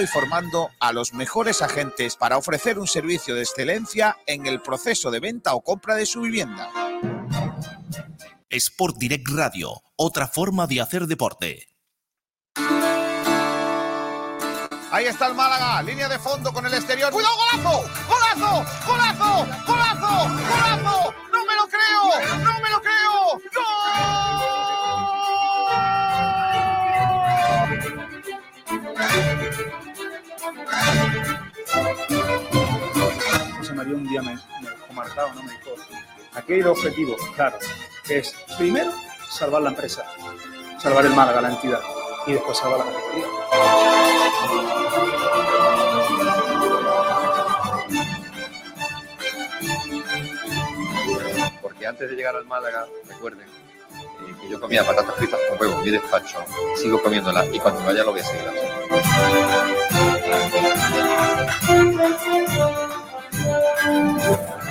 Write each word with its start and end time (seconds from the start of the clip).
y 0.00 0.06
formando 0.06 0.70
a 0.80 0.92
los 0.92 1.12
mejores 1.12 1.60
agentes 1.60 2.16
para 2.16 2.38
ofrecer 2.38 2.78
un 2.78 2.86
servicio 2.86 3.34
de 3.34 3.42
excelencia 3.42 4.16
en 4.26 4.46
el 4.46 4.62
proceso 4.62 5.10
de 5.10 5.20
venta 5.20 5.54
o 5.54 5.62
compra 5.62 5.94
de 5.94 6.06
su 6.06 6.22
vivienda. 6.22 6.70
Sport 8.48 8.96
Direct 8.96 9.28
Radio, 9.28 9.82
otra 9.96 10.28
forma 10.28 10.66
de 10.66 10.80
hacer 10.80 11.06
deporte. 11.06 11.68
Ahí 14.90 15.06
está 15.06 15.26
el 15.26 15.34
Málaga, 15.34 15.82
línea 15.82 16.08
de 16.08 16.18
fondo 16.18 16.52
con 16.52 16.66
el 16.66 16.74
exterior. 16.74 17.10
¡Cuidado, 17.12 17.34
golazo! 17.36 17.90
¡Golazo! 18.08 18.64
¡Golazo! 18.86 19.46
¡Golazo! 19.66 20.28
¡Golazo! 20.28 21.21
José 33.58 33.74
María 33.74 33.94
un 33.94 34.08
día 34.08 34.22
me, 34.22 34.38
marcado, 34.94 35.32
¿no? 35.34 35.42
Me 35.42 35.52
dijo, 35.52 35.70
aquí 36.34 36.54
hay 36.54 36.60
dos 36.60 36.78
objetivos, 36.78 37.16
claro, 37.34 37.58
es 38.08 38.34
primero 38.58 38.92
salvar 39.30 39.62
la 39.62 39.70
empresa, 39.70 40.04
salvar 40.78 41.06
el 41.06 41.14
Málaga, 41.14 41.40
la 41.40 41.50
entidad, 41.50 41.80
y 42.26 42.32
después 42.32 42.58
salvar 42.58 42.80
la 42.80 42.84
categoría. 42.86 43.26
Porque 51.60 51.86
antes 51.86 52.10
de 52.10 52.16
llegar 52.16 52.36
al 52.36 52.44
Málaga, 52.46 52.86
recuerden 53.08 53.46
eh, 53.48 54.34
que 54.40 54.48
yo 54.48 54.60
comía 54.60 54.84
patatas 54.84 55.16
fritas 55.16 55.40
con 55.48 55.60
huevo 55.60 55.78
en 55.78 55.84
mi 55.84 55.90
despacho, 55.90 56.44
sigo 56.76 57.02
comiéndolas 57.02 57.46
y 57.52 57.58
cuando 57.58 57.82
vaya 57.84 58.04
lo 58.04 58.12
voy 58.12 58.20
a 58.20 58.24
seguir 58.24 58.48
haciendo. 58.48 60.01
Thank 60.32 60.54
you. 64.52 64.61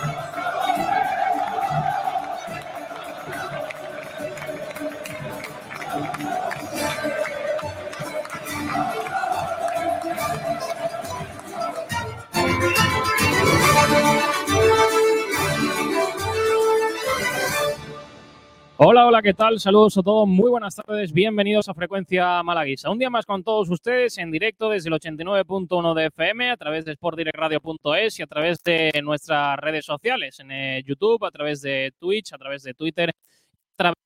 Hola, 18.84 19.06
hola, 19.06 19.22
¿qué 19.22 19.36
tal? 19.36 19.60
Saludos 19.60 19.96
a 20.00 20.02
todos, 20.02 20.28
muy 20.28 20.50
buenas 20.50 20.74
tardes, 20.74 21.14
bienvenidos 21.14 21.70
a 21.70 21.76
Frecuencia 21.76 22.42
Malaguisa. 22.42 22.90
Un 22.90 22.98
día 22.98 23.12
más 23.12 23.28
con 23.28 23.44
todos 23.44 23.70
ustedes 23.70 24.18
en 24.18 24.32
directo 24.32 24.72
desde 24.72 24.90
el 24.90 24.96
89.1 24.96 25.94
de 25.94 26.08
FM, 26.08 26.50
a 26.50 26.58
través 26.58 26.84
de 26.86 26.96
sportdirectradio.es 26.96 28.18
y 28.18 28.24
a 28.24 28.26
través 28.26 28.64
de 28.64 29.00
nuestras 29.04 29.56
redes 29.60 29.86
sociales, 29.86 30.40
en 30.40 30.52
eh, 30.52 30.84
YouTube, 30.84 31.24
a 31.24 31.30
través 31.30 31.62
de 31.62 31.94
Twitch, 32.00 32.34
a 32.34 32.40
través 32.40 32.64
de 32.64 32.74
Twitter, 32.74 33.10
a 33.12 33.76
través 33.76 33.98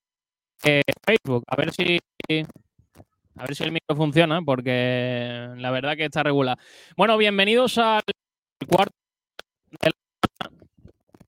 de 0.61 0.81
Facebook. 1.05 1.45
A 1.47 1.55
ver 1.55 1.71
si 1.71 1.97
a 3.37 3.45
ver 3.45 3.55
si 3.55 3.63
el 3.63 3.71
micro 3.71 3.95
funciona, 3.95 4.41
porque 4.41 5.51
la 5.55 5.71
verdad 5.71 5.95
que 5.95 6.03
está 6.03 6.21
regular. 6.21 6.57
Bueno, 6.97 7.17
bienvenidos 7.17 7.77
al 7.77 8.03
cuarto 8.67 9.04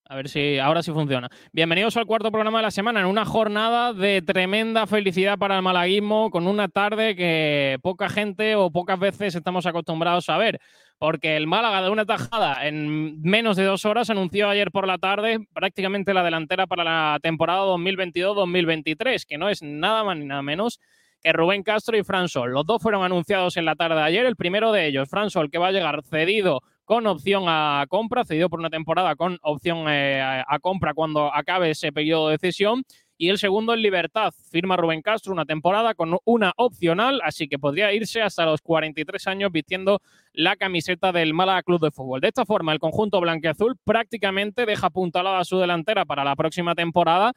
a 0.10 0.16
ver 0.16 0.30
si 0.30 0.58
ahora 0.58 0.82
sí 0.82 0.92
funciona. 0.92 1.30
Bienvenidos 1.52 1.98
al 1.98 2.06
cuarto 2.06 2.32
programa 2.32 2.60
de 2.60 2.64
la 2.64 2.72
semana, 2.72 3.02
en 3.02 3.06
una 3.08 3.26
jornada 3.26 3.94
de 3.94 4.22
tremenda 4.22 4.88
felicidad 4.88 5.38
para 5.38 5.58
el 5.58 5.62
malaguismo, 5.62 6.30
con 6.30 6.48
una 6.48 6.68
tarde 6.70 7.16
que 7.16 7.78
poca 7.82 8.10
gente 8.10 8.56
o 8.56 8.72
pocas 8.72 9.00
veces 9.00 9.36
estamos 9.36 9.66
acostumbrados 9.66 10.30
a 10.30 10.38
ver. 10.38 10.60
Porque 10.98 11.36
el 11.36 11.46
Málaga 11.46 11.84
de 11.84 11.90
una 11.90 12.06
tajada 12.06 12.66
en 12.68 13.22
menos 13.22 13.58
de 13.58 13.66
dos 13.66 13.86
horas 13.86 14.10
anunció 14.10 14.50
ayer 14.50 14.72
por 14.72 14.88
la 14.88 14.98
tarde 14.98 15.40
prácticamente 15.54 16.14
la 16.14 16.24
delantera 16.24 16.68
para 16.68 16.84
la 16.84 17.20
temporada 17.22 17.66
2022-2023, 17.66 19.26
que 19.28 19.38
no 19.38 19.50
es 19.50 19.62
nada 19.62 20.04
más 20.04 20.18
ni 20.18 20.26
nada 20.26 20.42
menos 20.42 20.80
que 21.22 21.34
Rubén 21.34 21.64
Castro 21.64 21.98
y 21.98 22.04
Fran 22.04 22.30
Sol. 22.30 22.52
Los 22.52 22.66
dos 22.66 22.82
fueron 22.82 23.04
anunciados 23.04 23.58
en 23.58 23.66
la 23.66 23.76
tarde 23.76 23.98
de 23.98 24.04
ayer. 24.04 24.26
El 24.26 24.36
primero 24.36 24.72
de 24.72 24.88
ellos, 24.88 25.10
Fran 25.10 25.30
Sol, 25.30 25.52
que 25.52 25.58
va 25.58 25.68
a 25.68 25.72
llegar 25.72 26.02
cedido 26.04 26.62
con 26.88 27.06
opción 27.06 27.44
a 27.48 27.86
compra, 27.90 28.24
cedido 28.24 28.50
por 28.50 28.62
una 28.62 28.70
temporada 28.70 29.18
con 29.18 29.38
opción 29.42 29.88
eh, 29.90 30.22
a 30.22 30.60
compra 30.60 30.94
cuando 30.94 31.34
acabe 31.36 31.72
ese 31.72 31.92
periodo 31.92 32.30
de 32.30 32.38
cesión. 32.38 32.86
Y 33.18 33.28
el 33.28 33.38
segundo 33.38 33.74
en 33.74 33.82
libertad, 33.82 34.34
firma 34.52 34.78
Rubén 34.78 35.02
Castro 35.02 35.34
una 35.34 35.44
temporada 35.44 35.96
con 35.96 36.18
una 36.24 36.54
opcional, 36.56 37.20
así 37.26 37.50
que 37.50 37.60
podría 37.60 37.92
irse 37.92 38.22
hasta 38.22 38.46
los 38.46 38.62
43 38.62 39.28
años 39.28 39.52
vistiendo 39.52 40.00
la 40.32 40.56
camiseta 40.56 41.12
del 41.12 41.34
Málaga 41.34 41.62
Club 41.64 41.82
de 41.82 41.92
Fútbol. 41.92 42.22
De 42.22 42.30
esta 42.30 42.46
forma, 42.46 42.72
el 42.72 42.80
conjunto 42.80 43.20
blanqueazul 43.20 43.76
prácticamente 43.84 44.66
deja 44.66 44.88
apuntalada 44.88 45.44
su 45.44 45.60
delantera 45.60 46.06
para 46.06 46.24
la 46.24 46.38
próxima 46.38 46.74
temporada, 46.74 47.34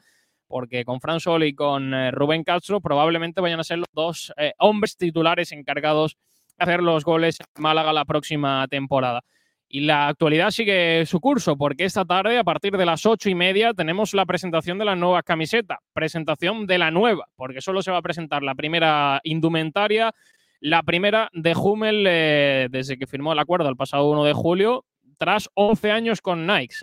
porque 0.47 0.85
con 0.85 1.01
Fran 1.01 1.19
Sol 1.19 1.43
y 1.43 1.53
con 1.53 1.93
eh, 1.93 2.11
Rubén 2.11 2.45
Castro 2.45 2.79
probablemente 2.79 3.41
vayan 3.41 3.59
a 3.59 3.65
ser 3.65 3.79
los 3.79 3.89
dos 3.91 4.31
eh, 4.37 4.53
hombres 4.59 4.95
titulares 4.95 5.51
encargados 5.51 6.15
de 6.57 6.63
hacer 6.63 6.81
los 6.81 7.03
goles 7.03 7.37
en 7.41 7.61
Málaga 7.61 7.91
la 7.91 8.05
próxima 8.05 8.65
temporada. 8.69 9.21
Y 9.73 9.79
la 9.79 10.09
actualidad 10.09 10.51
sigue 10.51 11.05
su 11.05 11.21
curso, 11.21 11.55
porque 11.55 11.85
esta 11.85 12.03
tarde, 12.03 12.37
a 12.37 12.43
partir 12.43 12.75
de 12.75 12.85
las 12.85 13.05
ocho 13.05 13.29
y 13.29 13.35
media, 13.35 13.73
tenemos 13.73 14.13
la 14.13 14.25
presentación 14.25 14.77
de 14.77 14.83
las 14.83 14.97
nuevas 14.97 15.23
camisetas. 15.23 15.77
Presentación 15.93 16.67
de 16.67 16.77
la 16.77 16.91
nueva, 16.91 17.29
porque 17.37 17.61
solo 17.61 17.81
se 17.81 17.89
va 17.89 17.97
a 17.97 18.01
presentar 18.01 18.43
la 18.43 18.53
primera 18.53 19.21
indumentaria, 19.23 20.11
la 20.59 20.83
primera 20.83 21.29
de 21.31 21.55
Hummel 21.55 22.05
eh, 22.05 22.67
desde 22.69 22.97
que 22.97 23.07
firmó 23.07 23.31
el 23.31 23.39
acuerdo 23.39 23.69
el 23.69 23.77
pasado 23.77 24.09
1 24.09 24.25
de 24.25 24.33
julio, 24.33 24.83
tras 25.17 25.49
11 25.53 25.91
años 25.91 26.19
con 26.19 26.45
Nike. 26.45 26.75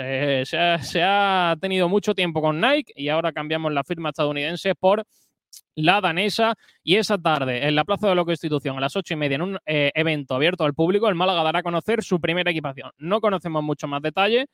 Se, 0.47 1.03
ha 1.03 1.57
tenido 1.61 1.91
mucho 1.91 2.15
tiempo 2.15 2.41
con 2.41 2.59
Nike 2.59 2.95
y 2.97 3.11
ahora 3.11 3.33
cambiamos 3.33 3.71
la 3.71 3.85
firma 3.85 4.09
estadounidense 4.09 4.75
por 4.75 5.05
la 5.79 6.01
danesa 6.01 6.55
y 6.83 6.97
esa 6.97 7.19
tarde 7.19 7.69
en 7.69 7.77
la 7.77 7.85
Plaza 7.85 8.09
de 8.09 8.15
la 8.17 8.25
Constitución 8.25 8.77
a 8.77 8.81
las 8.81 8.97
ocho 8.97 9.15
y 9.15 9.17
media 9.17 9.37
en 9.37 9.43
un 9.43 9.59
eh, 9.65 9.93
evento 9.95 10.35
abierto 10.35 10.65
al 10.65 10.75
público 10.75 11.09
el 11.09 11.15
Málaga 11.15 11.45
dará 11.45 11.61
a 11.61 11.63
conocer 11.63 12.03
su 12.03 12.21
primera 12.21 12.51
equipación. 12.51 12.91
No 12.99 13.21
conocemos 13.21 13.63
mucho 13.63 13.87
más 13.87 14.03
detalle 14.03 14.47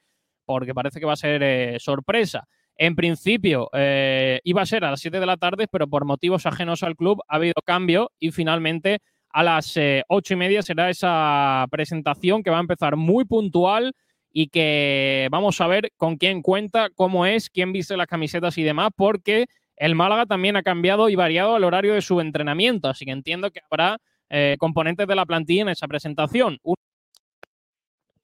porque 0.44 0.74
parece 0.74 1.00
que 1.00 1.06
va 1.06 1.14
a 1.14 1.16
ser 1.16 1.42
eh, 1.42 1.78
sorpresa. 1.80 2.46
En 2.76 2.94
principio 2.94 3.70
eh, 3.72 4.40
iba 4.44 4.60
a 4.60 4.66
ser 4.66 4.84
a 4.84 4.90
las 4.90 5.00
7 5.00 5.18
de 5.18 5.24
la 5.24 5.38
tarde, 5.38 5.66
pero 5.70 5.88
por 5.88 6.04
motivos 6.04 6.44
ajenos 6.44 6.82
al 6.82 6.94
club 6.94 7.22
ha 7.26 7.36
habido 7.36 7.54
cambio 7.64 8.10
y 8.18 8.30
finalmente 8.30 8.98
a 9.30 9.42
las 9.42 9.78
ocho 10.08 10.34
y 10.34 10.36
media 10.36 10.62
será 10.62 10.90
esa 10.90 11.66
presentación 11.70 12.42
que 12.42 12.50
va 12.50 12.58
a 12.58 12.60
empezar 12.60 12.96
muy 12.96 13.24
puntual 13.24 13.94
y 14.30 14.48
que 14.48 15.28
vamos 15.30 15.60
a 15.60 15.66
ver 15.68 15.90
con 15.96 16.16
quién 16.18 16.42
cuenta, 16.42 16.90
cómo 16.94 17.24
es, 17.24 17.48
quién 17.48 17.72
viste 17.72 17.96
las 17.96 18.06
camisetas 18.06 18.58
y 18.58 18.62
demás, 18.62 18.90
porque 18.94 19.46
el 19.76 19.94
Málaga 19.94 20.26
también 20.26 20.56
ha 20.56 20.62
cambiado 20.62 21.08
y 21.08 21.16
variado 21.16 21.56
el 21.56 21.64
horario 21.64 21.94
de 21.94 22.02
su 22.02 22.20
entrenamiento, 22.20 22.88
así 22.88 23.04
que 23.04 23.10
entiendo 23.10 23.50
que 23.50 23.60
habrá 23.70 23.98
eh, 24.30 24.56
componentes 24.58 25.06
de 25.06 25.14
la 25.14 25.26
plantilla 25.26 25.62
en 25.62 25.68
esa 25.70 25.88
presentación. 25.88 26.58
Un, 26.62 26.76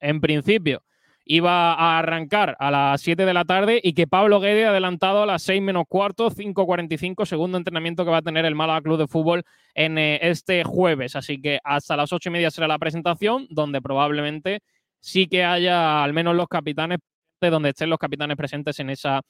en 0.01 0.21
principio, 0.21 0.83
iba 1.25 1.75
a 1.75 1.99
arrancar 1.99 2.57
a 2.59 2.71
las 2.71 3.01
7 3.03 3.25
de 3.25 3.35
la 3.35 3.45
tarde 3.45 3.81
y 3.83 3.93
que 3.93 4.07
Pablo 4.07 4.41
Guede 4.41 4.67
ha 4.67 4.71
adelantado 4.71 5.23
a 5.23 5.27
las 5.27 5.43
6 5.43 5.63
menos 5.63 5.85
cuarto, 5.89 6.31
5.45, 6.31 7.25
segundo 7.27 7.59
entrenamiento 7.59 8.05
que 8.05 8.11
va 8.11 8.19
a 8.19 8.23
tener 8.23 8.45
el 8.45 8.55
Málaga 8.55 8.81
Club 8.83 8.99
de 8.99 9.07
Fútbol 9.07 9.45
en 9.75 9.99
eh, 9.99 10.19
este 10.23 10.65
jueves. 10.65 11.15
Así 11.17 11.41
que 11.41 11.61
hasta 11.63 11.97
las 11.97 12.13
8 12.13 12.31
y 12.31 12.33
media 12.33 12.51
será 12.51 12.67
la 12.67 12.79
presentación, 12.79 13.47
donde 13.51 13.81
probablemente 13.81 14.61
sí 14.99 15.29
que 15.29 15.45
haya 15.45 16.03
al 16.03 16.13
menos 16.13 16.35
los 16.35 16.49
capitanes, 16.49 16.99
de 17.41 17.51
donde 17.51 17.71
estén 17.71 17.91
los 17.91 17.99
capitanes 17.99 18.37
presentes 18.37 18.81
en 18.81 18.91
esa 18.91 19.23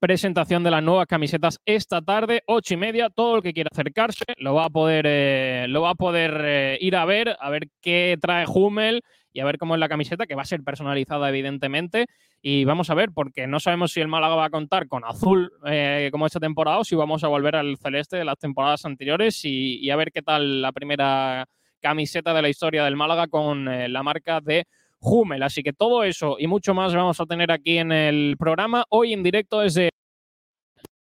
presentación 0.00 0.64
de 0.64 0.70
las 0.70 0.82
nuevas 0.82 1.06
camisetas 1.06 1.60
esta 1.64 2.00
tarde, 2.02 2.42
ocho 2.46 2.74
y 2.74 2.78
media. 2.78 3.10
Todo 3.10 3.36
el 3.36 3.42
que 3.42 3.52
quiera 3.52 3.68
acercarse 3.70 4.24
lo 4.38 4.54
va 4.54 4.64
a 4.64 4.70
poder, 4.70 5.04
eh, 5.06 5.66
lo 5.68 5.82
va 5.82 5.90
a 5.90 5.94
poder 5.94 6.40
eh, 6.42 6.78
ir 6.80 6.96
a 6.96 7.04
ver, 7.04 7.36
a 7.38 7.50
ver 7.50 7.68
qué 7.80 8.18
trae 8.20 8.46
Hummel 8.48 9.02
y 9.32 9.40
a 9.40 9.44
ver 9.44 9.58
cómo 9.58 9.74
es 9.74 9.80
la 9.80 9.88
camiseta, 9.88 10.26
que 10.26 10.34
va 10.34 10.42
a 10.42 10.46
ser 10.46 10.62
personalizada, 10.64 11.28
evidentemente. 11.28 12.06
Y 12.42 12.64
vamos 12.64 12.88
a 12.88 12.94
ver, 12.94 13.10
porque 13.12 13.46
no 13.46 13.60
sabemos 13.60 13.92
si 13.92 14.00
el 14.00 14.08
Málaga 14.08 14.34
va 14.34 14.46
a 14.46 14.50
contar 14.50 14.88
con 14.88 15.04
azul 15.04 15.52
eh, 15.66 16.08
como 16.10 16.26
esta 16.26 16.40
temporada 16.40 16.78
o 16.78 16.84
si 16.84 16.96
vamos 16.96 17.22
a 17.22 17.28
volver 17.28 17.54
al 17.54 17.76
celeste 17.76 18.16
de 18.16 18.24
las 18.24 18.38
temporadas 18.38 18.84
anteriores 18.86 19.44
y, 19.44 19.90
a 19.90 19.96
ver 19.96 20.10
qué 20.10 20.22
tal 20.22 20.62
la 20.62 20.72
primera 20.72 21.46
camiseta 21.80 22.32
de 22.34 22.42
la 22.42 22.48
historia 22.48 22.84
del 22.84 22.96
Málaga 22.96 23.28
con 23.28 23.68
eh, 23.68 23.88
la 23.88 24.02
marca 24.02 24.40
de 24.40 24.66
Hummel. 25.00 25.42
Así 25.42 25.62
que 25.62 25.72
todo 25.72 26.04
eso 26.04 26.36
y 26.38 26.46
mucho 26.46 26.74
más 26.74 26.94
vamos 26.94 27.20
a 27.20 27.26
tener 27.26 27.50
aquí 27.50 27.78
en 27.78 27.92
el 27.92 28.36
programa. 28.38 28.84
Hoy 28.90 29.12
en 29.12 29.22
directo 29.22 29.60
desde 29.60 29.90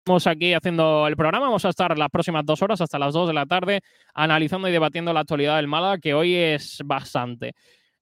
Estamos 0.08 0.26
aquí 0.26 0.54
haciendo 0.54 1.06
el 1.06 1.16
programa. 1.16 1.46
Vamos 1.46 1.66
a 1.66 1.68
estar 1.68 1.98
las 1.98 2.08
próximas 2.08 2.42
dos 2.42 2.62
horas 2.62 2.80
hasta 2.80 2.98
las 2.98 3.12
dos 3.12 3.28
de 3.28 3.34
la 3.34 3.44
tarde 3.44 3.82
analizando 4.14 4.66
y 4.66 4.72
debatiendo 4.72 5.12
la 5.12 5.20
actualidad 5.20 5.56
del 5.56 5.66
Málaga, 5.66 5.98
que 5.98 6.14
hoy 6.14 6.34
es 6.34 6.80
bastante. 6.82 7.52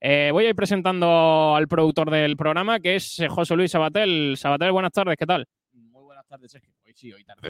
Eh, 0.01 0.31
voy 0.33 0.47
a 0.47 0.51
ir 0.51 0.55
presentando 0.55 1.57
al 1.57 1.67
productor 1.67 2.09
del 2.13 2.37
programa, 2.37 2.79
que 2.79 2.95
es 2.95 3.21
José 3.29 3.57
Luis 3.57 3.73
Sabatel. 3.73 4.37
Sabatel, 4.37 4.71
buenas 4.71 4.93
tardes, 4.93 5.17
¿qué 5.19 5.27
tal? 5.27 5.49
Muy 5.73 6.05
buenas 6.05 6.29
tardes, 6.29 6.53
Sergio. 6.53 6.71
Hoy 6.85 6.93
sí, 6.95 7.13
hoy 7.13 7.25
tarde. 7.25 7.49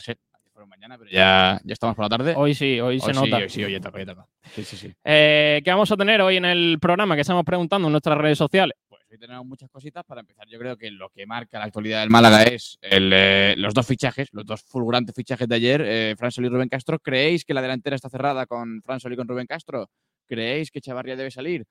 Fueron 0.57 0.71
mañana, 0.71 0.97
pero 0.97 1.11
ya, 1.11 1.61
ya 1.65 1.73
estamos 1.75 1.95
por 1.95 2.07
la 2.07 2.09
tarde. 2.09 2.33
Hoy 2.35 2.55
sí, 2.55 2.81
hoy, 2.81 2.99
se 2.99 3.13
sí, 3.13 3.21
nota. 3.21 3.37
Hoy 3.37 3.51
sí, 3.51 3.63
hoy 3.63 3.79
toca. 3.79 4.27
Sí, 4.55 4.65
sí, 4.65 4.77
sí. 4.77 4.95
Eh, 5.05 5.61
¿Qué 5.63 5.71
vamos 5.71 5.93
a 5.93 5.97
tener 5.99 6.23
hoy 6.23 6.39
en 6.39 6.47
el 6.47 6.79
programa 6.81 7.15
que 7.15 7.21
estamos 7.21 7.45
preguntando 7.45 7.89
en 7.89 7.93
nuestras 7.93 8.17
redes 8.17 8.39
sociales? 8.39 8.75
Pues 8.89 9.03
hoy 9.11 9.19
tenemos 9.19 9.45
muchas 9.45 9.69
cositas. 9.69 10.03
Para 10.05 10.23
empezar, 10.23 10.49
yo 10.49 10.59
creo 10.59 10.79
que 10.79 10.91
lo 10.91 11.11
que 11.11 11.27
marca 11.27 11.59
la 11.59 11.67
actualidad 11.67 12.01
del 12.01 12.09
Málaga 12.09 12.45
es 12.45 12.79
el, 12.81 13.13
eh, 13.13 13.55
los 13.59 13.75
dos 13.75 13.87
fichajes, 13.87 14.29
los 14.33 14.47
dos 14.47 14.63
fulgurantes 14.63 15.15
fichajes 15.15 15.47
de 15.47 15.55
ayer, 15.55 15.83
eh, 15.85 16.15
Fran 16.17 16.33
Sol 16.33 16.47
y 16.47 16.49
Rubén 16.49 16.71
Castro. 16.71 16.99
¿Creéis 17.01 17.45
que 17.45 17.53
la 17.53 17.61
delantera 17.61 17.95
está 17.95 18.09
cerrada 18.09 18.47
con 18.47 18.81
Fran 18.83 18.99
Sol 18.99 19.13
y 19.13 19.17
con 19.17 19.29
Rubén 19.29 19.47
Castro? 19.47 19.91
¿Creéis 20.27 20.71
que 20.71 20.81
Chavarría 20.81 21.17
debe 21.17 21.31
salir? 21.31 21.67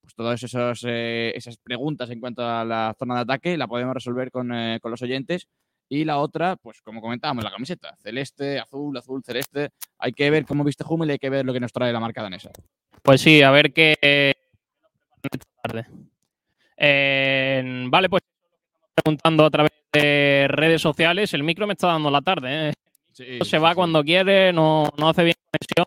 Pues 0.00 0.14
todas 0.14 0.42
esos, 0.42 0.84
eh, 0.88 1.32
esas 1.34 1.58
preguntas 1.58 2.10
en 2.10 2.18
cuanto 2.18 2.42
a 2.42 2.64
la 2.64 2.94
zona 2.98 3.16
de 3.16 3.20
ataque 3.20 3.56
la 3.58 3.68
podemos 3.68 3.94
resolver 3.94 4.30
con, 4.30 4.52
eh, 4.52 4.78
con 4.80 4.90
los 4.90 5.02
oyentes. 5.02 5.48
Y 5.92 6.06
la 6.06 6.16
otra, 6.16 6.56
pues 6.56 6.80
como 6.80 7.02
comentábamos, 7.02 7.44
la 7.44 7.50
camiseta, 7.50 7.94
celeste, 8.02 8.58
azul, 8.58 8.96
azul, 8.96 9.22
celeste. 9.22 9.68
Hay 9.98 10.14
que 10.14 10.30
ver 10.30 10.46
cómo 10.46 10.64
viste 10.64 10.84
Hummel 10.88 11.10
y 11.10 11.12
hay 11.12 11.18
que 11.18 11.28
ver 11.28 11.44
lo 11.44 11.52
que 11.52 11.60
nos 11.60 11.70
trae 11.70 11.92
la 11.92 12.00
marca 12.00 12.22
danesa. 12.22 12.50
Pues 13.02 13.20
sí, 13.20 13.42
a 13.42 13.50
ver 13.50 13.74
qué 13.74 13.98
esta 14.00 15.46
tarde. 15.62 15.86
Eh, 16.78 17.84
vale, 17.90 18.08
pues 18.08 18.22
preguntando 18.94 19.44
a 19.44 19.50
través 19.50 19.72
de 19.92 20.46
redes 20.48 20.80
sociales. 20.80 21.34
El 21.34 21.42
micro 21.42 21.66
me 21.66 21.74
está 21.74 21.88
dando 21.88 22.10
la 22.10 22.22
tarde. 22.22 22.70
¿eh? 22.70 23.44
se 23.44 23.58
va 23.58 23.74
cuando 23.74 24.02
quiere, 24.02 24.50
no, 24.50 24.88
no 24.96 25.10
hace 25.10 25.24
bien 25.24 25.36
conexión 25.50 25.84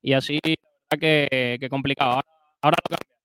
y 0.00 0.12
así 0.12 0.38
que, 0.44 1.56
que 1.58 1.68
complicado. 1.68 2.12
Ahora, 2.12 2.28
ahora 2.62 2.76
lo 2.88 2.96
cambio. 2.96 3.19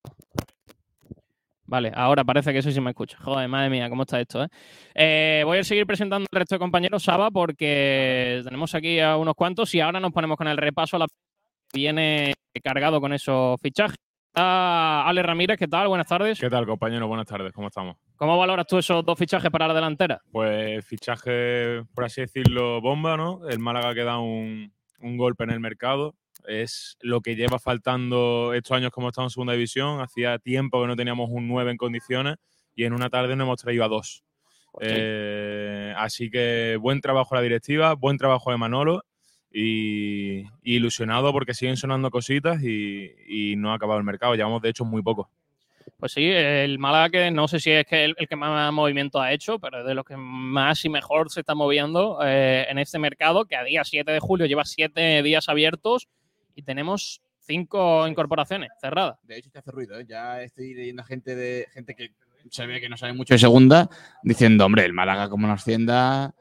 Vale, 1.76 1.92
ahora 1.94 2.24
parece 2.24 2.54
que 2.54 2.60
eso 2.60 2.72
sí 2.72 2.80
me 2.80 2.92
escucha. 2.92 3.18
Joder, 3.20 3.50
madre 3.50 3.70
mía, 3.70 3.90
¿cómo 3.90 4.04
está 4.04 4.22
esto? 4.22 4.42
Eh? 4.42 4.48
Eh, 4.94 5.42
voy 5.44 5.58
a 5.58 5.64
seguir 5.66 5.86
presentando 5.86 6.26
al 6.32 6.40
resto 6.40 6.56
de 6.56 6.60
compañeros, 6.60 7.04
Saba, 7.04 7.32
porque 7.32 8.40
tenemos 8.46 8.74
aquí 8.76 9.02
a 9.02 9.18
unos 9.18 9.34
cuantos 9.34 9.76
y 9.76 9.82
ahora 9.82 10.00
nos 10.00 10.14
ponemos 10.14 10.38
con 10.38 10.48
el 10.48 10.56
repaso 10.56 10.96
a 10.96 11.00
la 11.00 11.08
viene 11.74 12.34
cargado 12.64 13.02
con 13.02 13.12
esos 13.12 13.60
fichajes. 13.62 13.98
Está 14.28 15.06
Ale 15.06 15.22
Ramírez, 15.22 15.60
¿qué 15.60 15.68
tal? 15.68 15.90
Buenas 15.90 16.08
tardes. 16.08 16.40
¿Qué 16.40 16.50
tal, 16.50 16.66
compañero? 16.66 17.10
Buenas 17.10 17.28
tardes, 17.28 17.52
¿cómo 17.52 17.68
estamos? 17.68 17.98
¿Cómo 18.16 18.38
valoras 18.38 18.68
tú 18.68 18.78
esos 18.78 19.04
dos 19.04 19.20
fichajes 19.20 19.52
para 19.52 19.68
la 19.68 19.74
delantera? 19.74 20.22
Pues 20.32 20.86
fichaje, 20.86 21.84
por 21.94 22.06
así 22.06 22.22
decirlo, 22.22 22.80
bomba, 22.80 23.18
¿no? 23.18 23.46
El 23.50 23.60
Málaga 23.60 23.94
que 23.94 24.06
da 24.06 24.18
un, 24.18 24.72
un 25.00 25.18
golpe 25.18 25.44
en 25.44 25.50
el 25.50 25.60
mercado. 25.60 26.16
Es 26.48 26.98
lo 27.02 27.22
que 27.22 27.36
lleva 27.36 27.60
faltando 27.60 28.54
estos 28.54 28.76
años 28.78 28.92
como 28.92 29.10
estamos 29.10 29.32
en 29.32 29.34
segunda 29.34 29.54
división. 29.54 30.02
Hacía 30.02 30.40
tiempo 30.40 30.82
que 30.82 30.88
no 30.88 30.96
teníamos 30.96 31.30
un 31.32 31.48
9 31.48 31.72
en 31.72 31.78
condiciones 31.78 32.38
y 32.76 32.84
en 32.84 32.94
una 32.94 33.10
tarde 33.10 33.36
nos 33.36 33.46
hemos 33.46 33.62
traído 33.62 33.84
a 33.84 33.88
dos. 33.88 34.24
Eh, 34.82 35.94
así 35.98 36.30
que 36.30 36.78
buen 36.80 37.00
trabajo 37.00 37.34
la 37.36 37.42
directiva, 37.42 37.94
buen 37.94 38.18
trabajo 38.18 38.52
de 38.52 38.58
Manolo 38.58 39.06
y, 39.52 40.42
y 40.42 40.76
ilusionado 40.76 41.32
porque 41.32 41.54
siguen 41.54 41.78
sonando 41.78 42.12
cositas 42.12 42.62
y, 42.62 43.10
y 43.28 43.56
no 43.56 43.72
ha 43.72 43.76
acabado 43.76 44.00
el 44.00 44.06
mercado. 44.06 44.36
Llevamos 44.36 44.62
de 44.62 44.70
hecho 44.70 44.86
muy 44.86 45.02
poco. 45.02 45.30
Pues 45.98 46.12
sí, 46.12 46.30
el 46.30 46.78
Málaga 46.78 47.10
que 47.10 47.32
no 47.32 47.48
sé 47.48 47.60
si 47.60 47.72
es 47.72 47.86
que 47.86 48.04
el, 48.04 48.16
el, 48.18 48.28
que 48.28 48.36
más 48.36 48.72
movimiento 48.74 49.22
ha 49.22 49.32
hecho, 49.32 49.60
pero 49.60 49.80
es 49.80 49.86
de 49.86 49.96
los 49.96 50.04
que 50.04 50.18
más 50.18 50.84
y 50.84 50.90
mejor 50.90 51.32
se 51.32 51.40
está 51.40 51.56
moviendo 51.56 52.20
eh, 52.24 52.66
en 52.70 52.80
este 52.80 53.00
mercado, 53.00 53.46
que 53.46 53.56
a 53.56 53.64
día 53.64 53.84
7 53.84 54.12
de 54.12 54.20
julio 54.20 54.46
lleva 54.46 54.66
7 54.66 55.24
días 55.24 55.48
abiertos 55.48 56.08
y 56.56 56.64
tenemos 56.64 57.22
cinco 57.40 58.08
incorporaciones 58.08 58.72
cerradas. 58.82 59.18
De 59.24 59.38
hecho, 59.38 59.52
te 59.52 59.60
hace 59.60 59.72
ruido, 59.72 60.00
¿eh? 60.00 60.06
Ya 60.08 60.42
estoy 60.42 60.74
leyendo 60.74 61.02
a 61.04 61.06
gente 61.06 61.36
de 61.36 61.68
gente 61.74 61.96
que 61.96 62.12
se 62.50 62.66
ve 62.66 62.80
que 62.80 62.90
no 62.90 62.98
sabe 62.98 63.14
mucho 63.14 63.34
de 63.34 63.40
segunda, 63.40 63.90
diciendo, 64.24 64.66
hombre, 64.66 64.86
el 64.86 64.94
Málaga 64.94 65.30
como 65.30 65.48
nos 65.48 65.62
ascienda. 65.62 66.34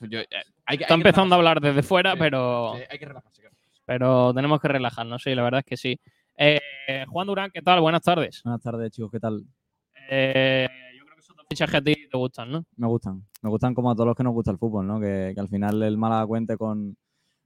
Yo, 0.00 0.20
eh, 0.20 0.26
hay 0.30 0.42
Está 0.42 0.44
hay 0.66 0.78
que 0.78 0.94
empezando 0.94 1.34
a 1.34 1.38
hablar 1.38 1.60
desde 1.60 1.82
fuera, 1.82 2.12
Sí, 2.12 2.18
pero, 2.18 2.74
sí, 2.76 2.82
hay 2.90 2.98
que 2.98 3.06
relajarse. 3.06 3.40
claro. 3.42 3.56
pero 3.84 4.34
tenemos 4.34 4.60
que 4.60 4.68
relajarnos, 4.68 5.22
sí, 5.22 5.34
la 5.34 5.42
verdad 5.42 5.60
es 5.60 5.66
que 5.66 5.76
sí. 5.76 6.00
Eh, 6.36 7.04
Juan 7.08 7.26
Durán, 7.26 7.50
¿qué 7.52 7.60
tal? 7.60 7.80
Buenas 7.80 8.02
tardes. 8.02 8.42
Buenas 8.42 8.62
tardes, 8.62 8.90
chicos, 8.92 9.10
¿qué 9.10 9.20
tal? 9.20 9.44
Eh, 10.08 10.66
yo 10.96 11.04
creo 11.04 11.14
que 11.16 11.20
esos 11.20 11.36
dos 11.36 11.46
fichajes 11.48 11.74
a 11.74 11.82
ti 11.82 11.94
te 12.10 12.16
gustan, 12.16 12.50
¿no? 12.50 12.64
Me 12.76 12.86
gustan. 12.86 13.22
Me 13.42 13.50
gustan 13.50 13.74
como 13.74 13.90
a 13.90 13.94
todos 13.94 14.06
los 14.06 14.16
que 14.16 14.24
nos 14.24 14.32
gusta 14.32 14.50
el 14.50 14.58
fútbol, 14.58 14.86
¿no? 14.86 14.98
Que, 15.00 15.32
que 15.34 15.40
al 15.40 15.48
final 15.48 15.82
el 15.82 15.98
Málaga 15.98 16.26
cuente 16.26 16.56
con, 16.56 16.96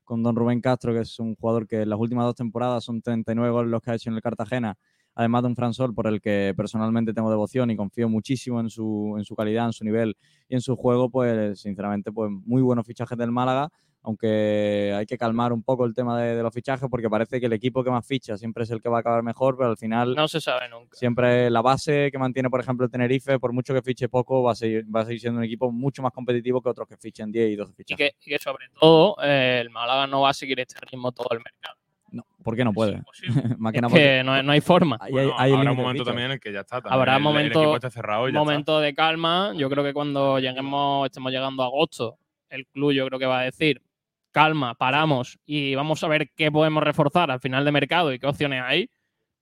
con 0.04 0.22
Don 0.22 0.36
Rubén 0.36 0.60
Castro, 0.60 0.92
que 0.92 1.00
es 1.00 1.18
un 1.18 1.34
jugador 1.34 1.66
que 1.66 1.82
en 1.82 1.88
las 1.90 1.98
últimas 1.98 2.24
dos 2.26 2.34
temporadas 2.34 2.84
son 2.84 3.02
39 3.02 3.50
goles 3.50 3.70
los 3.70 3.80
que 3.82 3.90
ha 3.90 3.94
hecho 3.94 4.10
en 4.10 4.16
el 4.16 4.22
Cartagena, 4.22 4.76
además 5.14 5.42
de 5.42 5.48
un 5.48 5.56
Fran 5.56 5.74
Sol 5.74 5.94
por 5.94 6.06
el 6.06 6.20
que 6.20 6.54
personalmente 6.56 7.12
tengo 7.14 7.30
devoción 7.30 7.70
y 7.70 7.76
confío 7.76 8.08
muchísimo 8.08 8.60
en 8.60 8.70
su, 8.70 9.14
en 9.16 9.24
su 9.24 9.34
calidad, 9.34 9.66
en 9.66 9.72
su 9.72 9.84
nivel 9.84 10.16
y 10.48 10.54
en 10.54 10.60
su 10.60 10.76
juego, 10.76 11.10
pues 11.10 11.60
sinceramente, 11.60 12.12
pues 12.12 12.30
muy 12.30 12.62
buenos 12.62 12.86
fichajes 12.86 13.16
del 13.18 13.32
Málaga, 13.32 13.70
aunque 14.04 14.92
hay 14.96 15.06
que 15.06 15.16
calmar 15.18 15.52
un 15.52 15.62
poco 15.62 15.84
el 15.86 15.94
tema 15.94 16.20
de, 16.20 16.36
de 16.36 16.42
los 16.42 16.52
fichajes 16.52 16.88
porque 16.90 17.08
parece 17.08 17.40
que 17.40 17.46
el 17.46 17.52
equipo 17.54 17.82
que 17.82 17.90
más 17.90 18.06
ficha 18.06 18.36
siempre 18.36 18.64
es 18.64 18.70
el 18.70 18.80
que 18.80 18.88
va 18.88 18.98
a 18.98 19.00
acabar 19.00 19.22
mejor, 19.22 19.56
pero 19.56 19.70
al 19.70 19.76
final 19.76 20.14
No 20.14 20.28
se 20.28 20.40
sabe 20.40 20.68
nunca. 20.68 20.96
siempre 20.96 21.50
la 21.50 21.62
base 21.62 22.10
que 22.12 22.18
mantiene, 22.18 22.50
por 22.50 22.60
ejemplo, 22.60 22.84
el 22.84 22.92
Tenerife, 22.92 23.38
por 23.38 23.52
mucho 23.52 23.74
que 23.74 23.82
fiche 23.82 24.08
poco, 24.08 24.42
va 24.42 24.52
a 24.52 24.54
seguir, 24.54 24.84
va 24.94 25.00
a 25.00 25.04
seguir 25.04 25.20
siendo 25.20 25.38
un 25.38 25.44
equipo 25.44 25.72
mucho 25.72 26.02
más 26.02 26.12
competitivo 26.12 26.60
que 26.62 26.68
otros 26.68 26.86
que 26.86 26.96
fichen 26.96 27.32
10 27.32 27.50
y 27.52 27.56
12 27.56 27.72
Y 27.72 27.74
fichajes. 27.76 28.10
que, 28.12 28.16
y 28.26 28.30
que 28.30 28.38
sobre 28.38 28.66
todo 28.78 29.16
eh, 29.22 29.58
el 29.62 29.70
Málaga 29.70 30.06
no 30.06 30.20
va 30.22 30.30
a 30.30 30.34
seguir 30.34 30.60
este 30.60 30.78
ritmo 30.80 31.10
todo 31.12 31.28
el 31.32 31.38
mercado. 31.38 31.76
No, 32.12 32.24
¿por 32.44 32.54
qué 32.54 32.64
no 32.64 32.72
puede? 32.72 33.02
Más 33.58 33.72
que 33.72 33.78
Es 33.78 33.82
nada 33.82 33.88
porque 33.90 34.04
que 34.18 34.22
no, 34.22 34.40
no 34.42 34.52
hay 34.52 34.60
forma. 34.60 34.98
ahí 35.00 35.06
hay, 35.08 35.12
Bueno, 35.12 35.34
hay 35.38 35.52
habrá 35.52 35.70
un 35.72 35.76
momento 35.78 36.04
también 36.04 36.26
en 36.26 36.32
el 36.32 36.40
que 36.40 36.52
ya 36.52 36.60
está. 36.60 36.76
también 36.80 36.92
Habrá 37.00 37.16
el- 37.16 37.22
momento- 37.22 37.58
El 37.58 37.64
equipo 37.64 37.76
está 37.76 37.90
cerrado 37.90 38.28
y 38.28 38.32
ya 38.32 38.38
está. 38.38 38.44
momento 38.44 38.80
de 38.80 38.94
calma. 38.94 39.52
Yo 39.56 39.68
creo 39.70 39.82
que 39.82 39.92
cuando 39.92 40.38
lleguemos, 40.38 41.06
estemos 41.06 41.32
llegando 41.32 41.62
a 41.62 41.66
agosto, 41.66 42.18
el 42.50 42.66
club 42.66 42.92
yo 42.92 43.06
creo 43.08 43.18
que 43.18 43.26
va 43.26 43.40
a 43.40 43.44
decir 43.44 43.82
calma, 44.34 44.74
paramos 44.74 45.38
y 45.46 45.76
vamos 45.76 46.02
a 46.02 46.08
ver 46.08 46.28
qué 46.34 46.50
podemos 46.50 46.82
reforzar 46.82 47.30
al 47.30 47.38
final 47.38 47.64
de 47.64 47.70
mercado 47.70 48.12
y 48.12 48.18
qué 48.18 48.26
opciones 48.26 48.62
hay, 48.66 48.90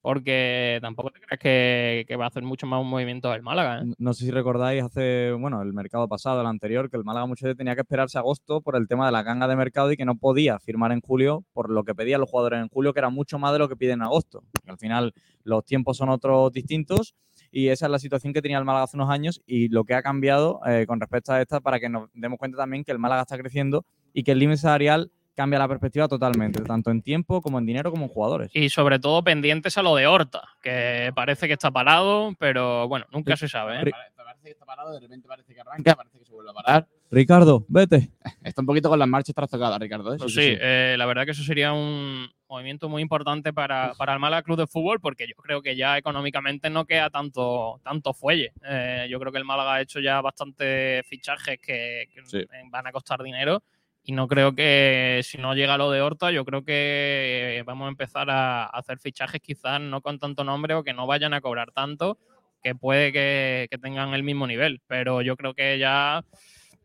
porque 0.02 0.78
tampoco 0.82 1.10
te 1.10 1.20
crees 1.20 1.40
que, 1.40 2.04
que 2.06 2.16
va 2.16 2.26
a 2.26 2.28
hacer 2.28 2.42
mucho 2.42 2.66
más 2.66 2.78
un 2.78 2.90
movimiento 2.90 3.30
del 3.30 3.40
Málaga. 3.40 3.80
¿eh? 3.80 3.94
No 3.96 4.12
sé 4.12 4.26
si 4.26 4.30
recordáis 4.30 4.82
hace, 4.82 5.32
bueno, 5.32 5.62
el 5.62 5.72
mercado 5.72 6.08
pasado, 6.08 6.42
el 6.42 6.46
anterior, 6.46 6.90
que 6.90 6.98
el 6.98 7.04
Málaga 7.04 7.24
muchas 7.24 7.44
veces 7.44 7.56
tenía 7.56 7.74
que 7.74 7.80
esperarse 7.80 8.18
a 8.18 8.20
agosto 8.20 8.60
por 8.60 8.76
el 8.76 8.86
tema 8.86 9.06
de 9.06 9.12
la 9.12 9.22
ganga 9.22 9.48
de 9.48 9.56
mercado 9.56 9.90
y 9.90 9.96
que 9.96 10.04
no 10.04 10.16
podía 10.16 10.58
firmar 10.58 10.92
en 10.92 11.00
julio 11.00 11.42
por 11.54 11.70
lo 11.70 11.84
que 11.84 11.94
pedían 11.94 12.20
los 12.20 12.28
jugadores 12.28 12.60
en 12.60 12.68
julio, 12.68 12.92
que 12.92 13.00
era 13.00 13.08
mucho 13.08 13.38
más 13.38 13.54
de 13.54 13.60
lo 13.60 13.70
que 13.70 13.76
piden 13.76 14.00
en 14.00 14.02
agosto. 14.02 14.42
Al 14.66 14.76
final 14.76 15.14
los 15.42 15.64
tiempos 15.64 15.96
son 15.96 16.10
otros 16.10 16.52
distintos 16.52 17.14
y 17.50 17.68
esa 17.68 17.86
es 17.86 17.92
la 17.92 17.98
situación 17.98 18.34
que 18.34 18.42
tenía 18.42 18.58
el 18.58 18.66
Málaga 18.66 18.84
hace 18.84 18.98
unos 18.98 19.08
años 19.08 19.40
y 19.46 19.68
lo 19.68 19.84
que 19.84 19.94
ha 19.94 20.02
cambiado 20.02 20.60
eh, 20.66 20.84
con 20.86 21.00
respecto 21.00 21.32
a 21.32 21.40
esta 21.40 21.60
para 21.60 21.80
que 21.80 21.88
nos 21.88 22.10
demos 22.12 22.38
cuenta 22.38 22.58
también 22.58 22.84
que 22.84 22.92
el 22.92 22.98
Málaga 22.98 23.22
está 23.22 23.38
creciendo 23.38 23.86
y 24.12 24.22
que 24.22 24.32
el 24.32 24.38
límite 24.38 24.58
salarial 24.60 25.10
cambia 25.34 25.58
la 25.58 25.66
perspectiva 25.68 26.08
totalmente, 26.08 26.60
tanto 26.62 26.90
en 26.90 27.00
tiempo 27.02 27.40
como 27.40 27.58
en 27.58 27.64
dinero 27.66 27.90
como 27.90 28.04
en 28.04 28.10
jugadores. 28.10 28.50
Y 28.52 28.68
sobre 28.68 28.98
todo 28.98 29.24
pendientes 29.24 29.78
a 29.78 29.82
lo 29.82 29.96
de 29.96 30.06
Horta, 30.06 30.42
que 30.62 31.10
parece 31.14 31.46
que 31.46 31.54
está 31.54 31.70
parado, 31.70 32.34
pero 32.38 32.86
bueno, 32.88 33.06
nunca 33.12 33.36
se 33.36 33.48
sabe. 33.48 33.80
¿eh? 33.80 33.90
Parece 34.14 34.42
que 34.44 34.50
está 34.50 34.66
parado, 34.66 34.92
de 34.92 35.00
repente 35.00 35.26
parece 35.28 35.54
que 35.54 35.60
arranca, 35.60 35.94
parece 35.94 36.18
que 36.18 36.24
se 36.26 36.32
vuelve 36.32 36.50
a 36.50 36.54
parar. 36.54 36.86
Ricardo, 37.10 37.64
vete. 37.68 38.10
Está 38.42 38.60
un 38.62 38.66
poquito 38.66 38.88
con 38.88 38.98
las 38.98 39.08
marchas 39.08 39.34
trastocadas, 39.34 39.78
Ricardo. 39.80 40.14
¿eh? 40.14 40.18
Pues 40.18 40.34
sí, 40.34 40.40
eh, 40.60 40.96
la 40.98 41.06
verdad 41.06 41.24
que 41.24 41.30
eso 41.32 41.42
sería 41.42 41.72
un 41.72 42.28
movimiento 42.48 42.88
muy 42.90 43.00
importante 43.02 43.52
para, 43.54 43.92
para 43.96 44.12
el 44.14 44.18
Málaga 44.18 44.42
Club 44.42 44.58
de 44.58 44.66
Fútbol, 44.66 45.00
porque 45.00 45.26
yo 45.26 45.34
creo 45.36 45.62
que 45.62 45.76
ya 45.76 45.96
económicamente 45.96 46.68
no 46.70 46.84
queda 46.84 47.08
tanto, 47.10 47.80
tanto 47.82 48.12
fuelle. 48.12 48.52
Eh, 48.66 49.06
yo 49.10 49.18
creo 49.18 49.32
que 49.32 49.38
el 49.38 49.44
Málaga 49.46 49.74
ha 49.74 49.80
hecho 49.80 50.00
ya 50.00 50.20
bastantes 50.20 51.06
fichajes 51.06 51.58
que, 51.58 52.08
que 52.12 52.22
Sí. 52.24 52.44
van 52.70 52.86
a 52.86 52.92
costar 52.92 53.22
dinero. 53.22 53.62
Y 54.04 54.12
no 54.12 54.26
creo 54.26 54.54
que 54.54 55.20
si 55.22 55.38
no 55.38 55.54
llega 55.54 55.78
lo 55.78 55.90
de 55.90 56.00
Horta, 56.00 56.32
yo 56.32 56.44
creo 56.44 56.64
que 56.64 57.58
eh, 57.58 57.62
vamos 57.64 57.86
a 57.86 57.90
empezar 57.90 58.28
a 58.30 58.66
hacer 58.66 58.98
fichajes 58.98 59.40
quizás 59.40 59.80
no 59.80 60.00
con 60.00 60.18
tanto 60.18 60.42
nombre 60.42 60.74
o 60.74 60.82
que 60.82 60.92
no 60.92 61.06
vayan 61.06 61.34
a 61.34 61.40
cobrar 61.40 61.70
tanto, 61.70 62.18
que 62.62 62.74
puede 62.74 63.12
que, 63.12 63.68
tengan 63.80 64.12
el 64.14 64.24
mismo 64.24 64.46
nivel. 64.48 64.80
Pero 64.88 65.22
yo 65.22 65.36
creo 65.36 65.54
que 65.54 65.78
ya 65.78 66.24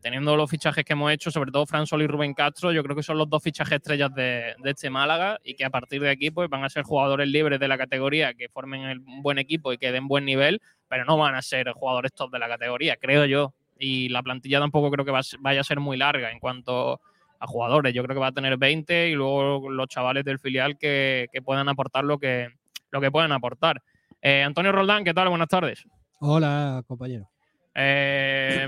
teniendo 0.00 0.36
los 0.36 0.48
fichajes 0.48 0.84
que 0.84 0.92
hemos 0.92 1.10
hecho, 1.10 1.32
sobre 1.32 1.50
todo 1.50 1.66
Fran 1.66 1.88
Sol 1.88 2.02
y 2.02 2.06
Rubén 2.06 2.34
Castro, 2.34 2.70
yo 2.70 2.84
creo 2.84 2.94
que 2.94 3.02
son 3.02 3.18
los 3.18 3.28
dos 3.28 3.42
fichajes 3.42 3.78
estrellas 3.78 4.14
de, 4.14 4.54
este 4.64 4.88
Málaga 4.88 5.40
y 5.42 5.54
que 5.54 5.64
a 5.64 5.70
partir 5.70 6.00
de 6.00 6.10
aquí 6.10 6.30
pues, 6.30 6.48
van 6.48 6.62
a 6.62 6.68
ser 6.68 6.84
jugadores 6.84 7.26
libres 7.26 7.58
de 7.58 7.66
la 7.66 7.76
categoría 7.76 8.32
que 8.34 8.48
formen 8.48 8.82
el- 8.82 9.00
un 9.00 9.22
buen 9.22 9.38
equipo 9.38 9.72
y 9.72 9.78
que 9.78 9.90
den 9.90 10.06
buen 10.06 10.24
nivel, 10.24 10.60
pero 10.86 11.04
no 11.04 11.16
van 11.18 11.34
a 11.34 11.42
ser 11.42 11.72
jugadores 11.72 12.12
top 12.12 12.30
de 12.30 12.38
la 12.38 12.46
categoría, 12.46 12.96
creo 12.96 13.24
yo. 13.24 13.54
Y 13.76 14.08
la 14.08 14.22
plantilla 14.22 14.60
tampoco 14.60 14.90
creo 14.90 15.04
que 15.04 15.12
vaya 15.40 15.60
a 15.60 15.64
ser 15.64 15.80
muy 15.80 15.96
larga 15.96 16.30
en 16.30 16.38
cuanto 16.38 17.00
a 17.38 17.46
jugadores. 17.46 17.94
Yo 17.94 18.02
creo 18.02 18.14
que 18.14 18.20
va 18.20 18.28
a 18.28 18.32
tener 18.32 18.56
20 18.56 19.08
y 19.08 19.14
luego 19.14 19.70
los 19.70 19.88
chavales 19.88 20.24
del 20.24 20.38
filial 20.38 20.76
que, 20.78 21.26
que 21.32 21.42
puedan 21.42 21.68
aportar 21.68 22.04
lo 22.04 22.18
que, 22.18 22.48
lo 22.90 23.00
que 23.00 23.10
puedan 23.10 23.32
aportar. 23.32 23.82
Eh, 24.20 24.42
Antonio 24.42 24.72
Roldán, 24.72 25.04
¿qué 25.04 25.14
tal? 25.14 25.28
Buenas 25.28 25.48
tardes. 25.48 25.84
Hola, 26.20 26.82
compañero. 26.86 27.30
Eh, 27.74 28.66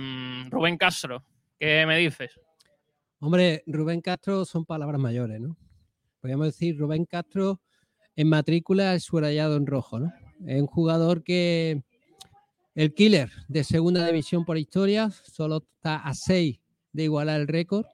Rubén 0.48 0.76
Castro, 0.76 1.24
¿qué 1.58 1.84
me 1.86 1.98
dices? 1.98 2.38
Hombre, 3.18 3.62
Rubén 3.66 4.00
Castro 4.00 4.44
son 4.44 4.64
palabras 4.64 5.00
mayores, 5.00 5.40
¿no? 5.40 5.56
Podríamos 6.20 6.46
decir 6.46 6.78
Rubén 6.78 7.04
Castro 7.06 7.60
en 8.16 8.28
matrícula 8.28 8.94
es 8.94 9.04
subrayado 9.04 9.56
en 9.56 9.66
rojo, 9.66 9.98
¿no? 9.98 10.12
Es 10.46 10.60
un 10.60 10.66
jugador 10.66 11.22
que 11.22 11.82
el 12.74 12.94
killer 12.94 13.30
de 13.48 13.64
segunda 13.64 14.06
división 14.06 14.44
por 14.44 14.58
historia 14.58 15.10
solo 15.10 15.64
está 15.76 15.96
a 15.96 16.14
6 16.14 16.60
de 16.92 17.02
igualar 17.02 17.40
el 17.40 17.48
récord. 17.48 17.86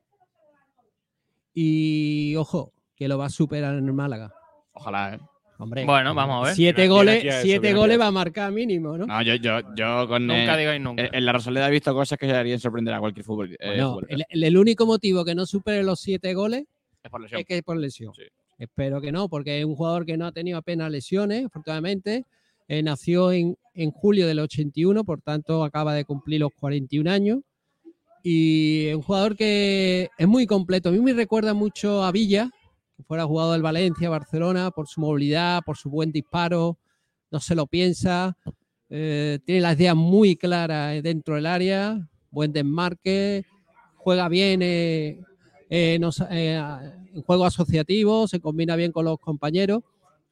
Y 1.59 2.37
ojo, 2.37 2.75
que 2.95 3.09
lo 3.09 3.17
va 3.17 3.27
a 3.27 3.31
superar 3.31 3.75
en 3.77 3.87
el 3.87 3.93
Málaga. 3.95 4.31
Ojalá, 4.75 5.15
¿eh? 5.15 5.21
Hombre, 5.59 5.87
Bueno, 5.87 6.15
vamos 6.15 6.43
a 6.43 6.47
ver. 6.49 6.55
siete 6.55 6.87
goles, 6.87 7.25
eso, 7.25 7.39
siete 7.41 7.73
goles 7.73 7.99
va 7.99 8.09
a 8.09 8.11
marcar 8.11 8.53
mínimo, 8.53 8.99
¿no? 8.99 9.07
No, 9.07 9.23
yo, 9.23 9.37
yo, 9.37 9.61
yo 9.75 10.07
con. 10.07 10.27
Nunca 10.27 10.55
eh, 10.55 10.59
digáis 10.59 10.83
nunca. 10.83 11.05
en- 11.07 11.15
en 11.15 11.25
la 11.25 11.33
Rosaleda 11.33 11.69
he 11.69 11.71
visto 11.71 11.95
cosas 11.95 12.19
que 12.19 12.31
harían 12.31 12.61
sorprender 12.61 12.93
a 12.93 13.01
cualquier 13.01 13.25
fútbol. 13.25 13.57
eh, 13.59 13.69
Bueno, 13.69 14.01
el, 14.11 14.23
el- 14.29 14.45
el 14.45 14.59
único 14.59 14.85
motivo 14.85 15.25
que 15.25 15.35
no 15.35 15.47
supere 15.47 15.83
los 15.83 15.99
siete 15.99 16.35
goles 16.35 16.65
Es 17.03 17.11
por 17.11 17.23
lesión. 17.23 17.41
es 17.41 17.47
que 17.47 17.57
es 17.57 17.63
por 17.63 17.79
lesión. 17.79 18.13
Sí. 18.15 18.25
Espero 18.59 19.01
que 19.01 19.13
no, 19.13 19.31
porque 19.31 19.59
es 19.59 19.65
un 19.65 19.77
jugador 19.77 20.05
que 20.05 20.19
no 20.19 20.27
ha 20.27 20.33
tenido 20.33 20.59
apenas 20.59 20.91
lesiones, 20.91 21.47
afortunadamente. 21.47 22.27
Eh, 22.69 22.83
nació 22.83 23.33
en, 23.33 23.57
en 23.73 23.91
julio 23.93 24.27
del 24.27 24.41
81, 24.41 25.05
por 25.05 25.23
tanto 25.23 25.65
acaba 25.65 25.95
de 25.95 26.05
cumplir 26.05 26.41
los 26.41 26.51
41 26.53 27.11
años. 27.11 27.39
Y 28.23 28.93
un 28.93 29.03
jugador 29.03 29.37
que 29.37 30.11
es 30.17 30.29
muy 30.29 30.47
completo. 30.47 30.89
A 30.89 30.93
mí 30.93 31.01
me 31.01 31.13
recuerda 31.13 31.55
mucho 31.55 32.03
a 32.03 32.13
Villa, 32.13 32.51
que 32.97 33.03
fuera 33.03 33.25
jugador 33.25 33.53
del 33.53 33.63
Valencia, 33.63 34.09
Barcelona, 34.09 34.71
por 34.71 34.89
su 34.89 35.01
movilidad, 35.01 35.63
por 35.65 35.77
su 35.77 35.91
buen 35.91 36.13
disparo, 36.13 36.79
no 37.31 37.41
se 37.41 37.55
lo 37.55 37.67
piensa, 37.67 38.37
eh, 38.89 39.39
tiene 39.45 39.61
las 39.61 39.77
ideas 39.77 39.97
muy 39.97 40.37
claras 40.37 41.03
dentro 41.03 41.35
del 41.35 41.47
área, 41.47 42.09
buen 42.31 42.53
desmarque, 42.53 43.45
juega 43.97 44.29
bien 44.29 44.63
eh, 44.63 45.21
eh, 45.69 45.99
eh, 46.31 46.61
en 47.15 47.23
juego 47.23 47.45
asociativo, 47.45 48.29
se 48.29 48.41
combina 48.41 48.77
bien 48.77 48.93
con 48.93 49.05
los 49.05 49.19
compañeros. 49.19 49.83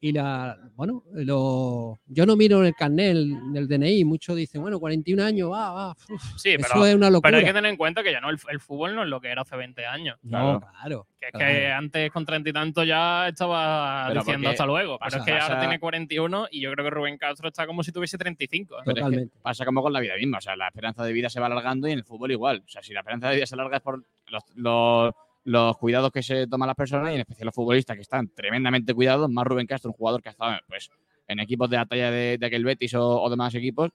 Y 0.06 0.12
la, 0.12 0.58
bueno, 0.74 1.02
lo, 1.14 1.98
yo 2.04 2.26
no 2.26 2.36
miro 2.36 2.62
el 2.62 2.74
carnet 2.74 3.14
del, 3.14 3.52
del 3.54 3.66
DNI, 3.66 4.04
muchos 4.04 4.36
dicen, 4.36 4.60
bueno, 4.60 4.78
41 4.78 5.24
años, 5.24 5.50
va, 5.50 5.72
va. 5.72 5.90
uf, 6.10 6.22
Sí, 6.36 6.50
eso 6.50 6.66
pero, 6.74 6.84
es 6.84 6.94
una 6.94 7.08
locura. 7.08 7.28
pero 7.28 7.38
hay 7.38 7.44
que 7.46 7.54
tener 7.54 7.70
en 7.70 7.78
cuenta 7.78 8.02
que 8.02 8.12
ya 8.12 8.20
no 8.20 8.28
el, 8.28 8.36
el 8.50 8.60
fútbol 8.60 8.94
no 8.94 9.02
es 9.02 9.08
lo 9.08 9.18
que 9.18 9.28
era 9.28 9.40
hace 9.40 9.56
20 9.56 9.86
años. 9.86 10.18
No, 10.22 10.60
claro. 10.60 11.06
Que 11.18 11.26
es 11.28 11.32
claro. 11.32 11.46
que 11.54 11.66
antes 11.72 12.10
con 12.12 12.26
treinta 12.26 12.50
y 12.50 12.52
tanto 12.52 12.84
ya 12.84 13.28
estaba 13.28 14.04
Pero 14.08 14.20
diciendo 14.20 14.42
porque 14.42 14.52
hasta 14.52 14.66
luego. 14.66 14.98
pasa- 14.98 15.22
pero 15.24 15.38
es 15.38 15.44
que 15.46 15.50
ahora 15.52 15.60
tiene 15.60 15.80
41 15.80 16.48
y 16.50 16.60
yo 16.60 16.70
creo 16.72 16.84
que 16.84 16.90
Rubén 16.90 17.16
Castro 17.16 17.48
está 17.48 17.66
como 17.66 17.82
si 17.82 17.90
tuviese 17.90 18.18
35. 18.18 18.74
¿eh? 18.74 18.78
Pero 18.84 18.90
es 18.90 18.94
que 18.96 19.00
Totalmente. 19.00 19.36
pasa 19.40 19.64
como 19.64 19.80
con 19.80 19.90
la 19.94 20.00
vida 20.00 20.16
misma. 20.16 20.36
O 20.36 20.40
sea, 20.42 20.54
la 20.54 20.66
esperanza 20.66 21.02
de 21.02 21.14
vida 21.14 21.30
se 21.30 21.40
va 21.40 21.46
alargando 21.46 21.88
y 21.88 21.92
en 21.92 21.98
el 22.00 22.04
fútbol 22.04 22.30
igual. 22.30 22.62
O 22.66 22.68
sea, 22.68 22.82
si 22.82 22.92
la 22.92 23.00
esperanza 23.00 23.30
de 23.30 23.36
vida 23.36 23.46
se 23.46 23.54
alarga 23.54 23.78
es 23.78 23.82
por 23.82 24.04
los, 24.28 24.42
los- 24.56 25.14
los 25.44 25.76
cuidados 25.76 26.10
que 26.10 26.22
se 26.22 26.46
toman 26.46 26.66
las 26.66 26.76
personas 26.76 27.10
y 27.12 27.14
en 27.14 27.20
especial 27.20 27.46
los 27.46 27.54
futbolistas 27.54 27.96
que 27.96 28.02
están 28.02 28.28
tremendamente 28.34 28.94
cuidados. 28.94 29.30
Más 29.30 29.44
Rubén 29.46 29.66
Castro, 29.66 29.90
un 29.90 29.96
jugador 29.96 30.22
que 30.22 30.30
ha 30.30 30.32
estado 30.32 30.58
pues, 30.66 30.90
en 31.28 31.38
equipos 31.40 31.68
de 31.70 31.76
la 31.76 31.86
talla 31.86 32.10
de, 32.10 32.38
de 32.38 32.46
aquel 32.46 32.64
Betis 32.64 32.94
o, 32.94 33.22
o 33.22 33.30
demás 33.30 33.54
equipos. 33.54 33.90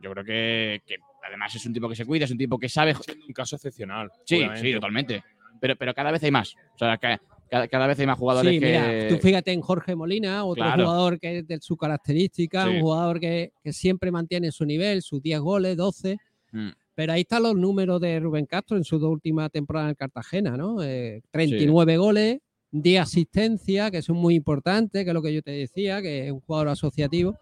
Yo 0.00 0.12
creo 0.12 0.24
que, 0.24 0.82
que 0.86 0.96
además 1.26 1.54
es 1.54 1.64
un 1.66 1.72
tipo 1.72 1.88
que 1.88 1.96
se 1.96 2.04
cuida, 2.04 2.24
es 2.24 2.30
un 2.30 2.38
tipo 2.38 2.58
que 2.58 2.68
sabe. 2.68 2.94
Un 3.26 3.32
caso 3.32 3.56
excepcional. 3.56 4.10
Sí, 4.24 4.36
obviamente. 4.36 4.60
sí, 4.68 4.74
totalmente. 4.74 5.24
Pero, 5.60 5.76
pero 5.76 5.94
cada 5.94 6.10
vez 6.12 6.22
hay 6.22 6.30
más. 6.30 6.54
O 6.74 6.78
sea, 6.78 6.96
ca- 6.98 7.20
cada, 7.50 7.66
cada 7.66 7.86
vez 7.86 7.98
hay 7.98 8.06
más 8.06 8.18
jugadores 8.18 8.52
Sí, 8.52 8.60
que. 8.60 8.66
mira, 8.66 9.08
tú 9.08 9.16
fíjate 9.18 9.52
en 9.52 9.60
Jorge 9.60 9.96
Molina, 9.96 10.44
otro 10.44 10.62
Claro. 10.64 10.84
jugador 10.84 11.18
que 11.18 11.38
es 11.38 11.46
de 11.48 11.58
su 11.60 11.76
característica, 11.76 12.64
Sí. 12.64 12.70
un 12.76 12.80
jugador 12.82 13.18
que, 13.18 13.52
que 13.62 13.72
siempre 13.72 14.10
mantiene 14.12 14.52
su 14.52 14.64
nivel, 14.64 15.02
sus 15.02 15.20
10 15.22 15.40
goles, 15.40 15.76
12. 15.76 16.16
Mm. 16.52 16.68
Pero 16.98 17.12
ahí 17.12 17.20
están 17.20 17.44
los 17.44 17.54
números 17.54 18.00
de 18.00 18.18
Rubén 18.18 18.44
Castro 18.44 18.76
en 18.76 18.82
su 18.82 18.98
dos 18.98 19.12
últimas 19.12 19.52
temporadas 19.52 19.90
en 19.90 19.94
Cartagena, 19.94 20.56
¿no? 20.56 20.82
Eh, 20.82 21.22
39 21.30 21.96
goles, 21.96 22.40
10 22.72 23.00
asistencias, 23.02 23.92
que 23.92 24.02
son 24.02 24.16
muy 24.16 24.34
importantes, 24.34 25.04
que 25.04 25.10
es 25.10 25.14
lo 25.14 25.22
que 25.22 25.32
yo 25.32 25.40
te 25.40 25.52
decía, 25.52 26.02
que 26.02 26.26
es 26.26 26.32
un 26.32 26.40
jugador 26.40 26.70
asociativo. 26.70 27.36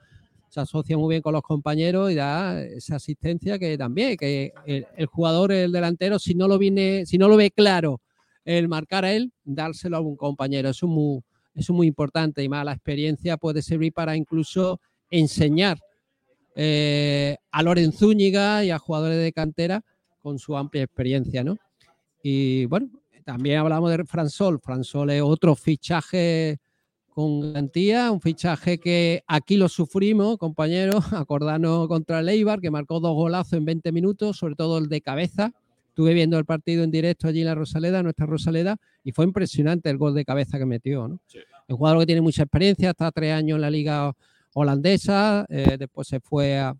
Se 0.50 0.60
asocia 0.60 0.98
muy 0.98 1.14
bien 1.14 1.22
con 1.22 1.32
los 1.32 1.40
compañeros 1.40 2.12
y 2.12 2.16
da 2.16 2.62
esa 2.62 2.96
asistencia 2.96 3.58
que 3.58 3.78
también, 3.78 4.18
que 4.18 4.52
el, 4.66 4.86
el 4.94 5.06
jugador, 5.06 5.52
el 5.52 5.72
delantero, 5.72 6.18
si 6.18 6.34
no 6.34 6.48
lo 6.48 6.58
viene, 6.58 7.06
si 7.06 7.16
no 7.16 7.26
lo 7.26 7.38
ve 7.38 7.50
claro 7.50 8.02
el 8.44 8.68
marcar 8.68 9.06
a 9.06 9.14
él, 9.14 9.32
dárselo 9.42 9.96
a 9.96 10.00
un 10.00 10.16
compañero. 10.16 10.68
Eso 10.68 10.84
es 10.84 10.92
muy, 10.92 11.20
eso 11.54 11.72
es 11.72 11.76
muy 11.76 11.86
importante 11.86 12.44
y 12.44 12.48
más 12.50 12.62
la 12.62 12.72
experiencia 12.72 13.38
puede 13.38 13.62
servir 13.62 13.94
para 13.94 14.18
incluso 14.18 14.82
enseñar 15.08 15.78
eh, 16.58 17.36
a 17.52 17.62
Loren 17.62 17.92
Zúñiga 17.92 18.64
y 18.64 18.70
a 18.70 18.78
jugadores 18.78 19.18
de 19.18 19.32
cantera 19.32 19.82
con 20.22 20.38
su 20.38 20.56
amplia 20.56 20.84
experiencia, 20.84 21.44
¿no? 21.44 21.58
Y 22.22 22.64
bueno, 22.64 22.88
también 23.24 23.58
hablamos 23.58 23.90
de 23.90 24.04
Fransol. 24.04 24.58
Fransol 24.60 25.10
es 25.10 25.20
otro 25.20 25.54
fichaje 25.54 26.58
con 27.10 27.52
garantía, 27.52 28.10
un 28.10 28.20
fichaje 28.20 28.78
que 28.78 29.22
aquí 29.26 29.56
lo 29.56 29.68
sufrimos, 29.68 30.38
compañeros, 30.38 31.04
acordarnos 31.12 31.88
contra 31.88 32.20
el 32.20 32.28
Eibar, 32.30 32.60
que 32.60 32.70
marcó 32.70 33.00
dos 33.00 33.14
golazos 33.14 33.52
en 33.52 33.66
20 33.66 33.92
minutos, 33.92 34.38
sobre 34.38 34.54
todo 34.54 34.78
el 34.78 34.88
de 34.88 35.02
cabeza. 35.02 35.52
Estuve 35.88 36.14
viendo 36.14 36.38
el 36.38 36.46
partido 36.46 36.84
en 36.84 36.90
directo 36.90 37.28
allí 37.28 37.40
en 37.40 37.46
la 37.46 37.54
Rosaleda, 37.54 38.02
nuestra 38.02 38.26
Rosaleda, 38.26 38.76
y 39.04 39.12
fue 39.12 39.24
impresionante 39.26 39.90
el 39.90 39.98
gol 39.98 40.14
de 40.14 40.24
cabeza 40.24 40.58
que 40.58 40.66
metió, 40.66 41.06
¿no? 41.06 41.20
Sí. 41.26 41.38
Un 41.68 41.76
jugador 41.76 42.00
que 42.00 42.06
tiene 42.06 42.20
mucha 42.22 42.44
experiencia, 42.44 42.90
está 42.90 43.10
tres 43.12 43.32
años 43.32 43.56
en 43.56 43.62
la 43.62 43.70
liga 43.70 44.12
holandesa, 44.58 45.44
eh, 45.50 45.76
después 45.78 46.08
se 46.08 46.18
fue 46.18 46.58
a, 46.58 46.74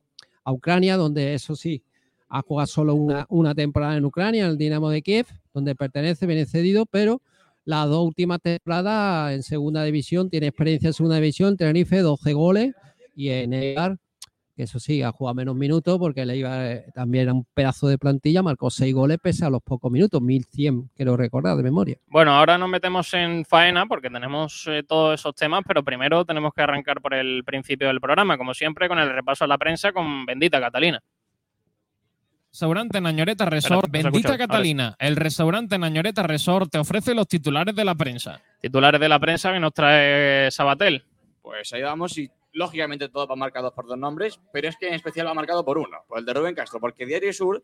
Ucrania, 0.49 0.97
donde 0.97 1.35
eso 1.35 1.57
sí, 1.57 1.83
ha 2.29 2.41
jugado 2.41 2.69
solo 2.69 2.95
una, 2.95 3.55
temporada 3.55 3.97
en 3.97 4.05
Ucrania, 4.05 4.45
en 4.45 4.51
el 4.53 4.59
Dinamo 4.59 4.91
de 4.91 5.03
Kiev, 5.03 5.27
donde 5.53 5.75
pertenece, 5.75 6.25
viene 6.25 6.47
cedido, 6.47 6.87
pero 6.87 7.21
las 7.65 7.89
dos 7.89 8.07
últimas 8.07 8.41
temporadas 8.41 9.35
en 9.35 9.43
segunda 9.43 9.83
división, 9.83 10.31
tiene 10.31 10.47
experiencia 10.47 10.87
en 10.87 10.93
segunda 10.93 11.17
división, 11.17 11.57
Tenerife 11.57 11.99
12 11.99 12.33
goles 12.33 12.75
y 13.17 13.31
en 13.31 13.51
que 13.51 13.99
eso 14.63 14.79
sí, 14.79 15.03
ha 15.03 15.13
jugado 15.13 15.35
menos 15.35 15.55
minutos 15.55 15.99
porque 15.99 16.23
el 16.23 16.31
Eibar 16.31 16.67
eh, 16.67 16.85
también 16.95 17.23
era 17.25 17.33
un 17.35 17.45
pedazo 17.45 17.89
de 17.89 17.99
plantilla, 17.99 18.43
marcó 18.43 18.71
6 18.71 18.95
goles 18.95 19.19
pese 19.23 19.45
a 19.45 19.51
los 19.51 19.63
pocos 19.63 19.91
minutos, 19.93 20.23
1100, 20.23 20.91
quiero 20.95 21.17
recordar 21.17 21.57
de 21.57 21.63
memoria. 21.63 21.97
Bueno, 22.07 22.33
ahora 22.33 22.57
nos 22.57 22.69
metemos 22.69 23.13
en 23.15 23.45
faena 23.45 23.87
porque 23.87 24.11
tenemos 24.11 24.67
eh, 24.69 24.83
todos 24.83 25.21
esos 25.21 25.35
temas, 25.35 25.63
pero 25.67 25.83
primero 25.83 26.25
tenemos 26.25 26.55
que 26.55 26.63
arrancar 26.63 27.01
por 27.01 27.15
el 27.15 27.45
principio 27.45 27.89
del 27.89 28.01
programa, 28.01 28.39
como 28.39 28.55
siempre, 28.55 28.89
con 28.89 28.99
el 28.99 29.13
repaso 29.13 29.45
a 29.45 29.49
la 29.49 29.59
prensa 29.59 29.93
con 29.93 30.25
Bendita 30.25 30.61
Catalina. 30.61 31.03
Restaurante 32.57 33.03
Nañoreta 33.03 33.45
Resort, 33.45 33.91
Bendita. 33.91 34.39
Catalina. 34.39 34.97
El 34.99 35.17
restaurante 35.17 35.77
Nañoreta 35.77 36.23
Resort 36.23 36.71
te 36.71 36.79
ofrece 36.79 37.15
los 37.15 37.29
titulares 37.29 37.77
de 37.77 37.85
la 37.85 37.95
prensa. 37.95 38.41
Titulares 38.63 38.99
de 38.99 39.11
la 39.11 39.21
prensa 39.21 39.53
que 39.53 39.61
nos 39.61 39.75
trae 39.75 40.51
Sabatel. 40.51 41.05
Pues 41.43 41.71
ahí 41.75 41.83
vamos 41.83 42.17
y 42.17 42.31
lógicamente 42.57 43.09
todo 43.09 43.27
va 43.27 43.37
marcado 43.37 43.73
por 43.75 43.87
dos 43.87 43.99
nombres, 43.99 44.41
pero 44.53 44.69
es 44.69 44.77
que 44.77 44.89
en 44.89 44.95
especial 44.95 45.27
va 45.27 45.35
marcado 45.35 45.65
por 45.65 45.79
uno, 45.79 45.99
por 46.09 46.19
el 46.19 46.25
de 46.25 46.33
Rubén 46.33 46.55
Castro, 46.55 46.81
porque 46.81 47.05
Diario 47.05 47.33
Sur 47.33 47.63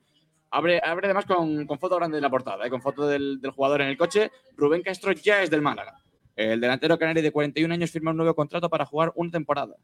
abre, 0.51 0.81
abre 0.85 1.07
además 1.07 1.25
con, 1.25 1.67
con 1.67 1.79
foto 1.79 1.97
grande 1.97 2.19
en 2.19 2.23
la 2.23 2.31
portada, 2.31 2.67
¿eh? 2.67 2.71
con 2.71 2.83
foto 2.83 3.07
del, 3.07 3.41
del 3.41 3.51
jugador 3.51 3.81
en 3.81 3.89
el 3.89 3.97
coche. 3.97 4.31
Rubén 4.57 4.83
Castro 4.83 5.13
ya 5.13 5.43
es 5.43 5.51
del 5.51 5.63
Málaga. 5.63 5.95
El 6.37 6.61
delantero 6.61 6.99
canario 6.99 7.23
de 7.23 7.33
41 7.33 7.73
años 7.73 7.91
firma 7.91 8.11
un 8.11 8.19
nuevo 8.19 8.35
contrato 8.35 8.69
para 8.69 8.85
jugar 8.85 9.13
una 9.17 9.31
temporada. 9.31 9.77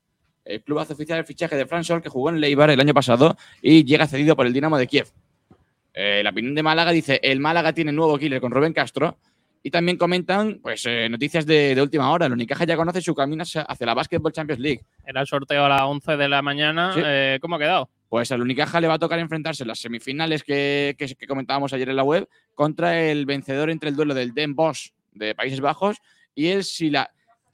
El 0.44 0.62
club 0.62 0.78
hace 0.78 0.92
oficial 0.92 1.18
el 1.18 1.24
fichaje 1.24 1.56
de 1.56 1.66
Fran 1.66 1.84
Sol, 1.84 2.02
que 2.02 2.08
jugó 2.08 2.30
en 2.30 2.40
Leibar 2.40 2.70
el 2.70 2.80
año 2.80 2.94
pasado 2.94 3.36
y 3.60 3.84
llega 3.84 4.06
cedido 4.06 4.36
por 4.36 4.46
el 4.46 4.52
Dinamo 4.52 4.78
de 4.78 4.86
Kiev. 4.86 5.08
Eh, 5.94 6.22
la 6.22 6.30
opinión 6.30 6.54
de 6.54 6.62
Málaga 6.62 6.90
dice, 6.92 7.18
el 7.22 7.40
Málaga 7.40 7.72
tiene 7.72 7.92
nuevo 7.92 8.18
killer 8.18 8.40
con 8.40 8.52
Rubén 8.52 8.72
Castro. 8.72 9.18
Y 9.62 9.70
también 9.70 9.98
comentan 9.98 10.60
pues, 10.62 10.84
eh, 10.86 11.08
noticias 11.10 11.44
de, 11.44 11.74
de 11.74 11.82
última 11.82 12.10
hora. 12.10 12.26
El 12.26 12.32
Unicaja 12.32 12.64
ya 12.64 12.76
conoce 12.76 13.00
su 13.00 13.14
camino 13.14 13.42
hacia 13.42 13.86
la 13.86 13.94
Basketball 13.94 14.32
Champions 14.32 14.60
League. 14.60 14.82
Era 15.04 15.20
el 15.20 15.26
sorteo 15.26 15.64
a 15.64 15.68
las 15.68 15.82
11 15.82 16.16
de 16.16 16.28
la 16.28 16.42
mañana. 16.42 16.92
Sí. 16.94 17.00
Eh, 17.04 17.38
¿Cómo 17.40 17.56
ha 17.56 17.58
quedado? 17.58 17.90
Pues 18.08 18.30
al 18.32 18.40
Unicaja 18.40 18.80
le 18.80 18.88
va 18.88 18.94
a 18.94 18.98
tocar 18.98 19.18
enfrentarse 19.18 19.64
en 19.64 19.68
las 19.68 19.80
semifinales 19.80 20.42
que, 20.44 20.94
que- 20.96 21.14
que 21.14 21.26
comentábamos 21.26 21.72
ayer 21.72 21.88
en 21.90 21.96
la 21.96 22.04
web 22.04 22.28
contra 22.54 22.98
el 23.00 23.26
vencedor 23.26 23.68
entre 23.68 23.90
el 23.90 23.96
duelo 23.96 24.14
del 24.14 24.32
Den 24.32 24.54
Bosch 24.54 24.90
de 25.12 25.34
Países 25.34 25.60
Bajos 25.60 25.96
y 26.34 26.46
el 26.48 26.64
Sila, 26.64 27.10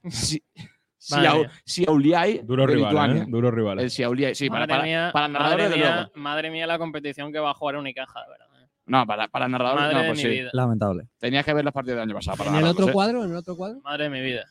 si, 0.09 0.41
Madre 1.11 1.27
Siau- 1.29 1.39
mía. 1.39 1.51
Siauliai 1.65 2.41
Duro 2.43 2.65
de 2.67 2.73
rival, 2.73 2.89
Lituania. 2.91 3.23
¿eh? 3.23 3.25
Duro 3.27 3.51
rival. 3.51 3.79
El 3.79 3.91
Siauliai, 3.91 4.33
sí, 4.35 4.47
para, 4.49 4.61
madre, 4.61 4.73
para, 4.73 4.83
mía, 4.83 5.09
para 5.13 5.27
madre, 5.27 5.69
mía, 5.69 6.11
madre 6.15 6.49
mía 6.51 6.67
la 6.67 6.77
competición 6.79 7.31
que 7.33 7.39
va 7.39 7.51
a 7.51 7.53
jugar 7.53 7.75
Unicaja, 7.77 8.21
de 8.23 8.29
verdad. 8.29 8.44
No, 8.87 9.05
para, 9.07 9.27
para 9.27 9.47
narrador, 9.47 9.79
Madre 9.79 9.93
no, 9.95 10.01
de 10.01 10.07
pues 10.09 10.17
mi 10.17 10.23
sí. 10.23 10.29
vida. 10.29 10.49
Lamentable. 10.53 11.07
Tenías 11.19 11.43
que 11.43 11.53
ver 11.53 11.65
los 11.65 11.73
partidos 11.73 11.95
del 11.97 12.03
año 12.09 12.13
pasado. 12.15 12.37
Para 12.37 12.49
¿En 12.51 12.55
el 12.57 12.61
narrarlos, 12.61 12.81
otro 12.81 12.89
¿eh? 12.89 12.93
cuadro? 12.93 13.23
¿En 13.23 13.31
el 13.31 13.37
otro 13.37 13.55
cuadro? 13.55 13.79
Madre 13.81 14.03
de 14.05 14.09
mi 14.11 14.21
vida. 14.21 14.45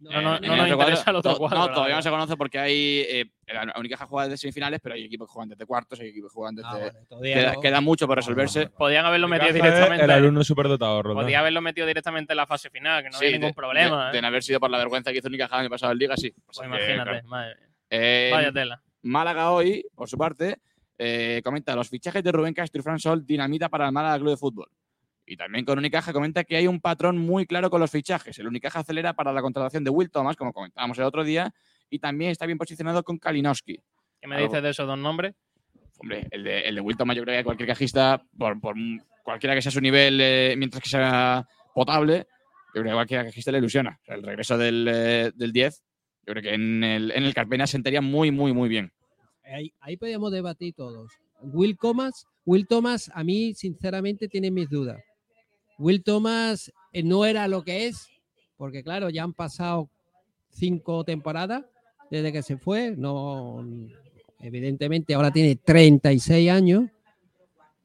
No, 0.00 0.10
Eh, 0.10 0.22
no, 0.22 0.36
en 0.36 0.42
no 0.42 0.56
nos 0.56 0.60
otro 0.66 0.74
interesa 0.80 1.10
el 1.10 1.16
otro 1.16 1.32
to- 1.32 1.38
cuadro. 1.38 1.58
No, 1.58 1.64
todavía 1.66 1.82
no 1.82 1.98
verdad. 1.98 2.02
se 2.02 2.10
conoce 2.10 2.36
porque 2.36 2.58
hay. 2.58 3.06
Eh, 3.08 3.30
la 3.46 3.72
Unicaja 3.78 4.06
juega 4.06 4.24
desde 4.28 4.38
semifinales, 4.38 4.80
pero 4.82 4.96
hay 4.96 5.04
equipos 5.04 5.28
que 5.28 5.32
juegan 5.32 5.48
desde 5.50 5.64
cuartos, 5.66 6.00
hay 6.00 6.08
equipos 6.08 6.32
que 6.32 6.34
juegan 6.34 6.56
desde. 6.56 6.68
Ah, 6.68 6.72
vale, 6.72 6.92
todavía 7.08 7.34
queda, 7.36 7.52
no. 7.54 7.60
queda 7.60 7.80
mucho 7.80 8.06
por 8.08 8.16
resolverse. 8.16 8.66
Podían 8.70 9.06
haberlo 9.06 9.28
metido 9.28 9.50
Unicaja 9.50 9.68
es 9.68 9.74
directamente. 9.76 10.04
El 10.04 10.10
alumno 10.10 10.42
superdotado, 10.44 11.02
Roldán. 11.02 11.24
Podía 11.24 11.38
haberlo 11.38 11.60
metido 11.60 11.86
directamente 11.86 12.32
en 12.32 12.36
la 12.38 12.46
fase 12.46 12.68
final, 12.70 13.02
que 13.04 13.10
no 13.10 13.18
Sí, 13.18 13.24
había 13.26 13.38
ningún 13.38 13.50
de- 13.50 13.54
problema. 13.54 14.04
De, 14.06 14.10
¿eh? 14.10 14.12
de 14.16 14.22
no 14.22 14.28
haber 14.28 14.42
sido 14.42 14.58
por 14.60 14.68
la 14.68 14.78
vergüenza 14.78 15.12
que 15.12 15.18
hizo 15.18 15.28
Unicaja 15.28 15.54
el 15.54 15.60
año 15.60 15.70
pasado 15.70 15.92
en 15.92 15.98
Liga, 15.98 16.16
sí. 16.16 16.34
Pues 16.44 16.58
Así 16.58 16.68
que, 16.68 16.76
imagínate, 16.76 17.10
claro. 17.10 17.28
madre 17.28 17.54
mía. 17.54 17.66
Eh, 17.90 18.30
Vaya 18.32 18.52
tela. 18.52 18.82
Málaga 19.02 19.52
hoy, 19.52 19.86
por 19.94 20.08
su 20.10 20.18
parte, 20.18 20.58
eh, 20.98 21.40
comenta 21.44 21.74
los 21.74 21.88
fichajes 21.88 22.22
de 22.22 22.32
Rubén 22.32 22.54
Castro 22.54 22.80
y 22.80 22.82
Fran 22.82 22.98
Sol 22.98 23.26
dinamita 23.26 23.68
para 23.68 23.86
el 23.86 23.92
Málaga 23.92 24.18
Club 24.18 24.30
de 24.30 24.36
Fútbol. 24.36 24.68
Y 25.26 25.36
también 25.36 25.64
con 25.64 25.78
Unicaja 25.78 26.12
comenta 26.12 26.44
que 26.44 26.56
hay 26.56 26.66
un 26.66 26.80
patrón 26.80 27.16
muy 27.18 27.46
claro 27.46 27.70
con 27.70 27.80
los 27.80 27.90
fichajes. 27.90 28.38
El 28.38 28.46
Unicaja 28.46 28.80
acelera 28.80 29.14
para 29.14 29.32
la 29.32 29.40
contratación 29.40 29.82
de 29.82 29.90
Will 29.90 30.10
Thomas, 30.10 30.36
como 30.36 30.52
comentábamos 30.52 30.98
el 30.98 31.04
otro 31.04 31.24
día, 31.24 31.52
y 31.88 31.98
también 31.98 32.30
está 32.30 32.46
bien 32.46 32.58
posicionado 32.58 33.02
con 33.02 33.18
Kalinowski. 33.18 33.80
¿Qué 34.20 34.28
me 34.28 34.40
dices 34.40 34.62
de 34.62 34.70
esos 34.70 34.86
dos 34.86 34.98
nombres? 34.98 35.34
Hombre, 35.98 36.26
el 36.30 36.44
de, 36.44 36.60
el 36.60 36.74
de 36.74 36.80
Will 36.80 36.96
Thomas 36.96 37.16
yo 37.16 37.22
creo 37.22 37.38
que 37.38 37.44
cualquier 37.44 37.68
cajista, 37.68 38.22
por, 38.36 38.60
por 38.60 38.74
cualquiera 39.22 39.54
que 39.54 39.62
sea 39.62 39.72
su 39.72 39.80
nivel, 39.80 40.20
eh, 40.20 40.54
mientras 40.58 40.82
que 40.82 40.88
sea 40.88 41.46
potable, 41.74 42.26
yo 42.74 42.82
creo 42.82 42.84
que 42.84 42.92
cualquiera 42.92 43.22
que 43.22 43.28
existe 43.30 43.52
le 43.52 43.58
ilusiona. 43.58 43.98
O 44.02 44.04
sea, 44.04 44.16
el 44.16 44.22
regreso 44.22 44.58
del, 44.58 44.86
eh, 44.90 45.32
del 45.34 45.52
10, 45.52 45.84
yo 46.26 46.32
creo 46.32 46.42
que 46.42 46.54
en 46.54 46.84
el, 46.84 47.10
en 47.12 47.24
el 47.24 47.34
Carpena 47.34 47.66
sentaría 47.66 48.00
muy, 48.00 48.30
muy, 48.30 48.52
muy 48.52 48.68
bien. 48.68 48.92
Ahí, 49.44 49.72
ahí 49.80 49.96
podríamos 49.96 50.32
debatir 50.32 50.74
todos. 50.74 51.10
Will 51.42 51.76
Thomas, 51.80 52.26
Will 52.46 52.66
Thomas, 52.66 53.10
a 53.14 53.22
mí 53.24 53.54
sinceramente 53.54 54.28
tiene 54.28 54.50
mis 54.50 54.68
dudas. 54.70 55.02
Will 55.78 56.02
Thomas 56.02 56.72
eh, 56.92 57.02
no 57.02 57.24
era 57.24 57.46
lo 57.48 57.62
que 57.62 57.86
es, 57.86 58.08
porque 58.56 58.82
claro, 58.82 59.10
ya 59.10 59.22
han 59.24 59.32
pasado 59.34 59.88
cinco 60.50 61.04
temporadas 61.04 61.64
desde 62.10 62.32
que 62.32 62.42
se 62.42 62.56
fue. 62.56 62.94
No, 62.96 63.66
evidentemente 64.40 65.14
ahora 65.14 65.30
tiene 65.30 65.56
36 65.56 66.50
años. 66.50 66.84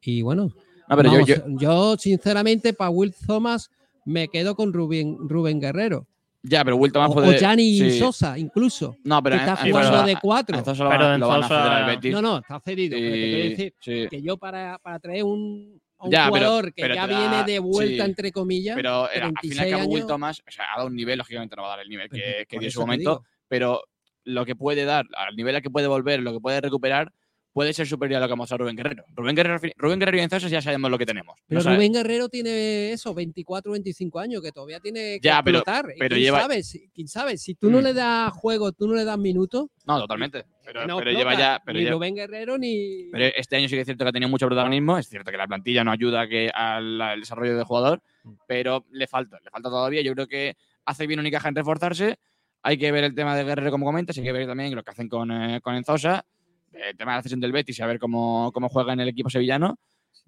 Y 0.02 0.22
bueno, 0.22 0.50
No, 0.88 0.96
pero 0.98 1.12
yo- 1.12 1.26
yo- 1.26 1.44
yo, 1.60 1.96
sinceramente 1.98 2.74
para 2.74 2.90
Will 2.90 3.14
Thomas 3.28 3.70
me 4.06 4.28
quedo 4.28 4.56
con 4.56 4.72
Rubén, 4.74 5.18
Rubén 5.28 5.60
Guerrero. 5.60 6.08
Ya, 6.42 6.64
pero 6.64 6.78
Will 6.78 6.92
Thomas 6.92 7.10
O, 7.12 7.14
puede. 7.16 7.36
o 7.36 7.40
Gianni 7.40 7.78
sí. 7.78 8.00
Sosa, 8.00 8.38
incluso. 8.38 8.96
No, 9.04 9.22
pero 9.22 9.36
que 9.36 9.42
está 9.44 9.60
en- 9.66 9.72
jugando 9.72 9.92
Sosa- 9.92 10.06
de 10.06 10.16
cuatro. 10.22 10.64
Pero 10.64 11.14
en 11.14 11.20
lo 11.20 11.28
van 11.28 11.42
Sosa- 11.44 11.86
Betis. 11.86 12.12
No, 12.14 12.22
no, 12.22 12.38
está 12.38 12.60
cedido. 12.62 12.98
pero 12.98 13.12
te 13.12 13.22
quiero 13.24 13.50
decir 13.50 13.74
sí. 13.80 14.08
que 14.10 14.22
yo 14.22 14.38
para, 14.38 14.78
para 14.80 15.00
traer 15.00 15.24
un, 15.26 15.82
a 15.98 16.06
un 16.06 16.12
Ya, 16.12 16.30
pero- 16.32 16.46
jugador 16.46 16.74
que 16.74 16.82
pero 16.82 16.96
ya 16.96 17.08
da- 17.08 17.20
viene 17.20 17.44
de 17.44 17.60
vuelta, 17.60 18.06
sí. 18.06 18.10
entre 18.10 18.32
comillas, 18.32 18.76
Pero 18.78 19.10
eh, 19.12 19.20
al 19.22 19.22
fin 19.22 19.22
y 19.22 19.26
al 19.26 19.34
36 19.42 19.76
cabo, 19.76 19.86
Will 19.94 20.06
Thomas 20.06 20.40
o 20.48 20.52
sea, 20.52 20.66
ha 20.74 20.78
dado 20.78 20.88
un 20.88 20.96
nivel, 20.96 21.18
lógicamente 21.18 21.56
no 21.58 21.64
va 21.64 21.68
a 21.68 21.72
dar 21.72 21.80
el 21.82 21.90
nivel 21.90 22.10
que, 22.10 22.46
que 22.48 22.58
dio 22.60 22.68
en 22.68 22.72
su 22.72 22.80
momento, 22.80 23.10
digo. 23.12 23.26
pero 23.50 23.84
lo 24.24 24.46
que 24.46 24.56
puede 24.56 24.86
dar, 24.86 25.06
al 25.18 25.36
nivel 25.36 25.56
al 25.58 25.62
que 25.62 25.70
puede 25.70 25.88
volver, 25.88 26.22
lo 26.22 26.32
que 26.32 26.40
puede 26.40 26.62
recuperar, 26.62 27.12
puede 27.52 27.74
ser 27.74 27.88
superior 27.88 28.18
a 28.18 28.22
lo 28.22 28.28
que 28.28 28.34
ha 28.34 28.36
mostrado 28.36 28.64
Rubén 28.64 28.76
Guerrero. 28.76 29.04
Rubén 29.16 29.36
Guerrero, 29.36 29.60
Rubén 29.78 30.00
Guerrero 30.00 30.18
y 30.18 30.22
Enzosa 30.22 30.48
ya 30.48 30.62
sabemos 30.62 30.90
lo 30.92 30.98
que 30.98 31.06
tenemos. 31.06 31.36
pero 31.48 31.64
No 31.64 31.76
Rubén 31.76 31.92
Guerrero 31.94 32.30
tiene 32.30 32.92
eso, 32.92 33.14
24, 33.14 33.72
25 33.72 34.20
años, 34.20 34.42
que 34.42 34.52
todavía 34.52 34.80
tiene 34.80 35.20
que 35.20 35.28
Ya, 35.28 35.42
pero- 35.44 35.60
explotar. 35.60 35.92
Y 35.96 36.00
pero 36.00 36.16
¿Quién 36.16 36.26
lleva- 36.26 36.42
sabe? 36.42 36.64
Si- 36.64 36.90
¿Quién 36.94 37.08
sabe? 37.08 37.38
Si 37.38 37.56
tú 37.56 37.70
no 37.72 37.80
Mm. 37.80 37.84
le 37.84 37.94
das 37.94 38.32
juego, 38.34 38.72
tú 38.72 38.88
no 38.88 38.96
le 38.96 39.04
das 39.04 39.18
minutos, 39.18 39.68
No, 39.86 40.00
totalmente. 40.00 40.46
Pero, 40.64 40.86
no 40.86 40.98
pero 41.00 41.12
lleva 41.12 41.34
ya. 41.36 41.60
Pero, 41.66 41.80
ni 41.80 41.90
Rubén 41.90 42.14
Guerrero 42.16 42.58
ni... 42.60 43.10
pero 43.12 43.26
este 43.36 43.56
año 43.56 43.68
sí 43.68 43.74
que 43.74 43.82
es 43.82 43.86
cierto 43.86 44.06
que 44.06 44.10
ha 44.10 44.14
tenido 44.14 44.30
mucho 44.30 44.46
protagonismo. 44.46 45.00
Es 45.00 45.10
cierto 45.10 45.32
que 45.32 45.38
la 45.38 45.48
plantilla 45.48 45.84
no 45.84 45.92
ayuda 45.92 46.28
que, 46.28 46.52
al, 46.54 47.02
al 47.02 47.20
desarrollo 47.22 47.56
del 47.56 47.64
jugador, 47.66 48.02
pero 48.48 48.86
le 48.92 49.08
falta, 49.08 49.40
le 49.44 49.50
falta 49.50 49.70
todavía. 49.70 50.02
Yo 50.04 50.14
creo 50.14 50.28
que 50.28 50.56
hace 50.86 51.08
bien 51.08 51.20
Unicaja 51.20 51.50
en 51.50 51.56
reforzarse. 51.56 52.20
Hay 52.62 52.78
que 52.78 52.92
ver 52.92 53.04
el 53.06 53.16
tema 53.16 53.36
de 53.36 53.44
Guerrero, 53.46 53.72
como 53.72 53.86
comentas, 53.88 54.16
hay 54.18 54.24
que 54.24 54.32
ver 54.32 54.46
también 54.46 54.76
lo 54.76 54.84
que 54.84 54.92
hacen 54.92 55.08
con, 55.10 55.32
eh, 55.32 55.60
con 55.62 55.74
Enzosa, 55.74 56.24
el 56.74 56.98
tema 56.98 57.12
de 57.14 57.18
la 57.18 57.24
cesión 57.24 57.40
del 57.40 57.52
Betis, 57.52 57.80
a 57.82 57.88
ver 57.88 58.00
cómo, 58.00 58.52
cómo 58.54 58.70
juega 58.70 58.94
en 58.94 59.00
el 59.02 59.08
equipo 59.10 59.30
sevillano 59.30 59.78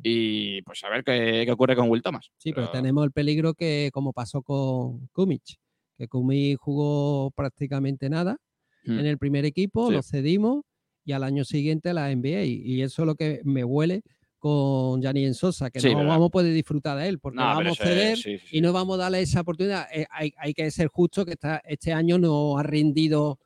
y 0.03 0.61
pues 0.63 0.83
a 0.83 0.89
ver 0.89 1.03
qué, 1.03 1.43
qué 1.45 1.51
ocurre 1.51 1.75
con 1.75 1.89
Will 1.89 2.01
Thomas. 2.01 2.31
Sí, 2.37 2.53
pero 2.53 2.69
tenemos 2.71 3.03
el 3.05 3.11
peligro 3.11 3.53
que, 3.53 3.89
como 3.93 4.13
pasó 4.13 4.41
con 4.41 5.07
Kumic, 5.11 5.43
que 5.97 6.07
Kumic 6.07 6.57
jugó 6.59 7.31
prácticamente 7.31 8.09
nada 8.09 8.37
Mm. 8.83 8.97
en 8.99 9.05
el 9.05 9.19
primer 9.19 9.45
equipo, 9.45 9.89
Sí. 9.89 9.93
lo 9.93 10.01
cedimos 10.01 10.63
y 11.05 11.11
al 11.11 11.23
año 11.23 11.45
siguiente 11.45 11.93
la 11.93 12.09
NBA. 12.09 12.45
Y 12.45 12.81
eso 12.81 13.03
es 13.03 13.05
lo 13.05 13.13
que 13.13 13.41
me 13.43 13.63
huele 13.63 14.01
con 14.39 14.99
Gianni 15.03 15.31
Sosa, 15.35 15.69
que 15.69 15.79
Sí, 15.79 15.93
no 15.93 16.03
vamos 16.03 16.29
a 16.29 16.31
poder 16.31 16.51
disfrutar 16.51 16.97
de 16.97 17.07
él, 17.07 17.19
porque 17.19 17.37
No, 17.37 17.43
vamos 17.43 17.79
a 17.79 17.83
es- 17.83 17.89
ceder 17.89 18.17
sí. 18.17 18.37
y 18.51 18.59
no 18.59 18.73
vamos 18.73 18.95
a 18.97 19.03
darle 19.03 19.21
esa 19.21 19.41
oportunidad. 19.41 19.85
Eh, 19.93 20.07
hay, 20.09 20.33
hay 20.35 20.55
que 20.55 20.71
ser 20.71 20.87
justo 20.87 21.23
que 21.25 21.33
está, 21.33 21.61
este 21.63 21.93
año 21.93 22.17
no 22.17 22.57
ha 22.57 22.63
rendido 22.63 23.37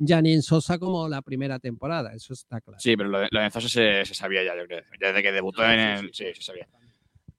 Gianni 0.00 0.40
Sosa 0.42 0.78
como 0.78 1.08
la 1.08 1.20
primera 1.22 1.58
temporada, 1.58 2.12
eso 2.14 2.32
está 2.32 2.60
claro. 2.60 2.80
Sí, 2.80 2.96
pero 2.96 3.08
lo 3.08 3.20
de, 3.20 3.28
lo 3.30 3.38
de 3.40 3.46
Enzosa 3.46 3.68
se, 3.68 4.04
se 4.04 4.14
sabía 4.14 4.42
ya, 4.42 4.56
yo 4.56 4.66
creo. 4.66 4.82
Ya 5.00 5.08
Desde 5.08 5.22
que 5.22 5.30
debutó 5.32 5.62
en 5.64 5.78
el. 5.78 6.10
Sí, 6.14 6.24
se 6.34 6.42
sabía. 6.42 6.66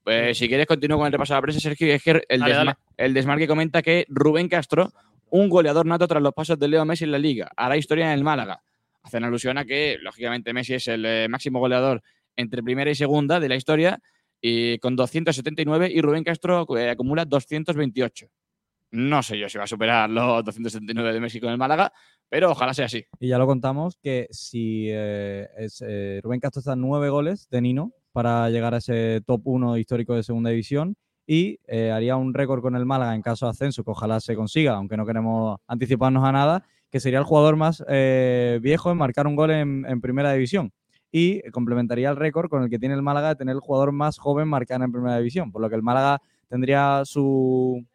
Pues 0.04 0.36
si 0.38 0.48
quieres, 0.48 0.66
continúo 0.66 0.98
con 0.98 1.06
el 1.06 1.12
repaso 1.12 1.34
de 1.34 1.38
la 1.38 1.42
prensa, 1.42 1.60
Sergio. 1.60 1.92
Es 1.94 2.02
que 2.02 2.22
el, 2.28 2.40
Dale, 2.40 2.54
desma- 2.54 2.56
dale. 2.58 2.74
el 2.96 3.14
desmarque 3.14 3.46
comenta 3.46 3.82
que 3.82 4.04
Rubén 4.08 4.48
Castro, 4.48 4.90
un 5.30 5.48
goleador 5.48 5.86
nato 5.86 6.08
tras 6.08 6.22
los 6.22 6.32
pasos 6.34 6.58
de 6.58 6.68
Leo 6.68 6.84
Messi 6.84 7.04
en 7.04 7.12
la 7.12 7.18
liga, 7.18 7.50
hará 7.56 7.76
historia 7.76 8.06
en 8.06 8.12
el 8.18 8.24
Málaga. 8.24 8.62
Hacen 9.02 9.24
alusión 9.24 9.58
a 9.58 9.64
que, 9.64 9.98
lógicamente, 10.00 10.52
Messi 10.52 10.74
es 10.74 10.88
el 10.88 11.04
eh, 11.04 11.26
máximo 11.28 11.58
goleador 11.58 12.02
entre 12.36 12.62
primera 12.62 12.90
y 12.90 12.94
segunda 12.94 13.38
de 13.40 13.48
la 13.48 13.56
historia, 13.56 13.98
y 14.40 14.78
con 14.78 14.96
279, 14.96 15.90
y 15.92 16.00
Rubén 16.00 16.24
Castro 16.24 16.66
eh, 16.76 16.90
acumula 16.90 17.24
228. 17.24 18.26
No 18.92 19.22
sé 19.22 19.38
yo 19.38 19.48
si 19.48 19.56
va 19.56 19.64
a 19.64 19.66
superar 19.66 20.10
los 20.10 20.44
279 20.44 21.14
de 21.14 21.20
Messi 21.20 21.40
con 21.40 21.50
el 21.50 21.56
Málaga, 21.56 21.90
pero 22.28 22.50
ojalá 22.50 22.74
sea 22.74 22.86
así. 22.86 23.06
Y 23.20 23.28
ya 23.28 23.38
lo 23.38 23.46
contamos 23.46 23.96
que 24.02 24.28
si 24.30 24.86
eh, 24.90 25.48
eh, 25.80 26.20
Rubén 26.22 26.40
Castro 26.40 26.60
está 26.60 26.72
a 26.72 26.76
nueve 26.76 27.08
goles 27.08 27.48
de 27.48 27.62
Nino 27.62 27.92
para 28.12 28.50
llegar 28.50 28.74
a 28.74 28.78
ese 28.78 29.22
top 29.26 29.40
1 29.44 29.78
histórico 29.78 30.14
de 30.14 30.22
segunda 30.22 30.50
división 30.50 30.94
y 31.26 31.58
eh, 31.68 31.90
haría 31.90 32.16
un 32.16 32.34
récord 32.34 32.60
con 32.60 32.76
el 32.76 32.84
Málaga 32.84 33.14
en 33.14 33.22
caso 33.22 33.46
de 33.46 33.50
ascenso, 33.50 33.82
que 33.82 33.92
ojalá 33.92 34.20
se 34.20 34.36
consiga, 34.36 34.74
aunque 34.74 34.98
no 34.98 35.06
queremos 35.06 35.58
anticiparnos 35.66 36.22
a 36.24 36.32
nada, 36.32 36.64
que 36.90 37.00
sería 37.00 37.18
el 37.18 37.24
jugador 37.24 37.56
más 37.56 37.82
viejo 38.60 38.90
en 38.90 38.98
marcar 38.98 39.26
un 39.26 39.36
gol 39.36 39.52
en, 39.52 39.86
en 39.88 40.02
primera 40.02 40.34
división. 40.34 40.70
Y 41.10 41.42
complementaría 41.50 42.10
el 42.10 42.16
récord 42.16 42.50
con 42.50 42.62
el 42.62 42.68
que 42.68 42.78
tiene 42.78 42.94
el 42.94 43.02
Málaga 43.02 43.28
de 43.28 43.36
tener 43.36 43.54
el 43.54 43.60
jugador 43.60 43.92
más 43.92 44.18
joven 44.18 44.48
marcado 44.48 44.84
en 44.84 44.92
primera 44.92 45.16
división, 45.16 45.50
por 45.50 45.62
lo 45.62 45.70
que 45.70 45.76
el 45.76 45.82
Málaga 45.82 46.20
tendría 46.48 47.02
su 47.06 47.86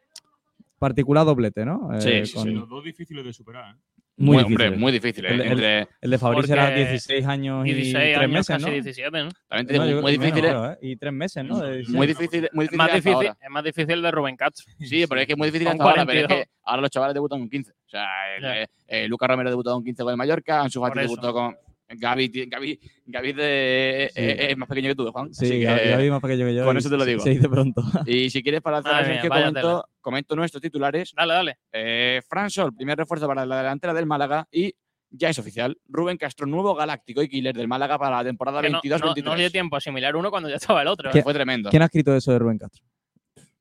particular 0.80 1.26
doblete, 1.26 1.66
¿no? 1.66 1.90
Sí, 2.00 2.10
Eh, 2.10 2.26
sí, 2.26 2.34
con- 2.34 2.44
sí. 2.44 2.52
Los 2.52 2.70
dos 2.70 2.84
difíciles 2.84 3.26
de 3.26 3.34
superar. 3.34 3.76
¿eh? 3.76 3.80
Muy 4.20 4.36
Muy, 4.38 4.44
hombre, 4.46 4.64
difícil. 4.66 4.82
muy 4.82 4.92
difícil. 4.92 5.26
¿eh? 5.26 5.30
El- 5.30 5.42
el- 5.42 5.52
Entre, 5.52 5.88
El 6.02 6.10
de 6.10 6.18
Fabricio 6.18 6.54
era 6.56 6.66
Porque 6.66 6.86
16 6.88 7.26
años 7.28 7.68
y 7.68 7.74
16 7.74 7.94
3 8.04 8.18
años, 8.18 8.32
meses, 8.32 8.48
casi 8.48 8.66
¿no? 8.66 8.72
diecisiete, 8.72 9.24
¿no? 9.24 9.30
también 9.48 9.68
te 9.68 9.74
digo, 9.74 9.86
No, 9.86 9.92
yo 9.92 10.02
muy 10.02 10.12
difícil. 10.14 10.34
creo, 10.42 10.72
¿eh? 10.72 10.78
Y 10.82 10.96
3 10.96 11.14
meses, 11.14 11.46
¿no? 11.46 11.56
Muy 11.90 12.08
difícil, 12.08 12.50
muy 12.52 12.66
Es 12.66 12.72
difícil 12.72 12.78
más, 12.78 12.88
difícil, 12.94 13.14
ahora. 13.14 13.38
es 13.40 13.50
más 13.52 13.64
difícil 13.64 13.92
el 13.92 14.02
de 14.02 14.12
Rubén 14.12 14.36
Castro. 14.36 14.66
Sí, 14.80 15.06
pero 15.08 15.22
es 15.22 15.28
que 15.28 15.34
es 15.34 15.38
muy 15.38 15.48
difícil 15.50 15.68
hasta 15.68 15.84
ahora, 15.84 16.04
pero 16.06 16.20
es 16.20 16.26
42. 16.26 16.46
que 16.46 16.50
ahora 16.64 16.82
los 16.82 16.90
chavales 16.92 17.14
debutan 17.14 17.40
con 17.40 17.50
15. 17.50 17.72
O 17.72 17.90
sea, 17.90 18.08
el, 18.38 18.42
Ya. 18.42 18.62
eh, 18.64 18.68
eh, 18.88 19.08
Lucas 19.08 19.30
Romero 19.30 19.50
debutó 19.52 19.72
con 19.74 19.84
15 19.84 20.02
con 20.04 20.12
el 20.12 20.18
Mallorca, 20.18 20.62
Ansu 20.62 20.82
Fati 20.82 21.00
debutó 21.00 21.32
con 21.34 21.56
Gaby, 21.90 22.46
Gaby, 22.48 22.80
Gaby 23.06 23.34
de- 23.34 24.12
Sí. 24.14 24.22
eh, 24.22 24.52
es 24.52 24.58
más 24.58 24.68
pequeño 24.68 24.90
que 24.90 24.96
tú, 24.96 25.10
Juan. 25.12 25.34
Sí, 25.34 25.46
así 25.46 25.62
Gaby 25.62 25.80
que- 25.82 25.90
Gaby 25.90 26.10
más 26.12 26.22
pequeño 26.22 26.46
que 26.46 26.56
yo. 26.56 26.66
con 26.66 26.78
eso 26.78 26.90
te 26.90 26.98
lo 26.98 27.06
digo. 27.06 27.22
Se 27.22 27.30
dice 27.32 27.48
pronto. 27.50 27.82
y 28.06 28.30
si 28.30 28.44
quieres 28.44 28.62
para 28.62 28.80
hacer 28.80 29.08
mía, 29.10 29.22
que 29.22 29.30
comento, 29.30 29.90
comento 30.02 30.36
nuestros 30.36 30.62
titulares. 30.62 31.14
Dale, 31.16 31.34
dale. 31.34 31.58
Eh, 31.72 32.22
Fran 32.28 32.50
Sol, 32.50 32.74
primer 32.76 32.98
refuerzo 32.98 33.28
para 33.28 33.46
la 33.46 33.58
delantera 33.58 33.94
del 33.94 34.06
Málaga 34.06 34.48
y 34.52 34.74
ya 35.10 35.30
es 35.30 35.40
oficial. 35.40 35.78
Rubén 35.88 36.18
Castro, 36.18 36.46
nuevo 36.46 36.76
galáctico 36.76 37.22
y 37.22 37.30
killer 37.30 37.56
del 37.56 37.70
Málaga 37.70 37.98
para 37.98 38.18
la 38.18 38.24
temporada 38.26 38.62
Que 38.62 38.70
no, 38.70 38.82
22-23. 38.82 39.24
no, 39.24 39.32
no 39.32 39.38
dio 39.38 39.50
tiempo 39.52 39.76
a 39.76 39.78
asimilar 39.78 40.16
uno 40.18 40.30
cuando 40.30 40.50
ya 40.50 40.56
estaba 40.58 40.82
el 40.82 40.88
otro. 40.90 41.10
¿Qué- 41.12 41.20
¿eh? 41.20 41.24
Fue 41.24 41.34
tremendo. 41.34 41.70
¿Quién 41.70 41.82
ha 41.82 41.86
escrito 41.86 42.14
eso 42.14 42.34
de 42.34 42.40
Rubén 42.40 42.58
Castro? 42.58 42.84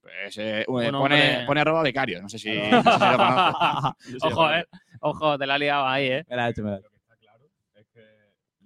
Pues, 0.02 0.36
eh, 0.38 0.64
Un 0.66 0.74
pone, 0.74 0.88
hombre- 0.90 1.44
pone 1.46 1.60
arroba 1.60 1.82
becario. 1.82 2.20
No 2.22 2.28
sé 2.28 2.38
si, 2.40 2.48
no 2.70 2.82
sé 2.82 2.98
lo 4.20 4.28
Ojo, 4.28 4.50
eh. 4.52 4.64
Ojo, 5.00 5.38
te 5.38 5.46
la 5.46 5.54
has 5.54 5.60
liado 5.60 5.86
ahí, 5.86 6.06
eh. 6.06 6.24
Me 6.28 6.34
la 6.36 6.46
ha 6.46 6.50
hecho, 6.50 6.62
me 6.64 6.70
la 6.70 6.76
ha 6.76 6.78
hecho. 6.80 6.88
Lo 6.88 6.90
que 6.90 6.96
está 6.98 7.16
claro 7.16 7.44
es 7.74 7.86
que 7.92 8.00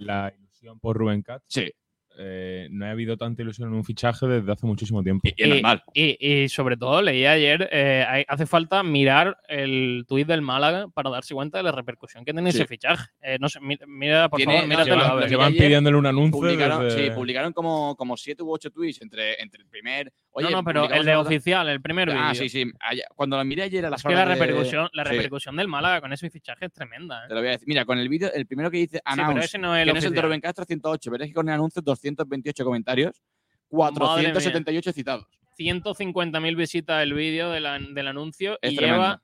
la 0.00 0.32
ilusión 0.36 0.78
por 0.80 0.96
Rubén 0.96 1.22
Castro 1.22 1.46
Sí, 1.48 1.72
eh, 2.18 2.68
no 2.70 2.86
ha 2.86 2.90
habido 2.90 3.16
tanta 3.16 3.42
ilusión 3.42 3.68
en 3.68 3.74
un 3.74 3.84
fichaje 3.84 4.26
desde 4.26 4.52
hace 4.52 4.66
muchísimo 4.66 5.02
tiempo. 5.02 5.26
y, 5.28 5.34
y 5.36 5.42
es 5.42 5.48
normal. 5.48 5.82
Y, 5.94 6.16
y 6.44 6.48
sobre 6.48 6.76
todo, 6.76 7.00
leí 7.02 7.24
ayer, 7.26 7.68
eh, 7.72 8.04
hay- 8.08 8.24
hace 8.28 8.46
falta 8.46 8.82
mirar 8.82 9.38
el 9.48 10.04
tuit 10.08 10.26
del 10.26 10.42
Málaga 10.42 10.88
para 10.92 11.10
darse 11.10 11.34
cuenta 11.34 11.58
de 11.58 11.64
la 11.64 11.72
repercusión 11.72 12.24
que 12.24 12.32
tiene 12.32 12.52
Sí. 12.52 12.58
ese 12.58 12.66
fichaje. 12.66 13.08
Eh, 13.22 13.38
no 13.40 13.48
sé, 13.48 13.60
mi- 13.60 13.78
mira, 13.86 14.28
por 14.28 14.36
Tiene- 14.38 14.62
favor, 14.74 14.84
lleva- 14.84 15.26
Llevan 15.26 15.46
ayer 15.48 15.62
pidiéndole 15.62 15.96
un 15.96 16.06
anuncio 16.06 16.40
Publicaron, 16.40 16.84
desde- 16.84 17.04
sí, 17.06 17.10
publicaron 17.14 17.52
como, 17.52 17.96
como 17.96 18.16
siete 18.16 18.42
u 18.42 18.50
ocho 18.52 18.70
tweets 18.70 19.00
entre, 19.02 19.40
entre 19.40 19.62
el 19.62 19.68
primer. 19.68 20.12
Oye, 20.32 20.50
no, 20.50 20.58
no, 20.58 20.64
pero 20.64 20.84
el 20.90 21.04
de 21.04 21.10
una- 21.12 21.20
oficial, 21.20 21.68
el 21.68 21.80
primer 21.80 22.08
vídeo. 22.08 22.20
Ah, 22.22 22.34
sí, 22.34 22.48
sí. 22.48 22.64
Ayer- 22.80 23.04
cuando 23.16 23.36
lo 23.36 23.44
miré 23.44 23.62
ayer 23.64 23.84
a 23.86 23.90
las 23.90 24.00
Es 24.00 24.06
que 24.06 24.14
la 24.14 24.26
de- 24.26 24.34
repercusión, 24.34 24.88
la 24.92 25.04
Sí, 25.04 25.10
repercusión 25.10 25.56
del 25.56 25.68
Málaga 25.68 26.00
con 26.00 26.12
ese 26.12 26.30
fichaje 26.30 26.66
es 26.66 26.72
tremenda. 26.72 27.24
¿eh? 27.24 27.28
te 27.28 27.34
lo 27.34 27.40
voy 27.40 27.48
a 27.48 27.52
decir. 27.52 27.66
Mira, 27.68 27.84
con 27.84 27.98
el 27.98 28.08
vídeo, 28.08 28.30
el 28.32 28.46
primero 28.46 28.70
que 28.70 28.78
dice 28.78 28.96
Sí, 28.98 29.02
pero 29.04 29.22
announce, 29.24 29.44
ese 29.46 29.58
no 29.58 29.74
es 29.76 29.82
el 29.82 29.86
que 29.88 29.92
no 29.92 29.98
es 29.98 30.04
el 30.04 30.12
de. 30.14 30.22
Rubén 30.22 30.40
Castro, 30.40 30.64
108. 30.64 31.10
Pero 31.10 31.24
es 31.24 31.30
que 31.30 31.34
con 31.34 31.48
el 31.48 31.54
anuncio, 31.54 31.82
228 32.02 32.64
comentarios, 32.64 33.22
Madre 33.70 33.94
478 33.98 34.92
citados. 34.92 35.26
150.000 35.58 36.56
visitas 36.56 37.02
el 37.02 37.12
vídeo 37.14 37.50
de 37.50 37.60
la- 37.60 37.78
del 37.78 38.08
anuncio 38.08 38.58
Es 38.62 38.72
y 38.72 38.76
tremendo. 38.76 39.02
lleva 39.02 39.22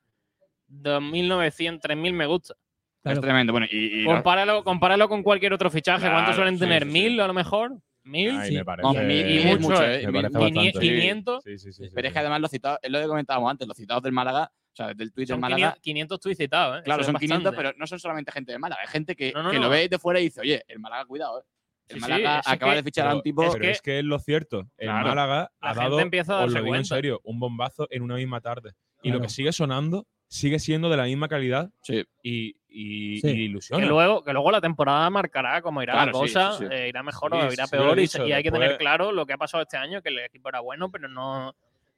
2.900, 0.69 1.81
3.000 1.81 2.13
me 2.13 2.27
gusta. 2.27 2.55
Claro. 3.03 3.19
Es 3.19 3.23
tremendo. 3.23 3.53
Bueno, 3.53 3.67
y, 3.71 4.03
y 4.03 4.05
no- 4.05 4.15
Compáralo, 4.15 4.65
compáralo 4.65 5.09
con 5.09 5.23
cualquier 5.23 5.53
otro 5.53 5.71
fichaje. 5.71 6.01
Claro, 6.01 6.15
¿Cuántos 6.17 6.35
suelen 6.37 6.55
sí, 6.55 6.61
tener? 6.61 6.83
sí, 6.85 6.89
sí. 6.91 6.93
¿Mil 6.93 7.21
a 7.21 7.27
lo 7.27 7.35
mejor? 7.35 7.77
¿Mil? 8.03 8.31
Ay, 8.39 8.49
Sí. 8.51 8.55
me 8.57 8.65
parece, 8.65 8.87
No, 8.87 8.95
mil 8.95 9.31
y 9.31 9.45
mucho, 9.47 9.61
mucho, 9.61 9.83
¿eh? 9.85 10.03
¿eh? 10.03 10.07
me 10.07 10.13
Mil- 10.13 10.23
parece 10.31 10.39
Quini- 10.39 10.65
bastante. 10.67 10.79
500. 10.87 11.45
Sí, 11.45 11.59
sí, 11.59 11.73
sí, 11.73 11.85
sí, 11.85 11.91
pero 11.95 12.07
es 12.09 12.13
que 12.13 12.19
además 12.21 12.41
los 12.41 12.51
citados, 12.51 12.79
es 12.83 12.91
lo 12.91 13.01
que 13.01 13.07
comentábamos 13.07 13.51
antes, 13.51 13.67
los 13.67 13.77
citados 13.77 14.03
del 14.03 14.13
Málaga, 14.13 14.53
o 14.53 14.77
sea, 14.77 14.87
del 14.89 15.13
Twitter 15.13 15.29
del 15.29 15.35
Son 15.35 15.41
Málaga. 15.41 15.57
500, 15.81 15.81
500 15.83 16.21
tweets 16.21 16.39
citados, 16.39 16.79
¿eh? 16.79 16.83
Claro, 16.85 17.01
Eso 17.03 17.09
son 17.09 17.17
es 17.17 17.21
500, 17.21 17.45
bastante. 17.45 17.69
pero 17.69 17.79
no 17.79 17.87
son 17.87 17.99
solamente 17.99 18.31
gente 18.33 18.53
de 18.53 18.59
Málaga, 18.59 18.83
es 18.85 18.91
gente 18.91 19.17
que, 19.17 19.33
No, 19.33 19.43
no, 19.45 19.51
que 19.51 19.57
no. 19.57 19.63
lo 19.65 19.71
ve 19.71 19.89
de 19.89 19.99
fuera 19.99 20.21
y 20.21 20.25
dice, 20.25 20.41
oye, 20.41 20.63
el 20.69 20.79
Málaga, 20.79 21.05
cuidado, 21.07 21.41
¿eh? 21.41 21.45
El 21.89 21.97
Sí, 22.01 22.05
sí, 22.05 22.11
Málaga 22.11 22.41
es 22.41 22.49
acaba 22.49 22.73
que- 22.73 22.77
de 22.77 22.83
fichar 22.83 23.07
a 23.07 23.09
Pero- 23.11 23.17
un 23.19 23.23
tipo. 23.23 23.43
es 23.45 23.51
pero 23.51 23.63
que- 23.63 23.71
es 23.71 23.83
que 23.83 23.99
es 24.01 24.05
lo 24.05 24.19
cierto. 24.19 24.61
El 24.77 24.89
Claro. 24.89 25.09
Málaga 25.09 25.51
La 25.61 25.71
ha 25.71 25.75
dado, 25.75 26.01
empieza 26.01 26.33
a 26.33 26.37
os 26.37 26.41
darse 26.53 26.59
lo 26.59 26.65
digo 26.65 26.77
en 26.77 26.85
serio, 26.85 27.21
un 27.25 27.39
bombazo 27.39 27.87
en 27.91 28.03
una 28.03 28.17
misma 28.17 28.41
tarde. 28.41 28.73
Y 29.03 29.11
lo 29.11 29.21
que 29.21 29.29
sigue 29.29 29.53
sonando 29.53 30.07
sigue 30.29 30.59
siendo 30.59 30.89
de 30.91 30.97
la 30.97 31.05
misma 31.05 31.29
calidad 31.29 31.71
Sí. 31.83 32.05
y, 32.25 32.57
y, 32.69 33.21
Sí. 33.21 33.29
y 33.29 33.43
ilusiona. 33.45 33.81
Que 33.81 33.89
luego, 33.89 34.25
que 34.25 34.33
luego 34.33 34.51
la 34.51 34.61
temporada 34.61 35.09
marcará 35.11 35.63
cómo 35.63 35.81
irá 35.81 35.93
Claro, 35.93 36.07
la 36.07 36.13
cosa, 36.13 36.53
sí, 36.55 36.65
sí. 36.67 36.75
eh, 36.75 36.89
irá 36.89 37.05
mejor 37.05 37.31
Sí, 37.31 37.39
o 37.39 37.53
irá 37.53 37.67
peor, 37.69 37.97
y, 37.97 38.03
dicho, 38.03 38.27
y 38.27 38.33
hay 38.33 38.43
que 38.43 38.51
tener 38.51 38.77
claro 38.79 39.13
lo 39.13 39.25
que 39.25 39.35
ha 39.35 39.39
pasado 39.39 39.63
este 39.63 39.77
año, 39.77 40.03
que 40.03 40.09
el 40.09 40.19
equipo 40.19 40.49
era 40.49 40.59
bueno, 40.59 40.91
pero 40.91 41.07
no, 41.09 41.55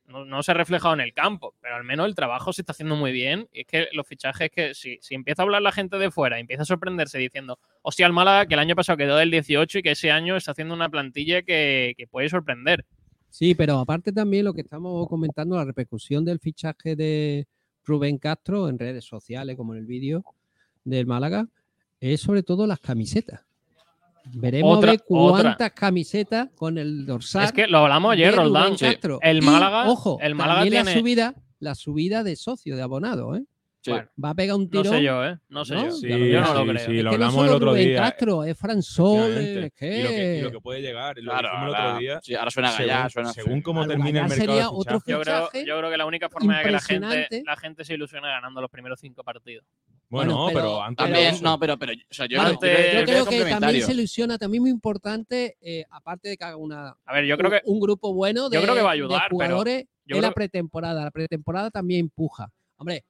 no, 0.08 0.42
se 0.42 0.50
ha 0.50 0.54
reflejado 0.54 0.94
en 0.94 1.00
el 1.00 1.12
campo, 1.12 1.54
pero 1.60 1.76
al 1.76 1.84
menos 1.84 2.06
el 2.06 2.14
trabajo 2.14 2.52
se 2.52 2.62
está 2.62 2.72
haciendo 2.72 2.96
muy 2.96 3.12
bien. 3.12 3.48
Y 3.52 3.60
es 3.60 3.66
que 3.66 3.88
los 3.92 4.06
fichajes 4.06 4.50
que 4.50 4.74
si, 4.74 4.98
si 5.00 5.14
empieza 5.14 5.42
a 5.42 5.44
hablar 5.44 5.62
la 5.62 5.72
gente 5.72 5.98
de 5.98 6.10
fuera 6.10 6.38
empieza 6.38 6.62
a 6.62 6.66
sorprenderse 6.66 7.18
diciendo, 7.18 7.58
hostia, 7.82 8.06
el 8.06 8.12
Málaga 8.12 8.46
que 8.46 8.54
el 8.54 8.60
año 8.60 8.74
pasado 8.74 8.96
quedó 8.96 9.16
del 9.16 9.30
18 9.30 9.78
y 9.78 9.82
que 9.82 9.90
ese 9.92 10.10
año 10.10 10.36
está 10.36 10.52
haciendo 10.52 10.74
una 10.74 10.88
plantilla 10.88 11.42
que, 11.42 11.94
que 11.96 12.06
puede 12.06 12.28
sorprender. 12.28 12.84
Sí, 13.30 13.54
pero 13.54 13.78
aparte 13.78 14.12
también 14.12 14.44
lo 14.44 14.54
que 14.54 14.62
estamos 14.62 15.06
comentando, 15.08 15.56
la 15.56 15.64
repercusión 15.64 16.24
del 16.24 16.40
fichaje 16.40 16.96
de 16.96 17.46
Rubén 17.84 18.18
Castro 18.18 18.68
en 18.68 18.78
redes 18.78 19.04
sociales, 19.04 19.56
como 19.56 19.74
en 19.74 19.80
el 19.80 19.86
vídeo 19.86 20.24
del 20.84 21.06
Málaga, 21.06 21.48
es 22.00 22.20
sobre 22.20 22.42
todo 22.42 22.66
las 22.66 22.80
camisetas. 22.80 23.47
Veremos 24.34 24.78
Otra- 24.78 24.98
cuántas 24.98 25.72
camisetas 25.72 26.48
con 26.54 26.78
el 26.78 27.06
dorsal. 27.06 27.44
Es 27.44 27.52
que 27.52 27.66
lo 27.66 27.78
hablamos 27.78 28.12
ayer, 28.12 28.34
Roldán. 28.34 28.76
Castro. 28.76 29.18
El 29.22 29.38
Y, 29.38 29.40
Málaga, 29.46 29.88
ojo, 29.88 30.18
el 30.20 30.34
Málaga 30.34 30.62
tiene. 30.62 30.84
la 30.84 30.92
subida, 30.98 31.34
la 31.60 31.74
subida 31.74 32.22
de 32.22 32.36
socio, 32.36 32.76
de 32.76 32.82
abonado, 32.82 33.34
¿eh? 33.36 33.44
Sí. 33.80 33.92
Bueno, 33.92 34.08
Va 34.22 34.30
a 34.30 34.34
pegar 34.34 34.56
un 34.56 34.64
no 34.64 34.82
tiro. 34.82 34.84
sé 34.92 35.02
yo, 35.04 35.24
¿eh? 35.24 35.38
No 35.48 35.64
sé 35.64 35.74
¿No? 35.74 35.84
yo. 35.86 35.92
Sí, 35.92 36.08
yo 36.08 36.40
no 36.40 36.52
lo 36.54 36.66
creo. 36.72 36.78
sí, 36.84 36.98
Es 36.98 37.04
lo 37.04 37.10
que 37.10 37.18
no 37.18 37.24
hablamos 37.26 37.34
solo 37.34 37.48
el 37.50 37.56
otro 37.56 37.70
Rubén 37.70 37.88
día. 37.88 37.96
Castro, 38.02 38.44
es 38.44 38.58
Fran 38.58 38.82
Sol, 38.82 39.18
Efectivamente. 39.38 39.66
es 39.66 39.72
que... 39.72 39.98
Y, 39.98 40.02
lo 40.02 40.08
que, 40.08 40.36
y 40.38 40.40
lo 40.42 40.50
que 40.50 40.60
puede 40.60 40.80
llegar, 40.82 41.16
lo 41.18 41.30
Claro, 41.30 41.48
dijimos 41.48 41.68
el 41.68 41.74
ahora, 41.76 41.88
otro 41.90 42.00
día. 42.00 42.20
sí, 42.22 42.34
ahora 42.34 42.50
suena 42.50 42.70
según, 42.72 42.88
Gallá, 42.88 43.08
suena 43.08 43.32
según 43.32 43.62
cómo 43.62 43.80
Claro, 43.84 43.90
termine 43.92 44.18
el 44.18 44.24
mercado 44.28 44.40
sería 44.46 44.62
de 44.62 44.68
otro. 44.72 45.02
Yo 45.06 45.20
creo, 45.20 45.50
yo 45.64 45.78
creo 45.78 45.90
que 45.90 45.96
la 45.96 46.06
única 46.06 46.28
forma 46.28 46.58
de 46.58 46.64
que 46.64 46.70
la 46.72 46.80
gente, 46.80 47.42
la 47.46 47.56
gente 47.56 47.84
se 47.84 47.94
ilusione 47.94 48.26
ganando 48.26 48.60
los 48.60 48.70
primeros 48.70 48.98
cinco 49.00 49.22
partidos. 49.22 49.64
Bueno, 50.10 50.34
Bueno, 50.34 50.46
pero, 50.48 50.60
pero- 50.60 50.82
antes 50.82 51.04
También, 51.06 51.34
eso- 51.34 51.44
no, 51.44 51.58
pero, 51.60 51.78
pero 51.78 51.92
o 51.92 51.96
sea, 52.14 52.26
yo, 52.26 52.40
antes- 52.40 52.58
creo 52.58 52.92
Yo 52.92 52.98
que 53.06 53.12
creo 53.12 53.26
que 53.26 53.44
también 53.50 53.82
se 53.84 53.92
ilusiona, 53.92 54.38
también 54.38 54.62
muy 54.62 54.70
importante, 54.70 55.56
eh, 55.60 55.84
aparte 55.90 56.30
de 56.30 56.36
que 56.36 56.44
haga 56.44 56.56
una, 56.56 56.96
A 57.04 57.12
ver, 57.14 57.26
yo 57.26 57.38
creo 57.38 57.50
que 57.50 57.60
un, 57.64 57.78
grupo 57.78 58.12
bueno 58.12 58.48
de, 58.48 58.56
yo 58.56 58.62
creo 58.62 58.74
que 58.74 58.82
va 58.82 58.90
a 58.90 58.94
de 58.94 58.98
ayudar, 58.98 59.20
pero 59.28 59.30
jugadores 59.36 59.84
en 60.06 60.20
la 60.22 60.32
pretemporada. 60.32 61.04
La 61.04 61.10
pretemporada 61.12 61.70
también 61.70 62.00
empuja. 62.00 62.50
Hombre, 62.80 63.04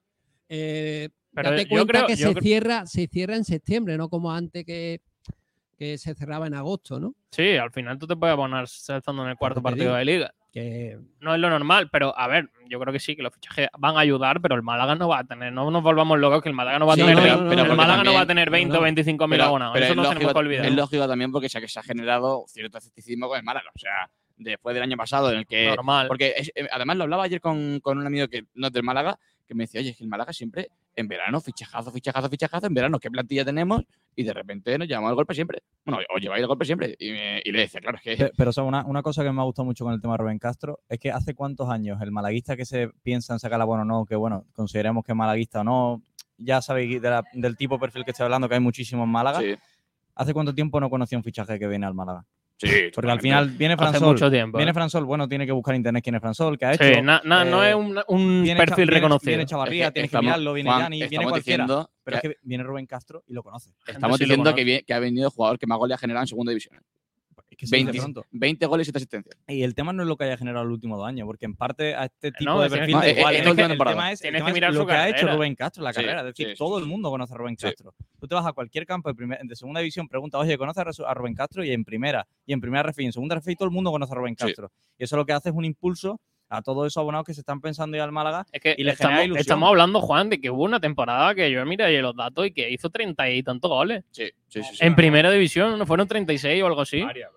eh, 0.49 1.09
Pero 1.33 1.51
date 1.51 1.63
yo 1.63 1.69
cuenta 1.69 1.93
creo- 1.93 2.07
que 2.07 2.15
yo 2.15 2.33
se 2.33 2.41
cierra, 2.41 2.85
se 2.85 3.07
cierra 3.07 3.35
en 3.35 3.43
septiembre, 3.45 3.97
no 3.97 4.09
como 4.09 4.31
antes 4.31 4.65
que, 4.65 5.01
que 5.77 5.97
se 5.97 6.13
cerraba 6.15 6.47
en 6.47 6.55
agosto, 6.55 6.99
¿no? 6.99 7.13
sí, 7.31 7.55
al 7.55 7.71
final 7.71 7.97
tú 7.99 8.07
te 8.07 8.15
puedes 8.15 8.33
abonar 8.33 8.65
estando 8.65 9.23
en 9.23 9.29
el 9.29 9.35
cuarto 9.37 9.61
partido 9.61 9.85
digo. 9.85 9.95
de 9.97 10.05
liga. 10.05 10.33
Que 10.51 10.97
No 11.19 11.35
es 11.35 11.39
lo 11.39 11.47
normal, 11.51 11.89
pero 11.91 12.17
a 12.17 12.27
ver, 12.27 12.49
yo 12.67 12.79
creo 12.79 12.91
que 12.91 12.99
sí, 12.99 13.15
que 13.15 13.21
los 13.21 13.31
fichajes 13.31 13.67
van 13.77 13.95
a 13.97 13.99
ayudar, 13.99 14.41
pero 14.41 14.55
el 14.55 14.63
Málaga 14.63 14.95
no 14.95 15.07
va 15.07 15.19
a 15.19 15.23
tener, 15.23 15.53
no 15.53 15.69
nos 15.69 15.83
volvamos 15.83 16.17
locos 16.17 16.41
que 16.41 16.49
el 16.49 16.55
Málaga 16.55 16.79
no 16.79 16.87
va 16.87 16.93
a 16.93 16.95
Sí, 16.95 17.01
tener, 17.03 17.15
no, 17.15 17.21
el 17.51 17.69
va 18.15 18.21
a 18.21 18.25
tener 18.25 18.49
20 18.49 18.69
no, 18.69 18.73
o 18.73 18.77
no. 18.79 18.83
25 18.85 19.27
mil 19.27 19.39
abonados. 19.41 19.75
Eso 19.77 19.91
es, 19.91 19.95
no 19.95 20.01
tenemos 20.01 20.13
lógico, 20.23 20.33
que 20.33 20.39
olvidar. 20.39 20.65
es 20.65 20.73
lógico 20.73 21.07
también 21.07 21.31
porque 21.31 21.49
se, 21.49 21.67
se 21.67 21.79
ha 21.79 21.83
generado 21.83 22.45
cierto 22.47 22.79
escepticismo 22.79 23.27
con 23.27 23.37
el 23.37 23.43
Málaga. 23.43 23.69
O 23.75 23.77
sea, 23.77 24.09
después 24.37 24.73
del 24.73 24.81
año 24.81 24.97
pasado 24.97 25.31
en 25.31 25.37
el 25.37 25.45
que... 25.45 25.67
Normal. 25.67 26.07
Porque 26.07 26.33
es- 26.35 26.51
eh, 26.55 26.67
además 26.71 26.97
lo 26.97 27.03
hablaba 27.03 27.23
ayer 27.25 27.39
con, 27.39 27.79
con 27.79 27.99
un 27.99 28.07
amigo 28.07 28.27
que 28.27 28.45
no 28.55 28.67
es 28.67 28.73
del 28.73 28.81
Málaga, 28.83 29.19
que 29.49 29.55
me 29.55 29.63
decía, 29.65 29.81
oye, 29.81 29.89
es 29.89 29.97
que 29.97 30.03
el 30.03 30.09
Málaga 30.09 30.31
siempre 30.31 30.69
en 30.95 31.07
verano, 31.07 31.41
fichajazo, 31.41 31.91
fichajazo, 31.91 32.29
fichajazo, 32.29 32.67
en 32.67 32.73
verano, 32.73 32.99
¿qué 32.99 33.09
plantilla 33.09 33.43
tenemos? 33.43 33.83
Y 34.15 34.23
de 34.23 34.33
repente 34.33 34.77
nos 34.77 34.87
llevamos 34.87 35.09
el 35.09 35.15
golpe 35.15 35.33
siempre. 35.33 35.63
Bueno, 35.85 35.99
o 36.13 36.17
lleváis 36.19 36.41
el 36.41 36.47
golpe 36.47 36.65
siempre. 36.65 36.95
Y, 36.99 37.11
me- 37.11 37.41
y 37.43 37.51
le 37.51 37.61
decía, 37.61 37.81
claro, 37.81 37.97
es 37.97 38.03
que... 38.03 38.15
Pe- 38.25 38.31
Pero 38.37 38.51
o 38.51 38.53
sea, 38.53 38.63
una, 38.63 38.85
una 38.85 39.01
cosa 39.01 39.23
que 39.23 39.31
me 39.31 39.41
ha 39.41 39.43
gustado 39.45 39.65
mucho 39.65 39.83
con 39.85 39.93
el 39.93 39.99
tema 40.01 40.13
de 40.13 40.17
Rubén 40.19 40.39
Castro 40.39 40.79
es 40.87 40.99
que 40.99 41.11
hace 41.11 41.33
cuántos 41.33 41.67
años 41.69 41.99
el 42.01 42.11
malaguista 42.11 42.55
que 42.55 42.65
se 42.65 42.89
piensa 43.01 43.33
en 43.33 43.39
sacar 43.39 43.57
la 43.59 43.65
buena 43.65 43.81
o 43.81 43.85
no, 43.85 44.05
que 44.05 44.15
bueno, 44.15 44.45
consideremos 44.53 45.03
que 45.03 45.13
es 45.13 45.15
malaguista 45.15 45.61
o 45.61 45.63
no, 45.63 46.01
ya 46.37 46.61
sabéis 46.61 47.01
de 47.01 47.09
la- 47.09 47.23
del 47.33 47.57
tipo 47.57 47.75
de 47.75 47.79
perfil 47.81 48.05
que 48.05 48.11
estoy 48.11 48.25
hablando, 48.25 48.47
que 48.47 48.55
hay 48.55 48.61
muchísimos 48.61 49.05
en 49.05 49.09
Málaga. 49.11 49.39
Sí, 49.39 49.55
¿Hace 50.15 50.33
cuánto 50.33 50.53
tiempo 50.53 50.79
no 50.79 50.89
conocía 50.89 51.17
un 51.17 51.23
fichaje 51.23 51.57
que 51.57 51.67
viene 51.67 51.85
al 51.87 51.93
Málaga? 51.95 52.25
Sí. 52.67 52.91
Porque 52.93 53.09
al 53.11 53.19
final 53.21 53.49
viene 53.49 53.75
Fransol. 53.77 54.07
mucho 54.09 54.29
tiempo. 54.29 54.57
Viene 54.57 54.71
¿eh? 54.71 54.73
Fransol, 54.73 55.05
bueno, 55.05 55.27
tiene 55.27 55.45
que 55.45 55.51
buscar 55.51 55.73
en 55.75 55.79
internet 55.79 56.03
quién 56.03 56.15
es 56.15 56.21
Fransol, 56.21 56.57
que 56.57 56.65
ha 56.65 56.73
hecho. 56.73 56.83
Sí, 56.83 57.01
na- 57.01 57.21
na- 57.23 57.45
no 57.45 57.63
eh, 57.63 57.69
es 57.69 57.75
un, 57.75 57.99
un 58.07 58.43
viene 58.43 58.59
perfil 58.59 58.85
viene- 58.85 58.91
reconocido. 58.93 59.29
Viene 59.31 59.45
Chavarría, 59.45 59.83
Es 59.85 59.89
que 59.89 59.93
tienes 59.93 60.09
que 60.11 60.17
estamos- 60.17 60.25
mirarlo, 60.25 60.53
viene 60.53 60.69
Juan, 60.69 60.81
Yanni, 60.83 61.07
viene 61.07 61.25
cualquiera. 61.25 61.63
diciendo 61.63 61.91
Pero 62.03 62.17
es 62.17 62.21
que- 62.23 62.35
viene 62.43 62.63
Rubén 62.63 62.85
Castro 62.85 63.23
y 63.27 63.33
lo 63.33 63.43
conoce. 63.43 63.71
Estamos 63.87 64.19
lo 64.19 64.25
diciendo 64.25 64.53
que 64.55 64.93
ha 64.93 64.99
venido 64.99 65.27
el 65.27 65.31
jugador 65.33 65.57
que 65.57 65.67
más 65.67 65.77
goles 65.77 65.95
ha 65.95 65.97
generado 65.97 66.23
en 66.23 66.27
segunda 66.27 66.51
división. 66.51 66.79
Que 67.59 67.67
se 67.67 67.75
dice 67.75 67.85
20, 67.91 67.99
pronto. 67.99 68.25
20 68.31 68.65
goles 68.67 68.85
y 68.85 68.91
7 68.91 68.97
asistencias. 68.99 69.35
Y 69.49 69.63
el 69.63 69.75
tema 69.75 69.91
no 69.91 70.03
es 70.03 70.07
lo 70.07 70.15
que 70.15 70.23
haya 70.23 70.37
generado 70.37 70.63
el 70.65 70.71
último 70.71 70.97
dos 70.97 71.05
años, 71.05 71.25
porque 71.25 71.43
en 71.45 71.55
parte 71.57 71.93
a 71.93 72.05
este 72.05 72.31
tipo 72.31 72.49
no, 72.51 72.61
de 72.61 72.69
perfil 72.69 72.95
no, 72.95 73.01
es- 73.01 73.07
Es 73.07 73.09
es 73.11 73.15
que 73.17 73.21
la 73.23 73.29
el 73.39 73.77
tema 73.77 74.11
es, 74.13 74.21
el 74.21 74.23
Tienes 74.23 74.39
tema 74.39 74.45
que 74.45 74.49
es 74.51 74.53
mirar 74.53 74.73
lo 74.73 74.79
su 74.79 74.87
que 74.87 74.93
ha 74.93 75.09
hecho. 75.09 75.27
Rubén 75.27 75.55
Castro, 75.55 75.83
la 75.83 75.91
Sí, 75.91 75.95
carrera. 75.97 76.19
Es 76.21 76.25
decir, 76.27 76.45
sí, 76.47 76.51
sí, 76.53 76.57
todo 76.57 76.77
sí. 76.77 76.83
el 76.83 76.89
mundo 76.89 77.09
conoce 77.09 77.33
a 77.33 77.37
Rubén 77.37 77.57
Sí. 77.57 77.65
Castro. 77.67 77.93
Tú 78.17 78.27
te 78.27 78.35
vas 78.35 78.45
a 78.45 78.53
cualquier 78.53 78.85
campo 78.85 79.09
de, 79.09 79.15
primer- 79.15 79.39
de 79.43 79.55
segunda 79.57 79.81
división, 79.81 80.07
preguntas, 80.07 80.39
oye, 80.39 80.57
¿conoces 80.57 81.01
a 81.05 81.13
Rubén 81.13 81.35
Castro? 81.35 81.63
Y 81.65 81.71
en 81.71 81.83
primera, 81.83 82.25
y 82.45 82.53
en 82.53 82.61
primera 82.61 82.81
refi, 82.83 83.03
y 83.03 83.07
en 83.07 83.11
segunda 83.13 83.35
refi, 83.35 83.55
todo 83.55 83.65
el 83.67 83.73
mundo 83.73 83.91
conoce 83.91 84.13
a 84.13 84.15
Rubén 84.15 84.37
Sí. 84.39 84.45
Castro. 84.45 84.71
Y 84.97 85.03
eso 85.03 85.17
lo 85.17 85.25
que 85.25 85.33
hace 85.33 85.49
es 85.49 85.55
un 85.55 85.65
impulso 85.65 86.21
a 86.51 86.63
todos 86.63 86.87
esos 86.87 86.97
abonados 87.01 87.27
que 87.27 87.33
se 87.35 87.41
están 87.41 87.61
pensando 87.61 87.95
ir 87.95 88.01
al 88.01 88.11
Málaga. 88.11 88.43
Es 88.51 88.59
que 88.59 88.69
y 88.75 88.83
le 88.83 88.93
genera 88.93 88.93
estamos, 88.93 89.23
ilusión. 89.25 89.41
estamos 89.41 89.69
hablando, 89.69 90.01
Juan, 90.01 90.29
de 90.31 90.41
que 90.41 90.49
hubo 90.49 90.63
una 90.63 90.79
temporada 90.79 91.35
que 91.35 91.51
yo 91.51 91.63
miré 91.65 92.01
los 92.01 92.15
datos 92.15 92.47
y 92.47 92.51
que 92.51 92.71
hizo 92.71 92.89
30 92.89 93.29
y 93.29 93.43
tantos 93.43 93.69
goles. 93.69 94.03
Sí, 94.09 94.29
sí, 94.47 94.63
sí. 94.63 94.69
sí. 94.77 94.77
En 94.83 94.95
primera 94.95 95.29
división, 95.29 95.77
¿no 95.77 95.85
fueron 95.85 96.07
36 96.07 96.63
o 96.63 96.65
algo 96.65 96.81
así? 96.81 97.01
Varias. 97.03 97.29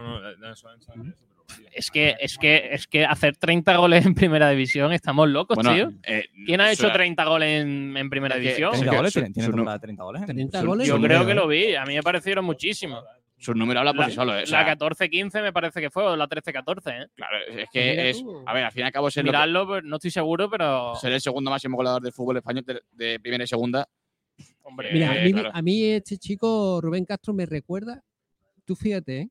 No, 0.00 0.20
no, 0.20 0.30
no, 0.32 0.36
no, 0.38 0.52
eso- 0.52 0.68
eso- 0.72 0.92
eso, 0.92 1.26
pero 1.28 1.44
varias. 1.48 1.72
Es 1.74 1.90
que, 1.90 2.16
es 2.20 2.38
que, 2.38 2.68
es 2.72 2.86
que 2.86 3.04
hacer 3.04 3.36
30 3.36 3.76
goles 3.76 4.06
en 4.06 4.14
primera 4.14 4.48
división, 4.50 4.92
estamos 4.92 5.28
locos, 5.28 5.56
Bueno, 5.56 5.74
tío. 5.74 5.92
eh, 6.04 6.26
¿Quién 6.46 6.60
ha 6.60 6.70
hecho 6.70 6.84
sea, 6.84 6.92
30 6.92 7.24
goles 7.24 7.62
en, 7.62 7.96
en 7.96 8.10
primera 8.10 8.36
es 8.36 8.40
que- 8.40 8.46
división? 8.48 8.70
es 8.74 8.78
30 8.80 8.90
que 8.90 8.96
goles, 8.96 9.12
su- 9.12 9.20
tiene, 9.20 9.32
tiene 9.34 9.46
su 9.46 9.50
temporada 9.52 9.78
de 9.78 9.82
30 9.82 10.02
goles. 10.04 10.26
30 10.26 10.60
Su- 10.60 10.66
goles. 10.66 10.86
Yo 10.88 11.00
creo 11.00 11.26
que 11.26 11.34
lo 11.34 11.46
vi, 11.48 11.74
a 11.74 11.84
mí 11.84 11.94
me 11.94 12.02
parecieron 12.02 12.44
muchísimos. 12.44 13.04
Sus 13.36 13.56
números 13.56 13.80
hablan 13.80 13.96
por 13.96 14.04
La- 14.04 14.10
sí 14.10 14.16
solos. 14.16 14.34
eh, 14.34 14.38
o 14.38 14.40
La 14.40 14.46
sea, 14.46 14.64
14-15 14.66 15.40
me 15.42 15.50
parece 15.52 15.80
que 15.80 15.88
fue, 15.90 16.04
o 16.04 16.14
la 16.14 16.28
13-14, 16.28 16.90
¿eh? 16.90 17.06
Claro, 17.14 17.36
es 17.48 17.68
que 17.72 18.10
es. 18.10 18.22
A 18.46 18.52
ver, 18.52 18.64
al 18.64 18.70
fin 18.72 18.82
y 18.82 18.84
al 18.84 18.92
cabo, 18.92 19.10
ser, 19.10 19.24
lo 19.24 19.28
que- 19.32 19.36
Mirarlo, 19.38 19.66
pues, 19.66 19.82
no 19.84 19.96
estoy 19.96 20.10
seguro, 20.10 20.50
pero. 20.50 20.94
ser 20.96 21.12
el 21.12 21.20
segundo 21.22 21.50
máximo 21.50 21.76
goleador 21.76 22.02
del 22.02 22.12
fútbol 22.12 22.36
español 22.36 22.64
de, 22.66 22.82
de 22.92 23.18
primera 23.18 23.42
y 23.42 23.46
segunda. 23.46 23.88
Hombre, 24.62 24.90
Mira, 24.92 25.10
a 25.12 25.16
Eh, 25.20 25.24
mí, 25.24 25.32
claro. 25.32 25.50
a 25.54 25.62
mí 25.62 25.84
este 25.84 26.18
chico, 26.18 26.80
Rubén 26.82 27.04
Castro, 27.06 27.32
me 27.32 27.46
recuerda, 27.46 28.02
tú 28.66 28.76
fíjate, 28.76 29.20
¿eh? 29.22 29.28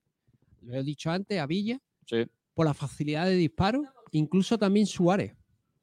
Lo 0.70 0.80
he 0.80 0.84
dicho 0.84 1.10
antes, 1.12 1.40
a 1.40 1.46
Villa, 1.46 1.80
Sí. 2.06 2.26
por 2.54 2.66
la 2.66 2.74
facilidad 2.74 3.26
de 3.26 3.36
disparo, 3.36 3.84
incluso 4.12 4.58
también 4.58 4.86
Suárez. 4.86 5.36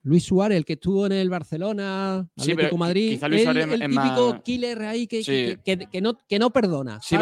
Luis 0.02 0.22
Suárez, 0.22 0.56
el 0.58 0.64
que 0.64 0.74
estuvo 0.74 1.04
en 1.06 1.12
el 1.12 1.28
Barcelona, 1.28 2.28
Sí, 2.36 2.52
Atlético 2.52 2.62
pero 2.68 2.76
Madrid, 2.78 3.10
quizá 3.14 3.28
Luis 3.28 3.40
el, 3.40 3.44
Suárez 3.46 3.64
el 3.64 3.72
es 3.72 3.88
típico 3.88 4.32
más- 4.32 4.42
killer 4.42 4.82
ahí 4.82 5.06
que, 5.08 5.24
Sí. 5.24 5.56
que, 5.64 5.78
que- 5.78 5.86
que 5.88 6.00
no, 6.00 6.16
que 6.28 6.38
no 6.38 6.50
perdona. 6.52 7.00
Sí. 7.02 7.16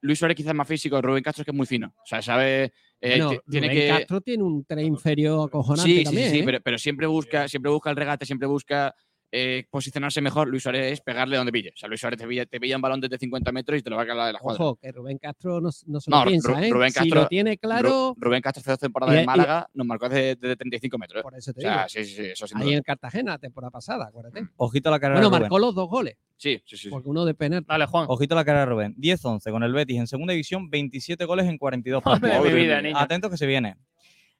Luis 0.00 0.18
Suárez 0.18 0.34
quizás 0.36 0.50
es 0.52 0.56
más 0.56 0.66
físico, 0.68 1.00
Rubén 1.02 1.22
Castro 1.22 1.42
es 1.42 1.44
que 1.44 1.50
es 1.50 1.56
muy 1.56 1.66
fino. 1.66 1.88
O 1.88 2.06
sea, 2.06 2.22
sabe. 2.22 2.72
eh, 3.00 3.20
tiene 3.50 3.66
Rubén 3.68 3.70
que. 3.82 3.88
Castro 3.88 4.20
tiene 4.22 4.42
un 4.42 4.64
tren 4.64 4.86
inferior 4.86 5.46
acojonante 5.48 5.90
Sí, 5.92 5.98
sí, 5.98 6.04
también. 6.04 6.30
sí, 6.30 6.38
¿eh? 6.38 6.42
pero, 6.46 6.60
pero 6.62 6.78
siempre 6.78 7.06
busca, 7.06 7.46
siempre 7.48 7.70
busca 7.70 7.90
el 7.90 7.96
regate, 7.96 8.24
siempre 8.24 8.48
busca 8.48 8.94
eh, 9.36 9.64
posicionarse 9.68 10.20
mejor. 10.20 10.46
Luis 10.46 10.62
Suárez 10.62 10.92
es 10.92 11.00
pegarle 11.00 11.36
donde 11.36 11.50
pille. 11.50 11.70
O 11.70 11.76
sea, 11.76 11.88
Luis 11.88 12.00
Suárez 12.00 12.20
te 12.20 12.26
pilla, 12.26 12.46
te 12.46 12.60
pilla 12.60 12.76
un 12.76 12.82
balón 12.82 13.00
desde 13.00 13.18
50 13.18 13.50
metros 13.50 13.80
y 13.80 13.82
te 13.82 13.90
lo 13.90 13.96
va 13.96 14.02
a 14.02 14.06
calar 14.06 14.26
de 14.28 14.32
la 14.34 14.38
cuadra. 14.38 14.62
Ojo, 14.64 14.76
que 14.76 14.92
Rubén 14.92 15.18
Castro 15.18 15.60
no, 15.60 15.70
no 15.86 16.00
se 16.00 16.10
lo 16.10 16.16
No, 16.16 16.24
Ru- 16.24 16.28
piensa, 16.28 16.62
¿eh? 16.64 16.70
Rubén 16.70 16.90
si 16.92 16.98
Castro- 17.00 17.20
lo 17.22 17.26
tiene 17.26 17.58
claro, 17.58 18.14
Ru- 18.14 18.14
Rubén 18.16 18.40
Castro 18.42 18.60
hace 18.60 18.70
dos 18.70 18.78
temporadas 18.78 19.14
Y- 19.14 19.18
en 19.18 19.24
y- 19.24 19.26
Málaga, 19.26 19.68
nos 19.74 19.86
marcó 19.88 20.08
desde, 20.08 20.36
desde 20.36 20.54
35 20.56 20.98
metros. 20.98 21.20
¿eh? 21.20 21.22
por 21.24 21.34
eso 21.36 21.52
te 21.52 21.58
O 21.58 21.62
sea, 21.62 21.72
digo. 21.78 21.88
sí, 21.88 22.04
sí, 22.04 22.14
sí, 22.14 22.22
eso 22.30 22.46
sin 22.46 22.58
Ahí 22.58 22.64
duda. 22.66 22.76
en 22.76 22.82
Cartagena, 22.84 23.38
temporada 23.38 23.70
pasada, 23.72 24.06
acuérdate. 24.06 24.46
Ojito 24.56 24.88
a 24.88 24.92
la 24.92 25.00
carrera 25.00 25.18
Bueno, 25.18 25.30
de 25.30 25.36
Rubén. 25.38 25.42
marcó 25.42 25.58
los 25.58 25.74
dos 25.74 25.88
goles, 25.88 26.16
Sí, 26.36 26.62
sí, 26.64 26.76
sí. 26.76 26.88
porque 26.88 27.08
uno 27.08 27.24
de 27.24 27.34
penalti. 27.34 27.66
Dale, 27.68 27.86
Juan. 27.86 28.06
Ojito 28.08 28.34
a 28.34 28.36
la 28.36 28.44
carrera 28.44 28.66
de 28.66 28.70
Rubén. 28.70 28.94
10-11 28.96 29.50
con 29.50 29.62
el 29.64 29.72
Betis 29.72 29.98
en 29.98 30.06
segunda 30.06 30.32
división, 30.32 30.70
27 30.70 31.24
goles 31.24 31.46
en 31.48 31.58
42 31.58 32.04
Madre 32.04 32.30
partidos. 32.38 32.94
Atentos 33.02 33.30
que 33.32 33.36
se 33.36 33.46
viene. 33.46 33.76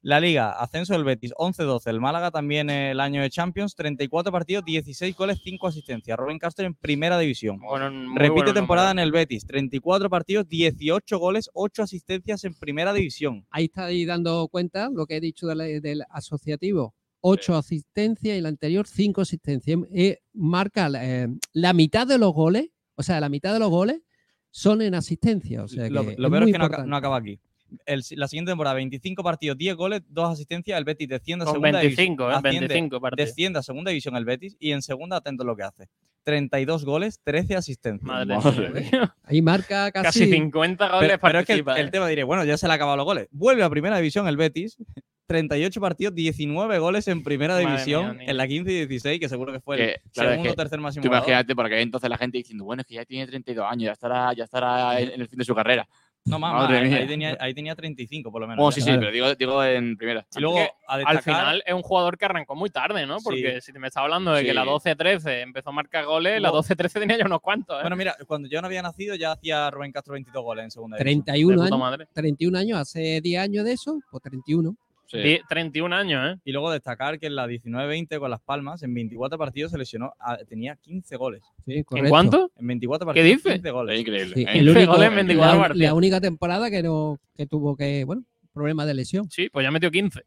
La 0.04 0.20
Liga, 0.20 0.50
ascenso 0.50 0.92
del 0.92 1.02
Betis, 1.02 1.32
11-12. 1.32 1.86
El 1.86 1.98
Málaga 1.98 2.30
también 2.30 2.68
el 2.68 3.00
año 3.00 3.22
de 3.22 3.30
Champions, 3.30 3.74
34 3.74 4.30
partidos, 4.30 4.62
16 4.62 5.16
goles, 5.16 5.40
5 5.42 5.66
asistencias. 5.66 6.18
Rubén 6.18 6.38
Castro 6.38 6.66
en 6.66 6.74
primera 6.74 7.18
división. 7.18 7.58
Bueno, 7.58 7.88
Repite 8.14 8.34
bueno 8.34 8.52
temporada 8.52 8.90
en 8.90 8.98
el 8.98 9.12
Betis, 9.12 9.46
34 9.46 10.10
partidos, 10.10 10.46
18 10.46 11.18
goles, 11.18 11.48
8 11.54 11.84
asistencias 11.84 12.44
en 12.44 12.52
primera 12.52 12.92
división. 12.92 13.46
Ahí 13.48 13.64
estáis 13.64 14.06
dando 14.06 14.46
cuenta 14.48 14.90
lo 14.90 15.06
que 15.06 15.16
he 15.16 15.20
dicho 15.20 15.46
del, 15.46 15.80
del 15.80 16.02
asociativo. 16.10 16.94
Ocho 17.22 17.56
asistencias 17.56 18.36
y 18.36 18.42
la 18.42 18.50
anterior 18.50 18.86
cinco 18.86 19.22
asistencias. 19.22 19.80
Eh, 19.94 20.18
marca 20.34 20.90
eh, 21.00 21.28
la 21.54 21.72
mitad 21.72 22.06
de 22.06 22.18
los 22.18 22.34
goles, 22.34 22.68
o 22.96 23.02
sea, 23.02 23.18
la 23.20 23.30
mitad 23.30 23.54
de 23.54 23.60
los 23.60 23.70
goles 23.70 24.02
son 24.50 24.82
en 24.82 24.94
asistencia. 24.94 25.64
O 25.64 25.68
sea, 25.68 25.88
lo 25.88 26.04
que 26.04 26.16
lo 26.18 26.26
es 26.26 26.30
peor 26.30 26.42
es 26.42 26.52
que 26.52 26.84
no 26.84 26.96
acaba 26.96 27.16
aquí. 27.16 27.40
El- 27.86 28.02
la 28.16 28.28
siguiente 28.28 28.50
temporada, 28.50 28.74
25 28.74 29.22
partidos, 29.22 29.56
10 29.58 29.74
goles, 29.76 30.02
2 30.08 30.30
asistencias. 30.32 30.78
El 30.78 30.84
Betis 30.84 31.08
desciende 31.08 31.44
a 31.44 31.48
segunda 31.48 31.80
25, 31.80 32.24
división. 32.24 32.30
¿eh? 32.30 32.48
Asciende- 32.48 32.68
25 32.74 33.00
partidos. 33.00 33.28
Desciende 33.28 33.58
a 33.58 33.62
segunda 33.62 33.90
división 33.90 34.16
el 34.16 34.24
Betis 34.24 34.56
y 34.60 34.72
en 34.72 34.82
segunda, 34.82 35.16
atento 35.16 35.42
a 35.42 35.46
lo 35.46 35.56
que 35.56 35.62
hace. 35.62 35.88
32 36.24 36.84
goles, 36.86 37.20
13 37.22 37.54
asistencias. 37.56 38.06
Madre 38.06 38.36
Madre 38.36 38.70
mía. 38.70 39.14
Ahí 39.24 39.42
marca 39.42 39.90
casi. 39.92 40.20
Casi 40.20 40.30
50 40.32 40.88
goles 40.88 41.08
Pero, 41.10 41.20
pero 41.20 41.38
es 41.40 41.46
que 41.46 41.52
el, 41.52 41.64
el 41.76 41.86
¿eh? 41.86 41.90
tema 41.90 42.08
diré, 42.08 42.24
bueno, 42.24 42.44
ya 42.44 42.56
se 42.56 42.66
le 42.66 42.72
han 42.72 42.76
acabado 42.76 42.96
los 42.96 43.04
goles. 43.04 43.28
Vuelve 43.30 43.62
a 43.62 43.68
primera 43.68 43.96
división 43.98 44.26
el 44.26 44.36
Betis, 44.38 44.78
38 45.26 45.80
partidos, 45.80 46.14
19 46.14 46.78
goles 46.78 47.08
en 47.08 47.22
primera 47.22 47.54
Madre 47.54 47.66
división, 47.66 48.16
mía, 48.18 48.26
en 48.28 48.36
la 48.36 48.46
15 48.46 48.70
y 48.72 48.74
16, 48.86 49.20
que 49.20 49.28
seguro 49.28 49.52
que 49.52 49.60
fue 49.60 49.76
el 49.94 50.00
claro, 50.12 50.30
segundo 50.30 50.50
o 50.50 50.52
que 50.52 50.56
tercer 50.56 50.80
máximo. 50.80 51.02
Tú 51.02 51.08
imagínate, 51.08 51.54
porque 51.54 51.80
entonces 51.80 52.10
la 52.10 52.18
gente 52.18 52.38
diciendo, 52.38 52.64
bueno, 52.64 52.82
es 52.82 52.86
que 52.86 52.94
ya 52.94 53.04
tiene 53.04 53.26
32 53.26 53.64
años, 53.70 53.84
ya 53.86 53.92
estará, 53.92 54.32
ya 54.34 54.44
estará 54.44 55.00
en, 55.00 55.12
en 55.12 55.20
el 55.22 55.28
fin 55.28 55.38
de 55.38 55.44
su 55.46 55.54
carrera. 55.54 55.88
No, 56.26 56.38
más, 56.38 56.54
Madre 56.54 56.80
más, 56.80 56.88
mía. 56.88 56.98
Ahí 57.00 57.06
tenía, 57.06 57.36
ahí 57.38 57.54
tenía 57.54 57.74
35 57.74 58.32
por 58.32 58.40
lo 58.40 58.48
menos. 58.48 58.74
Ya. 58.74 58.80
sí, 58.80 58.80
sí, 58.80 58.96
pero 58.98 59.10
digo, 59.12 59.34
digo 59.34 59.62
en 59.62 59.96
primera. 59.96 60.26
Y 60.34 60.40
luego, 60.40 60.56
Que 60.56 60.70
a 60.86 60.94
Al 60.94 60.98
destacar, 61.00 61.22
final 61.22 61.62
es 61.66 61.74
un 61.74 61.82
jugador 61.82 62.16
que 62.16 62.24
arrancó 62.24 62.54
muy 62.54 62.70
tarde, 62.70 63.06
¿no? 63.06 63.18
Porque 63.22 63.60
si 63.60 63.72
me 63.74 63.88
está 63.88 64.00
hablando 64.00 64.32
de 64.32 64.42
que 64.42 64.48
Sí. 64.48 64.54
la 64.54 64.64
12-13 64.64 65.42
empezó 65.42 65.68
a 65.68 65.72
marcar 65.72 66.06
goles, 66.06 66.40
la 66.40 66.48
No. 66.48 66.54
12-13 66.62 67.00
tenía 67.00 67.18
ya 67.18 67.26
unos 67.26 67.40
cuantos, 67.42 67.76
¿eh? 67.76 67.82
Bueno, 67.82 67.96
mira, 67.96 68.16
cuando 68.26 68.48
yo 68.48 68.60
no 68.62 68.66
había 68.68 68.80
nacido 68.80 69.14
ya 69.16 69.32
hacía 69.32 69.70
Rubén 69.70 69.92
Castro 69.92 70.14
22 70.14 70.42
goles 70.42 70.64
en 70.64 70.70
segunda 70.70 70.96
división. 70.96 71.24
31 71.24 71.50
de 71.50 71.56
puta 71.56 71.66
años, 71.66 71.78
madre. 71.78 72.08
31 72.14 72.58
años, 72.58 72.78
hace 72.78 73.20
10 73.20 73.42
años 73.42 73.64
de 73.66 73.72
eso, 73.72 73.98
pues 74.10 74.22
31. 74.22 74.74
Sí. 75.06 75.18
Die- 75.18 75.40
31 75.48 75.92
años, 75.94 76.32
¿eh? 76.34 76.40
Y 76.44 76.52
luego 76.52 76.70
destacar 76.70 77.18
que 77.18 77.26
en 77.26 77.36
la 77.36 77.46
19-20 77.46 78.18
con 78.18 78.30
Las 78.30 78.40
Palmas, 78.40 78.82
en 78.82 78.94
24 78.94 79.36
partidos 79.38 79.70
se 79.70 79.78
lesionó, 79.78 80.12
ah, 80.18 80.38
tenía 80.48 80.76
15 80.76 81.16
goles. 81.16 81.42
Sí, 81.66 81.84
¿En 81.92 82.08
cuánto? 82.08 82.50
En 82.56 82.66
24 82.66 83.04
¿Qué 83.06 83.20
partidos, 83.20 83.36
dice? 83.36 83.52
15 83.54 83.70
goles. 83.70 83.94
Es 83.94 84.00
increíble. 84.00 84.34
Sí, 84.34 84.42
es 84.48 84.54
el 84.56 84.68
único- 84.70 84.92
goles 84.92 85.08
en 85.10 85.14
24 85.16 85.54
la, 85.56 85.60
partidos. 85.68 85.86
la 85.88 85.94
única 85.94 86.20
temporada 86.20 86.70
que 86.70 86.82
no 86.82 87.18
que 87.36 87.46
tuvo 87.46 87.76
que, 87.76 88.04
bueno, 88.04 88.24
problemas 88.52 88.86
de 88.86 88.94
lesión. 88.94 89.30
Sí, 89.30 89.48
pues 89.50 89.64
ya 89.64 89.70
metió 89.70 89.90
15. 89.90 90.22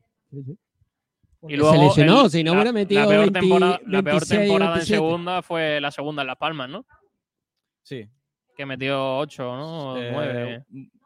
Porque 1.39 1.53
Y 1.53 1.57
luego 1.57 1.73
se 1.73 1.79
lesionó, 1.79 2.25
el- 2.25 2.31
si 2.31 2.43
no 2.43 2.51
la- 2.51 2.57
hubiera 2.57 2.71
metido 2.73 3.01
la 3.01 3.07
peor 3.07 3.21
20 3.21 3.39
temporada, 3.39 3.79
la 3.85 4.03
peor 4.03 4.03
26, 4.03 4.39
temporada 4.41 4.71
27. 4.73 4.93
en 4.93 4.99
segunda 5.09 5.41
fue 5.41 5.81
la 5.81 5.91
segunda 5.91 6.21
en 6.23 6.27
Las 6.27 6.37
Palmas, 6.37 6.69
¿no? 6.69 6.85
Sí. 7.83 8.07
Que 8.57 8.65
metió 8.65 9.17
8, 9.19 9.43
¿no? 9.55 9.97
Eh, 9.97 10.09
9. 10.11 10.63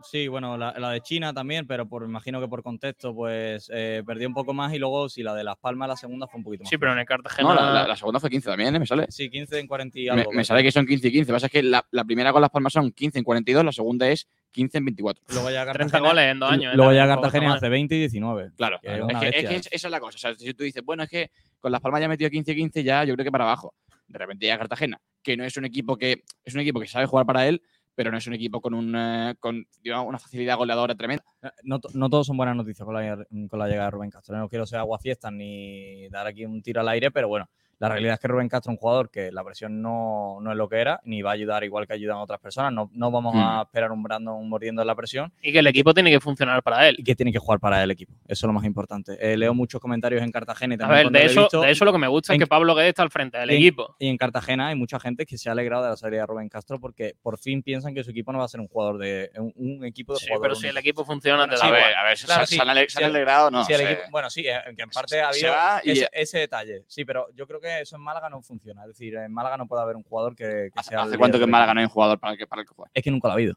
sí, 0.10 0.30
bueno, 0.30 0.56
la, 0.58 0.72
la 0.80 0.92
de 0.92 1.02
China 1.02 1.34
también, 1.34 1.68
pero 1.68 1.86
por 1.86 2.04
imagino 2.06 2.40
que 2.40 2.48
por 2.48 2.64
contexto, 2.64 3.14
pues 3.14 3.70
eh, 3.74 4.02
perdió 4.06 4.26
un 4.30 4.34
poco 4.34 4.54
más 4.54 4.74
y 4.74 4.80
luego 4.80 5.10
sí, 5.10 5.22
la 5.22 5.36
de 5.36 5.44
Las 5.44 5.58
Palmas, 5.58 5.90
la 5.90 5.98
segunda 5.98 6.28
fue 6.28 6.38
un 6.38 6.46
poquito 6.46 6.64
más. 6.64 6.70
Sí, 6.70 6.78
pero 6.78 6.94
en 6.94 7.00
el 7.00 7.06
Cartagena. 7.06 7.50
No, 7.50 7.54
la, 7.56 7.74
la- 7.74 7.88
la 7.90 7.96
segunda 7.98 8.22
fue 8.22 8.30
15 8.30 8.50
también, 8.52 8.74
¿eh? 8.74 8.80
Me 8.80 8.86
sale. 8.88 9.08
Sí, 9.10 9.30
15 9.30 9.60
en 9.60 9.68
40 9.68 10.00
y 10.00 10.04
Me, 10.06 10.10
algo. 10.12 10.32
me 10.32 10.46
sale 10.46 10.64
que 10.64 10.72
son 10.72 10.86
15 10.88 11.08
y 11.10 11.12
15. 11.12 11.20
Lo 11.24 11.26
que 11.26 11.36
pasa 11.36 11.46
es 11.48 11.52
que 11.52 11.62
la, 11.64 11.86
la 11.92 12.06
primera 12.06 12.32
con 12.32 12.42
las 12.42 12.50
palmas 12.52 12.72
son 12.72 12.90
15 12.92 13.20
en 13.20 13.26
42, 13.26 13.66
la 13.66 13.72
segunda 13.74 14.08
es 14.10 14.30
15 14.52 14.78
en 14.78 14.86
24. 14.86 15.24
Luego 15.34 15.50
ya 15.52 15.64
30 15.66 15.78
Cartagena, 15.78 16.08
goles 16.10 16.26
en 16.32 16.40
dos 16.40 16.52
años. 16.52 16.74
¿eh? 16.74 16.78
luego 16.78 16.94
ya 16.94 17.06
Cartagena 17.08 17.54
hace 17.56 17.68
20 17.68 17.96
y 17.96 18.00
19. 18.00 18.52
Claro, 18.56 18.80
Que 18.82 18.96
es 18.96 19.02
es, 19.02 19.20
que, 19.20 19.28
es 19.40 19.50
que 19.50 19.56
es- 19.58 19.70
esa 19.74 19.88
es 19.90 19.92
la 19.92 20.00
cosa. 20.00 20.16
O 20.16 20.20
sea, 20.20 20.36
si 20.36 20.54
tú 20.54 20.64
dices, 20.64 20.84
bueno, 20.86 21.04
es 21.04 21.10
que 21.10 21.32
con 21.60 21.70
las 21.72 21.82
palmas 21.82 22.00
ya 22.00 22.08
metido 22.08 22.30
15 22.30 22.54
y 22.54 22.56
15, 22.56 22.84
ya 22.86 23.04
yo 23.04 23.14
creo 23.16 23.26
que 23.26 23.32
para 23.32 23.44
abajo. 23.44 23.74
De 24.12 24.20
repente 24.20 24.46
ya 24.46 24.58
Cartagena, 24.58 25.00
que 25.24 25.38
no 25.38 25.44
es 25.44 25.56
un 25.58 25.66
equipo 25.66 25.98
que 25.98 26.24
es 26.44 26.54
un 26.54 26.62
equipo 26.62 26.80
que 26.80 26.88
sabe 26.88 27.06
jugar 27.06 27.26
para 27.26 27.48
él, 27.48 27.62
pero 27.96 28.12
no 28.12 28.18
es 28.18 28.28
un 28.28 28.34
equipo 28.34 28.62
con, 28.62 28.74
un, 28.74 28.96
eh, 28.96 29.36
con 29.40 29.66
digamos, 29.82 30.08
una 30.08 30.18
facilidad 30.20 30.58
goleadora 30.58 30.96
tremenda. 30.96 31.24
Eh, 31.42 31.50
No, 31.64 31.80
no 31.94 32.10
todos 32.10 32.28
son 32.28 32.38
buenas 32.38 32.56
noticias 32.56 32.86
con 32.86 32.96
la, 32.96 33.26
con 33.50 33.60
la 33.60 33.68
llegada 33.68 33.86
de 33.86 33.92
Rubén 33.92 34.10
Castro. 34.10 34.38
No 34.38 34.50
quiero 34.50 34.66
ser 34.66 34.80
aguafiestas 34.80 35.32
ni 35.34 36.08
dar 36.10 36.28
aquí 36.28 36.46
un 36.46 36.62
tiro 36.62 36.82
al 36.82 36.90
aire, 36.90 37.12
pero 37.12 37.28
bueno, 37.28 37.50
la 37.82 37.90
realidad 37.90 38.14
es 38.14 38.20
que 38.20 38.28
Rubén 38.28 38.48
Castro 38.48 38.72
es 38.72 38.78
un 38.78 38.80
jugador 38.82 39.10
que 39.10 39.32
la 39.32 39.44
presión 39.44 39.82
no, 39.82 40.38
no 40.42 40.52
es 40.52 40.58
lo 40.58 40.70
que 40.70 40.78
era, 40.78 41.02
ni 41.04 41.22
va 41.22 41.32
a 41.32 41.34
ayudar 41.34 41.64
igual 41.64 41.88
que 41.88 41.94
ayudan 41.94 42.18
otras 42.18 42.40
personas. 42.40 42.72
No, 42.72 42.90
no 42.94 43.12
vamos 43.12 43.34
a 43.36 43.64
esperar 43.64 43.92
un 43.92 44.04
Brandon 44.04 44.48
mordiendo 44.48 44.82
en 44.82 44.88
la 44.88 44.96
presión 44.96 45.34
Y 45.42 45.52
que 45.52 45.60
el 45.60 45.68
equipo 45.68 45.94
tiene 45.94 46.12
que 46.12 46.20
funcionar 46.20 46.62
para 46.64 46.88
él. 46.88 46.96
y 47.00 47.04
que 47.04 47.16
tiene 47.16 47.32
que 47.32 47.40
jugar 47.40 47.60
para 47.60 47.84
el 47.84 47.92
equipo. 47.92 48.14
Eso 48.28 48.46
es 48.46 48.48
lo 48.48 48.54
más 48.54 48.66
importante. 48.66 49.18
Eh, 49.20 49.36
leo 49.36 49.54
muchos 49.54 49.82
comentarios 49.82 50.22
en 50.22 50.32
Cartagena 50.32 50.76
y 50.76 50.76
A 50.76 50.78
también 50.80 50.96
ver, 50.98 51.04
cuando 51.06 51.20
de 51.20 51.26
eso, 51.26 51.42
visto, 51.42 51.62
de 51.62 51.72
eso 51.72 51.86
lo 51.86 51.92
que 51.92 51.98
me 51.98 52.08
gusta 52.08 52.34
en- 52.34 52.40
es 52.42 52.46
que 52.46 52.48
Pablo 52.48 52.76
Guedes 52.76 52.90
está 52.90 53.02
al 53.04 53.10
frente 53.10 53.38
del 53.40 53.50
en- 53.50 53.58
equipo. 53.58 53.96
Y 54.00 54.08
en 54.10 54.18
Cartagena 54.18 54.68
hay 54.68 54.76
mucha 54.76 55.00
gente 55.00 55.26
que 55.26 55.38
se 55.38 55.50
ha 55.50 55.54
alegrado 55.54 55.84
de 55.84 55.90
la 55.90 55.98
salida 55.98 56.22
de 56.22 56.28
Rubén 56.28 56.50
Castro 56.50 56.80
porque 56.80 57.16
por 57.22 57.38
fin 57.40 57.64
piensan 57.64 57.96
que 57.96 58.04
su 58.04 58.12
equipo 58.12 58.32
no 58.32 58.38
va 58.40 58.46
a 58.46 58.48
ser 58.48 58.60
un 58.60 58.68
jugador 58.68 59.00
de 59.00 59.32
un, 59.38 59.52
un 59.56 59.86
equipo 59.86 60.14
de 60.14 60.20
Sí, 60.20 60.28
jugadores. 60.28 60.50
pero 60.50 60.56
si 60.62 60.68
el 60.68 60.78
equipo 60.78 61.04
funciona, 61.04 61.46
te 61.48 61.56
Bueno, 61.56 61.60
da 61.60 61.62
sí, 61.62 61.68
igual. 61.68 61.94
a 61.96 62.04
ver, 62.04 62.18
Claro, 62.20 62.46
se, 62.46 62.56
sí. 62.56 62.62
han 62.62 62.70
ale- 62.70 62.90
se 62.90 63.04
han 63.04 63.10
alegrado, 63.10 63.50
no. 63.50 63.66
si 63.66 63.74
el 63.74 63.82
equipo- 63.82 64.02
bueno, 64.12 64.30
sí, 64.30 64.42
eh, 64.48 64.60
en 64.78 64.90
parte 64.90 65.20
ha 65.20 65.30
habido 65.30 65.52
va 65.52 65.82
y- 65.84 65.92
ese, 65.92 66.10
ese 66.14 66.38
detalle. 66.40 66.84
Sí, 66.88 67.06
pero 67.06 67.28
yo 67.34 67.48
creo 67.48 67.60
que 67.60 67.71
eso 67.80 67.96
en 67.96 68.02
Málaga 68.02 68.30
no 68.30 68.42
funciona. 68.42 68.82
Es 68.82 68.88
decir, 68.90 69.16
en 69.16 69.32
Málaga 69.34 69.56
no 69.58 69.68
puede 69.68 69.82
haber 69.84 69.96
un 69.96 70.04
jugador 70.04 70.36
que, 70.36 70.44
que 70.46 70.72
¿Hace, 70.76 70.90
sea. 70.90 71.04
hace 71.04 71.18
cuánto 71.18 71.38
que 71.38 71.46
en 71.46 71.50
Málaga 71.52 71.74
no 71.74 71.80
hay 71.80 71.86
un 71.86 71.92
jugador 71.92 72.20
para 72.20 72.34
el 72.34 72.38
que, 72.40 72.46
para 72.48 72.62
el 72.62 72.68
que 72.68 72.74
juega? 72.76 72.92
Es 72.94 73.04
que 73.04 73.12
nunca 73.12 73.28
lo 73.28 73.32
ha 73.32 73.36
habido. 73.36 73.54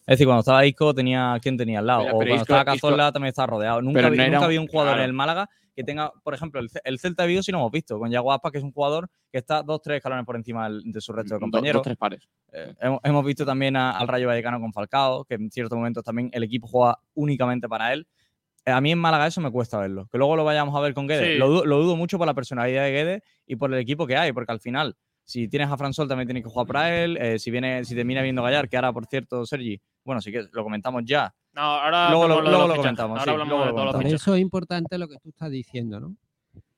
Es 0.00 0.12
decir, 0.14 0.26
cuando 0.26 0.40
estaba 0.40 0.64
Isco, 0.64 0.94
tenía, 0.94 1.36
¿quién 1.42 1.56
tenía 1.56 1.80
al 1.80 1.86
lado? 1.86 2.00
O 2.02 2.10
cuando 2.16 2.24
Isco- 2.34 2.42
estaba 2.42 2.60
Isco- 2.62 2.72
Cazorla 2.88 3.12
también 3.12 3.28
estaba 3.28 3.46
rodeado. 3.46 3.82
Nunca, 3.82 4.02
no 4.02 4.08
nunca 4.10 4.38
un- 4.38 4.44
había 4.44 4.60
un 4.60 4.66
jugador 4.68 4.92
claro. 4.92 5.02
en 5.02 5.06
el 5.06 5.12
Málaga 5.12 5.48
que 5.76 5.84
tenga, 5.84 6.12
por 6.24 6.34
ejemplo, 6.34 6.60
el, 6.60 6.68
Ce- 6.70 6.80
el 6.84 6.98
Celta 6.98 7.22
de 7.22 7.28
Vigo 7.28 7.42
sí 7.42 7.52
lo 7.52 7.58
hemos 7.58 7.70
visto, 7.70 7.98
con 7.98 8.10
Yago 8.10 8.32
Aspas, 8.32 8.50
que 8.52 8.58
es 8.58 8.64
un 8.64 8.72
jugador 8.72 9.08
que 9.30 9.38
está 9.38 9.62
dos, 9.62 9.80
tres 9.80 9.98
escalones 9.98 10.24
por 10.26 10.34
encima 10.34 10.68
de 10.68 11.00
su 11.00 11.12
resto 11.12 11.34
de 11.34 11.40
compañeros. 11.40 11.80
Dos, 11.80 11.84
tres 11.84 11.96
pares. 11.96 12.28
Eh, 12.52 12.74
hemos, 12.80 13.00
hemos 13.04 13.24
visto 13.24 13.46
también 13.46 13.76
a- 13.76 13.92
al 13.92 14.08
Rayo 14.08 14.26
Vallecano 14.26 14.60
con 14.60 14.72
Falcao, 14.72 15.24
que 15.24 15.34
en 15.34 15.50
ciertos 15.50 15.76
momentos 15.76 16.02
también 16.02 16.30
el 16.32 16.42
equipo 16.42 16.66
juega 16.66 16.98
únicamente 17.14 17.68
para 17.68 17.92
él. 17.92 18.06
Eh, 18.68 18.72
A 18.72 18.80
mí 18.80 18.92
en 18.92 18.98
Málaga 18.98 19.26
eso 19.26 19.40
me 19.40 19.50
cuesta 19.50 19.78
verlo. 19.78 20.08
Que 20.10 20.18
luego 20.18 20.36
lo 20.36 20.44
vayamos 20.44 20.74
a 20.76 20.80
ver 20.80 20.94
con 20.94 21.06
Guedes. 21.06 21.32
Sí. 21.34 21.38
Lo, 21.38 21.48
du- 21.48 21.64
lo 21.64 21.78
dudo 21.82 21.96
mucho 21.96 22.18
por 22.18 22.26
la 22.26 22.34
personalidad 22.34 22.84
de 22.84 22.90
Guedes 22.92 23.22
y 23.46 23.56
por 23.56 23.72
el 23.72 23.78
equipo 23.80 24.06
que 24.06 24.16
hay, 24.16 24.32
porque 24.32 24.52
al 24.52 24.60
final, 24.60 24.94
si 25.24 25.48
tienes 25.48 25.68
a 25.70 25.76
Fran 25.76 25.92
Sol, 25.94 26.08
también 26.08 26.26
tienes 26.28 26.42
que 26.44 26.50
jugar 26.50 26.66
para 26.66 27.02
él. 27.04 27.16
eh, 27.20 27.38
si 27.38 27.50
viene, 27.50 27.84
si 27.84 27.94
termina 27.94 28.22
viendo 28.22 28.42
Gallar, 28.42 28.68
que 28.68 28.76
ahora, 28.76 28.92
por 28.92 29.06
cierto, 29.06 29.44
Sergi, 29.46 29.80
bueno, 30.04 30.20
sí 30.20 30.30
que 30.32 30.44
lo 30.52 30.62
comentamos 30.64 31.02
ya. 31.04 31.34
No, 31.54 31.62
ahora 31.62 32.10
Luego 32.10 32.28
lo- 32.28 32.42
luego 32.42 32.76
comentamos, 32.76 33.18
Ahora 33.18 33.24
sí, 33.24 33.30
hablamos 33.30 33.52
luego 33.52 33.64
de 33.80 33.84
lo 33.86 33.92
fichajes. 33.98 34.12
eso 34.22 34.34
es 34.34 34.40
importante 34.40 34.96
lo 34.98 35.08
que 35.08 35.16
tú 35.18 35.30
estás 35.30 35.50
diciendo, 35.50 35.98
¿no? 36.00 36.14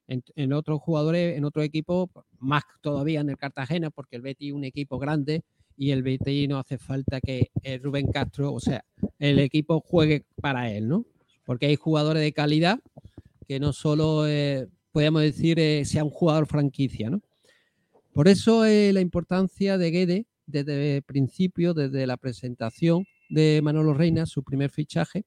En, 0.09 0.23
en 0.35 0.53
otros 0.53 0.81
jugadores, 0.81 1.37
en 1.37 1.45
otro 1.45 1.63
equipo, 1.63 2.11
más 2.39 2.65
todavía 2.81 3.21
en 3.21 3.31
el 3.31 3.37
Cartagena, 3.37 3.91
porque 3.91 4.17
el 4.17 4.23
Betis 4.23 4.49
es 4.49 4.55
un 4.55 4.65
equipo 4.65 4.99
grande 4.99 5.43
y 5.77 5.93
el 5.93 6.03
Betis 6.03 6.49
no 6.49 6.59
hace 6.59 6.79
falta 6.79 7.21
que 7.21 7.51
el 7.63 7.81
Rubén 7.83 8.11
Castro, 8.11 8.53
o 8.53 8.59
sea, 8.61 8.85
el 9.21 9.39
equipo 9.39 9.81
juegue 9.81 10.25
para 10.41 10.71
él, 10.71 10.89
¿no? 10.89 11.05
Porque 11.51 11.67
hay 11.67 11.75
jugadores 11.75 12.23
de 12.23 12.33
calidad 12.33 12.79
que 13.49 13.59
no 13.59 13.73
solo, 13.73 14.25
eh, 14.29 14.69
podríamos 14.93 15.23
decir, 15.23 15.59
eh, 15.59 15.85
sea 15.85 16.05
un 16.05 16.11
jugador 16.11 16.47
franquicia, 16.47 17.11
¿no? 17.11 17.23
Por 18.13 18.29
eso 18.29 18.65
eh, 18.65 18.93
la 18.93 19.01
importancia 19.01 19.77
de 19.77 19.91
Guede 19.91 20.27
desde 20.47 20.99
el 20.99 21.03
principio, 21.03 21.75
desde 21.75 22.07
la 22.07 22.17
presentación 22.19 23.05
de 23.31 23.63
Manolo 23.65 23.95
Reina, 23.95 24.27
su 24.27 24.45
primer 24.45 24.71
fichaje, 24.71 25.25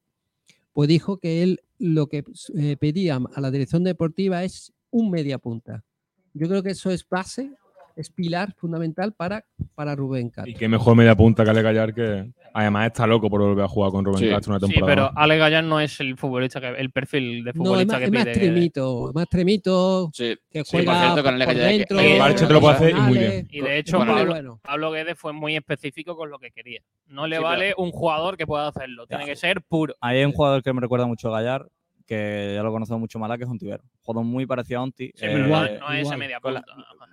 pues 0.72 0.88
dijo 0.88 1.18
que 1.18 1.42
él 1.42 1.60
lo 1.78 2.06
que 2.06 2.24
eh, 2.56 2.78
pedía 2.78 3.20
a 3.34 3.40
la 3.42 3.50
dirección 3.50 3.84
deportiva 3.84 4.44
es 4.44 4.72
un 4.90 5.10
media 5.10 5.36
punta. 5.36 5.84
Yo 6.32 6.48
creo 6.48 6.62
que 6.62 6.70
eso 6.70 6.90
es 6.90 7.06
base, 7.06 7.52
es 7.96 8.10
pilar 8.10 8.52
fundamental 8.56 9.12
para, 9.12 9.44
para 9.74 9.94
Rubén 9.94 10.30
Castro. 10.30 10.50
Y 10.50 10.54
qué 10.54 10.68
mejor 10.68 10.96
media 10.96 11.14
punta 11.14 11.44
que 11.44 11.50
Ale 11.50 11.62
Gallar, 11.62 11.94
que 11.94 12.30
además 12.52 12.86
está 12.88 13.06
loco 13.06 13.30
por 13.30 13.40
volver 13.40 13.64
a 13.64 13.68
jugar 13.68 13.90
con 13.92 14.04
Rubén 14.04 14.18
Sí. 14.20 14.28
Castro 14.28 14.52
una 14.56 14.66
Sí, 14.66 14.72
temporada. 14.72 14.94
pero 14.94 15.14
más. 15.14 15.24
Ale 15.24 15.38
Gallar 15.38 15.64
no 15.64 15.80
es 15.80 16.00
el 16.00 16.16
futbolista 16.16 16.60
que 16.60 16.68
el 16.68 16.90
perfil 16.90 17.44
de 17.44 17.44
No, 17.44 17.50
es 17.50 17.56
futbolista 17.56 17.92
más, 17.94 17.98
que 18.00 18.04
es 18.06 18.12
más 18.12 18.24
pide. 18.24 18.32
tremito, 18.34 19.12
más 19.14 19.28
tremito, 19.28 20.10
Sí. 20.12 20.36
que 20.50 20.64
Sí, 20.64 20.76
por 20.76 20.84
juega 20.84 21.00
cierto, 21.00 21.14
con 21.14 21.22
por, 21.24 21.34
Ale 21.34 21.44
por 21.44 21.54
Gallar, 21.54 21.68
que- 21.70 21.76
dentro. 21.78 21.98
que 21.98 22.20
Barça 22.20 22.46
te 22.48 22.52
lo 22.52 22.60
puede 22.60 22.74
hacer 22.74 22.90
y 22.90 23.00
muy 23.00 23.18
bien. 23.18 23.48
Y 23.50 23.60
de 23.60 23.78
hecho, 23.78 23.98
Pablo, 23.98 24.26
bueno. 24.26 24.60
Pablo 24.62 24.90
Guedes 24.90 25.18
fue 25.18 25.32
muy 25.32 25.56
específico 25.56 26.16
con 26.16 26.30
lo 26.30 26.38
que 26.38 26.50
quería. 26.50 26.80
No 27.06 27.26
le 27.26 27.36
Sí, 27.36 27.42
vale 27.42 27.74
un 27.76 27.90
jugador 27.92 28.36
que 28.36 28.46
pueda 28.46 28.68
hacerlo. 28.68 29.06
Tiene 29.06 29.24
que 29.26 29.36
ser 29.36 29.62
puro. 29.62 29.94
Ahí 30.00 30.18
hay 30.18 30.24
un 30.24 30.32
jugador 30.32 30.62
que 30.62 30.72
me 30.72 30.80
recuerda 30.80 31.06
mucho 31.06 31.28
a 31.28 31.40
Gallar, 31.40 31.68
que 32.06 32.52
ya 32.54 32.62
lo 32.62 32.70
conocemos 32.70 33.00
mucho 33.00 33.18
más, 33.18 33.36
que 33.38 33.44
es 33.44 33.50
Ontivero. 33.50 33.82
Jugador 34.02 34.24
muy 34.26 34.44
parecido 34.46 34.80
a 34.80 34.82
Onti. 34.82 35.06
Sí, 35.08 35.12
pero 35.20 35.46
igual, 35.46 35.78
no, 35.80 35.88
no 35.88 35.94
es 35.94 36.06
ese 36.06 36.16
media 36.16 36.40
punta. 36.40 36.62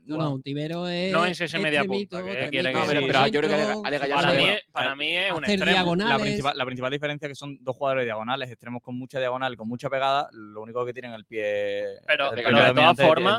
No, 0.06 0.17
no, 0.17 0.34
un 0.34 0.41
Tibero 0.41 0.88
es. 0.88 1.12
No 1.13 1.25
es 1.25 1.39
ese 1.39 1.60
media 1.60 1.84
punta, 1.86 2.17
que 2.23 2.32
tremito, 2.32 2.49
quiere 2.51 2.71
que- 2.73 2.77
por 2.77 2.88
pero- 2.88 3.01
pero 3.08 3.27
yo 3.27 3.39
creo 3.39 3.49
que 3.49 3.56
dentro, 3.56 3.82
Ale 3.86 3.97
Gallar 3.99 4.17
Para 4.21 4.34
mí, 4.34 4.43
es- 4.49 4.63
para 4.71 4.95
mí 4.95 5.08
es 5.15 5.32
un 5.32 5.45
extremo. 5.45 5.95
La 5.95 6.19
principal, 6.19 6.58
la 6.58 6.65
principal 6.65 6.91
diferencia 6.91 7.25
es 7.27 7.32
que 7.32 7.36
son 7.36 7.58
dos 7.62 7.75
jugadores 7.75 8.06
diagonales, 8.06 8.49
extremos 8.49 8.82
con 8.82 8.97
mucha 8.97 9.19
diagonal, 9.19 9.56
con 9.56 9.67
mucha 9.69 9.89
pegada. 9.89 10.27
Lo 10.34 10.62
único 10.62 10.86
que 10.86 10.93
tienen 10.93 11.13
el 11.13 11.25
pie. 11.25 11.86
Pero- 12.08 12.30
el 12.34 12.36
pero 12.43 12.49
pie 12.49 12.65
de 12.65 12.73
todas 12.73 12.97
formas. 12.97 13.38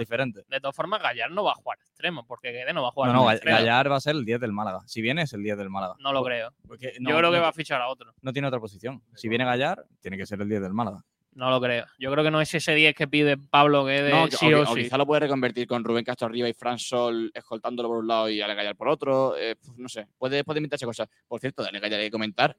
De 0.49 0.61
todas 0.61 0.77
formas, 0.77 1.03
Gallar 1.03 1.31
no 1.31 1.45
va 1.45 1.53
a 1.53 1.55
jugar 1.57 1.79
extremo, 1.85 2.25
porque 2.27 2.53
Guedes 2.53 2.75
no 2.75 2.83
va 2.83 2.89
a 2.89 2.93
jugar 2.93 3.13
No, 3.13 3.19
no. 3.25 3.25
Gallar 3.27 3.91
va 3.91 3.97
a 3.97 4.01
ser 4.01 4.15
el 4.17 4.25
10 4.25 4.41
del 4.41 4.53
Málaga. 4.53 4.81
Si 4.87 5.03
viene, 5.03 5.23
es 5.23 5.33
el 5.35 5.43
10 5.43 5.59
del 5.59 5.69
Málaga. 5.69 5.95
No 5.99 6.13
lo 6.13 6.23
creo. 6.25 6.53
Porque 6.67 6.93
Yo 6.99 7.11
no- 7.11 7.19
creo 7.19 7.33
que 7.33 7.39
va 7.39 7.49
a 7.49 7.53
fichar 7.53 7.83
a 7.83 7.89
otro. 7.89 8.15
No 8.23 8.33
tiene 8.33 8.49
otra 8.49 8.61
posición. 8.61 9.03
Si 9.15 9.29
viene 9.29 9.45
Gallar, 9.45 9.85
tiene 10.01 10.17
que 10.17 10.25
ser 10.27 10.41
el 10.41 10.49
10 10.49 10.63
del 10.63 10.73
Málaga. 10.73 11.05
No 11.35 11.49
lo 11.51 11.61
creo. 11.61 11.87
Yo 11.99 12.11
creo 12.13 12.23
que 12.25 12.31
no 12.31 12.41
es 12.41 12.53
ese 12.55 12.75
10 12.75 12.95
que 12.95 13.09
pide 13.09 13.37
Pablo 13.39 13.85
No, 13.85 13.87
que- 14.29 14.37
sí 14.37 14.53
o, 14.53 14.61
o, 14.61 14.63
o 14.73 14.75
sí. 14.75 14.83
quizá 14.85 14.99
lo 14.99 15.07
puede 15.07 15.21
reconvertir 15.21 15.67
con 15.67 15.83
Rubén 15.83 16.05
Castro 16.05 16.27
arriba 16.27 16.49
y 16.49 16.53
Fran 16.53 16.79
Sol 16.79 17.31
escoltándolo 17.35 17.89
por 17.89 17.99
un 17.99 18.07
lado 18.09 18.29
y 18.29 18.41
Ale 18.43 18.55
Gallar 18.55 18.77
por 18.77 18.89
otro. 18.89 19.35
eh, 19.39 19.57
no 19.77 19.89
sé, 19.89 20.07
puede, 20.19 20.45
puede 20.45 20.59
inventarse 20.59 20.85
cosas. 20.85 21.09
Por 21.27 21.41
cierto, 21.41 21.63
de 21.63 21.69
Ale 21.71 21.81
Gallar 21.81 22.01
hay 22.01 22.07
que 22.07 22.11
comentar. 22.11 22.55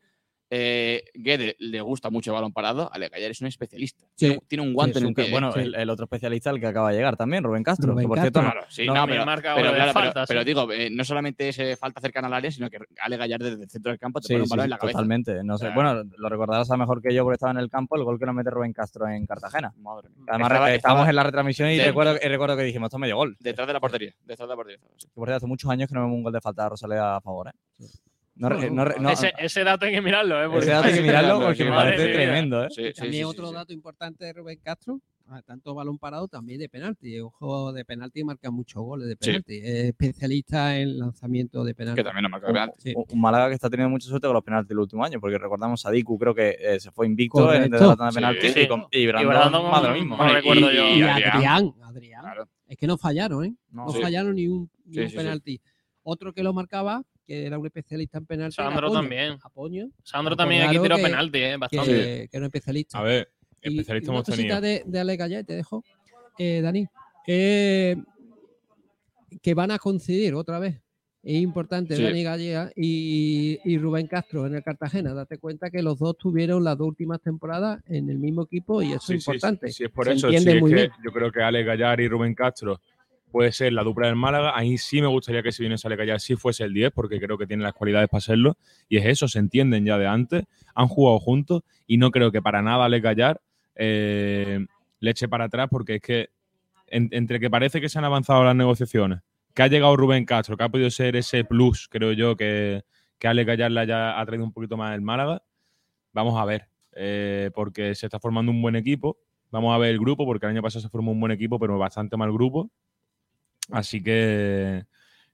Eh, 0.50 1.06
Guede 1.16 1.56
le 1.60 1.82
gusta 1.82 2.10
mucho 2.12 2.30
el 2.32 2.36
balón 2.36 2.54
parado. 2.54 2.90
Ale 2.94 3.10
Gallar 3.10 3.32
es 3.32 3.42
un 3.42 3.48
especialista. 3.48 4.04
Sí. 4.16 4.28
Tiene, 4.28 4.40
tiene 4.48 4.62
un 4.64 4.74
guante 4.74 5.00
en 5.00 5.06
un 5.06 5.10
el 5.10 5.16
pie. 5.16 5.32
bueno, 5.32 5.52
sí. 5.52 5.62
el, 5.62 5.74
el 5.76 5.90
otro 5.90 6.06
especialista, 6.06 6.52
el 6.52 6.60
que 6.60 6.68
acaba 6.68 6.90
de 6.92 6.96
llegar 6.98 7.18
también, 7.18 7.44
Rubén 7.44 7.64
Castro. 7.64 7.92
Rubén 7.92 8.04
que 8.04 8.08
por 8.10 8.18
Castro. 8.18 8.42
cierto, 8.42 8.52
Claro, 8.52 8.68
sí, 8.70 8.86
no, 8.86 8.94
no, 8.94 9.08
pero, 9.08 9.26
marca 9.26 9.56
pero, 9.56 9.74
claro, 9.74 9.94
falta, 9.94 10.26
pero 10.28 10.42
sí. 10.42 10.46
digo, 10.46 10.72
eh, 10.72 10.90
no 10.92 11.04
solamente 11.04 11.50
es 11.50 11.58
eh, 11.58 11.76
falta 11.76 12.02
cercana 12.02 12.28
al 12.28 12.34
área, 12.36 12.52
sino 12.52 12.70
que 12.70 12.78
Ale 13.02 13.18
Gallar 13.18 13.42
desde 13.42 13.64
el 13.64 13.70
centro 13.70 13.92
del 13.92 14.00
campo 14.00 14.22
te 14.22 14.28
Sí, 14.28 14.34
pone 14.34 14.42
un 14.44 14.48
sí, 14.48 14.50
balón 14.52 14.64
en 14.66 14.70
la 14.70 14.78
cabeza. 14.78 14.98
totalmente. 14.98 15.44
No 15.44 15.58
sé. 15.58 15.70
Bueno, 15.74 16.04
lo 16.18 16.30
recordarás 16.30 16.70
a 16.70 16.78
mejor 16.78 17.02
que 17.02 17.14
yo 17.14 17.24
porque 17.24 17.36
estaba 17.36 17.52
en 17.52 17.58
el 17.58 17.70
campo, 17.70 17.96
el 17.96 18.04
gol 18.04 18.20
que 18.20 18.26
nos 18.28 18.36
mete 18.36 18.52
Rubén 18.52 18.74
Castro 18.74 19.08
en 19.08 19.26
Cartagena. 19.26 19.74
Madre 19.78 20.10
mía. 20.10 20.26
Además, 20.28 20.52
Estaba- 20.52 20.66
re- 20.68 20.76
estaba 20.76 21.10
en 21.10 21.16
la 21.16 21.24
retransmisión 21.24 21.70
y 21.72 21.80
recuerdo, 21.80 22.16
y 22.24 22.28
recuerdo 22.28 22.56
que 22.58 22.64
dijimos, 22.64 22.88
esto 22.88 22.98
es 22.98 23.02
medio 23.02 23.16
gol. 23.18 23.36
detrás 23.40 23.66
de 23.66 23.74
la 23.74 23.80
portería. 23.80 24.14
Detrás 24.24 24.48
de 24.48 24.52
la 24.52 24.56
portería. 24.56 24.80
por 25.16 25.28
cierto, 25.28 25.38
hace 25.38 25.48
muchos 25.48 25.72
años 25.72 25.88
que 25.90 25.96
no 25.96 26.02
vemos 26.02 26.16
un 26.16 26.24
gol 26.24 26.34
de 26.34 26.42
falta 26.42 26.64
de 26.64 26.70
Rosaleda 26.70 27.16
a 27.18 27.22
favor, 27.22 27.48
¿eh? 27.48 27.86
No, 28.36 28.50
No, 28.50 28.86
no 28.86 29.10
ese, 29.12 29.32
ese 29.38 29.64
dato 29.64 29.86
hay 29.86 29.92
que 29.94 30.02
mirarlo, 30.02 30.42
¿eh? 30.44 30.46
porque- 30.48 30.60
ese 30.66 30.72
dato 30.72 30.88
hay 30.88 30.94
que 30.96 31.02
mirarlo 31.02 31.36
Madre 31.40 31.46
porque 31.48 31.64
me 31.66 31.72
parece 31.72 32.06
mía. 32.06 32.14
tremendo, 32.14 32.64
¿eh? 32.64 32.68
Sí, 32.72 32.84
sí, 32.88 32.94
También 32.94 33.14
sí, 33.14 33.24
otro 33.24 33.48
sí. 33.50 33.54
dato 33.54 33.74
importante 33.74 34.26
de 34.26 34.34
Rubén 34.34 34.60
Castro, 34.64 35.00
a 35.30 35.42
tanto 35.44 35.74
balón 35.76 35.98
parado 36.00 36.28
también 36.28 36.60
de 36.60 36.68
penalti. 36.68 37.20
Ojo 37.20 37.72
de 37.72 37.86
penalti 37.86 38.24
marca 38.24 38.50
muchos 38.52 38.82
goles 38.84 39.08
de 39.08 39.14
Sí. 39.20 39.28
penalti. 39.28 39.58
Es 39.60 39.86
especialista 39.86 40.78
en 40.80 40.98
lanzamiento 41.00 41.64
de 41.64 41.76
penalti. 41.76 42.00
Que 42.00 42.04
también 42.04 42.24
no 42.24 42.30
marca 42.30 42.48
Un, 42.48 42.54
penalti. 42.54 42.76
Sí. 42.82 42.94
un- 42.96 43.06
un 43.08 43.22
Málaga 43.22 43.50
que 43.50 43.54
está 43.56 43.70
teniendo 43.70 43.92
mucha 43.92 44.08
suerte 44.08 44.26
con 44.28 44.34
los 44.34 44.44
penaltis 44.44 44.72
el 44.72 44.80
último 44.80 45.06
año, 45.06 45.20
porque 45.20 45.38
recordamos 45.38 45.86
a 45.86 45.92
Diku, 45.92 46.18
creo 46.18 46.34
que 46.34 46.58
eh, 46.60 46.80
se 46.80 46.92
fue 46.92 47.06
invicto 47.06 47.40
en 47.54 47.70
Correcto. 47.72 47.96
de 48.04 48.12
Sí, 48.12 48.16
penaltis 48.16 48.54
sí. 48.54 48.60
y, 48.62 48.68
con- 48.68 48.86
y 48.92 49.06
Brandon, 49.08 49.30
Brandon, 49.32 49.72
más 49.72 49.82
de 49.84 49.88
lo 49.90 49.94
mismo. 49.94 50.18
no 50.18 50.28
recuerdo 50.34 50.72
yo. 50.72 50.88
Y, 50.88 51.00
y 51.00 51.02
Adrián, 51.04 51.74
Adrián. 51.84 52.22
Claro. 52.22 52.50
Es 52.68 52.78
que 52.78 52.88
no 52.88 52.98
fallaron, 52.98 53.46
¿eh? 53.46 53.54
No, 53.72 53.86
No, 53.86 53.92
Sí. 53.92 54.02
fallaron 54.02 54.36
ni 54.36 54.48
un, 54.48 54.70
ni 54.86 54.94
Sí, 54.96 55.00
un 55.02 55.06
sí, 55.06 55.12
sí. 55.12 55.18
penalti. 55.18 55.62
Otro 56.04 56.34
que 56.34 56.44
lo 56.44 56.54
marcaba, 56.54 57.04
que 57.26 57.46
era 57.46 57.58
un 57.58 57.66
especialista 57.66 58.18
en 58.18 58.26
penalti. 58.26 58.56
Sandro 58.56 58.88
Apoño. 58.88 59.00
también. 59.02 59.38
Apoño, 59.44 59.90
Sandro 60.04 60.36
también 60.36 60.64
aquí 60.64 60.78
tiró 60.80 60.98
que- 60.98 61.02
penalti, 61.04 61.38
eh, 61.40 61.52
que, 61.52 61.58
bastante. 61.58 61.94
que 61.94 62.30
era 62.32 62.40
un 62.40 62.46
especialista. 62.46 63.00
A 63.00 63.04
ver, 63.04 63.30
especialista 63.62 64.12
una 64.12 64.20
hemos 64.20 64.36
tenido. 64.36 64.62
de, 64.62 64.84
de 64.86 65.00
Ale 65.00 65.16
Gallet, 65.16 65.44
te 65.46 65.54
dejo, 65.56 65.84
eh, 66.38 66.62
Dani. 66.62 66.86
eh, 67.28 67.96
que 69.42 69.54
van 69.54 69.72
a 69.72 69.80
coincidir 69.80 70.36
otra 70.36 70.60
vez. 70.60 70.80
Es 71.26 71.42
importante, 71.42 71.96
Sí. 71.96 72.04
Dani 72.04 72.22
Gallea 72.22 72.72
y, 72.76 73.58
y 73.64 73.78
Rubén 73.78 74.08
Castro 74.08 74.46
en 74.46 74.56
el 74.56 74.62
Cartagena. 74.64 75.14
Date 75.14 75.38
cuenta 75.38 75.70
que 75.70 75.82
los 75.82 75.98
dos 75.98 76.18
tuvieron 76.18 76.66
las 76.66 76.78
dos 76.78 76.86
últimas 76.90 77.22
temporadas 77.22 77.82
en 77.88 78.10
el 78.10 78.20
mismo 78.20 78.44
equipo 78.44 78.82
y 78.82 78.92
eso 78.92 79.00
Sí, 79.08 79.14
es 79.16 79.24
sí, 79.24 79.32
importante. 79.32 79.72
sí, 79.72 79.86
es 79.86 79.90
por 79.90 80.04
Se 80.06 80.12
eso. 80.14 80.30
Sí, 80.30 80.36
es 80.36 80.44
que 80.44 80.90
yo 81.02 81.12
creo 81.14 81.32
que 81.32 81.42
Alex 81.42 81.66
Gallar 81.66 82.02
y 82.02 82.10
Rubén 82.10 82.36
Castro 82.36 82.82
puede 83.34 83.52
ser 83.52 83.74
la 83.74 83.84
dupla 83.84 84.08
del 84.08 84.16
Málaga. 84.16 84.54
Ahí 84.56 84.78
sí 84.78 85.02
me 85.02 85.08
gustaría 85.08 85.44
que 85.44 85.52
si 85.52 85.64
viene 85.64 85.76
Alex 85.84 85.98
Gallar 86.00 86.22
sí 86.22 86.38
fuese 86.38 86.64
el 86.64 86.74
10, 86.74 86.92
porque 86.94 87.20
creo 87.20 87.38
que 87.38 87.48
tiene 87.48 87.64
las 87.64 87.74
cualidades 87.74 88.08
para 88.10 88.22
serlo. 88.22 88.58
Y 88.88 88.98
es 89.00 89.06
eso, 89.08 89.28
se 89.28 89.40
entienden 89.40 89.86
ya 89.86 89.98
de 89.98 90.08
antes, 90.08 90.46
han 90.76 90.88
jugado 90.88 91.20
juntos 91.20 91.64
y 91.88 91.98
no 91.98 92.12
creo 92.12 92.32
que 92.32 92.42
para 92.44 92.62
nada 92.62 92.86
Alex 92.86 93.04
Gallar 93.04 93.42
eh, 93.76 94.66
le 95.02 95.12
eche 95.12 95.28
para 95.28 95.46
atrás, 95.46 95.68
porque 95.72 95.96
es 95.96 96.02
que 96.02 96.30
en- 96.88 97.10
entre 97.12 97.40
que 97.40 97.50
parece 97.50 97.82
que 97.82 97.90
se 97.90 98.00
han 98.00 98.06
avanzado 98.06 98.44
las 98.44 98.56
negociaciones, 98.56 99.22
que 99.56 99.64
ha 99.64 99.68
llegado 99.68 99.98
Rubén 99.98 100.26
Castro, 100.26 100.58
que 100.58 100.64
ha 100.64 100.70
podido 100.70 100.90
ser 100.92 101.16
ese 101.16 101.44
plus, 101.44 101.88
creo 101.90 102.14
yo, 102.14 102.36
que, 102.38 102.84
que 103.20 103.28
Alex 103.28 103.48
Gallar 103.48 103.72
le 103.72 103.80
haya 103.82 104.20
ha 104.20 104.26
traído 104.26 104.46
un 104.46 104.54
poquito 104.54 104.78
más 104.78 104.96
el 104.96 105.02
Málaga. 105.02 105.44
Vamos 106.14 106.40
a 106.40 106.46
ver, 106.46 106.68
eh, 106.94 107.52
porque 107.56 107.96
se 107.96 108.06
está 108.08 108.20
formando 108.20 108.52
un 108.52 108.62
buen 108.62 108.76
equipo. 108.76 109.18
Vamos 109.52 109.74
a 109.74 109.78
ver 109.78 109.92
el 109.92 110.00
grupo, 110.00 110.26
porque 110.26 110.46
el 110.46 110.52
año 110.52 110.62
pasado 110.62 110.82
se 110.82 110.90
formó 110.90 111.12
un 111.12 111.20
buen 111.20 111.32
equipo, 111.32 111.60
pero 111.60 111.78
bastante 111.78 112.18
mal 112.18 112.32
grupo. 112.32 112.72
Así 113.72 114.04
que, 114.04 114.86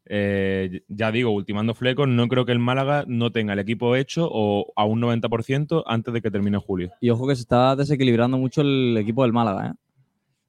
eh, 0.06 0.82
ya 0.88 1.12
digo, 1.12 1.32
ultimando 1.32 1.74
flecos, 1.74 2.08
no 2.08 2.28
creo 2.28 2.46
que 2.46 2.52
el 2.52 2.60
Málaga 2.60 3.04
no 3.08 3.32
tenga 3.32 3.54
el 3.54 3.60
equipo 3.60 3.96
hecho 3.96 4.28
o 4.32 4.72
a 4.76 4.86
un 4.86 5.00
90% 5.02 5.84
antes 5.88 6.14
de 6.14 6.22
que 6.22 6.32
termine 6.32 6.58
julio. 6.58 6.92
Y 7.02 7.10
ojo 7.10 7.28
que 7.28 7.36
se 7.36 7.42
está 7.42 7.76
desequilibrando 7.76 8.38
mucho 8.38 8.62
el 8.62 8.96
equipo 8.98 9.24
del 9.24 9.34
Málaga, 9.34 9.68
¿eh? 9.68 9.74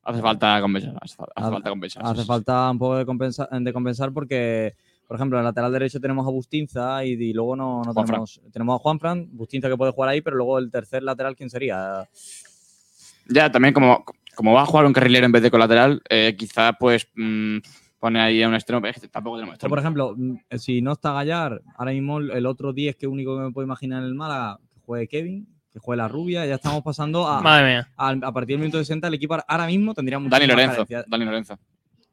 Hace 0.03 0.23
falta 0.23 0.61
compensar. 0.62 0.95
Hace, 1.01 1.14
fa- 1.14 1.25
hace 1.25 1.45
Hace- 1.47 1.53
falta 1.53 1.71
compensar. 1.71 2.03
Hace 2.05 2.14
sí, 2.16 2.21
sí. 2.23 2.27
falta 2.27 2.71
un 2.71 2.79
poco 2.79 2.97
de, 2.97 3.05
compensa- 3.07 3.49
de 3.51 3.73
compensar 3.73 4.12
porque, 4.12 4.75
por 5.07 5.16
ejemplo, 5.16 5.37
en 5.38 5.40
el 5.40 5.45
lateral 5.45 5.73
derecho 5.73 6.01
tenemos 6.01 6.27
a 6.27 6.31
Bustinza 6.31 7.05
y, 7.05 7.11
y 7.12 7.33
luego 7.35 7.55
no, 7.55 7.83
tenemos, 8.07 8.40
tenemos 8.51 8.77
a 8.77 8.79
Juanfran, 8.79 9.29
Bustinza 9.33 9.69
que 9.69 9.77
puede 9.77 9.93
jugar 9.93 10.09
ahí, 10.11 10.21
pero 10.23 10.37
luego 10.37 10.59
el 10.59 10.71
tercer 10.71 11.03
lateral, 11.03 11.37
¿quién 11.37 11.51
sería? 11.51 12.09
Ya, 13.29 13.51
también 13.53 13.75
como, 13.75 14.05
como 14.40 14.55
va 14.55 14.62
a 14.62 14.66
jugar 14.66 14.87
un 14.87 14.94
carrilero 14.94 15.26
en 15.26 15.33
vez 15.33 15.42
de 15.42 15.50
colateral, 15.50 16.00
eh, 16.09 16.35
quizá 16.35 16.72
pues 16.72 17.07
mm, 17.14 17.59
pone 17.98 18.20
ahí 18.22 18.42
a 18.42 18.48
un 18.48 18.55
extremo. 18.55 18.87
Es 18.87 18.98
que 18.98 19.07
tampoco 19.07 19.37
tenemos 19.37 19.59
por 19.59 19.79
ejemplo, 19.79 20.14
mm, 20.16 20.37
si 20.57 20.81
no 20.81 20.92
está 20.92 21.12
Gallar, 21.12 21.61
ahora 21.76 21.92
mismo 21.92 22.20
el 22.20 22.46
otro 22.46 22.72
10 22.72 22.96
que 22.96 23.07
único 23.07 23.37
que 23.37 23.42
me 23.44 23.53
puedo 23.53 23.66
imaginar 23.66 23.98
en 24.03 24.07
el 24.09 24.14
Málaga, 24.14 24.59
que 24.72 24.81
juegue 24.81 25.09
Kevin, 25.09 25.46
que 25.70 25.79
juegue 25.79 25.98
la 25.98 26.09
rubia, 26.09 26.46
ya 26.46 26.55
estamos 26.55 26.83
pasando 26.83 27.29
a, 27.29 27.42
Madre 27.42 27.66
mía. 27.68 27.88
a, 27.98 28.09
a 28.09 28.33
partir 28.33 28.55
del 28.57 28.61
minuto 28.61 28.79
60 28.79 29.09
el 29.09 29.12
equipo 29.14 29.37
ahora 29.46 29.66
mismo 29.66 29.92
tendría 29.92 30.18
mucho 30.18 30.31
Dani 30.31 30.46
Lorenzo. 30.46 30.87
Dani 31.07 31.24
Lorenzo. 31.26 31.59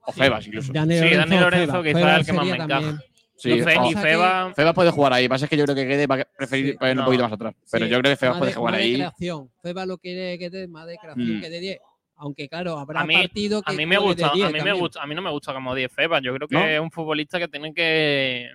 O 0.06 0.12
Febas 0.12 0.46
incluso. 0.48 0.74
Dani 0.74 0.96
Sí, 1.00 1.16
Dani 1.16 1.40
Lorenzo 1.40 1.82
Febas. 1.82 1.84
quizá 1.86 1.98
Febas 2.00 2.20
el 2.20 2.26
que 2.26 2.34
más 2.34 2.46
me 2.46 2.52
encaja. 2.52 2.68
también- 2.68 3.00
Sí, 3.40 3.50
Lo 3.56 3.64
fe- 3.66 3.76
y 3.86 3.94
que- 3.94 4.00
Feba, 4.02 4.52
Febas 4.56 4.74
puede 4.74 4.90
jugar 4.90 5.14
ahí. 5.14 5.30
Pasa 5.30 5.46
es 5.46 5.50
que 5.52 5.56
yo 5.58 5.64
creo 5.66 5.76
que 5.76 5.86
Guede 5.86 6.08
va 6.08 6.16
a 6.16 6.26
preferir 6.36 6.66
Sí, 6.66 6.86
ir 6.86 6.90
un 6.92 6.98
no. 6.98 7.06
poquito 7.06 7.22
más 7.24 7.32
atrás. 7.34 7.54
Pero 7.72 7.86
Sí, 7.86 7.92
yo 7.92 8.00
creo 8.00 8.12
que 8.12 8.16
Febas 8.18 8.34
más 8.34 8.40
puede 8.40 8.52
de- 8.52 8.58
jugar 8.58 8.72
más 8.74 8.80
de 8.80 8.86
ahí. 8.88 8.94
creación. 8.96 9.50
Feba 9.62 9.86
lo 9.86 9.98
quiere 10.00 10.40
que 10.40 10.50
dé 10.50 10.68
más 10.68 10.88
de 10.88 10.98
creación 10.98 11.38
Mm. 11.38 11.42
que 11.42 11.50
de 11.52 11.60
10. 11.60 11.80
Aunque 12.18 12.50
claro, 12.50 12.78
habrá 12.80 13.02
A 13.02 13.06
mí- 13.06 13.14
partido 13.16 13.62
que 13.62 13.72
a 13.72 13.76
mí 13.76 13.86
me 13.86 13.98
gusta, 13.98 14.32
10 14.34 14.46
a 14.46 14.50
mí 14.50 14.54
me 14.54 14.60
también. 14.60 14.80
gusta, 14.80 15.02
a 15.04 15.08
mí 15.08 15.14
no 15.16 15.22
me 15.22 15.30
gusta 15.32 15.54
como 15.54 15.76
10 15.76 15.92
Febas. 15.92 16.22
Yo 16.24 16.34
creo 16.34 16.48
que 16.48 16.56
¿No? 16.56 16.66
es 16.66 16.80
un 16.80 16.92
futbolista 16.92 17.38
que 17.40 17.48
tiene 17.48 17.74
que, 17.74 18.50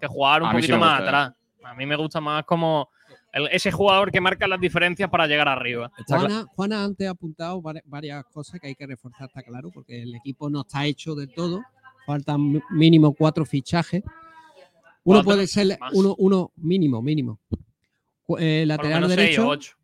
que 0.00 0.06
jugar 0.06 0.42
un 0.42 0.48
A 0.48 0.52
mí 0.52 0.62
sí 0.62 0.68
poquito 0.68 0.78
más 0.78 1.00
gusta, 1.00 1.08
atrás. 1.08 1.36
A 1.64 1.74
mí 1.74 1.86
me 1.86 1.96
gusta 1.96 2.20
más 2.20 2.44
como 2.44 2.88
el- 3.32 3.48
ese 3.50 3.72
jugador 3.72 4.12
que 4.12 4.20
marca 4.20 4.46
las 4.46 4.60
diferencias 4.60 5.08
para 5.10 5.26
llegar 5.26 5.48
arriba. 5.48 5.90
Juana, 6.06 6.44
Juana 6.54 6.84
antes 6.84 7.06
ha 7.08 7.10
apuntado 7.10 7.60
vari- 7.60 7.82
varias 7.86 8.24
cosas 8.26 8.60
que 8.60 8.68
hay 8.68 8.74
que 8.76 8.86
reforzar, 8.86 9.26
está 9.28 9.42
claro, 9.42 9.70
porque 9.72 10.02
el 10.02 10.14
equipo 10.14 10.48
no 10.48 10.60
está 10.60 10.84
hecho 10.86 11.14
del 11.14 11.32
todo. 11.34 11.62
Faltan 12.06 12.60
mínimo 12.70 13.12
cuatro 13.14 13.44
fichajes. 13.44 14.02
Uno 15.04 15.24
puede 15.24 15.46
ser 15.48 15.76
uno, 15.92 16.14
uno 16.18 16.52
mínimo, 16.56 17.02
mínimo. 17.02 17.40
Eh, 17.50 17.56
Por 18.26 18.38
lo 18.38 18.66
lateral 18.66 19.00
menos 19.00 19.08
6 19.12 19.18
o 19.18 19.20
derecho. 19.22 19.48
8. 19.48 19.76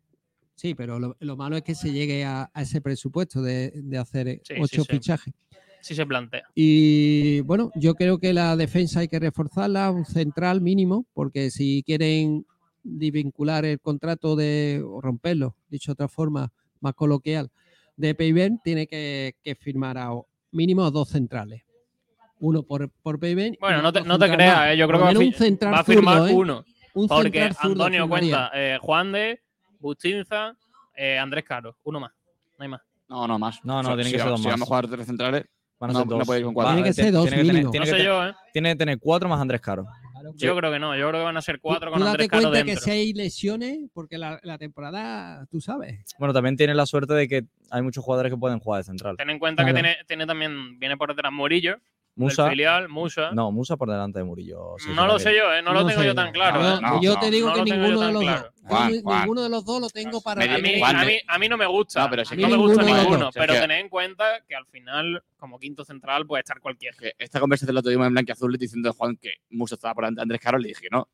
Sí, 0.59 0.75
pero 0.75 0.99
lo, 0.99 1.15
lo 1.21 1.37
malo 1.37 1.55
es 1.55 1.63
que 1.63 1.73
se 1.73 1.93
llegue 1.93 2.25
a, 2.25 2.51
a 2.53 2.61
ese 2.63 2.81
presupuesto 2.81 3.41
de, 3.41 3.71
de 3.73 3.97
hacer 3.97 4.41
Sí, 4.43 4.55
sí, 4.55 4.61
ocho 4.61 4.83
sí. 4.83 4.87
fichajes. 4.91 5.33
Si 5.79 5.95
se 5.95 6.05
plantea. 6.05 6.43
Y 6.53 7.39
bueno, 7.41 7.71
yo 7.75 7.95
creo 7.95 8.19
que 8.19 8.33
la 8.33 8.57
defensa 8.57 8.99
hay 8.99 9.07
que 9.07 9.19
reforzarla, 9.19 9.89
un 9.89 10.03
central 10.03 10.59
mínimo, 10.59 11.05
porque 11.13 11.49
si 11.49 11.81
quieren 11.83 12.45
desvincular 12.83 13.63
el 13.63 13.79
contrato 13.79 14.35
de 14.35 14.83
o 14.85 14.99
romperlo, 14.99 15.55
dicho 15.69 15.91
de 15.91 15.93
otra 15.93 16.07
forma 16.09 16.51
más 16.81 16.93
coloquial, 16.93 17.49
de 17.95 18.13
Payben, 18.13 18.59
tiene 18.61 18.85
que, 18.85 19.35
que 19.41 19.55
firmar 19.55 19.97
a 19.97 20.09
mínimo 20.51 20.91
dos 20.91 21.07
centrales. 21.07 21.63
Uno 22.41 22.63
por, 22.63 22.89
por 23.01 23.17
Payben. 23.17 23.55
Bueno, 23.61 23.81
no 23.81 23.93
te, 23.93 24.01
no 24.01 24.19
te 24.19 24.29
creas, 24.29 24.73
eh, 24.73 24.77
yo 24.77 24.87
creo 24.89 24.99
que 24.99 25.05
va 25.05 25.11
un 25.11 25.73
va 25.73 25.79
a 25.79 25.83
firmar 25.85 26.17
zurdo, 26.17 26.27
¿eh? 26.27 26.33
uno. 26.35 26.65
Un 26.95 27.07
Porque 27.07 27.43
Antonio 27.61 28.03
firmaría. 28.03 28.07
cuenta 28.07 28.51
eh, 28.53 28.77
Juan 28.81 29.13
de, 29.13 29.39
Bustinza, 29.79 30.55
eh, 30.95 31.17
Andrés 31.17 31.43
Caro. 31.45 31.75
Uno 31.83 31.99
más. 31.99 32.11
No 32.57 32.63
hay 32.63 32.69
más. 32.69 32.81
No, 33.07 33.27
no, 33.27 33.39
más. 33.39 33.59
No, 33.63 33.75
no, 33.75 33.79
O 33.79 33.83
sea, 33.83 33.89
tienen 33.95 34.05
si 34.05 34.11
que 34.11 34.17
ser 34.19 34.25
vamos- 34.25 34.39
dos 34.39 34.41
Si 34.43 34.47
más. 34.47 34.53
vamos 34.53 34.65
a 34.65 34.69
jugar 34.69 34.87
tres 34.87 35.07
centrales, 35.07 35.45
Van 35.79 35.89
a 35.91 35.93
no, 35.93 35.99
ser 35.99 36.07
no 36.09 36.17
dos. 36.17 36.27
puede 36.27 36.39
ir 36.41 36.45
con 36.45 36.53
cuatro. 36.53 36.73
Tiene 36.73 36.89
que 36.89 36.93
ser 36.93 37.11
dos 37.13 37.27
tiene 37.29 37.41
que 37.41 37.47
tener- 37.47 37.71
tiene 37.71 37.85
No 37.85 37.91
sé 37.97 38.03
yo, 38.03 38.27
¿eh? 38.27 38.33
tiene 38.51 38.69
que 38.71 38.75
tener 38.75 38.99
cuatro 38.99 39.29
más 39.29 39.39
Andrés 39.39 39.61
Caro. 39.61 39.85
Yo 40.35 40.53
creo 40.57 40.69
que 40.73 40.79
no. 40.79 40.93
Yo 40.97 41.07
creo 41.07 41.21
que 41.21 41.25
van 41.25 41.37
a 41.37 41.41
ser 41.41 41.61
cuatro 41.61 41.89
con 41.89 42.01
tú 42.01 42.05
Andrés 42.05 42.27
date 42.27 42.29
Caro 42.29 42.49
cuenta 42.49 42.57
dentro. 42.65 42.75
que 42.75 42.81
si 42.81 42.91
hay 42.91 43.13
lesiones, 43.13 43.79
porque 43.93 44.17
la, 44.17 44.37
la 44.43 44.57
temporada, 44.57 45.45
tú 45.49 45.61
sabes. 45.61 46.03
Bueno, 46.19 46.33
también 46.33 46.57
tiene 46.57 46.75
la 46.75 46.85
suerte 46.85 47.13
de 47.13 47.27
que 47.29 47.45
hay 47.71 47.81
muchos 47.81 48.03
jugadores 48.03 48.29
que 48.29 48.37
pueden 48.37 48.59
jugar 48.59 48.79
de 48.81 48.83
central. 48.83 49.15
Ten 49.15 49.29
en 49.29 49.39
cuenta 49.39 49.63
Claro. 49.63 49.75
que 49.77 49.81
tiene, 49.81 49.97
tiene 50.05 50.25
también, 50.27 50.77
viene 50.77 50.97
por 50.97 51.07
detrás 51.15 51.31
Murillo, 51.31 51.77
Musa, 52.19 52.43
del 52.43 52.51
filial, 52.51 52.89
Musa. 52.89 53.31
no, 53.31 53.51
Musa 53.51 53.77
por 53.77 53.89
delante 53.89 54.19
de 54.19 54.25
Murillo. 54.25 54.75
sí, 54.77 54.89
no 54.93 55.07
lo 55.07 55.17
sé 55.19 55.35
yo, 55.35 55.53
¿eh? 55.53 55.61
no, 55.61 55.73
lo 55.73 55.85
tengo 55.85 56.03
yo 56.03 56.13
tan 56.13 56.31
claro. 56.31 56.61
Yo, 56.61 56.75
¿eh? 56.75 56.79
no, 56.81 57.01
yo 57.01 57.19
te 57.19 57.31
digo 57.31 57.53
que 57.53 57.63
ninguno 57.63 58.01
de 58.01 58.11
los 58.11 58.21
claro. 58.23 58.41
dos. 58.43 58.51
Juan, 58.69 58.93
Yo 58.93 59.01
Juan. 59.01 59.19
Ninguno 59.21 59.43
de 59.43 59.49
los 59.49 59.65
dos 59.65 59.81
lo 59.81 59.89
tengo 59.89 60.21
para. 60.21 60.43
A 60.43 60.57
mí, 60.59 60.81
a, 60.83 61.05
mí, 61.05 61.19
a 61.27 61.39
mí 61.39 61.49
no 61.49 61.57
me 61.57 61.65
gusta. 61.65 62.03
No, 62.03 62.09
pero 62.09 62.25
si 62.25 62.35
no 62.35 62.49
me 62.49 62.57
gusta 62.57 62.83
ninguno. 62.83 63.29
Pero 63.33 63.53
tened 63.53 63.79
en 63.79 63.89
cuenta 63.89 64.43
que 64.47 64.55
al 64.55 64.65
final, 64.65 65.23
como 65.37 65.57
quinto 65.59 65.85
central, 65.85 66.27
puede 66.27 66.41
estar 66.41 66.59
cualquiera. 66.59 66.95
Que 66.97 67.13
esta 67.17 67.39
conversación 67.39 67.73
la 67.73 67.81
tuvimos 67.81 68.05
en 68.05 68.13
Blanquiazul 68.13 68.57
diciendo 68.57 68.89
a 68.89 68.93
Juan 68.93 69.15
que 69.17 69.35
Musa 69.49 69.75
estaba 69.75 69.93
por 69.95 70.03
delante 70.03 70.19
de 70.19 70.23
Andrés 70.23 70.41
Caro. 70.41 70.57
Le 70.57 70.67
dije 70.69 70.87
no. 70.91 71.07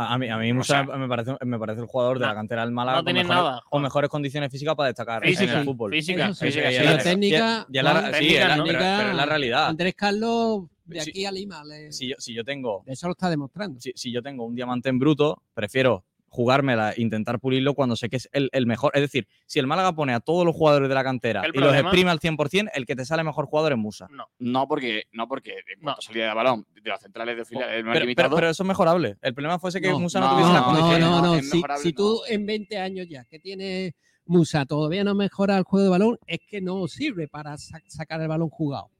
A, 0.00 0.14
a 0.14 0.18
mí, 0.18 0.28
a 0.28 0.36
mí 0.38 0.52
O 0.52 0.54
Musa 0.54 0.84
sea, 0.86 0.96
me, 0.96 1.08
parece, 1.08 1.32
me 1.44 1.58
parece 1.58 1.80
el 1.80 1.88
jugador 1.88 2.20
de 2.20 2.26
la 2.26 2.32
cantera 2.34 2.62
del 2.62 2.70
Málaga 2.70 2.98
no 2.98 3.04
con, 3.04 3.12
mejores, 3.14 3.36
nada, 3.36 3.60
con 3.62 3.68
Juan. 3.70 3.82
mejores 3.82 4.08
condiciones 4.10 4.52
físicas 4.52 4.76
para 4.76 4.86
destacar 4.86 5.24
en 5.26 5.30
Física, 5.30 5.58
el 5.58 5.64
fútbol. 5.64 5.90
física, 5.90 6.32
sí. 6.34 6.46
física. 6.46 6.70
La- 6.70 6.98
técnica, 7.02 7.66
y 7.68 7.78
es 7.78 7.84
la- 7.84 8.06
sí, 8.06 8.12
técnica, 8.12 8.48
la- 8.48 8.56
¿no? 8.56 8.64
pero, 8.64 8.78
pero 8.78 9.10
es 9.10 9.16
la 9.16 9.26
realidad. 9.26 9.66
Andrés 9.66 9.94
Carlos, 9.96 10.62
de 10.84 11.00
aquí 11.00 11.24
a 11.26 11.32
Lima, 11.32 11.64
le- 11.64 11.90
Si 11.92 12.08
yo, 12.10 12.14
si 12.18 12.32
yo 12.32 12.44
tengo 12.44 12.84
eso 12.86 13.08
lo 13.08 13.12
está 13.12 13.28
demostrando. 13.28 13.80
si, 13.80 13.92
si 13.96 14.12
yo 14.12 14.22
tengo 14.22 14.44
un 14.46 14.54
diamante 14.54 14.88
en 14.88 15.00
bruto, 15.00 15.42
prefiero 15.52 16.04
jugármela, 16.28 16.92
intentar 16.96 17.38
pulirlo 17.40 17.74
cuando 17.74 17.96
sé 17.96 18.08
que 18.08 18.16
es 18.16 18.28
el, 18.32 18.48
el 18.52 18.66
mejor. 18.66 18.92
Es 18.94 19.00
decir, 19.02 19.26
si 19.46 19.58
el 19.58 19.66
Málaga 19.66 19.92
pone 19.94 20.12
a 20.14 20.20
todos 20.20 20.44
los 20.44 20.54
jugadores 20.54 20.88
de 20.88 20.94
la 20.94 21.02
cantera 21.04 21.42
El 21.42 21.52
y 21.54 21.58
los 21.58 21.74
exprime 21.74 22.10
al 22.10 22.20
100%, 22.20 22.70
el 22.74 22.86
que 22.86 22.94
te 22.96 23.04
sale 23.04 23.24
mejor 23.24 23.46
jugador 23.46 23.72
es 23.72 23.78
Musa. 23.78 24.08
No. 24.10 24.26
No 24.38 24.68
porque, 24.68 25.04
no 25.12 25.26
porque 25.28 25.52
en 25.74 25.80
cuanto 25.80 25.98
a 26.00 26.02
salida 26.02 26.28
de 26.28 26.34
balón 26.34 26.66
de 26.82 26.90
las 26.90 27.00
centrales 27.00 27.36
de 27.36 27.44
filial 27.44 27.70
es 27.74 27.84
más 27.84 27.92
Pero, 27.94 28.04
limitado. 28.04 28.28
pero- 28.28 28.36
pero 28.36 28.50
eso 28.50 28.62
es 28.62 28.66
mejorable. 28.68 29.16
El 29.22 29.34
problema 29.34 29.58
fuese 29.58 29.80
que 29.80 29.88
No, 29.88 29.98
Musa 29.98 30.20
no, 30.20 30.26
no, 30.26 30.32
tuviese 30.32 30.52
las 30.52 30.60
No, 30.60 30.66
condiciones. 30.66 31.00
no, 31.08 31.22
no. 31.22 31.34
es 31.76 31.80
Si, 31.82 31.92
tú 31.92 32.20
en 32.28 32.46
20 32.46 32.78
años 32.78 33.06
ya 33.08 33.24
que 33.24 33.38
tiene 33.38 33.94
Musa 34.26 34.66
todavía 34.66 35.04
no 35.04 35.14
mejora 35.14 35.56
el 35.56 35.64
juego 35.64 35.84
de 35.84 35.90
balón, 35.90 36.18
es 36.26 36.40
que 36.46 36.60
no 36.60 36.86
sirve 36.88 37.28
para 37.28 37.56
sa- 37.56 37.80
sacar 37.86 38.20
el 38.20 38.28
balón 38.28 38.50
jugado. 38.50 38.90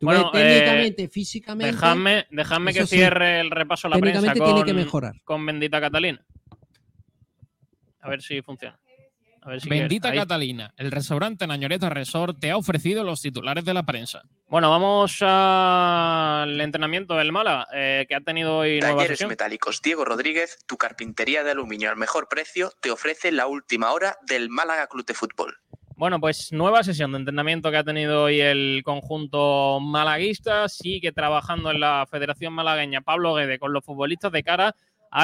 Tú 0.00 0.06
Bueno, 0.06 0.30
eh, 0.34 0.38
técnicamente, 0.42 1.08
físicamente, 1.08 1.72
Dejadme, 1.72 2.26
dejadme 2.30 2.72
que 2.72 2.86
sí, 2.86 2.96
cierre 2.96 3.38
el 3.40 3.50
repaso 3.50 3.86
a 3.86 3.90
la 3.90 3.98
prensa 3.98 4.32
con, 4.34 4.44
tiene 4.44 4.64
que 4.64 4.72
mejorar. 4.72 5.14
con 5.24 5.44
Bendita 5.44 5.78
Catalina. 5.78 6.24
A 8.00 8.08
ver 8.08 8.22
si 8.22 8.42
funciona. 8.42 8.78
A 9.42 9.50
ver 9.50 9.60
si 9.60 9.68
quieres. 9.68 9.84
Bendita 9.84 10.10
Ahí. 10.10 10.18
Catalina, 10.18 10.74
el 10.76 10.90
restaurante 10.90 11.46
Nañoreta 11.46 11.88
Resort 11.88 12.38
te 12.38 12.50
ha 12.50 12.56
ofrecido 12.56 13.04
los 13.04 13.22
titulares 13.22 13.64
de 13.64 13.72
la 13.72 13.84
prensa. 13.84 14.22
Bueno, 14.48 14.68
vamos 14.68 15.18
al 15.22 16.60
entrenamiento 16.60 17.14
del 17.14 17.32
Málaga, 17.32 17.66
eh, 17.72 18.04
que 18.08 18.14
ha 18.14 18.20
tenido 18.20 18.58
hoy 18.58 18.80
nueva 18.80 18.96
Talleres 18.96 19.18
sesión. 19.18 19.30
Metálicos 19.30 19.80
Diego 19.80 20.04
Rodríguez, 20.04 20.58
tu 20.66 20.76
carpintería 20.76 21.42
de 21.42 21.52
aluminio 21.52 21.88
al 21.88 21.96
mejor 21.96 22.28
precio, 22.28 22.72
te 22.80 22.90
ofrece 22.90 23.32
la 23.32 23.46
última 23.46 23.92
hora 23.92 24.18
del 24.26 24.50
Málaga 24.50 24.88
Club 24.88 25.06
de 25.06 25.14
Fútbol. 25.14 25.56
Bueno, 26.00 26.18
pues 26.18 26.50
nueva 26.50 26.82
sesión 26.82 27.12
de 27.12 27.18
entrenamiento 27.18 27.70
que 27.70 27.76
ha 27.76 27.84
tenido 27.84 28.24
hoy 28.24 28.40
el 28.40 28.80
conjunto 28.84 29.80
malaguista. 29.80 30.66
Sigue 30.70 31.12
trabajando 31.12 31.70
en 31.70 31.80
la 31.80 32.06
Federación 32.10 32.54
Malagueña 32.54 33.02
Pablo 33.02 33.34
Guede 33.34 33.58
con 33.58 33.74
los 33.74 33.84
futbolistas 33.84 34.32
de 34.32 34.42
cara 34.42 34.68
a 34.68 34.74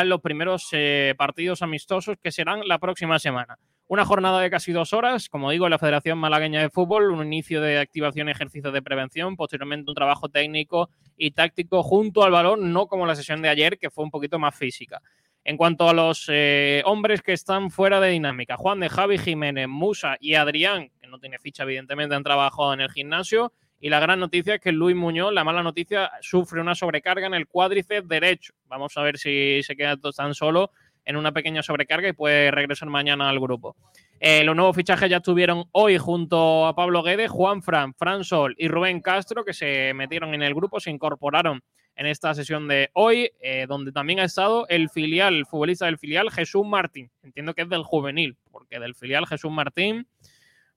los 0.05 0.21
primeros 0.21 0.69
eh, 0.73 1.15
partidos 1.17 1.63
amistosos 1.63 2.17
que 2.23 2.33
serán 2.33 2.67
la 2.67 2.79
próxima 2.79 3.19
semana. 3.19 3.59
Una 3.89 4.05
jornada 4.05 4.41
de 4.41 4.51
casi 4.51 4.73
dos 4.73 4.93
horas, 4.93 5.29
como 5.29 5.51
digo, 5.53 5.67
en 5.67 5.71
la 5.71 5.79
Federación 5.79 6.19
Malagueña 6.19 6.61
de 6.61 6.71
Fútbol, 6.71 7.13
un 7.13 7.25
inicio 7.25 7.61
de 7.61 7.79
activación 7.79 8.27
y 8.27 8.33
ejercicios 8.33 8.73
de 8.73 8.83
prevención, 8.83 9.37
posteriormente 9.37 9.91
un 9.91 9.95
trabajo 9.95 10.29
técnico 10.29 10.91
y 11.17 11.31
táctico 11.31 11.85
junto 11.85 12.25
al 12.25 12.33
balón, 12.33 12.73
no 12.73 12.89
como 12.89 13.07
la 13.07 13.15
sesión 13.15 13.43
de 13.43 13.49
ayer, 13.49 13.79
que 13.79 13.91
fue 13.91 14.03
un 14.03 14.11
poquito 14.11 14.41
más 14.41 14.57
física. 14.57 15.01
En 15.45 15.57
cuanto 15.57 15.89
a 15.89 15.95
los 15.95 16.27
eh, 16.29 16.83
hombres 16.85 17.23
que 17.23 17.33
están 17.33 17.71
fuera 17.71 18.01
de 18.01 18.11
dinámica, 18.11 18.57
Juan 18.57 18.81
de 18.81 18.89
Javi 18.89 19.19
Jiménez, 19.19 19.69
Musa 19.69 20.17
y 20.19 20.35
Adrián, 20.35 20.91
que 21.01 21.07
no 21.07 21.21
tiene 21.21 21.39
ficha, 21.39 21.63
evidentemente, 21.63 22.17
han 22.17 22.25
trabajado 22.25 22.75
en 22.75 22.81
el 22.81 22.91
gimnasio. 22.91 23.53
Y 23.81 23.91
la 23.91 24.01
gran 24.01 24.21
noticia 24.21 24.55
es 24.55 24.61
que 24.61 24.73
Luis 24.73 24.97
Muñoz, 24.97 25.33
la 25.33 25.45
mala 25.45 25.63
noticia, 25.63 26.11
sufre 26.21 26.61
una 26.61 26.75
sobrecarga 26.75 27.27
en 27.27 27.35
el 27.35 27.47
cuádriceps 27.47 28.09
derecho. 28.09 28.55
Vamos 28.67 28.97
a 28.97 29.03
ver 29.03 29.19
si 29.19 29.63
se 29.63 29.77
queda 29.77 29.97
tan 29.97 30.35
solo 30.35 30.71
en 31.05 31.17
una 31.17 31.33
pequeña 31.33 31.63
sobrecarga 31.63 32.09
y 32.09 32.13
puede 32.13 32.51
regresar 32.51 32.89
mañana 32.89 33.29
al 33.29 33.39
grupo. 33.39 33.77
Eh, 34.19 34.45
los 34.45 34.57
nuevos 34.57 34.75
fichajes 34.75 35.09
ya 35.09 35.19
estuvieron 35.19 35.65
hoy 35.73 35.99
junto 35.99 36.67
a 36.67 36.75
Pablo 36.75 37.03
Guedes, 37.03 37.31
Juan 37.31 37.63
Fran, 37.63 37.95
Fran 37.95 38.25
Sol 38.25 38.55
y 38.59 38.69
Rubén 38.69 39.01
Castro, 39.01 39.45
que 39.45 39.53
se 39.53 39.93
metieron 39.95 40.35
en 40.35 40.43
el 40.43 40.55
grupo, 40.55 40.81
se 40.81 40.91
incorporaron 40.91 41.63
en 41.97 42.07
esta 42.07 42.35
sesión 42.35 42.69
de 42.69 42.91
hoy, 42.93 43.31
eh, 43.41 43.67
donde 43.69 43.93
también 43.93 44.21
ha 44.21 44.25
estado 44.25 44.67
el 44.69 44.91
filial, 44.91 45.35
el 45.35 45.47
futbolista 45.47 45.87
del 45.87 45.99
filial, 45.99 46.31
Jesús 46.31 46.67
Martín. 46.67 47.11
Entiendo 47.23 47.55
que 47.55 47.63
es 47.63 47.69
del 47.69 47.85
juvenil, 47.85 48.37
porque 48.51 48.79
del 48.79 48.95
filial 48.95 49.27
Jesús 49.27 49.51
Martín 49.51 50.07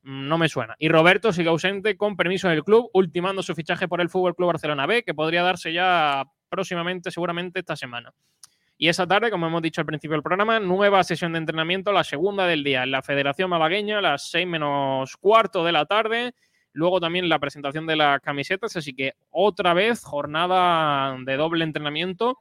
no 0.01 0.37
me 0.37 0.49
suena. 0.49 0.75
Y 0.79 0.89
Roberto 0.89 1.33
sigue 1.33 1.49
ausente 1.49 1.97
con 1.97 2.15
permiso 2.15 2.47
del 2.49 2.63
club, 2.63 2.89
ultimando 2.93 3.43
su 3.43 3.55
fichaje 3.55 3.87
por 3.87 4.01
el 4.01 4.09
Fútbol 4.09 4.35
Club 4.35 4.47
Barcelona 4.47 4.85
B, 4.85 5.03
que 5.03 5.13
podría 5.13 5.43
darse 5.43 5.73
ya 5.73 6.25
próximamente, 6.49 7.11
seguramente 7.11 7.59
esta 7.59 7.75
semana. 7.75 8.13
Y 8.77 8.87
esa 8.87 9.05
tarde, 9.05 9.29
como 9.29 9.45
hemos 9.45 9.61
dicho 9.61 9.81
al 9.81 9.85
principio 9.85 10.13
del 10.13 10.23
programa, 10.23 10.57
nueva 10.59 11.03
sesión 11.03 11.33
de 11.33 11.39
entrenamiento, 11.39 11.91
la 11.91 12.05
segunda 12.05 12.47
del 12.47 12.63
día 12.63 12.83
en 12.83 12.91
la 12.91 13.01
Federación 13.01 13.49
Malagueña, 13.49 13.97
a 13.97 14.01
las 14.01 14.29
6 14.29 14.47
menos 14.47 15.17
cuarto 15.17 15.65
de 15.65 15.73
la 15.73 15.85
tarde. 15.85 16.33
Luego 16.71 17.01
también 17.01 17.27
la 17.27 17.39
presentación 17.39 17.85
de 17.87 17.97
las 17.97 18.21
camisetas, 18.21 18.77
así 18.77 18.93
que 18.93 19.15
otra 19.31 19.73
vez 19.73 20.01
jornada 20.03 21.17
de 21.25 21.35
doble 21.35 21.65
entrenamiento. 21.65 22.37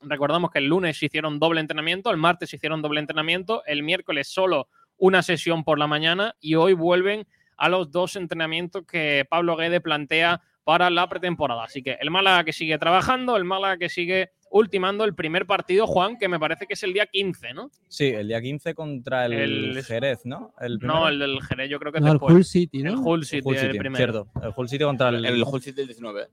Recordamos 0.00 0.50
que 0.50 0.58
el 0.58 0.66
lunes 0.66 1.00
hicieron 1.00 1.38
doble 1.38 1.60
entrenamiento, 1.60 2.10
el 2.10 2.16
martes 2.16 2.52
hicieron 2.52 2.82
doble 2.82 2.98
entrenamiento, 2.98 3.62
el 3.64 3.84
miércoles 3.84 4.26
solo 4.26 4.68
una 4.98 5.22
sesión 5.22 5.64
por 5.64 5.78
la 5.78 5.86
mañana 5.86 6.34
y 6.40 6.54
hoy 6.54 6.72
vuelven 6.72 7.26
a 7.56 7.68
los 7.68 7.90
dos 7.90 8.16
entrenamientos 8.16 8.84
que 8.86 9.26
Pablo 9.28 9.56
Guede 9.56 9.80
plantea 9.80 10.42
para 10.64 10.90
la 10.90 11.08
pretemporada. 11.08 11.64
Así 11.64 11.82
que 11.82 11.96
el 12.00 12.10
Málaga 12.10 12.44
que 12.44 12.52
sigue 12.52 12.76
trabajando, 12.78 13.36
el 13.36 13.44
Málaga 13.44 13.78
que 13.78 13.88
sigue 13.88 14.30
ultimando 14.50 15.04
el 15.04 15.14
primer 15.14 15.46
partido, 15.46 15.86
Juan, 15.86 16.18
que 16.18 16.28
me 16.28 16.38
parece 16.38 16.66
que 16.66 16.74
es 16.74 16.82
el 16.82 16.92
día 16.92 17.06
15, 17.06 17.52
¿no? 17.54 17.70
Sí, 17.88 18.06
el 18.06 18.28
día 18.28 18.40
15 18.40 18.74
contra 18.74 19.26
el, 19.26 19.32
El- 19.32 19.84
Jerez, 19.84 20.24
¿no? 20.24 20.54
El 20.60 20.78
No, 20.78 21.08
el 21.08 21.18
del 21.18 21.40
Jerez 21.42 21.68
yo 21.70 21.78
creo 21.78 21.92
que 21.92 21.98
es 21.98 22.02
No, 22.04 22.08
el 22.12 22.14
después. 22.14 22.34
Hull 22.34 22.44
City, 22.44 22.82
¿no? 22.82 22.90
El 22.92 22.96
Hull 22.98 23.24
City, 23.24 23.42
Hull 23.44 23.54
el 23.56 23.60
City, 23.66 23.78
primero. 23.78 23.96
cierto. 23.96 24.28
El 24.42 24.52
Hull 24.56 24.68
City 24.68 24.84
contra 24.84 25.08
el, 25.10 25.24
El 25.24 25.42
Hull 25.42 25.60
City 25.62 25.76
del 25.76 25.86
19. 25.88 26.26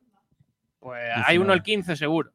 Pues 0.79 1.01
hay 1.25 1.37
uno 1.37 1.53
19. 1.53 1.55
el 1.55 1.63
15 1.63 1.95
seguro. 1.95 2.31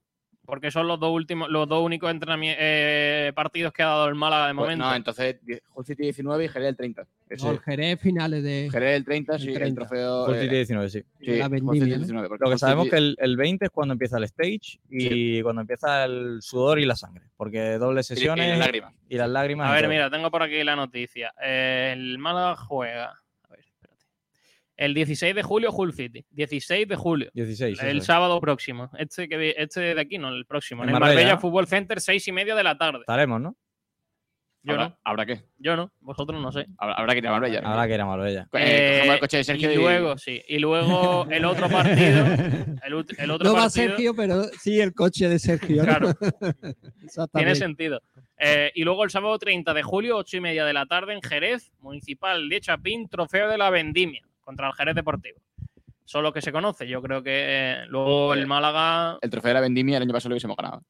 Porque 0.49 0.71
son 0.71 0.89
los 0.89 0.99
dos 0.99 1.11
últimos, 1.13 1.51
los 1.51 1.69
dos 1.69 1.85
únicos 1.85 2.11
eh, 2.11 3.33
partidos 3.35 3.71
que 3.71 3.83
ha 3.83 3.87
dado 3.89 4.09
el 4.09 4.15
Málaga 4.15 4.47
de 4.47 4.55
Pues 4.55 4.65
momento. 4.65 4.85
no, 4.87 4.95
entonces 4.97 5.37
Hull 5.75 5.85
City 5.85 6.05
19 6.05 6.47
y 6.47 6.49
Jerez 6.49 6.69
el 6.71 6.77
30. 6.77 7.07
Ese. 7.29 7.45
No, 7.45 7.53
el 7.53 7.59
Jerez 7.61 8.01
finales 8.01 8.43
de. 8.43 8.71
Jerez 8.73 8.97
el 8.97 9.05
30, 9.05 9.35
el 9.35 9.41
sí, 9.43 9.49
el 9.49 9.55
30. 9.55 9.81
trofeo. 9.83 10.25
Hull 10.25 10.37
eh, 10.37 10.41
City 10.41 10.55
19, 10.57 10.89
sí. 10.89 11.03
sí, 11.21 11.27
La 11.37 11.45
Hull 11.45 11.51
vendimia, 11.51 11.81
City 11.85 11.91
¿no? 11.91 11.97
19. 11.99 12.29
porque 12.29 12.45
Lo 12.45 12.49
que 12.49 12.55
Hull 12.55 12.59
sabemos 12.61 12.85
City- 12.85 12.91
que 12.93 12.97
el, 12.97 13.17
el 13.19 13.37
20 13.37 13.65
es 13.67 13.71
cuando 13.71 13.93
empieza 13.93 14.17
el 14.17 14.25
stage 14.25 14.81
y 14.89 15.43
cuando 15.43 15.61
empieza 15.61 16.05
el 16.07 16.39
sudor 16.41 16.79
y 16.79 16.87
la 16.87 16.97
sangre. 16.97 17.27
Porque 17.37 17.77
doble 17.77 17.99
y- 17.99 18.01
y 18.01 18.05
sesiones 18.05 18.49
las 18.49 18.59
lágrimas. 18.59 18.95
y 19.07 19.17
las 19.17 19.29
lágrimas. 19.29 19.69
A 19.71 19.79
y 19.79 19.83
ver, 19.83 19.91
mira, 19.91 20.09
tengo 20.11 20.31
por 20.31 20.43
aquí 20.43 20.65
la 20.65 20.77
noticia. 20.77 21.35
Eh, 21.45 21.91
el 21.95 22.17
Málaga 22.17 22.57
juega. 22.57 23.13
El 24.79 24.95
16 24.95 25.35
de 25.35 25.43
julio, 25.43 25.73
Hull 25.73 25.93
City. 25.93 26.25
16 26.31 26.87
de 26.87 26.95
julio. 26.95 27.31
16. 27.35 27.83
El 27.83 27.99
es. 27.99 28.05
sábado 28.05 28.41
próximo. 28.41 28.89
Este, 28.97 29.29
que, 29.29 29.55
este 29.59 29.81
de 29.81 30.01
aquí, 30.01 30.19
no, 30.19 30.29
el 30.29 30.47
próximo. 30.47 30.85
En, 30.85 30.91
En 30.91 30.95
el 30.95 31.01
Marbella, 31.01 31.17
Marbella 31.17 31.35
¿no? 31.35 31.41
Fútbol 31.41 31.67
Center, 31.67 32.01
6 32.01 32.29
y 32.29 32.33
media 32.33 32.55
de 32.55 32.63
la 32.63 32.79
tarde. 32.79 33.01
Estaremos, 33.01 33.41
¿no? 33.41 33.57
Yo 34.63 34.75
¿Habrá, 34.75 34.89
no, 34.89 34.99
¿Habrá 35.03 35.27
qué? 35.27 35.43
yo 35.59 35.77
no. 35.77 35.93
Vosotros 36.01 36.41
no 36.41 36.53
sé. 36.53 36.67
Habrá, 36.79 36.95
habrá 36.95 37.13
que 37.13 37.19
ir 37.19 37.27
a 37.27 37.31
Marbella. 37.33 37.61
Habrá 37.65 37.89
que 37.89 37.95
ir 37.95 38.01
a 38.01 38.07
Marbella. 38.07 38.49
Eh, 38.53 39.03
Eh, 39.05 39.13
el 39.15 39.21
coche 39.21 39.37
de 39.39 39.45
Sergio 39.45 39.71
y 39.71 39.75
y, 39.75 39.77
luego, 39.77 40.19
sí. 40.19 40.43
Y 40.47 40.59
luego 40.59 41.27
el 41.29 41.45
otro 41.45 41.69
partido. 41.71 42.25
El, 42.85 42.95
otro 42.95 43.45
No 43.45 43.55
va 43.55 43.63
partido. 43.63 43.71
Sergio, 43.71 44.15
pero 44.15 44.45
sí 44.61 44.81
el 44.81 44.95
coche 44.95 45.29
de 45.29 45.41
Sergio. 45.41 45.83
¿no? 45.83 45.85
Claro. 45.85 46.11
Exactamente. 47.03 47.31
Tiene 47.35 47.55
sentido. 47.57 48.01
Eh, 48.39 48.71
y 48.77 48.85
luego 48.85 49.03
el 49.03 49.11
sábado 49.11 49.37
30 49.39 49.75
de 49.75 49.83
julio, 49.83 50.17
8 50.19 50.37
y 50.37 50.41
media 50.41 50.65
de 50.65 50.73
la 50.73 50.87
tarde 50.87 51.15
en 51.15 51.23
Jerez, 51.23 51.73
Municipal 51.81 52.49
de 52.49 52.61
Chapín, 52.61 53.09
trofeo 53.09 53.49
de 53.49 53.59
la 53.59 53.71
Vendimia 53.71 54.28
contra 54.49 54.67
el 54.69 54.73
Jerez 54.73 54.95
Deportivo. 54.95 55.39
Solo 56.07 56.33
que 56.33 56.41
se 56.41 56.51
conoce. 56.53 56.89
Yo 56.89 57.03
creo 57.03 57.23
que 57.23 57.33
eh, 57.35 57.77
luego 57.89 58.33
el 58.33 58.47
Málaga 58.47 59.19
el 59.21 59.29
trofeo 59.29 59.51
de 59.51 59.55
la 59.55 59.61
vendimia 59.61 59.99
el 59.99 60.05
año 60.05 60.13
pasado 60.15 60.31
lo 60.31 60.35
hubiésemos 60.37 60.57
ganado. 60.57 60.83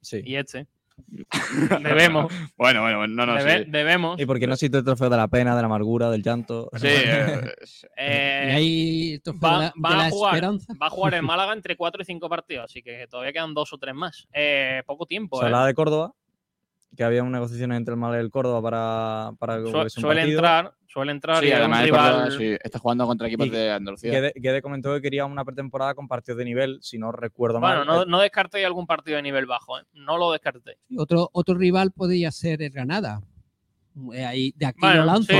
Sí. 0.00 0.22
y 0.24 0.36
este. 0.36 0.68
Debemos. 1.82 2.32
Bueno, 2.56 2.82
bueno, 2.82 3.04
no, 3.08 3.26
no, 3.26 3.34
debe- 3.34 3.64
sí. 3.64 3.70
Debemos. 3.70 4.20
¿Y 4.20 4.26
por 4.26 4.38
qué 4.38 4.46
no 4.46 4.52
existe 4.52 4.78
el 4.78 4.84
trofeo 4.84 5.10
de 5.10 5.16
la 5.16 5.26
pena, 5.26 5.56
de 5.56 5.60
la 5.62 5.66
amargura, 5.66 6.08
del 6.08 6.22
llanto? 6.22 6.70
Sí, 6.76 6.86
eh, 6.86 7.52
Eh, 7.96 8.48
Y 8.48 8.54
ahí 8.54 9.18
trofeo 9.18 9.40
va, 9.42 9.58
de 9.58 9.64
la, 9.66 9.72
va 9.84 9.90
de 9.90 9.96
la 9.96 10.06
a 10.06 10.10
jugar, 10.10 10.34
esperanza. 10.36 10.72
va 10.80 10.86
a 10.86 10.90
jugar 10.90 11.14
el 11.14 11.22
Málaga 11.24 11.52
entre 11.54 11.76
4 11.76 12.02
y 12.02 12.04
5 12.04 12.28
partidos, 12.28 12.66
así 12.66 12.80
que 12.82 13.08
todavía 13.08 13.32
quedan 13.32 13.54
dos 13.54 13.72
o 13.72 13.78
tres 13.78 13.94
más. 13.96 14.28
Eh, 14.32 14.84
poco 14.86 15.04
tiempo. 15.06 15.38
Se 15.38 15.42
eh. 15.42 15.46
hablaba 15.46 15.66
de 15.66 15.74
Córdoba, 15.74 16.12
que 16.96 17.04
había 17.04 17.22
una 17.22 17.38
negociación 17.38 17.72
entre 17.72 17.92
el 17.94 18.00
Málaga 18.00 18.20
y 18.22 18.24
el 18.24 18.30
Córdoba 18.30 18.62
para, 18.62 19.32
para 19.38 19.56
que 19.62 19.70
Su- 19.90 20.00
suele 20.00 20.20
partido. 20.22 20.38
entrar, 20.38 20.72
suele 20.86 21.12
entrar 21.12 21.40
sí, 21.42 21.46
y 21.46 21.50
un 21.52 21.56
además 21.56 21.84
rival. 21.84 22.12
Córdoba, 22.12 22.30
sí, 22.38 22.56
está 22.62 22.78
jugando 22.78 23.06
contra 23.06 23.26
equipos 23.28 23.46
Y- 23.46 23.50
de 23.50 23.70
Andalucía. 23.72 24.10
Guede, 24.12 24.32
Guede 24.34 24.62
comentó 24.62 24.94
que 24.94 25.02
quería 25.02 25.24
una 25.26 25.44
pretemporada 25.44 25.94
con 25.94 26.08
partidos 26.08 26.38
de 26.38 26.44
nivel, 26.46 26.78
si 26.82 26.98
no 26.98 27.12
recuerdo 27.12 27.60
Bueno, 27.60 27.84
mal. 27.84 27.86
no, 27.86 28.02
Eh, 28.02 28.06
no 28.08 28.20
descartéis 28.20 28.64
algún 28.66 28.86
partido 28.86 29.16
de 29.16 29.22
nivel 29.22 29.46
bajo, 29.46 29.78
eh. 29.78 29.82
no 29.92 30.16
lo 30.18 30.32
descartéis. 30.32 30.78
Otro, 30.96 31.28
otro 31.32 31.54
rival 31.56 31.92
podría 31.92 32.30
ser 32.30 32.62
el 32.62 32.70
Granada. 32.70 33.20
Eh, 34.12 34.26
ahí, 34.26 34.52
de 34.56 34.66
aquí 34.66 34.78
Bueno, 34.80 35.00
lo 35.00 35.04
lanzo. 35.06 35.32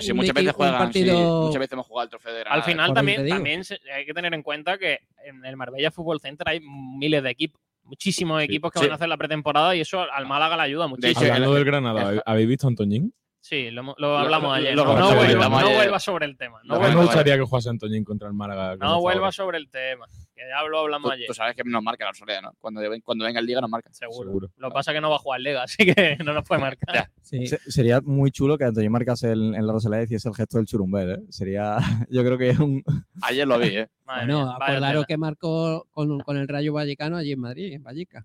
sí, 0.00 0.12
muchas 0.12 0.34
veces 0.34 0.52
juegan, 0.52 0.74
sí, 0.74 0.78
partido- 0.78 1.42
muchas 1.42 1.60
veces 1.60 1.72
hemos 1.74 1.86
jugado 1.86 2.04
el 2.04 2.10
trofeo 2.10 2.32
de 2.32 2.38
Al 2.40 2.44
Granada. 2.44 2.62
final 2.64 2.86
por 2.86 2.90
eso 2.90 2.94
también, 2.94 3.28
también 3.28 3.62
hay 3.94 4.04
que 4.04 4.14
tener 4.14 4.34
en 4.34 4.42
cuenta 4.42 4.78
que 4.78 4.98
en 5.24 5.44
el 5.44 5.56
Marbella 5.56 5.92
Fútbol 5.92 6.18
Center 6.20 6.48
hay 6.48 6.58
miles 6.60 7.22
de 7.22 7.30
equipos, 7.30 7.60
muchísimos 7.96 8.42
equipos 8.42 8.72
que 8.72 8.78
Sí. 8.78 8.86
van 8.86 8.92
a 8.92 8.94
hacer 8.94 9.08
la 9.08 9.18
pretemporada 9.18 9.76
y 9.76 9.80
eso 9.82 10.00
al 10.00 10.26
Málaga 10.26 10.56
le 10.56 10.62
ayuda 10.62 10.84
De 10.84 10.88
muchísimo. 10.88 11.20
hecho, 11.22 11.32
Hablando 11.34 11.56
el- 11.56 11.64
del 11.64 11.64
Granada, 11.72 12.10
el- 12.12 12.22
¿habéis 12.24 12.48
visto 12.48 12.66
a 12.66 12.70
Antoñín? 12.70 13.12
Sí, 13.44 13.72
lo, 13.72 13.82
lo 13.98 14.18
hablamos 14.18 14.50
lo- 14.50 14.52
ayer. 14.54 14.74
lo 14.76 14.84
no, 14.84 14.96
no 14.96 15.06
vuelva, 15.16 15.22
ayer. 15.24 15.36
no 15.66 15.74
vuelva 15.74 15.98
sobre 15.98 16.26
el 16.26 16.36
tema. 16.36 16.60
No 16.62 16.78
me 16.78 16.94
gustaría 16.94 17.34
que 17.36 17.42
jugase 17.42 17.68
Antoñín 17.70 18.04
contra 18.04 18.28
el 18.28 18.34
Málaga. 18.34 18.76
no 18.76 19.00
vuelva 19.00 19.32
favorito. 19.32 19.32
sobre 19.32 19.58
el 19.58 19.68
tema. 19.68 20.06
Que 20.32 20.42
ya 20.48 20.62
lo 20.68 20.78
hablamos 20.78 21.08
Tú, 21.10 21.14
ayer. 21.14 21.26
tú 21.26 21.34
sabes 21.34 21.56
que 21.56 21.64
nos 21.64 21.82
marca 21.82 22.04
la 22.04 22.14
Soledad, 22.14 22.40
¿no? 22.40 22.52
Cuando, 22.60 22.80
cuando 23.02 23.24
venga 23.24 23.40
el 23.40 23.46
Liga 23.46 23.60
nos 23.60 23.68
marca. 23.68 23.92
Seguro. 23.92 24.28
Seguro. 24.28 24.48
Lo 24.56 24.68
que 24.68 24.74
pasa 24.74 24.92
es 24.92 24.94
que 24.96 25.00
no 25.00 25.10
va 25.10 25.16
a 25.16 25.18
jugar 25.18 25.40
Lega, 25.40 25.62
así 25.64 25.84
que 25.84 26.16
no 26.24 26.32
nos 26.34 26.44
puede 26.46 26.60
marcar. 26.60 26.94
Ya. 26.94 27.10
Sí. 27.20 27.48
se- 27.48 27.58
sería 27.68 28.00
muy 28.00 28.30
chulo 28.30 28.56
que 28.56 28.64
Antonio 28.64 28.90
marcase 28.92 29.32
el- 29.32 29.56
en 29.56 29.66
la 29.66 29.72
Rosaleda 29.72 30.02
y 30.02 30.04
hiciese 30.04 30.28
el 30.28 30.34
gesto 30.36 30.58
del 30.58 30.66
churumbel. 30.66 31.10
¿eh? 31.10 31.18
Sería, 31.28 31.78
yo 32.10 32.22
creo 32.24 32.38
que 32.38 32.50
es 32.50 32.58
un. 32.60 32.84
Ayer 33.22 33.46
lo 33.48 33.58
vi, 33.58 33.76
¿eh? 33.76 33.88
Madre 34.04 34.26
Bueno, 34.26 34.46
mía, 34.46 34.56
vaya 34.58 34.72
acordaros 34.74 35.06
que 35.06 35.16
marcó 35.16 35.86
con, 35.90 36.20
con 36.20 36.36
el 36.36 36.46
Rayo 36.46 36.72
Vallecano 36.74 37.16
allí 37.16 37.32
en 37.32 37.40
Madrid, 37.40 37.72
en 37.72 37.82
Valleca. 37.82 38.24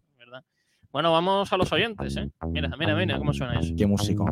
Bueno, 0.98 1.12
vamos 1.12 1.54
a 1.54 1.58
los 1.58 1.72
oyentes, 1.72 2.18
¿eh? 2.18 2.28
Mira, 2.48 2.70
mira, 2.76 2.96
mira 2.96 3.20
cómo 3.20 3.32
suena 3.32 3.60
eso. 3.60 3.72
Qué 3.78 3.86
músico. 3.86 4.26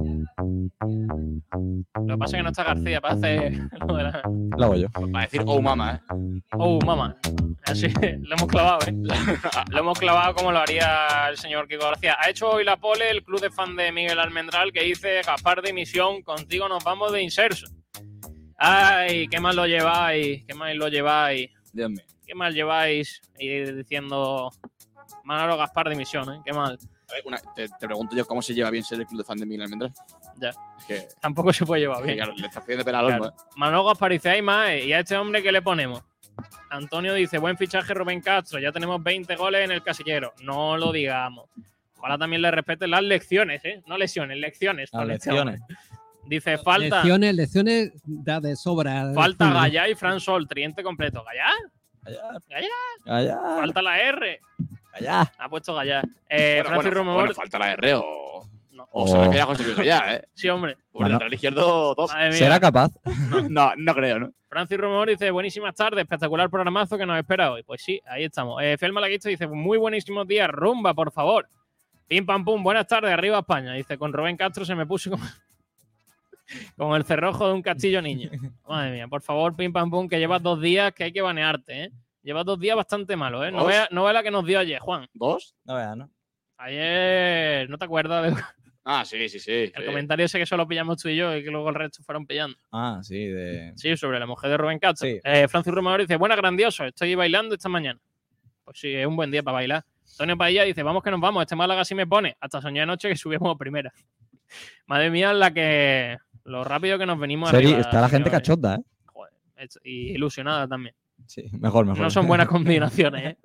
Lo 1.94 2.08
que 2.08 2.18
pasa 2.18 2.38
es 2.38 2.40
que 2.40 2.42
no 2.42 2.50
está 2.50 2.64
García 2.64 3.00
para 3.00 3.14
hacer 3.14 3.54
lo 3.88 3.96
de 3.96 4.04
la... 4.04 4.24
Lo 4.58 4.66
hago 4.66 4.76
yo. 4.76 4.88
Para 4.90 5.26
decir, 5.26 5.44
oh 5.46 5.62
mamá, 5.62 6.02
¿eh? 6.10 6.42
Oh, 6.54 6.80
mamá. 6.84 7.16
Así, 7.66 7.88
lo 8.20 8.36
hemos 8.36 8.48
clavado, 8.48 8.80
¿eh? 8.88 8.96
Lo 9.70 9.78
hemos 9.78 10.00
clavado 10.00 10.34
como 10.34 10.52
lo 10.52 10.58
haría 10.58 11.28
el 11.30 11.38
señor 11.38 11.68
Kiko 11.68 11.86
García. 11.86 12.18
Ha 12.20 12.32
hecho 12.32 12.50
hoy 12.50 12.64
la 12.64 12.78
pole 12.78 13.12
el 13.12 13.24
club 13.24 13.42
de 13.42 13.52
fan 13.52 13.76
de 13.76 13.92
Miguel 13.92 14.18
Almendral 14.18 14.72
que 14.74 14.86
dice 14.86 15.22
Gaspar 15.22 15.62
de 15.62 15.72
misión, 15.72 16.24
contigo 16.24 16.68
nos 16.68 16.84
vamos 16.84 17.12
de 17.12 17.22
inserso. 17.22 17.68
Ay, 18.58 19.28
qué 19.28 19.40
mal 19.40 19.56
lo 19.56 19.68
lleváis, 19.68 20.44
qué 20.48 20.56
mal 20.56 20.76
lo 20.76 20.88
lleváis, 20.88 21.48
Dios 21.74 21.92
mío. 21.92 22.04
qué 22.26 22.34
mal 22.34 22.56
lleváis. 22.56 23.22
Y 23.38 23.50
diciendo 23.72 24.50
Manolo 25.26 25.58
Gaspar 25.58 25.90
de 25.90 25.96
misión, 25.96 26.34
¿eh? 26.34 26.42
Qué 26.46 26.54
mal. 26.54 26.78
A 27.10 27.14
ver, 27.14 27.24
una- 27.26 27.38
te, 27.56 27.68
te 27.68 27.86
pregunto 27.88 28.16
yo 28.16 28.26
cómo 28.26 28.42
se 28.42 28.54
lleva 28.54 28.70
bien 28.70 28.84
ser 28.84 29.00
el 29.00 29.06
club 29.08 29.20
de 29.20 29.24
fan 29.26 29.38
de 29.38 29.46
Miguel 29.46 29.64
Almendral. 29.64 29.92
Ya. 30.38 30.50
Es 30.80 30.86
que, 30.88 31.08
Tampoco 31.20 31.52
se 31.54 31.66
puede 31.66 31.82
llevar 31.82 32.00
que, 32.00 32.06
bien. 32.06 32.18
claro, 32.18 32.34
le 32.36 32.48
estás 32.48 32.64
pidiendo 32.64 32.86
pena 32.86 33.00
al 33.00 33.06
olmo, 33.06 33.18
Claro. 33.20 33.36
¿eh? 33.38 33.44
Manolo 33.58 33.86
Gaspar 33.86 34.12
dice, 34.12 34.30
hay 34.30 34.42
más, 34.42 34.70
¿eh? 34.70 34.86
¿y 34.86 34.94
a 34.94 35.00
este 35.00 35.18
hombre 35.18 35.44
qué 35.44 35.52
le 35.52 35.62
ponemos? 35.62 36.04
Antonio 36.70 37.14
dice, 37.14 37.38
buen 37.38 37.58
fichaje 37.58 37.94
Rubén 37.94 38.22
Castro, 38.22 38.60
ya 38.60 38.72
tenemos 38.72 39.02
20 39.02 39.36
goles 39.36 39.64
en 39.66 39.72
el 39.72 39.84
casillero. 39.84 40.34
No 40.42 40.78
lo 40.78 40.92
digamos. 40.92 41.50
Ojalá 41.98 42.18
también 42.18 42.42
le 42.42 42.52
respeten 42.52 42.92
las 42.92 43.02
lecciones, 43.04 43.64
¿eh? 43.66 43.82
No 43.88 43.98
lesiones, 43.98 44.38
lecciones. 44.38 44.90
Las 44.94 45.08
lecciones. 45.08 45.62
Dice, 46.28 46.58
falta, 46.58 46.98
Lecciones, 46.98 47.36
lecciones 47.36 47.92
da 48.04 48.40
de 48.40 48.56
sobra. 48.56 49.12
falta. 49.14 49.52
Gallá 49.54 49.88
y 49.88 49.96
Fran 49.96 50.20
Sol, 50.20 50.48
triente 50.48 50.84
completo. 50.84 51.24
¿Gallá? 51.24 51.52
¿Gallá? 52.50 52.68
Allá, 53.06 53.40
Falta 53.60 53.82
la 53.82 54.00
R. 54.00 54.40
allá. 54.96 55.32
Ha 55.38 55.50
puesto 55.50 55.74
Gallá. 55.76 56.02
Eh, 56.30 56.62
Bueno, 56.64 56.70
Francis 56.70 56.92
bueno, 56.92 56.98
Romero. 56.98 57.14
bueno, 57.20 57.34
falta 57.34 57.60
la 57.60 57.72
R 57.74 57.94
o. 57.96 58.04
No. 58.72 58.88
O 58.92 59.08
se 59.08 59.18
refiere 59.18 59.42
a 59.42 59.46
José 59.46 59.64
Luis 59.64 59.78
Gallá, 59.78 60.16
¿eh? 60.16 60.28
Sí, 60.34 60.50
hombre. 60.50 60.76
Por 60.92 61.02
Bueno. 61.02 61.14
lateral 61.14 61.34
izquierdo, 61.34 61.96
dos. 61.96 62.12
¿Será 62.32 62.60
capaz? 62.60 62.92
No, 63.50 63.74
no 63.78 63.94
creo, 63.96 64.20
¿no? 64.20 64.32
Francis 64.50 64.78
Romero 64.78 65.06
dice, 65.12 65.32
buenísimas 65.32 65.76
tardes, 65.76 66.02
espectacular 66.02 66.50
programazo 66.50 66.98
que 66.98 67.06
nos 67.06 67.18
espera 67.18 67.52
hoy. 67.52 67.64
Pues 67.64 67.82
sí, 67.82 68.02
ahí 68.06 68.24
estamos. 68.26 68.62
Eh, 68.64 68.78
Fiel 68.78 68.94
Malaguista 68.94 69.30
dice, 69.30 69.48
muy 69.48 69.78
buenísimos 69.78 70.28
días, 70.28 70.50
rumba, 70.50 70.94
por 70.94 71.12
favor. 71.12 71.50
Pim 72.08 72.26
pam 72.26 72.44
pum, 72.46 72.62
buenas 72.64 72.86
tardes, 72.88 73.12
arriba 73.12 73.40
España. 73.40 73.74
Dice, 73.74 73.98
con 73.98 74.14
Rubén 74.14 74.38
Castro 74.38 74.64
se 74.66 74.76
me 74.76 74.86
puso 74.86 75.10
como, 75.12 75.24
como 76.78 76.96
el 76.96 77.04
cerrojo 77.06 77.48
de 77.48 77.54
un 77.54 77.62
castillo 77.62 78.02
niño. 78.02 78.30
Madre 78.68 78.92
mía, 78.92 79.08
por 79.08 79.22
favor, 79.22 79.56
pim 79.56 79.72
pam 79.74 79.90
pum, 79.90 80.08
que 80.08 80.20
llevas 80.20 80.42
dos 80.42 80.62
días 80.62 80.94
que 80.94 81.06
hay 81.06 81.12
que 81.12 81.22
banearte, 81.22 81.84
¿eh? 81.86 81.92
Llevas 82.26 82.44
dos 82.44 82.60
días 82.60 82.76
bastante 82.76 83.16
malos, 83.16 83.46
¿eh? 83.46 83.52
No 83.52 83.66
veas 83.66 83.88
no 83.92 84.04
vea 84.04 84.14
la 84.14 84.24
que 84.24 84.32
nos 84.32 84.44
dio 84.46 84.58
ayer, 84.58 84.80
Juan. 84.80 85.08
¿Dos? 85.14 85.56
No 85.64 85.76
veas, 85.76 85.96
¿no? 85.96 86.10
Ayer, 86.58 87.70
¿no 87.70 87.78
te 87.78 87.86
acuerdas 87.86 88.24
del 88.24 88.34
Ah, 88.88 89.04
sí, 89.06 89.30
sí, 89.30 89.40
sí. 89.40 89.68
sí. 89.68 89.86
comentario 89.86 90.26
ese 90.26 90.38
que 90.40 90.46
solo 90.46 90.68
pillamos 90.68 91.02
tú 91.02 91.10
y 91.10 91.16
yo 91.16 91.36
y 91.36 91.44
que 91.44 91.50
luego 91.50 91.70
el 91.70 91.76
resto 91.76 92.04
fueron 92.04 92.26
pillando? 92.28 92.56
Ah, 92.72 93.00
sí, 93.04 93.26
de. 93.28 93.74
Sí, 93.76 93.96
sobre 93.98 94.20
la 94.20 94.26
mujer 94.28 94.50
de 94.52 94.58
Rubén 94.58 94.78
Castro. 94.80 95.08
Sí. 95.08 95.20
Eh, 95.24 95.48
Francis 95.48 95.74
Romero 95.74 95.98
dice, 95.98 96.16
buena, 96.18 96.36
grandioso, 96.36 96.84
estoy 96.86 97.14
bailando 97.16 97.56
esta 97.56 97.70
mañana. 97.70 98.00
Pues 98.64 98.80
sí, 98.80 98.94
es 98.94 99.06
un 99.08 99.16
buen 99.16 99.32
día 99.32 99.42
para 99.44 99.54
bailar. 99.56 99.86
Antonio 100.12 100.38
Padilla 100.38 100.64
dice, 100.64 100.82
vamos 100.84 101.02
que 101.04 101.10
nos 101.12 101.20
vamos, 101.20 101.42
este 101.42 101.56
Málaga 101.56 101.84
sí 101.86 101.96
me 101.96 102.06
pone. 102.06 102.38
Hasta 102.40 102.62
soñé 102.62 102.82
anoche 102.82 103.10
que 103.10 103.16
subimos 103.16 103.54
a 103.56 103.58
primera. 103.58 103.92
Madre 104.88 105.10
mía, 105.10 105.34
la 105.34 105.52
que... 105.54 106.18
Lo 106.44 106.64
rápido 106.64 107.00
que 107.00 107.08
nos 107.08 107.20
venimos 107.20 107.50
Seri- 107.52 107.66
arriba, 107.70 107.80
está 107.80 108.02
la 108.02 108.10
gente 108.10 108.30
señores. 108.30 108.32
cachonda, 108.48 108.76
¿eh? 108.76 108.84
Joder, 109.08 109.34
y 109.84 110.12
ilusionada 110.12 110.68
también. 110.68 110.94
Sí, 111.28 111.50
mejor, 111.60 111.86
mejor. 111.86 112.02
No 112.02 112.10
son 112.10 112.28
buenas 112.28 112.48
combinaciones, 112.50 113.24
¿eh? 113.24 113.38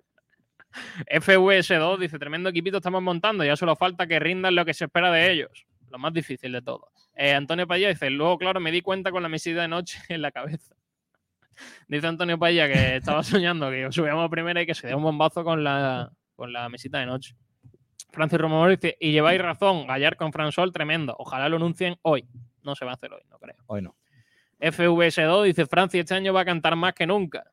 FVS2 1.10 1.98
dice, 1.98 2.18
tremendo 2.18 2.48
equipito 2.48 2.76
estamos 2.76 3.02
montando, 3.02 3.44
ya 3.44 3.56
solo 3.56 3.74
falta 3.74 4.06
que 4.06 4.20
rindan 4.20 4.54
lo 4.54 4.64
que 4.64 4.74
se 4.74 4.84
espera 4.84 5.10
de 5.10 5.32
ellos. 5.32 5.66
Lo 5.90 5.98
más 5.98 6.12
difícil 6.12 6.52
de 6.52 6.62
todo. 6.62 6.92
Eh, 7.16 7.32
Antonio 7.32 7.66
Paya 7.66 7.88
dice, 7.88 8.08
luego, 8.10 8.38
claro, 8.38 8.60
me 8.60 8.70
di 8.70 8.80
cuenta 8.80 9.10
con 9.10 9.22
la 9.22 9.28
mesita 9.28 9.62
de 9.62 9.68
noche 9.68 10.00
en 10.08 10.22
la 10.22 10.30
cabeza. 10.30 10.74
Dice 11.88 12.06
Antonio 12.06 12.38
Paya 12.38 12.68
que 12.68 12.96
estaba 12.96 13.22
soñando 13.22 13.70
que 13.70 13.90
subíamos 13.90 14.24
a 14.24 14.28
primera 14.28 14.62
y 14.62 14.66
que 14.66 14.74
se 14.74 14.86
dé 14.86 14.94
un 14.94 15.02
bombazo 15.02 15.44
con 15.44 15.64
la, 15.64 16.12
con 16.36 16.52
la 16.52 16.68
mesita 16.68 16.98
de 16.98 17.06
noche. 17.06 17.36
Francis 18.12 18.40
Romero 18.40 18.68
dice, 18.68 18.96
y 18.98 19.12
lleváis 19.12 19.40
razón, 19.40 19.86
Gallar 19.86 20.16
con 20.16 20.32
Fransol, 20.32 20.72
tremendo. 20.72 21.14
Ojalá 21.18 21.48
lo 21.48 21.56
anuncien 21.56 21.96
hoy. 22.02 22.26
No 22.62 22.74
se 22.74 22.84
va 22.84 22.92
a 22.92 22.94
hacer 22.94 23.12
hoy, 23.12 23.22
no 23.28 23.38
creo. 23.38 23.56
Hoy 23.66 23.82
no. 23.82 23.96
FVS2 24.58 25.44
dice, 25.44 25.66
Francia 25.66 26.00
este 26.00 26.14
año 26.14 26.32
va 26.32 26.40
a 26.40 26.44
cantar 26.44 26.76
más 26.76 26.94
que 26.94 27.06
nunca. 27.06 27.44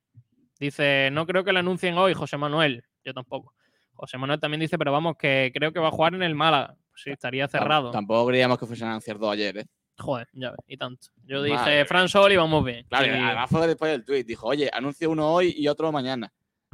Dice, 0.59 1.09
no 1.11 1.25
creo 1.25 1.43
que 1.43 1.53
lo 1.53 1.59
anuncien 1.59 1.97
hoy, 1.97 2.13
José 2.13 2.37
Manuel. 2.37 2.83
Yo 3.03 3.13
tampoco. 3.13 3.53
José 3.93 4.17
Manuel 4.17 4.39
también 4.39 4.59
dice, 4.61 4.77
pero 4.77 4.91
vamos, 4.91 5.15
que 5.17 5.51
creo 5.53 5.71
que 5.73 5.79
va 5.79 5.87
a 5.87 5.91
jugar 5.91 6.13
en 6.13 6.23
el 6.23 6.35
Málaga. 6.35 6.75
Pues 6.89 7.01
sí, 7.03 7.09
estaría 7.11 7.47
cerrado. 7.47 7.91
Tampoco 7.91 8.27
creíamos 8.27 8.57
que 8.59 8.65
fuesen 8.65 8.87
a 8.87 8.91
anunciar 8.91 9.17
dos 9.17 9.31
ayer, 9.33 9.57
¿eh? 9.59 9.65
Joder, 9.99 10.27
ya 10.33 10.51
ves, 10.51 10.59
y 10.67 10.77
tanto. 10.77 11.07
Yo 11.25 11.41
dije. 11.41 11.83
Fran 11.85 12.07
Sol 12.07 12.31
y 12.31 12.35
vamos 12.35 12.63
bien. 12.63 12.85
Claro, 12.87 13.07
Y- 13.07 13.09
además 13.19 13.49
fue 13.49 13.65
después 13.67 13.91
del 13.91 14.05
tweet. 14.05 14.23
Dijo, 14.23 14.45
oye, 14.47 14.69
anuncio 14.71 15.09
uno 15.09 15.33
hoy 15.33 15.53
y 15.57 15.67
otro 15.67 15.91
mañana. 15.91 16.31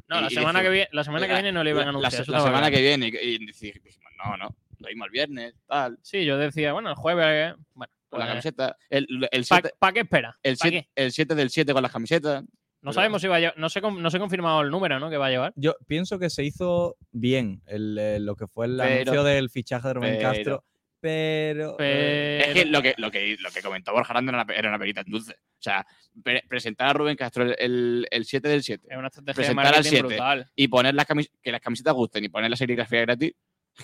no, 0.10 0.20
la 0.20 0.28
y 0.28 0.36
semana, 0.36 0.62
que, 0.62 0.70
viene, 0.70 0.90
la 0.92 1.04
semana 1.06 1.26
que 1.28 1.34
viene 1.34 1.52
no 1.54 1.64
le 1.64 1.70
iban 1.70 1.86
a 1.88 1.90
anunciar. 1.92 2.28
la 2.28 2.42
semana 2.42 2.70
que 2.70 2.82
viene. 2.82 3.08
Y, 3.08 3.38
dijimos, 3.46 3.98
no, 4.26 4.36
no. 4.38 4.56
Lo 4.80 4.88
mismo 4.90 5.06
el 5.06 5.12
viernes, 5.12 5.54
tal. 5.66 5.98
Sí, 6.02 6.26
yo 6.26 6.38
decía, 6.38 6.74
bueno, 6.74 6.90
el 6.90 6.96
jueves. 6.96 7.26
eh, 7.26 7.56
Bueno, 7.74 7.94
Con 8.10 8.20
la 8.20 8.26
pues, 8.26 8.32
camiseta. 8.32 8.76
El, 8.90 9.08
el 9.32 9.46
¿Para 9.48 9.62
7 9.62 9.94
qué 9.94 10.00
espera? 10.02 10.38
el 10.44 10.58
¿Pa' 10.58 10.68
siete- 10.68 10.90
el 10.96 11.12
siete 11.14 11.36
del 11.36 11.50
7 11.50 11.72
con 11.74 11.82
las 11.82 11.92
camisetas. 11.94 12.44
No 12.84 12.94
sabemos 12.94 13.22
si 13.22 13.28
va 13.28 13.38
a 13.38 13.40
llevar. 13.40 13.58
No 13.58 13.70
se, 13.70 13.82
no 13.82 14.10
se 14.12 14.18
ha 14.18 14.20
confirmado 14.20 14.62
el 14.62 14.70
número, 14.70 15.00
¿no? 15.00 15.10
Que 15.10 15.18
va 15.18 15.28
a 15.28 15.30
llevar. 15.32 15.54
Yo 15.56 15.76
pienso 15.88 16.20
que 16.20 16.30
se 16.30 16.44
hizo 16.44 16.98
bien 17.12 17.62
el, 17.66 17.98
eh, 17.98 18.20
lo 18.20 18.36
que 18.36 18.48
fue 18.48 18.66
el 18.68 18.78
Pero- 18.78 18.94
anuncio 19.12 19.24
del 19.24 19.50
fichaje 19.50 19.88
de 19.88 19.94
Rubén 19.94 20.16
pero- 20.18 20.30
Castro, 20.32 20.66
pero... 21.00 21.76
Pero- 21.78 22.46
Es 22.46 22.54
que 22.54 22.66
lo 22.66 22.82
que, 22.82 22.94
lo 22.98 23.10
que, 23.12 23.36
lo 23.40 23.50
que 23.52 23.62
comentó 23.62 23.92
Borja 23.94 24.12
Aranda 24.14 24.32
era 24.34 24.44
una, 24.44 24.54
era 24.54 24.70
una 24.70 24.80
perita 24.80 25.02
en 25.02 25.12
dulce. 25.12 25.32
O 25.34 25.62
sea, 25.64 25.86
pre- 26.24 26.44
presentar 26.48 26.90
a 26.90 26.94
Rubén 26.94 27.16
Castro 27.16 27.44
el, 27.44 27.56
el, 27.58 28.08
el 28.12 28.26
7 28.26 28.48
del 28.50 28.64
7 28.64 28.88
Es 28.90 28.98
una 28.98 29.08
estrategia 29.08 29.34
presentar 29.36 29.66
al 29.66 29.72
marketing 29.72 29.90
7 29.90 30.08
brutal. 30.08 30.52
y 30.56 30.68
poner 30.68 30.94
las 30.96 31.08
camis- 31.08 31.32
que 31.42 31.52
las 31.52 31.62
camisetas 31.62 31.94
gusten 31.94 32.24
y 32.26 32.30
poner 32.30 32.50
la 32.50 32.56
serigrafía 32.58 33.02
gratis, 33.02 33.34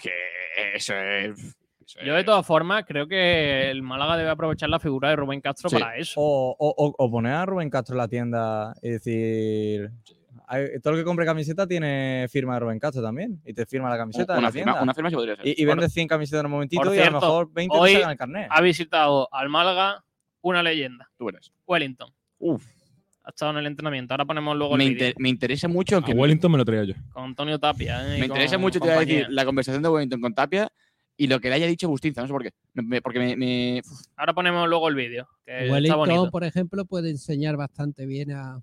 que 0.02 0.12
eso 0.76 0.94
es. 0.96 1.56
Yo, 2.06 2.14
de 2.16 2.24
todas 2.24 2.46
formas, 2.46 2.86
creo 2.88 3.08
que 3.08 3.70
el 3.72 3.82
Málaga 3.82 4.18
debe 4.18 4.30
aprovechar 4.30 4.70
la 4.70 4.80
figura 4.80 5.10
de 5.10 5.16
Rubén 5.16 5.42
Castro 5.42 5.70
Sí. 5.70 5.78
para 5.78 5.96
eso. 5.98 6.14
O, 6.20 6.56
o- 6.58 6.76
o- 6.78 6.96
o 6.98 7.12
poner 7.12 7.34
a 7.34 7.46
Rubén 7.46 7.70
Castro 7.70 7.94
en 7.96 7.98
la 7.98 8.08
tienda 8.08 8.74
y 8.82 8.90
decir... 8.90 9.90
"Ay, 10.48 10.66
Todo 10.84 10.94
el 10.94 11.00
que 11.00 11.04
compre 11.06 11.26
camiseta 11.26 11.68
tiene 11.68 12.28
firma 12.30 12.54
de 12.56 12.60
Rubén 12.62 12.80
Castro 12.80 13.02
también. 13.02 13.40
Y 13.46 13.54
te 13.54 13.66
firma 13.66 13.90
la 13.90 13.98
camiseta 13.98 14.34
en 14.34 14.40
una, 14.40 14.48
la 14.48 14.52
firma, 14.52 14.66
tienda. 14.74 14.84
una 14.84 14.94
firma 14.94 15.10
sí 15.10 15.16
podría 15.16 15.36
ser. 15.36 15.48
y, 15.48 15.62
y 15.62 15.66
vende 15.66 15.90
100 15.90 16.08
camisetas 16.08 16.40
en 16.42 16.46
un 16.48 16.52
momentito 16.54 16.94
y 16.96 17.00
a 17.00 17.06
lo 17.06 17.20
mejor 17.20 17.52
20 17.54 17.78
hoy 17.78 17.94
te 17.96 18.02
el 18.04 18.18
carnet. 18.18 18.48
Ha 18.50 18.62
visitado 18.62 19.28
al 19.32 19.50
Málaga 19.50 20.04
una 20.42 20.64
leyenda, 20.64 21.10
Tú 21.18 21.26
verás. 21.26 21.52
Wellington. 21.68 22.12
Uf. 22.40 22.66
Ha 23.24 23.30
estado 23.30 23.52
en 23.52 23.58
el 23.58 23.68
entrenamiento. 23.68 24.14
Ahora 24.14 24.26
ponemos 24.26 24.56
luego 24.58 24.74
el 24.74 24.78
Me, 24.80 24.86
inter- 24.86 25.14
me 25.20 25.30
interesa 25.30 25.68
mucho 25.68 25.98
A 25.98 26.04
que 26.04 26.14
Wellington 26.14 26.52
me 26.52 26.58
lo 26.58 26.66
traía 26.66 26.84
yo. 26.86 26.94
con 27.12 27.26
Antonio 27.26 27.60
Tapia. 27.60 28.16
¿eh? 28.16 28.20
me 28.20 28.26
interesa 28.26 28.58
mucho 28.58 28.80
te 28.80 28.88
iba 28.88 28.96
a 28.96 29.00
decir 29.00 29.16
compañía. 29.22 29.36
la 29.36 29.46
conversación 29.46 29.84
de 29.84 29.90
Wellington 29.90 30.22
con 30.22 30.34
Tapia 30.34 30.72
y 31.20 31.28
lo 31.28 31.40
que 31.40 31.50
le 31.50 31.56
haya 31.56 31.68
dicho 31.68 31.90
Bustinza, 31.90 32.22
no 32.22 32.28
sé 32.28 32.32
por 32.34 32.42
qué. 32.44 32.52
Me- 32.74 32.82
me- 32.84 33.02
porque 33.02 33.20
me, 33.20 33.36
me- 33.36 33.82
uf, 33.86 34.00
Ahora 34.16 34.34
ponemos 34.34 34.68
luego 34.70 34.88
el 34.90 34.96
vídeo. 34.96 35.28
que 35.46 35.68
está 35.68 35.96
bonito. 35.98 36.32
por 36.32 36.44
ejemplo, 36.46 36.86
puede 36.86 37.10
enseñar 37.10 37.58
bastante 37.58 38.06
bien 38.06 38.32
a, 38.32 38.62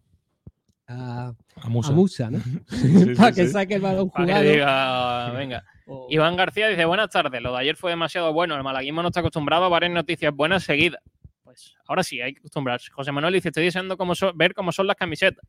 a, 0.88 1.32
A 1.57 1.68
Musa. 1.68 1.90
a 1.92 1.94
Musa, 1.94 2.30
¿no? 2.30 2.38
sí, 2.68 3.14
Para 3.16 3.32
que 3.32 3.46
sí. 3.46 3.52
saque 3.52 3.74
el 3.74 3.82
balón 3.82 4.11
Para 4.11 4.26
que 4.26 4.32
jugado. 4.32 4.50
diga, 4.50 5.30
venga. 5.32 5.64
O- 5.88 6.09
Iván 6.11 6.34
García 6.34 6.66
dice, 6.66 6.84
buenas 6.84 7.11
tardes, 7.11 7.40
lo 7.40 7.52
de 7.52 7.59
ayer 7.61 7.76
fue 7.76 7.90
demasiado 7.92 8.32
bueno, 8.32 8.57
el 8.57 8.64
malaguismo 8.64 9.02
no 9.02 9.09
está 9.09 9.20
acostumbrado 9.20 9.66
a 9.66 9.68
varias 9.68 9.92
noticias 9.92 10.34
buenas 10.34 10.64
seguidas. 10.64 11.00
Pues 11.44 11.74
ahora 11.86 12.02
sí, 12.02 12.20
hay 12.20 12.32
que 12.32 12.40
acostumbrarse. 12.40 12.90
José 12.90 13.12
Manuel 13.12 13.34
dice, 13.34 13.50
estoy 13.50 13.64
deseando 13.66 13.96
cómo 13.96 14.14
so- 14.16 14.32
ver 14.34 14.52
cómo 14.52 14.72
son 14.72 14.88
las 14.88 14.96
camisetas. 14.96 15.44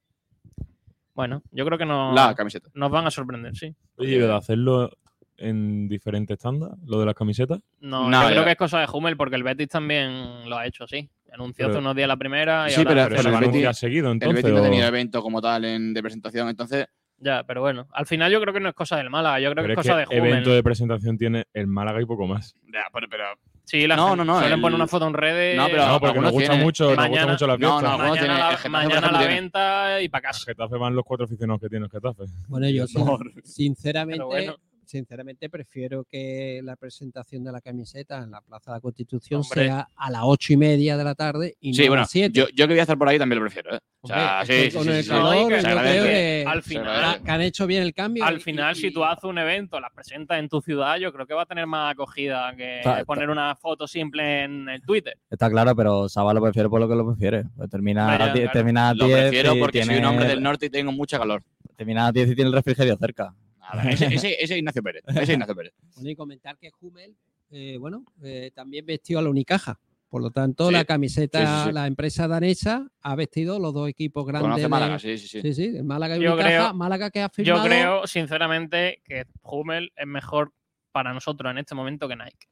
Bueno, 1.16 1.42
yo 1.52 1.66
creo 1.66 1.78
que 1.80 1.86
no, 1.88 2.14
la 2.14 2.36
camiseta. 2.36 2.70
nos 2.76 2.92
van 2.92 3.08
a 3.08 3.12
sorprender, 3.12 3.56
sí. 3.56 3.74
Oye, 3.96 4.18
¿y 4.18 4.20
lo 4.20 4.28
de 4.28 4.36
hacerlo 4.36 4.92
en 5.38 5.88
diferentes 5.88 6.38
tandas? 6.40 6.72
¿Lo 6.86 7.00
de 7.00 7.06
las 7.06 7.16
camisetas? 7.16 7.60
No, 7.80 8.10
No, 8.10 8.24
yo 8.24 8.30
creo 8.30 8.46
que 8.46 8.52
es 8.52 8.58
cosa 8.58 8.80
de 8.80 8.88
Hummel 8.92 9.18
porque 9.18 9.36
el 9.36 9.44
Betis 9.44 9.70
también 9.70 10.50
lo 10.50 10.58
ha 10.58 10.66
hecho 10.66 10.84
así. 10.86 11.10
Anunció 11.32 11.68
hace 11.68 11.78
unos 11.78 11.96
días 11.96 12.08
la 12.08 12.18
primera 12.18 12.68
y 12.68 12.72
Sí, 12.72 12.78
ahora- 12.80 12.90
pero- 13.08 13.16
Pero 13.18 13.30
el 13.30 13.36
Betis- 13.36 13.38
anuncia 13.50 13.74
seguido, 13.74 14.08
El 14.08 14.14
entonces. 14.14 14.36
Betis 14.44 14.52
no 14.52 14.58
ha 14.58 14.62
o- 14.62 14.64
tenido 14.66 14.88
evento 14.88 15.22
como 15.22 15.42
tal 15.42 15.66
en, 15.66 15.94
de 15.94 16.02
presentación, 16.02 16.48
entonces 16.50 16.88
Ya, 17.20 17.44
pero 17.44 17.62
bueno, 17.62 17.88
al 17.94 18.06
final 18.06 18.32
yo 18.32 18.40
creo 18.40 18.54
que 18.54 18.60
no 18.60 18.70
es 18.70 18.76
cosa 18.76 18.98
del 18.98 19.10
Málaga, 19.10 19.40
yo 19.40 19.52
creo 19.52 19.64
que 19.64 19.70
Pero 19.70 19.82
es 19.82 19.86
es 19.88 19.92
cosa 19.92 20.06
que 20.08 20.14
de 20.16 20.20
Hummel. 20.22 20.34
evento 20.34 20.52
de 20.52 20.62
presentación 20.64 21.18
tiene 21.18 21.46
el 21.54 21.66
Málaga 21.66 22.00
y 22.02 22.06
poco 22.06 22.28
más. 22.28 22.56
ya, 22.72 22.84
pero, 22.94 23.08
pero- 23.10 23.26
Sí, 23.64 23.86
la 23.86 23.98
No, 23.98 24.10
gente 24.10 24.18
no, 24.20 24.26
no, 24.26 24.40
Suelen 24.40 24.54
el- 24.54 24.62
poner 24.62 24.76
una 24.76 24.88
foto 24.88 25.08
en 25.08 25.14
redes. 25.14 25.58
No, 25.58 25.66
pero 25.66 25.88
no, 25.88 26.00
porque 26.00 26.20
nos 26.22 26.32
gusta 26.32 26.56
mucho, 26.56 26.84
nos 26.86 26.92
gusta 26.96 27.10
mañana- 27.10 27.32
mucho 27.34 27.48
la 27.48 27.54
no, 27.54 27.58
fiesta. 27.58 27.82
no, 27.82 27.88
algunos 27.90 28.10
mañana 28.22 28.28
la, 28.38 28.56
el 28.64 28.70
mañana 28.72 28.94
ejemplo, 28.94 29.12
la 29.12 29.18
tiene- 29.20 29.34
venta 29.42 30.02
y 30.04 30.08
para 30.10 30.22
casa. 30.22 30.46
Getafe 30.46 30.78
van 30.78 30.96
los 30.96 31.04
cuatro 31.04 31.26
aficionados 31.26 31.60
que 31.60 31.68
tiene 31.70 31.86
el 31.86 31.92
Getafe. 31.92 32.24
Bueno, 32.48 32.70
yo 32.70 32.88
sin- 32.88 33.06
sinceramente, 33.44 34.24
bueno. 34.24 34.56
Sinceramente 34.88 35.50
prefiero 35.50 36.04
que 36.10 36.62
la 36.64 36.76
presentación 36.76 37.44
de 37.44 37.52
la 37.52 37.62
camiseta 37.62 38.24
en 38.24 38.32
la 38.32 38.42
Plaza 38.42 38.72
de 38.72 38.78
la 38.78 38.82
Constitución 38.82 39.42
Hombre. 39.42 39.66
sea 39.66 39.88
a 39.96 40.10
las 40.12 40.22
ocho 40.24 40.54
y 40.54 40.58
media 40.58 40.98
de 40.98 41.04
la 41.04 41.14
tarde 41.16 41.56
y 41.60 41.74
Sí, 41.74 41.82
no 41.82 41.86
a 41.86 41.90
bueno, 41.90 42.02
las 42.02 42.10
siete. 42.12 42.40
yo, 42.40 42.46
yo 42.56 42.68
que 42.68 42.74
voy 42.74 42.80
a 42.80 42.84
estar 42.84 42.98
por 42.98 43.08
ahí 43.10 43.18
también 43.20 43.40
lo 43.40 43.46
prefiero, 43.46 43.76
¿eh? 43.76 43.80
O 44.02 44.08
sea, 44.08 44.40
Hombre, 44.42 44.42
es 44.42 44.48
sí, 44.48 44.54
que 44.66 44.72
sí, 44.72 44.78
con 44.78 44.84
sí, 44.86 44.92
el 45.00 45.08
calor, 45.08 45.36
yo 45.36 45.48
creo 45.48 45.60
que 46.04 46.46
al 46.48 46.64
final- 46.64 47.24
que 47.24 47.32
han 47.32 47.42
hecho 47.42 47.68
bien 47.68 47.84
el 47.84 47.94
cambio. 47.94 48.24
Al 48.24 48.40
final, 48.40 48.76
y- 48.76 48.80
si 48.80 48.92
tú 48.92 49.04
haces 49.04 49.24
un 49.26 49.38
evento, 49.38 49.80
las 49.80 49.92
presentas 49.92 50.40
en 50.40 50.48
tu 50.48 50.62
ciudad, 50.62 50.98
yo 50.98 51.12
creo 51.12 51.26
que 51.26 51.34
va 51.34 51.42
a 51.42 51.46
tener 51.46 51.68
más 51.68 51.92
acogida 51.92 52.54
que 52.56 52.78
Está- 52.78 53.04
poner 53.06 53.30
una 53.30 53.56
foto 53.56 53.88
simple 53.88 54.44
en 54.44 54.70
el 54.70 54.82
Twitter. 54.82 55.18
Está 55.30 55.50
claro, 55.50 55.76
pero 55.76 56.08
Saba 56.08 56.34
lo 56.34 56.42
prefiere 56.42 56.70
por 56.70 56.80
lo 56.80 56.88
que 56.88 56.96
lo 56.96 57.06
prefiere. 57.08 57.44
Pues 57.56 57.70
termina, 57.70 58.06
Vaya, 58.06 58.26
a 58.26 58.34
claro. 58.34 58.50
termina 58.54 58.90
a 58.90 58.94
Lo 58.94 59.06
10 59.08 59.20
prefiero 59.20 59.56
porque 59.60 59.84
soy 59.84 59.96
un 59.98 60.06
hombre 60.06 60.28
del 60.28 60.42
norte 60.42 60.68
y 60.68 60.70
tengo 60.70 60.92
mucha 60.92 61.18
calor. 61.18 61.44
Termina 61.76 62.08
a 62.08 62.12
10 62.12 62.30
y 62.30 62.36
tiene 62.36 62.48
el 62.50 62.54
refrigerio 62.56 62.96
cerca. 62.98 63.34
Nada, 63.74 63.90
ese, 63.92 64.06
ese, 64.08 64.34
ese 64.34 64.44
es 64.44 64.52
Ignacio 64.52 64.82
Pérez. 64.84 65.04
Ese 65.08 65.24
es 65.24 65.30
Ignacio 65.30 65.56
Pérez. 65.56 65.74
Bueno, 65.96 66.10
y 66.10 66.16
comentar 66.16 66.58
que 66.58 66.70
Hummel, 66.80 67.16
eh, 67.52 67.78
bueno, 67.80 68.06
eh, 68.24 68.52
también 68.54 68.86
vestió 68.86 69.20
a 69.20 69.22
la 69.22 69.30
Unicaja. 69.30 69.80
Por 70.10 70.22
lo 70.22 70.32
tanto, 70.32 70.68
Sí, 70.68 70.74
la 70.74 70.86
camiseta, 70.86 71.40
sí, 71.40 71.46
sí, 71.64 71.68
sí. 71.68 71.74
la 71.74 71.86
empresa 71.86 72.30
danesa 72.30 72.90
ha 73.02 73.16
vestido 73.16 73.60
los 73.60 73.74
dos 73.74 73.90
equipos 73.90 74.26
grandes. 74.26 74.44
Conoce 74.46 74.62
de- 74.62 74.68
Málaga, 74.70 75.00
sí, 75.00 75.18
sí, 75.18 75.28
sí. 75.28 75.42
Sí, 75.42 75.54
sí, 75.54 75.84
Málaga 75.84 76.16
y 76.16 76.22
Yo 76.22 76.34
Unicaja. 76.34 76.50
creo- 76.50 76.74
Málaga 76.74 77.10
que 77.10 77.20
ha 77.22 77.28
Yo 77.28 77.34
firmado. 77.34 77.66
creo, 77.66 78.08
sinceramente, 78.08 79.02
que 79.04 79.26
Hummel 79.44 79.92
es 79.98 80.08
mejor 80.08 80.54
para 80.94 81.14
nosotros 81.14 81.52
en 81.52 81.58
este 81.58 81.76
momento 81.76 82.08
que 82.08 82.16
Nike. 82.16 82.48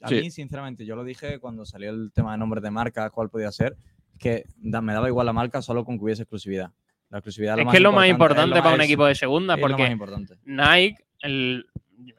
A 0.00 0.08
Sí. 0.08 0.14
mí, 0.16 0.30
sinceramente, 0.32 0.84
yo 0.84 0.96
lo 0.96 1.04
dije 1.04 1.38
cuando 1.38 1.64
salió 1.64 1.90
el 1.90 2.10
tema 2.12 2.32
de 2.32 2.38
nombres 2.38 2.62
de 2.64 2.70
marca, 2.72 3.08
cuál 3.10 3.30
podía 3.30 3.52
ser, 3.52 3.76
que 4.18 4.44
me 4.58 4.92
daba 4.92 5.06
igual 5.08 5.26
la 5.26 5.32
marca 5.32 5.62
solo 5.62 5.84
con 5.84 5.98
que 5.98 6.04
hubiese 6.04 6.22
exclusividad. 6.22 6.72
La 7.10 7.18
exclusividad 7.18 7.58
Es 7.58 7.66
que 7.68 7.76
es 7.76 7.82
lo 7.82 7.92
más 7.92 8.08
importante 8.08 8.56
lo 8.56 8.62
para 8.62 8.74
un 8.74 8.80
equipo 8.80 9.06
de 9.06 9.14
segunda, 9.14 9.54
es 9.54 9.60
lo 9.60 9.68
más 9.68 9.76
porque 9.76 9.92
importante. 9.92 10.34
Nike, 10.44 10.96
el, 11.20 11.66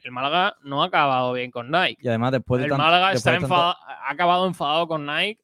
el 0.03 0.11
Málaga 0.11 0.55
no 0.63 0.81
ha 0.81 0.88
acabado 0.88 1.33
bien 1.33 1.51
con 1.51 1.69
Nike. 1.69 1.97
Y 2.01 2.07
además 2.07 2.31
después 2.31 2.59
de 2.59 2.65
el 2.65 2.69
tan- 2.71 2.79
Málaga 2.79 3.11
está 3.13 3.31
de 3.31 3.39
tanto- 3.39 3.53
enfada- 3.53 3.77
ha 3.85 4.11
acabado 4.11 4.47
enfadado 4.47 4.88
con 4.88 5.05
Nike 5.05 5.41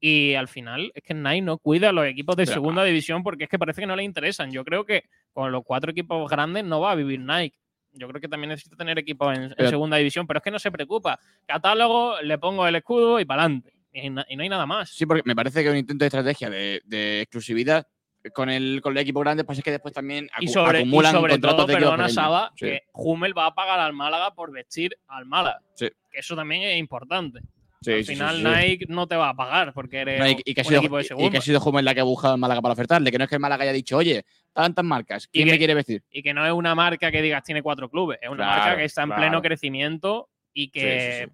y 0.00 0.34
al 0.34 0.48
final 0.48 0.92
es 0.94 1.02
que 1.02 1.14
Nike 1.14 1.40
no 1.42 1.56
cuida 1.58 1.88
a 1.88 1.92
los 1.92 2.04
equipos 2.06 2.36
de 2.36 2.44
Pero, 2.44 2.54
segunda 2.54 2.84
división 2.84 3.22
porque 3.22 3.44
es 3.44 3.50
que 3.50 3.58
parece 3.58 3.80
que 3.80 3.86
no 3.86 3.96
le 3.96 4.04
interesan. 4.04 4.50
Yo 4.50 4.64
creo 4.64 4.84
que 4.84 5.04
con 5.32 5.50
los 5.50 5.62
cuatro 5.64 5.90
equipos 5.90 6.30
grandes 6.30 6.64
no 6.64 6.80
va 6.80 6.92
a 6.92 6.94
vivir 6.94 7.20
Nike. 7.20 7.56
Yo 7.92 8.08
creo 8.08 8.20
que 8.20 8.28
también 8.28 8.50
necesita 8.50 8.76
tener 8.76 8.98
equipos 8.98 9.36
en, 9.38 9.54
segunda 9.68 9.96
división, 9.96 10.26
pero 10.26 10.38
es 10.38 10.44
que 10.44 10.50
no 10.50 10.58
se 10.58 10.70
preocupa. 10.70 11.18
Catálogo, 11.46 12.20
le 12.22 12.38
pongo 12.38 12.66
el 12.66 12.74
escudo 12.74 13.18
y 13.20 13.24
para 13.24 13.44
adelante. 13.44 13.72
Y, 13.92 14.10
no 14.10 14.24
hay 14.28 14.48
nada 14.48 14.66
más. 14.66 14.90
Sí, 14.90 15.06
porque 15.06 15.22
me 15.24 15.36
parece 15.36 15.62
que 15.62 15.70
un 15.70 15.76
intento 15.76 16.02
de 16.04 16.08
estrategia 16.08 16.50
de, 16.50 16.82
de 16.84 17.20
exclusividad 17.20 17.86
con 18.32 18.48
el, 18.50 18.80
con 18.80 18.92
el 18.92 18.98
equipo 19.02 19.20
grande 19.20 19.44
pasa 19.44 19.60
que 19.62 19.70
después 19.70 19.92
también 19.92 20.26
acu- 20.28 20.42
Y 20.42 20.48
sobre, 20.48 20.78
y 20.78 20.82
acumulan 20.82 21.12
sobre 21.12 21.32
contratos 21.32 21.56
todo, 21.58 21.66
de 21.66 21.74
perdona. 21.74 22.08
Saba, 22.08 22.52
Sí. 22.56 22.66
que 22.66 22.82
Hummel 22.92 23.36
va 23.36 23.46
a 23.46 23.54
pagar 23.54 23.80
al 23.80 23.92
Málaga 23.92 24.34
por 24.34 24.50
vestir 24.52 24.96
al 25.08 25.26
Málaga. 25.26 25.60
Sí. 25.74 25.88
Que 26.10 26.20
eso 26.20 26.34
también 26.34 26.62
es 26.62 26.78
importante. 26.78 27.40
Sí, 27.82 27.92
al 27.92 28.04
final. 28.04 28.42
Nike 28.42 28.86
no 28.88 29.06
te 29.06 29.14
va 29.14 29.28
a 29.28 29.34
pagar 29.34 29.74
porque 29.74 29.98
eres 29.98 30.18
No, 30.18 30.26
y, 30.26 30.38
y 30.42 30.54
que 30.54 30.62
un 30.62 30.66
sido, 30.66 30.78
equipo 30.80 30.96
de 30.96 31.02
y- 31.02 31.04
y 31.04 31.08
segunda. 31.08 31.30
que 31.30 31.36
ha 31.36 31.40
sido 31.42 31.60
Hummel 31.62 31.84
la 31.84 31.92
que 31.94 32.00
ha 32.00 32.04
buscado 32.04 32.32
al 32.32 32.40
Málaga 32.40 32.62
para 32.62 32.72
ofertarle, 32.72 33.10
que 33.12 33.18
no 33.18 33.24
es 33.24 33.28
que 33.28 33.36
el 33.36 33.40
Málaga 33.42 33.64
haya 33.64 33.72
dicho, 33.74 33.98
oye, 33.98 34.24
tantas 34.54 34.84
marcas, 34.86 35.28
¿quién 35.28 35.46
Y 35.48 35.50
me 35.50 35.58
quiere 35.58 35.74
vestir? 35.74 36.02
y 36.10 36.22
que 36.22 36.32
no 36.32 36.46
es 36.46 36.52
una 36.52 36.74
marca 36.74 37.10
que 37.12 37.20
digas 37.20 37.42
tiene 37.44 37.60
cuatro 37.62 37.90
clubes, 37.90 38.18
es 38.22 38.28
una 38.30 38.44
Claro, 38.44 38.60
marca 38.62 38.76
que 38.78 38.84
está 38.84 39.02
en 39.02 39.08
claro. 39.10 39.20
pleno 39.20 39.42
crecimiento 39.42 40.30
y 40.54 40.68
que 40.70 41.28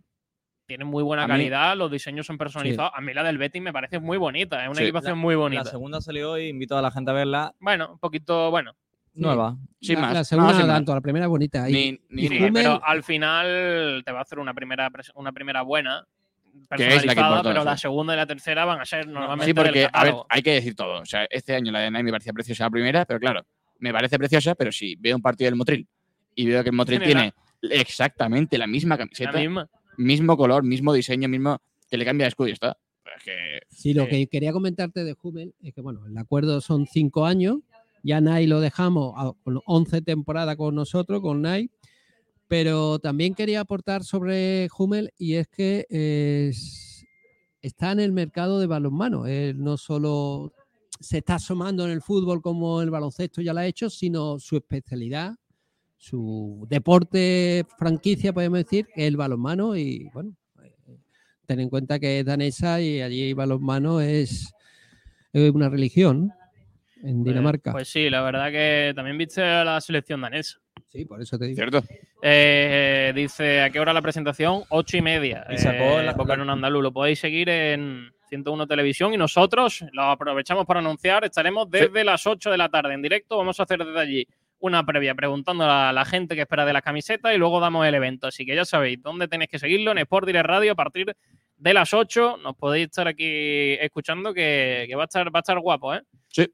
tiene 0.70 0.84
muy 0.84 1.02
buena 1.02 1.24
A 1.24 1.26
mí- 1.26 1.32
calidad, 1.32 1.76
los 1.76 1.90
diseños 1.90 2.24
son 2.26 2.38
personalizados. 2.38 2.92
A 2.94 3.00
mí 3.00 3.12
la 3.12 3.24
del 3.24 3.38
Betis 3.38 3.60
me 3.60 3.72
parece 3.72 3.98
muy 3.98 4.18
bonita, 4.18 4.62
es 4.62 4.68
una 4.68 4.76
Sí. 4.76 4.84
equipación 4.84 5.12
La- 5.12 5.16
muy 5.16 5.34
bonita. 5.34 5.64
La 5.64 5.70
segunda 5.70 6.00
salió 6.00 6.30
hoy, 6.30 6.46
invito 6.46 6.78
a 6.78 6.82
la 6.82 6.92
gente 6.92 7.10
a 7.10 7.14
verla. 7.14 7.52
Bueno, 7.58 7.94
un 7.94 7.98
poquito, 7.98 8.52
bueno. 8.52 8.72
Nueva. 9.14 9.56
Sin 9.80 9.96
la, 9.96 10.00
más. 10.02 10.14
la 10.14 10.22
segunda 10.24 10.52
No, 10.52 10.58
sin 10.58 10.68
tanto, 10.68 10.94
la 10.94 11.00
primera 11.00 11.24
es 11.26 11.28
bonita. 11.28 11.68
Y- 11.68 11.72
Ni- 11.72 12.00
ni- 12.10 12.22
y 12.22 12.28
Sí, 12.28 12.38
Hummel- 12.38 12.52
pero 12.52 12.80
al 12.84 13.02
final 13.02 14.02
te 14.06 14.12
va 14.12 14.20
a 14.20 14.22
hacer 14.22 14.38
una 14.38 14.54
primera, 14.54 14.88
una 15.16 15.32
primera 15.32 15.62
buena, 15.62 16.06
Que 16.06 16.54
es 16.54 16.60
la 16.70 16.76
que 16.76 16.84
personalizada, 16.84 17.28
importa, 17.28 17.48
pero 17.50 17.60
sí. 17.62 17.66
la 17.66 17.76
segunda 17.76 18.14
y 18.14 18.16
la 18.16 18.26
tercera 18.26 18.64
van 18.64 18.80
a 18.80 18.84
ser 18.84 19.08
normalmente 19.08 19.46
Sí, 19.46 19.54
porque, 19.54 19.70
del 19.70 19.78
a 19.78 19.82
ver, 19.82 19.90
catálogo. 20.12 20.26
hay 20.28 20.42
que 20.42 20.52
decir 20.52 20.76
todo. 20.76 21.00
O 21.00 21.04
sea, 21.04 21.26
este 21.28 21.56
año 21.56 21.72
la 21.72 21.80
de 21.80 21.90
Nike 21.90 22.04
me 22.04 22.10
parecía 22.12 22.32
preciosa 22.32 22.64
la 22.64 22.70
primera, 22.70 23.04
pero 23.04 23.18
claro, 23.18 23.44
me 23.80 23.92
parece 23.92 24.16
preciosa, 24.18 24.54
pero 24.54 24.70
si 24.70 24.94
veo 24.94 25.16
un 25.16 25.22
partido 25.22 25.48
del 25.50 25.56
Motril 25.56 25.88
y 26.36 26.46
veo 26.46 26.62
que 26.62 26.68
el 26.70 26.76
Motril 26.76 27.00
Tiene 27.02 27.32
tiene 27.60 27.74
exactamente 27.80 28.56
la 28.58 28.68
misma 28.68 28.96
camiseta, 28.96 29.32
La 29.32 29.40
misma. 29.40 29.68
Mismo 30.00 30.36
color, 30.36 30.62
mismo 30.64 30.92
diseño, 30.92 31.28
mismo 31.28 31.58
que 31.88 31.96
le 31.96 32.04
cambia 32.04 32.24
de 32.24 32.28
escudo 32.28 32.48
y 32.48 32.52
está. 32.52 32.76
Es 33.16 33.24
que 33.24 33.32
Sí, 33.68 33.92
lo 33.94 34.04
eh, 34.04 34.08
que 34.08 34.26
quería 34.28 34.52
comentarte 34.52 35.04
de 35.04 35.16
Hummel 35.20 35.54
es 35.62 35.74
que, 35.74 35.80
bueno, 35.80 36.06
el 36.06 36.16
acuerdo 36.16 36.60
son 36.60 36.86
cinco 36.86 37.26
años. 37.26 37.58
Ya 38.02 38.20
Nike 38.20 38.46
lo 38.46 38.60
dejamos 38.60 39.12
a- 39.16 39.32
con 39.42 39.60
11 39.66 40.00
temporadas 40.02 40.56
con 40.56 40.74
nosotros, 40.74 41.20
con 41.20 41.42
Nike. 41.42 41.70
Pero 42.48 42.98
también 42.98 43.34
quería 43.34 43.60
aportar 43.60 44.02
sobre 44.04 44.68
Hummel 44.76 45.12
y 45.18 45.34
es 45.34 45.48
que 45.48 45.86
es- 45.90 47.04
está 47.62 47.92
en 47.92 48.00
el 48.00 48.12
mercado 48.12 48.58
de 48.58 48.66
balonmano. 48.66 49.26
Él 49.26 49.62
no 49.62 49.76
solo 49.76 50.52
se 50.98 51.18
está 51.18 51.36
asomando 51.36 51.84
en 51.84 51.90
el 51.92 52.02
fútbol 52.02 52.42
como 52.42 52.82
el 52.82 52.90
baloncesto 52.90 53.40
ya 53.40 53.52
lo 53.54 53.60
ha 53.60 53.66
hecho, 53.66 53.88
sino 53.90 54.38
su 54.38 54.56
especialidad, 54.56 55.34
su 56.00 56.66
deporte 56.68 57.64
franquicia, 57.78 58.32
podemos 58.32 58.58
decir, 58.60 58.86
que 58.94 59.02
es 59.02 59.08
el 59.08 59.18
balonmano. 59.18 59.76
Y 59.76 60.08
bueno, 60.14 60.34
eh, 60.64 60.96
ten 61.46 61.60
en 61.60 61.68
cuenta 61.68 61.98
que 61.98 62.20
es 62.20 62.24
danesa 62.24 62.80
y 62.80 63.02
allí 63.02 63.34
balonmano 63.34 64.00
es, 64.00 64.50
es 65.34 65.50
una 65.52 65.68
religión 65.68 66.32
en 67.02 67.22
Dinamarca. 67.22 67.72
Pues 67.72 67.88
sí, 67.88 68.08
la 68.08 68.22
verdad 68.22 68.50
que 68.50 68.92
también 68.96 69.18
viste 69.18 69.42
a 69.42 69.62
la 69.62 69.80
selección 69.82 70.22
danesa. 70.22 70.58
sí, 70.88 71.04
por 71.04 71.20
eso 71.20 71.38
te 71.38 71.44
digo. 71.46 71.56
cierto. 71.56 71.82
Eh, 72.22 73.12
dice, 73.14 73.60
¿a 73.60 73.68
qué 73.70 73.78
hora 73.78 73.92
la 73.92 74.00
presentación? 74.02 74.62
Ocho 74.70 74.96
y 74.96 75.02
media. 75.02 75.46
Y 75.50 75.58
sacó 75.58 76.00
eh, 76.00 76.04
la- 76.04 76.14
Boca 76.14 76.32
en 76.34 76.40
un 76.40 76.50
andaluz. 76.50 76.82
Lo 76.82 76.92
podéis 76.92 77.18
seguir 77.18 77.48
en 77.50 78.10
101 78.30 78.66
Televisión 78.66 79.12
y 79.12 79.18
nosotros 79.18 79.84
lo 79.92 80.04
aprovechamos 80.04 80.64
para 80.64 80.80
anunciar. 80.80 81.24
Estaremos 81.24 81.70
desde 81.70 82.04
las 82.04 82.26
8 82.26 82.50
de 82.50 82.56
la 82.56 82.70
tarde 82.70 82.94
en 82.94 83.02
directo. 83.02 83.36
Vamos 83.36 83.60
a 83.60 83.64
hacer 83.64 83.84
desde 83.84 84.00
allí 84.00 84.26
una 84.60 84.84
previa 84.86 85.14
preguntando 85.14 85.64
a 85.64 85.92
la 85.92 86.04
gente 86.04 86.34
que 86.34 86.42
espera 86.42 86.64
de 86.64 86.72
las 86.72 86.82
camisetas 86.82 87.34
y 87.34 87.38
luego 87.38 87.60
damos 87.60 87.86
el 87.86 87.94
evento. 87.94 88.26
Así 88.28 88.46
que 88.46 88.54
ya 88.54 88.64
sabéis 88.64 89.02
dónde 89.02 89.26
tenéis 89.28 89.50
que 89.50 89.58
seguirlo 89.58 89.90
en 89.92 89.98
Sport 89.98 90.26
Direct 90.26 90.46
Radio 90.46 90.72
a 90.72 90.76
partir 90.76 91.16
de 91.56 91.74
las 91.74 91.92
8. 91.92 92.38
Nos 92.42 92.56
podéis 92.56 92.86
estar 92.86 93.08
aquí 93.08 93.72
escuchando 93.80 94.32
que, 94.32 94.84
que 94.88 94.94
va, 94.94 95.02
a 95.02 95.06
estar, 95.06 95.26
va 95.34 95.38
a 95.38 95.40
estar 95.40 95.58
guapo, 95.58 95.94
¿eh? 95.94 96.02
Sí. 96.28 96.46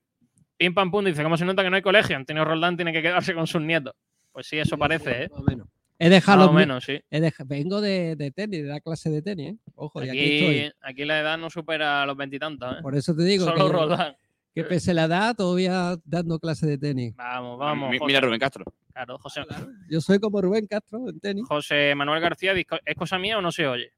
Pim 0.56 0.72
Pam 0.72 0.90
Pum 0.90 1.04
dice, 1.04 1.22
¿cómo 1.22 1.36
se 1.36 1.44
nota 1.44 1.62
que 1.62 1.70
no 1.70 1.76
hay 1.76 1.82
colegio? 1.82 2.16
Antonio 2.16 2.44
Roldán 2.44 2.76
tiene 2.76 2.92
que 2.92 3.02
quedarse 3.02 3.34
con 3.34 3.46
sus 3.46 3.60
nietos. 3.60 3.92
Pues 4.32 4.46
sí, 4.46 4.58
eso 4.58 4.78
parece, 4.78 5.24
¿eh? 5.24 5.28
Más 5.30 5.40
o 5.40 5.44
menos. 5.44 5.68
He 5.98 6.10
dejado 6.10 6.40
Más 6.40 6.48
o 6.48 6.52
menos, 6.52 6.84
sí. 6.84 7.00
he 7.10 7.32
vengo 7.46 7.80
de, 7.80 8.16
de 8.16 8.30
tenis, 8.30 8.62
de 8.64 8.68
la 8.68 8.80
clase 8.80 9.08
de 9.08 9.22
tenis. 9.22 9.52
¿eh? 9.52 9.56
Ojo, 9.76 10.04
y 10.04 10.08
aquí 10.10 10.18
Aquí, 10.18 10.36
estoy. 10.36 10.72
aquí 10.82 11.04
la 11.06 11.20
edad 11.20 11.38
no 11.38 11.48
supera 11.48 12.04
los 12.04 12.16
veintitantos, 12.16 12.70
¿eh? 12.70 12.82
Por 12.82 12.94
eso 12.96 13.14
te 13.16 13.22
digo 13.24 13.46
Solo 13.46 13.66
que, 13.66 13.72
Roldán. 13.72 14.16
Que 14.62 14.64
pese 14.64 14.94
la 14.94 15.04
edad, 15.04 15.36
todavía 15.36 15.96
dando 16.04 16.38
clase 16.38 16.66
de 16.66 16.78
tenis. 16.78 17.14
Vamos, 17.14 17.58
vamos. 17.58 17.90
José. 17.90 18.04
mira 18.06 18.18
a 18.18 18.22
Rubén 18.22 18.40
Castro. 18.40 18.64
Claro, 18.92 19.18
José, 19.18 19.42
Yo 19.90 20.00
soy 20.00 20.18
como 20.18 20.40
Rubén 20.40 20.66
Castro 20.66 21.08
en 21.10 21.20
tenis. 21.20 21.44
José 21.46 21.94
Manuel 21.94 22.20
García, 22.20 22.54
dice, 22.54 22.76
¿es 22.84 22.94
cosa 22.96 23.18
mía 23.18 23.36
o 23.38 23.42
no 23.42 23.52
se 23.52 23.66
oye? 23.68 23.92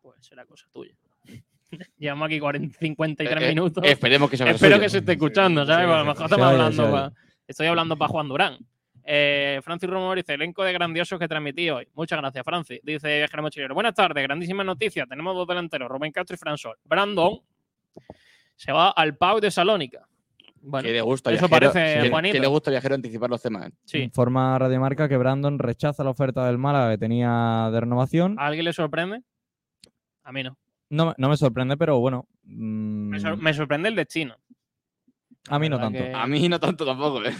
Pues 0.00 0.16
será 0.24 0.46
cosa 0.46 0.66
tuya. 0.72 0.94
Llevamos 1.98 2.26
aquí 2.26 2.40
40, 2.40 2.78
53 2.78 3.40
Eh, 3.42 3.44
eh, 3.44 3.48
minutos. 3.50 3.84
esperemos 3.84 4.30
que 4.30 4.36
sea 4.38 4.50
Espero 4.50 4.76
suyo. 4.76 4.82
que 4.82 4.88
se 4.88 4.98
esté 4.98 5.12
escuchando, 5.12 5.66
¿sabes? 5.66 5.86
sí, 5.86 5.92
a 5.92 5.98
lo 5.98 6.04
mejor 6.06 6.16
se 6.16 6.24
estamos 6.24 6.46
oye, 6.46 6.54
hablando 6.54 6.86
se 6.86 6.90
pa-. 6.92 7.12
Estoy 7.46 7.66
hablando 7.66 7.96
para 7.98 8.08
Juan 8.08 8.28
Durán. 8.28 8.56
Eh, 9.04 9.60
Francis 9.62 9.88
Romor 9.90 10.16
dice, 10.16 10.34
elenco 10.34 10.64
de 10.64 10.72
grandiosos 10.72 11.18
que 11.18 11.28
transmití 11.28 11.68
hoy. 11.70 11.86
Muchas 11.94 12.18
gracias, 12.18 12.42
Francis. 12.44 12.80
Dice 12.82 13.26
Germán 13.30 13.50
Chilero. 13.50 13.74
Buenas 13.74 13.94
tardes, 13.94 14.22
grandísimas 14.22 14.64
noticias. 14.66 15.06
Tenemos 15.08 15.34
dos 15.36 15.46
delanteros, 15.46 15.88
Rubén 15.88 16.10
Castro 16.12 16.34
y 16.34 16.38
Fran 16.38 16.56
Sol. 16.58 16.76
Brandon 16.84 17.38
se 18.56 18.72
va 18.72 18.90
al 18.90 19.16
Pau 19.16 19.38
de 19.40 19.50
Salónica. 19.50 20.06
Bueno, 20.62 20.84
que 20.86 20.92
le 20.92 21.00
gusta 21.00 21.30
eso 21.30 21.46
viajero, 21.46 21.72
parece 21.72 22.02
que- 22.02 22.10
Juanito. 22.10 22.32
que 22.32 22.40
le 22.40 22.46
gusta 22.48 22.70
viajero 22.72 22.94
anticipar 22.96 23.30
los 23.30 23.40
temas. 23.40 23.70
sí. 23.84 23.98
Informa 23.98 24.58
Radio 24.58 24.80
Marca 24.80 25.08
que 25.08 25.16
Brandon 25.16 25.58
rechaza 25.60 26.02
la 26.02 26.10
oferta 26.10 26.44
del 26.46 26.58
Málaga 26.58 26.90
que 26.90 26.98
tenía 26.98 27.68
de 27.72 27.80
renovación. 27.80 28.36
¿A 28.38 28.46
alguien 28.46 28.64
le 28.64 28.72
sorprende? 28.72 29.22
A 30.24 30.32
mí 30.32 30.42
no. 30.42 30.58
No, 30.90 31.06
me- 31.06 31.14
no 31.18 31.28
me 31.28 31.36
sorprende, 31.36 31.76
pero 31.76 31.98
bueno. 32.00 32.26
mm, 32.44 33.08
Me, 33.10 33.20
sor- 33.20 33.36
me 33.36 33.54
sorprende 33.54 33.88
el 33.88 33.94
destino. 33.94 34.34
a 35.48 35.58
mí 35.60 35.68
no 35.68 35.78
tanto. 35.78 35.98
que- 36.00 36.12
A 36.12 36.26
mí 36.26 36.48
no 36.48 36.58
tanto 36.58 36.84
tampoco. 36.84 37.22
¿eh? 37.24 37.32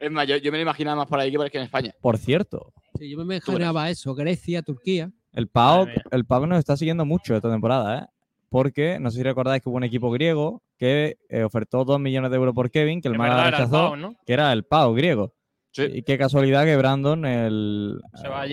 Es 0.00 0.10
más, 0.10 0.26
yo, 0.26 0.36
yo 0.36 0.50
me 0.50 0.58
lo 0.58 0.62
imaginaba 0.62 0.96
más 0.96 1.06
por 1.06 1.20
ahí 1.20 1.30
que 1.30 1.36
por 1.36 1.46
aquí 1.46 1.56
en 1.58 1.64
España. 1.64 1.94
Por 2.00 2.18
cierto, 2.18 2.72
Sí, 2.98 3.08
yo 3.10 3.16
me 3.18 3.22
imaginaba 3.36 3.88
eso, 3.90 4.14
Grecia, 4.14 4.62
Turquía. 4.62 5.04
el 5.32 5.48
mía. 5.54 6.02
el 6.10 6.24
PAOK 6.24 6.46
nos 6.46 6.58
está 6.58 6.76
siguiendo 6.76 7.04
mucho 7.04 7.36
esta 7.36 7.50
temporada, 7.50 7.98
¿eh? 8.00 8.06
Porque, 8.48 8.98
no 9.00 9.10
sé 9.10 9.18
si 9.18 9.22
recordáis 9.22 9.62
que 9.62 9.68
hubo 9.68 9.76
un 9.76 9.84
equipo 9.84 10.10
griego 10.10 10.62
que 10.78 11.16
eh, 11.28 11.42
ofertó 11.42 11.84
2 11.84 11.98
millones 12.00 12.30
de 12.30 12.36
euros 12.36 12.54
por 12.54 12.70
Kevin, 12.70 13.00
que 13.00 13.08
el 13.08 13.18
Málaga 13.18 13.44
verdad, 13.44 13.48
era 13.48 13.56
el 13.58 13.64
rechazó, 13.64 13.88
Pau, 13.88 13.96
¿no? 13.96 14.14
que 14.24 14.32
era 14.32 14.52
el 14.52 14.64
PAOK 14.64 14.96
griego. 14.96 15.34
Sí. 15.72 15.82
Y 15.92 16.02
qué 16.02 16.16
casualidad 16.16 16.64
que 16.64 16.76
Brandon, 16.76 17.24
el, 17.26 17.98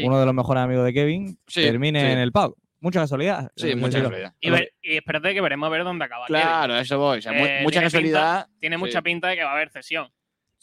uno 0.03 0.19
de 0.19 0.25
los 0.25 0.33
mejores 0.33 0.63
amigos 0.63 0.83
de 0.85 0.93
Kevin, 0.93 1.37
Sí, 1.47 1.61
termine 1.61 2.01
sí. 2.01 2.11
en 2.11 2.17
el 2.19 2.31
PAOK. 2.31 2.57
Mucha 2.81 2.99
casualidad. 2.99 3.49
Sí, 3.55 3.67
Hay 3.67 3.69
que 3.71 3.75
mucha 3.77 3.87
decirlo. 3.99 4.09
casualidad. 4.09 4.33
Y, 4.41 4.49
ver- 4.49 4.73
y 4.81 4.97
espérate 4.97 5.33
que 5.33 5.39
veremos 5.39 5.67
a 5.67 5.69
ver 5.69 5.83
dónde 5.85 6.03
acaba. 6.03 6.25
Claro, 6.25 6.75
eso 6.77 6.97
voy. 6.99 7.19
O 7.19 7.21
sea, 7.21 7.31
mu- 7.31 7.45
Eh, 7.45 7.59
mucha 7.63 7.75
tiene 7.79 7.85
casualidad. 7.85 8.47
Tiene 8.59 8.75
Sí. 8.75 8.79
mucha 8.81 9.01
pinta 9.01 9.29
de 9.29 9.35
que 9.37 9.43
va 9.43 9.51
a 9.51 9.53
haber 9.53 9.69
cesión. 9.69 10.09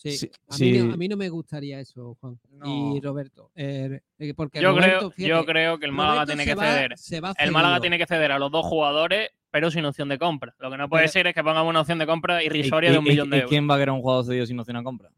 Sí. 0.03 0.13
Sí, 0.13 0.31
a, 0.49 0.55
sí. 0.55 0.73
Mí 0.73 0.79
no, 0.79 0.95
a 0.95 0.97
mí 0.97 1.09
no 1.09 1.17
me 1.19 1.29
gustaría 1.29 1.79
eso, 1.79 2.17
Juan. 2.21 2.41
No. 2.53 2.97
Y 2.97 3.01
Roberto. 3.01 3.51
eh, 3.55 4.01
eh, 4.19 4.33
porque 4.35 4.61
Yo 4.63 4.71
Roberto, 4.71 4.89
creo, 4.99 5.11
fíjate, 5.11 5.29
yo 5.29 5.45
creo 5.45 5.79
que 5.79 5.85
el 5.87 5.93
Málaga 5.93 6.15
Roberto 6.25 6.33
tiene 6.37 6.45
que 6.47 6.55
va- 6.55 6.73
ceder. 6.75 6.99
se 6.99 7.21
va 7.21 7.35
El 7.39 7.51
Málaga 7.53 7.81
tiene 7.81 7.99
que 7.99 8.07
ceder 8.07 8.33
a 8.33 8.39
los 8.39 8.51
dos 8.51 8.65
jugadores, 8.65 9.29
pero 9.51 9.71
sin 9.71 9.85
opción 9.85 10.09
de 10.09 10.19
compra. 10.19 10.55
Lo 10.59 10.71
que 10.71 10.79
no 10.79 10.89
puede 10.89 11.03
Pero- 11.03 11.13
ser 11.13 11.27
es 11.27 11.35
que 11.35 11.45
pongan 11.45 11.67
una 11.67 11.81
opción 11.83 11.99
de 11.99 12.07
compra 12.07 12.43
¿Y- 12.43 12.47
irrisoria 12.47 12.89
y- 12.89 12.93
de 12.95 12.99
un 12.99 13.07
y- 13.07 13.11
millón 13.11 13.29
de 13.29 13.37
y 13.37 13.41
euros. 13.41 13.51
quién 13.51 13.69
va 13.69 13.75
a 13.75 13.79
querer 13.79 13.91
un 13.91 14.01
jugador 14.01 14.25
cedido 14.25 14.47
sin 14.47 14.59
opción 14.59 14.79
a 14.79 14.83
compra? 14.83 15.11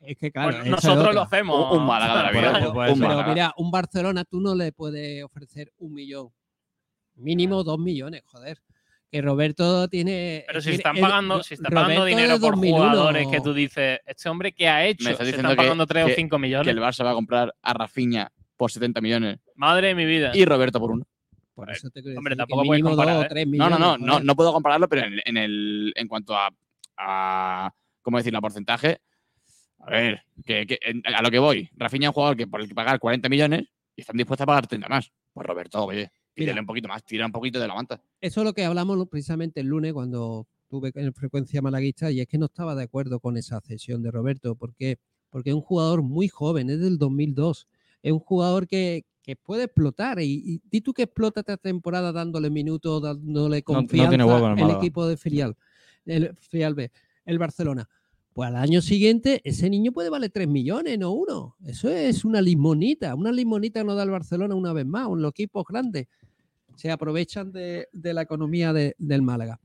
Es 0.00 0.16
que 0.16 0.32
claro, 0.32 0.48
Pues 0.48 0.56
esa 0.56 0.64
es 0.64 0.70
nosotros 0.84 1.14
lo 1.14 1.20
hacemos. 1.20 1.70
Un- 1.72 1.78
un 1.80 1.86
Málaga 1.86 2.16
de 2.16 2.22
la 2.22 2.30
vida. 2.32 2.52
Pero- 2.58 2.72
Pues 2.72 2.92
un 2.92 2.98
Pero 3.00 3.08
Málaga. 3.10 3.28
mira, 3.34 3.54
un 3.58 3.70
Barcelona 3.70 4.24
tú 4.24 4.40
no 4.40 4.54
le 4.54 4.72
puedes 4.72 5.22
ofrecer 5.24 5.72
un 5.76 5.92
millón. 5.92 6.28
Mínimo 7.16 7.62
dos 7.62 7.78
millones, 7.78 8.22
joder. 8.24 8.58
Que 9.12 9.20
Roberto 9.20 9.88
tiene. 9.88 10.42
Pero 10.46 10.60
si 10.62 10.70
tiene- 10.70 10.76
están 10.78 10.96
pagando, 10.96 11.42
si 11.42 11.52
están 11.54 11.70
pagando 11.70 12.06
dinero 12.06 12.40
por 12.40 12.52
2001. 12.52 12.78
jugadores 12.78 13.28
que 13.28 13.40
tú 13.42 13.52
dices, 13.52 14.00
este 14.06 14.28
hombre 14.30 14.52
qué 14.52 14.68
ha 14.68 14.86
hecho, 14.86 15.04
Me 15.04 15.14
se 15.14 15.22
diciendo 15.22 15.36
están 15.36 15.50
que- 15.50 15.56
pagando 15.56 15.86
3 15.86 16.04
o 16.04 16.06
que- 16.08 16.14
5 16.14 16.36
Que 16.36 16.40
millones. 16.42 16.68
el 16.74 16.80
Barça 16.80 17.04
va 17.04 17.10
a 17.10 17.14
comprar 17.14 17.54
a 17.60 17.74
Rafinha 17.74 18.32
por 18.56 18.72
70 18.72 19.02
millones 19.02 19.38
Madre 19.54 19.88
de 19.88 19.94
mi 19.94 20.06
vida. 20.06 20.30
y 20.34 20.46
Roberto 20.46 20.80
por 20.80 20.92
uno. 20.92 21.04
Por 21.54 21.70
eso 21.70 21.90
te 21.90 22.00
quiero 22.02 22.16
Hombre, 22.18 22.34
decir 22.34 22.46
que 22.46 22.50
tampoco 22.50 22.66
puedes 22.66 22.82
comparar, 22.82 23.26
¿eh? 23.26 23.28
tres 23.28 23.44
No, 23.46 23.50
millones. 23.52 23.78
no, 23.78 23.98
no, 23.98 23.98
no, 24.06 24.12
joder. 24.14 24.24
no 24.24 24.34
puedo 24.36 24.52
compararlo, 24.54 24.88
pero 24.88 25.06
en, 25.06 25.20
en 25.26 25.36
el, 25.36 25.92
en 25.94 26.08
cuanto 26.08 26.34
a, 26.34 26.48
a 26.96 27.70
¿cómo 28.00 28.16
decir? 28.16 28.32
La 28.32 28.40
porcentaje. 28.40 28.98
A 29.80 29.90
ver, 29.90 30.22
que, 30.46 30.66
que- 30.66 30.78
en- 30.80 31.02
a 31.14 31.20
lo 31.20 31.30
que 31.30 31.38
voy. 31.38 31.68
Rafinha 31.76 32.06
es 32.06 32.08
un 32.10 32.14
jugador 32.14 32.36
que 32.38 32.46
por 32.46 32.62
el 32.62 32.68
que 32.68 32.74
pagar 32.74 32.98
40 32.98 33.28
millones 33.28 33.64
y 33.94 34.00
están 34.00 34.16
dispuestos 34.16 34.44
a 34.44 34.46
pagar 34.46 34.66
30 34.66 34.88
más. 34.88 35.12
Pues 35.34 35.46
Roberto, 35.46 35.84
oye, 35.84 36.10
tírale 36.34 36.60
un 36.60 36.66
poquito 36.66 36.88
más, 36.88 37.04
tira 37.04 37.26
un 37.26 37.32
poquito 37.32 37.60
de 37.60 37.68
la 37.68 37.74
manta. 37.74 38.02
Eso 38.20 38.40
es 38.40 38.44
lo 38.44 38.52
que 38.52 38.64
hablamos 38.64 39.08
precisamente 39.08 39.60
el 39.60 39.66
lunes 39.66 39.92
cuando 39.92 40.46
tuve 40.68 40.90
en 40.94 41.12
frecuencia 41.12 41.60
malaguista 41.60 42.10
y 42.10 42.20
es 42.20 42.26
que 42.26 42.38
no 42.38 42.46
estaba 42.46 42.74
de 42.74 42.84
acuerdo 42.84 43.20
con 43.20 43.36
esa 43.36 43.60
cesión 43.60 44.02
de 44.02 44.10
Roberto. 44.10 44.54
¿Por 44.54 44.74
qué? 44.74 44.98
Porque 45.28 45.50
es 45.50 45.54
un 45.54 45.60
jugador 45.60 46.02
muy 46.02 46.28
joven, 46.28 46.70
es 46.70 46.80
del 46.80 46.98
2002. 46.98 47.68
es 48.02 48.12
un 48.12 48.20
jugador 48.20 48.66
que, 48.66 49.04
que 49.22 49.36
puede 49.36 49.64
explotar. 49.64 50.20
Y, 50.20 50.42
y 50.44 50.62
di 50.70 50.80
tú 50.80 50.94
que 50.94 51.02
explota 51.02 51.40
esta 51.40 51.56
temporada 51.58 52.12
dándole 52.12 52.48
minutos, 52.48 53.02
dándole 53.02 53.58
no 53.58 53.64
confianza 53.64 54.14
en 54.14 54.58
el 54.58 54.70
equipo 54.70 55.06
de 55.06 55.16
filial, 55.16 55.56
el 56.06 56.34
filial 56.36 56.74
B, 56.74 56.90
el 57.26 57.38
Barcelona. 57.38 57.88
Pues 58.32 58.48
al 58.48 58.56
año 58.56 58.80
siguiente 58.80 59.42
ese 59.44 59.68
niño 59.68 59.92
puede 59.92 60.08
valer 60.08 60.30
3 60.30 60.48
millones, 60.48 60.98
no 60.98 61.12
uno. 61.12 61.56
Eso 61.66 61.90
es 61.90 62.24
una 62.24 62.40
limonita. 62.40 63.14
Una 63.14 63.30
limonita 63.30 63.84
no 63.84 63.94
da 63.94 64.04
el 64.04 64.10
Barcelona 64.10 64.54
una 64.54 64.72
vez 64.72 64.86
más. 64.86 65.06
Los 65.14 65.30
equipos 65.32 65.66
grandes 65.68 66.06
se 66.76 66.90
aprovechan 66.90 67.52
de, 67.52 67.88
de 67.92 68.14
la 68.14 68.22
economía 68.22 68.72
de- 68.72 68.94
del 68.98 69.22
Málaga. 69.22 69.60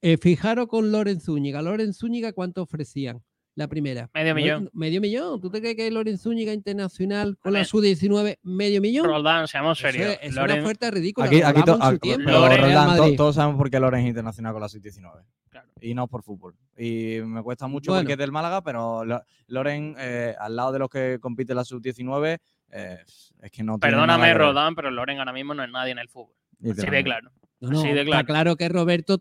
Eh, 0.00 0.16
fijaros 0.16 0.68
con 0.68 0.92
Loren 0.92 1.20
Zúñiga. 1.20 1.60
Loren 1.62 1.92
Zúñiga, 1.92 2.32
¿cuánto 2.32 2.62
ofrecían? 2.62 3.22
La 3.56 3.66
primera. 3.66 4.08
Medio 4.14 4.36
millón. 4.36 4.70
Medio 4.72 5.00
millón. 5.00 5.40
¿Tú 5.40 5.50
te 5.50 5.58
crees 5.60 5.74
que 5.74 5.90
Loren 5.90 6.16
Zúñiga 6.16 6.52
internacional 6.52 7.36
con 7.40 7.52
la 7.52 7.60
Hombre. 7.60 7.68
sub-19 7.96 8.38
medio 8.44 8.80
millón? 8.80 9.06
Roldán, 9.06 9.48
seamos 9.48 9.76
Eso 9.80 9.88
serios. 9.90 10.12
es, 10.12 10.18
es 10.22 10.34
Loren- 10.36 10.58
una 10.58 10.62
oferta 10.62 10.90
ridícula. 10.92 11.26
Aquí, 11.26 11.40
to- 11.64 11.76
Loren- 11.76 12.60
Roldán, 12.60 12.96
to- 12.96 13.02
Madrid. 13.02 13.16
todos 13.16 13.34
sabemos 13.34 13.58
por 13.58 13.68
qué 13.68 13.80
Loren 13.80 14.02
es 14.02 14.08
internacional 14.10 14.52
con 14.52 14.62
la 14.62 14.68
sub-19. 14.68 15.24
Claro. 15.50 15.68
Y 15.80 15.92
no 15.94 16.06
por 16.06 16.22
fútbol. 16.22 16.54
Y 16.76 17.16
me 17.24 17.42
cuesta 17.42 17.66
mucho 17.66 17.90
Bueno. 17.90 18.02
porque 18.04 18.12
es 18.12 18.18
del 18.18 18.30
Málaga, 18.30 18.62
pero 18.62 19.04
Lo- 19.04 19.22
Loren, 19.48 19.96
eh, 19.98 20.36
al 20.38 20.54
lado 20.54 20.70
de 20.70 20.78
los 20.78 20.88
que 20.88 21.18
compite 21.20 21.52
la 21.52 21.64
sub-19, 21.64 22.38
eh, 22.70 22.98
es 23.42 23.50
que 23.50 23.64
no 23.64 23.80
Perdóname. 23.80 24.34
Roldán, 24.34 24.76
pero 24.76 24.92
Loren 24.92 25.18
ahora 25.18 25.32
mismo 25.32 25.54
no 25.54 25.64
es 25.64 25.70
nadie 25.70 25.90
en 25.90 25.98
el 25.98 26.08
fútbol. 26.08 26.36
Así 26.60 26.86
de 26.90 27.04
claro. 27.04 27.30
No, 27.60 27.70
no, 27.70 27.78
Así 27.80 27.88
de 27.88 28.00
está 28.00 28.10
claro. 28.10 28.26
claro 28.26 28.56
que 28.56 28.68
Roberto, 28.68 29.20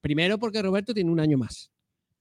primero 0.00 0.38
porque 0.38 0.62
Roberto 0.62 0.92
tiene 0.94 1.10
un 1.10 1.20
año 1.20 1.38
más. 1.38 1.70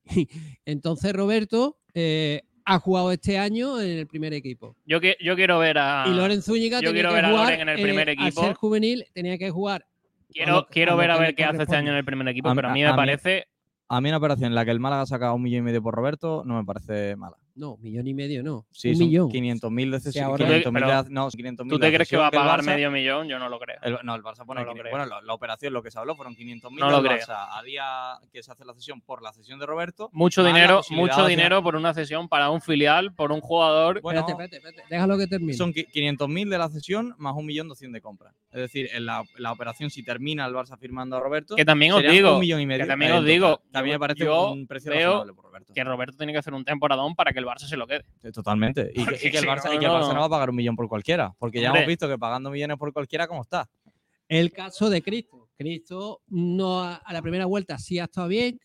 Entonces 0.65 1.13
Roberto 1.13 1.77
eh, 1.93 2.41
ha 2.65 2.79
jugado 2.79 3.11
este 3.11 3.37
año 3.37 3.79
en 3.81 3.99
el 3.99 4.07
primer 4.07 4.33
equipo. 4.33 4.75
Yo, 4.85 4.99
que, 5.01 5.17
yo 5.21 5.35
quiero 5.35 5.59
ver 5.59 5.77
a. 5.77 6.05
y 6.07 6.11
Loren 6.13 6.41
Zúñiga 6.41 6.79
yo 6.81 6.89
tenía 6.89 6.93
quiero 6.93 7.09
que 7.09 7.15
ver 7.15 7.25
a 7.25 7.29
jugar, 7.29 7.43
Loren 7.45 7.61
en 7.61 7.69
el 7.69 7.81
primer 7.81 8.09
eh, 8.09 8.11
equipo. 8.13 8.41
Al 8.41 8.47
ser 8.47 8.53
juvenil 8.55 9.05
tenía 9.13 9.37
que 9.37 9.49
jugar. 9.49 9.85
Quiero, 10.31 10.53
lo 10.53 10.67
quiero 10.67 10.93
a 10.93 10.95
ver 10.95 11.11
a 11.11 11.19
ver 11.19 11.35
qué 11.35 11.43
hace 11.43 11.63
este 11.63 11.75
año 11.75 11.91
en 11.91 11.97
el 11.97 12.05
primer 12.05 12.27
equipo, 12.27 12.49
A- 12.49 12.55
pero 12.55 12.69
a 12.69 12.73
mí 12.73 12.83
a- 12.83 12.87
me 12.87 12.89
a 12.89 12.93
mí- 12.93 12.97
parece. 12.97 13.47
A 13.89 14.01
mí 14.01 14.09
una 14.09 14.17
operación 14.17 14.47
en 14.47 14.55
la 14.55 14.65
que 14.65 14.71
el 14.71 14.79
Málaga 14.79 15.05
saca 15.05 15.31
un 15.33 15.43
millón 15.43 15.59
y 15.59 15.61
medio 15.65 15.83
por 15.83 15.93
Roberto 15.93 16.43
no 16.45 16.55
me 16.57 16.65
parece 16.65 17.15
mala. 17.15 17.37
No, 17.55 17.77
millón 17.77 18.07
y 18.07 18.15
medio 18.15 18.41
no. 18.41 18.65
Sí, 18.71 18.89
un 18.89 18.95
son 18.95 19.05
millón. 19.07 19.29
500.000 19.29 19.91
de 19.91 19.99
Si 19.99 20.03
cesión. 20.05 20.25
ahora- 20.25 20.37
500.000 20.47 20.73
de 20.87 20.93
Pero, 21.03 21.09
no, 21.11 21.29
500.000 21.29 21.69
¿Tú 21.69 21.79
te 21.79 21.93
crees 21.93 22.09
que 22.09 22.17
va 22.17 22.27
a 22.27 22.29
cesión 22.31 22.43
pagar 22.47 22.61
Barça. 22.61 22.65
medio 22.65 22.89
millón? 22.89 23.27
Yo 23.27 23.37
no 23.37 23.47
lo 23.47 23.59
creo. 23.59 23.77
El- 23.83 23.99
no, 24.03 24.15
el 24.15 24.23
Barça 24.23 24.43
pone 24.43 24.61
No 24.61 24.65
lo 24.65 24.71
500. 24.71 24.81
creo. 24.81 24.91
Bueno, 24.91 25.05
la, 25.05 25.21
la 25.21 25.33
operación, 25.35 25.71
lo 25.71 25.83
que 25.83 25.91
se 25.91 25.99
habló, 25.99 26.15
fueron 26.15 26.35
500.000 26.35 26.79
No 26.79 26.89
lo 26.89 27.03
creo. 27.03 27.19
Barça 27.19 27.47
a 27.51 27.61
día 27.61 27.83
que 28.31 28.41
se 28.41 28.51
hace 28.51 28.65
la 28.65 28.73
cesión 28.73 29.01
por 29.01 29.21
la 29.21 29.31
cesión 29.33 29.59
de 29.59 29.67
Roberto. 29.67 30.09
Mucho 30.13 30.43
dinero, 30.43 30.81
mucho 30.89 31.27
dinero 31.27 31.61
por 31.61 31.75
una 31.75 31.93
cesión 31.93 32.27
para 32.27 32.49
un 32.49 32.59
filial, 32.59 33.13
por 33.13 33.31
un 33.31 33.39
jugador. 33.41 34.01
Bueno, 34.01 34.21
espérate, 34.21 34.55
espérate, 34.55 34.69
espérate, 34.69 34.93
déjalo 34.95 35.17
que 35.19 35.27
termine. 35.27 35.53
Son 35.53 35.71
qui- 35.73 35.87
500.000 35.91 36.49
de 36.49 36.57
la 36.57 36.69
cesión 36.69 37.13
más 37.19 37.35
1.200.000 37.35 37.91
de 37.91 38.01
compra. 38.01 38.33
Es 38.51 38.61
decir, 38.61 38.89
en 38.93 39.05
la, 39.05 39.23
la 39.37 39.51
operación, 39.51 39.91
si 39.91 40.01
termina 40.03 40.45
el 40.47 40.53
Barça 40.53 40.75
firmando 40.79 41.17
a 41.17 41.19
Roberto, 41.19 41.55
Que 41.55 41.65
también 41.65 41.93
os 41.93 42.01
digo, 42.01 42.33
un 42.33 42.39
millón 42.39 42.61
y 42.61 42.65
medio. 42.65 42.83
que 42.85 42.87
también 42.89 43.11
os 43.11 43.23
digo, 43.25 43.61
también 43.71 43.95
me 43.95 43.99
parece 43.99 44.25
yo 44.25 44.51
un 44.51 44.65
precio 44.65 44.89
veo 44.91 45.07
razonable 45.09 45.33
por 45.33 45.45
Roberto. 45.45 45.73
que 45.73 45.83
Roberto 45.83 46.17
tiene 46.17 46.33
que 46.33 46.39
hacer 46.39 46.53
un 46.55 46.65
temporadón 46.65 47.13
para 47.15 47.31
que 47.31 47.42
el 47.43 47.49
Barça 47.49 47.67
se 47.67 47.77
lo 47.77 47.85
quede. 47.85 48.03
Eh, 48.23 48.31
Totalmente. 48.31 48.89
Y, 48.93 48.99
que, 48.99 49.03
Porque 49.05 49.27
y 49.27 49.31
que 49.31 49.37
el 49.37 49.43
si 49.43 49.49
Barça, 49.49 49.65
no, 49.65 49.73
y 49.73 49.79
que 49.79 49.85
el 49.85 49.91
Barça 49.91 50.07
no. 50.07 50.13
no 50.15 50.19
va 50.21 50.25
a 50.25 50.29
pagar 50.29 50.49
un 50.49 50.55
millón 50.55 50.75
por 50.75 50.87
cualquiera. 50.87 51.33
Porque 51.37 51.61
ya 51.61 51.69
Hombre. 51.69 51.81
hemos 51.81 51.87
visto 51.89 52.07
que 52.07 52.17
pagando 52.17 52.49
millones 52.49 52.77
por 52.77 52.91
cualquiera, 52.91 53.27
¿cómo 53.27 53.41
está? 53.41 53.69
El 54.27 54.51
caso 54.51 54.89
de 54.89 55.01
Cristo. 55.01 55.49
Cristo 55.57 56.21
no 56.27 56.81
ha- 56.83 56.95
a 56.95 57.13
la 57.13 57.21
primera 57.21 57.45
vuelta 57.45 57.77
sí 57.77 57.99
ha 57.99 58.05
estado 58.05 58.27
bien. 58.29 58.59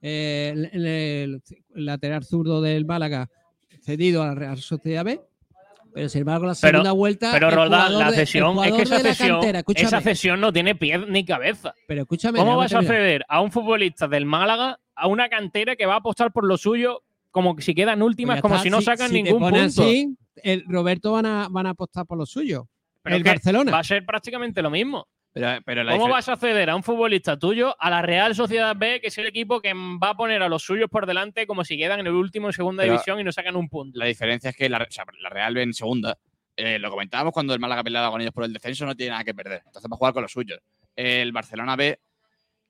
Eh, 0.00 0.50
el, 0.54 0.64
el- 0.86 1.42
el 1.74 1.84
lateral 1.86 2.24
zurdo 2.24 2.60
del 2.62 2.84
Málaga 2.86 3.28
cedido 3.82 4.22
a 4.22 4.26
la 4.28 4.34
Real 4.34 4.58
Sociedad 4.58 5.04
B. 5.04 5.20
Pero 5.94 6.08
sin 6.08 6.20
embargo, 6.20 6.46
la 6.46 6.54
Pero- 6.58 6.78
segunda 6.78 6.92
vuelta. 6.92 7.30
Pero 7.32 7.50
Roldán, 7.50 7.98
la 7.98 8.10
de- 8.10 8.16
cesión, 8.16 8.56
es 8.64 8.72
que 8.72 8.82
esa 8.82 9.00
cesión, 9.00 9.40
cantera, 9.42 9.62
esa 9.76 10.00
cesión 10.00 10.40
no 10.40 10.50
tiene 10.52 10.74
pies 10.74 11.00
ni 11.06 11.22
cabeza. 11.24 11.74
Pero 11.86 12.02
escúchame. 12.02 12.38
¿Cómo 12.38 12.56
vas 12.56 12.72
a 12.72 12.80
ceder 12.82 13.24
a 13.28 13.40
un 13.42 13.52
futbolista 13.52 14.08
del 14.08 14.24
Málaga 14.24 14.80
a 14.94 15.06
una 15.08 15.28
cantera 15.28 15.76
que 15.76 15.84
va 15.84 15.94
a 15.94 15.98
apostar 15.98 16.32
por 16.32 16.44
lo 16.46 16.56
suyo 16.56 17.02
como 17.32 17.56
que 17.56 17.62
si 17.62 17.74
quedan 17.74 17.98
Pues 17.98 18.06
últimas, 18.10 18.36
ya 18.36 18.42
como 18.42 18.54
está, 18.54 18.62
si 18.62 18.70
no 18.70 18.78
si- 18.78 18.84
sacan 18.84 19.08
si 19.08 19.14
te 19.16 19.22
ningún 19.24 19.40
pones 19.40 19.74
punto? 19.74 19.90
así, 19.90 20.16
el 20.36 20.64
Roberto 20.68 21.10
van 21.12 21.26
a, 21.26 21.48
van 21.50 21.66
a 21.66 21.70
apostar 21.70 22.06
por 22.06 22.16
lo 22.18 22.26
suyo. 22.26 22.68
Pero 23.02 23.16
el 23.16 23.24
Barcelona. 23.24 23.72
Va 23.72 23.80
a 23.80 23.84
ser 23.84 24.06
prácticamente 24.06 24.62
lo 24.62 24.70
mismo. 24.70 25.08
Pero, 25.32 25.48
pero 25.64 25.82
la 25.82 25.92
¿Cómo 25.92 26.08
vas 26.08 26.28
a 26.28 26.36
ceder 26.36 26.68
a 26.70 26.76
un 26.76 26.82
futbolista 26.82 27.38
tuyo 27.38 27.74
a 27.80 27.88
la 27.90 28.02
Real 28.02 28.34
Sociedad 28.34 28.76
B, 28.76 29.00
que 29.00 29.06
es 29.08 29.16
el 29.18 29.26
equipo 29.26 29.60
que 29.62 29.72
va 29.74 30.10
a 30.10 30.14
poner 30.16 30.42
a 30.42 30.48
los 30.48 30.62
suyos 30.62 30.88
por 30.90 31.06
delante 31.06 31.46
como 31.46 31.64
si 31.64 31.76
quedan 31.78 32.00
en 32.00 32.06
el 32.06 32.12
último 32.12 32.48
en 32.48 32.52
segunda 32.52 32.82
Pero- 32.82 32.92
división 32.92 33.18
y 33.18 33.24
no 33.24 33.32
sacan 33.32 33.56
un 33.56 33.68
punto? 33.68 33.98
La 33.98 34.04
diferencia 34.04 34.50
es 34.50 34.56
que 34.56 34.68
la, 34.68 34.78
o 34.78 34.86
sea, 34.90 35.04
la 35.22 35.30
Real 35.30 35.56
en 35.56 35.72
segunda, 35.72 36.18
eh, 36.54 36.78
lo 36.78 36.90
comentábamos 36.90 37.32
cuando 37.32 37.54
el 37.54 37.60
Málaga 37.60 37.82
peleaba 37.82 38.10
con 38.10 38.20
ellos 38.20 38.34
por 38.34 38.44
el 38.44 38.52
descenso, 38.52 38.84
no 38.84 38.94
tiene 38.94 39.12
nada 39.12 39.24
que 39.24 39.32
perder. 39.34 39.62
Entonces 39.64 39.90
va 39.90 39.94
a 39.94 39.96
jugar 39.98 40.12
con 40.12 40.22
los 40.22 40.32
suyos. 40.32 40.60
El 40.94 41.32
Barcelona 41.32 41.76
B 41.76 41.98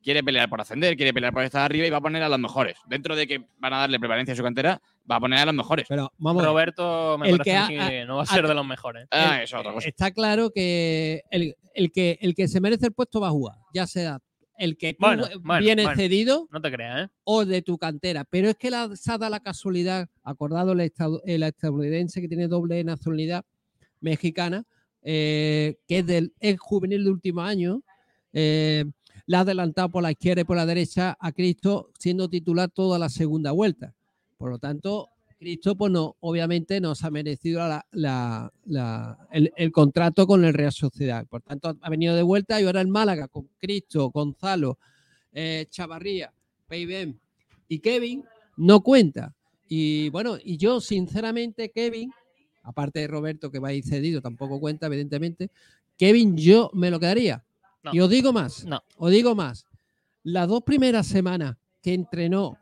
quiere 0.02 0.22
pelear 0.22 0.48
por 0.48 0.60
ascender, 0.60 0.96
quiere 0.96 1.12
pelear 1.14 1.32
por 1.32 1.42
estar 1.44 1.62
arriba 1.62 1.86
y 1.86 1.90
va 1.90 1.98
a 1.98 2.00
poner 2.00 2.22
a 2.22 2.28
los 2.28 2.38
mejores. 2.38 2.76
Dentro 2.88 3.14
de 3.16 3.26
que 3.26 3.44
van 3.58 3.72
a 3.72 3.78
darle 3.78 3.98
prevalencia 3.98 4.34
a 4.34 4.36
su 4.36 4.42
cantera, 4.42 4.80
va 5.10 5.16
a 5.16 5.20
poner 5.20 5.38
a 5.38 5.46
los 5.46 5.54
mejores. 5.54 5.86
Pero 5.88 6.12
vamos. 6.18 6.44
Roberto 6.44 7.16
me 7.18 7.30
El 7.30 7.38
parece 7.38 7.68
que 7.74 7.80
ha- 7.80 8.04
no 8.06 8.16
va 8.16 8.22
a 8.22 8.26
ser 8.26 8.46
de 8.46 8.54
los 8.54 8.66
mejores. 8.66 9.06
Ah, 9.10 9.38
el- 9.38 9.44
eso 9.44 9.56
es 9.56 9.60
otra 9.60 9.72
cosa. 9.72 9.88
Está 9.88 10.10
claro 10.10 10.50
que 10.50 11.22
el, 11.30 11.54
el 11.74 11.92
que 11.92 12.18
el 12.20 12.34
que 12.34 12.48
se 12.48 12.60
merece 12.60 12.86
el 12.86 12.92
puesto 12.92 13.20
va 13.20 13.28
a 13.28 13.30
jugar, 13.30 13.56
ya 13.72 13.86
sea 13.86 14.18
el 14.58 14.76
que 14.76 14.94
Bueno, 14.98 15.26
eh, 15.26 15.30
bueno, 15.40 15.64
viene 15.64 15.82
bueno. 15.84 15.96
cedido 15.96 16.46
No 16.52 16.60
te 16.60 16.70
creas, 16.70 17.06
¿eh? 17.06 17.12
o 17.24 17.44
de 17.44 17.62
tu 17.62 17.78
cantera. 17.78 18.24
Pero 18.24 18.48
es 18.50 18.56
que 18.56 18.70
la, 18.70 18.94
se 18.94 19.10
ha 19.10 19.18
dado 19.18 19.30
la 19.30 19.40
casualidad, 19.40 20.08
acordado 20.22 20.72
el, 20.72 20.80
estad- 20.80 21.20
el 21.24 21.42
estadounidense 21.42 22.20
que 22.20 22.28
tiene 22.28 22.46
doble 22.48 22.84
nacionalidad 22.84 23.44
mexicana, 24.00 24.64
eh, 25.02 25.76
que 25.88 25.98
es 25.98 26.06
del 26.06 26.32
es 26.38 26.60
juvenil 26.60 27.04
de 27.04 27.10
último 27.10 27.40
año, 27.40 27.82
eh, 28.32 28.84
la 29.26 29.38
ha 29.38 29.40
adelantado 29.42 29.88
por 29.90 30.02
la 30.02 30.12
izquierda 30.12 30.42
y 30.42 30.44
por 30.44 30.56
la 30.56 30.66
derecha 30.66 31.16
a 31.20 31.32
Cristo, 31.32 31.90
siendo 31.98 32.28
titular 32.28 32.70
toda 32.70 32.98
la 32.98 33.08
segunda 33.08 33.52
vuelta. 33.52 33.94
Por 34.36 34.50
lo 34.50 34.58
tanto, 34.58 35.10
Cristo, 35.42 35.76
pues 35.76 35.90
no, 35.90 36.16
obviamente 36.20 36.80
no 36.80 36.94
se 36.94 37.04
ha 37.04 37.10
merecido 37.10 37.62
el 39.32 39.72
contrato 39.72 40.26
con 40.26 40.44
el 40.44 40.54
Real 40.54 40.72
Sociedad. 40.72 41.26
Por 41.26 41.42
tanto, 41.42 41.76
ha 41.80 41.90
venido 41.90 42.14
de 42.14 42.22
vuelta 42.22 42.60
y 42.60 42.64
ahora 42.64 42.80
el 42.80 42.86
Málaga 42.86 43.26
con 43.26 43.48
Cristo, 43.58 44.10
Gonzalo, 44.10 44.78
eh, 45.32 45.66
Chavarría, 45.68 46.32
Peibem 46.68 47.18
y 47.68 47.80
Kevin 47.80 48.24
no 48.56 48.82
cuenta. 48.82 49.34
Y 49.68 50.10
bueno, 50.10 50.36
y 50.42 50.58
yo 50.58 50.80
sinceramente, 50.80 51.70
Kevin, 51.70 52.12
aparte 52.62 53.00
de 53.00 53.08
Roberto 53.08 53.50
que 53.50 53.58
va 53.58 53.68
a 53.68 53.72
ir 53.72 53.84
cedido, 53.84 54.20
tampoco 54.20 54.60
cuenta, 54.60 54.86
evidentemente, 54.86 55.50
Kevin 55.96 56.36
yo 56.36 56.70
me 56.72 56.90
lo 56.90 57.00
quedaría. 57.00 57.44
No. 57.82 57.94
Y 57.94 58.00
os 58.00 58.08
digo 58.10 58.32
más, 58.32 58.64
No. 58.64 58.80
os 58.96 59.10
digo 59.10 59.34
más. 59.34 59.66
Las 60.22 60.48
dos 60.48 60.62
primeras 60.62 61.06
semanas 61.06 61.56
que 61.82 61.94
entrenó 61.94 62.56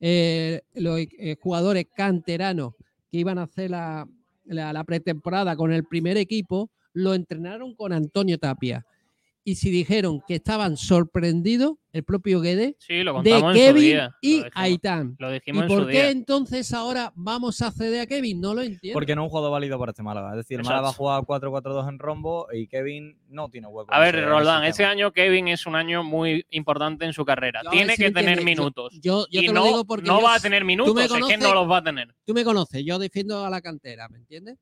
eh, 0.00 0.62
los 0.74 0.98
eh, 1.00 1.36
jugadores 1.40 1.86
canteranos 1.94 2.74
que 3.10 3.18
iban 3.18 3.38
a 3.38 3.42
hacer 3.44 3.70
la, 3.70 4.06
la- 4.44 4.72
la 4.72 4.84
pretemporada 4.84 5.54
con 5.56 5.72
el 5.72 5.84
primer 5.84 6.16
equipo, 6.16 6.70
lo 6.92 7.14
entrenaron 7.14 7.74
con 7.74 7.92
Antonio 7.92 8.38
Tapia. 8.38 8.84
Y 9.46 9.56
si 9.56 9.70
dijeron 9.70 10.22
que 10.26 10.36
estaban 10.36 10.78
sorprendidos, 10.78 11.74
el 11.92 12.02
propio 12.02 12.42
Sí, 12.42 13.02
lo 13.04 13.22
de 13.22 13.30
contamos 13.30 13.54
en 13.54 13.60
su 13.60 13.66
Kevin 13.74 13.82
día. 13.82 14.04
Lo 14.06 14.14
y 14.22 14.28
dijimos- 14.36 14.50
Aitán. 14.54 15.16
Lo 15.18 15.30
¿Y 15.30 15.34
dijimos 15.34 15.62
en 15.62 15.68
por 15.68 15.80
su 15.82 15.86
qué 15.88 15.92
día. 15.92 16.10
entonces 16.10 16.72
ahora 16.72 17.12
vamos 17.14 17.60
a 17.60 17.70
ceder 17.70 18.00
a 18.00 18.06
Kevin? 18.06 18.40
No 18.40 18.54
lo 18.54 18.62
entiendo. 18.62 18.94
Porque 18.94 19.14
no 19.14 19.20
es 19.20 19.24
un 19.26 19.28
jugador 19.30 19.52
válido 19.52 19.78
para 19.78 19.90
este 19.90 20.02
Málaga. 20.02 20.30
Es 20.30 20.36
decir, 20.38 20.58
el 20.58 20.64
Málaga 20.64 20.80
va 20.80 20.88
a 20.88 20.90
Exacto. 20.92 20.98
jugar 20.98 21.24
4-4-2 21.26 21.88
en 21.90 21.98
rombo 21.98 22.48
y 22.52 22.66
Kevin 22.68 23.18
no 23.28 23.50
tiene 23.50 23.66
hueco. 23.68 23.92
A 23.92 24.00
ver, 24.00 24.24
Roldán, 24.24 24.64
ese 24.64 24.86
año 24.86 25.12
Kevin 25.12 25.48
es 25.48 25.66
un 25.66 25.76
año 25.76 26.02
muy 26.02 26.46
importante 26.50 27.04
en 27.04 27.12
su 27.12 27.24
carrera. 27.26 27.60
Yo 27.64 27.70
Tiene 27.70 27.96
que 27.96 28.10
tener 28.10 28.38
yo- 28.38 28.44
minutos. 28.46 28.98
Yo, 29.02 29.26
yo 29.30 29.40
y 29.42 29.46
te 29.46 29.52
no, 29.52 29.60
lo 29.60 29.66
digo 29.66 29.84
porque 29.84 30.06
no 30.08 30.20
yo- 30.20 30.24
va 30.24 30.36
a 30.36 30.40
tener 30.40 30.64
minutos, 30.64 30.94
me 30.94 31.02
es 31.04 31.08
que 31.12 31.18
conoces- 31.20 31.38
no 31.38 31.52
los 31.54 31.70
va 31.70 31.76
a 31.78 31.82
tener. 31.84 32.14
Tú 32.24 32.32
me 32.32 32.44
conoces, 32.44 32.82
yo 32.84 32.98
defiendo 32.98 33.44
a 33.44 33.50
la 33.50 33.60
cantera, 33.60 34.08
¿me 34.08 34.16
entiendes? 34.18 34.56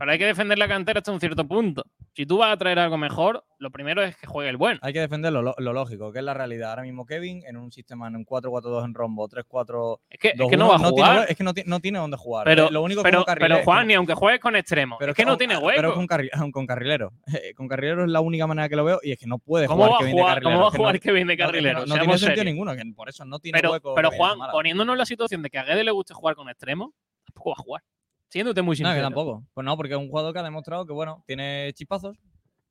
Pero 0.00 0.12
hay 0.12 0.18
que 0.18 0.24
defender 0.24 0.58
la 0.58 0.66
cantera 0.66 0.98
hasta 0.98 1.12
un 1.12 1.20
cierto 1.20 1.46
punto. 1.46 1.84
Si 2.14 2.24
tú 2.24 2.38
vas 2.38 2.52
a 2.52 2.56
traer 2.56 2.78
algo 2.78 2.96
mejor, 2.96 3.44
lo 3.58 3.70
primero 3.70 4.02
es 4.02 4.16
que 4.16 4.26
juegue 4.26 4.48
el 4.48 4.56
bueno. 4.56 4.80
Hay 4.82 4.94
que 4.94 5.00
defender 5.00 5.30
lo, 5.30 5.42
lógico, 5.58 6.10
que 6.10 6.20
es 6.20 6.24
la 6.24 6.32
realidad. 6.32 6.70
Ahora 6.70 6.82
mismo 6.82 7.04
Kevin 7.04 7.42
en 7.46 7.58
un 7.58 7.70
sistema 7.70 8.08
en 8.08 8.16
un 8.16 8.24
4-4-2 8.24 8.84
en 8.86 8.94
rombo, 8.94 9.28
3-4. 9.28 10.00
Es 10.08 10.18
que, 10.18 10.28
es 10.30 10.34
que 10.48 10.56
no 10.56 10.68
va 10.70 10.76
a 10.76 10.78
jugar. 10.78 11.26
es 11.28 11.36
que 11.36 11.44
no, 11.44 11.52
ti- 11.52 11.64
no 11.66 11.80
tiene 11.80 11.98
dónde 11.98 12.16
jugar. 12.16 12.46
Pero, 12.46 12.70
lo 12.70 12.82
único 12.82 13.02
pero, 13.02 13.24
Juan, 13.62 13.86
ni 13.86 13.92
aunque 13.94 14.14
juegues 14.14 14.40
con 14.40 14.56
extremo, 14.56 14.96
pero 14.98 15.12
es 15.12 15.16
que 15.16 15.26
no 15.26 15.36
tiene 15.36 15.58
hueco. 15.58 15.76
Pero 15.76 15.94
con, 15.94 16.08
carri- 16.08 16.50
con 16.50 16.66
carrilero. 16.66 17.12
Eh, 17.42 17.52
Con 17.54 17.68
carrilero 17.68 18.04
es 18.04 18.10
la 18.10 18.20
única 18.20 18.46
manera 18.46 18.68
que 18.70 18.76
lo 18.76 18.84
veo 18.84 19.00
y 19.02 19.12
es 19.12 19.18
que 19.18 19.26
no 19.26 19.38
puede 19.38 19.66
¿Cómo 19.66 19.84
jugar 19.84 19.98
Kevin 20.00 20.16
de 20.16 20.20
jugar, 20.22 20.34
carrilero. 20.36 20.56
cómo 20.56 20.62
va 20.62 20.68
a 20.68 20.72
que 20.72 20.78
no- 20.78 20.82
jugar 20.84 21.00
Kevin 21.00 21.26
de 21.28 21.36
carrilero? 21.36 21.80
No, 21.80 21.86
no 21.86 21.98
tiene 22.00 22.18
sentido 22.18 22.44
ninguno, 22.44 22.74
que 22.74 22.82
por 22.96 23.08
eso 23.10 23.24
no 23.26 23.38
tiene 23.38 23.58
Pero, 23.58 23.72
hueco. 23.72 23.94
pero 23.94 24.10
Juan, 24.10 24.38
poniéndonos 24.50 24.94
en 24.94 24.98
la 24.98 25.06
situación 25.06 25.42
de 25.42 25.50
que 25.50 25.58
a 25.58 25.64
Guedes 25.64 25.84
le 25.84 25.90
guste 25.90 26.14
jugar 26.14 26.34
con 26.36 26.48
extremo, 26.48 26.94
tampoco 27.26 27.50
va 27.50 27.54
a 27.58 27.62
jugar. 27.62 27.82
Siéndote 28.30 28.62
muy 28.62 28.72
No, 28.72 28.76
sincero. 28.76 28.94
que 28.96 29.02
tampoco. 29.02 29.44
Pues 29.52 29.64
no, 29.64 29.76
porque 29.76 29.92
es 29.92 29.98
un 29.98 30.08
jugador 30.08 30.32
que 30.32 30.38
ha 30.38 30.42
demostrado 30.42 30.86
que, 30.86 30.92
bueno, 30.94 31.22
tiene 31.26 31.72
chispazos, 31.74 32.16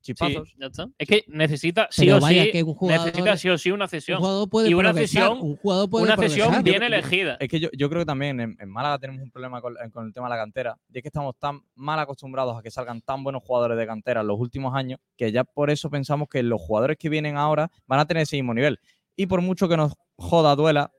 chispazos. 0.00 0.48
Sí, 0.48 0.54
ya 0.58 0.66
está. 0.68 0.88
Es 0.96 1.06
que 1.06 1.24
necesita 1.28 1.86
sí 1.90 2.06
Pero 2.06 2.16
o 2.16 2.20
vaya 2.20 2.44
sí, 2.44 2.50
que 2.52 2.62
un 2.62 2.74
jugador- 2.74 3.04
necesita 3.04 3.36
sí 3.36 3.48
o 3.50 3.58
sí 3.58 3.70
una 3.70 3.84
Un 3.84 3.88
cesión. 3.90 4.18
jugador 4.20 4.48
puede 4.48 4.70
y 4.70 4.74
una 4.74 4.94
cesión, 4.94 5.38
un 5.38 5.56
jugador 5.58 5.90
puede 5.90 6.06
una 6.06 6.16
cesión 6.16 6.62
bien 6.64 6.80
Yo- 6.80 6.86
elegida. 6.86 7.36
Es 7.38 7.48
que 7.50 7.60
yo, 7.60 7.68
yo 7.76 7.90
creo 7.90 8.00
que 8.00 8.06
también 8.06 8.40
en, 8.40 8.56
en 8.58 8.68
Málaga 8.70 8.98
tenemos 8.98 9.22
un 9.22 9.30
problema 9.30 9.60
con, 9.60 9.74
con 9.92 10.06
el 10.06 10.14
tema 10.14 10.28
de 10.28 10.30
la 10.30 10.36
cantera. 10.40 10.78
Y 10.90 10.96
es 10.96 11.02
que 11.02 11.08
estamos 11.08 11.36
tan 11.38 11.60
mal 11.74 11.98
acostumbrados 11.98 12.58
a 12.58 12.62
que 12.62 12.70
salgan 12.70 13.02
tan 13.02 13.22
buenos 13.22 13.42
jugadores 13.42 13.76
de 13.76 13.86
cantera 13.86 14.22
en 14.22 14.28
los 14.28 14.40
últimos 14.40 14.74
años 14.74 14.98
que 15.16 15.30
ya 15.30 15.44
por 15.44 15.68
eso 15.68 15.90
pensamos 15.90 16.28
que 16.30 16.42
los 16.42 16.58
jugadores 16.62 16.96
que 16.96 17.10
vienen 17.10 17.36
ahora 17.36 17.70
van 17.86 18.00
a 18.00 18.06
tener 18.06 18.22
ese 18.22 18.36
mismo 18.36 18.54
nivel. 18.54 18.80
Y 19.14 19.26
por 19.26 19.42
mucho 19.42 19.68
que 19.68 19.76
nos 19.76 19.92
joda, 20.16 20.56
duela, 20.56 20.90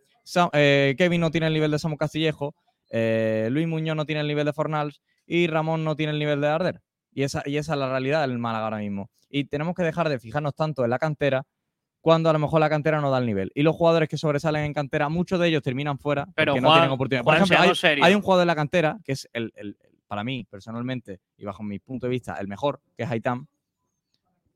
eh, 0.53 0.93
Kevin 0.95 1.21
no 1.21 1.31
tiene 1.31 1.47
el 1.47 1.53
nivel 1.53 1.71
de 1.71 1.79
Samu 1.79 1.97
Castillejo, 1.97 2.53
eh, 2.91 3.47
Luis 3.51 3.67
Muñoz 3.67 3.95
no 3.95 4.05
tiene 4.05 4.21
el 4.21 4.27
nivel 4.27 4.45
de 4.45 4.53
Fornals 4.53 5.01
y 5.25 5.47
Ramón 5.47 5.83
no 5.83 5.95
tiene 5.95 6.11
el 6.11 6.19
nivel 6.19 6.41
de 6.41 6.47
Arder. 6.47 6.81
Y 7.13 7.23
esa, 7.23 7.41
y 7.45 7.57
esa 7.57 7.73
es 7.73 7.79
la 7.79 7.89
realidad 7.89 8.21
del 8.21 8.37
Málaga 8.37 8.65
ahora 8.65 8.77
mismo. 8.77 9.09
Y 9.29 9.45
tenemos 9.45 9.75
que 9.75 9.83
dejar 9.83 10.09
de 10.09 10.19
fijarnos 10.19 10.53
tanto 10.55 10.83
en 10.83 10.89
la 10.89 10.99
cantera 10.99 11.45
cuando 12.01 12.29
a 12.29 12.33
lo 12.33 12.39
mejor 12.39 12.59
la 12.59 12.69
cantera 12.69 12.99
no 12.99 13.09
da 13.11 13.19
el 13.19 13.25
nivel. 13.25 13.51
Y 13.55 13.63
los 13.63 13.75
jugadores 13.75 14.09
que 14.09 14.17
sobresalen 14.17 14.65
en 14.65 14.73
cantera, 14.73 15.07
muchos 15.07 15.39
de 15.39 15.47
ellos 15.47 15.61
terminan 15.61 15.99
fuera 15.99 16.27
Pero, 16.35 16.53
porque 16.53 16.61
no 16.61 16.73
tienen 16.73 16.91
oportunidad. 16.91 17.23
Por 17.23 17.33
Juan, 17.37 17.43
ejemplo, 17.43 18.03
hay, 18.03 18.15
un 18.15 18.21
jugador 18.21 18.41
de 18.41 18.45
la 18.45 18.55
cantera 18.55 18.97
que 19.05 19.13
es 19.13 19.29
el, 19.33 19.53
el- 19.55 19.77
para 20.07 20.25
mí, 20.25 20.45
personalmente, 20.49 21.21
y 21.37 21.45
bajo 21.45 21.63
mi 21.63 21.79
punto 21.79 22.07
de 22.07 22.11
vista, 22.11 22.35
el 22.35 22.49
mejor, 22.49 22.81
que 22.97 23.03
es 23.03 23.09
Aitam, 23.09 23.47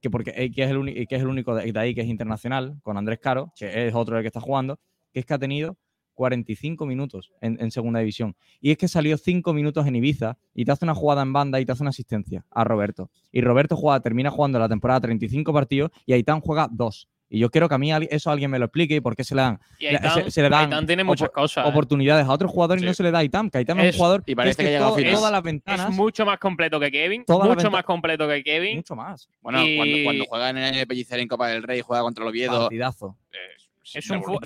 que, 0.02 0.10
porque, 0.10 0.34
eh, 0.36 0.52
que, 0.52 0.64
es 0.64 0.70
el 0.70 1.08
que 1.08 1.16
es 1.16 1.22
el 1.22 1.28
único 1.28 1.56
de, 1.56 1.72
de 1.72 1.80
ahí 1.80 1.96
que 1.96 2.02
es 2.02 2.08
internacional, 2.08 2.78
con 2.84 2.98
Andrés 2.98 3.20
Caro, 3.20 3.54
que 3.58 3.88
es 3.88 3.96
otro 3.96 4.16
del 4.16 4.24
que 4.24 4.28
está 4.28 4.42
jugando, 4.42 4.80
que 5.14 5.22
es 5.22 5.26
que 5.26 5.34
ha 5.34 5.40
tenido 5.40 5.78
45 6.16 6.86
minutos 6.86 7.32
en, 7.42 7.58
en 7.62 7.70
segunda 7.72 8.00
división. 8.00 8.36
Y 8.62 8.72
es 8.72 8.78
que 8.78 8.88
salió 8.88 9.18
5 9.18 9.54
minutos 9.54 9.86
en 9.86 9.96
Ibiza 9.96 10.38
y 10.56 10.66
te 10.66 10.72
hace 10.72 10.86
una 10.86 10.96
jugada 10.96 11.22
en 11.22 11.32
banda 11.34 11.60
y 11.60 11.66
te 11.66 11.72
hace 11.72 11.84
una 11.84 11.92
asistencia 11.92 12.44
a 12.50 12.64
Roberto. 12.64 13.12
Y 13.32 13.42
Roberto 13.42 13.76
juega, 13.76 14.00
termina 14.00 14.32
jugando 14.32 14.58
la 14.58 14.68
temporada 14.70 15.02
35 15.02 15.54
partidos 15.54 15.92
y 16.06 16.14
Aitán 16.14 16.42
juega 16.42 16.68
2. 16.72 17.08
Y 17.28 17.40
yo 17.40 17.50
quiero 17.50 17.68
que 17.68 17.74
a 17.74 17.78
mí 17.80 17.92
eso 18.12 18.30
alguien 18.30 18.52
me 18.52 18.60
lo 18.60 18.66
explique 18.66 18.96
y 18.98 19.02
por 19.02 19.16
qué 19.16 19.24
se 19.24 19.34
le 19.34 19.42
dan, 19.42 19.60
Y 19.80 19.88
Aitán- 19.88 20.26
se, 20.26 20.32
se 20.32 20.42
le 20.44 20.50
dan 20.50 20.66
Aitán 20.66 20.86
tiene 20.86 21.04
muchas 21.04 21.28
opor- 21.30 21.34
cosas, 21.42 21.66
¿eh? 21.66 21.70
oportunidades 21.70 22.28
a 22.28 22.32
otros 22.32 22.52
jugadores 22.52 22.84
y 22.84 22.86
no 22.86 22.94
se 22.94 23.02
le 23.02 23.10
da 23.10 23.18
a 23.18 23.22
Aitam, 23.22 23.50
que 23.50 23.58
Aitam 23.58 23.80
es, 23.80 23.86
Es- 23.88 23.96
un 23.96 23.98
jugador 23.98 24.24
y 24.28 24.36
parece 24.36 24.58
que, 24.58 24.62
es 24.64 24.70
que 24.70 24.76
ha 24.76 24.78
llegado 24.78 24.92
to- 24.92 24.96
a 24.96 25.00
final. 25.00 25.14
todas 25.16 25.32
las 25.32 25.40
Es 25.40 25.44
ventanas 25.44 25.92
mucho 25.92 26.24
más 26.26 26.38
completo 26.38 26.80
que 26.80 26.92
Kevin. 26.92 27.24
Mucho 27.28 27.72
más 27.72 27.84
completo 27.84 28.28
que 28.28 28.44
Kevin. 28.44 28.78
mucho 28.78 28.96
más. 28.96 29.28
Bueno, 29.42 29.66
Y- 29.66 29.76
cuando, 29.76 29.98
cuando 30.04 30.26
juega 30.26 30.50
en 30.52 30.58
el 30.60 30.64
año 30.66 30.78
de 30.78 30.88
Pellicer 30.88 31.20
en 31.20 31.28
Copa 31.28 31.48
del 31.48 31.64
Rey, 31.64 31.82
juega 31.82 32.04
contra 32.04 32.24
el 32.24 32.30
Oviedo. 32.30 32.60
Partidazo. 32.62 33.18
Es 33.32 33.40
fu- 33.40 33.55
Es 33.94 34.10
y 34.10 34.14
un- 34.14 34.20
es 34.20 34.40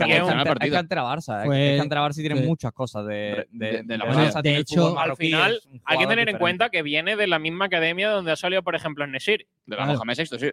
cantera 0.71 1.03
Barça. 1.03 1.45
Fue- 1.45 1.65
Es 1.67 1.71
que 1.73 1.77
cantera 1.79 2.05
Barça 2.07 2.15
tiene 2.15 2.35
fue- 2.35 2.45
muchas 2.45 2.73
cosas 2.73 3.05
de, 3.05 3.13
De- 3.13 3.47
de, 3.51 3.71
de- 3.77 3.83
de 3.83 3.97
la 3.97 4.05
Barça. 4.05 4.35
De 4.35 4.41
tiene 4.41 4.57
hecho, 4.59 4.99
Al 4.99 5.15
final, 5.15 5.61
hay 5.85 5.97
que 5.97 6.07
tener 6.07 6.27
en 6.29 6.37
cuenta 6.37 6.69
que 6.69 6.83
viene 6.83 7.15
de 7.15 7.27
la 7.27 7.39
misma 7.39 7.65
academia 7.65 8.09
donde 8.09 8.31
ha 8.31 8.35
salido, 8.35 8.63
por 8.63 8.75
ejemplo, 8.75 9.05
el 9.05 9.11
Nesir. 9.11 9.47
De 9.65 9.75
la 9.75 9.83
Claro. 9.83 9.93
Mohamed 9.99 10.15
Sexto, 10.15 10.37
sí. 10.39 10.49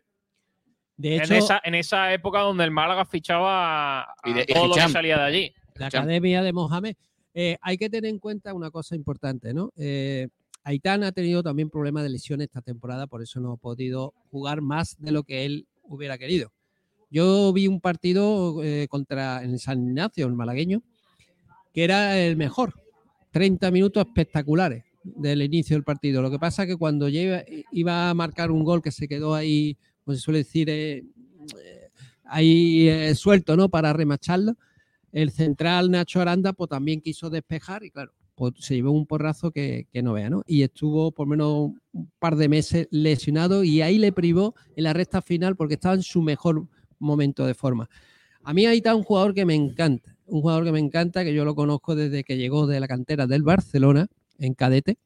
De 0.98 1.16
En 1.16 1.22
hecho, 1.22 1.34
esa, 1.34 1.60
en 1.64 1.74
esa 1.74 2.12
época 2.12 2.40
donde 2.40 2.64
el 2.64 2.70
Málaga 2.70 3.04
fichaba 3.04 4.02
a 4.02 4.14
Y 4.24 4.32
de- 4.32 4.46
y 4.48 4.54
todo 4.54 4.68
lo 4.68 4.74
que 4.74 4.88
salía 4.88 5.18
de 5.18 5.24
allí. 5.24 5.54
la 5.74 5.86
academia 5.88 6.42
de 6.42 6.52
Mohamed, 6.52 6.94
eh, 7.34 7.58
hay 7.60 7.76
que 7.76 7.90
tener 7.90 8.08
en 8.08 8.18
cuenta 8.18 8.54
una 8.54 8.70
cosa 8.70 8.94
importante, 8.96 9.52
¿no? 9.52 9.70
Eh, 9.76 10.28
Aitán 10.64 11.04
ha 11.04 11.12
tenido 11.12 11.42
también 11.42 11.68
problemas 11.70 12.02
de 12.02 12.08
lesiones 12.08 12.46
esta 12.46 12.62
temporada, 12.62 13.06
por 13.06 13.20
eso 13.22 13.40
no 13.40 13.52
ha 13.52 13.56
podido 13.56 14.14
jugar 14.30 14.62
más 14.62 14.96
de 14.98 15.12
lo 15.12 15.22
que 15.22 15.44
él 15.44 15.66
hubiera 15.82 16.16
querido. 16.18 16.50
Yo 17.10 17.52
vi 17.52 17.68
un 17.68 17.80
partido 17.80 18.62
eh, 18.62 18.86
contra 18.88 19.42
en 19.42 19.58
San 19.58 19.86
Ignacio, 19.86 20.26
el 20.26 20.34
malagueño, 20.34 20.82
que 21.72 21.84
era 21.84 22.18
el 22.18 22.36
mejor. 22.36 22.74
30 23.30 23.70
minutos 23.70 24.06
espectaculares 24.06 24.84
del 25.04 25.42
inicio 25.42 25.76
del 25.76 25.84
partido. 25.84 26.22
Lo 26.22 26.30
que 26.30 26.38
pasa 26.38 26.62
es 26.62 26.68
que 26.68 26.76
cuando 26.76 27.08
iba 27.08 28.10
a 28.10 28.14
marcar 28.14 28.50
un 28.50 28.64
gol 28.64 28.82
que 28.82 28.90
se 28.90 29.06
quedó 29.06 29.34
ahí, 29.34 29.76
pues 30.04 30.18
se 30.18 30.24
suele 30.24 30.38
decir, 30.38 30.68
eh, 30.70 31.04
ahí 32.24 32.88
eh, 32.88 33.14
suelto, 33.14 33.56
¿no? 33.56 33.68
Para 33.68 33.92
remacharlo. 33.92 34.56
El 35.12 35.30
central 35.30 35.90
Nacho 35.90 36.20
Aranda 36.20 36.52
pues 36.52 36.70
también 36.70 37.00
quiso 37.00 37.30
despejar 37.30 37.84
y 37.84 37.90
claro, 37.90 38.12
pues, 38.34 38.54
se 38.58 38.74
llevó 38.74 38.90
un 38.90 39.06
porrazo 39.06 39.50
que, 39.50 39.86
no 40.02 40.12
vea, 40.12 40.28
¿no? 40.28 40.42
Y 40.46 40.62
estuvo 40.62 41.10
por 41.12 41.26
menos 41.26 41.70
un 41.92 42.10
par 42.18 42.36
de 42.36 42.48
meses 42.48 42.88
lesionado 42.90 43.64
y 43.64 43.80
ahí 43.80 43.98
le 43.98 44.12
privó 44.12 44.54
en 44.76 44.84
la 44.84 44.92
recta 44.92 45.22
final 45.22 45.56
porque 45.56 45.74
estaba 45.74 45.94
en 45.94 46.02
su 46.02 46.20
mejor 46.20 46.66
momento 46.98 47.46
de 47.46 47.54
forma. 47.54 47.88
A 48.42 48.52
mí 48.54 48.64
ahí 48.66 48.78
está 48.78 48.94
un 48.94 49.02
jugador 49.02 49.34
que 49.34 49.44
me 49.44 49.54
encanta, 49.54 50.16
un 50.26 50.40
jugador 50.40 50.64
que 50.64 50.72
me 50.72 50.78
encanta, 50.78 51.24
que 51.24 51.34
yo 51.34 51.44
lo 51.44 51.54
conozco 51.54 51.94
desde 51.96 52.22
que 52.24 52.36
llegó 52.36 52.66
de 52.66 52.78
la 52.80 52.86
cantera 52.88 53.26
del 53.26 53.42
Barcelona 53.42 54.06
en 54.38 54.54
cadete. 54.54 54.98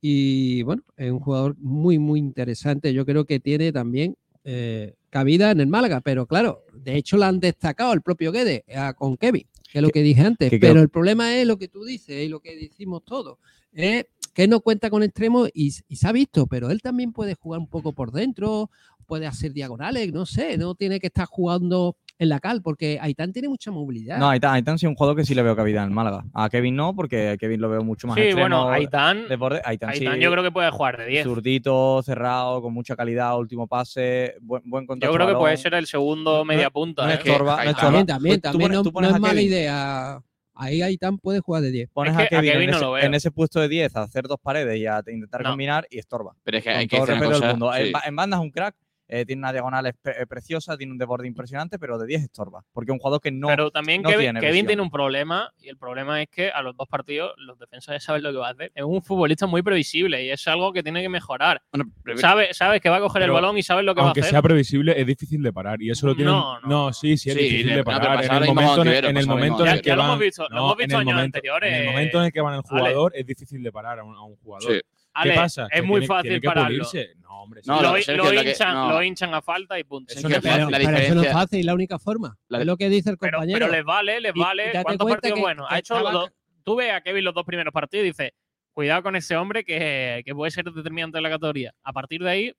Y 0.00 0.62
bueno, 0.62 0.82
es 0.96 1.10
un 1.10 1.18
jugador 1.20 1.56
muy, 1.58 1.98
muy 1.98 2.20
interesante. 2.20 2.92
Yo 2.92 3.04
creo 3.04 3.24
que 3.24 3.40
tiene 3.40 3.72
también 3.72 4.16
eh, 4.44 4.94
cabida 5.10 5.50
en 5.50 5.60
el 5.60 5.66
Málaga, 5.66 6.00
pero 6.00 6.26
claro, 6.26 6.64
de 6.72 6.96
hecho 6.96 7.16
lo 7.16 7.24
han 7.24 7.40
destacado 7.40 7.92
el 7.92 8.02
propio 8.02 8.30
Guede 8.30 8.64
eh, 8.66 8.92
con 8.96 9.16
Kevin, 9.16 9.46
que 9.70 9.78
es 9.78 9.82
lo 9.82 9.90
que 9.90 10.02
dije 10.02 10.20
antes. 10.22 10.50
pero 10.50 10.72
creo- 10.74 10.82
el 10.82 10.88
problema 10.88 11.36
es 11.36 11.46
lo 11.46 11.58
que 11.58 11.68
tú 11.68 11.84
dices 11.84 12.24
y 12.24 12.28
lo 12.28 12.40
que 12.40 12.56
decimos 12.56 13.02
todos. 13.04 13.38
Es 13.72 14.06
que 14.38 14.46
no 14.46 14.60
cuenta 14.60 14.88
con 14.88 15.02
extremos 15.02 15.48
y, 15.52 15.72
y 15.88 15.96
se 15.96 16.06
ha 16.06 16.12
visto, 16.12 16.46
pero 16.46 16.70
él 16.70 16.80
también 16.80 17.12
puede 17.12 17.34
jugar 17.34 17.58
un 17.58 17.66
poco 17.66 17.92
por 17.92 18.12
dentro, 18.12 18.70
puede 19.04 19.26
hacer 19.26 19.52
diagonales, 19.52 20.12
no 20.12 20.26
sé, 20.26 20.56
no 20.56 20.76
tiene 20.76 21.00
que 21.00 21.08
estar 21.08 21.26
jugando 21.26 21.96
en 22.20 22.28
la 22.28 22.38
cal, 22.38 22.62
porque 22.62 22.98
Aitán 23.00 23.32
tiene 23.32 23.48
mucha 23.48 23.72
movilidad. 23.72 24.16
No, 24.18 24.28
Aitán, 24.28 24.54
Aitán 24.54 24.78
sí 24.78 24.86
es 24.86 24.90
un 24.90 24.94
jugador 24.94 25.16
que 25.16 25.24
sí 25.24 25.34
le 25.34 25.42
veo 25.42 25.56
cabida 25.56 25.82
en 25.82 25.92
Málaga. 25.92 26.24
A 26.34 26.48
Kevin 26.50 26.76
no, 26.76 26.94
porque 26.94 27.30
a 27.30 27.36
Kevin 27.36 27.60
lo 27.60 27.68
veo 27.68 27.82
mucho 27.82 28.06
más 28.06 28.14
Sí, 28.14 28.20
extremo 28.22 28.42
bueno, 28.42 28.68
Aitán, 28.70 29.26
de 29.28 29.34
borde. 29.34 29.60
Aitán, 29.64 29.94
sí, 29.96 30.04
yo 30.20 30.30
creo 30.30 30.44
que 30.44 30.52
puede 30.52 30.70
jugar 30.70 30.98
de 30.98 31.06
10. 31.06 31.24
zurdito, 31.24 32.00
cerrado, 32.04 32.62
con 32.62 32.72
mucha 32.72 32.94
calidad, 32.94 33.36
último 33.36 33.66
pase, 33.66 34.36
buen, 34.40 34.62
buen 34.66 34.86
contacto 34.86 35.10
Yo 35.12 35.16
creo 35.16 35.26
que 35.26 35.32
balón. 35.32 35.42
puede 35.46 35.56
ser 35.56 35.74
el 35.74 35.86
segundo 35.86 36.44
media 36.44 36.70
punta. 36.70 37.06
no 37.06 37.10
¿eh? 37.10 37.14
estorba, 37.14 37.56
no 37.64 37.70
estorba. 37.70 37.74
También, 37.88 38.06
también, 38.06 38.40
Pues 38.40 38.52
también 38.52 38.70
pones- 38.92 39.10
no, 39.10 39.16
es 39.16 39.20
mala 39.20 39.34
Kevin- 39.34 39.46
idea. 39.48 40.22
Ahí 40.60 40.82
Aitán 40.82 41.18
puede 41.18 41.38
jugar 41.40 41.62
de 41.62 41.70
10. 41.70 41.90
Pones 41.90 42.12
Es 42.14 42.18
a 42.18 42.26
que 42.26 42.36
a 42.36 42.40
Kevin, 42.40 42.52
Kevin 42.52 42.64
en, 42.64 42.70
no 42.72 42.76
ese, 42.76 42.84
lo 42.84 42.92
veo. 42.92 43.04
en 43.04 43.14
ese 43.14 43.30
puesto 43.30 43.60
de 43.60 43.68
10 43.68 43.94
a 43.96 44.02
hacer 44.02 44.24
dos 44.24 44.38
paredes 44.42 44.76
y 44.78 44.86
a 44.86 44.98
intentar 45.06 45.42
No. 45.42 45.50
combinar 45.50 45.86
y 45.88 45.98
estorba. 45.98 46.34
Pero 46.42 46.58
es 46.58 46.64
que 46.64 46.70
hay 46.70 46.88
que 46.88 46.96
todo 46.96 47.06
respeto 47.06 47.40
del 47.40 47.50
mundo. 47.50 47.74
En, 47.74 47.86
sí. 47.86 47.92
en 48.04 48.16
banda 48.16 48.36
es 48.38 48.42
un 48.42 48.50
crack, 48.50 48.74
eh, 49.08 49.24
tiene 49.24 49.40
una 49.40 49.52
diagonal 49.52 49.86
eh, 49.86 49.92
preciosa, 50.28 50.76
tiene 50.76 50.92
un 50.92 50.98
desborde 50.98 51.26
impresionante, 51.26 51.78
pero 51.78 51.98
de 51.98 52.06
10 52.06 52.22
estorba. 52.24 52.62
Porque 52.72 52.90
es 52.90 52.94
un 52.94 52.98
jugador 52.98 53.20
que 53.20 53.30
no. 53.30 53.48
pero 53.48 53.70
también 53.70 54.02
no 54.02 54.10
Kevin, 54.10 54.20
tiene 54.26 54.40
Kevin 54.40 54.52
visión. 54.52 54.66
tiene 54.66 54.82
un 54.82 54.90
problema 54.90 55.50
y 55.58 55.68
el 55.68 55.76
problema 55.78 56.20
es 56.22 56.28
que 56.28 56.50
a 56.50 56.60
los 56.62 56.76
dos 56.76 56.86
partidos 56.88 57.32
los 57.38 57.58
defensas 57.58 57.94
ya 57.94 58.00
saben 58.00 58.22
lo 58.22 58.30
que 58.32 58.36
va 58.38 58.48
a 58.48 58.50
hacer. 58.52 58.70
Es 58.74 58.84
un 58.84 59.02
futbolista 59.02 59.46
muy 59.46 59.62
previsible 59.62 60.22
y 60.24 60.30
es 60.30 60.46
algo 60.46 60.72
que 60.72 60.82
tiene 60.82 61.00
que 61.02 61.08
mejorar. 61.08 61.62
Bueno, 61.72 61.90
pero- 62.04 62.18
Sabe, 62.18 62.52
sabes 62.54 62.80
que 62.80 62.88
va 62.90 62.96
a 62.96 63.00
coger 63.00 63.22
el 63.22 63.30
balón 63.30 63.56
y 63.56 63.62
sabes 63.62 63.84
lo 63.84 63.94
que 63.94 64.00
va 64.00 64.06
a 64.06 64.08
Aunque 64.10 64.20
hacer. 64.20 64.30
sea 64.32 64.42
previsible, 64.42 65.00
es 65.00 65.06
difícil 65.06 65.42
de 65.42 65.52
parar. 65.52 65.80
Y 65.82 65.90
eso 65.90 66.06
lo 66.06 66.14
tiene. 66.14 66.30
No, 66.30 66.60
no. 66.60 66.68
No, 66.68 66.92
sí, 66.92 67.16
sí, 67.16 67.30
es 67.30 67.36
Sí, 67.36 67.42
difícil 67.42 67.74
de 67.76 67.84
parar. 67.84 68.22
en 68.24 68.30
el 68.30 68.54
momento, 68.54 68.82
en, 68.82 69.16
el 69.16 69.26
momento 69.26 69.66
en 69.66 69.80
que 69.80 69.90
lo 69.90 69.96
van- 69.96 70.06
hemos 70.06 70.18
visto, 70.20 70.42
lo 70.44 70.48
no, 70.50 70.56
hemos 70.58 70.72
en 70.72 70.78
visto 70.78 70.94
el 70.94 71.00
años 71.00 71.14
momento- 71.14 71.36
anteriores. 71.38 71.72
En 71.74 71.80
el 71.80 71.86
momento 71.86 72.18
en 72.18 72.24
el 72.26 72.32
que 72.32 72.40
van 72.40 72.54
el 72.54 72.60
jugador, 72.62 73.12
es 73.14 73.26
difícil 73.26 73.62
de 73.62 73.72
parar 73.72 73.98
a 74.00 74.04
un, 74.04 74.14
a 74.14 74.22
un 74.22 74.36
jugador. 74.36 74.82
Sí. 75.22 75.28
Ale, 75.28 75.30
¿Qué 75.32 75.36
pasa? 75.40 75.62
Es 75.64 75.80
Que 75.80 75.82
muy 75.82 76.00
tiene- 76.00 76.06
fácil 76.06 76.30
tiene 76.30 76.40
pararlo. 76.44 76.68
pulirse. 76.84 77.14
No, 77.20 77.42
hombre, 77.42 77.62
sí. 77.62 77.68
No, 77.70 77.76
lo, 77.76 77.82
lo- 77.82 77.96
lo 77.96 78.02
Sergio, 78.02 78.32
lo 78.32 78.42
que- 78.42 78.50
hinchan, 78.50 78.74
no. 78.74 78.88
lo 78.90 79.02
hinchan 79.02 79.34
a 79.34 79.42
falta 79.42 79.78
y 79.78 79.84
punto. 79.84 80.12
Eso 80.14 80.28
que 80.28 80.34
no 80.34 80.40
la, 80.40 80.40
Pero, 80.40 80.70
la 80.70 80.78
pero 80.78 80.82
eso 80.82 80.90
no 80.90 80.96
es 80.98 81.02
diferencia. 81.08 81.32
fácil, 81.32 81.66
la 81.66 81.74
única 81.74 81.98
forma. 81.98 82.38
La- 82.48 82.60
es 82.60 82.66
lo 82.66 82.76
que 82.76 82.88
dice 82.88 83.10
el 83.10 83.18
Pero, 83.18 83.38
compañero. 83.38 83.58
pero 83.58 83.72
les 83.72 83.84
vale, 83.84 84.20
les 84.20 84.34
Y- 84.34 84.38
vale. 84.40 84.64
date 84.66 84.82
¿Cuántos 84.82 85.04
cuenta 85.06 85.16
partidos 85.16 85.34
que- 85.36 85.40
buenos? 85.42 85.68
que 85.68 85.74
Ha 85.74 85.78
hecho 85.78 85.94
los 85.94 86.02
estaba- 86.04 86.20
dos. 86.24 86.32
Tú 86.64 86.76
ves 86.76 86.92
a 86.92 87.00
Kevin 87.00 87.24
los 87.24 87.34
dos 87.34 87.44
primeros 87.44 87.72
partidos 87.72 88.04
y 88.04 88.08
dices, 88.08 88.30
cuidado 88.72 89.02
con 89.02 89.16
ese 89.16 89.36
hombre 89.36 89.64
que, 89.64 90.22
que 90.24 90.34
puede 90.34 90.50
ser 90.50 90.64
determinante 90.70 91.16
en 91.18 91.22
la 91.22 91.30
categoría. 91.30 91.72
A 91.82 91.92
partir 91.92 92.22
de 92.22 92.30
ahí, 92.30 92.52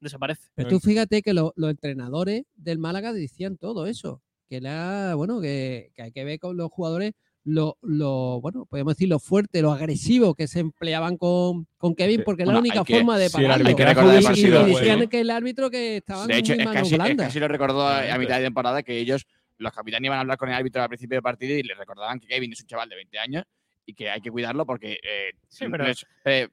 desaparece. 0.00 0.48
Pero 0.54 0.68
tú 0.70 0.80
fíjate 0.80 1.22
que 1.22 1.34
lo- 1.34 1.52
los 1.56 1.70
entrenadores 1.70 2.44
del 2.54 2.78
Málaga 2.78 3.12
decían 3.12 3.56
todo 3.58 3.86
eso. 3.86 4.22
Que 4.48 4.60
la, 4.60 5.12
bueno, 5.16 5.40
que, 5.40 5.92
que 5.94 6.02
hay 6.02 6.12
que 6.12 6.24
ver 6.24 6.38
con 6.40 6.56
los 6.56 6.70
jugadores 6.70 7.12
lo, 7.44 7.78
lo, 7.82 8.40
bueno, 8.40 8.66
podemos 8.66 8.94
decir 8.94 9.08
lo 9.08 9.18
fuerte, 9.18 9.62
lo 9.62 9.72
agresivo 9.72 10.34
que 10.34 10.46
se 10.46 10.60
empleaban 10.60 11.16
con, 11.16 11.66
con 11.78 11.94
Kevin, 11.94 12.18
Sí. 12.18 12.22
porque 12.24 12.42
es 12.42 12.46
Bueno, 12.46 12.58
la 12.58 12.60
única 12.60 12.84
que- 12.84 12.94
forma 12.96 13.18
de 13.18 13.28
sí, 13.28 13.38
que 13.38 13.44
Era 13.82 13.94
recordar 13.94 14.16
el 14.16 14.22
justo 14.24 14.32
y, 14.32 14.34
sí, 14.36 14.40
y 14.40 14.44
partido. 14.50 14.60
lo 14.60 14.66
decían 14.78 14.96
bueno. 14.98 15.10
que 15.10 15.20
el 15.20 15.30
árbitro 15.30 15.70
que 15.70 15.96
estaban 15.96 16.28
De 16.28 16.36
hecho, 16.38 16.52
muy 16.52 16.60
es 16.60 16.66
manos 16.66 16.82
casi, 16.82 16.94
es 16.94 16.98
lo 17.40 17.48
recordó 17.48 17.86
a, 17.88 18.18
mitad 18.18 18.36
de 18.38 18.44
temporada 18.44 18.82
que 18.82 18.98
ellos, 18.98 19.26
los 19.56 19.72
capitanes, 19.72 20.06
iban 20.06 20.18
a 20.18 20.20
hablar 20.20 20.36
con 20.38 20.48
el 20.50 20.54
árbitro 20.54 20.82
al 20.82 20.88
principio 20.88 21.16
del 21.16 21.22
partido 21.22 21.56
y 21.56 21.62
les 21.62 21.76
recordaban 21.78 22.20
que 22.20 22.26
Kevin 22.26 22.52
es 22.52 22.60
un 22.60 22.66
chaval 22.66 22.88
de 22.90 22.96
20 22.96 23.18
años 23.18 23.44
y 23.86 23.94
que 23.94 24.10
hay 24.10 24.20
que 24.20 24.30
cuidarlo 24.30 24.66
porque. 24.66 24.92
eh, 25.02 25.32
Sí, 25.48 25.64
pero- 25.70 25.86
eh, 25.86 25.94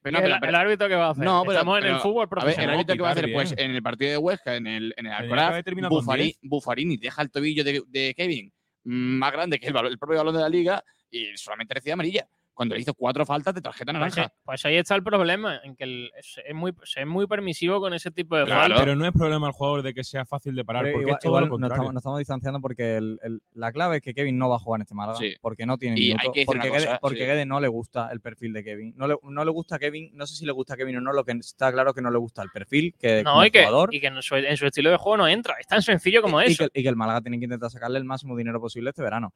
pero 0.02 0.12
no, 0.12 0.18
¿Y 0.18 0.22
pero- 0.22 0.34
el, 0.34 0.40
pero- 0.40 0.48
el 0.50 0.54
árbitro 0.56 0.88
qué 0.88 0.94
va 0.94 1.06
a 1.08 1.10
hacer? 1.10 1.24
No, 1.24 1.42
pero- 1.42 1.52
Estamos 1.52 1.78
en 1.78 1.84
el 1.86 1.96
fútbol 1.96 2.14
ver, 2.14 2.22
el 2.22 2.28
profesional. 2.28 2.74
árbitro 2.74 2.96
que 2.96 3.02
va 3.02 3.08
a 3.08 3.12
hacer, 3.12 3.32
pues 3.32 3.54
bien. 3.54 3.70
en 3.70 3.76
el 3.76 3.82
partido 3.82 4.10
de 4.10 4.16
Huesca, 4.16 4.56
en 4.56 4.66
el, 4.66 4.94
en 4.96 5.06
el 5.06 5.12
que 5.12 5.18
Alcoraz, 5.18 5.64
Buffarini, 5.90 6.24
10. 6.24 6.38
Buffarini 6.42 6.96
deja 6.96 7.22
el 7.22 7.30
tobillo 7.30 7.62
de, 7.62 7.82
de 7.86 8.14
Kevin 8.16 8.52
más 8.88 9.32
grande 9.32 9.58
que 9.58 9.68
el, 9.68 9.76
el 9.86 9.98
propio 9.98 10.18
balón 10.18 10.34
de 10.34 10.40
la 10.40 10.48
liga 10.48 10.84
y 11.10 11.36
solamente 11.36 11.74
recibe 11.74 11.92
amarilla. 11.92 12.28
Cuando 12.58 12.74
le 12.74 12.80
hizo 12.80 12.92
cuatro 12.92 13.24
faltas 13.24 13.54
de 13.54 13.60
tarjeta 13.62 13.92
Pues, 13.92 14.00
naranja. 14.16 14.22
eh, 14.24 14.38
pues 14.44 14.64
ahí 14.66 14.74
está 14.76 14.96
el 14.96 15.04
problema, 15.04 15.60
en 15.62 15.76
que 15.76 15.84
el- 15.84 16.10
es, 16.18 16.40
es 16.44 16.54
muy, 16.56 16.74
es 16.96 17.06
muy 17.06 17.28
permisivo 17.28 17.80
con 17.80 17.94
ese 17.94 18.10
tipo 18.10 18.36
de 18.36 18.46
Claro, 18.46 18.62
faltas. 18.62 18.80
pero 18.80 18.96
no 18.96 19.06
es 19.06 19.12
problema 19.12 19.46
al 19.46 19.52
jugador 19.52 19.82
de 19.82 19.94
que 19.94 20.02
sea 20.02 20.24
fácil 20.26 20.56
de 20.56 20.64
parar, 20.64 20.82
Pero 20.82 20.94
porque 20.94 21.02
igual, 21.04 21.14
es 21.18 21.22
todo 21.22 21.30
igual 21.30 21.40
lo 21.42 21.46
nos, 21.46 21.50
contrario. 21.52 21.74
estamos, 21.76 21.94
nos 21.94 22.00
estamos 22.00 22.18
distanciando 22.18 22.60
porque 22.60 22.96
el- 22.96 23.20
el- 23.22 23.40
la 23.54 23.70
clave 23.70 23.98
es 23.98 24.02
que 24.02 24.12
Kevin 24.12 24.36
no 24.36 24.48
va 24.48 24.56
a 24.56 24.58
jugar 24.58 24.78
en 24.78 24.82
este 24.82 24.94
Málaga 24.96 25.18
Sí. 25.20 25.36
porque 25.40 25.66
no 25.66 25.78
tiene 25.78 26.00
Y 26.00 26.08
minutos, 26.08 26.32
porque, 26.46 26.68
cosa, 26.68 26.98
porque 27.00 27.18
sí. 27.20 27.24
Guede 27.26 27.46
no 27.46 27.60
le 27.60 27.68
gusta 27.68 28.08
el 28.10 28.20
perfil 28.20 28.52
de 28.52 28.64
Kevin. 28.64 28.92
No 28.96 29.06
le, 29.06 29.16
no 29.22 29.44
le 29.44 29.50
gusta 29.52 29.76
a 29.76 29.78
Kevin, 29.78 30.10
no 30.14 30.26
sé 30.26 30.34
si 30.34 30.44
le 30.44 30.50
gusta 30.50 30.74
a 30.74 30.76
Kevin 30.76 30.96
o 30.96 31.00
no, 31.00 31.12
lo 31.12 31.24
que 31.24 31.30
está 31.32 31.70
claro 31.70 31.94
que 31.94 32.02
no 32.02 32.10
le 32.10 32.18
gusta 32.18 32.42
el 32.42 32.50
perfil 32.50 32.92
que 32.98 33.22
No, 33.22 33.34
como 33.34 33.44
y 33.44 33.50
que, 33.52 33.60
jugador 33.64 33.94
y 33.94 34.00
que 34.00 34.08
en, 34.08 34.20
su, 34.20 34.34
en 34.34 34.56
su 34.56 34.66
estilo 34.66 34.90
de 34.90 34.96
juego 34.96 35.16
no 35.18 35.28
entra. 35.28 35.54
Es 35.60 35.68
tan 35.68 35.80
sencillo 35.80 36.22
como 36.22 36.42
y 36.42 36.46
eso. 36.46 36.68
que, 36.72 36.80
y 36.80 36.82
que 36.82 36.88
el 36.88 36.96
Málaga 36.96 37.20
tiene 37.20 37.38
que 37.38 37.44
intentar 37.44 37.70
sacarle 37.70 37.98
el 37.98 38.04
máximo 38.04 38.36
dinero 38.36 38.60
posible 38.60 38.90
este 38.90 39.02
verano. 39.02 39.32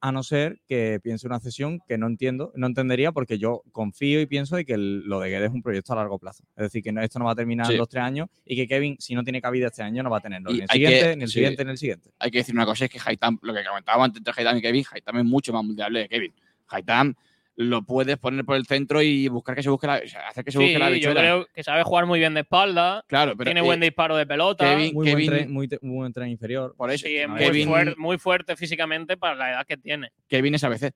A 0.00 0.12
no 0.12 0.22
ser 0.22 0.60
que 0.68 1.00
piense 1.02 1.26
una 1.26 1.40
cesión 1.40 1.80
que 1.88 1.96
no 1.96 2.06
entiendo, 2.06 2.52
no 2.54 2.66
entendería 2.66 3.12
porque 3.12 3.38
yo 3.38 3.62
confío 3.72 4.20
y 4.20 4.26
pienso 4.26 4.54
de 4.54 4.64
que 4.66 4.74
el- 4.74 5.00
lo 5.06 5.20
de 5.20 5.30
Guedes 5.30 5.48
es 5.48 5.54
un 5.54 5.62
proyecto 5.62 5.94
a 5.94 5.96
largo 5.96 6.18
plazo. 6.18 6.44
Es 6.54 6.64
decir, 6.64 6.82
que 6.82 6.92
no- 6.92 7.00
esto 7.02 7.18
no 7.18 7.24
va 7.24 7.32
a 7.32 7.34
terminar 7.34 7.66
Sí. 7.66 7.72
en 7.72 7.78
dos, 7.78 7.88
tres 7.88 8.04
años 8.04 8.28
y 8.44 8.56
que 8.56 8.68
Kevin, 8.68 8.96
si 8.98 9.14
no 9.14 9.24
tiene 9.24 9.40
cabida 9.40 9.68
este 9.68 9.82
año, 9.82 10.02
no 10.02 10.10
va 10.10 10.18
a 10.18 10.20
tenerlo. 10.20 10.50
Ni 10.52 10.58
el 10.58 10.66
hay 10.68 10.80
que- 10.80 10.86
siguiente, 10.86 11.16
ni 11.16 11.22
el 11.22 11.28
sí. 11.28 11.34
siguiente, 11.34 11.64
ni 11.64 11.70
el 11.70 11.78
siguiente. 11.78 12.10
Hay 12.18 12.30
que 12.30 12.38
decir 12.38 12.54
una 12.54 12.66
cosa, 12.66 12.84
es 12.84 12.90
que 12.90 13.00
Haitam, 13.04 13.38
lo 13.42 13.54
que 13.54 13.64
comentábamos 13.64 14.04
antes 14.04 14.20
entre 14.20 14.34
Haitam 14.36 14.58
y 14.58 14.62
Kevin, 14.62 14.84
Haitam 14.92 15.16
es 15.18 15.24
mucho 15.24 15.52
más 15.54 15.64
moldeable 15.64 16.02
que 16.02 16.08
Kevin. 16.10 16.34
Haitam 16.68 17.14
lo 17.58 17.82
puedes 17.82 18.18
poner 18.18 18.44
por 18.44 18.56
el 18.56 18.66
centro 18.66 19.00
y 19.00 19.28
buscar 19.28 19.54
que 19.56 19.62
se 19.62 19.70
busque 19.70 19.86
la, 19.86 20.00
o 20.04 20.08
sea, 20.08 20.28
hacer 20.28 20.44
que 20.44 20.52
se 20.52 20.58
Sí, 20.58 20.64
busque 20.64 20.78
la 20.78 20.88
yo 20.90 20.94
bichuela. 20.94 21.20
creo 21.20 21.46
que 21.54 21.64
sabe 21.64 21.82
jugar 21.84 22.04
muy 22.06 22.18
bien 22.18 22.34
de 22.34 22.40
espalda, 22.40 23.02
Claro, 23.08 23.32
pero 23.36 23.48
tiene 23.48 23.60
eh, 23.60 23.62
buen 23.64 23.80
disparo 23.80 24.14
de 24.16 24.26
pelota. 24.26 24.64
Kevin- 24.64 24.92
Muy 24.94 25.10
buen, 25.12 25.26
tren, 25.26 25.52
muy, 25.52 25.66
te- 25.68 25.78
muy 25.80 25.96
buen 25.96 26.12
tren 26.12 26.28
inferior. 26.28 26.74
por 26.76 26.90
eso, 26.90 27.06
Sí, 27.06 27.16
es 27.16 27.26
muy, 27.28 27.38
Kevin, 27.38 27.68
fuer- 27.70 27.96
muy 27.96 28.18
fuerte 28.18 28.56
físicamente 28.56 29.16
para 29.16 29.34
la 29.36 29.50
edad 29.52 29.66
que 29.66 29.76
tiene. 29.78 30.10
Kevin 30.28 30.54
es 30.54 30.64
a 30.64 30.68
veces. 30.68 30.92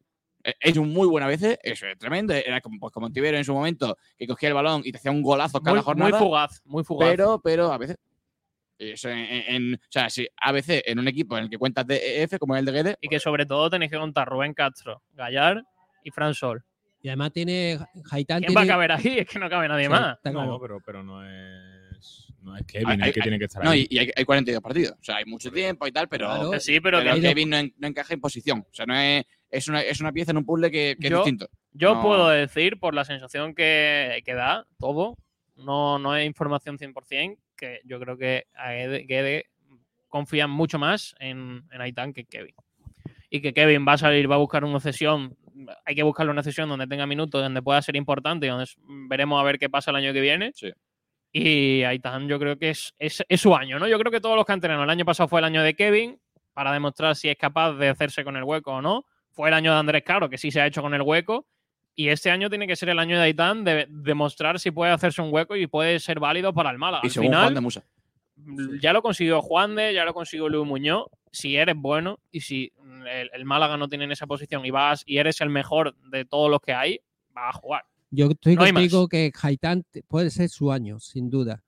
Es 0.60 0.76
un 0.78 0.90
muy 0.92 1.06
buen 1.06 1.22
a 1.24 1.26
veces, 1.26 1.58
eso 1.62 1.86
es 1.86 1.98
tremendo. 1.98 2.32
Era 2.34 2.60
como, 2.60 2.78
pues, 2.78 2.92
como 2.92 3.06
Ontivero 3.06 3.36
en 3.36 3.44
su 3.44 3.52
momento, 3.54 3.96
que 4.18 4.26
cogía 4.26 4.48
el 4.48 4.54
balón 4.54 4.82
y 4.84 4.90
te 4.92 4.98
hacía 4.98 5.10
un 5.10 5.22
golazo 5.22 5.60
cada 5.62 5.76
Muy, 5.76 5.84
jornada. 5.84 6.10
muy 6.10 6.18
fugaz, 6.18 6.62
muy 6.64 6.84
fugaz. 6.84 7.10
Pero, 7.10 7.40
pero 7.42 7.72
a 7.72 7.78
veces. 7.78 7.96
Eso 8.78 9.10
en, 9.10 9.18
en- 9.18 9.44
en- 9.54 9.74
o 9.74 9.78
sea, 9.90 10.08
si 10.08 10.26
a 10.36 10.52
veces 10.52 10.82
en 10.86 10.98
un 10.98 11.06
equipo 11.08 11.36
en 11.36 11.44
el 11.44 11.50
que 11.50 11.58
cuentas 11.58 11.86
de 11.86 12.22
EF, 12.22 12.38
como 12.38 12.56
el 12.56 12.64
de 12.64 12.72
Guedes, 12.72 12.96
y 13.02 13.08
que 13.08 13.20
sobre 13.20 13.44
todo 13.44 13.68
tenéis 13.68 13.90
que 13.90 13.98
contar 13.98 14.26
Rubén 14.28 14.54
Castro, 14.54 15.02
Gallar 15.12 15.62
y 16.04 16.10
Fran 16.10 16.34
Sol. 16.34 16.62
Y 17.02 17.08
además 17.08 17.32
tiene 17.32 17.78
Haitán 18.10 18.42
¿Quién 18.42 18.54
va 18.56 18.62
a 18.62 18.66
caber 18.66 18.92
ahí? 18.92 19.00
Es 19.20 19.26
que 19.26 19.38
no 19.38 19.48
cabe 19.48 19.68
nadie 19.68 19.84
Sí, 19.84 19.90
más. 19.90 20.16
está 20.16 20.30
claro. 20.32 20.46
No, 20.50 20.60
pero, 20.60 20.80
pero 20.84 21.02
no 21.02 21.24
es. 21.24 22.26
No 22.42 22.56
es 22.56 22.64
Kevin 22.66 22.88
Hay- 22.88 23.08
el 23.08 23.14
que 23.14 23.20
hay- 23.20 23.22
tiene 23.22 23.38
que 23.38 23.44
estar 23.46 23.62
No, 23.64 23.70
ahí. 23.70 23.86
y, 23.90 23.96
y 23.96 23.98
hay, 23.98 24.10
hay 24.16 24.24
42 24.24 24.62
partidos. 24.62 24.96
O 24.98 25.02
sea, 25.04 25.16
hay 25.16 25.24
mucho 25.26 25.50
tiempo 25.50 25.86
y 25.86 25.92
tal, 25.92 26.08
pero, 26.08 26.26
Claro. 26.26 26.50
Que 26.50 26.60
sí, 26.60 26.80
pero, 26.80 26.98
pero 26.98 27.14
que- 27.14 27.20
Kevin 27.20 27.50
no, 27.50 27.56
en- 27.58 27.74
no 27.78 27.88
encaja 27.88 28.14
en 28.14 28.20
posición. 28.20 28.60
O 28.60 28.74
sea, 28.74 28.86
no 28.86 28.94
es, 28.98 29.24
es, 29.50 29.68
una, 29.68 29.82
es 29.82 30.00
una 30.00 30.12
pieza 30.12 30.30
en 30.32 30.38
un 30.38 30.44
puzzle 30.46 30.70
que, 30.70 30.96
que 31.00 31.08
es 31.08 31.12
distinto. 31.14 31.48
Yo 31.72 31.94
No. 31.96 32.02
puedo 32.02 32.28
decir, 32.30 32.78
por 32.80 32.94
la 32.94 33.04
sensación 33.04 33.54
que, 33.54 34.22
que 34.24 34.34
da 34.34 34.66
todo, 34.78 35.16
no, 35.56 35.98
no 35.98 36.16
es 36.16 36.26
información 36.26 36.78
100%, 36.78 37.36
que 37.56 37.80
yo 37.84 38.00
creo 38.00 38.16
que 38.16 38.46
a 38.54 38.70
Guede 38.72 39.46
confía 40.08 40.46
mucho 40.46 40.78
más 40.78 41.14
en, 41.20 41.64
en 41.70 41.80
Aitán 41.80 42.12
que 42.14 42.24
Kevin. 42.24 42.54
Y 43.28 43.42
que 43.42 43.52
Kevin 43.54 43.86
va 43.86 43.92
a 43.92 43.98
salir, 43.98 44.28
va 44.30 44.34
a 44.36 44.38
buscar 44.38 44.64
una 44.64 44.80
cesión, 44.80 45.36
hay 45.84 45.94
que 45.94 46.02
buscarle 46.02 46.32
una 46.32 46.42
cesión 46.42 46.68
donde 46.68 46.86
tenga 46.86 47.06
minutos, 47.06 47.42
donde 47.42 47.62
pueda 47.62 47.80
ser 47.82 47.96
importante, 47.96 48.46
y 48.46 48.48
donde 48.50 48.64
s- 48.64 48.76
veremos 49.08 49.40
a 49.40 49.44
ver 49.44 49.58
qué 49.58 49.68
pasa 49.70 49.90
el 49.90 49.96
año 49.96 50.12
que 50.12 50.20
viene. 50.20 50.52
Sí. 50.54 50.72
Y 51.32 51.82
Aitán 51.84 52.28
yo 52.28 52.38
creo 52.38 52.58
que 52.58 52.70
es, 52.70 52.92
es, 52.98 53.22
es 53.28 53.40
su 53.40 53.54
año, 53.54 53.78
¿no? 53.78 53.86
Yo 53.86 53.98
creo 53.98 54.10
que 54.10 54.20
todos 54.20 54.36
los 54.36 54.44
canteranos, 54.44 54.84
el 54.84 54.90
año 54.90 55.04
pasado 55.04 55.28
fue 55.28 55.40
el 55.40 55.44
año 55.44 55.62
de 55.62 55.74
Kevin, 55.74 56.18
para 56.52 56.72
demostrar 56.72 57.14
si 57.16 57.28
es 57.28 57.36
capaz 57.36 57.74
de 57.74 57.88
hacerse 57.88 58.24
con 58.24 58.36
el 58.36 58.42
hueco 58.42 58.72
o 58.72 58.82
no. 58.82 59.04
Fue 59.30 59.48
el 59.48 59.54
año 59.54 59.72
de 59.72 59.78
Andrés 59.78 60.02
Caro, 60.04 60.28
que 60.28 60.36
sí 60.38 60.50
se 60.50 60.60
ha 60.60 60.66
hecho 60.66 60.82
con 60.82 60.92
el 60.94 61.02
hueco. 61.02 61.46
Y 61.94 62.08
este 62.08 62.30
año 62.30 62.48
tiene 62.50 62.66
que 62.66 62.74
ser 62.76 62.88
el 62.88 62.98
año 62.98 63.16
de 63.16 63.22
Aitán 63.24 63.62
de 63.64 63.86
demostrar 63.88 64.58
si 64.58 64.70
puede 64.70 64.90
hacerse 64.92 65.22
un 65.22 65.32
hueco 65.32 65.54
y 65.54 65.66
puede 65.68 66.00
ser 66.00 66.18
válido 66.18 66.52
para 66.52 66.70
el 66.70 66.78
Málaga. 66.78 67.02
Y 67.04 67.06
Al 67.06 67.12
según 67.12 67.26
final, 67.28 67.42
Juan 67.42 67.54
de 67.54 67.60
Musa. 67.60 67.84
Ya 68.80 68.92
lo 68.92 69.02
consiguió 69.02 69.40
Juan 69.42 69.74
de, 69.76 69.94
ya 69.94 70.04
lo 70.04 70.14
consiguió 70.14 70.48
Luis 70.48 70.66
Muñoz. 70.66 71.06
Si 71.32 71.56
eres 71.56 71.76
bueno 71.76 72.18
y 72.30 72.40
si 72.40 72.72
mm, 72.82 73.06
el, 73.06 73.30
el 73.32 73.44
Málaga 73.44 73.76
no 73.76 73.88
tiene 73.88 74.04
en 74.04 74.12
esa 74.12 74.26
posición 74.26 74.64
y 74.64 74.70
vas 74.70 75.02
y 75.06 75.18
eres 75.18 75.40
el 75.40 75.48
mejor 75.50 75.94
de 76.10 76.24
todos 76.24 76.50
los 76.50 76.60
que 76.60 76.72
hay, 76.72 77.00
vas 77.32 77.54
a 77.54 77.58
jugar. 77.58 77.84
Yo 78.10 78.26
estoy 78.30 78.56
No 78.56 78.64
contigo 78.64 79.08
que 79.08 79.30
Haitán 79.40 79.84
puede 80.08 80.30
ser 80.30 80.48
su 80.48 80.72
año, 80.72 80.98
sin 80.98 81.30
duda. 81.30 81.62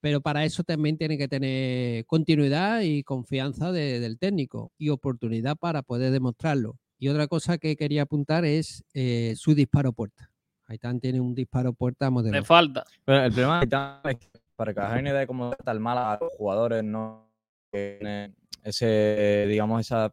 Pero 0.00 0.20
para 0.20 0.44
eso 0.44 0.62
también 0.62 0.96
tiene 0.98 1.16
que 1.18 1.26
tener 1.26 2.04
continuidad 2.06 2.82
y 2.82 3.02
confianza 3.02 3.72
de- 3.72 3.98
del 3.98 4.18
técnico 4.18 4.70
y 4.78 4.90
oportunidad 4.90 5.56
para 5.56 5.82
poder 5.82 6.12
demostrarlo. 6.12 6.76
Y 7.00 7.08
otra 7.08 7.26
cosa 7.26 7.58
que 7.58 7.74
quería 7.76 8.02
apuntar 8.02 8.44
es 8.44 8.84
eh, 8.94 9.32
su 9.36 9.54
disparo 9.54 9.92
puerta. 9.92 10.30
Haitán 10.66 11.00
tiene 11.00 11.20
un 11.20 11.34
disparo 11.34 11.72
puerta 11.72 12.10
modelo. 12.10 12.36
Le 12.36 12.44
falta. 12.44 12.84
Pero 13.04 13.24
el 13.24 13.32
problema 13.32 13.54
de 13.56 13.60
Haitán 13.62 14.00
es 14.04 14.16
que 14.18 14.28
para 14.58 14.74
que 14.74 14.80
una 14.80 15.10
idea 15.10 15.20
de 15.20 15.26
cómo 15.28 15.50
trata 15.50 15.70
el 15.70 15.78
Málaga 15.78 16.14
a 16.14 16.18
los 16.20 16.32
jugadores, 16.34 16.82
no 16.82 17.30
tiene 17.70 18.34
ese, 18.64 19.46
digamos, 19.48 19.80
esa 19.80 20.12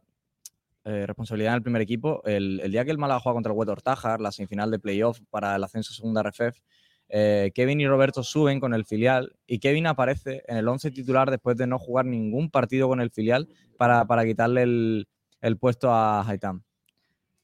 eh, 0.84 1.04
responsabilidad 1.04 1.52
en 1.54 1.56
el 1.56 1.62
primer 1.62 1.82
equipo. 1.82 2.22
El, 2.24 2.60
el 2.60 2.70
día 2.70 2.84
que 2.84 2.92
el 2.92 2.98
Málaga 2.98 3.18
juega 3.18 3.34
contra 3.34 3.52
el 3.52 3.58
Huetor 3.58 3.82
Tájar, 3.82 4.20
la 4.20 4.30
semifinal 4.30 4.70
de 4.70 4.78
playoff 4.78 5.18
para 5.30 5.56
el 5.56 5.64
ascenso 5.64 5.92
a 5.92 5.96
segunda 5.96 6.20
RFF, 6.22 6.60
eh, 7.08 7.50
Kevin 7.56 7.80
y 7.80 7.88
Roberto 7.88 8.22
suben 8.22 8.60
con 8.60 8.72
el 8.72 8.84
filial 8.84 9.34
y 9.48 9.58
Kevin 9.58 9.88
aparece 9.88 10.44
en 10.46 10.58
el 10.58 10.68
11 10.68 10.92
titular 10.92 11.28
después 11.28 11.56
de 11.56 11.66
no 11.66 11.78
jugar 11.80 12.04
ningún 12.06 12.48
partido 12.48 12.86
con 12.86 13.00
el 13.00 13.10
filial 13.10 13.48
para, 13.76 14.04
para 14.06 14.24
quitarle 14.24 14.62
el, 14.62 15.08
el 15.40 15.56
puesto 15.58 15.90
a 15.92 16.24
Haitán. 16.24 16.62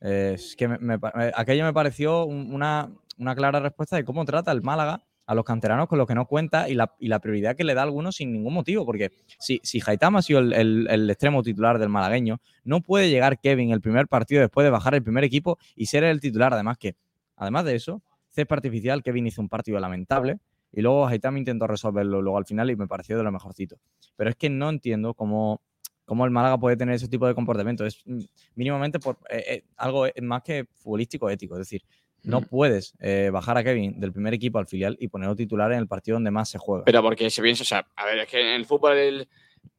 Eh, 0.00 0.32
es 0.36 0.55
que 0.55 0.68
me- 0.68 0.98
aquello 1.34 1.64
me 1.64 1.72
pareció 1.72 2.24
un- 2.26 2.55
una, 2.55 2.92
una 3.18 3.34
clara 3.34 3.59
respuesta 3.59 3.96
de 3.96 4.05
cómo 4.05 4.24
trata 4.24 4.53
el 4.53 4.62
Málaga 4.62 5.03
a 5.27 5.35
los 5.35 5.45
canteranos 5.45 5.89
con 5.89 5.99
los 5.99 6.07
que 6.07 6.14
no 6.14 6.27
cuenta 6.27 6.68
y 6.68 6.75
la, 6.75 7.20
prioridad 7.20 7.57
que 7.57 7.64
le 7.64 7.75
da 7.75 7.83
a 7.83 7.85
algunos 7.85 8.16
sin 8.16 8.33
ningún 8.33 8.55
motivo. 8.55 8.85
Porque 8.85 9.12
si, 9.39 9.61
si 9.62 9.81
Haitama 9.85 10.18
ha 10.18 10.23
sido 10.23 10.41
el 10.41 11.11
extremo 11.11 11.43
titular 11.43 11.79
del 11.79 11.89
malagueño, 11.89 12.41
no 12.64 12.81
puede 12.81 13.11
llegar 13.11 13.41
Kevin 13.41 13.70
el 13.70 13.81
primer 13.81 14.09
partido 14.09 14.41
después 14.41 14.64
de 14.64 14.70
bajar 14.70 14.95
el 14.95 15.03
primer 15.03 15.25
equipo 15.25 15.59
y 15.77 15.87
ser 15.87 16.05
el 16.05 16.20
titular. 16.20 16.53
Además 16.53 16.79
que, 16.79 16.97
además 17.37 17.64
de 17.64 17.77
eso, 17.77 18.03
césped 18.31 18.57
artificial, 18.57 19.03
Kevin 19.03 19.27
hizo 19.27 19.41
un 19.41 19.49
partido 19.49 19.79
lamentable 19.79 20.39
y 20.73 20.81
luego 20.81 21.07
Haitama 21.07 21.39
intentó 21.39 21.66
resolverlo 21.66 22.23
luego 22.23 22.39
al 22.39 22.47
final 22.47 22.70
y 22.70 22.77
me 22.77 22.87
pareció 22.87 23.16
de 23.16 23.23
lo 23.23 23.31
mejorcito. 23.31 23.77
Pero 24.16 24.31
es 24.31 24.37
que 24.37 24.49
no 24.49 24.70
entiendo 24.70 25.14
cómo, 25.14 25.61
cómo 26.05 26.25
el 26.25 26.31
Málaga 26.31 26.59
puede 26.59 26.77
tener 26.77 26.95
ese 26.95 27.09
tipo 27.09 27.27
de 27.27 27.35
comportamiento. 27.35 27.85
Es 27.85 28.03
mm, 28.07 28.20
mínimamente 28.55 28.99
por 28.99 29.18
eh, 29.29 29.45
eh, 29.49 29.64
algo 29.77 30.07
eh, 30.07 30.14
más 30.23 30.43
que 30.43 30.66
futbolístico 30.73 31.29
ético. 31.29 31.55
Es 31.55 31.61
decir, 31.61 31.83
no 32.25 32.41
Mm. 32.41 32.45
puedes 32.45 32.95
eh, 33.01 33.31
bajar 33.33 33.57
a 33.59 33.64
Kevin 33.64 33.99
del 33.99 34.12
primer 34.12 34.35
equipo 34.35 34.59
al 34.59 34.66
filial 34.66 34.97
y 35.01 35.09
ponerlo 35.09 35.35
titular 35.37 35.73
en 35.73 35.79
el 35.79 35.89
partido 35.89 36.16
donde 36.16 36.31
más 36.31 36.49
se 36.51 36.59
juega. 36.59 36.85
Pero 36.85 37.03
porque 37.03 37.29
se 37.31 37.43
piensa, 37.43 37.62
o 37.62 37.66
sea, 37.66 37.87
a 37.97 38.05
ver, 38.07 38.18
es 38.20 38.29
que 38.29 38.41
en 38.41 38.55
el 38.55 38.64
fútbol 38.64 38.97
el- 38.97 39.29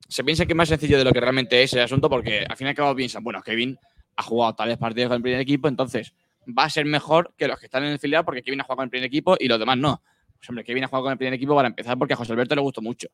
se 0.08 0.24
piensa 0.24 0.46
que 0.46 0.54
es 0.54 0.58
más 0.58 0.70
sencillo 0.70 0.98
de 0.98 1.04
lo 1.06 1.12
que 1.12 1.20
realmente 1.22 1.62
es 1.64 1.74
el 1.74 1.80
asunto, 1.82 2.10
porque 2.10 2.46
al 2.48 2.56
fin 2.58 2.68
y 2.68 2.70
al 2.72 2.76
cabo 2.76 2.96
piensan, 2.96 3.24
bueno, 3.24 3.42
Kevin 3.42 3.78
ha 4.16 4.24
jugado 4.24 4.54
tales 4.56 4.78
partidos 4.78 5.10
con 5.10 5.16
el 5.18 5.22
primer 5.22 5.40
equipo, 5.40 5.68
entonces 5.68 6.14
va 6.46 6.66
a 6.66 6.70
ser 6.70 6.86
mejor 6.86 7.34
que 7.38 7.48
los 7.48 7.58
que 7.60 7.66
están 7.68 7.84
en 7.86 7.92
el 7.94 8.00
filial 8.00 8.26
porque 8.26 8.44
Kevin 8.44 8.60
ha 8.62 8.64
jugado 8.64 8.78
con 8.78 8.84
el 8.86 8.90
primer 8.90 9.08
equipo 9.08 9.36
y 9.40 9.48
los 9.48 9.58
demás 9.58 9.78
no. 9.78 10.02
Pues 10.38 10.50
hombre, 10.50 10.64
Kevin 10.66 10.84
ha 10.84 10.88
jugado 10.88 11.04
con 11.06 11.12
el 11.14 11.18
primer 11.18 11.34
equipo 11.34 11.56
para 11.56 11.70
empezar 11.70 11.98
porque 11.98 12.14
a 12.14 12.18
José 12.18 12.34
Alberto 12.34 12.54
le 12.54 12.62
gustó 12.62 12.82
mucho. 12.82 13.08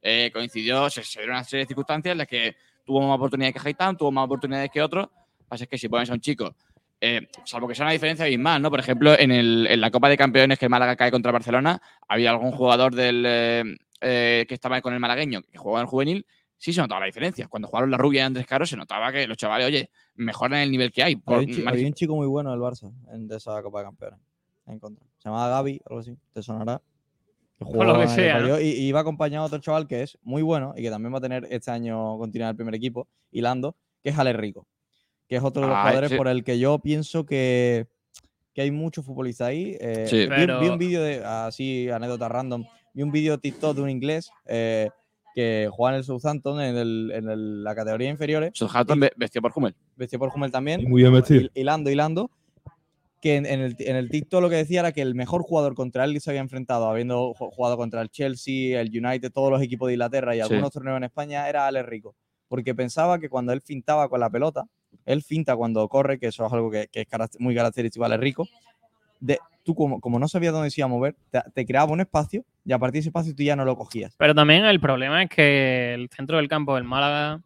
Eh, 0.00 0.30
coincidió, 0.32 0.88
se, 0.88 1.02
se 1.02 1.18
dieron 1.18 1.34
una 1.34 1.44
serie 1.44 1.64
de 1.64 1.68
circunstancias 1.68 2.12
en 2.12 2.18
las 2.18 2.28
que 2.28 2.54
tuvo 2.84 3.00
más 3.08 3.16
oportunidades 3.16 3.60
que 3.60 3.68
Haitán, 3.68 3.96
tuvo 3.96 4.12
más 4.12 4.24
oportunidades 4.26 4.70
que 4.70 4.80
otros. 4.80 5.06
Lo 5.08 5.38
que 5.38 5.48
pasa 5.48 5.64
es 5.64 5.70
que 5.70 5.78
si 5.78 5.88
pones 5.88 6.08
a 6.10 6.12
un 6.12 6.20
chico, 6.20 6.54
eh, 7.16 7.28
salvo 7.44 7.68
que 7.68 7.74
sea 7.74 7.84
una 7.84 7.92
diferencia 7.92 8.24
abismal, 8.24 8.60
¿no? 8.62 8.70
Por 8.70 8.80
ejemplo, 8.80 9.18
en, 9.18 9.30
el- 9.30 9.66
en 9.68 9.80
la 9.80 9.90
Copa 9.90 10.08
de 10.08 10.16
Campeones 10.16 10.58
que 10.58 10.66
el 10.66 10.70
Málaga 10.70 10.96
cae 10.96 11.10
contra 11.10 11.32
Barcelona, 11.32 11.80
había 12.08 12.30
algún 12.30 12.52
jugador 12.52 12.94
del 12.94 13.24
eh, 13.26 13.64
eh, 14.00 14.44
que 14.48 14.54
estaba 14.54 14.80
con 14.80 14.92
el 14.94 15.00
malagueño 15.00 15.42
que 15.42 15.58
jugaba 15.58 15.80
en 15.80 15.84
el 15.84 15.90
juvenil, 15.90 16.26
sí 16.58 16.72
se 16.72 16.80
notaba 16.80 17.00
la 17.00 17.06
diferencia. 17.06 17.48
Cuando 17.48 17.68
jugaron 17.68 17.90
la 17.90 17.96
rubia 17.98 18.20
y 18.22 18.24
Andrés 18.24 18.46
Caro, 18.46 18.66
se 18.66 18.76
notaba 18.76 19.12
que 19.12 19.26
los 19.26 19.36
chavales, 19.36 19.66
oye, 19.66 19.90
mejoran 20.16 20.60
el 20.60 20.70
nivel 20.70 20.90
que 20.92 21.02
hay. 21.02 21.16
Por- 21.16 21.36
Había 21.36 21.46
un, 21.62 21.68
había 21.68 21.90
chico 21.92 22.14
muy 22.16 22.26
bueno 22.26 22.50
del 22.50 22.60
Barça 22.60 22.90
en, 23.12 23.28
de 23.28 23.36
esa 23.36 23.62
Copa 23.62 23.80
de 23.80 23.84
Campeones. 23.86 24.20
En 24.66 24.78
contra. 24.78 25.04
Se 25.18 25.28
llamaba 25.28 25.48
Gaby, 25.48 25.80
algo 25.88 26.00
así. 26.00 26.16
Te 26.32 26.42
sonará. 26.42 26.80
Lo 27.58 27.98
que 28.00 28.08
sea, 28.08 28.60
Y, 28.60 28.66
y 28.66 28.88
iba 28.88 29.00
acompañado 29.00 29.44
de 29.44 29.56
otro 29.56 29.60
chaval 29.62 29.86
que 29.86 30.02
es 30.02 30.18
muy 30.22 30.42
bueno 30.42 30.74
y 30.76 30.82
que 30.82 30.90
también 30.90 31.14
va 31.14 31.18
a 31.18 31.22
tener 31.22 31.46
este 31.50 31.70
año 31.70 32.18
continuar 32.18 32.50
el 32.50 32.56
primer 32.56 32.74
equipo, 32.74 33.08
hilando, 33.30 33.76
que 34.02 34.10
es 34.10 34.18
Ale 34.18 34.32
Rico. 34.34 34.66
Que 35.28 35.36
es 35.36 35.42
otro 35.42 35.62
de 35.62 35.68
los 35.68 35.76
Ah, 35.76 35.82
jugadores 35.82 36.10
ese- 36.10 36.16
por 36.16 36.28
el 36.28 36.44
que 36.44 36.58
yo 36.58 36.78
pienso 36.78 37.26
que, 37.26 37.86
que 38.54 38.62
hay 38.62 38.70
muchos 38.70 39.04
futbolistas 39.04 39.48
ahí. 39.48 39.76
Eh, 39.80 40.06
Sí. 40.08 40.18
vi, 40.20 40.28
Pero- 40.28 40.60
vi 40.60 40.68
un 40.68 40.78
vídeo 40.78 41.02
de, 41.02 41.22
así, 41.24 41.90
anécdota 41.90 42.28
random, 42.28 42.64
vi 42.94 43.02
un 43.02 43.10
vídeo 43.12 43.32
de 43.32 43.38
TikTok 43.38 43.76
de 43.76 43.82
un 43.82 43.90
inglés 43.90 44.30
eh, 44.46 44.88
que 45.34 45.68
juega 45.70 45.94
en 45.94 45.98
el 45.98 46.04
Southampton 46.04 46.60
en, 46.62 46.76
el- 46.76 47.10
en 47.14 47.28
el- 47.28 47.62
la 47.64 47.74
categoría 47.74 48.08
inferiores 48.08 48.52
Southampton 48.54 49.00
ve- 49.00 49.12
vestido 49.16 49.42
por 49.42 49.52
Hummel. 49.54 49.74
vestido 49.96 50.20
por 50.20 50.30
Hummel 50.34 50.50
también. 50.50 50.80
Y 50.80 50.86
muy 50.86 51.02
bien 51.02 51.12
vestido. 51.12 51.40
hil- 51.42 51.50
Hilando, 51.54 51.90
hilando. 51.90 52.30
Que 53.20 53.36
en, 53.36 53.46
en 53.46 53.60
el, 53.60 53.76
en 53.80 53.96
el 53.96 54.08
TikTok 54.08 54.40
lo 54.40 54.48
que 54.48 54.56
decía 54.56 54.80
era 54.80 54.92
que 54.92 55.02
el 55.02 55.14
mejor 55.14 55.42
jugador 55.42 55.74
contra 55.74 56.04
él 56.04 56.12
que 56.12 56.20
se 56.20 56.30
había 56.30 56.40
enfrentado, 56.42 56.88
habiendo 56.88 57.34
ju- 57.34 57.50
jugado 57.50 57.76
contra 57.76 58.00
el 58.02 58.08
Chelsea, 58.10 58.80
el 58.80 58.88
United, 58.88 59.32
todos 59.32 59.50
los 59.50 59.60
equipos 59.60 59.88
de 59.88 59.94
Inglaterra 59.94 60.34
y 60.34 60.38
Sí. 60.38 60.42
algunos 60.42 60.70
torneos 60.70 60.96
en 60.98 61.04
España, 61.04 61.48
era 61.48 61.66
Ale 61.66 61.82
Rico. 61.82 62.14
Porque 62.46 62.74
pensaba 62.74 63.18
que 63.18 63.28
cuando 63.28 63.52
él 63.52 63.60
fintaba 63.62 64.08
con 64.08 64.20
la 64.20 64.30
pelota, 64.30 64.66
Él 65.06 65.22
finta 65.22 65.56
cuando 65.56 65.88
corre, 65.88 66.18
que 66.18 66.26
eso 66.26 66.44
es 66.44 66.52
algo 66.52 66.70
que, 66.70 66.88
que 66.88 67.00
es 67.00 67.40
muy 67.40 67.54
característico 67.54 68.08
de 68.08 68.16
Rico. 68.16 68.46
De, 69.20 69.38
tú, 69.62 69.74
como, 69.74 70.00
como 70.00 70.18
no 70.18 70.28
sabías 70.28 70.52
dónde 70.52 70.70
se 70.70 70.80
iba 70.80 70.86
a 70.86 70.88
mover, 70.88 71.16
te, 71.30 71.40
te 71.54 71.64
creaba 71.64 71.90
un 71.90 72.00
espacio 72.00 72.44
y 72.64 72.72
a 72.72 72.78
partir 72.78 72.94
de 72.94 72.98
ese 73.00 73.08
espacio 73.08 73.34
tú 73.34 73.42
ya 73.42 73.56
no 73.56 73.64
lo 73.64 73.76
cogías. 73.76 74.14
Pero 74.18 74.34
también 74.34 74.64
el 74.64 74.80
problema 74.80 75.22
es 75.22 75.30
que 75.30 75.94
el 75.94 76.08
centro 76.10 76.36
del 76.36 76.48
campo 76.48 76.74
del 76.74 76.84
Málaga. 76.84 77.40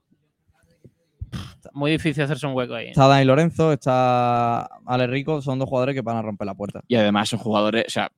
Muy 1.72 1.90
difícil 1.92 2.24
hacerse 2.24 2.46
un 2.46 2.54
hueco 2.54 2.74
ahí. 2.74 2.86
¿eh? 2.86 2.90
Está 2.90 3.06
Dani 3.06 3.24
Lorenzo, 3.24 3.72
está 3.72 4.62
Ale 4.86 5.06
Rico, 5.06 5.42
son 5.42 5.58
dos 5.58 5.68
jugadores 5.68 5.94
que 5.94 6.00
van 6.00 6.16
a 6.16 6.22
romper 6.22 6.46
la 6.46 6.54
puerta. 6.54 6.80
Y 6.88 6.96
además 6.96 7.28
son 7.28 7.38
jugadores, 7.38 7.84
o 7.86 7.90
sea, 7.90 8.11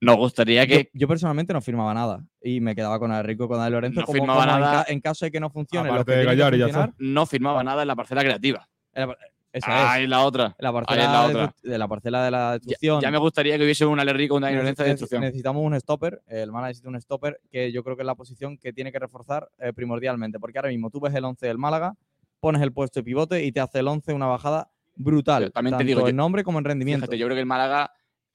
nos 0.00 0.16
gustaría 0.16 0.66
que. 0.66 0.90
Yo, 0.94 1.00
yo 1.00 1.08
personalmente 1.08 1.52
no 1.52 1.60
firmaba 1.60 1.92
nada 1.94 2.24
y 2.42 2.60
me 2.60 2.74
quedaba 2.74 2.98
con 2.98 3.10
Ale 3.12 3.22
Rico 3.24 3.44
y 3.44 3.48
con 3.48 3.58
Dani 3.58 3.70
Lorenzo. 3.72 4.00
No 4.00 4.06
como- 4.06 4.18
firmaba 4.18 4.40
como 4.44 4.54
en 4.56 4.60
nada. 4.60 4.84
ca- 4.84 4.92
En, 4.92 5.00
caso 5.00 5.24
de 5.24 5.30
que 5.30 5.40
no 5.40 5.50
funcione, 5.50 5.88
lo 5.92 6.04
que 6.04 6.12
de 6.12 6.26
que 6.26 6.36
funcionar, 6.36 6.94
no 6.98 7.26
firmaba 7.26 7.64
nada 7.64 7.82
en 7.82 7.88
la 7.88 7.96
parcela 7.96 8.22
creativa. 8.22 8.68
era- 8.92 9.16
esa 9.50 9.92
Ahí 9.92 10.04
es. 10.04 10.10
la 10.10 10.24
otra. 10.24 10.54
La 10.58 10.70
parcela, 10.72 11.02
es 11.02 11.08
la 11.10 11.28
de, 11.28 11.34
otra. 11.34 11.54
de 11.62 11.78
la 11.78 11.88
parcela 11.88 12.24
de 12.24 12.30
la 12.30 12.52
destrucción. 12.52 13.00
ya 13.00 13.10
me 13.10 13.16
gustaría 13.18 13.56
que 13.56 13.64
hubiese 13.64 13.86
un 13.86 13.98
Ale 13.98 14.12
Rico, 14.12 14.34
un 14.36 14.42
Dani 14.42 14.56
Lorenzo 14.56 14.82
de 14.82 14.90
destrucción. 14.90 15.22
Necesitamos 15.22 15.62
un 15.64 15.74
stopper. 15.80 16.20
El 16.26 16.52
Málaga 16.52 16.68
necesita 16.68 16.90
un 16.90 17.00
stopper 17.00 17.40
que 17.50 17.72
yo 17.72 17.82
creo 17.82 17.96
que 17.96 18.02
es 18.02 18.06
la 18.06 18.14
posición 18.14 18.58
que 18.58 18.74
tiene 18.74 18.92
que 18.92 18.98
reforzar 18.98 19.48
eh, 19.58 19.72
primordialmente. 19.72 20.38
Porque 20.38 20.58
ahora 20.58 20.68
mismo 20.68 20.90
tú 20.90 21.00
ves 21.00 21.14
el 21.14 21.24
11 21.24 21.46
del 21.46 21.56
Málaga, 21.56 21.94
pones 22.40 22.60
el 22.60 22.72
puesto 22.72 23.00
de 23.00 23.04
pivote 23.04 23.42
y 23.42 23.50
te 23.50 23.60
hace 23.60 23.78
el 23.80 23.88
11 23.88 24.12
una 24.12 24.26
bajada 24.26 24.70
brutal. 24.94 25.44
Yo 25.44 25.50
también 25.50 25.72
te 25.72 25.78
tanto 25.78 25.88
digo, 25.88 26.00
yo- 26.02 26.08
en 26.08 26.16
nombre 26.16 26.44
como 26.44 26.58
en 26.58 26.64
rendimiento. 26.66 27.06
Fíjate, 27.06 27.18
yo 27.18 27.26
creo 27.26 27.36
que 27.36 27.40
el 27.40 27.46
Málaga 27.46 27.90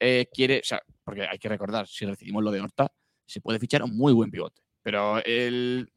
eh, 0.05 0.27
quiere, 0.33 0.59
o 0.59 0.63
sea, 0.63 0.81
porque 1.03 1.23
hay 1.25 1.37
que 1.39 1.47
recordar, 1.49 1.87
si 1.87 2.05
recibimos 2.05 2.43
lo 2.43 2.51
de 2.51 2.59
Horta, 2.61 2.91
se 3.25 3.39
puede 3.41 3.57
fichar 3.59 3.83
un 3.83 3.95
muy 3.95 4.11
buen 4.13 4.29
pivote. 4.29 4.61
Pero 4.81 5.23
el, 5.23 5.89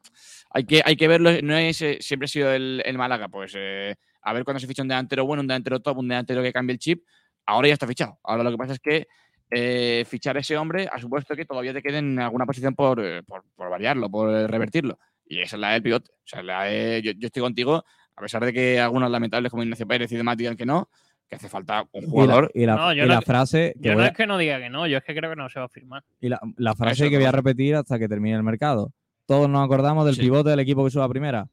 hay, 0.51 0.65
que, 0.65 0.81
hay 0.85 0.97
que 0.97 1.09
verlo, 1.09 1.31
no 1.43 1.57
es 1.57 1.83
eh, 1.83 1.99
siempre 2.01 2.27
ha 2.27 2.29
sido 2.29 2.53
el, 2.53 2.83
el 2.85 2.97
Málaga, 2.97 3.29
pues 3.29 3.53
eh, 3.57 3.97
a 4.23 4.33
ver 4.33 4.45
cuándo 4.45 4.61
se 4.61 4.67
ficha 4.69 4.83
un 4.83 4.89
delantero 4.89 5.27
bueno, 5.27 5.41
un 5.41 5.49
delantero 5.49 5.81
top, 5.81 5.99
un 5.99 6.09
delantero 6.09 6.41
que 6.43 6.53
cambie 6.53 6.75
el 6.75 6.79
chip. 6.79 7.05
Ahora 7.47 7.67
ya 7.69 7.75
está 7.75 7.87
fichado. 7.87 8.19
Ahora 8.23 8.45
lo 8.45 8.51
que 8.53 8.57
pasa 8.57 8.73
es 8.75 8.81
que 8.81 9.07
eh, 9.51 10.05
fichar 10.09 10.37
a 10.37 10.41
ese 10.41 10.57
hombre 10.57 10.89
ha 10.91 10.99
supuesto 11.01 11.35
que 11.35 11.45
todavía 11.45 11.73
te 11.73 11.83
quede 11.83 11.99
en 11.99 12.19
alguna 12.21 12.47
posición 12.47 12.75
por, 12.75 13.05
eh, 13.05 13.23
por, 13.25 13.45
por 13.57 13.71
variarlo, 13.71 14.09
por 14.09 14.33
eh, 14.33 14.47
revertirlo. 14.47 14.99
Y 15.29 15.41
esa 15.41 15.57
es 15.57 15.61
la 15.61 15.73
del 15.73 15.83
pivote. 15.83 16.11
O 16.13 16.27
sea, 16.27 16.43
la 16.43 16.65
de- 16.65 17.03
yo, 17.03 17.13
yo 17.13 17.27
estoy 17.27 17.43
contigo, 17.43 17.85
a 18.17 18.21
pesar 18.21 18.45
de 18.45 18.53
que 18.53 18.79
algunos 18.81 19.11
lamentables 19.11 19.51
como 19.51 19.63
Ignacio 19.65 19.87
Pérez 19.87 20.11
y 20.13 20.17
demás 20.17 20.37
digan 20.37 20.57
que 20.57 20.65
no, 20.67 20.91
que 21.29 21.37
hace 21.37 21.49
falta 21.49 21.87
un 21.93 22.03
Y 22.03 22.07
la, 22.07 22.11
jugador. 22.11 22.51
y 22.55 22.67
la- 22.67 22.77
No, 22.77 22.93
yo 22.93 23.05
y 23.05 23.09
no- 23.09 23.15
la 23.15 23.21
frase 23.23 23.75
que 23.83 23.89
Yo 23.89 23.95
no 23.97 24.03
a- 24.03 24.07
es 24.09 24.13
que 24.13 24.27
no 24.27 24.39
diga 24.39 24.59
que 24.59 24.71
no, 24.71 24.87
yo 24.87 24.99
es 24.99 25.05
que 25.05 25.15
creo 25.15 25.31
que 25.31 25.37
no 25.37 25.49
se 25.49 25.59
va 25.59 25.65
a 25.67 25.69
firmar. 25.69 26.05
y 26.21 26.29
la, 26.29 26.41
la 26.57 26.75
frase 26.75 27.05
Eso 27.05 27.11
que 27.11 27.17
voy 27.17 27.27
a 27.27 27.33
repetir 27.33 27.75
hasta 27.75 27.99
que 27.99 28.09
termine 28.09 28.37
el 28.37 28.43
mercado. 28.43 28.93
Todos 29.27 29.49
nos 29.49 29.65
acordamos 29.65 30.07
del 30.07 30.15
Sí. 30.15 30.21
pivote 30.23 30.51
del 30.51 30.61
equipo 30.61 30.85
que 30.85 30.91
suba 30.91 31.05
a 31.05 31.09
primera. 31.09 31.49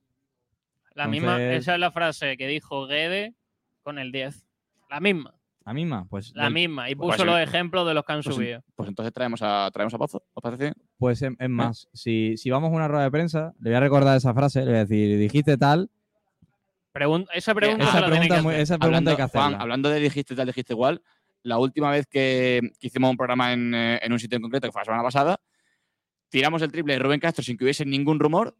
La 0.93 1.07
misma, 1.07 1.33
Entonces- 1.37 1.61
esa 1.63 1.73
es 1.73 1.79
la 1.79 1.91
frase 1.91 2.37
que 2.37 2.47
dijo 2.47 2.85
Guede 2.85 3.33
con 3.81 3.97
el 3.97 4.11
10. 4.11 4.45
La 4.91 4.99
misma, 4.99 5.33
La 5.65 5.73
misma, 5.73 6.05
pues. 6.07 6.31
la 6.35 6.43
del- 6.43 6.53
misma. 6.53 6.89
Y 6.91 6.95
Pues 6.95 7.15
puso 7.15 7.25
los 7.25 7.39
ejemplos 7.39 7.87
de 7.87 7.95
los 7.95 8.05
que 8.05 8.13
han 8.13 8.21
Pues 8.21 8.35
subido. 8.35 8.63
Pues 8.75 8.89
entonces 8.89 9.11
traemos 9.11 9.41
a, 9.41 9.71
traemos 9.73 9.91
a 9.95 9.97
Pozo, 9.97 10.23
¿os 10.33 10.43
parece? 10.43 10.73
Pues 10.99 11.19
es, 11.23 11.33
es 11.39 11.49
más, 11.49 11.89
si, 11.93 12.37
si 12.37 12.51
vamos 12.51 12.71
a 12.71 12.75
una 12.75 12.87
rueda 12.87 13.05
de 13.05 13.11
prensa, 13.11 13.53
le 13.59 13.71
voy 13.71 13.77
a 13.77 13.79
recordar 13.79 14.15
esa 14.17 14.35
frase, 14.35 14.59
le 14.59 14.65
voy 14.67 14.75
a 14.75 14.85
decir, 14.85 15.17
dijiste 15.17 15.57
tal, 15.57 15.89
Pregun- 16.93 17.27
esa 17.33 17.53
pregunta 17.55 17.85
esa 17.85 18.05
pregunta, 18.05 18.41
muy- 18.43 18.53
hacer. 18.53 18.61
esa 18.61 18.77
pregunta 18.77 19.11
hay 19.11 19.17
que 19.17 19.21
hacerla. 19.23 19.47
Juan, 19.49 19.61
hablando 19.61 19.89
de 19.89 19.99
dijiste 19.99 20.35
tal, 20.35 20.47
dijiste 20.47 20.73
igual, 20.73 21.01
la 21.41 21.57
última 21.57 21.89
vez 21.91 22.05
que, 22.07 22.61
que 22.79 22.87
hicimos 22.87 23.09
un 23.09 23.17
programa 23.17 23.51
en, 23.51 23.73
eh, 23.73 23.99
en 24.01 24.13
un 24.13 24.19
sitio 24.19 24.35
en 24.35 24.41
concreto, 24.43 24.67
que 24.67 24.71
fue 24.71 24.81
la 24.81 24.85
semana 24.85 25.03
pasada, 25.03 25.39
tiramos 26.29 26.61
el 26.61 26.71
triple 26.71 26.93
de 26.93 26.99
Rubén 26.99 27.19
Castro 27.19 27.43
sin 27.43 27.57
que 27.57 27.63
hubiese 27.63 27.85
ningún 27.85 28.19
rumor. 28.19 28.55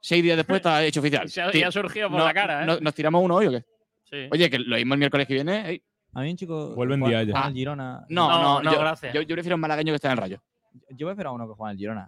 Seis 0.00 0.22
días 0.22 0.36
después 0.36 0.56
está 0.58 0.84
hecho 0.84 1.00
oficial. 1.00 1.28
Se 1.30 1.40
ha, 1.40 1.50
Ti- 1.50 1.58
y 1.60 1.62
ha 1.62 1.70
surgido 1.72 2.08
por 2.10 2.18
no- 2.18 2.24
la 2.26 2.34
cara, 2.34 2.62
¿eh? 2.62 2.66
no- 2.66 2.78
¿Nos 2.80 2.94
tiramos 2.94 3.22
uno 3.24 3.36
hoy 3.36 3.46
o 3.46 3.50
qué? 3.50 3.64
Sí. 4.04 4.28
Oye, 4.30 4.50
que 4.50 4.58
lo 4.58 4.76
mismo 4.76 4.94
el 4.94 4.98
miércoles 4.98 5.26
que 5.26 5.34
viene. 5.34 5.68
ey. 5.70 5.82
A 6.14 6.20
mí 6.20 6.30
un 6.30 6.36
chico. 6.36 6.74
Vuelve 6.74 6.94
en 6.94 7.00
Juan- 7.00 7.10
día 7.10 7.22
ya. 7.22 7.32
Ah, 7.36 7.50
Girona. 7.50 8.04
No, 8.10 8.28
No, 8.28 8.42
no, 8.42 8.62
no, 8.62 8.72
yo, 8.72 8.78
gracias. 8.78 9.14
Yo, 9.14 9.22
yo 9.22 9.34
prefiero 9.34 9.54
un 9.56 9.60
malagueño 9.62 9.92
que 9.92 9.96
está 9.96 10.08
en 10.08 10.12
el 10.12 10.18
rayo. 10.18 10.42
Yo 10.90 11.06
prefiero 11.06 11.30
a 11.30 11.32
uno 11.32 11.48
que 11.48 11.54
juega 11.54 11.70
en 11.70 11.74
el 11.76 11.78
Girona. 11.78 12.06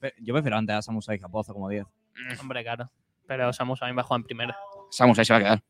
Pe- 0.00 0.14
Yo 0.20 0.32
prefiero 0.32 0.56
antes 0.56 0.74
a 0.74 0.80
Samu 0.82 1.02
Saiz 1.02 1.20
que 1.20 1.26
a 1.26 1.28
Pozo 1.28 1.52
como 1.52 1.68
10. 1.68 1.84
Hombre, 2.40 2.62
claro. 2.62 2.90
Pero 3.26 3.52
Samu 3.52 3.76
Sain 3.76 3.94
va 3.96 4.00
a 4.00 4.04
jugar 4.04 4.20
en 4.20 4.24
primera. 4.24 4.56
Samus 4.92 5.18
ahí 5.18 5.24
se 5.24 5.32
va 5.32 5.38
a 5.38 5.42
quedar. 5.42 5.62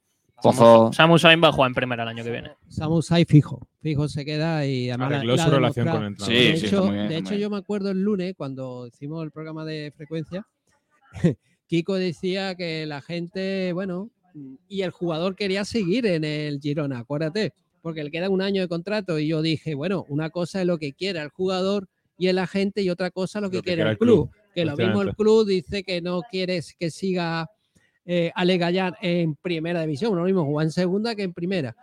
Pozo. 0.43 0.93
Samu 0.93 1.18
Sain 1.18 1.41
va 1.43 1.49
a 1.49 1.53
jugar 1.53 1.70
en 1.70 1.75
primera 1.75 2.03
el 2.03 2.09
año 2.09 2.25
que 2.25 2.31
viene. 2.33 2.51
Samu 2.68 3.01
Sai 3.01 3.25
fijo. 3.25 3.68
Fijo 3.81 4.09
se 4.09 4.25
queda 4.25 4.66
y 4.66 4.91
además 4.91 5.11
la- 5.11 5.16
Arregló 5.18 5.37
la 5.37 5.43
su 5.45 5.49
ha 5.49 5.55
relación 5.55 5.89
con 5.89 6.05
el. 6.05 6.18
Sí, 6.18 6.33
de 6.33 6.57
sí, 6.57 6.66
hecho, 6.66 6.91
bien, 6.91 7.09
de 7.09 7.16
hecho 7.18 7.35
yo 7.37 7.49
me 7.49 7.57
acuerdo 7.59 7.91
el 7.93 8.03
lunes 8.03 8.35
cuando 8.37 8.87
hicimos 8.89 9.23
el 9.25 9.31
programa 9.31 9.64
de 9.64 9.93
frecuencia, 9.97 10.45
Kiko 11.68 11.95
decía 11.95 12.55
que 12.57 12.87
la 12.87 13.01
gente, 13.01 13.73
bueno, 13.73 14.11
y 14.68 14.83
el 14.83 14.91
jugador 14.91 15.37
quería 15.37 15.64
seguir 15.64 16.07
en 16.07 16.25
el 16.25 16.59
Girona, 16.61 16.99
acuérdate, 17.01 17.53
porque 17.81 18.03
le 18.03 18.11
queda 18.11 18.29
un 18.29 18.43
año 18.43 18.62
de 18.62 18.68
contrato 18.68 19.18
y 19.18 19.29
yo 19.29 19.43
dije, 19.43 19.75
bueno, 19.75 20.05
una 20.09 20.31
cosa 20.31 20.61
es 20.61 20.66
lo 20.66 20.79
que 20.79 20.93
quiera 20.93 21.23
el 21.23 21.29
jugador 21.29 21.89
y 22.18 22.29
el 22.29 22.39
agente 22.39 22.83
y 22.83 22.91
otra 22.91 23.11
cosa 23.11 23.41
lo 23.41 23.49
que, 23.51 23.57
Lo 23.59 23.62
que 23.62 23.66
quiere 23.66 23.77
quiera 23.83 23.91
el 23.93 23.99
club. 23.99 24.31
club, 24.31 24.43
Que 24.55 24.64
lo 24.64 24.77
mismo 24.77 25.03
el 25.03 25.14
club 25.14 25.47
dice 25.47 25.83
que 25.83 26.01
no 26.01 26.23
quieres 26.31 26.75
que 26.79 26.91
siga 26.91 27.49
eh, 28.07 28.30
Ale 28.34 28.59
Gallán 28.59 28.94
en 29.00 29.34
primera 29.36 29.80
división, 29.82 30.16
lo 30.16 30.24
mismo 30.24 30.44
jugar 30.44 30.64
en 30.66 30.70
segunda 30.72 31.14
que 31.14 31.22
en 31.22 31.32
primera. 31.32 31.74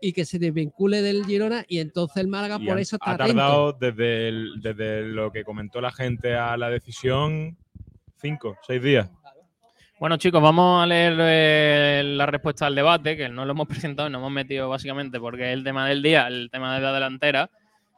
Y 0.00 0.12
que 0.12 0.24
se 0.26 0.38
desvincule 0.38 1.00
del 1.00 1.24
Girona 1.24 1.64
y 1.66 1.78
entonces 1.78 2.18
el 2.18 2.28
Málaga 2.28 2.58
Y 2.60 2.66
por 2.66 2.78
eso 2.78 2.96
está 2.96 3.12
ha 3.12 3.14
atento. 3.14 3.34
tardado 3.34 3.72
desde, 3.72 4.28
el- 4.28 4.60
desde 4.60 5.02
lo 5.02 5.32
que 5.32 5.44
comentó 5.44 5.80
la 5.80 5.90
gente 5.92 6.34
a 6.34 6.56
la 6.58 6.68
decisión 6.68 7.56
cinco, 8.20 8.56
seis 8.66 8.82
días. 8.82 9.10
Bueno, 9.98 10.16
chicos, 10.18 10.42
vamos 10.42 10.82
a 10.82 10.86
leer 10.86 11.14
eh, 11.20 12.02
la 12.04 12.26
respuesta 12.26 12.66
al 12.66 12.74
debate, 12.74 13.16
que 13.16 13.28
no 13.30 13.44
lo 13.46 13.52
hemos 13.52 13.68
presentado 13.88 14.08
y 14.08 14.12
nos 14.12 14.18
hemos 14.18 14.32
metido 14.32 14.68
básicamente 14.68 15.18
porque 15.20 15.44
es 15.52 15.54
el 15.54 15.64
tema 15.64 15.88
del 15.88 16.02
día, 16.02 16.26
el 16.26 16.50
tema 16.50 16.74
de 16.74 16.80
la 16.82 16.92
delantera. 16.92 17.48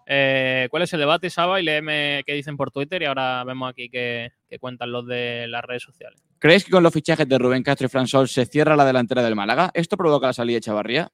Eh, 0.07 0.69
¿Cuál 0.71 0.85
es 0.85 0.93
el 0.93 1.01
debate, 1.01 1.31
Saba? 1.31 1.61
Y 1.61 1.65
léeme 1.65 2.23
qué 2.25 2.35
dicen 2.35 2.57
por 2.57 2.71
Twitter 2.71 3.03
y 3.03 3.07
ahora 3.07 3.43
vemos 3.43 3.69
aquí 3.71 3.89
qué, 3.89 4.31
qué 4.49 4.61
cuentan 4.61 4.93
los 4.93 5.07
de 5.07 5.47
las 5.49 5.65
redes 5.65 5.83
sociales. 5.83 6.23
¿Creéis 6.39 6.65
que 6.65 6.71
con 6.71 6.83
los 6.83 6.93
fichajes 6.93 7.27
de 7.27 7.39
Rubén 7.39 7.63
Castro 7.63 7.87
y 7.87 7.89
Fran 7.89 8.07
Sol 8.07 8.29
se 8.29 8.45
cierra 8.45 8.77
la 8.77 8.85
delantera 8.85 9.23
del 9.23 9.35
Málaga? 9.35 9.71
¿Esto 9.73 9.97
provoca 9.97 10.27
la 10.27 10.33
salida 10.35 10.57
de 10.57 10.61
Chavarría? 10.61 11.11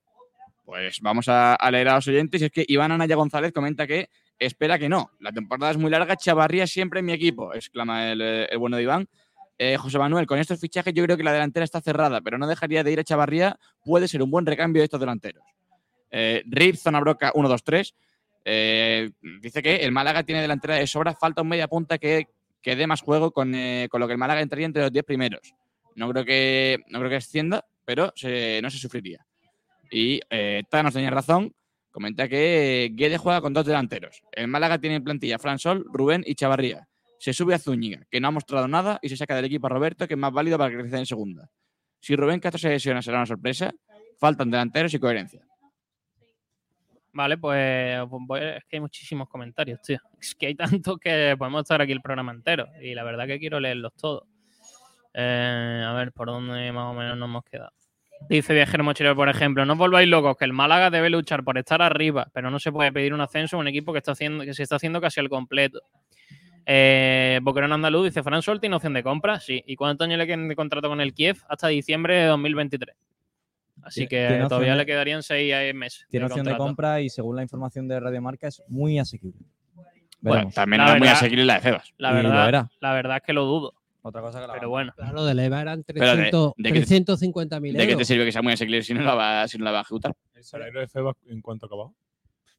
Pues 0.64 1.00
vamos 1.00 1.26
a, 1.28 1.56
leer 1.70 1.88
a 1.88 1.94
los 1.96 2.08
oyentes. 2.08 2.42
Y 2.42 2.46
es 2.46 2.50
que 2.50 2.64
Iván 2.66 2.90
Anaya 2.90 3.14
González 3.14 3.52
comenta 3.52 3.86
que 3.86 4.08
espera 4.38 4.78
que 4.78 4.88
no. 4.88 5.12
La 5.20 5.30
temporada 5.30 5.70
es 5.70 5.78
muy 5.78 5.90
larga, 5.90 6.16
Chavarría 6.16 6.66
siempre 6.66 7.00
en 7.00 7.06
mi 7.06 7.12
equipo, 7.12 7.54
exclama 7.54 8.10
el, 8.10 8.20
eh, 8.20 8.56
bueno 8.56 8.76
de 8.76 8.82
Iván. 8.82 9.08
Eh, 9.58 9.76
José 9.76 9.98
Manuel, 9.98 10.26
con 10.26 10.40
estos 10.40 10.58
fichajes 10.58 10.92
yo 10.92 11.04
creo 11.04 11.16
que 11.16 11.22
la 11.22 11.32
delantera 11.32 11.62
está 11.62 11.80
cerrada, 11.80 12.20
pero 12.20 12.36
no 12.36 12.48
dejaría 12.48 12.82
de 12.82 12.90
ir 12.90 12.98
a 12.98 13.04
Chavarría. 13.04 13.56
Puede 13.84 14.08
ser 14.08 14.22
un 14.22 14.30
buen 14.30 14.44
recambio 14.44 14.80
de 14.80 14.84
estos 14.84 14.98
delanteros. 14.98 15.44
Eh, 16.10 16.42
Rip, 16.46 16.74
Zona 16.76 16.98
Broca 17.00 17.32
1-2-3. 17.32 17.94
eh, 18.44 19.10
dice 19.40 19.62
que 19.62 19.76
el 19.76 19.92
Málaga 19.92 20.24
tiene 20.24 20.42
delantera 20.42 20.74
de 20.74 20.86
sobra, 20.88 21.14
falta 21.14 21.42
un 21.42 21.48
media 21.48 21.68
punta 21.68 21.96
que, 21.98 22.26
que 22.62 22.76
dé 22.76 22.86
más 22.86 23.02
juego 23.02 23.32
con, 23.32 23.54
eh, 23.54 23.88
con 23.90 24.00
lo 24.00 24.06
que 24.06 24.12
el 24.12 24.18
Málaga 24.18 24.40
entraría 24.40 24.66
entre 24.66 24.82
los 24.82 24.92
10 24.92 25.04
primeros. 25.04 25.54
No 25.94 26.08
creo 26.10 26.24
que, 26.24 26.78
no 26.88 26.98
creo 27.00 27.10
que 27.10 27.16
ascienda, 27.16 27.66
pero 27.84 28.06
no 28.06 28.70
se 28.70 28.78
sufriría. 28.78 29.26
Y 29.90 30.20
eh, 30.30 30.62
Thanos 30.70 30.94
tenía 30.94 31.10
razón, 31.10 31.54
comenta 31.90 32.28
que 32.28 32.90
Guede 32.94 33.18
juega 33.18 33.42
con 33.42 33.52
dos 33.52 33.66
delanteros. 33.66 34.22
El 34.32 34.48
Málaga 34.48 34.78
tiene 34.78 34.96
en 34.96 35.04
plantilla 35.04 35.38
Fran 35.38 35.58
Sol, 35.58 35.84
Rubén 35.92 36.24
y 36.26 36.34
Chavarría. 36.34 36.88
Se 37.18 37.32
sube 37.32 37.54
a 37.54 37.58
Zúñiga, 37.58 38.06
que 38.10 38.20
no 38.20 38.28
ha 38.28 38.30
mostrado 38.30 38.66
nada, 38.66 38.98
y 39.02 39.08
se 39.08 39.16
saca 39.16 39.36
del 39.36 39.44
equipo 39.44 39.66
a 39.66 39.70
Roberto, 39.70 40.08
que 40.08 40.14
es 40.14 40.18
más 40.18 40.32
válido 40.32 40.56
para 40.56 40.72
crecer 40.72 40.98
en 40.98 41.06
segunda. 41.06 41.50
Si 42.00 42.16
Rubén 42.16 42.40
Castro 42.40 42.58
se 42.58 42.70
lesiona 42.70 43.02
será 43.02 43.18
una 43.18 43.26
sorpresa. 43.26 43.72
Faltan 44.18 44.50
delanteros 44.50 44.92
y 44.94 44.98
coherencia. 44.98 45.42
Vale, 47.14 47.36
pues, 47.36 47.98
es 48.42 48.64
que 48.64 48.76
hay 48.76 48.80
muchísimos 48.80 49.28
comentarios, 49.28 49.80
tío. 49.82 49.98
Es 50.20 50.34
que 50.34 50.46
hay 50.46 50.54
tantos 50.54 50.98
que 50.98 51.34
podemos 51.36 51.62
estar 51.62 51.82
aquí 51.82 51.92
el 51.92 52.00
programa 52.00 52.32
entero 52.32 52.68
y 52.80 52.94
la 52.94 53.02
verdad 53.04 53.26
que 53.26 53.38
quiero 53.38 53.60
leerlos 53.60 53.92
todos. 53.94 54.24
Eh, 55.14 55.84
a 55.86 55.92
ver, 55.92 56.12
¿por 56.12 56.28
dónde 56.28 56.72
más 56.72 56.90
o 56.90 56.94
menos 56.94 57.16
nos 57.18 57.28
hemos 57.28 57.44
quedado? 57.44 57.72
Dice 58.28 58.54
Viajero 58.54 58.84
Mochilero, 58.84 59.16
por 59.16 59.28
ejemplo, 59.28 59.64
no 59.66 59.72
os 59.72 59.78
volváis 59.78 60.08
locos, 60.08 60.36
que 60.36 60.44
el 60.44 60.52
Málaga 60.52 60.90
debe 60.90 61.10
luchar 61.10 61.42
por 61.42 61.58
estar 61.58 61.82
arriba, 61.82 62.28
pero 62.32 62.50
no 62.50 62.60
se 62.60 62.70
puede 62.70 62.92
pedir 62.92 63.12
un 63.12 63.20
ascenso 63.20 63.56
a 63.56 63.60
un 63.60 63.66
equipo 63.66 63.92
que, 63.92 63.98
está 63.98 64.12
haciendo, 64.12 64.44
que 64.44 64.54
se 64.54 64.62
está 64.62 64.76
haciendo 64.76 65.00
casi 65.00 65.18
al 65.18 65.28
completo. 65.28 65.82
Eh, 66.64 67.40
Boquerón 67.42 67.72
Andaluz 67.72 68.04
dice, 68.04 68.22
Fran 68.22 68.40
Sol 68.40 68.60
tiene 68.60 68.76
opción 68.76 68.92
de 68.92 69.02
compra, 69.02 69.40
sí. 69.40 69.62
¿Y 69.66 69.74
cuántos 69.74 70.06
años 70.06 70.18
le 70.18 70.26
quedan 70.26 70.48
de 70.48 70.54
contrato 70.54 70.88
con 70.88 71.00
el 71.00 71.12
Kiev? 71.12 71.38
Hasta 71.48 71.66
diciembre 71.68 72.14
de 72.14 72.26
2023. 72.26 72.96
Así 73.82 74.06
que 74.06 74.44
todavía 74.48 74.72
de- 74.72 74.78
le 74.78 74.86
quedarían 74.86 75.22
seis 75.22 75.74
meses. 75.74 76.06
Tiene 76.08 76.26
opción 76.26 76.46
de 76.46 76.56
compra 76.56 77.00
y 77.00 77.08
según 77.08 77.36
la 77.36 77.42
información 77.42 77.88
de 77.88 77.98
Radio 78.00 78.22
Marca 78.22 78.48
es 78.48 78.62
muy 78.68 78.98
asequible. 78.98 79.40
Bueno. 80.20 80.50
También 80.54 80.82
La 80.82 80.90
era 80.90 80.98
muy 80.98 81.08
asequible 81.08 81.44
la 81.44 81.54
de 81.54 81.60
Febas. 81.60 81.92
La 81.98 82.12
verdad, 82.12 82.48
era. 82.48 82.70
la 82.80 82.92
verdad 82.92 83.16
es 83.16 83.22
que 83.24 83.32
lo 83.32 83.44
dudo. 83.44 83.74
Otra 84.02 84.20
cosa 84.20 84.40
que 84.40 84.46
la 84.46 84.52
Pero 84.54 84.68
bueno. 84.68 84.92
Claro, 84.96 85.24
de 85.24 85.34
Leva 85.34 85.60
eran 85.60 85.82
Pero 85.84 86.00
de- 86.00 86.12
300 86.14 86.52
de 86.56 86.72
que- 86.72 86.80
350.000 86.80 87.72
¿De 87.72 87.78
qué 87.80 87.86
te 87.86 87.92
euros. 87.92 88.06
sirve 88.06 88.24
que 88.24 88.32
sea 88.32 88.42
muy 88.42 88.52
asequible 88.52 88.82
si 88.82 88.94
no 88.94 89.02
la 89.02 89.14
va, 89.14 89.46
si 89.48 89.58
no 89.58 89.64
la 89.64 89.70
va 89.72 89.78
a 89.78 89.82
ejecutar? 89.82 90.12
El 90.34 90.44
salario 90.44 90.80
de 90.80 90.88
Febas, 90.88 91.16
¿en 91.28 91.40
cuánto 91.40 91.66
acabó? 91.66 91.94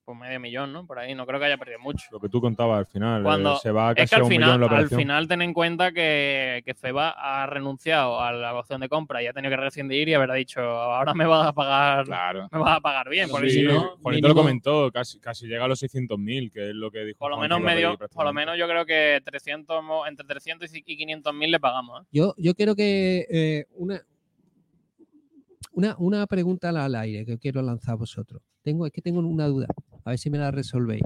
Pues 0.05 0.17
medio 0.17 0.39
millón, 0.39 0.73
¿no? 0.73 0.85
Por 0.85 0.99
ahí, 0.99 1.15
no 1.15 1.25
creo 1.25 1.39
que 1.39 1.45
haya 1.45 1.57
perdido 1.57 1.79
mucho. 1.79 2.05
Lo 2.11 2.19
que 2.19 2.27
tú 2.29 2.41
contabas 2.41 2.79
al 2.79 2.85
final. 2.87 3.21
eh, 3.21 3.23
Cuando, 3.23 3.55
se 3.57 3.71
va 3.71 3.91
es 3.91 3.95
casi 3.95 4.09
que 4.09 4.15
a 4.15 4.17
al 4.17 4.23
un 4.23 4.29
millón 4.29 4.53
final, 4.61 4.73
al 4.75 4.89
final 4.89 5.27
ten 5.27 5.41
en 5.41 5.53
cuenta 5.53 5.91
que, 5.93 6.61
que 6.65 6.73
FEBA 6.73 7.11
ha 7.11 7.45
renunciado 7.45 8.19
a 8.19 8.31
la 8.33 8.53
opción 8.53 8.81
de 8.81 8.89
compra 8.89 9.23
y 9.23 9.27
ha 9.27 9.33
tenido 9.33 9.49
que 9.51 9.57
rescindir 9.57 10.09
y 10.09 10.13
habrá 10.13 10.33
dicho, 10.33 10.59
ahora 10.61 11.13
me 11.13 11.25
vas 11.25 11.47
a 11.47 11.53
pagar, 11.53 12.05
me 12.51 12.59
vas 12.59 12.77
a 12.77 12.81
pagar 12.81 13.07
bien, 13.09 13.29
porque 13.29 13.49
Sí, 13.49 13.61
si 13.61 13.63
no, 13.63 13.97
Juanito 14.01 14.27
lo 14.27 14.35
comentó, 14.35 14.91
casi, 14.91 15.19
casi 15.19 15.47
llega 15.47 15.65
a 15.65 15.67
los 15.69 15.79
600.000, 15.81 16.51
que 16.51 16.69
es 16.69 16.75
lo 16.75 16.91
que 16.91 16.99
dijo. 17.05 17.19
por 17.19 17.29
lo 17.31 17.37
Juan, 17.37 17.49
menos 17.49 17.59
que 17.59 17.63
medio, 17.75 17.97
por 18.13 18.25
lo 18.25 18.33
menos 18.33 18.57
yo 18.57 18.67
creo 18.67 18.85
que 18.85 19.21
300, 19.23 19.83
mo- 19.83 20.05
entre 20.05 20.25
300 20.27 20.73
y 20.75 20.83
500 20.83 21.33
mil 21.33 21.49
le 21.49 21.59
pagamos. 21.59 22.01
¿eh? 22.03 22.07
Yo, 22.11 22.33
yo 22.37 22.53
quiero 22.55 22.75
que 22.75 23.25
eh, 23.29 23.65
una, 23.75 24.01
una, 25.71 25.95
una 25.97 26.27
pregunta 26.27 26.69
al- 26.69 26.77
al 26.77 26.95
aire 26.95 27.25
que 27.25 27.37
quiero 27.37 27.61
lanzar 27.61 27.93
a 27.93 27.95
vosotros. 27.97 28.41
Tengo, 28.63 28.85
es 28.85 28.91
que 28.93 29.01
tengo 29.01 29.19
una 29.19 29.47
duda, 29.47 29.67
a 30.05 30.09
ver 30.11 30.19
si 30.19 30.29
me 30.29 30.37
la 30.37 30.51
resolvéis. 30.51 31.03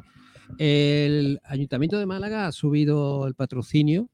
El 0.58 1.40
Ayuntamiento 1.44 2.00
de 2.00 2.06
Málaga 2.06 2.48
ha 2.48 2.52
subido 2.52 3.28
el 3.28 3.36
patrocinio 3.36 4.10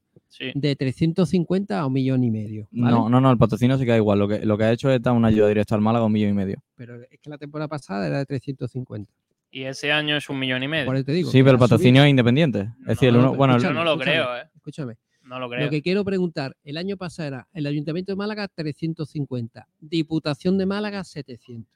de 0.54 0.74
350 0.76 1.78
a 1.78 1.86
un 1.86 1.92
millón 1.92 2.24
y 2.24 2.30
medio. 2.30 2.68
¿vale? 2.72 2.94
No, 2.94 3.08
no, 3.08 3.20
no, 3.20 3.30
el 3.30 3.38
patrocinio 3.38 3.78
se 3.78 3.84
queda 3.84 3.96
igual. 3.96 4.18
Lo 4.18 4.26
que, 4.28 4.44
lo 4.44 4.58
que 4.58 4.64
ha 4.64 4.72
hecho 4.72 4.90
es 4.90 5.00
dar 5.00 5.12
una 5.14 5.28
ayuda 5.28 5.48
directa 5.48 5.74
al 5.74 5.80
Málaga, 5.80 6.04
un 6.06 6.12
millón 6.12 6.30
y 6.30 6.34
medio. 6.34 6.62
Pero 6.74 7.00
es 7.02 7.20
que 7.20 7.30
la 7.30 7.38
temporada 7.38 7.68
pasada 7.68 8.06
era 8.06 8.18
de 8.18 8.26
350. 8.26 9.12
Y 9.52 9.62
ese 9.62 9.92
año 9.92 10.16
es 10.16 10.28
un 10.28 10.38
millón 10.40 10.62
y 10.64 10.68
medio. 10.68 10.86
Por 10.86 10.96
eso 10.96 11.04
te 11.04 11.12
digo. 11.12 11.30
Sí, 11.30 11.38
pero 11.38 11.52
el 11.52 11.56
subido. 11.58 11.64
patrocinio 11.68 12.02
es 12.02 12.10
independiente. 12.10 12.70
Es 12.80 12.86
decir, 12.86 13.10
el 13.10 13.14
No, 13.14 13.20
uno, 13.20 13.34
bueno, 13.34 13.54
el- 13.54 13.62
Yo 13.62 13.68
escúchame, 13.68 13.78
no 13.78 13.84
lo 13.84 13.90
escúchame, 13.92 14.12
creo, 14.16 14.36
¿eh? 14.36 14.50
Escúchame. 14.56 14.94
No 15.22 15.38
lo 15.38 15.48
creo. 15.48 15.64
Lo 15.64 15.70
que 15.70 15.80
quiero 15.82 16.04
preguntar, 16.04 16.56
el 16.64 16.76
año 16.76 16.96
pasado 16.96 17.28
era 17.28 17.48
el 17.54 17.66
Ayuntamiento 17.66 18.10
de 18.12 18.16
Málaga 18.16 18.48
350, 18.48 19.68
Diputación 19.80 20.58
de 20.58 20.66
Málaga 20.66 21.04
700. 21.04 21.72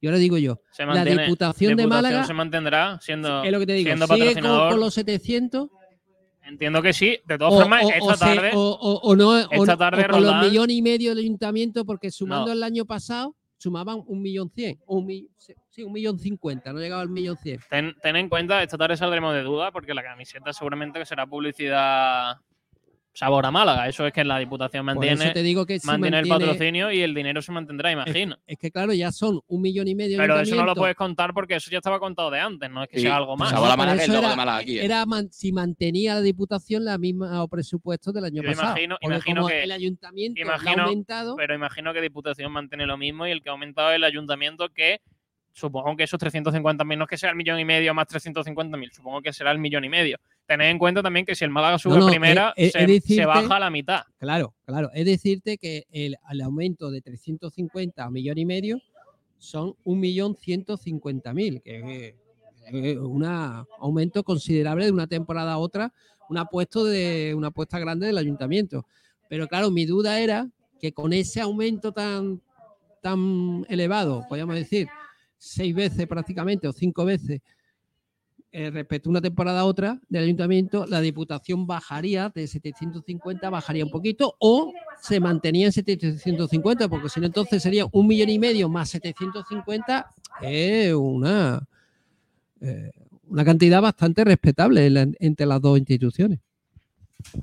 Y 0.00 0.06
ahora 0.06 0.18
digo 0.18 0.38
yo, 0.38 0.60
la 0.78 1.04
Diputación 1.04 1.76
de 1.76 1.86
Málaga 1.86 2.24
se 2.24 2.32
mantendrá 2.32 2.98
siendo, 3.00 3.42
es 3.44 3.52
lo 3.52 3.58
que 3.58 3.66
te 3.66 3.72
digo, 3.74 3.88
siendo 3.88 4.08
patrocinador. 4.08 4.70
con 4.72 4.80
los 4.80 4.94
700 4.94 5.68
Entiendo 6.42 6.82
que 6.82 6.92
sí. 6.92 7.18
De 7.26 7.38
todas 7.38 7.52
o, 7.54 7.58
formas, 7.60 7.84
o- 7.84 7.90
esta 7.90 8.04
o 8.04 8.14
se- 8.14 8.24
tarde. 8.24 8.50
o- 8.54 9.14
no, 9.16 9.38
esta 9.38 9.76
tarde 9.76 10.08
con 10.08 10.24
los 10.24 10.34
millones 10.42 10.74
y 10.74 10.82
medio 10.82 11.10
del 11.10 11.18
Ayuntamiento, 11.24 11.84
porque 11.84 12.10
sumando 12.10 12.46
No. 12.46 12.52
el 12.52 12.62
año 12.64 12.84
pasado 12.86 13.36
sumaban 13.56 14.02
un 14.06 14.20
millón 14.22 14.50
cien, 14.50 14.80
un 14.86 15.06
mi- 15.06 15.28
sí, 15.68 15.82
un 15.84 15.92
millón 15.92 16.18
cincuenta, 16.18 16.72
no 16.72 16.80
llegaba 16.80 17.02
al 17.02 17.08
millón 17.10 17.36
cien. 17.36 17.60
Ten, 17.68 17.94
ten 18.02 18.16
en 18.16 18.28
cuenta, 18.28 18.62
esta 18.64 18.76
tarde 18.78 18.96
saldremos 18.96 19.32
de 19.34 19.42
duda 19.42 19.70
porque 19.70 19.94
la 19.94 20.02
camiseta 20.02 20.52
seguramente 20.52 20.98
que 20.98 21.04
será 21.06 21.24
publicidad 21.26 22.38
sabor 23.12 23.44
a 23.44 23.50
Málaga. 23.50 23.88
Eso 23.88 24.06
es 24.06 24.12
que 24.12 24.24
la 24.24 24.38
Diputación 24.38 24.84
mantiene, 24.84 25.24
eso 25.24 25.32
te 25.32 25.42
digo 25.42 25.66
que 25.66 25.78
si 25.78 25.86
mantiene 25.86 26.20
el 26.20 26.28
patrocinio 26.28 26.90
y 26.92 27.00
el 27.02 27.14
dinero 27.14 27.42
se 27.42 27.52
mantendrá, 27.52 27.90
imagino. 27.90 28.36
Es 28.46 28.56
que 28.58 28.70
claro, 28.70 28.92
ya 28.92 29.10
son 29.12 29.40
un 29.48 29.60
millón 29.62 29.88
y 29.88 29.94
medio. 29.94 30.16
Pero 30.18 30.38
eso 30.40 30.54
no 30.56 30.64
lo 30.64 30.74
puedes 30.74 30.96
contar 30.96 31.34
porque 31.34 31.56
eso 31.56 31.70
ya 31.70 31.78
estaba 31.78 31.98
contado 31.98 32.30
de 32.30 32.40
antes, 32.40 32.70
no 32.70 32.82
es 32.84 32.88
que 32.88 32.96
Sí, 32.96 33.02
sea 33.02 33.16
algo 33.16 33.36
más. 33.36 33.50
Sabor 33.50 33.66
a 33.66 33.70
Por 33.70 33.78
Málaga 33.78 33.96
es 33.96 34.02
eso 34.04 34.12
el 34.12 34.16
logo 34.16 34.24
era- 34.26 34.30
de 34.30 34.36
Málaga 34.36 34.58
aquí. 34.58 34.78
¿eh? 34.78 34.84
era 34.84 35.06
man- 35.06 35.28
si 35.32 35.52
mantenía 35.52 36.14
la 36.14 36.20
Diputación 36.22 36.84
la 36.84 36.98
misma 36.98 37.46
presupuesto 37.48 38.12
del 38.12 38.24
año 38.24 38.42
Yo 38.42 38.48
pasado. 38.50 38.68
imagino, 38.78 38.98
que 39.48 39.62
el 39.64 39.72
ayuntamiento 39.72 40.40
ha 40.50 40.82
aumentado. 40.84 41.36
pero 41.36 41.54
imagino 41.54 41.92
que 41.92 42.00
Diputación 42.00 42.52
mantiene 42.52 42.86
lo 42.86 42.96
mismo 42.96 43.26
y 43.26 43.30
el 43.32 43.42
que 43.42 43.48
ha 43.48 43.52
aumentado 43.52 43.90
es 43.90 43.96
el 43.96 44.04
ayuntamiento 44.04 44.68
que 44.68 45.00
supongo 45.52 45.96
que 45.96 46.04
esos 46.04 46.18
350.000 46.20 46.96
no 46.96 47.04
es 47.04 47.10
que 47.10 47.18
sea 47.18 47.30
el 47.30 47.36
millón 47.36 47.58
y 47.58 47.64
medio 47.64 47.92
más 47.92 48.06
350.000, 48.06 48.92
supongo 48.92 49.20
que 49.20 49.32
será 49.32 49.50
el 49.50 49.58
millón 49.58 49.84
y 49.84 49.88
medio. 49.88 50.18
Tened 50.50 50.68
en 50.68 50.78
cuenta 50.80 51.00
también 51.00 51.24
que 51.24 51.36
si 51.36 51.44
el 51.44 51.50
Málaga 51.50 51.78
sube 51.78 51.94
No, 51.94 52.00
no, 52.00 52.06
primera, 52.08 52.52
es 52.56 52.72
se, 52.72 52.80
decirte- 52.84 53.24
baja 53.24 53.54
a 53.54 53.60
la 53.60 53.70
mitad. 53.70 54.02
Claro, 54.18 54.52
claro. 54.64 54.90
Es 54.92 55.04
decirte 55.04 55.56
que 55.58 55.84
el, 55.92 56.16
el 56.28 56.40
aumento 56.40 56.90
de 56.90 57.00
350 57.00 58.02
a 58.02 58.08
un 58.08 58.12
millón 58.14 58.36
y 58.36 58.44
medio 58.44 58.80
son 59.38 59.76
un 59.84 60.00
millón 60.00 60.36
ciento 60.36 60.76
cincuenta 60.76 61.32
mil, 61.32 61.62
que 61.62 62.16
es 62.72 62.98
un 62.98 63.24
aumento 63.24 64.24
considerable 64.24 64.86
de 64.86 64.90
una 64.90 65.06
temporada 65.06 65.52
a 65.52 65.58
otra, 65.58 65.92
un 66.28 66.36
apuesto 66.38 66.84
de 66.84 67.32
una 67.36 67.48
apuesta 67.48 67.78
grande 67.78 68.08
del 68.08 68.18
ayuntamiento. 68.18 68.84
Pero 69.28 69.46
claro, 69.46 69.70
mi 69.70 69.86
duda 69.86 70.18
era 70.18 70.48
que 70.80 70.92
con 70.92 71.12
ese 71.12 71.40
aumento 71.40 71.92
tan, 71.92 72.40
tan 73.00 73.64
elevado, 73.68 74.24
podríamos 74.28 74.56
decir, 74.56 74.88
seis 75.38 75.72
veces 75.74 76.08
prácticamente 76.08 76.66
o 76.66 76.72
cinco 76.72 77.04
veces 77.04 77.40
eh, 78.52 78.70
respecto 78.70 79.08
a 79.08 79.10
una 79.10 79.20
temporada 79.20 79.60
a 79.60 79.64
otra 79.64 79.98
del 80.08 80.24
ayuntamiento, 80.24 80.84
la 80.86 81.00
diputación 81.00 81.66
bajaría 81.66 82.30
de 82.34 82.46
750, 82.48 83.48
bajaría 83.50 83.84
un 83.84 83.90
poquito, 83.90 84.34
o 84.40 84.72
se 85.00 85.20
mantenía 85.20 85.66
en 85.66 85.72
750, 85.72 86.88
porque 86.88 87.08
si 87.08 87.20
no, 87.20 87.26
entonces 87.26 87.62
sería 87.62 87.86
un 87.92 88.06
millón 88.08 88.28
y 88.28 88.38
medio 88.38 88.68
más 88.68 88.90
750, 88.90 90.06
es 90.42 90.92
una, 90.94 91.62
eh, 92.60 92.90
una 93.28 93.44
cantidad 93.44 93.80
bastante 93.80 94.24
respetable 94.24 94.86
en 94.86 94.94
la- 94.94 95.08
entre 95.20 95.46
las 95.46 95.60
dos 95.60 95.78
instituciones. 95.78 96.40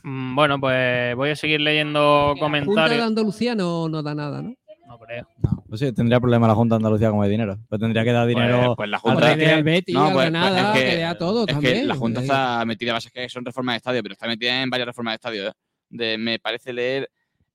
Mm, 0.04 0.36
Bueno, 0.36 0.60
pues 0.60 1.16
voy 1.16 1.30
a 1.30 1.36
seguir 1.36 1.62
leyendo 1.62 2.00
La 2.00 2.28
Junta 2.28 2.34
de 2.34 2.40
comentarios. 2.66 3.08
Andalucía 3.08 3.56
no, 3.56 3.88
no 3.88 4.04
da 4.04 4.14
nada, 4.14 4.42
¿no? 4.42 4.54
No 4.88 5.00
creo. 5.00 5.28
Pues 5.68 5.80
sí, 5.82 5.92
tendría 5.92 6.20
problema 6.20 6.48
la 6.48 6.56
Junta 6.56 6.76
de 6.76 6.78
Andalucía 6.78 7.10
como 7.10 7.24
de 7.24 7.30
dinero. 7.30 7.58
Pues 7.68 7.80
tendría 7.82 8.04
que 8.04 8.12
dar 8.12 8.28
dinero. 8.28 8.76
pues 8.76 8.90
la 8.90 8.98
al 8.98 9.02
Junta- 9.02 9.32
al 9.32 9.64
Betis, 9.64 9.94
No, 9.94 10.02
pues- 10.04 10.14
pues 10.14 10.24
Granada, 10.32 10.74
es 10.74 10.80
que, 10.82 10.90
que- 10.90 10.96
dé 10.96 11.04
a 11.06 11.18
todo 11.18 11.42
Es 11.48 11.54
también. 11.54 11.74
que 11.82 11.86
la 11.86 11.96
Junta 11.96 12.22
está 12.22 12.66
metida, 12.66 12.94
pasa 12.94 13.10
que 13.10 13.28
son 13.30 13.44
reformas 13.46 13.74
de 13.74 13.78
estadio, 13.78 14.02
pero 14.04 14.14
está 14.14 14.28
metida 14.28 14.62
en 14.62 14.70
varias 14.70 14.88
reformas 14.88 15.12
de 15.14 15.16
estadio. 15.16 15.48
¿eh? 15.50 15.54
De, 15.90 16.18
me 16.18 16.40
parece 16.40 16.72
leer, 16.74 17.10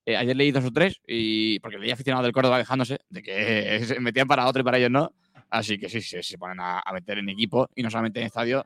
eh, 0.05 0.17
ayer 0.17 0.37
leí 0.37 0.51
dos 0.51 0.65
o 0.65 0.71
tres, 0.71 1.01
y 1.07 1.59
porque 1.61 1.79
leí 1.79 1.91
aficionados 1.91 2.25
del 2.25 2.33
Córdoba 2.33 2.59
quejándose 2.59 2.99
de 3.09 3.23
que 3.23 3.81
se 3.97 4.01
metían 4.01 4.27
para 4.29 4.47
otro 4.47 4.61
y 4.61 4.65
para 4.65 4.79
ellos 4.79 4.91
no. 4.91 5.13
Así 5.51 5.79
que 5.79 5.89
sí, 5.89 6.01
sí, 6.01 6.23
se 6.23 6.39
ponen 6.39 6.61
a, 6.61 6.81
a 6.81 6.93
meter 6.93 7.19
en 7.19 7.29
equipo 7.29 7.69
y 7.75 7.83
no 7.83 7.91
solamente 7.91 8.21
en 8.21 8.27
estadio, 8.27 8.65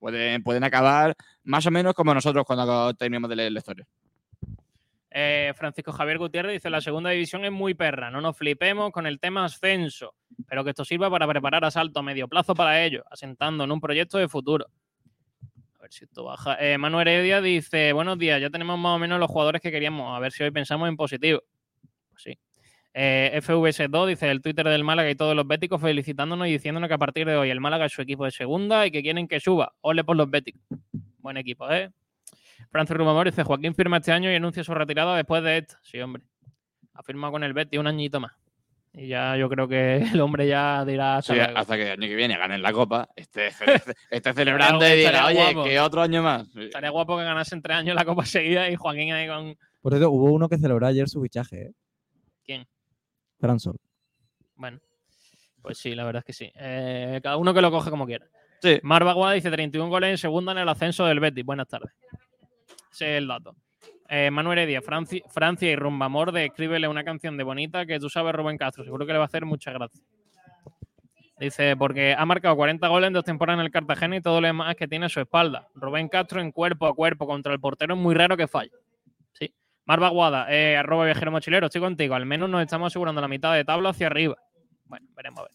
pueden, 0.00 0.42
pueden 0.42 0.64
acabar 0.64 1.14
más 1.44 1.64
o 1.66 1.70
menos 1.70 1.94
como 1.94 2.12
nosotros 2.12 2.44
cuando 2.44 2.92
terminamos 2.94 3.30
de 3.30 3.36
leer 3.36 3.52
la 3.52 3.58
historia. 3.60 3.86
Eh, 5.16 5.52
Francisco 5.54 5.92
Javier 5.92 6.18
Gutiérrez 6.18 6.54
dice, 6.54 6.68
la 6.70 6.80
segunda 6.80 7.10
división 7.10 7.44
es 7.44 7.52
muy 7.52 7.74
perra, 7.74 8.10
no 8.10 8.20
nos 8.20 8.36
flipemos 8.36 8.90
con 8.90 9.06
el 9.06 9.20
tema 9.20 9.44
ascenso, 9.44 10.16
pero 10.48 10.64
que 10.64 10.70
esto 10.70 10.84
sirva 10.84 11.08
para 11.08 11.28
preparar 11.28 11.64
asalto 11.64 12.00
a 12.00 12.02
medio 12.02 12.26
plazo 12.26 12.52
para 12.52 12.82
ello, 12.84 13.04
asentando 13.08 13.62
en 13.62 13.70
un 13.70 13.80
proyecto 13.80 14.18
de 14.18 14.26
futuro. 14.26 14.66
A 15.78 15.82
ver 15.82 15.92
si 15.92 16.04
esto 16.04 16.24
baja. 16.24 16.56
Eh, 16.58 16.78
Manu 16.78 16.98
Heredia 16.98 17.40
dice, 17.40 17.92
buenos 17.92 18.18
días, 18.18 18.40
ya 18.40 18.50
tenemos 18.50 18.76
más 18.76 18.96
o 18.96 18.98
menos 18.98 19.20
los 19.20 19.30
jugadores 19.30 19.62
que 19.62 19.70
queríamos, 19.70 20.16
a 20.16 20.18
ver 20.18 20.32
si 20.32 20.42
hoy 20.42 20.50
pensamos 20.50 20.88
en 20.88 20.96
positivo. 20.96 21.44
Pues 22.10 22.22
sí. 22.24 22.38
Eh, 22.92 23.40
FVS2 23.40 24.06
dice 24.08 24.28
el 24.28 24.42
Twitter 24.42 24.66
del 24.68 24.82
Málaga 24.82 25.08
y 25.10 25.14
todos 25.14 25.36
los 25.36 25.46
béticos 25.46 25.80
felicitándonos 25.80 26.48
y 26.48 26.52
diciéndonos 26.52 26.88
que 26.88 26.94
a 26.94 26.98
partir 26.98 27.24
de 27.24 27.36
hoy 27.36 27.50
el 27.50 27.60
Málaga 27.60 27.86
es 27.86 27.92
su 27.92 28.02
equipo 28.02 28.24
de 28.24 28.32
segunda 28.32 28.84
y 28.84 28.90
que 28.90 29.02
quieren 29.02 29.28
que 29.28 29.38
suba. 29.38 29.74
Ole 29.80 30.02
por 30.02 30.16
los 30.16 30.28
béticos. 30.28 30.60
Buen 31.18 31.36
equipo, 31.36 31.70
¿eh? 31.70 31.92
Francis 32.70 32.96
Rubamor 32.96 33.26
dice 33.26 33.42
Joaquín 33.44 33.74
firma 33.74 33.98
este 33.98 34.12
año 34.12 34.30
y 34.30 34.34
anuncia 34.34 34.64
su 34.64 34.74
retirada 34.74 35.16
después 35.16 35.42
de 35.42 35.58
esta. 35.58 35.78
Sí, 35.82 36.00
hombre. 36.00 36.22
Ha 36.94 37.02
firmado 37.02 37.32
con 37.32 37.44
el 37.44 37.52
Betis 37.52 37.78
un 37.80 37.86
añito 37.86 38.20
más. 38.20 38.32
Y 38.92 39.08
ya 39.08 39.36
yo 39.36 39.48
creo 39.48 39.66
que 39.66 39.96
el 40.14 40.20
hombre 40.20 40.46
ya 40.46 40.84
dirá 40.84 41.16
hasta 41.16 41.32
Sí, 41.34 41.38
luego. 41.40 41.58
hasta 41.58 41.76
que 41.76 41.82
el 41.82 41.90
año 41.92 42.08
que 42.08 42.14
viene 42.14 42.38
ganen 42.38 42.62
la 42.62 42.72
copa, 42.72 43.08
esté, 43.16 43.48
esté 44.10 44.32
celebrando 44.32 44.86
y 44.88 44.92
diga, 44.98 45.26
oye, 45.26 45.34
guapo. 45.52 45.64
que 45.64 45.80
otro 45.80 46.02
año 46.02 46.22
más. 46.22 46.54
Estaría 46.56 46.90
guapo 46.90 47.16
que 47.18 47.24
ganasen 47.24 47.60
tres 47.62 47.76
años 47.78 47.96
la 47.96 48.04
Copa 48.04 48.24
seguida 48.24 48.68
y 48.70 48.76
Joaquín 48.76 49.12
ahí 49.12 49.26
con... 49.26 49.56
Por 49.82 49.92
cierto, 49.92 50.10
hubo 50.10 50.32
uno 50.32 50.48
que 50.48 50.58
celebró 50.58 50.86
ayer 50.86 51.08
su 51.08 51.20
fichaje, 51.20 51.62
¿eh? 51.66 51.72
¿Quién? 52.44 52.66
Fran 53.40 53.58
Sol. 53.58 53.76
Bueno, 54.56 54.78
pues 55.60 55.78
sí, 55.78 55.94
la 55.94 56.04
verdad 56.04 56.20
es 56.20 56.24
que 56.26 56.32
sí. 56.32 56.52
Eh, 56.54 57.18
cada 57.22 57.36
uno 57.36 57.52
que 57.52 57.60
lo 57.60 57.70
coge 57.72 57.90
como 57.90 58.06
quiera. 58.06 58.26
Sí. 58.62 58.78
Marva 58.82 59.12
Guada 59.12 59.34
dice 59.34 59.50
31 59.50 59.90
goles 59.90 60.10
en 60.10 60.18
segunda 60.18 60.52
en 60.52 60.58
el 60.58 60.68
ascenso 60.68 61.04
del 61.04 61.18
Betis. 61.20 61.44
Buenas 61.44 61.66
tardes. 61.68 61.92
Ese 62.94 63.12
es 63.14 63.18
el 63.18 63.26
dato. 63.28 63.56
Eh, 64.08 64.30
Manuel 64.30 64.58
Heredia, 64.58 64.80
Franci- 64.82 65.22
Francia 65.28 65.70
y 65.70 65.76
Rumbamor 65.76 66.30
de 66.32 66.46
escríbele 66.46 66.86
una 66.88 67.04
canción 67.04 67.36
de 67.36 67.42
bonita 67.44 67.84
que 67.86 67.98
tú 67.98 68.08
sabes, 68.08 68.34
Rubén 68.34 68.56
Castro. 68.56 68.84
Seguro 68.84 69.04
que 69.06 69.12
le 69.12 69.18
va 69.18 69.24
a 69.24 69.26
hacer 69.26 69.44
muchas 69.44 69.74
gracias. 69.74 70.02
Dice, 71.38 71.76
porque 71.76 72.14
ha 72.16 72.24
marcado 72.24 72.54
40 72.54 72.86
goles 72.88 73.08
en 73.08 73.12
dos 73.12 73.24
temporadas 73.24 73.58
en 73.60 73.66
el 73.66 73.72
Cartagena 73.72 74.16
y 74.16 74.20
todo 74.20 74.40
lo 74.40 74.46
demás 74.46 74.76
que 74.76 74.86
tiene 74.86 75.06
a 75.06 75.08
su 75.08 75.20
espalda. 75.20 75.68
Rubén 75.74 76.08
Castro 76.08 76.40
en 76.40 76.52
cuerpo 76.52 76.86
a 76.86 76.94
cuerpo 76.94 77.26
contra 77.26 77.52
el 77.52 77.58
portero 77.60 77.94
es 77.94 78.00
muy 78.00 78.14
raro 78.14 78.36
que 78.36 78.46
falle. 78.46 78.70
Sí. 79.32 79.52
Marva 79.84 80.10
Guada, 80.10 80.46
eh, 80.54 80.76
arroba 80.76 81.06
viajero 81.06 81.32
mochilero, 81.32 81.66
estoy 81.66 81.80
contigo. 81.80 82.14
Al 82.14 82.24
menos 82.24 82.48
nos 82.48 82.62
estamos 82.62 82.86
asegurando 82.92 83.20
la 83.20 83.28
mitad 83.28 83.52
de 83.52 83.64
tabla 83.64 83.90
hacia 83.90 84.06
arriba. 84.06 84.36
Bueno, 84.84 85.08
veremos 85.16 85.40
a 85.40 85.42
ver. 85.44 85.52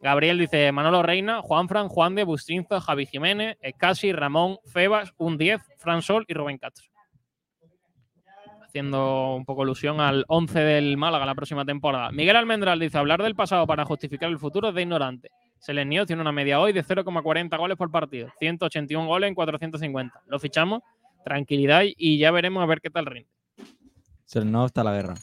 Gabriel 0.00 0.38
dice 0.38 0.70
Manolo 0.70 1.02
Reina, 1.02 1.42
Juanfran, 1.42 1.88
Juan 1.88 2.14
de 2.14 2.24
Bustinza, 2.24 2.80
Javi 2.80 3.06
Jiménez, 3.06 3.58
Escasi, 3.60 4.12
Ramón, 4.12 4.58
Febas, 4.64 5.12
un 5.16 5.36
10, 5.36 5.60
Fran 5.76 6.02
Sol 6.02 6.24
y 6.28 6.34
Rubén 6.34 6.58
Castro. 6.58 6.86
Haciendo 8.64 9.34
un 9.34 9.44
poco 9.44 9.62
alusión 9.62 10.00
al 10.00 10.24
11 10.28 10.60
del 10.60 10.96
Málaga 10.96 11.26
la 11.26 11.34
próxima 11.34 11.64
temporada. 11.64 12.12
Miguel 12.12 12.36
Almendral 12.36 12.78
dice 12.78 12.98
hablar 12.98 13.22
del 13.22 13.34
pasado 13.34 13.66
para 13.66 13.84
justificar 13.84 14.28
el 14.28 14.38
futuro 14.38 14.68
es 14.68 14.74
de 14.74 14.82
ignorante. 14.82 15.30
Selenió 15.58 16.06
tiene 16.06 16.22
una 16.22 16.30
media 16.30 16.60
hoy 16.60 16.72
de 16.72 16.84
0,40 16.84 17.58
goles 17.58 17.76
por 17.76 17.90
partido, 17.90 18.28
181 18.38 19.08
goles 19.08 19.28
en 19.28 19.34
450. 19.34 20.22
Lo 20.26 20.38
fichamos, 20.38 20.82
tranquilidad 21.24 21.82
y 21.84 22.18
ya 22.18 22.30
veremos 22.30 22.62
a 22.62 22.66
ver 22.66 22.80
qué 22.80 22.90
tal 22.90 23.06
rinde. 23.06 23.30
Se 24.24 24.44
no 24.44 24.66
está 24.66 24.84
la 24.84 24.92
guerra. 24.92 25.14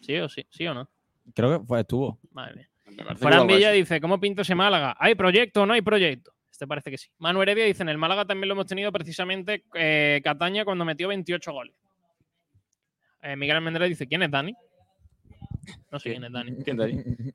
¿Sí 0.00 0.16
o 0.18 0.28
sí? 0.28 0.44
¿Sí 0.50 0.66
o 0.66 0.74
no? 0.74 0.90
Creo 1.34 1.64
que 1.64 1.80
estuvo. 1.80 2.18
Madre 2.32 2.56
mía. 2.56 2.68
Fran 3.16 3.46
Villa 3.46 3.70
dice, 3.70 4.00
¿cómo 4.00 4.20
pinto 4.20 4.42
ese 4.42 4.54
Málaga? 4.54 4.96
¿Hay 4.98 5.14
proyecto 5.14 5.62
o 5.62 5.66
no 5.66 5.74
hay 5.74 5.82
proyecto? 5.82 6.32
Este 6.50 6.66
parece 6.66 6.90
que 6.90 6.98
sí. 6.98 7.08
Manu 7.18 7.40
Heredia 7.42 7.64
dice, 7.64 7.82
en 7.82 7.88
el 7.88 7.98
Málaga 7.98 8.24
también 8.24 8.48
lo 8.48 8.54
hemos 8.54 8.66
tenido 8.66 8.90
precisamente 8.90 9.64
eh, 9.74 10.20
Cataña 10.24 10.64
cuando 10.64 10.84
metió 10.84 11.08
28 11.08 11.52
goles. 11.52 11.74
Eh, 13.22 13.36
Miguel 13.36 13.56
Almendrés 13.56 13.88
dice, 13.90 14.06
¿quién 14.06 14.22
es 14.22 14.30
Dani? 14.30 14.54
No 15.90 15.98
sé 15.98 16.10
quién 16.10 16.24
es 16.24 16.32
Dani. 16.32 16.56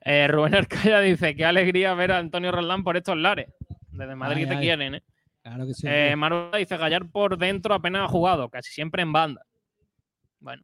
Eh, 0.06 0.27
Rubén 0.27 0.56
Arcaya 0.56 0.99
dice, 0.99 1.35
qué 1.35 1.45
alegría 1.45 1.94
ver 1.94 2.11
a 2.11 2.18
Antonio 2.18 2.52
Roldán 2.52 2.84
por 2.84 2.98
estos 2.98 3.18
lares. 3.18 3.48
Desde 3.91 4.15
Madrid 4.15 4.44
Ay, 4.44 4.49
te 4.49 4.56
ay. 4.56 4.61
quieren, 4.61 4.95
¿eh? 4.95 5.03
Claro 5.44 5.68
que 5.68 5.73
sí. 5.73 5.88
Eh, 5.90 6.15
Maruda 6.15 6.57
dice 6.57 6.77
Gallar 6.77 7.10
por 7.10 7.38
dentro 7.38 7.73
apenas 7.73 8.03
ha 8.03 8.07
jugado, 8.07 8.49
casi 8.49 8.72
siempre 8.72 9.02
en 9.02 9.11
banda. 9.11 9.45
Bueno, 10.44 10.61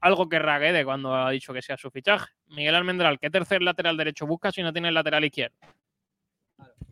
algo 0.00 0.28
que 0.28 0.38
raguede 0.38 0.84
cuando 0.84 1.12
ha 1.12 1.28
dicho 1.32 1.52
que 1.52 1.60
sea 1.60 1.76
su 1.76 1.90
fichaje. 1.90 2.30
Miguel 2.50 2.76
Almendral, 2.76 3.18
¿qué 3.18 3.30
tercer 3.30 3.62
lateral 3.62 3.96
derecho 3.96 4.28
busca 4.28 4.52
si 4.52 4.62
no 4.62 4.72
tiene 4.72 4.88
el 4.88 4.94
lateral 4.94 5.24
izquierdo? 5.24 5.56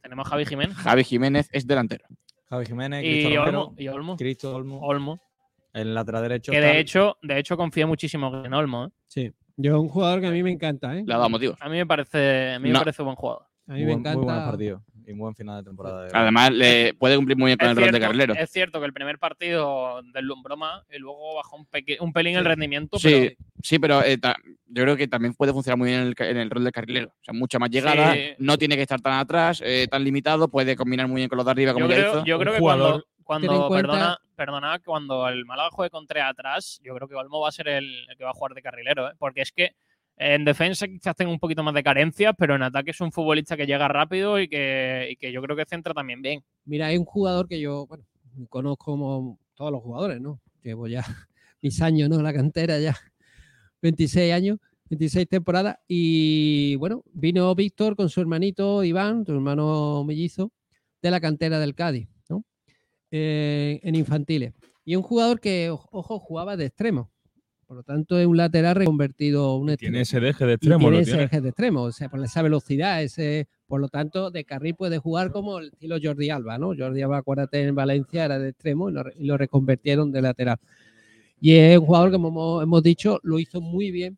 Tenemos 0.02 0.26
a 0.26 0.30
Javi 0.30 0.44
Jiménez. 0.44 0.76
Javi 0.76 1.04
Jiménez 1.04 1.48
es 1.52 1.66
delantero. 1.66 2.04
Javi 2.50 2.66
Jiménez, 2.66 3.04
Y 3.04 3.24
Cristo 3.24 3.42
Olmo, 3.42 3.74
y 3.78 3.88
Olmo. 3.88 4.16
Cristo 4.16 4.54
Olmo, 4.56 4.80
Olmo. 4.80 5.20
el 5.72 5.94
lateral 5.94 6.22
derecho. 6.22 6.50
Que 6.50 6.60
de 6.60 6.80
hecho, 6.80 7.16
de 7.22 7.38
hecho 7.38 7.56
confía 7.56 7.86
muchísimo 7.86 8.44
en 8.44 8.52
Olmo. 8.54 8.86
¿eh? 8.86 8.88
Sí. 9.06 9.32
Yo 9.56 9.74
es 9.76 9.80
un 9.80 9.88
jugador 9.88 10.20
que 10.20 10.26
a 10.26 10.30
mí 10.32 10.42
me 10.42 10.50
encanta, 10.50 10.96
¿eh? 10.96 11.04
Le 11.06 11.14
ha 11.14 11.18
dado 11.18 11.30
motivos. 11.30 11.56
A 11.60 11.68
mí 11.68 11.76
me 11.76 11.86
parece, 11.86 12.54
a 12.54 12.58
mí 12.58 12.70
me 12.70 12.78
parece 12.78 13.02
buen 13.04 13.14
jugador. 13.16 13.46
A 13.68 13.72
mí 13.72 13.84
muy, 13.84 13.86
me 13.86 13.92
buen- 14.02 14.02
muy 14.02 14.22
encanta. 14.24 14.56
Y 15.06 15.12
muy 15.12 15.20
buen 15.24 15.34
final 15.34 15.62
de 15.62 15.70
temporada. 15.70 16.02
de- 16.04 16.10
Además, 16.12 16.50
le 16.52 16.94
puede 16.94 17.16
cumplir 17.16 17.36
muy 17.38 17.48
bien 17.50 17.58
con 17.58 17.68
Es 17.68 17.76
el 17.76 17.82
rol 17.84 17.92
de 17.92 18.00
carrilero. 18.00 18.34
es 18.34 18.50
cierto 18.50 18.80
que 18.80 18.86
el 18.86 18.92
primer 18.92 19.18
partido 19.18 20.02
deslumbró 20.12 20.56
más 20.56 20.82
y 20.90 20.98
luego 20.98 21.36
bajó 21.36 21.56
un, 21.56 22.12
pelín 22.12 22.36
el 22.36 22.42
Sí. 22.42 22.48
rendimiento. 22.48 22.98
Sí, 22.98 23.08
pero 23.10 23.34
sí, 23.62 23.78
pero 23.78 24.02
eh, 24.02 24.18
yo 24.66 24.82
creo 24.82 24.96
que 24.96 25.06
también 25.08 25.34
puede 25.34 25.52
funcionar 25.52 25.78
muy 25.78 25.88
bien 25.90 26.00
en 26.00 26.06
el, 26.08 26.14
en 26.18 26.36
el 26.38 26.50
rol 26.50 26.64
de 26.64 26.72
carrilero. 26.72 27.08
O 27.08 27.24
sea, 27.24 27.32
mucha 27.34 27.58
más 27.58 27.70
llegada, 27.70 28.14
Sí. 28.14 28.20
no 28.38 28.58
tiene 28.58 28.76
que 28.76 28.82
estar 28.82 29.00
tan 29.00 29.14
atrás, 29.14 29.62
eh, 29.64 29.86
tan 29.90 30.02
limitado, 30.04 30.48
puede 30.48 30.76
combinar 30.76 31.06
muy 31.08 31.20
bien 31.20 31.28
con 31.28 31.36
los 31.36 31.44
de 31.46 31.52
arriba, 31.52 31.72
como 31.72 31.86
yo 31.86 31.92
ya 31.92 31.96
creo, 31.98 32.10
hizo. 32.12 32.24
yo 32.24 32.38
creo 32.38 32.52
Un 32.52 32.56
que 32.56 32.62
cuando, 32.62 32.84
jugador- 32.86 33.06
cuando 33.22 33.68
perdona, 33.70 34.18
perdona, 34.36 34.78
cuando 34.84 35.28
el 35.28 35.44
Málaga 35.46 35.70
juegue 35.70 35.90
con 35.90 36.06
tres 36.06 36.24
atrás, 36.24 36.80
yo 36.84 36.94
creo 36.94 37.08
que 37.08 37.14
Olmo 37.14 37.40
va 37.40 37.48
a 37.48 37.52
ser 37.52 37.68
el, 37.68 38.06
el 38.08 38.16
que 38.16 38.24
va 38.24 38.30
a 38.30 38.34
jugar 38.34 38.54
de 38.54 38.62
carrilero, 38.62 39.08
¿eh? 39.08 39.12
porque 39.18 39.40
es 39.42 39.50
que 39.52 39.72
en 40.16 40.44
defensa 40.44 40.88
quizás 40.88 41.14
tenga 41.14 41.30
un 41.30 41.38
poquito 41.38 41.62
más 41.62 41.74
de 41.74 41.82
carencias, 41.82 42.34
pero 42.38 42.54
en 42.56 42.62
ataque 42.62 42.90
es 42.90 43.00
un 43.00 43.12
futbolista 43.12 43.56
que 43.56 43.66
llega 43.66 43.86
rápido 43.86 44.40
y 44.40 44.48
que, 44.48 45.16
yo 45.32 45.42
creo 45.42 45.56
que 45.56 45.66
centra 45.66 45.92
también 45.92 46.22
bien. 46.22 46.42
Mira, 46.64 46.86
hay 46.86 46.96
un 46.96 47.04
jugador 47.04 47.46
que 47.46 47.60
yo, 47.60 47.86
conozco 48.48 48.92
como 48.92 49.38
todos 49.54 49.70
los 49.70 49.82
jugadores, 49.82 50.20
¿no? 50.20 50.40
Llevo 50.62 50.88
ya 50.88 51.04
mis 51.62 51.82
años, 51.82 52.08
¿no? 52.08 52.22
La 52.22 52.32
cantera 52.32 52.78
ya, 52.78 52.96
26 53.82 54.32
años, 54.32 54.58
26 54.88 55.28
temporadas. 55.28 55.76
Y 55.86 56.76
bueno, 56.76 57.02
vino 57.12 57.54
Víctor 57.54 57.94
con 57.94 58.08
su 58.08 58.20
hermanito 58.20 58.84
Iván, 58.84 59.26
su 59.26 59.32
hermano 59.32 60.02
mellizo, 60.04 60.50
de 61.02 61.10
la 61.10 61.20
cantera 61.20 61.58
del 61.58 61.74
Cádiz, 61.74 62.08
¿no? 62.30 62.42
Eh, 63.10 63.80
en 63.82 63.94
infantiles. 63.94 64.54
Y 64.82 64.96
un 64.96 65.02
jugador 65.02 65.40
que, 65.40 65.68
ojo, 65.70 66.18
jugaba 66.18 66.56
de 66.56 66.66
extremo. 66.66 67.10
Por 67.66 67.78
lo 67.78 67.82
tanto, 67.82 68.18
es 68.18 68.26
un 68.26 68.36
lateral 68.36 68.76
reconvertido 68.76 69.56
un 69.56 69.70
extremo. 69.70 69.90
Tiene 69.90 70.02
ese 70.02 70.20
deje 70.20 70.46
de 70.46 70.52
extremo, 70.52 70.78
tiene 70.78 71.00
ese 71.00 71.10
tiene. 71.10 71.24
eje 71.24 71.40
de 71.40 71.48
extremo, 71.48 71.82
o 71.82 71.92
sea, 71.92 72.08
por 72.08 72.22
esa 72.22 72.42
velocidad, 72.42 73.02
ese, 73.02 73.48
por 73.66 73.80
lo 73.80 73.88
tanto, 73.88 74.30
de 74.30 74.44
carril 74.44 74.76
puede 74.76 74.98
jugar 74.98 75.32
como 75.32 75.58
el 75.58 75.68
estilo 75.68 75.96
Jordi 76.00 76.30
Alba, 76.30 76.58
¿no? 76.58 76.74
Jordi 76.78 77.02
Alba, 77.02 77.18
acuérdate, 77.18 77.62
en 77.62 77.74
Valencia 77.74 78.24
era 78.24 78.38
de 78.38 78.50
extremo 78.50 78.88
y 78.88 78.92
lo, 78.92 79.04
y 79.18 79.24
lo 79.24 79.36
reconvertieron 79.36 80.12
de 80.12 80.22
lateral. 80.22 80.58
Y 81.40 81.54
es 81.54 81.78
un 81.78 81.86
jugador 81.86 82.10
que, 82.10 82.16
como 82.16 82.28
hemos, 82.28 82.62
hemos 82.62 82.82
dicho, 82.84 83.18
lo 83.24 83.38
hizo 83.40 83.60
muy 83.60 83.90
bien 83.90 84.16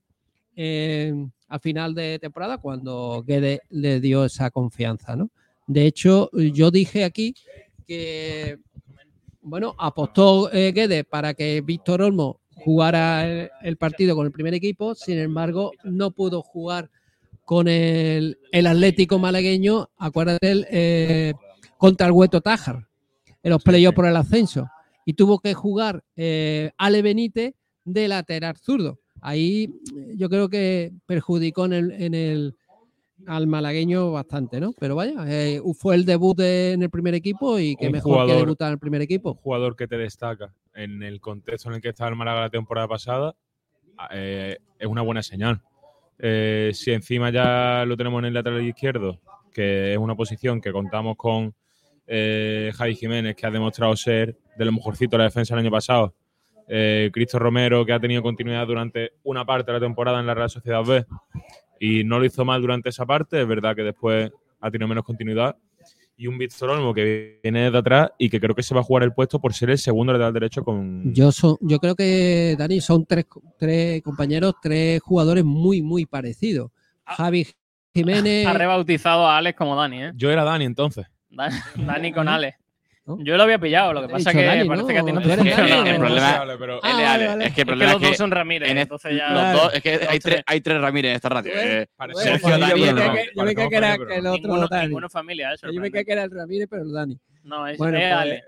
eh, 0.55 1.15
a 1.49 1.59
final 1.59 1.95
de 1.95 2.19
temporada 2.19 2.59
cuando 2.59 3.25
Guede 3.27 3.63
le 3.71 4.01
dio 4.01 4.25
esa 4.25 4.51
confianza, 4.51 5.17
¿no? 5.17 5.31
De 5.67 5.87
hecho, 5.87 6.31
yo 6.33 6.71
dije 6.71 7.05
aquí 7.05 7.35
que, 7.87 8.59
bueno, 9.41 9.75
apostó 9.79 10.53
eh, 10.53 10.73
Guede 10.73 11.05
para 11.05 11.35
que 11.35 11.61
Víctor 11.61 12.03
Olmo 12.03 12.41
jugara 12.65 13.27
el, 13.27 13.51
el 13.63 13.77
partido 13.77 14.15
con 14.17 14.27
el 14.27 14.33
primer 14.33 14.55
equipo, 14.55 14.95
sin 14.95 15.19
embargo, 15.19 15.73
no 15.85 16.11
pudo 16.11 16.43
jugar 16.43 16.91
con 17.45 17.67
el, 17.69 18.39
el 18.53 18.67
Atlético 18.67 19.19
malagueño, 19.19 19.89
acuérdate, 19.97 20.51
el, 20.51 20.67
eh, 20.71 21.33
contra 21.79 22.07
el 22.07 22.13
Hueto 22.13 22.41
Tájar, 22.41 22.87
en 23.43 23.51
los 23.51 23.63
playoffs 23.63 23.95
por 23.97 24.07
el 24.07 24.17
ascenso, 24.17 24.69
y 25.07 25.15
tuvo 25.15 25.39
que 25.39 25.55
jugar 25.55 26.05
eh, 26.17 26.71
Ale 26.77 27.01
Benítez 27.03 27.55
de 27.85 28.09
lateral 28.09 28.57
zurdo. 28.59 28.99
Ahí 29.23 29.65
eh, 29.97 30.13
yo 30.17 30.29
creo 30.29 30.49
que 30.51 30.93
perjudicó 31.07 31.65
en 31.65 31.73
el, 31.73 31.91
en 31.93 32.15
el 32.15 32.55
al 33.27 33.47
malagueño 33.49 34.13
bastante, 34.13 34.61
¿no? 34.61 34.73
Pero 34.79 34.95
vaya, 34.95 35.25
eh, 35.27 35.61
fue 35.75 35.97
el 35.97 36.05
debut 36.05 36.37
de- 36.37 36.73
en 36.73 36.83
el 36.83 36.91
primer 36.91 37.15
equipo 37.15 37.59
y 37.59 37.75
que 37.75 37.87
Un 37.87 37.93
mejor 37.93 38.27
que 38.27 38.35
debutar 38.35 38.69
en 38.69 38.73
el 38.75 38.79
primer 38.79 39.03
equipo. 39.03 39.31
Un 39.33 39.39
jugador 39.39 39.75
que 39.75 39.89
te 39.89 39.97
destaca 39.97 40.53
en 40.79 41.03
el 41.03 41.21
contexto 41.21 41.69
en 41.69 41.77
el 41.77 41.81
que 41.83 41.89
estaba 41.89 42.11
el 42.11 42.17
Málaga 42.17 42.43
la 42.43 42.51
temporada 42.51 42.87
pasada 42.87 43.35
eh, 44.13 44.59
es 44.79 44.87
una 44.87 45.03
buena 45.03 45.23
señal. 45.23 45.61
Eh, 46.19 46.71
si 46.75 46.93
encima 46.93 47.31
ya 47.31 47.85
lo 47.87 47.97
tenemos 47.97 48.21
en 48.21 48.27
el 48.27 48.35
lateral 48.35 48.63
izquierdo, 48.63 49.21
que 49.53 49.93
es 49.93 49.99
una 49.99 50.15
posición 50.15 50.61
que 50.61 50.73
contamos 50.73 51.17
con 51.17 51.55
eh, 52.07 52.73
Javi 52.75 52.95
Jiménez, 52.95 53.37
que 53.37 53.47
ha 53.47 53.51
demostrado 53.51 53.95
ser 53.97 54.37
de 54.57 54.65
lo 54.65 54.73
mejorcito 54.73 55.13
de 55.13 55.19
la 55.19 55.25
defensa 55.25 55.55
el 55.55 55.61
año 55.61 55.71
pasado. 55.71 56.15
Eh, 56.69 57.11
Cristo 57.13 57.39
Romero, 57.39 57.85
que 57.85 57.93
ha 57.93 58.01
tenido 58.01 58.23
continuidad 58.23 58.67
durante 58.67 59.13
una 59.25 59.45
parte 59.45 59.73
de 59.73 59.79
la 59.79 59.85
temporada 59.85 60.21
en 60.21 60.27
la 60.27 60.35
Real 60.35 60.51
Sociedad 60.51 60.85
B 60.85 61.05
y 61.81 62.05
no 62.05 62.19
lo 62.19 62.25
hizo 62.25 62.45
mal 62.45 62.61
durante 62.61 62.91
esa 62.91 63.07
parte. 63.07 63.41
Es 63.41 63.49
verdad 63.49 63.75
que 63.75 63.83
después 63.83 64.31
ha 64.61 64.71
tenido 64.71 64.89
menos 64.89 65.05
continuidad. 65.05 65.57
Y 66.21 66.27
un 66.27 66.37
Víctor 66.37 66.71
Olmo 66.71 66.93
que 66.93 67.39
viene 67.45 67.67
desde 67.67 67.79
atrás 67.79 68.11
y 68.19 68.29
que 68.29 68.41
creo 68.41 68.53
que 68.55 68.65
se 68.65 68.75
va 68.75 68.81
a 68.81 68.83
jugar 68.83 69.05
el 69.05 69.13
puesto 69.13 69.41
por 69.41 69.55
ser 69.55 69.71
el 69.71 69.79
segundo 69.79 70.13
lateral 70.13 70.33
derecho 70.35 70.65
con. 70.65 71.15
Yo, 71.15 71.31
son, 71.31 71.57
yo 71.61 71.79
creo 71.79 71.95
que, 71.95 72.57
Dani, 72.59 72.81
son 72.81 73.07
tres, 73.07 73.25
tres 73.57 74.03
compañeros, 74.03 74.55
tres 74.61 75.01
jugadores 75.01 75.45
muy, 75.45 75.81
muy 75.81 76.07
parecidos. 76.07 76.73
Javi 77.05 77.47
Jiménez. 77.95 78.47
Ha 78.49 78.53
rebautizado 78.53 79.29
a 79.29 79.39
Alex 79.39 79.57
como 79.57 79.77
Dani, 79.77 80.03
¿eh? 80.03 80.13
Yo 80.17 80.31
era 80.33 80.43
Dani 80.43 80.65
entonces. 80.65 81.07
Dan- 81.31 81.53
Dani 81.87 82.13
con 82.13 82.29
Alex. 82.29 82.59
Yo 83.19 83.37
lo 83.37 83.43
había 83.45 83.59
pillado, 83.59 83.93
lo 83.95 84.03
que 84.03 84.09
pasa 84.09 84.31
dicho 84.31 84.41
que 84.41 84.45
Dani, 84.47 84.69
parece 84.69 84.83
¿no? 84.83 84.89
que 84.89 84.99
a 84.99 85.05
ti 85.05 85.13
no 85.13 85.21
te 85.23 85.33
el 85.33 85.39
¿no? 85.39 85.99
problema 85.99 86.29
Ah, 86.29 86.43
es 86.43 86.83
vale, 86.83 87.07
Ale. 87.07 87.27
vale. 87.29 87.45
Es 87.47 87.55
que 87.55 87.61
el 87.63 87.65
Es 87.65 87.65
que 87.65 87.65
problema 87.67 87.93
los 87.95 88.03
es 88.03 88.09
dos 88.09 88.17
son 88.19 88.31
Ramírez, 88.31 88.71
en- 88.71 88.79
entonces 88.79 89.17
ya. 89.17 89.31
los 89.53 89.63
dos- 89.63 89.75
es 89.75 89.83
que 89.83 89.97
Los 89.99 90.09
hay 90.09 90.19
tres. 90.19 90.43
hay 90.47 90.61
tres 90.61 90.81
Ramírez 90.81 91.11
en 91.11 91.17
esta 91.17 91.29
radio. 91.29 91.53
Eh, 91.55 91.87
Sergio 92.15 92.49
familia, 92.49 92.69
Dani, 92.69 92.81
no. 92.87 92.93
no. 92.93 93.15
Yo 93.35 93.45
me 93.45 93.55
creía 93.55 93.69
que 93.71 93.77
era 93.77 93.95
el 93.95 94.23
no. 94.25 94.33
otro 94.33 94.43
Ninguno, 94.49 94.69
Dani. 94.69 94.87
ninguno 94.89 95.09
familia, 95.09 95.53
eso. 95.55 95.71
Yo 95.71 95.81
me 95.81 95.91
creía 95.91 96.05
que 96.05 96.13
era 96.13 96.25
el 96.25 96.31
Ramírez, 96.31 96.69
pero 96.71 96.83
el 96.83 96.93
Dani. 96.93 97.19
No, 97.45 97.67
es, 97.67 97.79
Bueno, 97.79 97.97
es 97.99 98.05
pues, 98.05 98.13
Ale. 98.13 98.43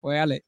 pues 0.00 0.20
Ale, 0.20 0.44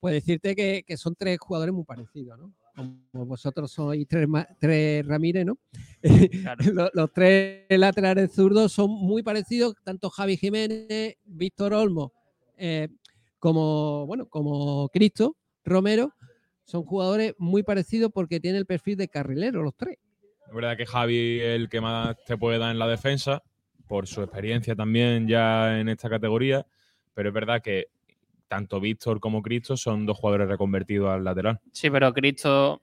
pues 0.00 0.14
decirte 0.14 0.54
que, 0.54 0.84
que 0.86 0.96
son 0.96 1.14
tres 1.16 1.38
jugadores 1.40 1.74
muy 1.74 1.84
parecidos, 1.84 2.38
¿no? 2.38 2.52
Como 2.76 3.26
vosotros 3.26 3.72
sois 3.72 4.06
tres, 4.06 4.28
tres 4.60 5.04
Ramírez, 5.06 5.44
¿no? 5.46 5.58
Claro. 6.42 6.58
los, 6.74 6.90
los 6.94 7.12
tres 7.12 7.64
laterales 7.70 8.32
zurdos 8.32 8.70
son 8.72 8.90
muy 8.90 9.22
parecidos, 9.24 9.74
tanto 9.82 10.10
Javi 10.10 10.36
Jiménez, 10.36 11.16
Víctor 11.24 11.74
Olmo, 11.74 12.12
eh, 12.58 12.88
como, 13.38 14.06
bueno, 14.06 14.28
como 14.28 14.88
Cristo 14.90 15.36
Romero, 15.64 16.12
son 16.64 16.84
jugadores 16.84 17.34
muy 17.38 17.62
parecidos 17.62 18.10
porque 18.12 18.40
tienen 18.40 18.58
el 18.58 18.66
perfil 18.66 18.96
de 18.96 19.08
carrilero, 19.08 19.62
los 19.62 19.74
tres. 19.74 19.98
Es 20.46 20.54
verdad 20.54 20.76
que 20.76 20.86
Javi 20.86 21.40
es 21.40 21.56
el 21.56 21.68
que 21.68 21.80
más 21.80 22.16
te 22.26 22.36
puede 22.36 22.58
dar 22.58 22.70
en 22.70 22.78
la 22.78 22.88
defensa, 22.88 23.42
por 23.86 24.06
su 24.06 24.22
experiencia 24.22 24.76
también 24.76 25.26
ya 25.26 25.80
en 25.80 25.88
esta 25.88 26.10
categoría, 26.10 26.66
pero 27.14 27.30
es 27.30 27.34
verdad 27.34 27.62
que 27.62 27.86
tanto 28.48 28.80
Víctor 28.80 29.20
como 29.20 29.42
Cristo 29.42 29.76
son 29.76 30.06
dos 30.06 30.18
jugadores 30.18 30.48
reconvertidos 30.48 31.10
al 31.10 31.24
lateral. 31.24 31.60
Sí, 31.72 31.90
pero 31.90 32.12
Cristo, 32.12 32.82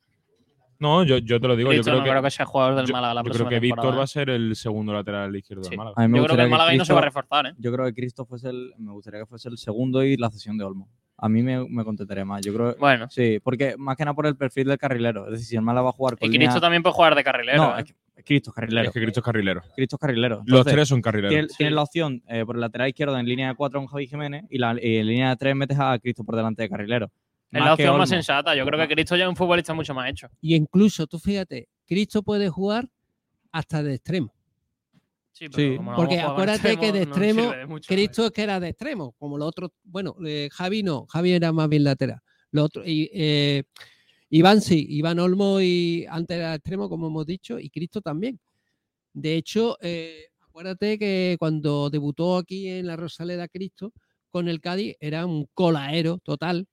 No, 0.80 1.04
yo, 1.04 1.18
yo 1.20 1.40
te 1.40 1.48
lo 1.48 1.56
digo, 1.56 1.70
Cristo 1.70 1.86
yo 1.86 1.92
creo 1.92 2.00
no 2.00 2.04
que, 2.04 2.10
creo 2.12 2.24
que 2.24 2.32
sea 2.32 2.46
jugador 2.46 2.76
del 2.76 2.86
yo- 2.86 2.94
Málaga 2.94 3.14
la 3.16 3.24
yo 3.24 3.32
creo 3.32 3.48
que 3.50 3.60
Víctor 3.60 3.98
va 3.98 4.02
a 4.02 4.04
¿eh? 4.04 4.08
ser 4.08 4.30
el 4.30 4.56
segundo 4.56 4.94
lateral 4.94 5.36
izquierdo 5.36 5.64
Sí. 5.64 5.70
del 5.72 5.78
Málaga. 5.78 5.94
A 5.98 6.08
mí 6.08 6.12
me 6.12 6.18
Yo 6.20 6.26
creo 6.26 6.36
que 6.38 6.44
el 6.44 6.50
Málaga 6.50 6.70
ahí 6.72 6.78
no 6.78 6.86
se 6.86 6.94
va 6.94 7.00
a 7.00 7.04
reforzar, 7.04 7.46
¿eh? 7.48 7.54
Yo 7.58 7.72
creo 7.72 7.86
que 7.86 7.94
Cristo 7.94 8.26
fuese 8.26 8.50
el, 8.50 8.74
me 8.78 8.92
gustaría 8.92 9.22
que 9.22 9.26
fuese 9.26 9.50
el 9.50 9.58
segundo 9.58 10.04
y 10.04 10.18
la 10.18 10.30
cesión 10.30 10.58
de 10.58 10.66
Olmo. 10.66 10.90
A 11.18 11.30
mí 11.30 11.42
me, 11.44 11.66
me 11.70 11.84
contentaría 11.86 12.26
más. 12.26 12.42
Yo 12.46 12.54
creo, 12.54 12.76
Bueno, 12.78 13.08
sí, 13.10 13.40
porque 13.42 13.76
más 13.78 13.96
que 13.96 14.04
nada 14.04 14.14
por 14.14 14.26
el 14.28 14.36
perfil 14.36 14.68
del 14.68 14.78
carrilero. 14.78 15.26
Es 15.28 15.32
decir, 15.32 15.46
si 15.48 15.56
el 15.56 15.62
Málaga 15.62 15.84
va 15.86 15.90
a 15.90 15.94
jugar 15.94 16.18
con 16.18 16.28
y 16.28 16.32
línea- 16.32 16.48
Cristo 16.50 16.60
también 16.60 16.84
puede 16.84 16.94
jugar 16.94 17.16
de 17.16 17.24
carrilero. 17.24 17.58
No, 17.58 17.78
¿eh? 17.78 17.82
es 17.82 17.86
que- 17.86 17.96
Cristo 18.24 18.50
es 18.50 18.56
carrilero. 18.56 18.88
Es 18.88 18.94
que 18.94 19.02
Cristo 19.02 19.20
es 19.20 19.26
carrilero. 19.26 19.62
Cristo 19.76 19.96
es 19.98 20.00
carrilero. 20.00 20.42
Los 20.46 20.66
tres 20.66 20.88
son 20.88 21.02
carrileros. 21.02 21.32
Tienes, 21.32 21.56
tienes 21.58 21.76
la 21.76 21.84
opción 21.84 22.24
eh, 22.28 22.46
por 22.46 22.56
el 22.56 22.62
lateral 22.62 22.88
izquierdo 22.90 23.18
en 23.18 23.26
línea 23.26 23.50
de 23.50 23.56
4 23.56 23.80
con 23.80 23.88
Javi 23.88 24.08
Jiménez 24.08 24.46
y, 24.50 24.58
la, 24.58 24.76
y 24.82 24.98
en 24.98 25.08
línea 25.08 25.30
de 25.30 25.36
3 25.36 25.56
metes 25.56 25.78
a 25.80 26.00
Cristo 26.00 26.24
por 26.24 26.36
delante 26.36 26.64
de 26.64 26.70
carrilero. 26.70 27.12
Es 27.56 27.64
la 27.66 27.74
opción 27.74 27.98
más 27.98 28.10
sensata. 28.10 28.56
Yo 28.56 28.66
creo 28.66 28.80
que 28.88 28.94
Cristo 28.94 29.16
ya 29.16 29.24
es 29.26 29.30
un 29.30 29.36
futbolista 29.36 29.74
mucho 29.74 29.94
más 29.94 30.10
hecho. 30.10 30.28
Y 30.42 30.56
incluso, 30.56 31.08
tú 31.08 31.20
fíjate, 31.20 31.70
Cristo 31.86 32.24
puede 32.24 32.50
jugar 32.50 32.88
hasta 33.52 33.82
de 33.84 33.96
extremo. 33.96 34.34
Sí, 35.32 35.50
pero 35.50 35.72
Sí. 35.72 35.78
como 35.78 35.92
no 35.92 35.98
Porque 35.98 36.20
acuérdate 36.20 36.78
que 36.78 36.92
de 36.92 37.02
extremo, 37.04 37.52
de. 37.52 37.82
Cristo 37.86 38.26
es 38.26 38.32
que 38.32 38.44
era 38.44 38.60
de 38.60 38.70
extremo, 38.70 39.14
como 39.18 39.38
los 39.38 39.48
otros, 39.48 39.72
bueno, 39.84 40.16
eh, 40.26 40.50
Javi 40.52 40.84
no, 40.84 41.06
Javi 41.08 41.32
era 41.34 41.52
más 41.52 41.68
bien 41.70 41.84
lateral. 41.84 42.20
Los 42.52 42.66
otros, 42.66 42.88
y, 42.88 43.10
eh, 43.14 43.64
Iván 44.30 44.62
sí, 44.62 44.86
Iván 44.90 45.20
Olmo 45.20 45.60
y 45.62 46.06
antes 46.10 46.38
era 46.38 46.56
extremo, 46.56 46.88
como 46.90 47.08
hemos 47.08 47.26
dicho, 47.26 47.60
y 47.60 47.70
Cristo 47.70 48.02
también. 48.02 48.40
De 49.14 49.36
hecho, 49.36 49.78
eh, 49.82 50.28
Acuérdate 50.56 50.98
que 50.98 51.36
cuando 51.38 51.90
debutó 51.90 52.38
aquí 52.38 52.70
en 52.70 52.88
la 52.88 52.96
Rosaleda 52.96 53.50
Cristo 53.50 53.92
con 54.30 54.48
el 54.48 54.62
Cádiz 54.62 54.96
era 55.02 55.26
un 55.26 55.50
colaero 55.54 56.18
total 56.20 56.66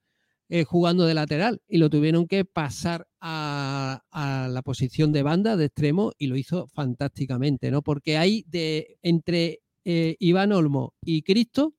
eh, 0.48 0.64
jugando 0.64 1.06
de 1.06 1.14
lateral 1.14 1.60
y 1.68 1.78
lo 1.78 1.88
tuvieron 1.90 2.26
que 2.26 2.44
pasar 2.44 3.06
a, 3.20 4.02
a 4.10 4.48
la 4.48 4.62
posición 4.62 5.12
de 5.12 5.22
banda, 5.22 5.56
de 5.56 5.66
extremo 5.66 6.12
y 6.18 6.26
lo 6.26 6.36
hizo 6.36 6.66
fantásticamente, 6.68 7.70
¿no? 7.70 7.82
Porque 7.82 8.18
hay 8.18 8.44
de 8.48 8.98
entre 9.02 9.60
eh, 9.84 10.16
Iván 10.18 10.52
Olmo 10.52 10.94
y 11.04 11.22
Cristo 11.22 11.74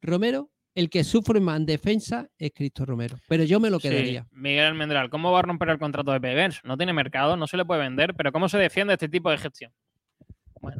Romero, 0.00 0.50
el 0.74 0.90
que 0.90 1.04
sufre 1.04 1.40
más 1.40 1.56
en 1.58 1.66
defensa 1.66 2.28
es 2.38 2.52
Cristo 2.54 2.84
Romero. 2.84 3.16
Pero 3.28 3.44
yo 3.44 3.60
me 3.60 3.70
lo 3.70 3.80
Sí, 3.80 3.88
quedaría. 3.88 4.26
Miguel 4.30 4.64
Almendral, 4.66 5.08
¿cómo 5.10 5.32
va 5.32 5.38
a 5.38 5.42
romper 5.42 5.70
el 5.70 5.78
contrato 5.78 6.12
de 6.12 6.20
Pevers? 6.20 6.60
No 6.64 6.76
tiene 6.76 6.92
mercado, 6.92 7.36
no 7.36 7.46
se 7.46 7.56
le 7.56 7.64
puede 7.64 7.80
vender, 7.80 8.14
pero 8.14 8.30
¿cómo 8.32 8.48
se 8.48 8.58
defiende 8.58 8.92
este 8.94 9.08
tipo 9.08 9.30
de 9.30 9.38
gestión? 9.38 9.72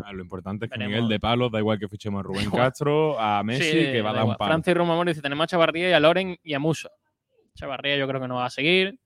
Ah, 0.05 0.13
Lo 0.13 0.23
importante 0.23 0.67
es 0.67 0.71
que 0.73 0.79
veremos. 0.79 0.97
Miguel 0.97 1.09
de 1.09 1.21
Palos, 1.21 1.51
da 1.53 1.59
igual 1.61 1.79
que 1.79 1.89
fichemos 1.89 2.21
a 2.21 2.23
Rubén 2.25 2.51
Castro, 2.51 3.19
a 3.21 3.43
Messi, 3.43 3.65
Sí, 3.65 3.79
que 3.93 4.03
va 4.03 4.11
a 4.11 4.13
da 4.13 4.19
dar 4.21 4.29
un 4.29 4.37
palo. 4.37 4.49
Francis 4.51 4.75
Romamor 4.75 5.07
dice, 5.07 5.23
tenemos 5.23 5.45
a 5.45 5.47
Chavarría 5.47 5.91
y 5.91 5.93
a 5.93 6.01
Loren 6.01 6.37
y 6.43 6.55
a 6.55 6.59
Musa. 6.59 6.91
Chavarría 7.57 7.97
yo 7.97 8.07
creo 8.07 8.21
que 8.21 8.29
no 8.29 8.37
va 8.37 8.47
a 8.47 8.51
seguir. 8.51 8.99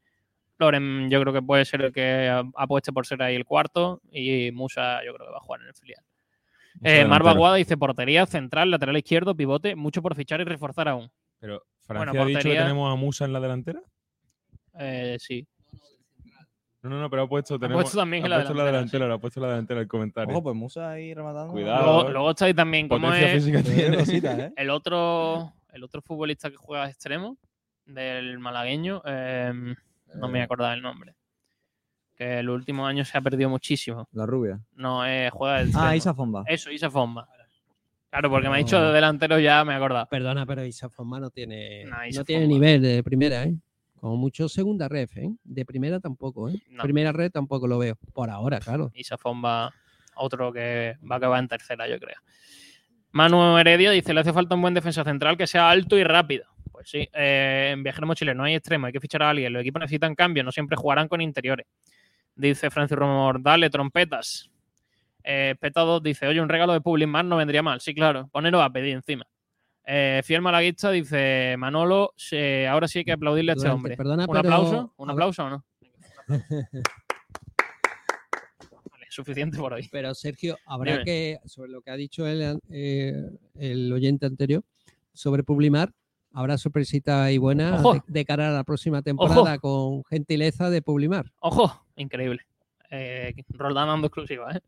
Loren 0.59 1.09
yo 1.09 1.21
creo 1.23 1.33
que 1.33 1.41
puede 1.41 1.65
ser 1.65 1.81
el 1.81 1.93
que 1.93 2.31
apueste 2.55 2.93
por 2.93 3.07
ser 3.07 3.23
ahí 3.23 3.35
el 3.35 3.47
cuarto 3.47 4.03
y 4.13 4.53
Musa 4.53 5.03
yo 5.05 5.15
creo 5.15 5.27
que 5.27 5.33
va 5.33 5.39
a 5.39 5.41
jugar 5.41 5.63
en 5.63 5.69
el 5.69 5.75
filial. 5.75 6.05
Eh. 6.83 7.05
Marva 7.05 7.33
Guada 7.33 7.57
dice 7.57 7.77
portería, 7.77 8.27
central, 8.27 8.71
lateral 8.71 8.97
izquierdo, 8.97 9.35
pivote, 9.35 9.75
mucho 9.75 10.03
por 10.03 10.15
fichar 10.15 10.41
y 10.41 10.45
reforzar 10.45 10.89
aún. 10.89 11.11
Pero, 11.39 11.65
Bueno, 11.89 12.13
¿Francia 12.13 12.23
ha 12.23 12.27
dicho 12.27 12.49
que 12.49 12.57
tenemos 12.57 12.93
a 12.93 12.97
Musa 12.97 13.25
en 13.25 13.33
la 13.33 13.41
delantera? 13.41 13.83
Eh, 14.79 15.17
sí. 15.19 15.47
No, 16.83 16.89
no, 16.89 17.01
no, 17.01 17.11
pero 17.11 17.23
ha 17.23 17.29
puesto, 17.29 17.59
tenemos, 17.59 17.83
puesto 17.83 17.99
también 17.99 18.23
ha 18.23 18.27
en 18.27 18.31
la 18.31 18.37
puesto 18.39 18.55
la 18.55 18.65
delantera, 18.65 18.77
delantera, 18.77 19.09
lo 19.09 19.15
ha 19.15 19.19
puesto 19.19 19.41
en 19.41 19.43
la 19.43 19.49
delantera 19.49 19.81
el 19.81 19.89
comentario. 19.89 20.33
Ojo, 20.33 20.43
pues 20.43 20.57
Musa 20.57 20.91
ahí 20.91 21.13
rematando. 21.13 21.53
Cuidado. 21.53 21.85
Luego, 21.85 22.09
eh. 22.09 22.13
luego 22.13 22.31
está 22.31 22.45
ahí 22.47 22.55
también 22.55 22.89
como 22.89 23.13
es 23.13 23.33
física 23.33 23.63
tiene. 23.63 23.99
cositas, 23.99 24.39
¿eh? 24.39 24.53
el 24.57 24.71
otro 24.71 25.53
el 25.73 25.85
otro 25.85 26.01
futbolista 26.01 26.51
que 26.51 26.57
juega 26.57 26.89
extremo 26.89 27.37
del 27.95 28.39
malagueño, 28.39 29.03
eh, 29.05 29.53
no 30.15 30.29
me 30.29 30.43
acordaba 30.43 30.75
el 30.75 30.83
nombre. 30.83 31.15
Que 32.17 32.41
el 32.41 32.51
último 32.51 32.87
año 32.87 33.05
se 33.05 33.17
ha 33.17 33.21
perdido 33.21 33.49
muchísimo. 33.49 34.09
La 34.13 34.27
rubia. 34.27 34.61
No, 34.75 35.07
eh, 35.07 35.31
juega 35.31 35.59
de 35.59 35.63
extremo. 35.65 35.87
Ah, 35.87 35.97
Isa 35.97 36.15
Fomba. 36.15 36.45
Eso, 36.47 36.71
Isa 36.71 36.91
Fomba. 36.91 37.29
Claro, 38.11 38.29
porque 38.29 38.49
me 38.49 38.57
ha 38.57 38.59
dicho 38.59 38.81
de 38.81 38.93
delantero 38.93 39.39
ya 39.39 39.65
me 39.65 39.73
he 39.73 39.77
acordado. 39.77 40.07
Perdona, 40.07 40.45
pero 40.45 40.65
Isa 40.65 40.89
Fomba 40.89 41.21
no 41.21 41.31
tiene, 41.31 41.85
No, 41.85 42.05
Isa 42.05 42.21
no 42.21 42.25
tiene 42.25 42.47
nivel 42.47 42.83
de 42.83 43.03
primera, 43.03 43.45
¿eh? 43.45 43.55
Como 44.01 44.17
mucho 44.17 44.49
segunda 44.49 44.89
ref, 44.89 45.17
¿eh? 45.19 45.31
De 45.45 45.65
primera 45.65 46.01
tampoco, 46.01 46.49
¿eh? 46.49 46.61
No. 46.71 46.83
Primera 46.83 47.13
red 47.13 47.31
tampoco 47.31 47.69
lo 47.69 47.79
veo. 47.79 47.97
Por 48.13 48.29
ahora, 48.31 48.59
claro. 48.59 48.91
Isa 48.95 49.17
Fomba, 49.17 49.73
otro 50.17 50.53
que 50.53 50.97
va 51.09 51.17
a 51.17 51.19
acabar 51.19 51.39
en 51.41 51.49
tercera, 51.49 51.87
yo 51.87 52.01
creo. 52.01 52.17
Manu 53.13 53.59
Heredia 53.59 53.91
dice, 53.91 54.15
le 54.15 54.21
hace 54.21 54.33
falta 54.33 54.55
un 54.55 54.63
buen 54.63 54.75
defensa 54.75 55.05
central 55.05 55.37
que 55.37 55.47
sea 55.47 55.71
alto 55.71 55.97
y 55.97 56.05
rápido. 56.05 56.47
Pues 56.81 56.89
sí, 56.89 57.07
eh, 57.13 57.73
en 57.75 57.83
Viajero 57.83 58.07
Mochilero 58.07 58.35
no 58.39 58.45
hay 58.45 58.55
extremo, 58.55 58.87
hay 58.87 58.93
que 58.95 59.01
fichar 59.01 59.23
a 59.23 59.29
alguien. 59.29 59.53
Los 59.53 59.61
equipos 59.61 59.81
necesitan 59.81 60.15
cambio, 60.15 60.43
no 60.43 60.51
siempre 60.51 60.79
jugarán 60.79 61.09
con 61.09 61.21
interiores. 61.21 61.67
Dice 62.35 62.71
Francis 62.71 62.97
Romor, 62.97 63.43
dale, 63.43 63.69
trompetas. 63.69 64.49
Eh, 65.23 65.57
Petado 65.61 66.01
dice, 66.01 66.27
oye, 66.27 66.41
un 66.41 66.49
regalo 66.49 66.73
de 66.73 66.81
Publimar 66.81 67.27
no 67.27 67.37
vendría 67.37 67.63
mal. 67.63 67.83
Sí, 67.83 67.95
claro, 67.95 68.29
ponerlo 68.33 68.63
a 68.63 68.73
pedir 68.73 68.95
encima. 68.95 69.27
Eh, 69.85 70.23
Fiel 70.25 70.41
Malaguista 70.41 70.91
dice, 70.91 71.55
Manolo, 71.59 72.15
ahora 72.71 72.89
sí 72.89 73.01
hay 73.01 73.05
que 73.05 73.13
aplaudirle 73.13 73.53
a 73.53 73.57
este 73.57 73.69
hombre. 73.69 73.95
perdona, 73.95 74.23
¿Un 74.25 74.29
pero- 74.29 74.39
aplauso? 74.39 74.95
¿Un 74.97 75.11
aplauso 75.11 75.45
o 75.45 75.51
no? 75.51 75.65
Vale, 78.91 79.07
suficiente 79.11 79.59
por 79.59 79.75
hoy. 79.75 79.87
Pero 79.93 80.15
Sergio, 80.15 80.57
habrá 80.65 80.93
Dime. 80.93 81.05
que, 81.05 81.39
sobre 81.45 81.73
lo 81.73 81.83
que 81.83 81.91
ha 81.91 81.97
dicho 81.97 82.27
el, 82.27 82.59
eh, 82.71 83.13
el 83.59 83.93
oyente 83.93 84.25
anterior, 84.25 84.63
sobre 85.13 85.43
Publimar, 85.43 85.93
habrá 86.33 86.59
sorpresita 86.59 87.31
y 87.33 87.39
buena 87.39 87.81
de, 87.81 88.03
de 88.07 88.25
cara 88.25 88.49
a 88.49 88.53
la 88.53 88.65
próxima 88.65 89.03
temporada 89.03 89.59
con 89.59 90.05
gentileza 90.05 90.71
de 90.71 90.83
Publimar. 90.83 91.33
Ojo, 91.41 91.85
increíble. 91.97 92.43
Eh, 92.91 93.35
Roldán 93.51 93.89
dando 93.89 94.09
exclusiva, 94.09 94.53
¿eh? 94.53 94.61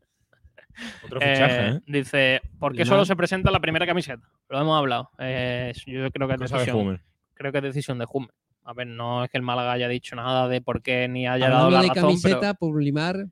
Otro 1.05 1.19
fichaje, 1.19 1.67
¿eh? 1.67 1.79
Dice, 1.85 2.41
¿por 2.59 2.75
qué 2.75 2.85
solo 2.85 3.05
se 3.05 3.15
presenta 3.15 3.51
la 3.51 3.59
primera 3.59 3.85
camiseta? 3.85 4.27
Lo 4.49 4.59
hemos 4.59 4.77
hablado. 4.77 5.11
Eh, 5.19 5.73
yo 5.85 6.09
creo 6.11 6.27
que 6.27 6.33
es 6.33 6.39
decisión. 6.39 6.75
Hummel. 6.75 7.01
Creo 7.33 7.51
que 7.51 7.57
es 7.59 7.63
decisión 7.63 7.99
de 7.99 8.05
Jume. 8.05 8.29
A 8.63 8.73
ver, 8.73 8.87
no 8.87 9.23
es 9.23 9.29
que 9.29 9.37
el 9.37 9.43
Málaga 9.43 9.73
haya 9.73 9.87
dicho 9.87 10.15
nada 10.15 10.47
de 10.47 10.61
por 10.61 10.81
qué 10.81 11.07
ni 11.07 11.27
haya 11.27 11.49
dado 11.49 11.69
la 11.69 11.81
de 11.81 11.89
razón, 11.89 12.03
camiseta, 12.03 12.53
Publimar, 12.53 13.27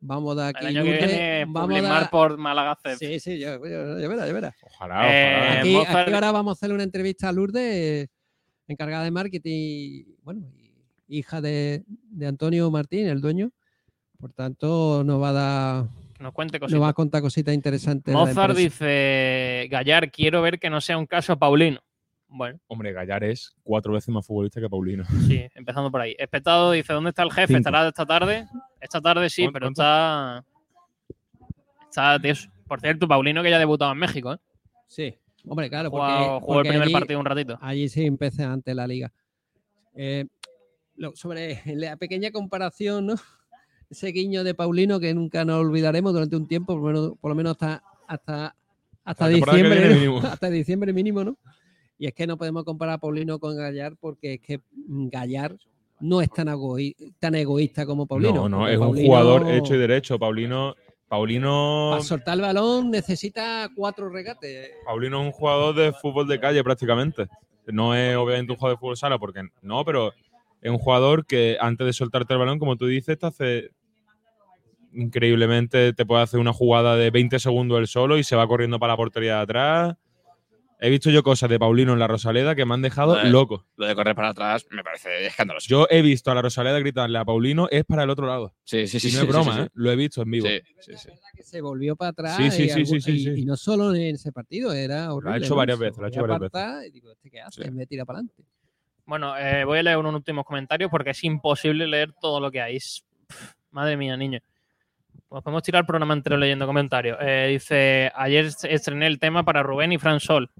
vamos 0.00 0.36
de 0.36 0.44
aquí. 0.44 0.58
pero 0.60 0.68
el 0.70 0.76
año 0.76 0.84
que 0.84 1.06
viene 1.06 1.44
vamos 1.48 1.78
a 1.78 1.82
dar- 1.82 2.10
por 2.10 2.36
Málaga. 2.38 2.78
Sí, 2.98 3.20
sí, 3.20 3.38
ya, 3.38 3.58
ya, 3.58 3.98
ya 4.00 4.08
verá, 4.08 4.26
ya 4.26 4.32
verá. 4.32 4.54
Ojalá, 4.62 5.02
Eh, 5.10 5.36
ojalá. 5.36 5.60
Aquí, 5.60 5.72
Mozart- 5.74 6.02
aquí 6.06 6.12
ahora 6.14 6.32
vamos 6.32 6.50
a 6.50 6.56
hacer 6.58 6.72
una 6.74 6.82
entrevista 6.82 7.28
a 7.28 7.32
Lourdes, 7.32 7.62
eh, 7.64 8.08
encargada 8.66 9.04
de 9.04 9.10
marketing, 9.10 10.04
bueno, 10.22 10.42
hija 11.08 11.40
de, 11.40 11.84
de 11.88 12.26
Antonio 12.26 12.70
Martín, 12.70 13.06
el 13.08 13.20
dueño. 13.20 13.50
Por 14.20 14.32
tanto, 14.32 15.04
nos 15.04 15.22
va 15.22 15.28
a 15.28 15.32
dar, 15.32 15.84
Nos 16.20 16.32
cuente 16.32 16.58
nos 16.58 16.72
va 16.72 16.74
a 16.74 16.78
cositas. 16.78 16.94
contar 16.94 17.22
cositas 17.22 17.54
interesantes. 17.54 18.12
Mozart 18.12 18.56
dice, 18.56 19.68
Gallar, 19.70 20.10
quiero 20.10 20.42
ver 20.42 20.58
que 20.58 20.70
no 20.70 20.80
sea 20.80 20.98
un 20.98 21.06
caso 21.06 21.38
Paulino. 21.38 21.80
Bueno, 22.30 22.58
Hombre, 22.66 22.92
Gallar 22.92 23.24
es 23.24 23.54
cuatro 23.62 23.94
veces 23.94 24.10
más 24.10 24.26
futbolista 24.26 24.60
que 24.60 24.68
Paulino. 24.68 25.04
sí, 25.26 25.46
empezando 25.54 25.90
por 25.90 26.00
ahí. 26.02 26.14
Espetado 26.18 26.72
dice, 26.72 26.92
¿dónde 26.92 27.10
está 27.10 27.22
el 27.22 27.30
jefe? 27.32 27.46
Cinco. 27.46 27.58
¿Estará 27.60 27.88
esta 27.88 28.04
tarde? 28.04 28.46
Esta 28.80 29.00
tarde 29.00 29.28
sí, 29.30 29.42
¿Cuánto- 29.42 29.52
pero 29.54 29.68
está... 29.68 30.44
Está 31.88 32.18
tieso. 32.20 32.48
Por 32.66 32.80
cierto, 32.80 33.08
Paulino 33.08 33.42
que 33.42 33.50
ya 33.50 33.56
ha 33.56 33.60
debutado 33.60 33.92
en 33.92 33.98
México, 33.98 34.32
¿eh? 34.34 34.38
Sí, 34.86 35.14
hombre, 35.46 35.68
claro, 35.68 35.90
Jugó- 35.90 36.02
porque, 36.06 36.24
jugó 36.24 36.46
porque 36.46 36.68
el 36.68 36.72
primer 36.72 36.82
allí, 36.86 36.92
partido 36.92 37.20
un 37.20 37.24
ratito. 37.26 37.58
allí 37.60 37.88
sí 37.88 38.04
empecé 38.04 38.44
ante 38.44 38.74
la 38.74 38.86
liga. 38.86 39.12
Eh, 39.94 40.26
lo- 40.96 41.14
sobre 41.16 41.62
la 41.76 41.96
pequeña 41.96 42.30
comparación, 42.30 43.06
¿no? 43.06 43.14
Ese 43.90 44.08
guiño 44.08 44.44
de 44.44 44.54
Paulino 44.54 45.00
que 45.00 45.14
nunca 45.14 45.44
nos 45.46 45.60
olvidaremos 45.60 46.12
durante 46.12 46.36
un 46.36 46.46
tiempo, 46.46 46.74
por 46.74 46.82
lo 46.82 46.86
menos, 47.00 47.18
por 47.18 47.30
lo 47.30 47.34
menos 47.34 47.52
hasta, 47.52 47.82
hasta, 48.06 48.54
hasta 49.04 49.28
diciembre. 49.28 49.88
mínimo. 49.94 50.18
hasta 50.24 50.50
diciembre 50.50 50.92
mínimo, 50.92 51.24
¿no? 51.24 51.38
Y 51.98 52.06
es 52.06 52.12
que 52.14 52.26
no 52.26 52.36
podemos 52.36 52.64
comparar 52.64 52.96
a 52.96 52.98
Paulino 52.98 53.38
con 53.38 53.56
Gallar 53.56 53.96
porque 53.98 54.34
es 54.34 54.40
que 54.40 54.60
mm, 54.86 55.08
Gallar 55.08 55.56
no 56.00 56.20
es 56.20 56.30
tan, 56.30 56.48
egoí- 56.48 56.94
tan 57.18 57.34
egoísta 57.34 57.84
como 57.86 58.06
Paulino. 58.06 58.34
no, 58.34 58.48
no, 58.48 58.68
es 58.68 58.78
un 58.78 58.96
jugador 58.96 59.48
hecho 59.50 59.74
y 59.74 59.78
derecho. 59.78 60.18
Paulino, 60.18 60.74
Paulino, 61.08 61.88
Para 61.92 62.02
soltar 62.02 62.34
el 62.34 62.42
balón 62.42 62.90
necesita 62.90 63.68
cuatro 63.74 64.08
regates. 64.10 64.70
Paulino 64.84 65.20
es 65.20 65.26
un 65.26 65.32
jugador 65.32 65.74
de 65.74 65.92
fútbol 65.92 66.28
de 66.28 66.38
calle 66.38 66.62
prácticamente. 66.62 67.26
No 67.66 67.94
es 67.94 68.16
obviamente 68.16 68.52
un 68.52 68.58
jugador 68.58 68.76
de 68.76 68.80
fútbol 68.80 68.96
sala, 68.96 69.18
porque 69.18 69.42
no, 69.62 69.84
pero 69.84 70.12
es 70.60 70.70
un 70.70 70.78
jugador 70.78 71.26
que 71.26 71.56
antes 71.60 71.86
de 71.86 71.92
soltarte 71.92 72.32
el 72.34 72.38
balón, 72.38 72.58
como 72.58 72.76
tú 72.76 72.86
dices, 72.86 73.18
te 73.18 73.26
hace 73.26 73.70
increíblemente, 74.92 75.92
te 75.92 76.06
puede 76.06 76.22
hacer 76.22 76.40
una 76.40 76.52
jugada 76.52 76.96
de 76.96 77.10
20 77.10 77.38
segundos 77.38 77.78
él 77.78 77.86
solo 77.86 78.18
y 78.18 78.24
se 78.24 78.36
va 78.36 78.46
corriendo 78.48 78.78
para 78.78 78.94
la 78.94 78.96
portería 78.96 79.36
de 79.36 79.42
atrás. 79.42 79.96
He 80.80 80.90
visto 80.90 81.10
yo 81.10 81.24
cosas 81.24 81.50
de 81.50 81.58
Paulino 81.58 81.92
en 81.92 81.98
la 81.98 82.06
Rosaleda 82.06 82.54
que 82.54 82.64
me 82.64 82.72
han 82.74 82.82
dejado 82.82 83.14
Joder. 83.14 83.26
loco. 83.30 83.66
Lo 83.76 83.86
de 83.86 83.94
correr 83.96 84.14
para 84.14 84.28
atrás 84.28 84.64
me 84.70 84.84
parece 84.84 85.26
escandaloso. 85.26 85.66
Yo 85.68 85.88
he 85.90 86.02
visto 86.02 86.30
a 86.30 86.36
la 86.36 86.42
Rosaleda 86.42 86.78
gritarle 86.78 87.18
a 87.18 87.24
Paulino 87.24 87.66
es 87.70 87.84
para 87.84 88.04
el 88.04 88.10
otro 88.10 88.26
lado. 88.28 88.54
Sí, 88.62 88.86
sí, 88.86 89.00
sí. 89.00 89.08
Y 89.08 89.12
no 89.12 89.18
sí, 89.20 89.24
es 89.26 89.28
broma, 89.32 89.52
sí, 89.54 89.58
sí. 89.58 89.64
¿eh? 89.66 89.70
Lo 89.74 89.90
he 89.90 89.96
visto 89.96 90.22
en 90.22 90.30
vivo. 90.30 90.46
Sí, 90.46 90.60
sí, 90.80 90.92
sí. 90.96 91.08
que 91.34 91.42
se 91.42 91.60
volvió 91.60 91.96
para 91.96 92.10
atrás 92.10 92.36
Sí, 92.36 92.50
sí, 92.52 92.62
y, 92.64 92.68
sí, 92.68 92.86
sí, 92.86 92.94
algu- 92.94 93.00
sí, 93.00 93.10
y- 93.10 93.24
sí. 93.24 93.40
y 93.40 93.44
no 93.44 93.56
solo 93.56 93.92
en 93.92 94.14
ese 94.14 94.30
partido, 94.30 94.72
era 94.72 95.12
horrible. 95.12 95.38
hecho 95.38 95.50
¿no? 95.50 95.56
varias 95.56 95.78
Se 95.78 95.84
veces, 95.84 95.98
lo 95.98 96.04
ha 96.04 96.08
hecho 96.10 96.20
varias 96.22 96.40
veces. 96.52 96.86
Y 96.86 96.90
digo, 96.92 97.10
¿este 97.10 97.30
qué 97.30 97.40
hace? 97.40 97.64
Sí. 97.64 97.70
Me 97.72 97.86
tira 97.86 98.04
para 98.04 98.20
adelante. 98.20 98.44
Bueno, 99.04 99.36
eh, 99.36 99.64
voy 99.64 99.78
a 99.78 99.82
leer 99.82 99.96
unos 99.96 100.14
últimos 100.14 100.44
comentarios 100.44 100.90
porque 100.92 101.10
es 101.10 101.24
imposible 101.24 101.88
leer 101.88 102.12
todo 102.20 102.38
lo 102.38 102.52
que 102.52 102.60
hay. 102.60 102.78
Madre 103.72 103.96
mía, 103.96 104.16
niño. 104.16 104.38
Nos 105.30 105.42
podemos 105.42 105.62
tirar 105.64 105.80
el 105.80 105.86
programa 105.86 106.14
entero 106.14 106.36
leyendo 106.36 106.66
comentarios. 106.66 107.18
Eh, 107.20 107.48
dice, 107.50 108.12
ayer 108.14 108.44
est- 108.46 108.64
estrené 108.64 109.06
el 109.08 109.18
tema 109.18 109.42
para 109.44 109.62
Rubén 109.62 109.92
y 109.92 109.98
Fran 109.98 110.20
Sol. 110.20 110.50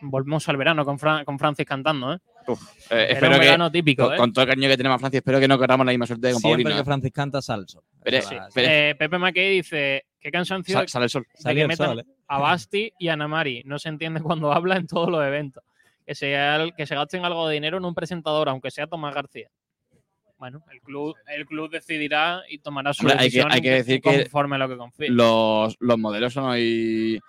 Volvemos 0.00 0.48
al 0.48 0.56
verano 0.56 0.84
con, 0.84 0.98
Fran- 0.98 1.24
con 1.24 1.38
Francis 1.38 1.66
cantando, 1.66 2.14
¿eh? 2.14 2.18
Eh, 2.48 2.56
Era 2.90 3.02
espero 3.04 3.32
un 3.34 3.38
que, 3.40 3.44
verano 3.46 3.70
típico, 3.70 4.04
con, 4.06 4.14
¿eh? 4.14 4.16
con 4.16 4.32
todo 4.32 4.42
el 4.44 4.48
cariño 4.48 4.68
que 4.68 4.76
tenemos 4.76 4.96
a 4.96 4.98
Francia, 4.98 5.18
espero 5.18 5.38
que 5.38 5.46
no 5.48 5.58
corramos 5.58 5.86
la 5.86 5.92
misma 5.92 6.06
suerte 6.06 6.32
con 6.32 6.40
Siempre 6.40 6.64
Paulino. 6.64 6.70
que 6.76 6.80
¿eh? 6.80 6.84
Francis 6.84 7.12
canta, 7.12 7.42
sale 7.42 7.62
el 7.62 7.68
sol. 7.68 7.84
Pero- 8.02 8.16
Esa 8.16 8.28
sí, 8.28 8.34
la- 8.34 8.48
pero- 8.54 8.68
Eh, 8.70 8.94
Pepe 8.98 9.18
McKay 9.18 9.50
dice, 9.56 10.06
qué 10.20 10.30
cansancio 10.30 10.80
Sa- 10.80 10.88
sale 10.88 11.04
el 11.04 11.10
sol. 11.10 11.26
de 11.38 11.54
que 11.54 11.60
el 11.62 11.68
metan 11.68 11.88
sol, 11.88 12.00
¿eh? 12.00 12.04
a 12.28 12.38
Basti 12.40 12.92
y 12.98 13.08
a 13.08 13.16
Namari. 13.16 13.62
No 13.64 13.78
se 13.78 13.88
entiende 13.90 14.20
cuando 14.20 14.52
habla 14.52 14.76
en 14.76 14.86
todos 14.86 15.08
los 15.10 15.22
eventos. 15.24 15.62
Que, 16.04 16.16
sea, 16.16 16.66
que 16.76 16.84
se 16.86 16.96
gasten 16.96 17.24
algo 17.24 17.46
de 17.46 17.54
dinero 17.54 17.76
en 17.78 17.84
un 17.84 17.94
presentador, 17.94 18.48
aunque 18.48 18.70
sea 18.72 18.88
Tomás 18.88 19.14
García. 19.14 19.48
Bueno, 20.36 20.64
el 20.72 20.80
club, 20.80 21.14
el 21.28 21.46
club 21.46 21.70
decidirá 21.70 22.42
y 22.48 22.58
tomará 22.58 22.92
su 22.92 23.02
Hombre, 23.02 23.12
hay 23.14 23.18
que- 23.18 23.24
decisión 23.26 23.52
hay 23.52 23.60
que 23.60 23.70
decir 23.70 24.00
que 24.00 24.22
conforme 24.24 24.56
a 24.56 24.58
lo 24.58 24.68
que 24.68 24.76
confíe. 24.76 25.08
Los, 25.10 25.76
los 25.78 25.98
modelos 25.98 26.32
son 26.32 26.44
hoy 26.46 27.20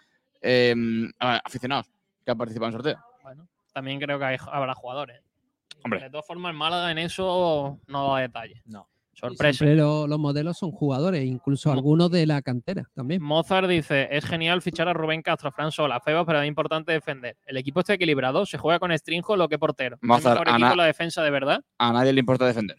eh, 0.41 0.73
aficionados 1.19 1.85
que 2.25 2.31
han 2.31 2.37
participado 2.37 2.69
en 2.69 2.75
el 2.75 2.81
sorteo. 2.83 3.03
Bueno, 3.23 3.47
también 3.73 3.99
creo 3.99 4.17
que 4.19 4.25
hay- 4.25 4.37
habrá 4.51 4.73
jugadores. 4.75 5.21
Hombre. 5.83 5.99
De 6.01 6.09
todas 6.09 6.25
formas, 6.25 6.51
el 6.51 6.57
Málaga 6.57 6.91
en 6.91 6.97
eso 6.97 7.79
no 7.87 8.13
da 8.13 8.21
detalles. 8.21 8.61
No. 8.65 8.87
Sorpresa. 9.15 9.63
Lo- 9.65 10.07
los 10.07 10.17
modelos 10.17 10.57
son 10.57 10.71
jugadores, 10.71 11.23
incluso 11.23 11.69
Mo- 11.69 11.75
algunos 11.75 12.09
de 12.09 12.25
la 12.25 12.41
cantera 12.41 12.89
también. 12.95 13.21
Mozart 13.21 13.67
dice, 13.67 14.07
es 14.11 14.25
genial 14.25 14.61
fichar 14.63 14.87
a 14.87 14.93
Rubén 14.93 15.21
Castro, 15.21 15.49
a 15.49 15.51
Fran 15.51 15.71
Sola, 15.71 15.99
Febas, 15.99 16.25
pero 16.25 16.41
es 16.41 16.47
importante 16.47 16.91
defender. 16.93 17.37
El 17.45 17.57
equipo 17.57 17.81
está 17.81 17.93
equilibrado, 17.93 18.45
se 18.47 18.57
juega 18.57 18.79
con 18.79 18.91
Stringo 18.97 19.35
lo 19.37 19.47
que 19.47 19.59
portero. 19.59 19.97
¿No 20.01 20.07
Mozart, 20.15 20.39
¿Es 20.39 20.45
mejor 20.45 20.61
equipo 20.61 20.75
la 20.75 20.85
defensa 20.85 21.21
de 21.21 21.29
verdad? 21.29 21.63
A 21.77 21.93
nadie 21.93 22.11
le 22.11 22.19
importa 22.21 22.47
defender. 22.47 22.77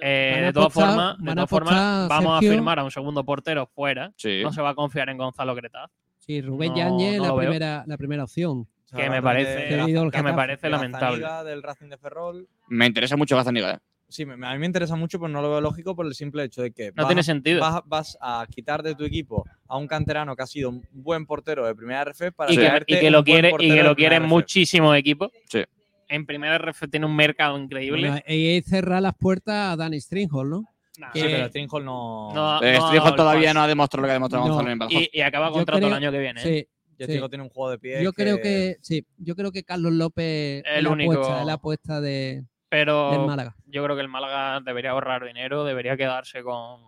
Eh, 0.00 0.40
de 0.44 0.52
todas 0.52 0.72
formas, 0.72 1.16
de 1.18 1.32
todas 1.34 1.50
formas, 1.50 2.08
vamos 2.08 2.32
Sergio. 2.34 2.50
a 2.50 2.54
firmar 2.54 2.78
a 2.78 2.84
un 2.84 2.90
segundo 2.90 3.24
portero 3.24 3.66
fuera. 3.66 4.12
Sí. 4.16 4.40
No 4.42 4.52
se 4.52 4.60
va 4.62 4.70
a 4.70 4.74
confiar 4.74 5.08
en 5.08 5.18
Gonzalo 5.18 5.54
Cretaz. 5.56 5.90
Sí, 6.24 6.40
Rubén 6.40 6.70
No, 6.72 6.76
Yáñez, 6.78 7.18
no 7.18 7.24
la, 7.26 7.36
primera, 7.36 7.84
la 7.86 7.96
primera 7.98 8.24
opción. 8.24 8.66
Que 8.94 9.10
me 9.10 9.20
parece, 9.20 9.68
que 10.12 10.22
me 10.22 10.32
parece 10.34 10.70
lamentable. 10.70 11.18
Gazaniga 11.20 11.44
del 11.44 11.62
Racing 11.62 11.88
de 11.88 11.98
Ferrol. 11.98 12.48
Me 12.68 12.86
interesa 12.86 13.16
mucho 13.16 13.36
Gazaniga, 13.36 13.72
¿eh? 13.74 13.78
Sí, 14.08 14.24
me- 14.24 14.34
a 14.46 14.52
mí 14.52 14.58
me 14.58 14.66
interesa 14.66 14.94
mucho, 14.94 15.18
pero 15.18 15.28
no 15.28 15.42
lo 15.42 15.50
veo 15.50 15.60
lógico 15.60 15.96
por 15.96 16.06
el 16.06 16.14
simple 16.14 16.44
hecho 16.44 16.62
de 16.62 16.70
que 16.70 16.92
No 16.94 17.02
vas, 17.02 17.06
tiene 17.08 17.22
sentido. 17.24 17.60
vas, 17.60 17.82
vas 17.86 18.18
a 18.20 18.46
quitar 18.48 18.82
de 18.82 18.94
tu 18.94 19.04
equipo 19.04 19.44
a 19.66 19.76
un 19.76 19.88
canterano 19.88 20.36
que 20.36 20.42
ha 20.42 20.46
sido 20.46 20.68
un 20.70 20.86
buen 20.92 21.26
portero 21.26 21.66
de 21.66 21.74
primera 21.74 22.02
RF 22.04 22.30
para 22.32 22.52
y 22.52 22.56
que, 22.56 22.70
y 22.86 22.98
que 23.00 23.10
lo 23.10 23.24
quiere 23.24 23.50
y 23.58 23.68
que 23.68 23.74
de 23.74 23.82
lo 23.82 23.96
quieren 23.96 24.22
muchísimos 24.22 24.96
equipos. 24.96 25.30
Sí. 25.48 25.64
En 26.08 26.26
primera 26.26 26.54
RF 26.58 26.86
tiene 26.88 27.06
un 27.06 27.16
mercado 27.16 27.58
increíble. 27.58 28.08
Bueno, 28.10 28.22
y 28.28 28.62
cerrar 28.62 29.02
las 29.02 29.14
puertas 29.14 29.72
a 29.72 29.76
Dani 29.76 30.00
Stringhall, 30.00 30.48
¿no? 30.50 30.64
Nah, 30.98 31.10
Sí, 31.12 31.22
pero 31.24 31.46
Stringhall 31.48 31.84
no. 31.84 32.32
No, 32.32 32.62
Eh, 32.62 32.78
no 32.78 32.92
el 33.08 33.16
todavía 33.16 33.52
no 33.52 33.62
ha 33.62 33.66
demostrado 33.66 34.02
lo 34.02 34.06
que 34.06 34.10
ha 34.12 34.14
demostrado 34.14 34.44
No. 34.46 34.50
Gonzalo 34.54 34.70
en 34.72 34.78
Badajoz. 34.78 35.02
y, 35.02 35.10
y 35.12 35.20
acaba 35.22 35.48
Yo 35.48 35.52
contrato 35.54 35.78
creo- 35.78 35.88
el 35.88 35.94
año 35.94 36.12
que 36.12 36.18
viene. 36.18 36.40
¿eh? 36.40 36.44
Sí, 36.44 36.68
Y 36.96 37.04
sí. 37.06 37.20
Tiene 37.28 37.42
un 37.42 37.48
juego 37.50 37.70
de 37.70 37.78
pie. 37.78 38.02
Yo 38.04 38.12
creo 38.12 38.40
que 38.40 38.76
sí, 38.80 39.04
yo 39.18 39.34
creo 39.34 39.50
que 39.50 39.64
Carlos 39.64 39.92
López 39.92 40.62
El 40.64 40.76
es 40.78 40.82
la 40.84 40.90
único- 40.90 41.12
apuesta, 41.14 41.40
es 41.40 41.46
la 41.46 41.52
apuesta 41.54 42.00
de, 42.00 42.10
del 42.10 42.46
Pero 42.68 43.26
Málaga. 43.26 43.56
yo 43.66 43.82
creo 43.82 43.96
que 43.96 44.02
el 44.02 44.08
Málaga 44.08 44.60
debería 44.60 44.90
ahorrar 44.92 45.24
dinero, 45.24 45.64
debería 45.64 45.96
quedarse 45.96 46.42
con, 46.44 46.80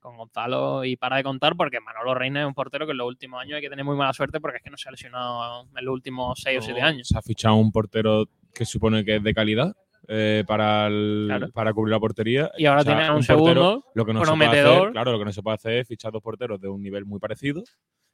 con 0.00 0.16
Gonzalo 0.16 0.84
y 0.84 0.96
para 0.96 1.16
de 1.16 1.22
contar 1.22 1.54
porque 1.56 1.78
Manolo 1.80 2.14
Reina 2.16 2.40
es 2.40 2.46
un 2.46 2.54
portero 2.54 2.86
que 2.86 2.92
en 2.92 2.98
los 2.98 3.06
últimos 3.06 3.40
años 3.40 3.54
hay 3.56 3.62
que 3.62 3.70
tener 3.70 3.84
muy 3.84 3.96
mala 3.96 4.12
suerte 4.12 4.40
porque 4.40 4.56
es 4.58 4.62
que 4.64 4.70
no 4.70 4.76
se 4.76 4.88
ha 4.88 4.92
lesionado 4.92 5.62
en 5.76 5.84
los 5.84 5.92
últimos 5.92 6.40
6 6.42 6.58
o 6.58 6.62
7 6.62 6.82
años. 6.82 7.06
Se 7.08 7.16
ha 7.16 7.22
fichado 7.22 7.54
un 7.54 7.70
portero 7.70 8.26
que 8.52 8.64
supone 8.64 9.04
que 9.04 9.16
es 9.16 9.22
de 9.22 9.32
calidad 9.34 9.76
eh, 10.08 10.44
para, 10.46 10.86
el- 10.86 11.24
Claro. 11.28 11.50
para 11.52 11.72
cubrir 11.72 11.92
la 11.92 12.00
portería. 12.00 12.50
Y 12.58 12.66
ahora 12.66 12.80
O 12.82 12.84
sea, 12.84 12.92
tiene 12.96 13.10
un, 13.10 13.16
portero- 13.18 13.24
segundo 13.26 13.84
lo 13.94 14.04
que 14.06 14.12
no 14.12 14.24
se 14.24 14.32
puede 14.32 14.46
hacer, 14.60 14.92
claro, 14.92 15.12
lo 15.12 15.18
que 15.18 15.24
no 15.24 15.32
se 15.32 15.42
puede 15.42 15.54
hacer 15.54 15.72
es 15.78 15.88
fichar 15.88 16.12
dos 16.12 16.22
porteros 16.22 16.60
de 16.60 16.68
un 16.68 16.82
nivel 16.82 17.04
muy 17.04 17.18
parecido. 17.18 17.62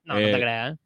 No, 0.04 0.14
no 0.14 0.20
Eh, 0.20 0.32
te 0.32 0.40
creas, 0.40 0.72
¿eh? 0.74 0.76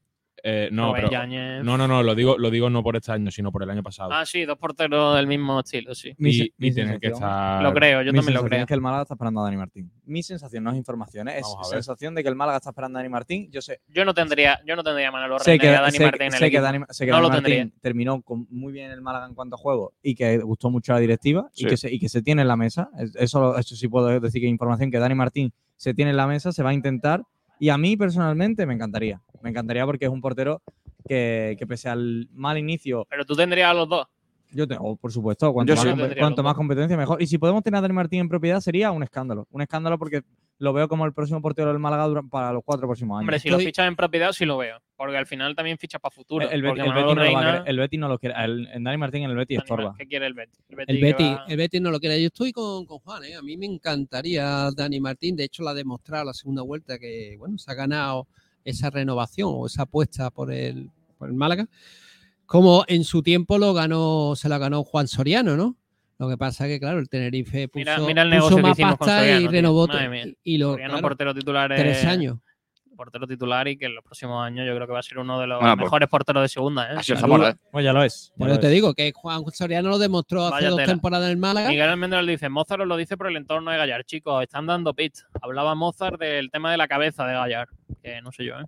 Eh, 0.43 0.69
no, 0.71 0.89
Rubén 0.91 0.97
pero, 1.07 1.11
Yáñez. 1.11 1.65
no, 1.65 1.77
no, 1.79 1.89
no, 1.89 2.03
lo 2.03 2.15
digo, 2.15 2.37
lo 2.39 2.51
digo 2.51 2.69
no 2.71 2.83
por 2.83 2.95
este 2.97 3.11
año, 3.11 3.31
sino 3.31 3.51
por 3.51 3.63
el 3.63 3.71
año 3.71 3.83
pasado. 3.83 4.11
Ah, 4.13 4.25
sí, 4.27 4.45
dos 4.45 4.59
porteros 4.59 5.17
del 5.17 5.27
mismo 5.27 5.59
estilo, 5.61 5.95
sí. 5.95 6.15
Mi 6.19 6.33
se- 6.33 6.45
y 6.45 6.55
mi 6.59 6.69
y 6.69 6.75
tiene 6.75 7.01
que 7.01 7.09
sensación- 7.09 7.15
estar. 7.31 7.63
Lo 7.63 7.73
creo, 7.75 8.03
yo 8.03 8.13
Mi 8.13 8.19
también 8.19 8.35
lo 8.35 8.41
sensación 8.41 8.49
creo. 8.49 8.61
es 8.61 8.67
que 8.67 8.75
el 8.75 8.81
Málaga 8.81 9.03
está 9.03 9.15
esperando 9.15 9.41
a 9.41 9.45
Dani 9.45 9.57
Martín. 9.57 9.91
Mi 10.05 10.23
sensación 10.23 10.63
no 10.63 10.71
es 10.71 10.77
información, 10.77 11.29
es 11.29 11.43
Vamos 11.43 11.57
a 11.57 11.61
ver. 11.75 11.83
sensación 11.83 12.15
de 12.15 12.23
que 12.23 12.29
el 12.29 12.37
Málaga 12.37 12.59
está 12.59 12.71
esperando 12.71 12.99
a 12.99 13.03
Dani 13.03 13.11
Martín. 13.11 13.51
Yo 13.51 13.61
sé, 13.63 13.81
Yo 13.89 14.05
no 14.05 14.15
tendría, 14.15 14.61
yo 14.67 14.77
no 14.77 14.85
tendría 14.85 15.11
Manolo 15.11 15.39
sé 15.39 15.59
que, 15.59 15.69
a 15.71 15.81
Dani 15.81 15.97
sé- 15.97 16.05
Martín 16.05 16.23
en 16.27 16.35
el 16.45 16.51
que. 16.51 16.61
Dani, 16.61 16.79
sé 16.91 17.05
que 17.07 17.11
No 17.11 17.17
Dani 17.17 17.29
lo 17.29 17.35
tendría. 17.35 17.65
Martín 17.65 17.81
terminó 17.81 18.23
con 18.23 18.47
muy 18.51 18.73
bien 18.73 18.91
el 18.91 19.01
Málaga 19.01 19.27
en 19.27 19.35
cuanto 19.35 19.57
a 19.57 19.59
juego 19.59 19.95
y 20.03 20.15
que 20.15 20.39
gustó 20.39 20.71
mucho 20.71 20.93
la 20.93 20.99
directiva 21.01 21.49
Sí. 21.55 21.65
y, 21.65 21.69
que 21.69 21.77
se, 21.77 21.93
y 21.93 21.99
que 21.99 22.09
se 22.09 22.23
tiene 22.23 22.43
en 22.43 22.49
la 22.49 22.57
mesa. 22.57 22.91
Es- 22.99 23.17
Eso, 23.17 23.57
eso 23.59 23.75
sí 23.75 23.89
puedo 23.89 24.21
decir 24.21 24.41
que 24.41 24.47
hay 24.47 24.51
información 24.53 24.91
que 24.91 24.99
Dani 24.99 25.15
Martín 25.15 25.53
se 25.77 25.93
tiene 25.95 26.11
en 26.13 26.17
la 26.19 26.27
mesa, 26.27 26.53
se 26.53 26.63
va 26.63 26.71
a 26.71 26.75
intentar. 26.75 27.23
Y 27.59 27.69
a 27.71 27.79
mí 27.79 27.97
personalmente 27.97 28.67
me 28.67 28.75
encantaría. 28.75 29.21
Me 29.43 29.51
encantaría 29.51 29.85
porque 29.87 30.07
es 30.07 30.11
un 30.11 30.21
portero 30.21 30.63
que, 31.09 31.57
que 31.59 31.67
pese 31.67 31.89
al 31.89 32.29
mal 32.33 32.59
inicio, 32.59 33.07
Pero 33.09 33.25
tú 33.25 33.35
tendrías 33.35 33.71
a 33.71 33.75
los 33.75 33.89
dos. 33.89 34.07
Yo 34.53 34.67
tengo, 34.67 34.97
por 34.97 35.13
supuesto, 35.13 35.53
cuanto, 35.53 35.75
más, 35.75 36.15
cuanto 36.19 36.55
competencia 36.55 36.97
mejor. 36.97 37.21
Y 37.21 37.27
si 37.27 37.39
podemos 37.39 37.63
tener 37.63 37.79
a 37.79 37.81
Dani 37.83 37.95
Martín 37.95 38.21
en 38.21 38.29
propiedad 38.29 38.61
sería 38.61 38.91
un 38.91 39.03
escándalo. 39.03 39.47
Un 39.51 39.63
escándalo 39.63 39.99
porque 39.99 40.23
lo 40.59 40.73
veo 40.73 40.89
como 40.89 41.05
el 41.05 41.13
próximo 41.13 41.43
portero 41.43 41.69
del 41.69 41.79
Málaga 41.79 42.23
para 42.31 42.53
los 42.53 42.63
cuatro 42.65 42.87
próximos 42.87 43.17
años. 43.17 43.25
Hombre, 43.25 43.39
si 43.39 43.51
lo 43.51 43.59
fichas 43.59 43.87
en 43.87 43.95
propiedad, 43.97 44.33
sí 44.33 44.47
lo 44.47 44.57
veo. 44.57 44.79
Porque 44.97 45.17
al 45.19 45.27
final 45.27 45.55
también 45.55 45.77
fichas 45.77 46.01
para 46.01 46.11
futuro. 46.15 46.49
el, 46.49 46.55
el, 46.55 46.63
Betis- 46.63 46.85
el 46.87 46.93
Betis 46.95 47.15
no 47.15 47.23
Reina- 47.23 47.65
el 47.67 47.79
Betis 47.79 48.01
no 48.01 48.09
lo 48.09 48.19
quiere. 48.19 48.35
El, 48.43 48.67
el 48.69 48.83
Dani 48.85 48.97
Martín 48.97 49.23
en 49.25 49.31
el 49.31 49.37
Betis 49.37 49.59
estorba. 49.59 49.95
¿Qué 49.99 50.07
quiere 50.07 50.27
el 50.27 50.33
Betis? 50.35 50.59
El 50.71 50.77
Betis, 50.77 50.95
El 50.95 51.01
que 51.01 51.07
Betis, 51.07 51.27
va- 51.37 51.45
el 51.49 51.57
Betis 51.59 51.81
no 51.83 51.91
lo 51.91 52.01
quiere. 52.01 52.21
Yo 52.23 52.29
estoy 52.29 52.53
con, 52.53 52.87
con 52.87 52.99
Juan, 53.01 53.25
¿eh? 53.25 53.35
A 53.35 53.43
mí 53.43 53.57
me 53.59 53.67
encantaría 53.67 54.71
Dani 54.75 55.01
Martín. 55.01 55.37
De 55.37 55.45
hecho, 55.45 55.63
la 55.63 55.73
ha 55.73 55.75
demostrado 55.75 56.25
la 56.25 56.33
segunda 56.33 56.63
vuelta 56.63 56.99
que, 56.99 57.37
bueno, 57.39 57.59
se 57.59 57.71
ha 57.71 57.75
ganado 57.75 58.27
esa 58.65 58.89
renovación 58.91 59.51
o 59.53 59.67
esa 59.67 59.83
apuesta 59.83 60.31
por 60.31 60.51
el, 60.51 60.89
por 61.19 61.29
el 61.29 61.35
Málaga. 61.35 61.67
Como 62.47 62.85
en 62.89 63.05
su 63.05 63.23
tiempo 63.23 63.59
lo 63.59 63.75
ganó, 63.75 64.35
se 64.37 64.49
la 64.49 64.59
ganó 64.59 64.83
Juan 64.85 65.09
Soriano, 65.09 65.57
¿no? 65.57 65.77
Lo 66.19 66.29
que 66.29 66.39
pasa 66.39 66.67
que, 66.67 66.81
claro, 66.81 66.99
el 66.99 67.09
Tenerife 67.11 67.69
puso, 67.69 67.79
Mira- 67.81 67.99
mira 67.99 68.23
el 68.23 68.29
puso 68.29 68.35
negocio 68.37 68.57
que 68.57 68.63
más 68.63 68.73
hicimos 68.73 68.91
con 68.93 68.99
pasta 68.99 69.19
Soriano, 69.19 69.39
y 69.41 69.43
tío. 69.43 69.51
renovó 69.51 69.87
Madre 69.87 70.01
todo. 70.01 70.11
mía. 70.11 70.25
Y, 70.45 70.59
lo, 70.59 70.71
Soriano, 70.71 70.91
claro, 70.95 71.03
portero 71.09 71.35
titular 71.35 71.73
es- 71.73 71.79
tres 71.81 72.05
años. 72.07 72.39
portero 72.97 73.27
titular 73.27 73.69
y 73.69 73.77
que 73.77 73.85
en 73.85 73.95
los 73.95 74.03
próximos 74.03 74.43
años 74.43 74.67
yo 74.67 74.75
creo 74.75 74.87
que 74.87 74.93
va 74.95 75.01
a 75.01 75.03
ser 75.03 75.19
uno 75.19 75.39
de 75.39 75.47
los 75.47 75.61
Bueno, 75.61 75.77
pues, 75.77 75.85
mejores 75.85 76.09
porteros 76.09 76.43
de 76.45 76.49
segunda. 76.49 76.91
¿eh? 76.95 77.03
Salud. 77.03 77.21
Zamora, 77.21 77.51
¿eh? 77.51 77.55
Pues 77.71 77.85
ya 77.85 77.93
lo 77.93 78.03
es. 78.03 78.33
ya 78.39 78.47
lo 78.47 78.53
eso 78.53 78.61
te 78.63 78.67
es. 78.69 78.73
digo 78.73 78.95
que 78.95 79.13
Juan 79.15 79.43
Soriano 79.53 79.91
lo 79.91 79.99
demostró 79.99 80.45
hace 80.47 80.53
Vaya 80.53 80.71
dos 80.71 80.79
tela. 80.79 80.93
temporadas 80.93 81.27
en 81.27 81.33
el 81.33 81.37
Málaga. 81.37 81.69
Miguel 81.69 81.91
Almendral 81.91 82.27
dice, 82.27 82.49
Mozart 82.49 82.81
os 82.81 82.89
lo 82.89 82.97
dice 82.97 83.19
por 83.19 83.27
el 83.27 83.37
entorno 83.37 83.71
de 83.71 83.77
Gallar. 83.77 84.03
Chicos, 84.05 84.43
están 84.43 84.65
dando 84.65 84.95
pits. 84.95 85.27
Hablaba 85.43 85.75
Mozart 85.75 86.19
del 86.19 86.51
tema 86.51 86.71
de 86.73 86.79
la 86.79 86.89
cabeza 86.89 87.27
de 87.27 87.35
Gallar, 87.35 87.69
que 88.03 88.23
no 88.23 88.33
sé 88.33 88.47
yo, 88.47 88.55
¿eh? 88.61 88.65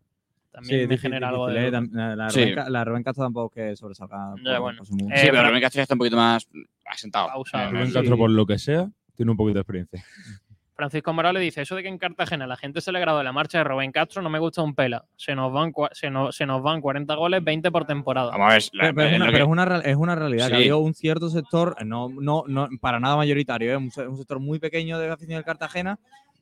También 0.50 0.70
Sí, 0.70 0.74
me 0.76 0.80
difícil, 0.88 1.00
genera 1.10 1.28
algo 1.28 1.48
difícil, 1.48 1.70
de... 1.72 1.78
eh, 1.78 1.88
La, 1.92 2.16
la 2.16 2.30
Sí. 2.30 2.40
Rubén 2.40 2.54
Ca- 2.54 2.70
la 2.70 2.84
Rubén 2.84 3.02
Castro 3.02 3.24
tampoco 3.24 3.52
es 3.60 3.70
que 3.70 3.76
sobresalga. 3.76 4.34
Ya, 4.44 4.52
por- 4.52 4.60
bueno. 4.60 4.82
mundo. 4.90 5.14
Eh, 5.14 5.18
Sí, 5.18 5.28
pero 5.30 5.48
Rubén 5.48 5.60
Castro 5.60 5.78
ya 5.78 5.82
está 5.82 5.94
un 5.94 5.98
poquito 5.98 6.16
más 6.16 6.48
asentado. 6.86 7.28
Eh. 7.28 7.70
Rubén 7.70 7.86
Sí. 7.88 7.92
Castro, 7.92 8.16
por 8.16 8.30
lo 8.30 8.46
que 8.46 8.58
sea, 8.58 8.88
tiene 9.14 9.30
un 9.30 9.36
poquito 9.36 9.54
de 9.54 9.60
experiencia. 9.60 10.04
Francisco 10.74 11.12
Morales 11.12 11.42
dice, 11.42 11.62
eso 11.62 11.74
de 11.74 11.82
que 11.82 11.88
en 11.88 11.98
Cartagena 11.98 12.46
la 12.46 12.56
gente 12.56 12.80
se 12.80 12.92
le 12.92 13.00
de 13.00 13.24
la 13.24 13.32
marcha 13.32 13.58
de 13.58 13.64
Rubén 13.64 13.90
Castro 13.90 14.22
no 14.22 14.30
me 14.30 14.38
gusta 14.38 14.62
un 14.62 14.76
pela. 14.76 15.04
Se 15.16 15.34
nos 15.34 15.52
van, 15.52 15.72
se 15.90 16.08
nos, 16.08 16.36
se 16.36 16.46
nos 16.46 16.62
van 16.62 16.80
40 16.80 17.16
goles, 17.16 17.42
20 17.42 17.72
por 17.72 17.84
temporada. 17.84 18.30
Vamos 18.30 18.46
a 18.48 18.52
ver. 18.54 18.62
la- 18.74 18.82
Pero, 18.84 18.94
pero 18.94 19.06
es, 19.08 19.12
es 19.12 19.16
una, 19.16 19.24
lo 19.26 19.32
pero 19.32 19.38
que- 19.38 19.42
es 19.42 19.48
una 19.52 19.64
real- 19.64 19.82
es 19.84 19.96
una 19.96 20.14
realidad 20.14 20.44
que 20.44 20.50
Sí. 20.50 20.54
ha 20.54 20.56
habido 20.58 20.78
un 20.78 20.94
cierto 20.94 21.30
sector, 21.30 21.84
no, 21.84 22.08
no, 22.08 22.44
no 22.46 22.68
para 22.80 23.00
nada 23.00 23.16
mayoritario, 23.16 23.72
¿eh? 23.72 23.76
un, 23.76 23.90
se- 23.90 24.06
un 24.06 24.16
sector 24.16 24.38
muy 24.38 24.60
pequeño 24.60 25.00
de 25.00 25.08
la 25.08 25.14
afición 25.14 25.34
del 25.36 25.44
Cartagena, 25.44 25.98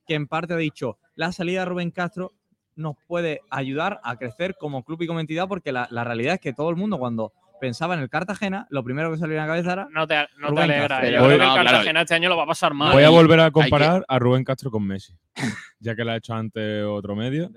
que 0.06 0.14
en 0.14 0.26
parte 0.26 0.52
ha 0.52 0.58
dicho, 0.58 0.98
la 1.14 1.32
salida 1.32 1.60
de 1.60 1.64
Rubén 1.64 1.90
Castro 1.90 2.34
nos 2.76 2.96
puede 3.06 3.40
ayudar 3.50 4.00
a 4.04 4.16
crecer 4.16 4.54
como 4.58 4.84
club 4.84 5.02
y 5.02 5.06
como 5.06 5.18
entidad, 5.20 5.48
porque 5.48 5.72
la, 5.72 5.88
la 5.90 6.04
realidad 6.04 6.34
es 6.34 6.40
que 6.40 6.52
todo 6.52 6.70
el 6.70 6.76
mundo 6.76 6.98
cuando 6.98 7.32
pensaba 7.60 7.94
en 7.94 8.00
el 8.00 8.10
Cartagena, 8.10 8.66
lo 8.68 8.84
primero 8.84 9.10
que 9.10 9.16
salía 9.16 9.36
en 9.36 9.40
la 9.42 9.46
cabeza 9.46 9.72
era 9.72 9.88
No 9.90 10.06
te, 10.06 10.14
no 10.36 10.48
te 10.48 10.50
Rubén 10.50 10.64
alegra. 10.64 10.88
Castro. 10.88 11.10
Yo 11.10 11.18
Voy- 11.20 11.26
creo 11.28 11.28
que 11.28 11.34
el 11.34 11.50
claro. 11.52 11.64
Cartagena 11.70 12.00
este 12.02 12.14
año 12.14 12.28
lo 12.28 12.36
va 12.36 12.42
a 12.42 12.46
pasar 12.46 12.74
mal. 12.74 12.92
Voy 12.92 13.02
a 13.04 13.08
volver 13.10 13.40
a 13.40 13.46
que- 13.46 13.52
comparar 13.52 14.04
a 14.06 14.18
Rubén 14.18 14.44
Castro 14.44 14.70
con 14.70 14.86
Messi, 14.86 15.14
ya 15.80 15.96
que 15.96 16.04
lo 16.04 16.12
ha 16.12 16.16
hecho 16.16 16.34
antes 16.34 16.84
otro 16.84 17.16
medio. 17.16 17.50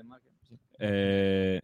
Eh, 0.79 1.61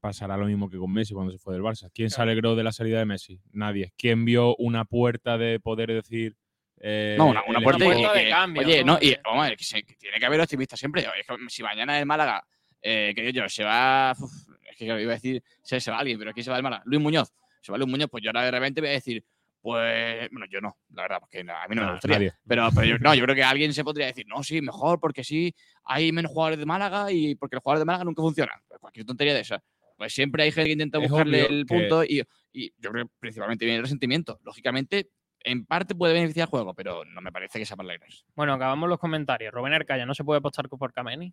pasará 0.00 0.36
lo 0.36 0.46
mismo 0.46 0.70
que 0.70 0.78
con 0.78 0.92
Messi 0.92 1.14
cuando 1.14 1.32
se 1.32 1.38
fue 1.38 1.54
del 1.54 1.62
Barça. 1.62 1.90
¿Quién 1.92 2.10
se 2.10 2.22
alegró 2.22 2.54
de 2.54 2.62
la 2.62 2.72
salida 2.72 2.98
de 2.98 3.04
Messi? 3.06 3.40
Nadie. 3.52 3.92
¿Quién 3.98 4.24
vio 4.24 4.54
una 4.56 4.84
puerta 4.84 5.36
de 5.36 5.58
poder 5.58 5.92
decir... 5.92 6.36
eh, 6.80 7.16
No, 7.18 7.26
una, 7.26 7.42
puerta, 7.60 7.84
de 7.84 8.22
que- 8.22 8.30
cambio, 8.30 8.62
Oye, 8.62 8.84
¿no? 8.84 8.92
no, 8.94 8.98
y 9.00 9.16
vamos 9.24 9.44
a 9.44 9.48
ver, 9.48 9.56
que, 9.56 9.64
se- 9.64 9.82
que 9.82 9.94
tiene 9.96 10.18
que 10.20 10.26
haber 10.26 10.40
optimistas 10.40 10.78
siempre. 10.78 11.02
Es 11.18 11.26
que 11.26 11.36
si 11.48 11.62
mañana 11.64 11.98
el 11.98 12.06
Málaga, 12.06 12.44
eh, 12.88 13.12
que 13.14 13.32
yo, 13.32 13.48
se 13.48 13.64
va. 13.64 14.12
uf, 14.18 14.32
es 14.70 14.76
que 14.76 14.84
iba 14.84 14.94
a 14.94 15.14
decir, 15.14 15.42
se, 15.62 15.80
se 15.80 15.90
va 15.90 15.98
alguien, 15.98 16.18
pero 16.18 16.32
¿quién 16.32 16.44
se 16.44 16.50
va 16.50 16.56
del 16.56 16.62
Málaga? 16.62 16.82
Luis 16.86 17.00
Muñoz. 17.00 17.32
Se 17.62 17.72
va 17.72 17.78
Luis 17.78 17.90
Muñoz, 17.90 18.08
pues 18.10 18.22
yo 18.22 18.30
ahora 18.30 18.42
de 18.44 18.50
repente 18.52 18.80
voy 18.80 18.90
a 18.90 18.92
decir, 18.92 19.24
pues. 19.60 20.30
Bueno, 20.30 20.46
yo 20.48 20.60
no, 20.60 20.76
la 20.90 21.02
verdad, 21.02 21.18
porque 21.20 21.40
a 21.40 21.68
mí 21.68 21.74
no 21.74 21.84
me 21.86 21.92
gustaría. 21.92 22.16
nadie. 22.18 22.32
Pero, 22.46 22.68
pero 22.74 22.86
yo, 22.86 22.98
no, 23.00 23.14
yo 23.14 23.24
creo 23.24 23.34
que 23.34 23.42
alguien 23.42 23.72
se 23.74 23.82
podría 23.82 24.06
decir, 24.06 24.26
no, 24.28 24.42
sí, 24.42 24.60
mejor, 24.62 25.00
porque 25.00 25.24
sí, 25.24 25.54
hay 25.84 26.12
menos 26.12 26.30
jugadores 26.30 26.58
de 26.58 26.66
Málaga 26.66 27.10
y 27.10 27.34
porque 27.34 27.56
los 27.56 27.62
jugadores 27.62 27.80
de 27.80 27.86
Málaga 27.86 28.04
nunca 28.04 28.22
funcionan. 28.22 28.58
Pues 28.68 28.78
cualquier 28.80 29.04
tontería 29.06 29.34
de 29.34 29.40
esa. 29.40 29.62
Pues 29.96 30.12
siempre 30.12 30.42
hay 30.44 30.52
gente 30.52 30.66
que 30.68 30.72
intenta 30.72 30.98
Es 30.98 31.08
buscarle 31.10 31.46
el 31.46 31.64
que- 31.66 31.74
punto 31.74 32.04
y, 32.04 32.22
y 32.52 32.70
yo 32.78 32.90
creo 32.92 33.06
que 33.06 33.12
principalmente 33.18 33.64
viene 33.64 33.78
el 33.78 33.82
resentimiento. 33.82 34.38
Lógicamente, 34.44 35.08
en 35.40 35.64
parte 35.64 35.94
puede 35.94 36.12
beneficiar 36.12 36.44
al 36.44 36.50
juego, 36.50 36.74
pero 36.74 37.04
no 37.04 37.20
me 37.20 37.32
parece 37.32 37.58
que 37.58 37.64
sea 37.66 37.76
para. 37.76 37.98
Bueno, 38.34 38.52
acabamos 38.52 38.88
los 38.88 38.98
comentarios. 38.98 39.52
Rubén 39.54 39.72
Arcaya, 39.72 40.04
¿no 40.04 40.14
se 40.14 40.22
puede 40.22 40.38
apostar 40.38 40.68
por 40.68 40.92
Kameni? 40.92 41.32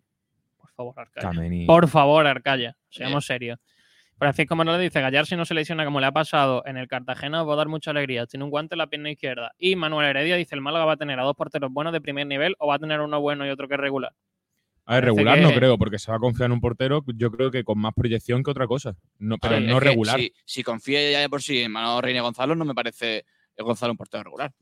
Por 0.76 0.94
favor, 0.94 1.00
Arcaya. 1.00 1.66
Por 1.66 1.88
favor, 1.88 2.26
Arcaya. 2.26 2.76
Seamos 2.88 3.26
serios. 3.26 3.58
Francisco 4.16 4.54
Manuel 4.54 4.80
dice, 4.80 5.00
Gallar 5.00 5.26
si 5.26 5.36
no 5.36 5.44
se 5.44 5.54
lesiona 5.54 5.84
como 5.84 6.00
le 6.00 6.06
ha 6.06 6.12
pasado 6.12 6.62
en 6.66 6.76
el 6.76 6.86
Cartagena 6.86 7.42
os 7.42 7.48
va 7.48 7.54
a 7.54 7.56
dar 7.56 7.68
mucha 7.68 7.90
alegría. 7.90 8.26
Tiene 8.26 8.44
un 8.44 8.50
guante 8.50 8.74
en 8.74 8.78
la 8.78 8.86
pierna 8.86 9.10
izquierda. 9.10 9.52
Y 9.58 9.76
Manuel 9.76 10.08
Heredia 10.08 10.36
dice, 10.36 10.54
el 10.54 10.60
Málaga 10.60 10.84
va 10.84 10.92
a 10.92 10.96
tener 10.96 11.18
a 11.18 11.24
dos 11.24 11.34
porteros 11.34 11.72
buenos 11.72 11.92
de 11.92 12.00
primer 12.00 12.26
nivel 12.26 12.54
o 12.58 12.68
va 12.68 12.76
a 12.76 12.78
tener 12.78 13.00
uno 13.00 13.20
bueno 13.20 13.44
y 13.44 13.50
otro 13.50 13.66
que 13.66 13.74
es 13.74 13.80
regular. 13.80 14.12
A 14.86 14.96
ver, 14.96 15.04
regular 15.06 15.38
no 15.38 15.52
creo, 15.52 15.78
porque 15.78 15.98
se 15.98 16.10
va 16.10 16.18
a 16.18 16.20
confiar 16.20 16.46
en 16.46 16.52
un 16.52 16.60
portero, 16.60 17.02
yo 17.14 17.30
creo 17.30 17.50
que 17.50 17.64
con 17.64 17.78
más 17.78 17.94
proyección 17.94 18.42
que 18.42 18.50
otra 18.50 18.66
cosa. 18.66 18.94
No, 19.18 19.38
pero 19.38 19.58
no 19.58 19.80
regular. 19.80 20.20
Si, 20.20 20.32
si 20.44 20.62
confía 20.62 21.10
ya 21.10 21.20
de 21.20 21.28
por 21.30 21.42
sí 21.42 21.60
en 21.60 21.72
Manolo 21.72 22.02
Reina 22.02 22.20
Gonzalo, 22.20 22.54
no 22.54 22.66
me 22.66 22.74
parece 22.74 23.24
el 23.56 23.64
Gonzalo 23.64 23.92
un 23.92 23.96
portero 23.96 24.24
regular. 24.24 24.52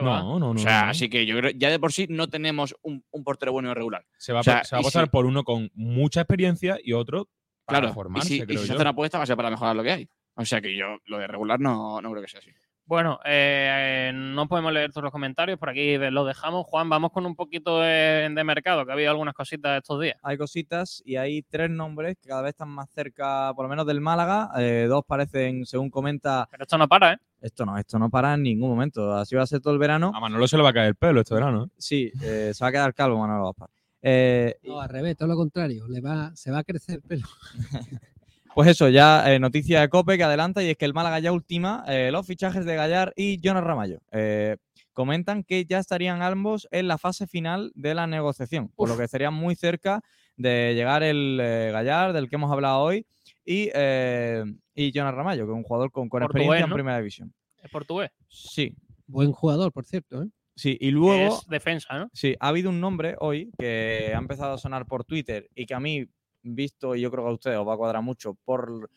¿Qué 0.00 0.04
va? 0.04 0.20
No, 0.20 0.38
no, 0.38 0.52
no. 0.54 0.60
o 0.60 0.62
sea, 0.62 0.84
no. 0.84 0.90
así 0.90 1.08
que 1.08 1.24
yo 1.26 1.36
creo 1.38 1.50
ya 1.54 1.70
de 1.70 1.78
por 1.78 1.92
sí 1.92 2.06
no 2.08 2.28
tenemos 2.28 2.74
un, 2.82 3.04
un 3.10 3.24
portero 3.24 3.52
bueno 3.52 3.70
y 3.70 3.74
regular. 3.74 4.04
Se 4.18 4.32
va, 4.32 4.38
a 4.38 4.40
o 4.40 4.44
sea, 4.44 4.64
se 4.64 4.74
va 4.74 4.78
a 4.78 4.80
y 4.80 4.82
apostar 4.84 5.04
si- 5.04 5.10
por 5.10 5.26
uno 5.26 5.44
con 5.44 5.70
mucha 5.74 6.20
experiencia 6.22 6.78
y 6.82 6.92
otro 6.92 7.28
para 7.64 7.78
Claro, 7.80 7.90
y 7.92 7.94
formarse, 7.94 8.28
si, 8.28 8.34
y 8.36 8.40
creo 8.42 8.58
si 8.58 8.62
se 8.62 8.68
yo. 8.68 8.74
hace 8.74 8.82
una 8.82 8.90
apuesta 8.90 9.18
va 9.18 9.24
a 9.24 9.26
ser 9.26 9.36
para 9.36 9.50
mejorar 9.50 9.74
lo 9.76 9.82
que 9.82 9.90
hay. 9.92 10.08
O 10.34 10.44
sea 10.44 10.60
que 10.60 10.76
yo 10.76 10.98
lo 11.06 11.18
de 11.18 11.26
regular 11.26 11.58
no, 11.58 12.00
no 12.00 12.10
creo 12.10 12.22
que 12.22 12.28
sea 12.28 12.40
así. 12.40 12.50
Bueno, 12.88 13.18
eh, 13.24 14.12
no 14.14 14.46
podemos 14.46 14.72
leer 14.72 14.92
todos 14.92 15.02
los 15.02 15.12
comentarios, 15.12 15.58
por 15.58 15.68
aquí 15.70 15.98
lo 15.98 16.24
dejamos. 16.24 16.64
Juan, 16.66 16.88
vamos 16.88 17.10
con 17.10 17.26
un 17.26 17.34
poquito 17.34 17.80
de, 17.80 18.30
de 18.32 18.44
mercado, 18.44 18.84
que 18.84 18.92
ha 18.92 18.94
habido 18.94 19.10
algunas 19.10 19.34
cositas 19.34 19.78
estos 19.78 20.00
días. 20.00 20.16
Hay 20.22 20.38
cositas 20.38 21.02
y 21.04 21.16
hay 21.16 21.42
tres 21.42 21.68
nombres 21.68 22.16
que 22.22 22.28
cada 22.28 22.42
vez 22.42 22.50
están 22.50 22.68
más 22.68 22.88
cerca, 22.90 23.52
por 23.56 23.64
lo 23.64 23.68
menos 23.68 23.86
del 23.86 24.00
Málaga. 24.00 24.50
Eh, 24.58 24.86
dos 24.88 25.04
parecen, 25.04 25.66
según 25.66 25.90
comenta. 25.90 26.46
Pero 26.48 26.62
esto 26.62 26.78
no 26.78 26.86
para, 26.86 27.14
¿eh? 27.14 27.18
Esto 27.40 27.66
no, 27.66 27.76
esto 27.76 27.98
no 27.98 28.08
para 28.08 28.34
en 28.34 28.44
ningún 28.44 28.70
momento. 28.70 29.12
Así 29.14 29.34
va 29.34 29.42
a 29.42 29.46
ser 29.46 29.60
todo 29.60 29.72
el 29.72 29.80
verano. 29.80 30.12
A 30.14 30.20
Manolo 30.20 30.46
se 30.46 30.56
le 30.56 30.62
va 30.62 30.68
a 30.68 30.72
caer 30.72 30.88
el 30.88 30.94
pelo 30.94 31.20
este 31.22 31.34
verano. 31.34 31.64
¿eh? 31.64 31.68
Sí, 31.78 32.12
eh, 32.22 32.52
se 32.54 32.64
va 32.64 32.68
a 32.68 32.72
quedar 32.72 32.94
calvo 32.94 33.18
Manolo 33.18 33.46
Gaspar. 33.46 33.68
Eh, 34.00 34.58
No, 34.62 34.80
al 34.80 34.88
revés, 34.88 35.16
todo 35.16 35.28
lo 35.28 35.34
contrario. 35.34 35.88
Le 35.88 36.00
va, 36.00 36.30
se 36.36 36.52
va 36.52 36.58
a 36.58 36.64
crecer 36.64 36.96
el 36.96 37.02
pelo. 37.02 37.26
Pues 38.56 38.70
eso, 38.70 38.88
ya 38.88 39.30
eh, 39.30 39.38
noticia 39.38 39.82
de 39.82 39.90
Cope 39.90 40.16
que 40.16 40.24
adelanta 40.24 40.62
y 40.62 40.70
es 40.70 40.78
que 40.78 40.86
el 40.86 40.94
Málaga 40.94 41.18
ya 41.18 41.30
ultima 41.30 41.84
eh, 41.88 42.08
los 42.10 42.26
fichajes 42.26 42.64
de 42.64 42.74
Gallar 42.74 43.12
y 43.14 43.38
Jonas 43.38 43.62
Ramallo. 43.62 44.00
Eh, 44.12 44.56
comentan 44.94 45.44
que 45.44 45.66
ya 45.66 45.78
estarían 45.78 46.22
ambos 46.22 46.66
en 46.70 46.88
la 46.88 46.96
fase 46.96 47.26
final 47.26 47.70
de 47.74 47.94
la 47.94 48.06
negociación, 48.06 48.68
por 48.74 48.88
lo 48.88 48.96
que 48.96 49.04
estarían 49.04 49.34
muy 49.34 49.56
cerca 49.56 50.00
de 50.38 50.72
llegar 50.74 51.02
el 51.02 51.38
eh, 51.38 51.68
Gallar, 51.70 52.14
del 52.14 52.30
que 52.30 52.36
hemos 52.36 52.50
hablado 52.50 52.80
hoy, 52.80 53.04
y, 53.44 53.68
eh, 53.74 54.42
y 54.74 54.90
Jonas 54.90 55.14
Ramallo, 55.14 55.44
que 55.44 55.52
es 55.52 55.56
un 55.58 55.62
jugador 55.62 55.92
con, 55.92 56.08
con 56.08 56.20
Portugués, 56.22 56.44
experiencia 56.44 56.64
en 56.64 56.70
¿no? 56.70 56.74
primera 56.76 56.96
división. 56.96 57.34
Es 57.62 57.70
portugués. 57.70 58.10
Sí, 58.26 58.74
Buen 59.06 59.32
jugador, 59.32 59.70
por 59.70 59.84
cierto. 59.84 60.22
¿eh? 60.22 60.28
sí, 60.54 60.78
y 60.80 60.92
luego... 60.92 61.36
Es 61.36 61.46
defensa, 61.46 61.98
¿no? 61.98 62.08
Sí, 62.14 62.34
ha 62.40 62.48
habido 62.48 62.70
un 62.70 62.80
nombre 62.80 63.16
hoy 63.18 63.50
que 63.58 64.12
ha 64.14 64.18
empezado 64.18 64.54
a 64.54 64.58
sonar 64.58 64.86
por 64.86 65.04
Twitter 65.04 65.46
y 65.54 65.66
que 65.66 65.74
a 65.74 65.80
mí, 65.80 66.06
visto, 66.54 66.94
y 66.94 67.00
yo 67.00 67.10
creo 67.10 67.24
que 67.24 67.30
a 67.30 67.34
ustedes 67.34 67.58
os 67.58 67.66
va 67.66 67.74
a 67.74 67.76
cuadrar 67.76 68.02
mucho, 68.02 68.34
por, 68.44 68.90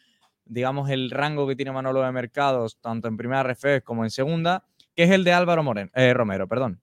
digamos, 0.45 0.89
el 0.89 1.09
rango 1.11 1.47
que 1.47 1.55
tiene 1.55 1.71
Manolo 1.71 2.01
de 2.01 2.11
mercados, 2.11 2.77
tanto 2.80 3.07
en 3.07 3.17
primera 3.17 3.43
RFES 3.43 3.81
como 3.84 4.03
en 4.03 4.09
segunda, 4.09 4.63
que 4.95 5.03
es 5.03 5.11
el 5.11 5.23
de 5.23 5.34
Álvaro 5.34 5.63
Moren- 5.63 5.91
eh, 5.93 6.13
Romero. 6.13 6.47
Perdón. 6.47 6.81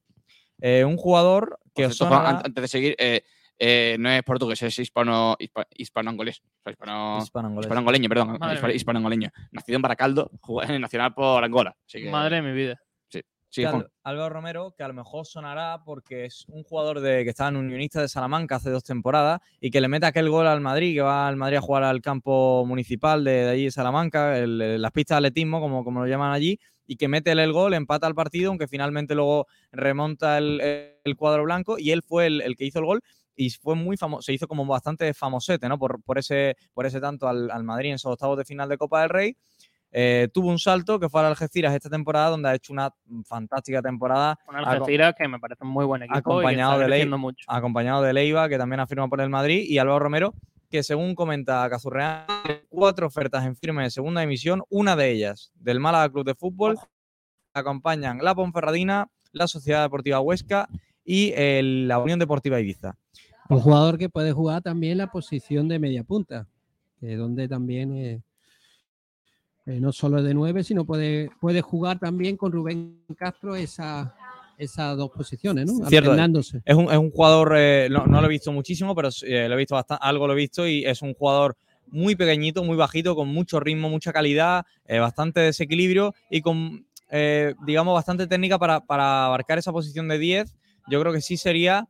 Eh, 0.59 0.83
un 0.83 0.97
jugador 0.97 1.59
que 1.75 1.85
os 1.85 2.01
antes 2.45 2.61
de 2.61 2.67
seguir, 2.67 2.95
eh, 2.97 3.21
eh, 3.59 3.95
no 3.99 4.09
es 4.09 4.23
portugués, 4.23 4.61
es 4.63 4.79
hispano, 4.79 5.35
hispa- 5.39 5.67
hispano-angolés. 5.75 6.41
Hispano, 6.65 7.17
hispano-angoleño, 7.65 8.09
perdón. 8.09 8.37
Hispano-angoleño. 8.75 9.29
Nacido 9.51 9.75
en 9.75 9.81
Baracaldo, 9.81 10.31
jugó 10.41 10.63
en 10.63 10.71
el 10.71 10.81
Nacional 10.81 11.13
por 11.13 11.43
Angola. 11.43 11.75
Así 11.85 12.01
que, 12.01 12.09
Madre 12.09 12.37
de 12.37 12.41
mi 12.41 12.51
vida. 12.53 12.81
Sí. 13.49 13.63
Álvaro 14.03 14.29
Romero, 14.29 14.73
que 14.77 14.83
a 14.83 14.87
lo 14.87 14.93
mejor 14.93 15.25
sonará 15.25 15.81
porque 15.85 16.25
es 16.25 16.45
un 16.49 16.63
jugador 16.63 16.99
de, 16.99 17.23
que 17.23 17.29
estaba 17.29 17.49
en 17.49 17.55
Unionista 17.57 18.01
de 18.01 18.07
Salamanca 18.07 18.57
hace 18.57 18.69
dos 18.69 18.83
temporadas 18.83 19.39
y 19.59 19.71
que 19.71 19.81
le 19.81 19.87
mete 19.87 20.05
aquel 20.05 20.29
gol 20.29 20.47
al 20.47 20.61
Madrid, 20.61 20.93
que 20.93 21.01
va 21.01 21.27
al 21.27 21.37
Madrid 21.37 21.57
a 21.57 21.61
jugar 21.61 21.83
al 21.83 22.01
campo 22.01 22.65
municipal 22.67 23.23
de, 23.23 23.31
de 23.31 23.49
allí 23.49 23.63
de 23.65 23.71
Salamanca, 23.71 24.37
el- 24.37 24.81
las 24.81 24.91
pistas 24.91 25.15
de 25.15 25.27
atletismo, 25.27 25.59
como, 25.59 25.83
como 25.83 26.01
lo 26.01 26.07
llaman 26.07 26.33
allí, 26.33 26.59
y 26.85 26.95
que 26.97 27.07
mete 27.07 27.31
el 27.31 27.51
gol, 27.53 27.73
empata 27.73 28.07
el 28.07 28.15
partido, 28.15 28.49
aunque 28.49 28.67
finalmente 28.67 29.15
luego 29.15 29.47
remonta 29.71 30.37
el, 30.37 30.61
el 31.03 31.15
cuadro 31.15 31.43
blanco 31.43 31.77
y 31.79 31.91
él 31.91 32.01
fue 32.03 32.27
el, 32.27 32.41
el 32.41 32.55
que 32.55 32.65
hizo 32.65 32.79
el 32.79 32.85
gol 32.85 33.01
y 33.35 33.49
fue 33.51 33.75
muy 33.75 33.97
famoso, 33.97 34.23
se 34.23 34.33
hizo 34.33 34.47
como 34.47 34.65
bastante 34.65 35.13
famosete, 35.13 35.69
¿no? 35.69 35.77
Por, 35.77 36.01
por, 36.03 36.17
ese, 36.17 36.55
por 36.73 36.85
ese 36.85 36.99
tanto 36.99 37.27
al, 37.27 37.51
al 37.51 37.63
Madrid 37.63 37.89
en 37.89 37.95
esos 37.95 38.11
octavos 38.13 38.37
de 38.37 38.45
final 38.45 38.67
de 38.67 38.77
Copa 38.77 39.01
del 39.01 39.09
Rey. 39.09 39.35
Eh, 39.91 40.27
tuvo 40.33 40.49
un 40.49 40.59
salto 40.59 40.99
que 40.99 41.07
fue 41.09 41.21
al 41.21 41.27
Algeciras 41.27 41.73
esta 41.73 41.89
temporada, 41.89 42.29
donde 42.29 42.49
ha 42.49 42.55
hecho 42.55 42.73
una 42.73 42.93
fantástica 43.25 43.81
temporada. 43.81 44.37
Un 44.47 44.55
Algeciras 44.57 45.15
que 45.17 45.27
me 45.27 45.39
parece 45.39 45.63
un 45.63 45.69
muy 45.71 45.85
buen 45.85 46.03
equipo 46.03 46.17
acompañado 46.17 46.73
y 46.73 46.75
que 46.75 46.79
de 46.79 46.83
está 46.83 46.89
Ley- 46.89 46.97
creciendo 46.99 47.17
mucho. 47.17 47.45
acompañado 47.47 48.01
de 48.03 48.13
Leiva, 48.13 48.49
que 48.49 48.57
también 48.57 48.79
ha 48.81 48.87
firmado 48.87 49.09
por 49.09 49.21
el 49.21 49.29
Madrid, 49.29 49.63
y 49.67 49.77
Álvaro 49.77 49.99
Romero, 49.99 50.33
que 50.69 50.83
según 50.83 51.15
comenta 51.15 51.67
Cazurreal, 51.69 52.25
tiene 52.43 52.61
cuatro 52.69 53.07
ofertas 53.07 53.45
en 53.45 53.55
firme 53.55 53.83
de 53.83 53.89
segunda 53.89 54.21
división, 54.21 54.63
una 54.69 54.95
de 54.97 55.09
ellas 55.11 55.51
del 55.55 55.79
Málaga 55.79 56.09
Club 56.11 56.25
de 56.25 56.35
Fútbol. 56.35 56.77
Acompañan 57.53 58.19
la 58.21 58.35
Ponferradina, 58.35 59.07
la 59.31 59.47
Sociedad 59.47 59.81
Deportiva 59.83 60.19
Huesca 60.19 60.67
y 61.03 61.31
el- 61.35 61.87
la 61.87 61.99
Unión 61.99 62.19
Deportiva 62.19 62.59
Ibiza. 62.59 62.95
Un 63.49 63.61
jugador 63.61 63.97
que 63.97 64.09
puede 64.09 64.33
jugar 64.33 64.61
también 64.61 64.97
la 64.97 65.07
posición 65.07 65.69
de 65.69 65.79
media 65.79 66.03
punta, 66.03 66.47
que 66.99 67.13
es 67.13 67.17
donde 67.17 67.47
también 67.47 67.93
eh, 67.95 68.21
eh, 69.67 69.81
no 69.81 69.91
solo 69.91 70.23
de 70.23 70.33
nueve, 70.33 70.63
sino 70.63 70.85
puede, 70.85 71.29
puede 71.41 71.61
jugar 71.61 71.99
también 71.99 72.37
con 72.37 72.53
Rubén 72.53 73.01
Castro 73.17 73.53
esa, 73.53 74.15
esas 74.57 74.95
dos 74.95 75.11
posiciones, 75.11 75.65
¿no? 75.65 75.85
Cierto. 75.89 76.15
Es 76.63 76.75
un, 76.75 76.85
es 76.89 76.97
un 76.97 77.11
jugador, 77.11 77.53
eh, 77.57 77.89
no, 77.91 78.05
no 78.07 78.21
lo 78.21 78.27
he 78.27 78.29
visto 78.29 78.53
muchísimo, 78.53 78.95
pero 78.95 79.09
eh, 79.23 79.49
lo 79.49 79.55
he 79.55 79.57
visto 79.57 79.75
bastante, 79.75 80.05
algo 80.05 80.25
lo 80.25 80.33
he 80.33 80.37
visto 80.37 80.65
y 80.65 80.85
es 80.85 81.01
un 81.01 81.13
jugador 81.13 81.57
muy 81.87 82.15
pequeñito, 82.15 82.63
muy 82.63 82.77
bajito, 82.77 83.13
con 83.13 83.27
mucho 83.27 83.59
ritmo, 83.59 83.89
mucha 83.89 84.13
calidad, 84.13 84.65
eh, 84.85 84.99
bastante 84.99 85.41
desequilibrio 85.41 86.15
y 86.29 86.41
con, 86.41 86.85
digamos, 87.65 87.93
bastante 87.93 88.25
técnica 88.25 88.57
para, 88.57 88.79
para 88.79 89.25
abarcar 89.25 89.57
esa 89.57 89.73
posición 89.73 90.07
de 90.07 90.17
10. 90.17 90.55
Yo 90.89 91.01
creo 91.01 91.11
que 91.11 91.21
sí 91.21 91.35
sería 91.35 91.87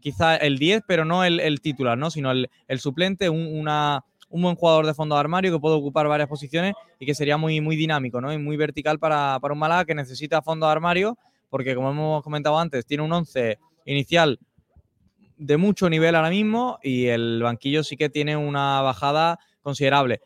quizá 0.00 0.36
el 0.36 0.58
10, 0.58 0.82
pero 0.86 1.04
no 1.04 1.24
el, 1.24 1.38
el 1.38 1.60
titular, 1.60 1.96
¿no? 1.96 2.10
sino 2.10 2.32
el, 2.32 2.50
el 2.66 2.80
suplente, 2.80 3.28
un, 3.28 3.46
una, 3.46 4.04
un 4.34 4.42
buen 4.42 4.56
jugador 4.56 4.84
de 4.84 4.94
fondo 4.94 5.14
de 5.14 5.20
armario 5.20 5.52
que 5.52 5.60
puede 5.60 5.76
ocupar 5.76 6.08
varias 6.08 6.28
posiciones 6.28 6.74
y 6.98 7.06
que 7.06 7.14
sería 7.14 7.36
muy, 7.36 7.60
muy 7.60 7.76
dinámico 7.76 8.20
¿no? 8.20 8.32
y 8.32 8.38
muy 8.38 8.56
vertical 8.56 8.98
para, 8.98 9.38
para 9.40 9.54
un 9.54 9.60
Málaga 9.60 9.84
que 9.84 9.94
necesita 9.94 10.42
fondo 10.42 10.66
de 10.66 10.72
armario, 10.72 11.16
porque 11.50 11.72
como 11.76 11.92
hemos 11.92 12.24
comentado 12.24 12.58
antes, 12.58 12.84
tiene 12.84 13.04
un 13.04 13.12
11 13.12 13.58
inicial 13.86 14.40
de 15.36 15.56
mucho 15.56 15.88
nivel 15.88 16.16
ahora 16.16 16.30
mismo 16.30 16.80
y 16.82 17.06
el 17.06 17.44
banquillo 17.44 17.84
sí 17.84 17.96
que 17.96 18.08
tiene 18.08 18.36
una 18.36 18.82
bajada 18.82 19.38
considerable. 19.62 20.20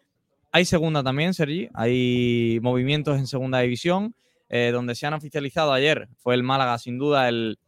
Hay 0.53 0.65
segunda 0.65 1.03
también, 1.03 1.35
Sergi, 1.35 1.69
hay 1.75 2.61
movimientos 2.63 3.19
en 3.19 3.27
segunda 3.27 3.61
división, 3.61 4.15
eh, 4.49 4.71
donde 4.73 4.95
se 4.95 5.07
han 5.07 5.13
oficializado 5.13 5.75
ayer, 5.75 6.09
fue 6.17 6.35
el 6.35 6.43
Málaga 6.43 6.79
sin 6.79 6.97
duda 6.97 7.29
el, 7.29 7.59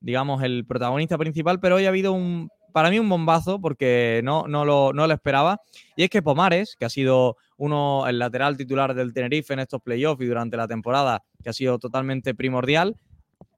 digamos, 0.00 0.42
el 0.42 0.66
protagonista 0.66 1.16
principal, 1.16 1.58
pero 1.58 1.76
hoy 1.76 1.86
ha 1.86 1.88
habido 1.88 2.12
un, 2.12 2.50
para 2.72 2.90
mí 2.90 2.98
un 2.98 3.08
bombazo 3.08 3.60
porque 3.60 4.20
no, 4.24 4.46
no, 4.46 4.64
lo, 4.64 4.92
no 4.92 5.06
lo 5.06 5.14
esperaba, 5.14 5.60
y 5.96 6.04
es 6.04 6.10
que 6.10 6.22
Pomares, 6.22 6.76
que 6.78 6.84
ha 6.84 6.90
sido 6.90 7.36
uno, 7.56 8.06
el 8.06 8.18
lateral 8.18 8.56
titular 8.56 8.94
del 8.94 9.12
Tenerife 9.14 9.54
en 9.54 9.60
estos 9.60 9.80
playoffs 9.82 10.22
y 10.22 10.26
durante 10.26 10.56
la 10.56 10.68
temporada, 10.68 11.22
que 11.42 11.50
ha 11.50 11.52
sido 11.52 11.78
totalmente 11.78 12.34
primordial, 12.34 12.96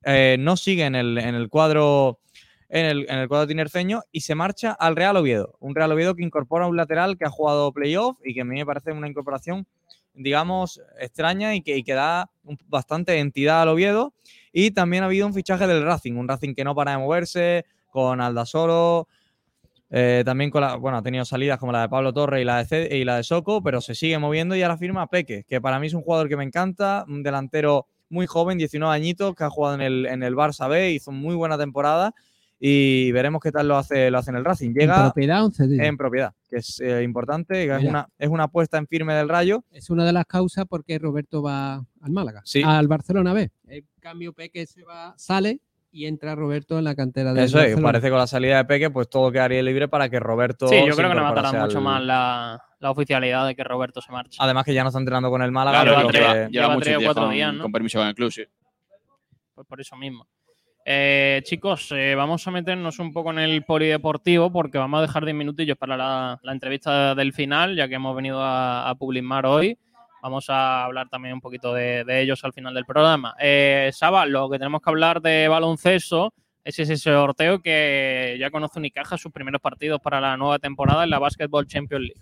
eh, 0.04 0.36
no 0.38 0.56
sigue 0.56 0.84
en 0.84 0.94
el, 0.94 1.18
en 1.18 1.34
el 1.34 1.48
cuadro 1.48 2.20
en 2.70 2.84
el, 2.84 3.06
en 3.08 3.18
el 3.18 3.28
cuadro 3.28 3.46
tinerfeño 3.46 4.02
y 4.12 4.20
se 4.20 4.34
marcha 4.34 4.72
al 4.72 4.94
Real 4.94 5.16
Oviedo. 5.16 5.56
Un 5.58 5.74
Real 5.74 5.90
Oviedo 5.90 6.14
que 6.14 6.22
incorpora 6.22 6.66
un 6.66 6.76
lateral 6.76 7.16
que 7.16 7.24
ha 7.24 7.30
jugado 7.30 7.72
playoff 7.72 8.18
y 8.22 8.34
que 8.34 8.42
a 8.42 8.44
mí 8.44 8.56
me 8.56 8.66
parece 8.66 8.92
una 8.92 9.08
incorporación, 9.08 9.66
digamos, 10.12 10.80
extraña 11.00 11.54
y 11.54 11.62
que, 11.62 11.78
y 11.78 11.82
que 11.82 11.94
da 11.94 12.30
un- 12.44 12.58
bastante 12.66 13.18
entidad 13.18 13.62
al 13.62 13.68
Oviedo. 13.68 14.12
Y 14.52 14.72
también 14.72 15.02
ha 15.02 15.06
habido 15.06 15.26
un 15.26 15.32
fichaje 15.32 15.66
del 15.66 15.82
Racing, 15.82 16.12
un 16.14 16.28
Racing 16.28 16.54
que 16.54 16.62
no 16.62 16.74
para 16.74 16.92
de 16.92 16.98
moverse, 16.98 17.64
con 17.90 18.20
Aldasoro, 18.20 19.08
eh, 19.90 20.22
también 20.24 20.50
con 20.50 20.60
la, 20.60 20.76
bueno, 20.76 20.98
ha 20.98 21.02
tenido 21.02 21.24
salidas 21.24 21.58
como 21.58 21.72
la 21.72 21.82
de 21.82 21.88
Pablo 21.88 22.12
Torre 22.12 22.42
y 22.42 22.44
la 22.44 22.58
de, 22.58 22.64
Ce- 22.66 22.96
y 22.96 23.04
la 23.04 23.16
de 23.16 23.22
Soco, 23.22 23.62
pero 23.62 23.80
se 23.80 23.94
sigue 23.94 24.18
moviendo 24.18 24.54
y 24.54 24.62
ahora 24.62 24.76
firma 24.76 25.06
Peque, 25.06 25.44
que 25.48 25.60
para 25.60 25.78
mí 25.80 25.86
es 25.86 25.94
un 25.94 26.02
jugador 26.02 26.28
que 26.28 26.36
me 26.36 26.44
encanta, 26.44 27.04
un 27.08 27.22
delantero 27.22 27.86
muy 28.10 28.26
joven, 28.26 28.58
19 28.58 28.94
añitos, 28.94 29.34
que 29.34 29.44
ha 29.44 29.50
jugado 29.50 29.76
en 29.76 29.80
el, 29.82 30.06
en 30.06 30.22
el 30.22 30.34
Barça 30.34 30.68
B, 30.68 30.92
hizo 30.92 31.10
muy 31.12 31.34
buena 31.34 31.56
temporada 31.58 32.14
y 32.60 33.12
veremos 33.12 33.40
qué 33.40 33.52
tal 33.52 33.68
lo 33.68 33.76
hace, 33.76 34.10
lo 34.10 34.18
hace 34.18 34.30
en 34.30 34.36
el 34.36 34.44
Racing. 34.44 34.70
En 34.70 34.74
Llega 34.74 35.04
propiedad 35.04 35.44
11 35.44 35.68
días. 35.68 35.86
en 35.86 35.96
propiedad, 35.96 36.34
que 36.50 36.56
es 36.56 36.80
eh, 36.80 37.02
importante, 37.02 37.66
que 37.66 37.76
es 37.76 37.84
una, 37.84 38.08
es 38.18 38.28
una 38.28 38.44
apuesta 38.44 38.78
en 38.78 38.86
firme 38.88 39.14
del 39.14 39.28
Rayo. 39.28 39.64
Es 39.70 39.90
una 39.90 40.04
de 40.04 40.12
las 40.12 40.26
causas 40.26 40.64
por 40.66 40.84
qué 40.84 40.98
Roberto 40.98 41.40
va 41.42 41.76
al 41.76 42.10
Málaga. 42.10 42.42
Sí. 42.44 42.62
Al 42.64 42.88
Barcelona 42.88 43.32
B. 43.32 43.50
El 43.68 43.84
cambio 44.00 44.32
Peque 44.32 44.66
se 44.66 44.82
va, 44.84 45.14
sale 45.16 45.60
y 45.90 46.06
entra 46.06 46.34
Roberto 46.34 46.78
en 46.78 46.84
la 46.84 46.94
cantera 46.94 47.32
de 47.32 47.44
Eso 47.44 47.60
es, 47.60 47.80
parece 47.80 48.06
que 48.06 48.10
con 48.10 48.18
la 48.18 48.26
salida 48.26 48.58
de 48.58 48.64
Peque, 48.66 48.90
pues 48.90 49.08
todo 49.08 49.32
quedaría 49.32 49.62
libre 49.62 49.88
para 49.88 50.08
que 50.08 50.20
Roberto. 50.20 50.68
Sí, 50.68 50.76
yo 50.86 50.94
creo 50.94 51.08
que 51.08 51.14
no 51.14 51.22
va 51.22 51.30
a 51.30 51.34
tardar 51.34 51.54
incorporase 51.54 51.58
mucho 51.66 51.78
al- 51.78 51.84
más 51.84 52.02
la, 52.02 52.62
la 52.78 52.90
oficialidad 52.90 53.46
de 53.46 53.54
que 53.54 53.64
Roberto 53.64 54.00
se 54.00 54.12
marche. 54.12 54.36
Además 54.40 54.64
que 54.64 54.74
ya 54.74 54.82
no 54.82 54.88
está 54.90 54.98
entrenando 54.98 55.30
con 55.30 55.42
el 55.42 55.50
Málaga. 55.50 55.82
Claro, 55.82 55.96
pero 56.06 56.10
lleva 56.10 56.12
que- 56.12 56.18
tres- 56.18 56.50
Lleva, 56.50 56.62
lleva 56.62 56.68
muchos 56.74 56.82
tres 56.84 56.96
o 56.96 56.98
días 57.00 57.08
cuatro 57.08 57.22
con, 57.24 57.32
días, 57.34 57.54
¿no? 57.54 57.62
con 57.62 57.72
permiso 57.72 57.98
con 57.98 58.08
el 58.08 58.14
club, 58.14 58.30
sí. 58.30 58.42
Pues 59.54 59.66
por 59.66 59.80
eso 59.80 59.96
mismo. 59.96 60.26
Eh, 60.90 61.42
chicos, 61.44 61.92
eh, 61.92 62.14
vamos 62.14 62.46
a 62.46 62.50
meternos 62.50 62.98
un 62.98 63.12
poco 63.12 63.30
en 63.30 63.40
el 63.40 63.62
polideportivo 63.64 64.50
porque 64.50 64.78
vamos 64.78 64.98
a 64.98 65.02
dejar 65.02 65.24
10 65.24 65.36
minutillos 65.36 65.76
para 65.76 65.96
la, 65.98 66.38
la 66.42 66.52
entrevista 66.52 67.14
del 67.14 67.32
final, 67.34 67.76
ya 67.76 67.88
que 67.88 67.96
hemos 67.96 68.16
venido 68.16 68.40
a, 68.42 68.88
a 68.88 68.94
Publimar 68.94 69.44
hoy. 69.44 69.76
Vamos 70.20 70.50
a 70.50 70.84
hablar 70.84 71.08
también 71.08 71.34
un 71.34 71.40
poquito 71.40 71.72
de, 71.72 72.04
ellos 72.20 72.42
al 72.44 72.52
final 72.52 72.74
del 72.74 72.84
programa. 72.84 73.36
Eh, 73.40 73.90
Saba, 73.92 74.26
lo 74.26 74.50
que 74.50 74.58
tenemos 74.58 74.82
que 74.82 74.90
hablar 74.90 75.22
de 75.22 75.46
baloncesto 75.46 76.34
es 76.64 76.78
ese 76.78 76.96
sorteo 76.96 77.60
que 77.60 78.36
ya 78.38 78.50
conoce 78.50 78.78
Unicaja 78.78 79.16
sus 79.16 79.32
primeros 79.32 79.60
partidos 79.60 80.00
para 80.00 80.20
la 80.20 80.36
nueva 80.36 80.58
temporada 80.58 81.04
en 81.04 81.10
la 81.10 81.18
Basketball 81.18 81.66
Champions 81.66 82.02
League. 82.02 82.20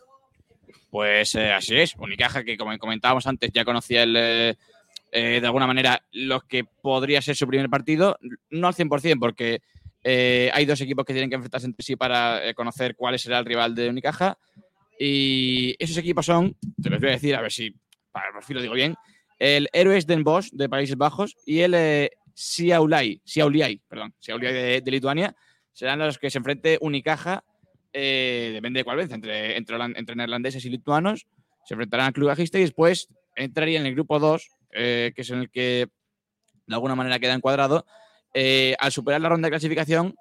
Pues 0.91 1.35
eh, 1.35 1.53
así 1.53 1.77
es. 1.77 1.95
Unicaja, 1.97 2.45
que 2.45 2.57
como 2.57 2.77
comentábamos 2.79 3.27
antes, 3.27 3.51
ya 3.53 3.65
conocía 3.65 4.03
el, 4.03 4.15
eh, 4.17 4.55
de 5.11 5.47
alguna 5.47 5.67
manera 5.67 6.03
lo 6.13 6.43
que 6.43 6.65
podría 6.65 7.23
ser 7.23 7.35
su 7.35 7.47
primer 7.47 7.71
partido. 7.71 8.19
No 8.51 8.69
al 8.69 8.75
100%, 8.75 9.19
porque 9.19 9.61
hay 10.05 10.65
dos 10.67 10.81
equipos 10.83 11.05
que 11.05 11.15
tienen 11.15 11.31
que 11.31 11.37
enfrentarse 11.37 11.67
entre 11.67 11.83
sí 11.83 11.97
para 11.97 12.41
conocer 12.55 12.95
cuál 12.95 13.19
será 13.19 13.39
el 13.39 13.47
rival 13.47 13.75
de 13.75 13.89
Unicaja. 13.89 14.39
Y 14.99 15.75
esos 15.79 15.97
equipos 15.99 16.25
son, 16.25 16.57
te 16.81 16.89
los 16.91 17.01
voy 17.01 17.11
a 17.11 17.13
decir, 17.13 17.35
a 17.35 17.41
ver 17.41 17.53
si 17.53 17.75
para 18.17 18.29
el 18.29 18.33
perfil 18.33 18.57
lo 18.57 18.63
digo 18.63 18.75
bien, 18.75 18.95
el 19.39 19.69
Héroes 19.75 20.07
Den 20.07 20.25
Bosch 20.25 20.49
de 20.53 20.71
Países 20.71 20.97
Bajos 20.97 21.37
y 21.45 21.61
el 21.61 21.75
eh, 21.75 22.11
Siaulai, 22.33 23.21
perdón, 23.87 24.15
Siauliai 24.19 24.81
de, 24.81 24.91
Lituania. 24.91 25.37
Serán 25.75 25.99
los 25.99 26.17
que 26.17 26.31
se 26.31 26.39
enfrente 26.39 26.79
Unicaja, 26.81 27.45
eh, 27.93 28.53
depende 28.55 28.81
de 28.81 28.85
cuál 28.85 28.97
vez, 28.97 29.11
entre, 29.11 29.59
entre, 29.59 29.77
entre 29.77 30.17
neerlandeses 30.17 30.65
y 30.65 30.71
lituanos. 30.71 31.27
Se 31.67 31.75
enfrentarán 31.75 32.07
al 32.07 32.13
Club 32.15 32.31
Agiste 32.31 32.59
y 32.59 32.63
después 32.63 33.11
entraría 33.35 33.79
en 33.79 33.85
el 33.85 33.95
grupo 33.95 34.19
2, 34.19 34.49
eh, 34.73 35.13
que 35.15 35.21
es 35.21 35.29
en 35.29 35.41
el 35.41 35.51
que 35.51 35.89
de 36.67 36.75
alguna 36.75 36.95
manera 36.95 37.19
queda 37.19 37.35
encuadrado. 37.35 37.85
Eh, 38.33 38.75
al 38.79 38.93
superar 38.93 39.21
la 39.21 39.29
ronda 39.29 39.47
de 39.47 39.51
clasificación, 39.51 40.15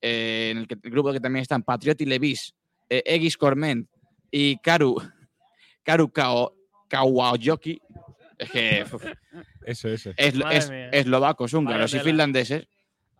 en 0.00 0.58
el, 0.58 0.66
grupo 0.66 1.12
que 1.12 1.18
también 1.18 1.42
están 1.42 1.64
Patrioti 1.64 2.04
Levis, 2.04 2.54
eh, 2.88 3.02
Egis 3.04 3.36
Corment 3.36 3.88
y 4.30 4.58
Karu, 4.58 4.96
Karu 5.82 6.12
Kao, 6.12 6.54
Kawajoki, 6.96 7.80
es 8.38 8.50
que 8.50 8.84
uf, 8.92 9.04
Eso, 9.64 9.88
eso. 9.88 10.10
es, 10.16 10.34
es- 10.50 10.70
eslovacos, 10.92 11.52
húngaros 11.54 11.94
y 11.94 11.98
finlandeses. 12.00 12.66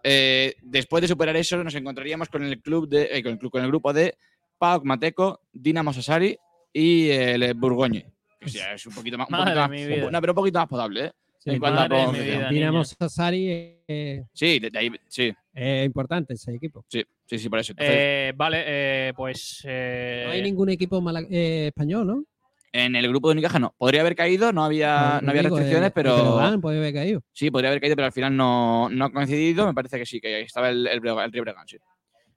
Eh, 0.05 0.55
después 0.63 1.01
de 1.01 1.09
superar 1.09 1.37
eso, 1.37 1.63
nos 1.65 1.75
encontraríamos 1.75 2.29
con 2.29 2.43
el 2.45 2.61
club 2.61 2.89
de, 2.89 3.09
eh, 3.11 3.23
con, 3.23 3.33
el, 3.33 3.39
club- 3.39 3.51
con 3.53 3.63
el 3.63 3.69
grupo 3.69 3.93
de 3.93 4.17
PAOK 4.59 4.85
Mateco, 4.85 5.41
Dinamo 5.53 5.93
Sassari 5.93 6.37
y 6.73 7.09
el 7.11 7.43
eh, 7.45 7.53
Burgoñe. 7.55 8.05
Que 8.41 8.49
sí, 8.49 8.59
es 8.75 8.85
un 8.87 8.95
poquito 8.95 9.17
más, 9.17 9.29
un 9.31 9.37
poquito 9.37 9.55
más- 9.57 9.71
no, 10.13 10.21
pero 10.21 10.33
un 10.33 10.37
poquito 10.37 10.59
más 10.59 10.69
potable, 10.69 11.05
¿eh? 11.07 11.13
Sí, 11.39 11.51
en 11.51 11.59
cuanto 11.61 11.81
a 11.81 12.13
vida. 12.13 12.49
Dinamo. 12.51 12.85
Sassari 12.85 13.47
eh, 13.89 14.25
Sí, 14.33 14.59
de, 14.61 14.71
de 14.71 14.79
ahí, 14.79 14.91
sí, 15.09 15.33
es 15.55 15.87
importante 15.87 16.35
ese 16.35 16.55
equipo. 16.55 16.85
sí, 16.89 17.03
sí, 17.27 17.39
sí, 17.39 17.49
por 17.49 17.59
eso. 17.61 17.73
Entonces, 17.73 17.95
Eh, 17.97 18.33
vale, 18.37 18.63
eh, 18.67 19.13
pues. 19.17 19.63
eh, 19.65 20.25
No 20.27 20.33
hay 20.33 20.43
ningún 20.43 20.69
equipo 20.71 21.01
mala- 21.01 21.27
eh, 21.31 21.67
español, 21.69 22.07
¿no? 22.07 22.25
En 22.73 22.97
el 22.97 23.07
grupo 23.09 23.29
de 23.29 23.33
Unicaja 23.33 23.59
no. 23.59 23.75
Podría 23.77 24.01
haber 24.01 24.17
caído, 24.17 24.53
no 24.53 24.65
había, 24.65 25.21
no 25.23 25.31
había 25.31 25.43
Digo, 25.43 25.57
restricciones, 25.57 25.91
eh, 25.91 25.93
pero. 25.95 26.37
van, 26.37 26.61
puede 26.61 26.79
haber 26.79 26.95
caído. 26.95 27.23
Sí, 27.33 27.51
podría 27.51 27.71
haber 27.71 27.81
caído, 27.81 27.97
pero 27.97 28.07
al 28.07 28.13
final 28.13 28.37
no, 28.37 28.89
no 28.89 29.05
ha 29.07 29.13
coincidido. 29.13 29.67
Me 29.67 29.75
parece 29.75 29.99
que 29.99 30.07
sí, 30.07 30.21
que 30.21 30.41
estaba 30.41 30.71
el, 30.71 30.87
el, 30.87 31.07
el 31.07 31.33
Río 31.33 31.45
sí. 31.67 31.77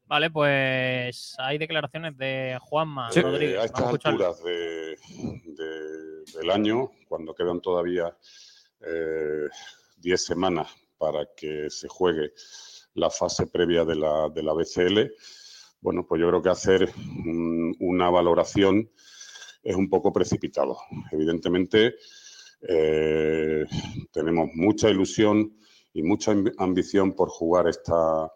Vale, 0.07 0.29
pues 0.29 1.33
hay 1.39 1.57
declaraciones 1.57 2.15
de 2.17 2.57
Juanma 2.61 3.11
Sí. 3.11 3.21
Rodríguez. 3.21 3.55
Eh, 3.55 3.59
a 3.59 3.65
estas 3.65 3.81
Vamos 3.81 3.93
a 4.05 4.09
escucharlo. 4.09 4.27
alturas 4.27 4.43
de- 4.43 4.97
de- 5.53 6.37
del 6.39 6.51
año, 6.51 6.91
cuando 7.07 7.33
quedan 7.33 7.59
todavía 7.61 8.15
eh, 8.85 9.47
10 9.97 10.23
semanas 10.23 10.67
para 10.97 11.27
que 11.35 11.69
se 11.69 11.87
juegue 11.87 12.33
la 12.93 13.09
fase 13.09 13.47
previa 13.47 13.83
de 13.83 13.95
la, 13.95 14.29
de 14.29 14.43
la 14.43 14.53
BCL, 14.53 15.11
bueno, 15.81 16.05
pues 16.07 16.21
yo 16.21 16.27
creo 16.29 16.41
que 16.41 16.49
hacer 16.49 16.89
una 17.79 18.09
valoración 18.09 18.89
es 19.65 19.75
un 19.75 19.89
poco 19.89 20.13
precipitado. 20.13 20.77
Evidentemente, 21.11 21.95
eh, 22.61 23.65
tenemos 24.11 24.49
mucha 24.53 24.89
ilusión 24.89 25.57
y 25.91 26.03
mucha 26.03 26.31
ambi- 26.33 26.53
ambición 26.57 27.13
por 27.13 27.29
jugar 27.29 27.67
esta, 27.67 28.31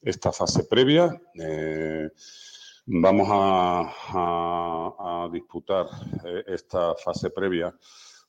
esta 0.00 0.32
fase 0.32 0.64
previa. 0.64 1.20
Eh, 1.34 2.08
vamos 2.86 3.28
a 3.30 5.28
disputar 5.30 5.86
eh, 6.24 6.44
esta 6.46 6.94
fase 6.96 7.30
previa 7.30 7.76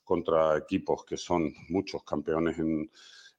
contra 0.04 0.58
equipos 0.58 1.04
que 1.06 1.18
son 1.18 1.54
muchos 1.70 2.04
campeones 2.04 2.60
en, 2.60 2.92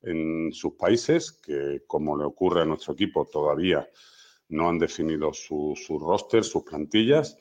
en 0.03 0.53
sus 0.53 0.73
países, 0.75 1.33
que 1.33 1.85
como 1.87 2.17
le 2.17 2.25
ocurre 2.25 2.63
a 2.63 2.65
nuestro 2.65 2.95
equipo 2.95 3.27
todavía 3.27 3.89
no 4.49 4.69
han 4.69 4.79
definido 4.79 5.33
su, 5.33 5.75
su 5.77 5.99
roster, 5.99 6.45
sus 6.45 6.63
plantillas, 6.65 7.37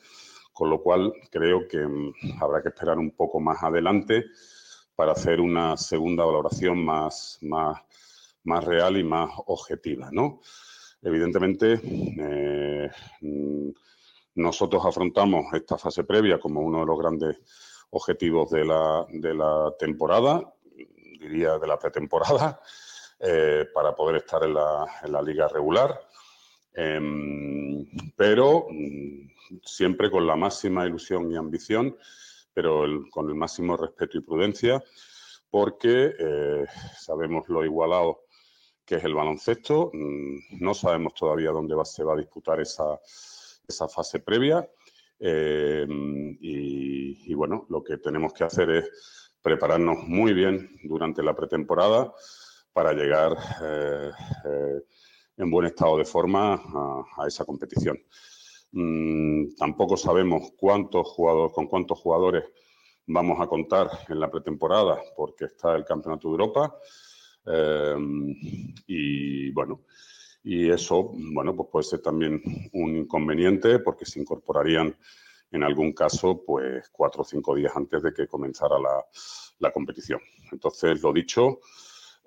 con 0.56 0.70
lo 0.70 0.82
cual 0.82 1.12
creo 1.30 1.68
que 1.68 1.86
mm, 1.86 2.14
habrá 2.40 2.62
que 2.62 2.70
esperar 2.70 2.98
un 2.98 3.10
poco 3.10 3.38
más 3.40 3.62
adelante 3.62 4.24
para 4.94 5.12
hacer 5.12 5.38
una 5.38 5.76
segunda 5.76 6.24
valoración 6.24 6.82
más, 6.82 7.38
más, 7.42 7.82
más 8.42 8.64
real 8.64 8.96
y 8.96 9.04
más 9.04 9.28
objetiva, 9.48 10.08
¿no? 10.10 10.40
Evidentemente, 11.02 11.78
eh, 11.84 12.90
mm, 13.20 13.68
nosotros 14.36 14.82
afrontamos 14.86 15.44
esta 15.52 15.76
fase 15.76 16.04
previa 16.04 16.40
como 16.40 16.62
uno 16.62 16.80
de 16.80 16.86
los 16.86 16.98
grandes 16.98 17.36
objetivos 17.90 18.50
de 18.50 18.64
la, 18.64 19.04
de 19.10 19.34
la 19.34 19.74
temporada, 19.78 20.54
diría 21.20 21.58
de 21.58 21.66
la 21.66 21.78
pretemporada, 21.78 22.62
eh, 23.20 23.66
para 23.74 23.94
poder 23.94 24.16
estar 24.16 24.42
en 24.42 24.54
la, 24.54 24.86
en 25.04 25.12
la 25.12 25.20
liga 25.20 25.48
regular. 25.48 26.00
Em, 26.76 27.86
pero 28.16 28.66
mm, 28.70 29.28
siempre 29.64 30.10
con 30.10 30.26
la 30.26 30.36
máxima 30.36 30.86
ilusión 30.86 31.30
y 31.32 31.36
ambición, 31.36 31.96
pero 32.52 32.84
el- 32.84 33.08
con 33.10 33.28
el 33.28 33.34
máximo 33.34 33.76
respeto 33.76 34.18
y 34.18 34.20
prudencia, 34.20 34.82
porque 35.50 36.14
eh, 36.18 36.64
sabemos 36.98 37.48
lo 37.48 37.64
igualado 37.64 38.22
que 38.84 38.96
es 38.96 39.04
el 39.04 39.14
baloncesto, 39.14 39.90
mm, 39.92 40.58
no 40.60 40.74
sabemos 40.74 41.14
todavía 41.14 41.50
dónde 41.50 41.74
se 41.84 42.04
va 42.04 42.14
a 42.14 42.18
disputar 42.18 42.60
esa, 42.60 43.00
esa 43.66 43.88
fase 43.88 44.20
previa. 44.20 44.68
y, 45.18 47.30
y 47.30 47.34
bueno, 47.34 47.66
lo 47.70 47.82
que 47.82 47.96
tenemos 47.98 48.32
que 48.34 48.44
hacer 48.44 48.68
es 48.70 49.32
prepararnos 49.40 49.98
muy 50.06 50.34
bien 50.34 50.68
durante 50.84 51.22
la 51.22 51.34
pretemporada 51.34 52.12
para 52.72 52.92
llegar 52.92 53.34
eh, 53.62 54.10
eh, 54.44 54.82
en 55.36 55.50
buen 55.50 55.66
estado 55.66 55.98
de 55.98 56.04
forma 56.04 56.54
a, 56.54 57.26
esa 57.26 57.44
competición. 57.44 57.98
Mm, 58.72 59.54
tampoco 59.56 59.96
sabemos 59.96 60.52
cuántos 60.56 61.08
jugadores, 61.08 61.52
con 61.52 61.66
cuántos 61.66 61.98
jugadores 61.98 62.44
vamos 63.06 63.40
a 63.40 63.46
contar 63.46 63.88
en 64.08 64.20
la 64.20 64.30
pretemporada, 64.30 65.00
porque 65.16 65.46
está 65.46 65.74
el 65.76 65.84
Campeonato 65.84 66.28
de 66.28 66.32
Europa. 66.32 66.76
eh, 67.46 67.96
y 68.86 69.50
bueno, 69.52 69.82
y 70.48 70.70
eso, 70.70 71.10
bueno, 71.34 71.56
pues 71.56 71.68
puede 71.72 71.84
ser 71.84 72.02
también 72.02 72.40
un 72.72 72.96
inconveniente 72.96 73.80
porque 73.80 74.04
se 74.04 74.20
incorporarían 74.20 74.96
en 75.50 75.62
algún 75.64 75.92
caso, 75.92 76.44
pues 76.46 76.88
cuatro 76.90 77.22
o 77.22 77.24
cinco 77.24 77.56
días 77.56 77.72
antes 77.74 78.00
de 78.00 78.12
que 78.12 78.28
comenzara 78.28 78.78
la, 78.78 79.04
la 79.58 79.72
competición. 79.72 80.20
Entonces, 80.52 81.02
lo 81.02 81.12
dicho, 81.12 81.58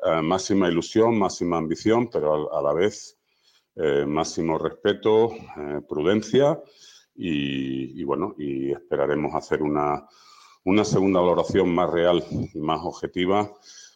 eh, 0.06 0.22
máxima 0.22 0.68
ilusión, 0.70 1.18
máxima 1.18 1.58
ambición, 1.58 2.10
pero 2.10 2.52
a, 2.54 2.60
a 2.60 2.62
la 2.62 2.74
vez 2.74 3.18
eh, 3.76 4.06
máximo 4.06 4.58
respeto, 4.58 5.32
eh, 5.32 5.82
prudencia 5.88 6.62
y, 7.16 8.00
y 8.00 8.04
bueno, 8.04 8.36
y 8.38 8.72
esperaremos 8.72 9.34
hacer 9.36 9.62
una, 9.62 10.08
una 10.66 10.84
segunda 10.84 11.20
valoración 11.20 11.74
más 11.74 11.90
real 11.90 12.24
y 12.54 12.60
más 12.60 12.80
objetiva 12.84 13.52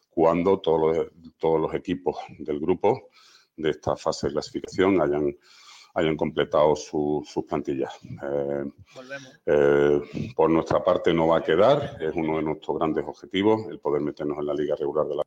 cuando 0.10 0.60
todos 0.60 0.80
los, 0.98 1.08
todos 1.38 1.60
los 1.60 1.74
equipos 1.74 2.18
del 2.40 2.60
grupo 2.60 3.10
de 3.56 3.70
esta 3.72 3.96
fase 3.96 4.28
de 4.28 4.34
clasificación 4.34 5.02
hayan, 5.02 5.36
hayan 5.96 6.16
completado 6.18 6.76
su- 6.76 7.24
sus 7.26 7.44
plantillas. 7.46 7.94
Eh, 8.24 8.64
eh, 9.46 10.02
por 10.36 10.50
nuestra 10.50 10.84
parte 10.84 11.14
no 11.14 11.28
va 11.28 11.38
a 11.38 11.44
quedar, 11.44 11.98
es 12.02 12.14
uno 12.16 12.38
de 12.38 12.44
nuestros 12.44 12.78
grandes 12.78 13.06
objetivos 13.08 13.68
el 13.70 13.80
poder 13.80 14.02
meternos 14.02 14.38
en 14.40 14.46
la 14.46 14.54
liga 14.54 14.76
regular 14.76 15.08
de 15.08 15.16
la 15.18 15.24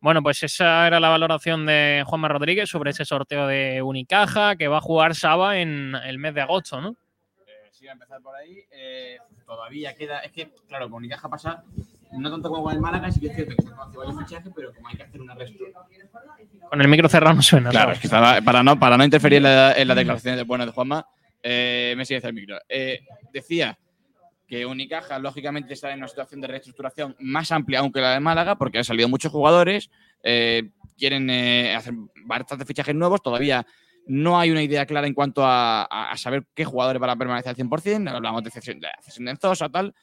Bueno, 0.00 0.22
pues 0.22 0.42
esa 0.42 0.86
era 0.86 1.00
la 1.00 1.08
valoración 1.08 1.66
de 1.66 2.04
Juanma 2.06 2.28
Rodríguez 2.28 2.68
sobre 2.68 2.90
ese 2.90 3.04
sorteo 3.04 3.46
de 3.46 3.82
Unicaja 3.82 4.56
que 4.56 4.68
va 4.68 4.78
a 4.78 4.82
jugar 4.82 5.14
Saba 5.14 5.58
en 5.58 5.94
el 6.04 6.18
mes 6.18 6.34
de 6.34 6.42
agosto, 6.42 6.80
¿no? 6.80 6.96
Sí, 7.72 7.88
a 7.88 7.92
empezar 7.92 8.20
por 8.22 8.34
ahí. 8.36 8.58
eh, 8.70 9.18
todavía 9.46 9.94
queda. 9.94 10.20
Es 10.20 10.32
que, 10.32 10.50
claro, 10.68 10.88
con 10.88 10.98
Unicaja 10.98 11.28
pasa 11.28 11.62
no 12.12 12.30
tanto 12.30 12.48
como 12.48 12.62
con 12.64 12.72
el 12.72 12.80
Málaga, 12.80 13.10
sí 13.10 13.20
que 13.20 13.26
es 13.28 13.34
cierto 13.34 13.54
que 13.56 13.62
se 13.62 13.68
hace 13.68 13.96
varios 13.96 14.18
fichajes, 14.18 14.52
pero 14.54 14.72
como 14.72 14.88
hay 14.88 14.96
que 14.96 15.02
hacer 15.02 15.20
una 15.20 15.34
reestructuración. 15.34 16.08
Con 16.70 16.80
el 16.80 16.88
micro 16.88 17.08
cerrado 17.08 17.34
no 17.34 17.42
suena. 17.42 17.70
Claro, 17.70 17.94
Saba. 17.94 18.36
es 18.36 18.38
que 18.38 18.44
para, 18.44 18.62
no, 18.62 18.78
para 18.78 18.96
no 18.96 19.04
interferir 19.04 19.38
en 19.38 19.42
la, 19.44 19.72
en 19.72 19.88
la 19.88 19.94
declaración 19.94 20.36
de 20.36 20.42
bueno 20.44 20.64
de 20.66 20.72
Juanma, 20.72 21.06
eh, 21.42 21.94
me 21.96 22.04
sigue 22.04 22.26
el 22.26 22.32
micro. 22.32 22.58
Eh, 22.68 23.00
decía 23.32 23.78
que 24.46 24.66
Unicaja, 24.66 25.18
lógicamente, 25.18 25.74
está 25.74 25.92
en 25.92 25.98
una 25.98 26.08
situación 26.08 26.40
de 26.40 26.46
reestructuración 26.46 27.16
más 27.18 27.50
amplia 27.52 27.80
aún 27.80 27.92
que 27.92 28.00
la 28.00 28.12
de 28.12 28.20
Málaga, 28.20 28.56
porque 28.56 28.78
han 28.78 28.84
salido 28.84 29.08
muchos 29.08 29.32
jugadores, 29.32 29.90
eh, 30.22 30.70
quieren 30.96 31.28
eh, 31.30 31.74
hacer 31.74 31.94
bastantes 32.24 32.66
fichajes 32.66 32.94
nuevos, 32.94 33.22
todavía 33.22 33.66
no 34.06 34.38
hay 34.38 34.50
una 34.50 34.62
idea 34.62 34.86
clara 34.86 35.06
en 35.06 35.14
cuanto 35.14 35.42
a, 35.44 36.12
saber 36.16 36.46
qué 36.54 36.64
jugadores 36.64 37.00
van 37.00 37.10
a 37.10 37.16
permanecer 37.16 37.50
al 37.50 37.56
100%, 37.56 38.08
hablamos 38.08 38.44
de 38.44 38.50
cesión 38.50 38.78
de, 38.78 38.88
de 39.18 39.30
Enzosa, 39.30 39.68
tal, 39.68 39.94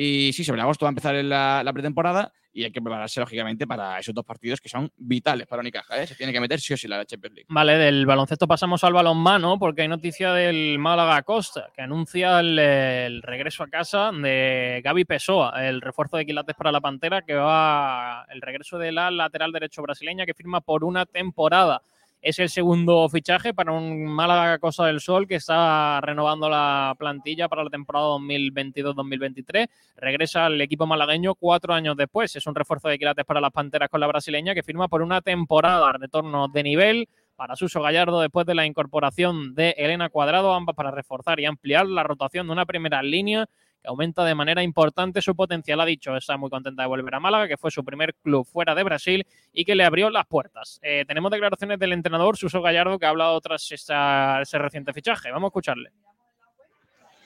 y 0.00 0.32
sí, 0.32 0.44
sobre 0.44 0.62
agosto 0.62 0.84
va 0.84 0.90
a 0.90 0.92
empezar 0.92 1.12
la, 1.24 1.70
pretemporada 1.72 2.32
y 2.52 2.62
hay 2.62 2.70
que 2.70 2.80
prepararse, 2.80 3.18
lógicamente, 3.18 3.66
para 3.66 3.98
esos 3.98 4.14
dos 4.14 4.24
partidos 4.24 4.60
que 4.60 4.68
son 4.68 4.92
vitales 4.96 5.48
para 5.48 5.58
Unicaja, 5.58 6.00
¿eh? 6.00 6.06
se 6.06 6.14
tiene 6.14 6.32
que 6.32 6.38
meter 6.38 6.60
sí 6.60 6.72
o 6.72 6.76
sí 6.76 6.86
la 6.86 7.04
Champions 7.04 7.34
League. 7.34 7.46
Vale, 7.48 7.76
del 7.78 8.06
baloncesto 8.06 8.46
pasamos 8.46 8.84
al 8.84 8.92
balonmano 8.92 9.58
porque 9.58 9.82
hay 9.82 9.88
noticia 9.88 10.32
del 10.32 10.78
Málaga 10.78 11.20
Costa 11.22 11.70
que 11.74 11.82
anuncia 11.82 12.38
el, 12.38 12.56
el 12.60 13.22
regreso 13.22 13.64
a 13.64 13.68
casa 13.68 14.12
de 14.12 14.80
Gaby 14.84 15.04
Pessoa, 15.04 15.66
el 15.66 15.80
refuerzo 15.80 16.16
de 16.16 16.26
quilates 16.26 16.54
para 16.54 16.70
la 16.70 16.80
Pantera 16.80 17.22
que 17.22 17.34
va 17.34 18.24
el 18.30 18.40
regreso 18.40 18.78
de 18.78 18.92
la 18.92 19.10
lateral 19.10 19.50
derecho 19.50 19.82
brasileña 19.82 20.26
que 20.26 20.34
firma 20.34 20.60
por 20.60 20.84
una 20.84 21.06
temporada. 21.06 21.82
Es 22.20 22.40
el 22.40 22.48
segundo 22.48 23.08
fichaje 23.08 23.54
para 23.54 23.70
un 23.70 24.04
Málaga 24.04 24.58
Costa 24.58 24.86
del 24.86 25.00
Sol 25.00 25.28
que 25.28 25.36
está 25.36 26.00
renovando 26.00 26.48
la 26.48 26.96
plantilla 26.98 27.48
para 27.48 27.62
la 27.62 27.70
temporada 27.70 28.06
2022-2023. 28.06 29.68
Regresa 29.96 30.46
al 30.46 30.60
equipo 30.60 30.84
malagueño 30.84 31.36
cuatro 31.36 31.74
años 31.74 31.96
después. 31.96 32.34
Es 32.34 32.44
un 32.48 32.56
refuerzo 32.56 32.88
de 32.88 32.98
quilates 32.98 33.24
para 33.24 33.40
las 33.40 33.52
Panteras 33.52 33.88
con 33.88 34.00
la 34.00 34.08
brasileña 34.08 34.52
que 34.52 34.64
firma 34.64 34.88
por 34.88 35.02
una 35.02 35.20
temporada 35.20 35.92
retorno 35.92 36.48
de 36.48 36.62
nivel 36.64 37.08
para 37.36 37.54
Suso 37.54 37.80
Gallardo 37.80 38.20
después 38.20 38.44
de 38.46 38.56
la 38.56 38.66
incorporación 38.66 39.54
de 39.54 39.70
Elena 39.78 40.08
Cuadrado, 40.08 40.54
ambas 40.54 40.74
para 40.74 40.90
reforzar 40.90 41.38
y 41.38 41.44
ampliar 41.44 41.86
la 41.86 42.02
rotación 42.02 42.48
de 42.48 42.52
una 42.52 42.66
primera 42.66 43.00
línea 43.00 43.46
aumenta 43.88 44.24
de 44.24 44.34
manera 44.34 44.62
importante 44.62 45.20
su 45.22 45.34
potencial. 45.34 45.80
Ha 45.80 45.84
dicho, 45.84 46.16
está 46.16 46.36
muy 46.36 46.50
contenta 46.50 46.82
de 46.82 46.88
volver 46.88 47.14
a 47.14 47.20
Málaga, 47.20 47.48
que 47.48 47.56
fue 47.56 47.70
su 47.70 47.84
primer 47.84 48.14
club 48.14 48.46
fuera 48.46 48.74
de 48.74 48.82
Brasil 48.84 49.26
y 49.52 49.64
que 49.64 49.74
le 49.74 49.84
abrió 49.84 50.10
las 50.10 50.26
puertas. 50.26 50.78
Eh, 50.82 51.04
tenemos 51.06 51.30
declaraciones 51.30 51.78
del 51.78 51.92
entrenador 51.92 52.36
Suso 52.36 52.62
Gallardo 52.62 52.98
que 52.98 53.06
ha 53.06 53.10
hablado 53.10 53.40
tras 53.40 53.70
ese 53.72 54.58
reciente 54.58 54.92
fichaje. 54.92 55.30
Vamos 55.30 55.48
a 55.48 55.50
escucharle. 55.50 55.90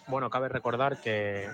Bueno, 0.08 0.28
cabe 0.28 0.48
recordar 0.48 1.00
que, 1.00 1.48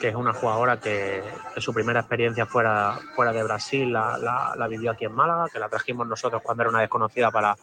que 0.00 0.08
es 0.08 0.14
una 0.14 0.34
jugadora 0.34 0.78
que, 0.78 1.22
que 1.54 1.60
su 1.62 1.72
primera 1.72 2.00
experiencia 2.00 2.44
fuera, 2.44 2.98
fuera 3.14 3.32
de 3.32 3.42
Brasil 3.42 3.90
la, 3.90 4.18
la- 4.18 4.54
la 4.56 4.68
vivió 4.68 4.90
aquí 4.90 5.06
en 5.06 5.12
Málaga, 5.12 5.46
que 5.50 5.58
la 5.58 5.68
trajimos 5.68 6.06
nosotros 6.06 6.42
cuando 6.42 6.62
era 6.62 6.70
una 6.70 6.80
desconocida 6.80 7.30
para, 7.30 7.56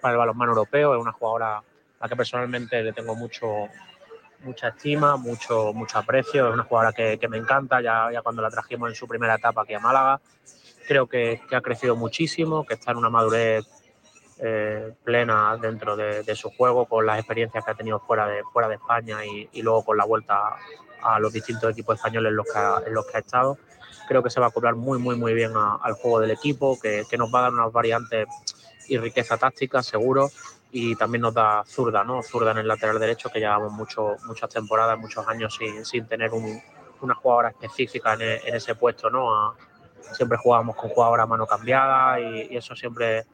para 0.00 0.12
el 0.12 0.18
balonmano 0.18 0.52
europeo. 0.52 0.94
Es 0.94 1.00
una 1.00 1.12
jugadora 1.12 1.58
a 1.58 1.62
la 2.00 2.08
que 2.08 2.16
personalmente 2.16 2.82
le 2.82 2.92
tengo 2.94 3.14
mucho, 3.14 3.46
mucha 4.44 4.68
estima, 4.68 5.16
mucho, 5.16 5.72
mucho 5.72 5.98
aprecio. 5.98 6.48
Es 6.48 6.54
una 6.54 6.64
jugadora 6.64 6.92
que, 6.92 7.18
que 7.18 7.28
me 7.28 7.36
encanta, 7.36 7.80
ya, 7.80 8.10
ya 8.12 8.22
cuando 8.22 8.42
la 8.42 8.50
trajimos 8.50 8.90
en 8.90 8.94
su 8.94 9.08
primera 9.08 9.34
etapa 9.34 9.62
aquí 9.62 9.74
a 9.74 9.80
Málaga. 9.80 10.20
Creo 10.86 11.06
que, 11.06 11.40
ha 11.50 11.60
crecido 11.60 11.96
muchísimo, 11.96 12.64
que 12.64 12.74
está 12.74 12.92
en 12.92 12.98
una 12.98 13.10
madurez 13.10 13.64
eh, 14.38 14.92
plena 15.02 15.56
dentro 15.56 15.96
de, 15.96 16.36
su 16.36 16.50
juego, 16.50 16.86
con 16.86 17.06
las 17.06 17.18
experiencias 17.18 17.64
que 17.64 17.70
ha 17.70 17.74
tenido 17.74 18.00
fuera 18.00 18.26
de, 18.26 18.42
fuera 18.52 18.68
de 18.68 18.74
España 18.74 19.24
y, 19.24 19.48
y 19.52 19.62
luego 19.62 19.84
con 19.84 19.96
la 19.96 20.04
vuelta 20.04 20.56
a 21.02 21.18
los 21.18 21.32
distintos 21.32 21.70
equipos 21.70 21.96
españoles 21.96 22.30
en 22.30 22.36
los 22.36 22.46
que 22.46 22.58
ha, 22.58 22.82
en 22.86 22.94
los 22.94 23.06
que 23.06 23.16
ha 23.16 23.20
estado. 23.20 23.58
Creo 24.08 24.22
que 24.22 24.30
se 24.30 24.40
va 24.40 24.46
a 24.46 24.48
acoplar 24.50 24.74
muy, 24.74 24.98
muy, 24.98 25.16
muy 25.16 25.34
bien 25.34 25.52
al 25.54 25.92
juego 25.94 26.20
del 26.20 26.30
equipo, 26.30 26.78
que, 26.80 27.04
que 27.08 27.16
nos 27.16 27.32
va 27.32 27.40
a 27.40 27.42
dar 27.42 27.52
unas 27.52 27.72
variantes 27.72 28.26
y 28.88 28.98
riqueza 28.98 29.38
táctica, 29.38 29.82
seguro, 29.82 30.30
y 30.76 30.96
también 30.96 31.22
nos 31.22 31.32
da 31.32 31.62
zurda, 31.64 32.02
¿no? 32.02 32.20
Zurda 32.20 32.50
en 32.50 32.58
el 32.58 32.66
lateral 32.66 32.98
derecho, 32.98 33.30
que 33.30 33.38
llevamos 33.38 33.70
mucho, 33.70 34.16
muchas 34.26 34.50
temporadas, 34.50 34.98
muchos 34.98 35.26
años 35.28 35.54
sin, 35.54 35.84
sin 35.84 36.04
tener 36.08 36.32
un- 36.32 36.60
una 37.00 37.14
jugadora 37.14 37.50
específica 37.50 38.14
en, 38.14 38.22
ese 38.52 38.74
puesto, 38.74 39.08
¿no? 39.08 39.54
Siempre 40.14 40.36
jugábamos 40.36 40.74
con 40.74 40.90
jugadora 40.90 41.22
a 41.22 41.26
mano 41.26 41.46
cambiada 41.46 42.18
y, 42.18 42.56
eso 42.56 42.74
siempre 42.74 43.24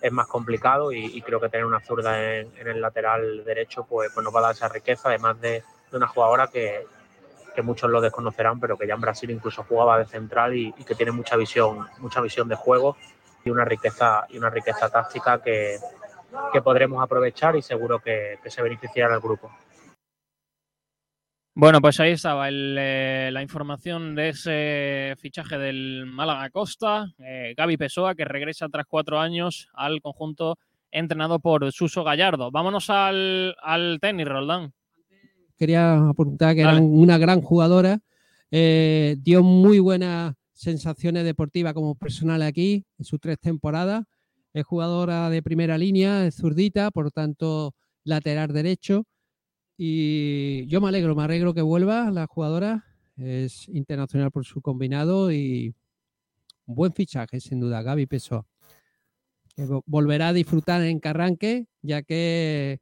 es 0.00 0.12
más 0.12 0.26
complicado 0.28 0.90
y, 0.90 1.20
creo 1.20 1.38
que 1.38 1.50
tener 1.50 1.66
una 1.66 1.80
zurda 1.80 2.38
en, 2.38 2.50
el 2.56 2.80
lateral 2.80 3.44
derecho 3.44 3.84
pues, 3.84 4.10
pues 4.14 4.24
nos 4.24 4.34
va 4.34 4.38
a 4.38 4.42
dar 4.44 4.52
esa 4.52 4.70
riqueza, 4.70 5.10
además 5.10 5.38
de, 5.42 5.62
una 5.92 6.08
jugadora 6.08 6.46
que, 6.46 6.86
que 7.54 7.60
muchos 7.60 7.90
lo 7.90 8.00
desconocerán, 8.00 8.58
pero 8.60 8.78
que 8.78 8.86
ya 8.86 8.94
en 8.94 9.00
Brasil 9.02 9.30
incluso 9.30 9.62
jugaba 9.64 9.98
de 9.98 10.06
central 10.06 10.56
y, 10.56 10.72
y 10.78 10.84
que 10.84 10.94
tiene 10.94 11.12
mucha 11.12 11.36
visión, 11.36 11.86
mucha 11.98 12.22
visión 12.22 12.48
de 12.48 12.56
juego 12.56 12.96
y 13.44 13.50
una 13.50 13.66
riqueza, 13.66 14.26
y 14.30 14.38
una 14.38 14.48
riqueza 14.48 14.88
táctica 14.88 15.42
que, 15.42 15.78
que 16.52 16.62
podremos 16.62 17.02
aprovechar 17.02 17.56
y 17.56 17.62
seguro 17.62 17.98
que, 18.00 18.38
que 18.42 18.50
se 18.50 18.62
beneficiará 18.62 19.14
al 19.14 19.20
grupo. 19.20 19.50
Bueno, 21.54 21.80
pues 21.80 21.98
ahí 21.98 22.12
estaba 22.12 22.48
el, 22.48 22.76
eh, 22.78 23.30
la 23.32 23.42
información 23.42 24.14
de 24.14 24.28
ese 24.28 25.14
fichaje 25.20 25.58
del 25.58 26.06
Málaga 26.06 26.50
Costa, 26.50 27.12
eh, 27.18 27.54
Gaby 27.56 27.76
Pessoa, 27.76 28.14
que 28.14 28.24
regresa 28.24 28.68
tras 28.68 28.86
cuatro 28.86 29.18
años 29.18 29.68
al 29.72 30.00
conjunto 30.00 30.56
entrenado 30.92 31.40
por 31.40 31.70
Suso 31.72 32.04
Gallardo. 32.04 32.52
Vámonos 32.52 32.90
al, 32.90 33.56
al 33.60 33.98
tenis, 34.00 34.28
Roldán. 34.28 34.72
quería 35.58 35.96
apuntar 36.08 36.54
que 36.54 36.62
Dale. 36.62 36.76
era 36.78 36.86
una 36.86 37.18
gran 37.18 37.40
jugadora, 37.42 37.98
eh, 38.52 39.16
dio 39.18 39.42
muy 39.42 39.80
buenas 39.80 40.34
sensaciones 40.52 41.24
deportivas 41.24 41.74
como 41.74 41.96
personal 41.96 42.42
aquí 42.42 42.84
en 42.98 43.04
sus 43.04 43.18
tres 43.18 43.38
temporadas. 43.40 44.04
Es 44.58 44.66
jugadora 44.66 45.30
de 45.30 45.40
primera 45.40 45.78
línea, 45.78 46.26
es 46.26 46.34
zurdita, 46.34 46.90
por 46.90 47.12
tanto 47.12 47.76
lateral 48.02 48.52
derecho. 48.52 49.04
Y 49.76 50.66
yo 50.66 50.80
me 50.80 50.88
alegro, 50.88 51.14
me 51.14 51.22
alegro 51.22 51.54
que 51.54 51.62
vuelva 51.62 52.10
la 52.10 52.26
jugadora. 52.26 52.84
Es 53.16 53.68
internacional 53.68 54.32
por 54.32 54.44
su 54.44 54.60
combinado 54.60 55.30
y 55.30 55.76
un 56.66 56.74
buen 56.74 56.92
fichaje, 56.92 57.38
sin 57.38 57.60
duda, 57.60 57.82
Gaby 57.82 58.06
Pessoa. 58.06 58.44
Volverá 59.86 60.28
a 60.28 60.32
disfrutar 60.32 60.82
en 60.82 60.98
Carranque, 60.98 61.68
ya 61.80 62.02
que 62.02 62.80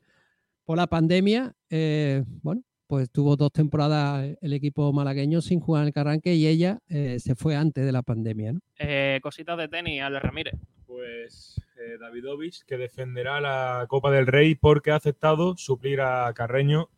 por 0.64 0.78
la 0.78 0.86
pandemia, 0.86 1.52
eh, 1.68 2.24
bueno, 2.40 2.62
pues 2.86 3.10
tuvo 3.10 3.36
dos 3.36 3.52
temporadas 3.52 4.34
el 4.40 4.52
equipo 4.54 4.94
malagueño 4.94 5.42
sin 5.42 5.60
jugar 5.60 5.86
en 5.86 5.92
Carranque 5.92 6.34
y 6.36 6.46
ella 6.46 6.78
eh, 6.88 7.18
se 7.18 7.34
fue 7.34 7.54
antes 7.54 7.84
de 7.84 7.92
la 7.92 8.02
pandemia. 8.02 8.54
Eh, 8.78 9.20
cositas 9.22 9.58
de 9.58 9.68
tenis, 9.68 10.00
Ale 10.00 10.20
Ramírez. 10.20 10.54
Pues 10.86 11.60
eh, 11.76 11.98
Davidovich, 11.98 12.64
que 12.64 12.76
defenderá 12.76 13.40
la 13.40 13.86
Copa 13.88 14.10
del 14.10 14.26
Rey 14.26 14.54
porque 14.54 14.92
ha 14.92 14.96
aceptado 14.96 15.56
suplir 15.56 16.00
a 16.00 16.32
Carreño, 16.32 16.90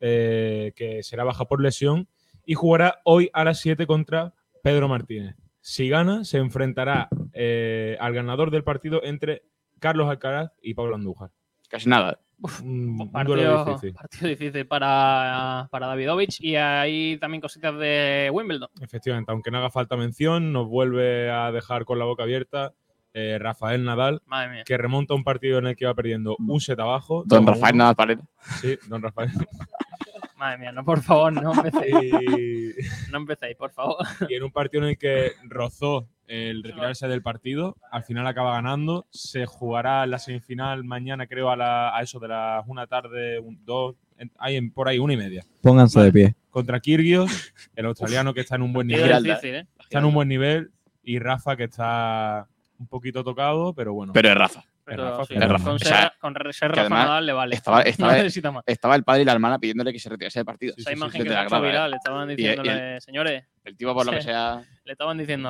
eh, 0.00 0.72
que 0.76 1.02
será 1.02 1.24
baja 1.24 1.46
por 1.46 1.62
lesión, 1.62 2.08
y 2.44 2.54
jugará 2.54 3.00
hoy 3.04 3.30
a 3.32 3.44
las 3.44 3.60
7 3.60 3.86
contra 3.86 4.34
Pedro 4.62 4.88
Martínez. 4.88 5.36
Si 5.60 5.88
gana, 5.88 6.24
se 6.24 6.38
enfrentará 6.38 7.08
eh, 7.32 7.96
al 8.00 8.12
ganador 8.12 8.50
del 8.50 8.64
partido 8.64 9.02
entre 9.04 9.42
Carlos 9.78 10.08
Alcaraz 10.08 10.52
y 10.62 10.74
Pablo 10.74 10.96
Andújar. 10.96 11.30
Casi 11.68 11.88
nada. 11.88 12.20
Un, 12.62 13.10
Partido, 13.12 13.64
difícil. 13.66 13.92
partido 13.92 14.28
difícil 14.28 14.66
para, 14.66 15.68
para 15.70 15.88
Davidovich 15.88 16.40
y 16.40 16.56
hay 16.56 17.18
también 17.18 17.42
cositas 17.42 17.78
de 17.78 18.30
Wimbledon. 18.32 18.70
Efectivamente, 18.80 19.30
aunque 19.30 19.50
no 19.50 19.58
haga 19.58 19.70
falta 19.70 19.96
mención, 19.96 20.50
nos 20.52 20.66
vuelve 20.66 21.30
a 21.30 21.52
dejar 21.52 21.84
con 21.84 21.98
la 21.98 22.06
boca 22.06 22.22
abierta 22.22 22.74
eh, 23.14 23.38
Rafael 23.40 23.84
Nadal, 23.84 24.22
Madre 24.26 24.50
mía. 24.50 24.62
que 24.64 24.76
remonta 24.78 25.14
un 25.14 25.24
partido 25.24 25.58
en 25.58 25.66
el 25.66 25.76
que 25.76 25.84
iba 25.84 25.94
perdiendo 25.94 26.36
un 26.38 26.60
set 26.60 26.78
abajo. 26.80 27.24
Don 27.26 27.44
2 27.44 27.52
a 27.52 27.54
Rafael 27.56 27.74
1. 27.74 27.78
Nadal 27.78 27.96
Paredes. 27.96 28.24
Sí, 28.60 28.78
don 28.88 29.02
Rafael. 29.02 29.30
Madre 30.36 30.58
mía, 30.58 30.72
no, 30.72 30.84
por 30.84 31.02
favor, 31.02 31.32
no 31.32 31.52
empecéis. 31.52 31.94
y, 32.30 33.10
No 33.10 33.18
empecéis, 33.18 33.56
por 33.56 33.70
favor. 33.72 33.96
y 34.28 34.34
en 34.34 34.42
un 34.42 34.50
partido 34.50 34.82
en 34.84 34.90
el 34.90 34.98
que 34.98 35.32
rozó 35.44 36.08
el 36.26 36.62
retirarse 36.62 37.08
del 37.08 37.20
partido, 37.22 37.76
al 37.90 38.04
final 38.04 38.26
acaba 38.26 38.52
ganando. 38.54 39.06
Se 39.10 39.44
jugará 39.46 40.06
la 40.06 40.18
semifinal 40.18 40.84
mañana, 40.84 41.26
creo, 41.26 41.50
a, 41.50 41.56
la- 41.56 41.94
a 41.96 42.00
eso 42.02 42.20
de 42.20 42.28
las 42.28 42.64
una 42.68 42.86
tarde, 42.86 43.38
un- 43.40 43.62
dos, 43.66 43.96
en- 44.16 44.30
hay 44.38 44.56
en- 44.56 44.70
por 44.72 44.88
ahí 44.88 44.98
una 44.98 45.12
y 45.12 45.16
media. 45.18 45.44
Pónganse 45.60 46.00
de 46.00 46.12
pie. 46.12 46.34
Contra 46.48 46.80
Kyrgios, 46.80 47.52
el 47.76 47.86
australiano 47.86 48.32
que 48.32 48.40
está 48.40 48.54
en 48.56 48.62
un 48.62 48.72
buen 48.72 48.86
nivel. 48.86 49.22
difícil, 49.22 49.54
¿eh? 49.56 49.66
Está 49.78 49.98
en 49.98 50.04
un 50.06 50.14
buen 50.14 50.28
nivel. 50.28 50.70
Y 51.02 51.18
Rafa, 51.18 51.56
que 51.56 51.64
está 51.64 52.46
un 52.80 52.88
poquito 52.88 53.22
tocado, 53.22 53.72
pero 53.74 53.92
bueno. 53.94 54.12
Pero 54.12 54.28
es 54.30 54.34
Rafa. 54.34 54.64
Pero 54.84 55.04
Rafa, 55.08 55.24
sí, 55.26 55.34
pero 55.34 55.48
Rafa. 55.52 55.64
con 55.64 55.74
O 55.74 55.78
ser, 55.78 56.12
con 56.20 56.34
ser 56.34 56.42
que 56.42 56.66
Rafa 56.68 56.80
además 56.80 57.06
Nadal 57.06 57.26
le 57.26 57.32
vale. 57.32 57.54
Estaba, 57.54 57.82
estaba- 57.82 58.10
no 58.12 58.18
necesita 58.18 58.50
más. 58.50 58.64
estaba 58.66 58.96
el 58.96 59.04
padre 59.04 59.22
y 59.22 59.24
la 59.26 59.32
hermana 59.32 59.58
pidiéndole 59.60 59.92
que 59.92 60.00
se 60.00 60.08
retirase 60.08 60.40
del 60.40 60.46
partido. 60.46 60.74
Esa 60.76 60.92
imagen 60.92 61.22
que 61.22 61.28
la 61.28 61.34
se 61.48 61.56
¿eh? 61.56 61.90
estaban 61.96 62.30
y 62.30 62.34
diciéndole, 62.36 62.94
el, 62.96 63.00
señores. 63.00 63.44
el 63.64 63.76
tipo, 63.76 63.94
por 63.94 64.06
lo 64.06 64.12
que 64.12 64.18
Sí. 64.18 64.24
sea. 64.24 64.62
Le 64.84 64.92
estaban 64.92 65.18
diciendo. 65.18 65.48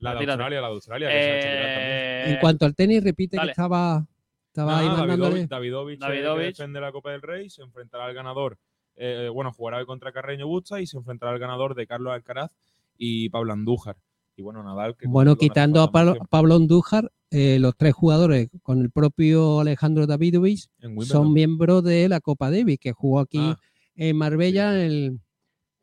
La 0.00 0.10
de. 0.14 0.18
Australia, 0.26 0.60
la 0.60 0.66
de 0.68 0.74
Australia, 0.74 1.08
que 1.08 1.14
se 1.14 1.18
ha 1.30 1.38
hecho 1.38 1.48
viral 1.48 1.62
también. 1.62 1.88
Eh, 1.88 2.24
En 2.34 2.38
cuanto 2.40 2.66
al 2.66 2.74
tenis, 2.74 3.02
repite 3.02 3.36
dale. 3.38 3.46
que 3.46 3.52
estaba, 3.52 4.04
estaba 4.48 4.78
ahí 4.78 4.86
Nada, 4.86 4.98
mandándole. 4.98 5.46
Davidovich, 5.46 5.48
Davidovich, 5.48 5.96
eh, 5.96 6.00
Davidovich. 6.00 6.40
que 6.56 6.62
defiende 6.62 6.80
la 6.80 6.92
Copa 6.92 7.12
del 7.12 7.22
Rey, 7.22 7.48
se 7.48 7.62
enfrentará 7.62 8.04
al 8.04 8.12
ganador. 8.14 8.58
eh, 8.98 9.28
bueno, 9.32 9.52
jugará 9.52 9.76
hoy 9.78 9.86
contra 9.86 10.10
Carreño 10.12 10.46
Busta 10.46 10.80
y 10.80 10.86
se 10.86 10.96
enfrentará 10.98 11.32
al 11.32 11.38
ganador 11.38 11.74
de 11.74 11.86
Carlos 11.86 12.12
Alcaraz 12.12 12.56
y 12.98 13.28
Pablo 13.30 13.52
Andújar. 13.52 13.96
Y 14.36 14.42
bueno, 14.42 14.62
Nadal. 14.62 14.96
Que 14.96 15.06
Bueno, 15.08 15.36
quitando 15.36 15.80
a 15.82 15.90
Pablo. 15.90 16.16
Pablo 16.28 16.56
Andújar, 16.56 17.10
eh, 17.30 17.58
los 17.58 17.74
tres 17.76 17.94
jugadores 17.94 18.50
con 18.62 18.80
el 18.80 18.90
propio 18.90 19.60
Alejandro 19.60 20.06
Davidovich 20.06 20.68
son 21.02 21.32
miembros 21.32 21.82
de 21.82 22.08
la 22.08 22.20
Copa 22.20 22.50
Davis, 22.50 22.78
que 22.78 22.92
jugó 22.92 23.20
aquí 23.20 23.38
Ah. 23.40 23.58
en 23.94 24.16
Marbella. 24.16 24.74
en 24.74 24.80
el- 24.92 25.20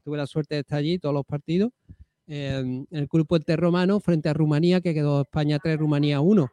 tuve 0.04 0.18
la 0.18 0.28
suerte 0.28 0.56
de 0.56 0.62
estar 0.62 0.80
allí 0.80 1.00
todos 1.00 1.14
los 1.16 1.26
partidos. 1.26 1.72
en 2.26 2.88
el 2.90 3.08
grupo 3.08 3.36
interromano 3.36 4.00
frente 4.00 4.30
a 4.30 4.34
Rumanía, 4.34 4.80
que 4.80 4.94
quedó 4.94 5.24
España 5.24 5.60
3, 5.62 5.78
Rumanía 5.78 6.22
1. 6.22 6.48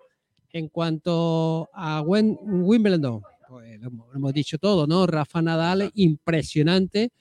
En 0.52 0.66
cuanto 0.68 1.68
a 1.72 2.02
Wimbledon, 2.02 3.22
pues 3.48 3.80
lo 3.80 3.90
hemos 4.12 4.32
dicho 4.32 4.58
todo, 4.58 4.88
¿no? 4.88 5.06
Rafa 5.06 5.40
Nadal, 5.40 5.92
impresionante. 5.94 7.12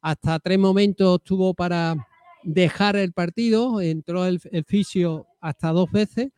Hasta 0.00 0.38
tres 0.38 0.58
momentos 0.58 1.20
tuvo 1.22 1.52
para 1.52 1.96
dejar 2.42 2.96
el 2.96 3.12
partido, 3.12 3.80
entró 3.80 4.26
el, 4.26 4.40
el 4.50 4.64
fisio 4.64 5.26
hasta 5.40 5.70
dos 5.70 5.90
veces 5.90 6.30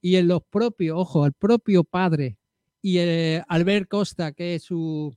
y 0.00 0.16
en 0.16 0.28
los 0.28 0.42
propios, 0.42 0.98
ojo, 0.98 1.26
el 1.26 1.32
propio 1.32 1.84
padre 1.84 2.36
y 2.82 2.98
eh, 2.98 3.42
Albert 3.48 3.88
Costa, 3.88 4.32
que 4.32 4.54
es 4.54 4.62
su, 4.62 5.14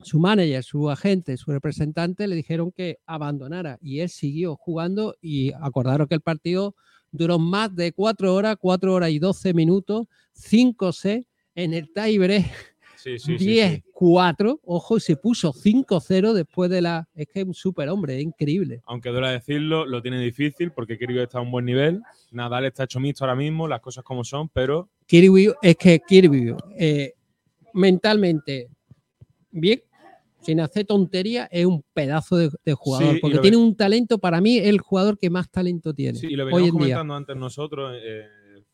su 0.00 0.20
manager, 0.20 0.62
su 0.62 0.90
agente, 0.90 1.36
su 1.36 1.50
representante, 1.50 2.26
le 2.26 2.36
dijeron 2.36 2.70
que 2.70 2.98
abandonara 3.06 3.78
y 3.80 4.00
él 4.00 4.08
siguió 4.08 4.56
jugando 4.56 5.16
y 5.20 5.52
acordaron 5.52 6.06
que 6.06 6.14
el 6.14 6.20
partido 6.20 6.74
duró 7.10 7.38
más 7.38 7.74
de 7.74 7.92
cuatro 7.92 8.34
horas, 8.34 8.56
cuatro 8.60 8.94
horas 8.94 9.10
y 9.10 9.18
doce 9.18 9.54
minutos, 9.54 10.06
cinco 10.32 10.92
C 10.92 11.26
en 11.54 11.74
el 11.74 11.92
tiebreak 11.92 12.73
Sí, 13.04 13.18
sí, 13.18 13.38
sí, 13.38 13.46
10-4, 13.92 14.60
ojo, 14.64 14.96
y 14.96 15.00
se 15.00 15.16
puso 15.16 15.52
5-0 15.52 16.32
después 16.32 16.70
de 16.70 16.80
la. 16.80 17.06
Es 17.14 17.26
que 17.28 17.40
es 17.40 17.46
un 17.46 17.52
super 17.52 17.90
hombre, 17.90 18.16
es 18.16 18.22
increíble. 18.22 18.80
Aunque 18.86 19.10
duela 19.10 19.30
decirlo, 19.30 19.84
lo 19.84 20.00
tiene 20.00 20.18
difícil 20.20 20.72
porque 20.72 20.96
Kyrgios 20.96 21.24
está 21.24 21.36
a 21.36 21.42
un 21.42 21.50
buen 21.50 21.66
nivel. 21.66 22.00
Nadal 22.30 22.64
está 22.64 22.84
hecho 22.84 23.00
mixto 23.00 23.24
ahora 23.24 23.36
mismo, 23.36 23.68
las 23.68 23.82
cosas 23.82 24.04
como 24.04 24.24
son, 24.24 24.48
pero 24.48 24.88
Kirby, 25.04 25.52
es 25.60 25.76
que 25.76 26.00
Kirby, 26.00 26.54
eh, 26.78 27.12
mentalmente, 27.74 28.70
bien, 29.50 29.82
sin 30.40 30.60
hacer 30.60 30.86
tontería, 30.86 31.46
es 31.52 31.66
un 31.66 31.84
pedazo 31.92 32.38
de, 32.38 32.48
de 32.64 32.72
jugador. 32.72 33.16
Sí, 33.16 33.18
porque 33.20 33.38
tiene 33.40 33.58
un 33.58 33.76
talento, 33.76 34.16
para 34.16 34.40
mí, 34.40 34.56
es 34.56 34.68
el 34.68 34.80
jugador 34.80 35.18
que 35.18 35.28
más 35.28 35.50
talento 35.50 35.92
tiene 35.92 36.18
Sí, 36.18 36.28
y 36.30 36.36
lo 36.36 36.44
hoy 36.46 36.52
veníamos 36.54 36.68
en 36.68 36.86
día. 36.86 36.96
comentando 36.96 37.14
antes 37.16 37.36
nosotros, 37.36 37.92
eh, 38.02 38.24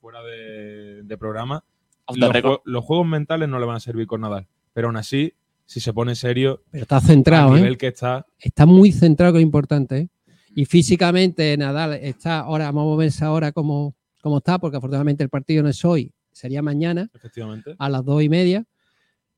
fuera 0.00 0.22
de, 0.22 1.02
de 1.02 1.18
programa. 1.18 1.64
Off 2.10 2.14
the 2.16 2.20
Los, 2.20 2.32
record. 2.32 2.52
jue- 2.58 2.62
los 2.64 2.84
juegos 2.84 3.06
mentales 3.06 3.48
no 3.48 3.58
le 3.58 3.66
van 3.66 3.76
a 3.76 3.80
servir 3.80 4.06
con 4.06 4.20
Nadal. 4.20 4.46
Pero 4.72 4.88
aún 4.88 4.96
así, 4.96 5.32
si 5.66 5.80
se 5.80 5.92
pone 5.92 6.14
serio, 6.14 6.62
Pero 6.70 6.82
está 6.82 7.00
centrado, 7.00 7.56
¿eh? 7.56 7.60
nivel 7.60 7.78
que 7.78 7.88
está, 7.88 8.26
Está 8.38 8.66
muy 8.66 8.92
centrado, 8.92 9.32
que 9.34 9.38
es 9.38 9.42
importante. 9.44 9.98
¿eh? 9.98 10.08
Y 10.54 10.64
físicamente 10.64 11.56
Nadal 11.56 11.94
está 11.94 12.40
ahora, 12.40 12.66
vamos 12.66 12.94
a 12.94 12.98
ver 12.98 13.12
ahora 13.22 13.52
cómo, 13.52 13.94
cómo 14.20 14.38
está, 14.38 14.58
porque 14.58 14.76
afortunadamente 14.76 15.22
el 15.22 15.30
partido 15.30 15.62
no 15.62 15.68
es 15.68 15.84
hoy, 15.84 16.12
sería 16.32 16.60
mañana 16.62 17.08
efectivamente. 17.14 17.74
a 17.78 17.88
las 17.88 18.04
dos 18.04 18.22
y 18.22 18.28
media. 18.28 18.64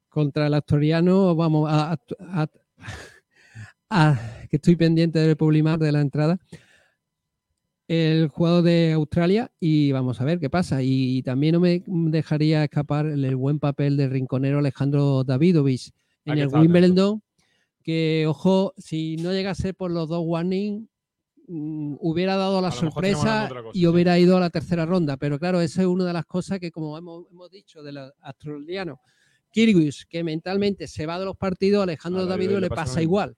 Contra 0.08 0.46
el 0.46 0.54
asturiano, 0.54 1.34
vamos 1.34 1.70
a, 1.70 1.92
a- 1.92 1.98
a- 2.42 2.48
a- 3.90 4.20
que 4.50 4.56
estoy 4.56 4.76
pendiente 4.76 5.18
del 5.18 5.36
Publimar 5.36 5.78
de 5.78 5.92
la 5.92 6.00
entrada. 6.00 6.38
El 7.94 8.28
jugador 8.28 8.64
de 8.64 8.92
Australia 8.92 9.52
y 9.60 9.92
vamos 9.92 10.18
a 10.18 10.24
ver 10.24 10.40
qué 10.40 10.48
pasa. 10.48 10.82
Y, 10.82 11.22
también 11.24 11.52
no 11.52 11.60
me 11.60 11.82
dejaría 11.86 12.64
escapar 12.64 13.04
el, 13.04 13.36
buen 13.36 13.58
papel 13.58 13.98
del 13.98 14.08
rinconero 14.08 14.60
Alejandro 14.60 15.24
Davidovich 15.24 15.90
en 16.24 16.32
Hay 16.32 16.38
que 16.38 16.44
el. 16.44 16.48
Wimbledon. 16.48 17.22
Que, 17.82 18.24
ojo, 18.26 18.72
si 18.78 19.16
no 19.16 19.30
llegase 19.32 19.74
por 19.74 19.90
los 19.90 20.08
dos 20.08 20.22
warnings, 20.24 20.88
mm, 21.48 21.96
hubiera 22.00 22.36
dado 22.36 22.62
la 22.62 22.70
sorpresa 22.70 23.50
cosa, 23.50 23.70
y 23.74 23.86
hubiera 23.86 24.18
ido 24.18 24.38
a 24.38 24.40
la 24.40 24.48
tercera 24.48 24.86
ronda. 24.86 25.18
Pero 25.18 25.38
claro, 25.38 25.60
esa 25.60 25.82
es 25.82 25.86
una 25.86 26.06
de 26.06 26.14
las 26.14 26.24
cosas 26.24 26.60
que, 26.60 26.70
como 26.70 26.96
hemos, 26.96 27.26
hemos 27.30 27.50
dicho, 27.50 27.82
de 27.82 27.92
los 27.92 28.10
australianos, 28.22 29.00
Kyrgios, 29.50 30.06
que 30.08 30.24
mentalmente 30.24 30.88
se 30.88 31.04
va 31.04 31.18
de 31.18 31.26
los 31.26 31.36
partidos, 31.36 31.82
Alejandro 31.82 32.24
David 32.24 32.52
David 32.52 32.62
le 32.62 32.70
pasa 32.70 33.02
igual. 33.02 33.36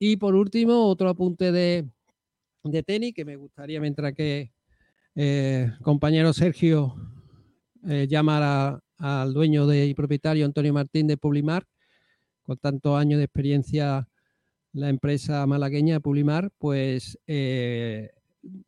Y 0.00 0.16
por 0.16 0.34
último, 0.34 0.88
otro 0.88 1.08
apunte 1.10 1.52
de, 1.52 1.86
de 2.70 2.82
tenis 2.82 3.12
que 3.14 3.24
me 3.24 3.36
gustaría, 3.36 3.80
mientras 3.80 4.14
que 4.14 4.52
eh, 5.16 5.72
compañero 5.82 6.32
Sergio 6.32 6.94
eh, 7.88 8.06
llama 8.08 8.38
a- 8.40 8.80
al 8.98 9.34
dueño 9.34 9.66
de, 9.66 9.86
y 9.86 9.94
propietario 9.94 10.44
Antonio 10.46 10.72
Martín 10.72 11.08
de 11.08 11.16
Publimar, 11.16 11.64
con 12.44 12.56
tantos 12.58 12.96
años 12.98 13.18
de 13.18 13.24
experiencia 13.24 14.08
la 14.72 14.88
empresa 14.88 15.44
malagueña 15.46 15.98
Publimar, 16.00 16.50
pues 16.58 17.18
eh, 17.26 18.10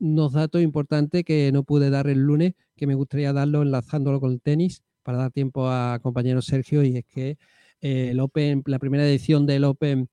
unos 0.00 0.32
datos 0.32 0.60
importantes 0.60 1.24
que 1.24 1.50
no 1.52 1.62
pude 1.62 1.88
dar 1.90 2.08
el 2.08 2.18
lunes, 2.18 2.54
que 2.76 2.86
me 2.88 2.94
gustaría 2.94 3.32
darlo 3.32 3.62
enlazándolo 3.62 4.20
con 4.20 4.32
el 4.32 4.40
tenis 4.40 4.82
para 5.04 5.18
dar 5.18 5.30
tiempo 5.30 5.68
a 5.68 6.00
compañero 6.02 6.42
Sergio, 6.42 6.82
y 6.82 6.96
es 6.96 7.04
que 7.06 7.38
eh, 7.80 8.08
el 8.10 8.18
Open, 8.20 8.62
la 8.66 8.78
primera 8.80 9.06
edición 9.06 9.46
del 9.46 9.64
Open 9.64 10.08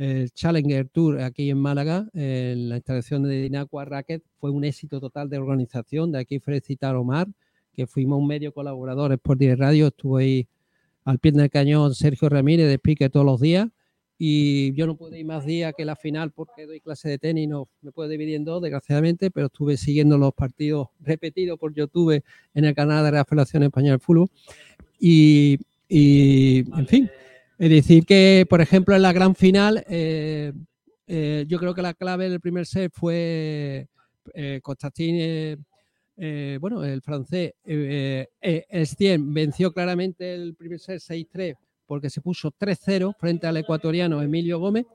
el 0.00 0.30
Challenger 0.30 0.88
Tour 0.88 1.20
aquí 1.20 1.50
en 1.50 1.58
Málaga, 1.58 2.08
en 2.14 2.70
la 2.70 2.76
instalación 2.76 3.22
de 3.22 3.42
Dinacua 3.42 3.84
Racket, 3.84 4.22
fue 4.38 4.50
un 4.50 4.64
éxito 4.64 4.98
total 4.98 5.28
de 5.28 5.36
organización. 5.36 6.10
De 6.10 6.20
aquí 6.20 6.38
felicitar 6.38 6.94
a 6.94 7.00
Omar, 7.00 7.28
que 7.74 7.86
fuimos 7.86 8.18
un 8.18 8.26
medio 8.26 8.50
colaborador 8.54 9.12
Sport 9.12 9.38
Direct 9.38 9.60
Radio, 9.60 9.88
estuvo 9.88 10.16
ahí 10.16 10.48
al 11.04 11.18
pie 11.18 11.32
del 11.32 11.50
cañón 11.50 11.94
Sergio 11.94 12.30
Ramírez 12.30 12.66
de 12.66 12.76
Speaker 12.76 13.10
todos 13.10 13.26
los 13.26 13.42
días. 13.42 13.68
Y 14.16 14.72
yo 14.72 14.86
no 14.86 14.96
pude 14.96 15.18
ir 15.18 15.26
más 15.26 15.44
días 15.44 15.74
que 15.76 15.84
la 15.84 15.96
final 15.96 16.30
porque 16.30 16.64
doy 16.64 16.80
clase 16.80 17.10
de 17.10 17.18
tenis, 17.18 17.46
no 17.46 17.68
me 17.82 17.92
puedo 17.92 18.08
dividir 18.08 18.36
en 18.36 18.44
dos, 18.44 18.62
desgraciadamente, 18.62 19.30
pero 19.30 19.48
estuve 19.48 19.76
siguiendo 19.76 20.16
los 20.16 20.32
partidos 20.32 20.88
repetidos 21.00 21.58
por 21.58 21.74
YouTube 21.74 22.22
en 22.54 22.64
el 22.64 22.74
canal 22.74 23.04
de 23.04 23.12
la 23.12 23.24
Federación 23.26 23.64
Española 23.64 23.96
de 23.96 23.98
Fútbol. 23.98 24.28
Y, 24.98 25.58
y, 25.90 26.60
en 26.74 26.86
fin, 26.86 27.10
es 27.60 27.68
decir, 27.68 28.06
que, 28.06 28.46
por 28.48 28.62
ejemplo, 28.62 28.96
en 28.96 29.02
la 29.02 29.12
gran 29.12 29.34
final, 29.34 29.84
eh, 29.86 30.50
eh, 31.06 31.44
yo 31.46 31.58
creo 31.58 31.74
que 31.74 31.82
la 31.82 31.92
clave 31.92 32.30
del 32.30 32.40
primer 32.40 32.64
set 32.64 32.90
fue 32.94 33.86
eh, 34.32 34.60
Constantin, 34.62 35.16
eh, 35.18 35.56
eh, 36.16 36.56
bueno, 36.58 36.82
el 36.82 37.02
francés, 37.02 37.52
eh, 37.62 38.26
eh, 38.40 38.64
Estienne 38.70 39.26
venció 39.28 39.74
claramente 39.74 40.32
el 40.32 40.54
primer 40.54 40.80
set 40.80 41.00
6-3 41.00 41.54
porque 41.84 42.08
se 42.08 42.22
puso 42.22 42.50
3-0 42.50 43.14
frente 43.18 43.46
al 43.46 43.58
ecuatoriano 43.58 44.22
Emilio 44.22 44.58
Gómez 44.58 44.86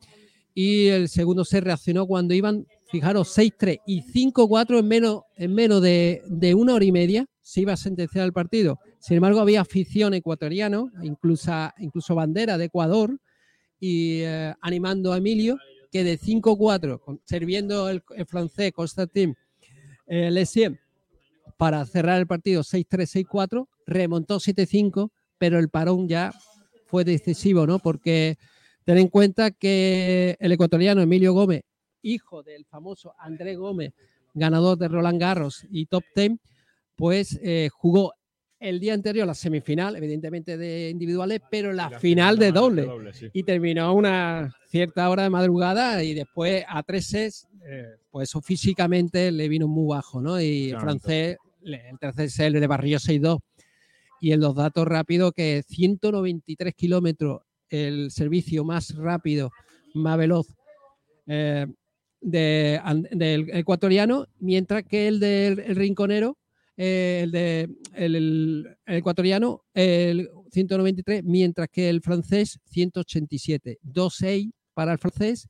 y 0.56 0.88
el 0.88 1.08
segundo 1.08 1.46
set 1.46 1.66
reaccionó 1.66 2.08
cuando 2.08 2.34
iban, 2.34 2.66
fijaros, 2.90 3.38
6-3 3.38 3.82
y 3.86 4.02
5-4 4.02 4.80
en 4.80 4.88
menos, 4.88 5.22
en 5.36 5.54
menos 5.54 5.84
de, 5.84 6.24
de 6.26 6.56
una 6.56 6.74
hora 6.74 6.86
y 6.86 6.92
media 6.92 7.28
se 7.45 7.61
iba 7.61 7.73
a 7.73 7.77
sentenciar 7.77 8.26
el 8.26 8.34
partido. 8.34 8.80
Sin 8.97 9.17
embargo, 9.17 9.39
había 9.39 9.61
afición 9.61 10.15
ecuatoriano, 10.15 10.91
incluso, 11.03 11.51
incluso 11.77 12.15
bandera 12.15 12.57
de 12.57 12.65
Ecuador, 12.65 13.19
y 13.80 14.22
eh, 14.22 14.51
animando 14.61 15.13
a 15.13 15.17
Emilio, 15.17 15.55
que 15.91 16.03
de 16.03 16.17
5-4, 16.17 16.99
con- 16.99 17.22
sirviendo 17.23 17.88
el, 17.89 18.01
el 18.15 18.26
francés 18.26 18.72
Constantin 18.72 19.35
eh, 20.07 20.31
Lessien 20.31 20.80
para 21.55 21.85
cerrar 21.85 22.19
el 22.19 22.26
partido 22.26 22.63
6-3, 22.63 23.27
6-4, 23.30 23.67
remontó 23.85 24.39
7-5, 24.39 25.11
pero 25.38 25.59
el 25.59 25.69
parón 25.69 26.07
ya 26.07 26.34
fue 26.88 27.03
decisivo, 27.05 27.67
¿no? 27.67 27.77
Porque 27.77 28.38
ten 28.85 28.97
en 28.97 29.07
cuenta 29.07 29.51
que 29.51 30.35
el 30.39 30.51
ecuatoriano 30.51 30.99
Emilio 31.01 31.34
Gómez, 31.34 31.61
hijo 32.01 32.41
del 32.41 32.65
famoso 32.65 33.13
Andrés 33.19 33.55
Gómez, 33.59 33.93
ganador 34.34 34.80
de 34.80 34.88
Roland 34.88 35.19
Garros 35.22 35.63
y 35.69 35.85
top 35.85 36.03
10, 36.15 36.31
pues 36.95 37.39
eh, 37.43 37.69
jugó 37.72 38.13
el 38.59 38.80
día 38.80 38.93
anterior 38.93 39.27
la 39.27 39.34
semifinal, 39.35 39.95
evidentemente 39.95 40.57
de 40.57 40.89
individuales, 40.89 41.41
pero 41.51 41.72
la, 41.73 41.89
la 41.89 41.99
final, 41.99 42.35
final 42.35 42.39
de 42.39 42.45
de 42.45 42.51
doble. 42.51 43.13
sí. 43.13 43.27
Y 43.34 43.43
terminó 43.43 43.84
a 43.84 43.91
una 43.91 44.55
cierta 44.69 45.09
hora 45.09 45.23
de 45.23 45.30
madrugada 45.30 46.03
y 46.03 46.13
después 46.13 46.63
a 46.67 46.81
tres 46.84 47.05
sets, 47.07 47.47
eh, 47.67 47.85
pues 48.09 48.30
eso 48.30 48.41
físicamente 48.41 49.31
le 49.31 49.49
vino 49.49 49.67
muy 49.67 49.95
bajo, 49.95 50.22
¿no? 50.22 50.39
Y 50.41 50.69
el 50.72 50.80
francés, 50.80 51.38
el 51.63 51.99
tercer 51.99 52.30
set 52.31 52.53
le 52.53 52.65
barrió 52.67 52.97
6-2. 52.97 53.39
Y 54.22 54.31
en 54.31 54.39
los 54.39 54.55
datos 54.55 54.88
rápidos, 54.88 55.34
que 55.34 55.61
193 55.67 56.73
kilómetros, 56.73 57.41
el 57.69 58.09
servicio 58.09 58.63
más 58.63 58.95
rápido, 58.95 59.51
más 59.93 60.17
veloz 60.17 60.47
eh, 61.27 61.67
de- 62.22 62.80
del 63.11 63.49
ecuatoriano, 63.51 64.26
mientras 64.39 64.84
que 64.84 65.07
el 65.07 65.19
del 65.19 65.59
el 65.59 65.76
rinconero, 65.76 66.38
eh, 66.77 67.22
el, 67.23 67.31
de, 67.31 67.61
el, 67.93 68.15
el- 68.15 68.77
el 68.85 68.95
ecuatoriano, 68.95 69.64
el 69.73 70.30
193, 70.52 71.23
mientras 71.23 71.68
que 71.69 71.89
el 71.89 72.02
francés 72.02 72.60
187. 72.65 73.80
2-6 73.84 74.52
para 74.73 74.93
el 74.93 74.99
francés, 74.99 75.47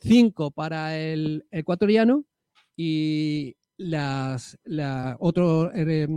5 0.00 0.50
para 0.50 0.98
el 0.98 1.44
ecuatoriano 1.50 2.24
y 2.76 3.54
las, 3.76 4.58
la, 4.64 5.16
otro 5.20 5.70
eh, 5.74 6.08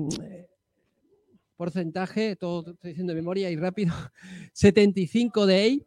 porcentaje, 1.56 2.36
todo 2.36 2.72
estoy 2.72 2.90
diciendo 2.92 3.14
de 3.14 3.22
memoria 3.22 3.50
y 3.50 3.56
rápido, 3.56 3.94
75 4.54 5.46
de 5.46 5.64
EI, 5.64 5.86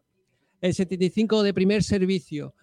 el 0.60 0.74
75 0.74 1.43
de 1.43 1.55
primer 1.55 1.82
servicio, 1.82 2.55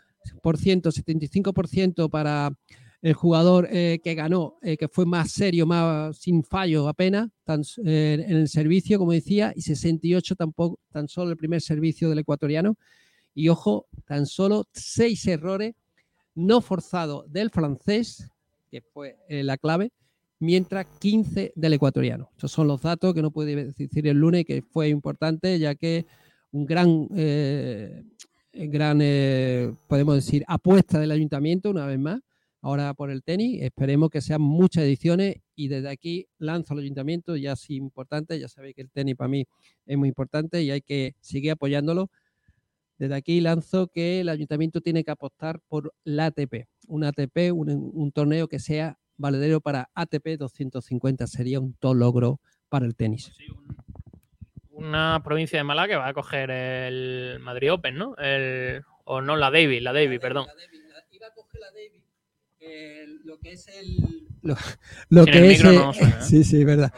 por 0.41 0.57
ciento, 0.57 0.89
75% 0.91 2.09
para 2.09 2.57
el 3.01 3.13
jugador 3.13 3.67
eh, 3.71 3.99
que 4.03 4.15
ganó, 4.15 4.57
eh, 4.61 4.77
que 4.77 4.87
fue 4.87 5.05
más 5.05 5.31
serio, 5.31 5.65
más 5.65 6.17
sin 6.17 6.43
fallo 6.43 6.87
apenas, 6.87 7.29
tan, 7.43 7.61
eh, 7.85 8.25
en 8.27 8.37
el 8.37 8.49
servicio, 8.49 8.97
como 8.97 9.11
decía, 9.11 9.53
y 9.55 9.61
68 9.61 10.35
tampoco, 10.35 10.79
tan 10.91 11.07
solo 11.07 11.31
el 11.31 11.37
primer 11.37 11.61
servicio 11.61 12.09
del 12.09 12.19
ecuatoriano. 12.19 12.75
Y 13.33 13.49
ojo, 13.49 13.87
tan 14.05 14.25
solo 14.25 14.65
seis 14.73 15.27
errores 15.27 15.75
no 16.35 16.61
forzados 16.61 17.31
del 17.31 17.49
francés, 17.49 18.29
que 18.69 18.81
fue 18.81 19.17
eh, 19.29 19.43
la 19.43 19.57
clave, 19.57 19.91
mientras 20.39 20.85
15 20.99 21.53
del 21.55 21.73
ecuatoriano. 21.73 22.29
Estos 22.33 22.51
son 22.51 22.67
los 22.67 22.81
datos 22.81 23.13
que 23.13 23.21
no 23.21 23.31
pude 23.31 23.73
decir 23.73 24.07
el 24.07 24.17
lunes, 24.17 24.45
que 24.45 24.61
fue 24.61 24.89
importante, 24.89 25.57
ya 25.57 25.75
que 25.75 26.05
un 26.51 26.65
gran, 26.65 27.07
eh, 27.15 28.03
gran 28.53 28.99
eh, 29.01 29.73
podemos 29.87 30.15
decir, 30.15 30.43
apuesta 30.47 30.99
del 30.99 31.11
ayuntamiento, 31.11 31.69
una 31.69 31.85
vez 31.85 31.99
más, 31.99 32.19
ahora 32.65 32.95
por 32.95 33.11
el 33.11 33.23
tenis. 33.23 33.61
Esperemos 33.61 34.09
que 34.09 34.21
sean 34.21 34.41
muchas 34.41 34.85
ediciones 34.85 35.35
y 35.55 35.67
desde 35.67 35.87
aquí 35.87 36.27
lanzo 36.39 36.73
al 36.73 36.79
ayuntamiento, 36.79 37.35
ya 37.35 37.51
es 37.51 37.69
importante, 37.69 38.39
ya 38.39 38.47
sabéis 38.47 38.73
que 38.73 38.81
el 38.81 38.89
tenis 38.89 39.15
para 39.15 39.27
mí 39.27 39.45
es 39.85 39.97
muy 39.97 40.09
importante 40.09 40.63
y 40.63 40.71
hay 40.71 40.81
que 40.81 41.15
seguir 41.19 41.51
apoyándolo. 41.51 42.09
Desde 42.97 43.13
aquí 43.13 43.39
lanzo 43.39 43.87
que 43.87 44.21
el 44.21 44.29
ayuntamiento 44.29 44.81
tiene 44.81 45.03
que 45.03 45.11
apostar 45.11 45.59
por 45.67 45.93
la 46.03 46.27
ATP, 46.27 46.67
un 46.87 47.03
ATP, 47.03 47.51
un, 47.53 47.91
un 47.93 48.11
torneo 48.11 48.47
que 48.47 48.57
sea 48.57 48.97
valedero 49.15 49.61
para 49.61 49.89
ATP 49.93 50.37
250, 50.39 51.27
sería 51.27 51.59
un 51.59 51.75
todo 51.75 51.93
logro 51.93 52.39
para 52.69 52.87
el 52.87 52.95
tenis. 52.95 53.31
Una 54.71 55.21
provincia 55.23 55.59
de 55.59 55.63
Málaga 55.63 55.87
que 55.87 55.95
va 55.97 56.07
a 56.07 56.13
coger 56.13 56.49
el 56.49 57.39
Madrid 57.41 57.73
Open, 57.73 57.95
¿no? 57.95 58.15
El, 58.17 58.83
o 59.03 59.21
no, 59.21 59.35
la 59.35 59.51
Davis, 59.51 59.83
la 59.83 59.93
Davis, 59.93 60.19
perdón. 60.19 60.47
Lo 63.23 63.37
que 63.39 63.53
es 63.53 63.67
el. 63.67 64.27
Lo, 64.41 64.55
el 65.21 65.25
que 65.25 65.51
es. 65.51 65.57
micro 65.57 65.71
eh, 65.71 65.75
no 65.75 65.93
suena, 65.93 66.19
¿eh? 66.19 66.21
sí, 66.27 66.43
sí, 66.43 66.63
verdad. 66.63 66.91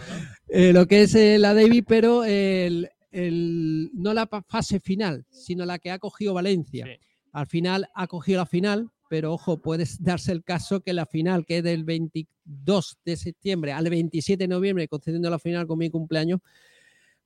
Eh, 0.49 0.73
lo 0.73 0.85
que 0.87 1.01
es 1.03 1.15
eh, 1.15 1.37
la 1.37 1.53
Davis, 1.53 1.83
pero 1.87 2.23
el, 2.23 2.89
el- 3.11 3.89
no 3.93 4.13
la 4.13 4.27
fase 4.47 4.79
final, 4.79 5.25
sino 5.29 5.65
la 5.65 5.79
que 5.79 5.91
ha 5.91 5.99
cogido 5.99 6.33
Valencia. 6.33 6.85
Al 7.31 7.47
final 7.47 7.87
ha 7.93 8.07
cogido 8.07 8.39
la 8.39 8.45
final, 8.45 8.89
pero 9.09 9.33
ojo, 9.33 9.61
puede 9.61 9.85
darse 9.99 10.31
el 10.31 10.43
caso 10.43 10.81
que 10.81 10.93
la 10.93 11.05
final, 11.05 11.45
que 11.45 11.57
es 11.59 11.63
del 11.63 11.83
22 11.83 12.97
de 13.05 13.15
septiembre 13.17 13.71
al 13.73 13.89
27 13.89 14.43
de 14.43 14.47
noviembre, 14.47 14.87
concediendo 14.87 15.29
la 15.29 15.39
final 15.39 15.67
con 15.67 15.77
mi 15.79 15.89
cumpleaños, 15.89 16.39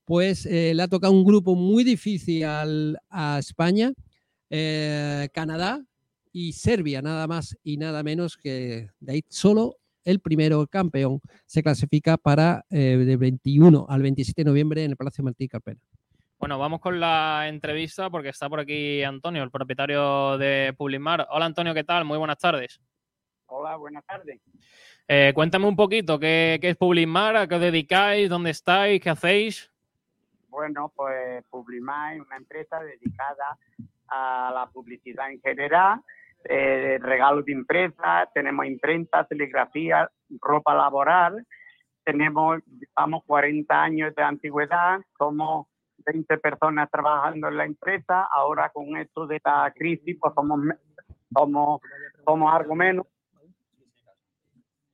pues 0.06 0.46
eh, 0.46 0.74
le 0.74 0.84
ha 0.84 0.88
tocado 0.88 1.14
un 1.14 1.24
grupo 1.24 1.56
muy 1.56 1.84
difícil 1.84 2.44
al- 2.44 2.98
a 3.10 3.38
España, 3.40 3.94
eh, 4.50 5.30
Canadá 5.34 5.84
y 6.32 6.53
Serbia, 6.53 7.02
nada 7.02 7.28
más 7.28 7.58
y 7.64 7.78
nada 7.78 8.03
menos 8.03 8.38
que 8.38 8.90
de 8.99 9.14
ahí 9.14 9.24
solo 9.30 9.76
el 10.03 10.20
primero 10.20 10.66
campeón 10.68 11.22
se 11.45 11.62
clasifica 11.62 12.18
para 12.18 12.66
eh, 12.70 12.98
del 12.98 13.18
21 13.18 13.86
al 13.88 14.02
27 14.02 14.41
de 14.41 14.49
noviembre 14.49 14.84
en 14.84 14.91
el 14.91 14.98
Palacio 14.98 15.24
Martí 15.24 15.48
Carpena. 15.48 15.80
Bueno, 16.40 16.58
vamos 16.58 16.80
con 16.80 16.99
la 16.99 17.48
entrevista 17.48 18.10
porque 18.10 18.30
está 18.30 18.49
por 18.49 18.60
aquí 18.60 19.03
Antonio, 19.03 19.44
el 19.44 19.52
propietario 19.52 20.38
de 20.40 20.74
Publimar. 20.76 21.28
Hola 21.30 21.45
Antonio, 21.45 21.74
¿qué 21.74 21.84
tal? 21.84 22.03
Muy 22.03 22.18
buenas 22.18 22.40
tardes. 22.40 22.82
Hola, 23.45 23.76
buenas 23.76 24.03
tardes. 24.06 24.40
Eh, 25.08 25.34
cuéntame 25.36 25.68
un 25.68 25.76
poquito 25.76 26.18
qué, 26.18 26.58
qué 26.60 26.70
es 26.70 26.78
Publimar, 26.78 27.36
a 27.36 27.48
qué 27.48 27.56
os 27.56 27.62
dedicáis, 27.62 28.30
dónde 28.30 28.49
estáis, 28.49 29.02
qué 29.02 29.10
hacéis. 29.12 29.72
Bueno, 30.48 30.91
pues 30.95 31.44
Publimar 31.49 32.16
es 32.16 32.22
una 32.22 32.38
empresa 32.38 32.80
dedicada 32.82 33.58
a 34.08 34.52
la 34.53 34.70
publicidad 34.72 35.32
en 35.32 35.40
general, 35.41 36.02
eh, 36.46 36.98
regalos 37.02 37.46
de 37.46 37.52
imprenta, 37.52 38.30
tenemos 38.34 38.66
imprenta, 38.66 39.26
serigrafía, 39.28 40.10
ropa 40.40 40.74
laboral, 40.74 41.46
tenemos, 42.04 42.62
llevamos 42.66 43.24
40 43.26 43.82
años 43.82 44.16
de 44.16 44.24
antigüedad, 44.24 45.00
somos 45.18 45.68
20 46.06 46.38
personas 46.40 46.90
trabajando 46.90 47.48
en 47.48 47.58
la 47.58 47.66
empresa, 47.66 48.28
ahora 48.34 48.70
con 48.70 48.98
esto 48.98 49.28
de 49.28 49.40
la 49.44 49.72
crisis, 49.76 50.18
pues 50.20 50.34
somos, 50.34 50.60
somos, 51.34 51.82
somos 52.26 52.54
algo 52.54 52.76
menos, 52.76 53.06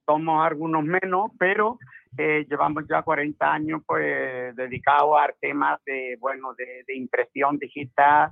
somos 0.05 0.45
algunos 0.45 0.83
menos, 0.83 1.31
pero 1.39 1.79
eh, 2.17 2.45
llevamos 2.49 2.85
ya 2.89 3.03
40 3.03 3.53
años 3.53 3.81
pues 3.85 4.55
dedicados 4.55 5.17
al 5.19 5.35
tema 5.39 5.79
de 5.85 6.17
bueno 6.19 6.53
de 6.55 6.95
impresión 6.95 7.57
digital 7.57 8.31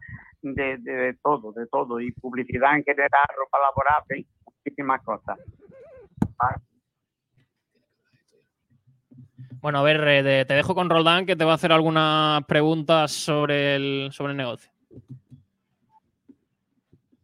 de, 0.54 0.78
de- 0.78 0.92
de 0.92 1.14
todo 1.24 1.52
de 1.54 1.66
todo 1.68 2.00
y 2.00 2.12
publicidad 2.12 2.76
en 2.76 2.84
general 2.84 3.10
ropa 3.36 3.58
laboral 3.60 4.04
muchísimas 4.46 5.02
cosas 5.04 5.38
Bueno, 9.62 9.80
a 9.80 9.84
ver, 9.84 10.28
eh, 10.28 10.46
te 10.46 10.54
dejo 10.54 10.76
con 10.76 10.90
Roldán 10.90 11.26
que 11.26 11.36
te 11.36 11.44
va 11.44 11.54
a 11.54 11.56
hacer 11.56 11.72
algunas 11.72 12.44
preguntas 12.46 13.12
sobre 13.12 13.76
el, 13.76 14.10
sobre 14.12 14.32
el 14.32 14.38
negocio. 14.38 14.72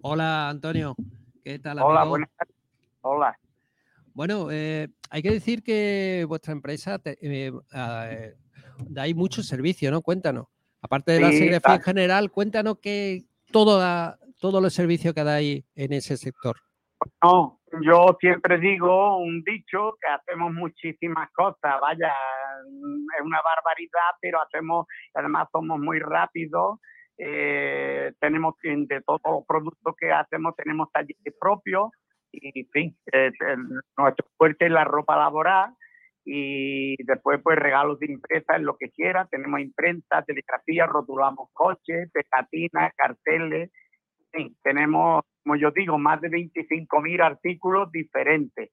Hola 0.01 0.49
Antonio, 0.49 0.95
¿qué 1.43 1.59
tal? 1.59 1.79
hola 1.79 2.03
buenas 2.03 2.29
tardes. 2.35 2.55
hola 3.01 3.39
Bueno, 4.13 4.47
eh, 4.49 4.87
hay 5.11 5.21
que 5.21 5.31
decir 5.31 5.61
que 5.61 6.25
vuestra 6.27 6.53
empresa 6.53 6.97
te- 6.97 7.17
eh, 7.21 7.51
ah, 7.73 8.07
eh, 8.09 8.35
dais 8.89 9.15
mucho 9.15 9.43
servicio, 9.43 9.91
¿no? 9.91 10.01
Cuéntanos. 10.01 10.47
Aparte 10.81 11.11
de 11.13 11.19
la 11.21 11.29
Sí, 11.31 11.37
serigrafía 11.37 11.75
en 11.75 11.79
da- 11.79 11.85
general, 11.85 12.31
cuéntanos 12.31 12.79
que 12.79 13.23
todo 13.51 13.79
la- 13.79 14.17
todos 14.39 14.61
los 14.61 14.73
servicios 14.73 15.13
que 15.13 15.23
dais 15.23 15.63
en 15.75 15.93
ese 15.93 16.17
sector. 16.17 16.57
No, 17.23 17.59
yo 17.83 18.17
siempre 18.19 18.57
digo 18.59 19.17
un 19.17 19.43
dicho 19.43 19.95
que 20.01 20.07
hacemos 20.11 20.51
muchísimas 20.53 21.29
cosas, 21.31 21.79
vaya, 21.79 22.09
es 22.09 23.23
una 23.23 23.39
barbaridad, 23.41 24.17
pero 24.19 24.41
hacemos, 24.41 24.87
además 25.13 25.47
somos 25.51 25.79
muy 25.79 25.99
rápidos, 25.99 26.79
eh, 27.17 28.11
tenemos 28.19 28.55
de 28.63 29.01
todos 29.05 29.21
los 29.25 29.45
productos 29.47 29.95
que 29.99 30.11
hacemos, 30.11 30.55
tenemos 30.55 30.91
talleres 30.91 31.35
propios 31.39 31.91
y, 32.31 32.61
en 32.61 32.69
fin, 32.71 32.97
eh, 33.13 33.31
nuestro 33.97 34.25
fuerte 34.37 34.65
es 34.65 34.71
la 34.71 34.83
ropa 34.83 35.15
laboral 35.17 35.71
y 36.23 36.95
después 37.03 37.41
pues 37.43 37.57
regalos 37.57 37.99
de 37.99 38.11
impresa 38.11 38.55
en 38.55 38.65
lo 38.65 38.77
que 38.77 38.91
quiera, 38.91 39.25
tenemos 39.25 39.59
imprenta, 39.59 40.23
telegrafía, 40.23 40.85
rotulamos 40.85 41.49
coches, 41.53 42.11
pegatinas, 42.11 42.93
carteles, 42.95 43.71
Sí, 44.33 44.55
tenemos, 44.63 45.23
como 45.43 45.55
yo 45.57 45.71
digo, 45.71 45.97
más 45.97 46.21
de 46.21 46.29
25 46.29 47.01
mil 47.01 47.21
artículos 47.21 47.91
diferentes. 47.91 48.71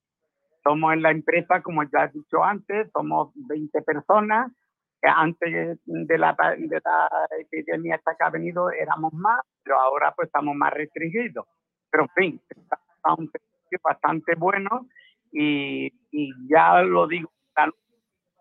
Somos 0.62 0.92
en 0.92 1.02
la 1.02 1.10
empresa, 1.10 1.62
como 1.62 1.82
ya 1.82 2.04
he 2.04 2.12
dicho 2.12 2.44
antes, 2.44 2.88
somos 2.92 3.32
20 3.34 3.82
personas. 3.82 4.52
Antes 5.00 5.78
de 5.84 6.18
la, 6.18 6.36
de 6.58 6.80
la 6.84 7.08
epidemia 7.38 7.94
esta 7.94 8.16
que 8.16 8.24
ha 8.24 8.30
venido 8.30 8.68
éramos 8.72 9.12
más, 9.12 9.40
pero 9.62 9.78
ahora 9.78 10.12
pues 10.14 10.26
estamos 10.26 10.56
más 10.56 10.72
restringidos. 10.72 11.46
Pero 11.88 12.04
en 12.04 12.10
fin, 12.10 12.40
está 12.48 13.14
un 13.16 13.30
precio 13.30 13.78
bastante 13.82 14.34
bueno 14.34 14.88
y, 15.30 15.86
y 16.10 16.32
ya 16.48 16.82
lo 16.82 17.06
digo, 17.06 17.30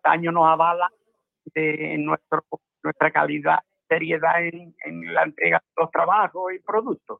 el 0.07 0.19
año 0.19 0.31
nos 0.31 0.47
avala 0.47 0.91
de 1.53 1.95
nuestro, 1.99 2.43
nuestra 2.83 3.11
calidad, 3.11 3.59
seriedad 3.87 4.43
en, 4.45 4.75
en 4.85 5.13
la 5.13 5.23
entrega 5.23 5.59
de 5.59 5.81
los 5.81 5.91
trabajos 5.91 6.51
y 6.53 6.59
productos. 6.59 7.19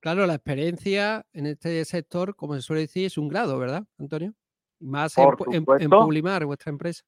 Claro, 0.00 0.26
la 0.26 0.34
experiencia 0.34 1.24
en 1.32 1.46
este 1.46 1.84
sector, 1.84 2.36
como 2.36 2.54
se 2.54 2.62
suele 2.62 2.82
decir, 2.82 3.06
es 3.06 3.18
un 3.18 3.28
grado, 3.28 3.58
¿verdad, 3.58 3.82
Antonio? 3.98 4.32
Más 4.80 5.14
Por 5.14 5.36
en, 5.48 5.64
en- 5.68 5.82
en. 5.82 5.90
Publimar, 5.90 6.44
vuestra 6.44 6.70
empresa. 6.70 7.02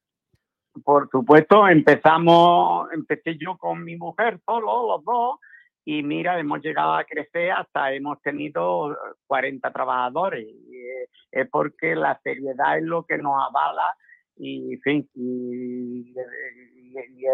Por 0.83 1.09
supuesto, 1.09 1.67
empezamos, 1.67 2.89
empecé 2.93 3.37
yo 3.37 3.57
con 3.57 3.83
mi 3.83 3.95
mujer, 3.97 4.39
solo 4.45 4.87
los 4.87 5.03
dos, 5.05 5.39
y 5.85 6.03
mira, 6.03 6.39
hemos 6.39 6.61
llegado 6.61 6.93
a 6.93 7.03
crecer 7.03 7.51
hasta 7.51 7.93
hemos 7.93 8.21
tenido 8.21 8.95
40 9.27 9.71
trabajadores. 9.71 10.45
Eh, 10.45 11.07
es 11.31 11.49
porque 11.49 11.95
la 11.95 12.19
seriedad 12.23 12.77
es 12.77 12.83
lo 12.83 13.03
que 13.05 13.17
nos 13.17 13.33
avala 13.49 13.95
y, 14.43 14.73
y, 14.73 15.09
y- 15.15 16.13
y- 16.13 17.25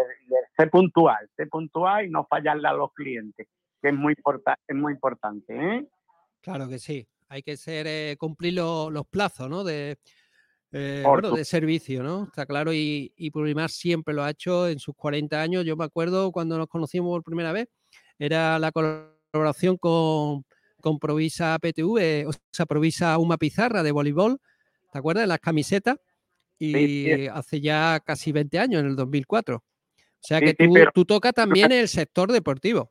ser 0.56 0.70
puntual, 0.70 1.28
ser 1.36 1.48
puntual 1.48 2.06
y 2.06 2.10
no 2.10 2.26
fallarle 2.28 2.68
a 2.68 2.72
los 2.72 2.92
clientes, 2.92 3.46
que 3.80 3.88
es 3.88 3.94
muy, 3.94 4.14
importa- 4.16 4.58
es 4.66 4.76
muy 4.76 4.92
importante. 4.92 5.54
¿eh? 5.56 5.86
Claro 6.42 6.68
que 6.68 6.78
sí. 6.78 7.06
Hay 7.28 7.42
que 7.42 7.56
ser, 7.56 7.86
eh, 7.86 8.16
cumplir 8.18 8.54
lo- 8.54 8.90
los 8.90 9.06
plazos, 9.06 9.48
¿no? 9.50 9.64
De, 9.64 9.96
eh, 10.72 11.02
bueno, 11.06 11.32
de 11.32 11.44
servicio, 11.44 12.02
¿no? 12.02 12.24
Está 12.24 12.46
claro. 12.46 12.72
Y, 12.72 13.12
y 13.16 13.30
Publimar 13.30 13.70
siempre 13.70 14.14
lo 14.14 14.22
ha 14.22 14.30
hecho 14.30 14.68
en 14.68 14.78
sus 14.78 14.94
40 14.94 15.40
años. 15.40 15.64
Yo 15.64 15.76
me 15.76 15.84
acuerdo 15.84 16.30
cuando 16.32 16.56
nos 16.58 16.68
conocimos 16.68 17.10
por 17.10 17.22
primera 17.24 17.52
vez, 17.52 17.68
era 18.18 18.58
la 18.58 18.72
colaboración 18.72 19.76
con, 19.76 20.44
con 20.80 20.98
Provisa 20.98 21.58
PTV, 21.58 22.26
o 22.28 22.32
sea, 22.50 22.66
Provisa 22.66 23.16
Uma 23.18 23.36
Pizarra 23.36 23.82
de 23.82 23.92
voleibol, 23.92 24.38
¿te 24.92 24.98
acuerdas? 24.98 25.26
Las 25.28 25.40
camisetas. 25.40 25.96
Y 26.58 26.72
sí. 27.04 27.26
hace 27.28 27.60
ya 27.60 28.00
casi 28.04 28.32
20 28.32 28.58
años, 28.58 28.80
en 28.80 28.88
el 28.88 28.96
2004. 28.96 29.56
O 29.56 29.62
sea 30.20 30.38
Sí, 30.40 30.44
que 30.46 30.50
sí, 30.50 30.66
tú, 30.66 30.72
pero- 30.74 30.90
tú 30.92 31.04
tocas 31.04 31.32
también 31.32 31.70
el 31.72 31.86
sector 31.88 32.30
deportivo. 32.32 32.90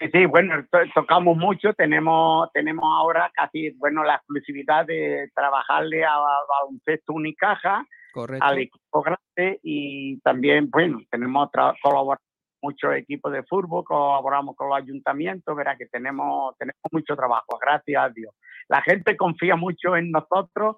Sí, 0.00 0.06
sí, 0.12 0.26
bueno, 0.26 0.54
to- 0.70 0.78
tocamos 0.94 1.36
mucho, 1.36 1.74
tenemos, 1.74 2.50
tenemos 2.52 2.84
ahora 2.84 3.30
casi, 3.34 3.70
bueno, 3.72 4.02
la 4.02 4.14
exclusividad 4.16 4.86
de 4.86 5.30
trabajarle 5.34 6.04
a, 6.04 6.16
baloncesto 6.48 7.12
Unicaja, 7.12 7.84
Correcto. 8.12 8.44
al 8.44 8.58
equipo 8.58 9.02
grande 9.02 9.60
y 9.62 10.18
también, 10.20 10.70
bueno, 10.70 11.00
tenemos 11.10 11.50
con 11.82 12.16
muchos 12.62 12.94
equipos 12.94 13.32
de 13.32 13.42
fútbol, 13.42 13.84
colaboramos 13.84 14.56
con 14.56 14.70
los 14.70 14.78
ayuntamientos, 14.78 15.54
verá 15.54 15.76
que 15.76 15.86
tenemos, 15.86 16.56
tenemos 16.56 16.80
mucho 16.90 17.14
trabajo, 17.14 17.58
gracias 17.60 18.02
a 18.02 18.08
Dios. 18.08 18.34
La 18.68 18.80
gente 18.82 19.16
confía 19.16 19.56
mucho 19.56 19.94
en 19.96 20.10
nosotros 20.10 20.76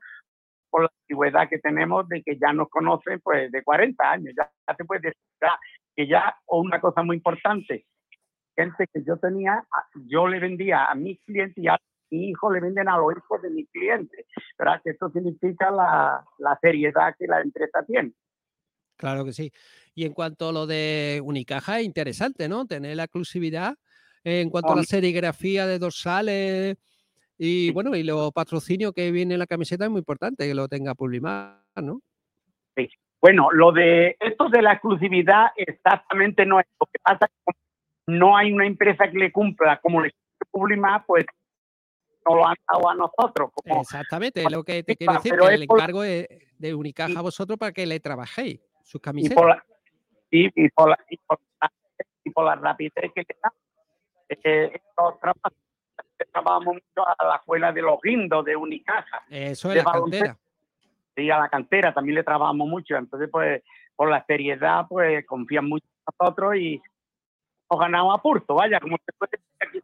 por 0.75 0.83
la 0.83 0.91
antigüedad 1.03 1.49
que 1.49 1.61
tenemos 1.61 2.09
de 2.09 2.21
que 2.25 2.37
ya 2.37 2.53
nos 2.53 2.69
conocen 2.69 3.21
pues 3.21 3.49
de 3.53 3.63
40 3.63 4.11
años, 4.11 4.35
ya, 4.37 4.51
ya 4.69 4.75
se 4.75 4.85
puede 4.85 5.03
decir 5.03 5.21
ya, 5.41 5.53
que 5.95 6.09
ya 6.09 6.35
o 6.47 6.59
una 6.59 6.81
cosa 6.81 7.05
muy 7.05 7.15
importante, 7.15 7.87
gente 8.57 8.89
que 8.93 9.05
yo 9.07 9.17
tenía, 9.19 9.53
a- 9.71 9.87
yo 10.09 10.27
le 10.27 10.41
vendía 10.41 10.87
a 10.87 10.97
mis 10.97 11.21
clientes 11.21 11.57
y 11.63 11.69
a 11.69 11.79
mi 12.11 12.31
hijo 12.31 12.51
le 12.53 12.61
venden 12.61 12.89
a 12.89 12.97
los 12.99 13.17
hijos 13.17 13.41
de 13.43 13.51
mis 13.51 13.71
clientes, 13.71 14.27
¿verdad? 14.59 14.81
Que 14.83 14.91
esto 14.91 15.11
significa 15.11 15.71
la, 15.71 16.25
la 16.39 16.59
seriedad 16.61 17.15
que 17.17 17.29
la 17.29 17.41
empresa 17.41 17.85
tiene. 17.87 18.13
Claro 18.97 19.25
que 19.25 19.33
sí. 19.33 19.53
Y 19.95 20.05
en 20.07 20.13
cuanto 20.13 20.49
a 20.49 20.53
lo 20.53 20.67
de 20.67 21.21
Unicaja, 21.25 21.79
es 21.79 21.87
interesante, 21.87 22.49
¿no? 22.49 22.67
Tener 22.67 22.97
la 22.97 23.05
exclusividad 23.05 23.77
en 24.25 24.51
cuanto 24.51 24.73
a 24.73 24.77
la 24.77 24.83
serigrafía 24.83 25.67
de 25.69 25.79
dorsales 25.79 26.77
y 27.47 27.71
bueno, 27.73 27.95
y 27.95 28.03
los 28.03 28.33
patrocinios 28.33 28.93
que 28.93 29.11
viene 29.11 29.35
en 29.35 29.41
la 29.41 29.47
camiseta 29.47 29.85
es 29.85 29.91
muy 29.91 29.99
importante 29.99 30.47
que 30.47 30.55
lo 30.55 30.67
tenga 30.69 30.95
Publimar, 30.95 31.61
¿no? 31.77 32.01
Sí. 32.77 32.89
Bueno, 33.21 33.51
lo 33.53 33.73
de 33.73 34.17
esto 34.21 34.49
de 34.49 34.63
la 34.63 34.73
exclusividad 34.73 35.47
exactamente 35.57 36.45
no 36.47 36.61
es. 36.61 36.67
Lo 36.81 36.87
que 36.87 36.99
pasa 37.03 37.27
es 37.27 37.31
que 37.47 37.53
no 38.07 38.37
hay 38.37 38.53
una 38.53 38.67
empresa 38.67 39.11
que 39.11 39.19
le 39.19 39.33
cumpla 39.33 39.79
como 39.81 40.01
le 40.03 40.11
Publimar, 40.51 41.05
pues 41.07 41.25
no 42.27 42.37
lo 42.37 42.47
han 42.47 42.57
dado 42.73 42.89
a 42.91 42.95
nosotros. 42.95 43.51
Como, 43.55 43.81
Exactamente, 43.81 44.43
es 44.43 44.51
lo 44.51 44.63
que 44.63 44.83
te 44.83 44.97
quiero 44.97 45.15
decir, 45.15 45.33
que 45.39 45.55
el 45.55 45.67
por- 45.67 45.79
encargo 45.79 46.05
es 46.05 46.27
de 46.59 46.75
Unicaja 46.75 47.19
a 47.19 47.23
vosotros 47.23 47.59
para 47.59 47.73
que 47.73 47.87
le 47.87 47.99
trabajéis 48.01 48.61
sus 48.83 49.01
y 49.01 49.03
camisetas. 49.03 49.37
por 49.37 49.49
la, 49.49 49.65
y, 50.31 50.47
y 50.65 50.69
por 50.71 50.91
la, 50.91 50.99
y 51.11 51.17
por 51.19 51.39
la- 51.61 51.73
y 52.25 52.31
por 52.31 52.45
la 52.47 52.55
rapidez 52.57 53.11
que 53.15 53.23
da. 53.43 53.53
Eh, 54.29 54.71
estos 54.75 55.21
trabajos- 55.21 55.53
trabajamos 56.33 56.75
mucho 56.75 57.09
a 57.09 57.27
la 57.27 57.37
escuela 57.37 57.73
de 57.73 57.83
los 57.83 58.01
guindos 58.03 58.45
de 58.45 58.57
Unicaja. 58.57 59.25
Eso 59.29 59.69
es 59.69 59.75
de 59.75 59.83
la 59.83 59.91
baloncesto. 59.91 60.27
cantera. 60.27 60.39
Sí, 61.17 61.31
a 61.31 61.39
la 61.39 61.49
cantera 61.49 61.95
también 61.95 62.17
le 62.17 62.25
trabajamos 62.25 62.69
mucho. 62.69 62.97
Entonces, 62.97 63.29
pues, 63.31 63.63
por 63.95 64.11
la 64.11 64.25
seriedad, 64.27 64.87
pues, 64.89 65.25
confían 65.27 65.69
mucho 65.69 65.87
en 65.87 66.15
nosotros 66.19 66.57
y 66.57 66.83
hemos 67.71 67.81
ganado 67.81 68.13
a 68.13 68.21
pulso, 68.21 68.55
vaya, 68.55 68.81
como 68.81 68.97
se 68.97 69.13
puede 69.19 69.31
decir 69.33 69.57
aquí. 69.61 69.81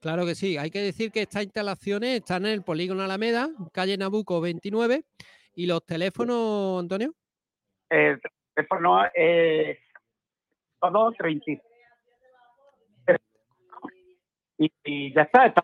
Claro 0.00 0.26
que 0.26 0.34
sí. 0.34 0.58
Hay 0.58 0.70
que 0.70 0.80
decir 0.80 1.10
que 1.10 1.22
estas 1.22 1.44
instalaciones 1.44 2.20
están 2.20 2.44
en 2.44 2.52
el 2.52 2.62
polígono 2.62 3.02
Alameda, 3.02 3.48
calle 3.72 3.96
Nabuco 3.96 4.40
29. 4.40 5.02
¿Y 5.54 5.66
los 5.66 5.86
teléfonos, 5.86 6.80
Antonio? 6.80 7.14
El 7.88 8.20
teléfono 8.54 9.02
es 9.14 9.78
todo 10.80 11.12
30. 11.12 11.52
Y, 14.58 14.72
y 14.84 15.14
ya 15.14 15.22
está. 15.22 15.46
está 15.46 15.62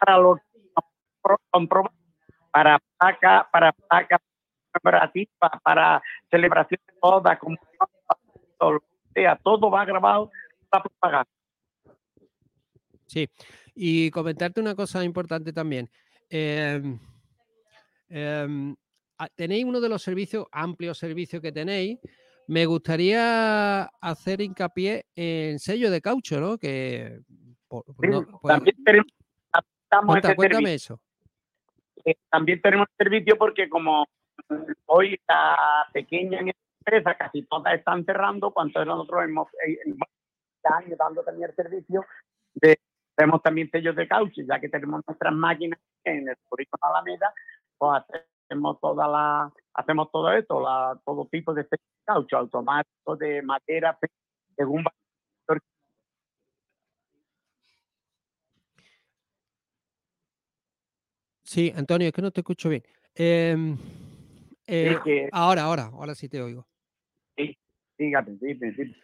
para 0.00 0.18
los 0.18 0.38
para 2.50 2.78
placa, 2.98 3.48
para 3.50 3.72
placa 3.72 4.20
conmemorativa, 4.72 5.50
para 5.62 6.02
celebración 6.30 6.80
de 6.86 7.32
lo 8.60 8.80
que 8.80 8.86
sea, 9.14 9.36
todo 9.36 9.70
va 9.70 9.84
grabado, 9.84 10.30
está 10.62 10.82
pagado. 10.98 11.26
Sí. 13.06 13.28
Y 13.74 14.10
comentarte 14.10 14.60
una 14.60 14.74
cosa 14.74 15.04
importante 15.04 15.52
también. 15.52 15.88
Em, 16.28 16.98
a- 19.18 19.28
tenéis 19.34 19.64
uno 19.64 19.80
de 19.80 19.88
los 19.88 20.02
servicios, 20.02 20.46
amplios 20.50 20.98
servicios 20.98 21.40
que 21.40 21.52
tenéis. 21.52 21.98
Me 22.48 22.66
gustaría 22.66 23.84
hacer 24.00 24.40
hincapié 24.40 25.06
en 25.14 25.58
sello 25.58 25.90
de 25.90 26.00
caucho, 26.00 26.40
¿no? 26.40 26.58
Que 26.58 27.20
no- 27.30 28.26
pues, 28.40 28.40
también 28.42 28.76
tenemos, 28.84 29.06
cuenta- 30.06 30.34
cuéntame 30.34 30.74
eso. 30.74 31.00
Eh, 32.04 32.16
también 32.30 32.60
tenemos 32.60 32.88
servicio 32.98 33.36
porque 33.38 33.68
como 33.68 34.04
hoy 34.86 35.18
la 35.28 35.56
pequeña 35.92 36.40
empresa 36.40 37.14
casi 37.16 37.42
todas 37.42 37.74
están 37.74 38.04
cerrando, 38.04 38.50
cuando 38.50 38.84
nosotros 38.84 39.22
hemos 39.24 39.48
años 40.64 40.98
dando 40.98 41.22
también 41.22 41.50
el 41.50 41.56
servicio, 41.56 42.04
de, 42.54 42.78
tenemos 43.16 43.42
también 43.42 43.70
sellos 43.70 43.94
de 43.96 44.06
caucho, 44.08 44.42
ya 44.42 44.60
que 44.60 44.68
tenemos 44.68 45.02
nuestras 45.06 45.32
máquinas 45.34 45.78
en 46.04 46.28
el 46.28 46.36
polígono 46.48 46.78
Alameda, 46.82 47.32
pues 47.78 48.02
hacemos 48.52 48.78
toda 48.80 49.08
la, 49.08 49.52
hacemos 49.74 50.10
todo 50.12 50.30
esto, 50.32 50.60
la, 50.60 51.00
todo 51.04 51.26
tipo 51.30 51.54
de 51.54 51.62
de 51.62 51.78
caucho, 52.04 52.36
automáticos, 52.36 53.18
de 53.18 53.42
madera, 53.42 53.98
según 54.56 54.84
Sí, 61.44 61.72
Antonio, 61.76 62.08
es 62.08 62.14
que 62.14 62.22
no 62.22 62.30
te 62.30 62.40
escucho 62.40 62.68
bien. 62.68 62.82
Em, 63.14 63.76
eh, 64.66 64.96
que- 65.04 65.28
ahora, 65.32 65.64
ahora, 65.64 65.90
ahora 65.92 66.14
sí 66.14 66.28
te 66.28 66.40
oigo. 66.40 66.66
Sí, 67.36 67.58
sí, 67.98 68.12
sí, 68.40 68.72
sí. 68.76 68.96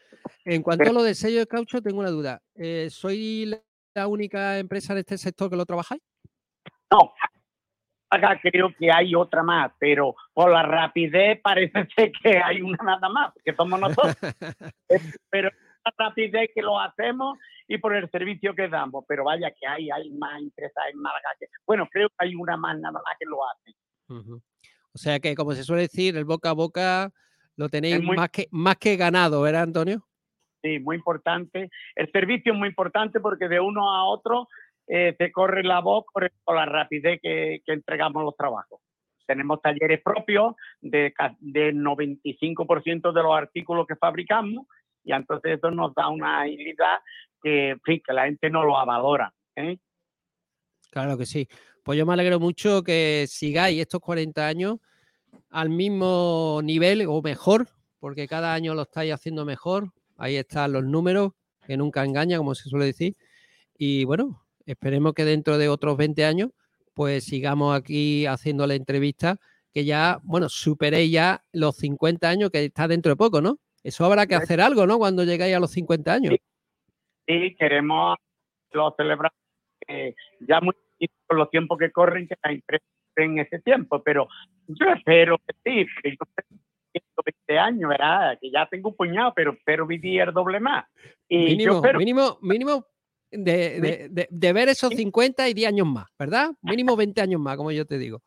En 0.45 0.62
cuanto 0.62 0.89
a 0.89 0.93
lo 0.93 1.03
del 1.03 1.15
sello 1.15 1.41
de 1.41 1.47
caucho, 1.47 1.83
tengo 1.83 2.01
una 2.01 2.11
duda. 2.11 2.41
Eh, 2.55 2.89
¿Soy 2.91 3.47
la- 3.47 3.62
la 3.95 4.07
única 4.07 4.59
empresa 4.59 4.93
en 4.93 5.01
este 5.01 5.19
sector 5.19 5.51
que 5.51 5.57
lo 5.57 5.66
trabajáis? 5.66 6.01
No, 6.91 7.12
acá 8.11 8.39
creo 8.43 8.75
que 8.79 8.91
hay 8.91 9.15
otra 9.15 9.43
más, 9.43 9.73
pero 9.79 10.15
por 10.33 10.51
la 10.51 10.63
rapidez 10.63 11.41
parece 11.43 11.73
que 12.23 12.39
hay 12.39 12.63
una 12.63 12.79
nada 12.83 13.09
más, 13.09 13.33
que 13.45 13.55
somos 13.55 13.81
nosotros. 13.81 14.17
Eh, 14.91 15.01
pero 15.29 15.51
la 15.85 15.95
rapidez 16.07 16.51
que 16.55 16.63
lo 16.63 16.81
hacemos 16.81 17.39
y 17.67 17.77
por 17.77 17.95
el 17.95 18.11
servicio 18.11 18.55
que 18.55 18.69
damos. 18.69 19.05
Pero 19.07 19.25
vaya 19.25 19.51
que 19.51 19.67
hay, 19.67 19.91
hay 19.91 20.11
más 20.11 20.41
empresas 20.41 20.85
en 20.91 20.99
Málaga 20.99 21.29
que, 21.39 21.47
bueno, 21.67 21.87
creo 21.91 22.09
que 22.09 22.15
hay 22.19 22.35
una 22.35 22.57
más 22.57 22.79
nada 22.79 22.93
más 22.93 23.17
que 23.19 23.27
lo 23.27 23.39
hace. 23.47 23.75
Ujú. 24.09 24.43
O 24.95 24.99
sea 24.99 25.21
que, 25.21 25.35
como 25.35 25.53
se 25.53 25.65
suele 25.65 25.83
decir, 25.83 26.17
el 26.17 26.25
boca 26.25 26.51
a 26.51 26.55
boca 26.55 27.11
lo 27.57 27.69
tenéis 27.69 28.03
muy- 28.03 28.17
más, 28.17 28.31
que, 28.31 28.49
más 28.51 28.77
que 28.77 28.97
ganado, 28.97 29.43
¿verdad, 29.43 29.63
Antonio? 29.65 30.03
Sí, 30.63 30.79
muy 30.81 30.97
importante. 30.97 31.69
El 31.95 32.11
servicio 32.11 32.53
es 32.53 32.59
muy 32.59 32.69
importante 32.69 33.21
porque 33.21 33.47
de 33.49 33.61
uno 33.61 33.95
a 33.95 34.05
otro 34.05 34.49
eh, 34.89 35.15
se 35.19 35.31
corre 35.31 35.62
la 35.62 35.81
voz 35.81 36.05
por, 36.12 36.31
la 36.55 36.65
rapidez 36.65 37.20
que, 37.23 37.60
entregamos 37.66 38.24
los 38.24 38.36
trabajos. 38.36 38.81
Tenemos 39.27 39.60
talleres 39.60 40.01
propios 40.02 40.55
de, 40.81 41.12
ca- 41.12 41.36
del 41.39 41.77
95% 41.77 43.12
de 43.12 43.23
los 43.23 43.36
artículos 43.36 43.86
que 43.86 43.97
fabricamos 43.97 44.66
y 45.05 45.12
entonces 45.12 45.59
eso 45.59 45.70
nos 45.70 45.94
da 45.94 46.09
una 46.09 46.40
agilidad 46.40 46.98
que, 47.43 47.70
en 47.70 47.81
fin, 47.81 48.01
que 48.05 48.15
la 48.15 48.24
gente 48.24 48.48
no 48.48 48.65
lo 48.65 48.73
valora. 48.86 49.32
¿eh? 49.56 49.77
Claro 50.90 51.19
que 51.19 51.27
sí. 51.27 51.47
Pues 51.82 51.98
yo 51.98 52.06
me 52.06 52.15
alegro 52.15 52.40
mucho 52.40 52.82
que 52.82 53.27
sigáis 53.28 53.81
estos 53.81 54.01
40 54.01 54.47
años 54.47 54.78
al 55.51 55.69
mismo 55.69 56.60
nivel 56.62 57.05
o 57.06 57.20
mejor, 57.20 57.69
porque 58.01 58.27
cada 58.27 58.55
año 58.55 58.74
lo 58.74 58.82
estáis 58.82 59.12
haciendo 59.12 59.44
mejor. 59.44 59.93
Ahí 60.16 60.36
están 60.36 60.73
los 60.73 60.85
números, 60.85 61.32
que 61.66 61.77
nunca 61.77 62.05
engaña, 62.05 62.39
como 62.39 62.55
se 62.55 62.69
suele 62.69 62.86
decir. 62.86 63.15
Y 63.77 64.05
bueno, 64.05 64.48
esperemos 64.69 65.15
que 65.15 65.24
dentro 65.24 65.57
de 65.59 65.69
otros 65.69 65.97
20 65.97 66.24
años, 66.24 66.51
pues 66.95 67.24
sigamos 67.24 67.74
aquí 67.74 68.27
haciendo 68.27 68.66
la 68.66 68.74
entrevista, 68.74 69.36
que 69.73 69.85
ya, 69.85 70.19
bueno, 70.23 70.49
superéis 70.49 71.11
ya 71.11 71.43
los 71.53 71.77
50 71.77 72.28
años, 72.28 72.51
que 72.51 72.65
está 72.65 72.86
dentro 72.86 73.11
de 73.11 73.16
poco, 73.16 73.40
¿no? 73.40 73.59
Eso 73.82 74.05
habrá 74.05 74.27
que 74.27 74.35
hacer 74.35 74.61
algo, 74.61 74.86
¿no? 74.86 74.99
Cuando 74.99 75.24
llegáis 75.24 75.55
a 75.55 75.61
los 75.61 75.70
50 75.70 76.12
años. 76.12 76.35
Y 77.27 77.55
queremos 77.55 78.19
lo 78.73 78.95
celebrar 78.97 79.32
eh, 79.86 80.15
ya 80.40 80.61
muy 80.61 80.74
con 81.27 81.39
los 81.39 81.51
tiempos 81.51 81.78
que 81.78 81.90
corren 81.93 82.27
que 82.27 82.35
la 82.43 82.53
empresa 82.53 82.85
en 83.16 83.39
ese 83.39 83.61
tiempo, 83.61 84.03
pero 84.03 84.28
yo 84.66 84.86
espero 84.97 85.39
que 85.39 85.55
sí, 85.65 85.86
que 86.03 86.11
yo 86.11 86.16
tengo 86.35 86.62
120 86.93 87.59
años, 87.59 87.89
¿verdad? 87.90 88.39
Que 88.40 88.51
ya 88.51 88.66
tengo 88.69 88.90
un 88.90 88.97
puñado, 88.97 89.32
pero 89.35 89.53
espero 89.53 89.86
vivir 89.86 90.20
el 90.23 90.32
doble 90.32 90.61
más. 90.61 90.86
Y 91.28 91.51
yo 91.51 91.57
mínimo, 91.57 91.74
espero 91.77 91.99
mínimo, 91.99 92.39
mínimo 92.43 92.86
de, 93.31 93.81
de- 93.81 94.09
de- 94.11 94.29
de 94.31 94.53
ver 94.53 94.69
esos 94.69 94.95
50 94.95 95.49
y 95.49 95.55
10 95.55 95.69
años 95.69 95.87
más, 95.87 96.07
¿verdad? 96.19 96.51
Mínimo 96.63 96.97
20 96.97 97.21
años 97.21 97.41
más, 97.41 97.57
como 97.57 97.71
yo 97.73 97.85
te 97.87 97.99
digo. 97.99 98.23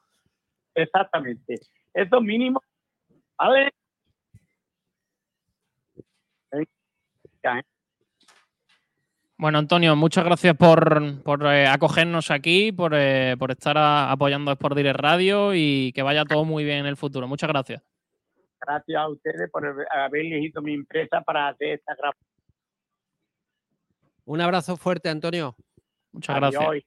exactamente. 0.76 1.56
Eso 1.94 2.22
mínimo, 2.22 2.62
¿vale? 3.38 3.72
Ya, 7.44 7.58
¿eh? 7.60 7.64
Bueno, 9.38 9.58
Antonio, 9.58 9.96
muchas 9.96 10.24
gracias 10.24 10.56
por, 10.56 11.24
por, 11.24 11.44
eh, 11.48 11.66
acogernos 11.68 12.30
aquí, 12.30 12.72
por, 12.72 12.94
eh, 12.96 13.36
por 13.40 13.50
estar 13.52 13.76
a- 13.78 14.12
apoyando 14.12 14.52
a 14.52 14.54
Sport 14.54 14.78
Direct 14.78 15.00
Radio 15.00 15.56
y 15.56 15.92
que 15.94 16.04
vaya 16.04 16.24
todo 16.26 16.46
muy 16.46 16.64
bien 16.64 16.78
en 16.80 16.86
el 16.86 16.96
futuro. 16.98 17.28
Muchas 17.28 17.50
gracias. 17.50 17.82
Gracias 18.60 19.02
a 19.02 19.10
ustedes 19.10 19.50
por 19.52 19.66
haber 19.66 20.22
elegido 20.26 20.62
mi 20.62 20.76
empresa 20.76 21.22
para 21.22 21.48
hacer 21.48 21.70
esta 21.70 21.96
grabación. 21.96 22.31
Un 24.26 24.42
abrazo 24.42 24.78
fuerte, 24.78 25.10
Antonio. 25.10 25.56
Muchas 26.12 26.36
gracias. 26.36 26.64
Adiós. 26.64 26.84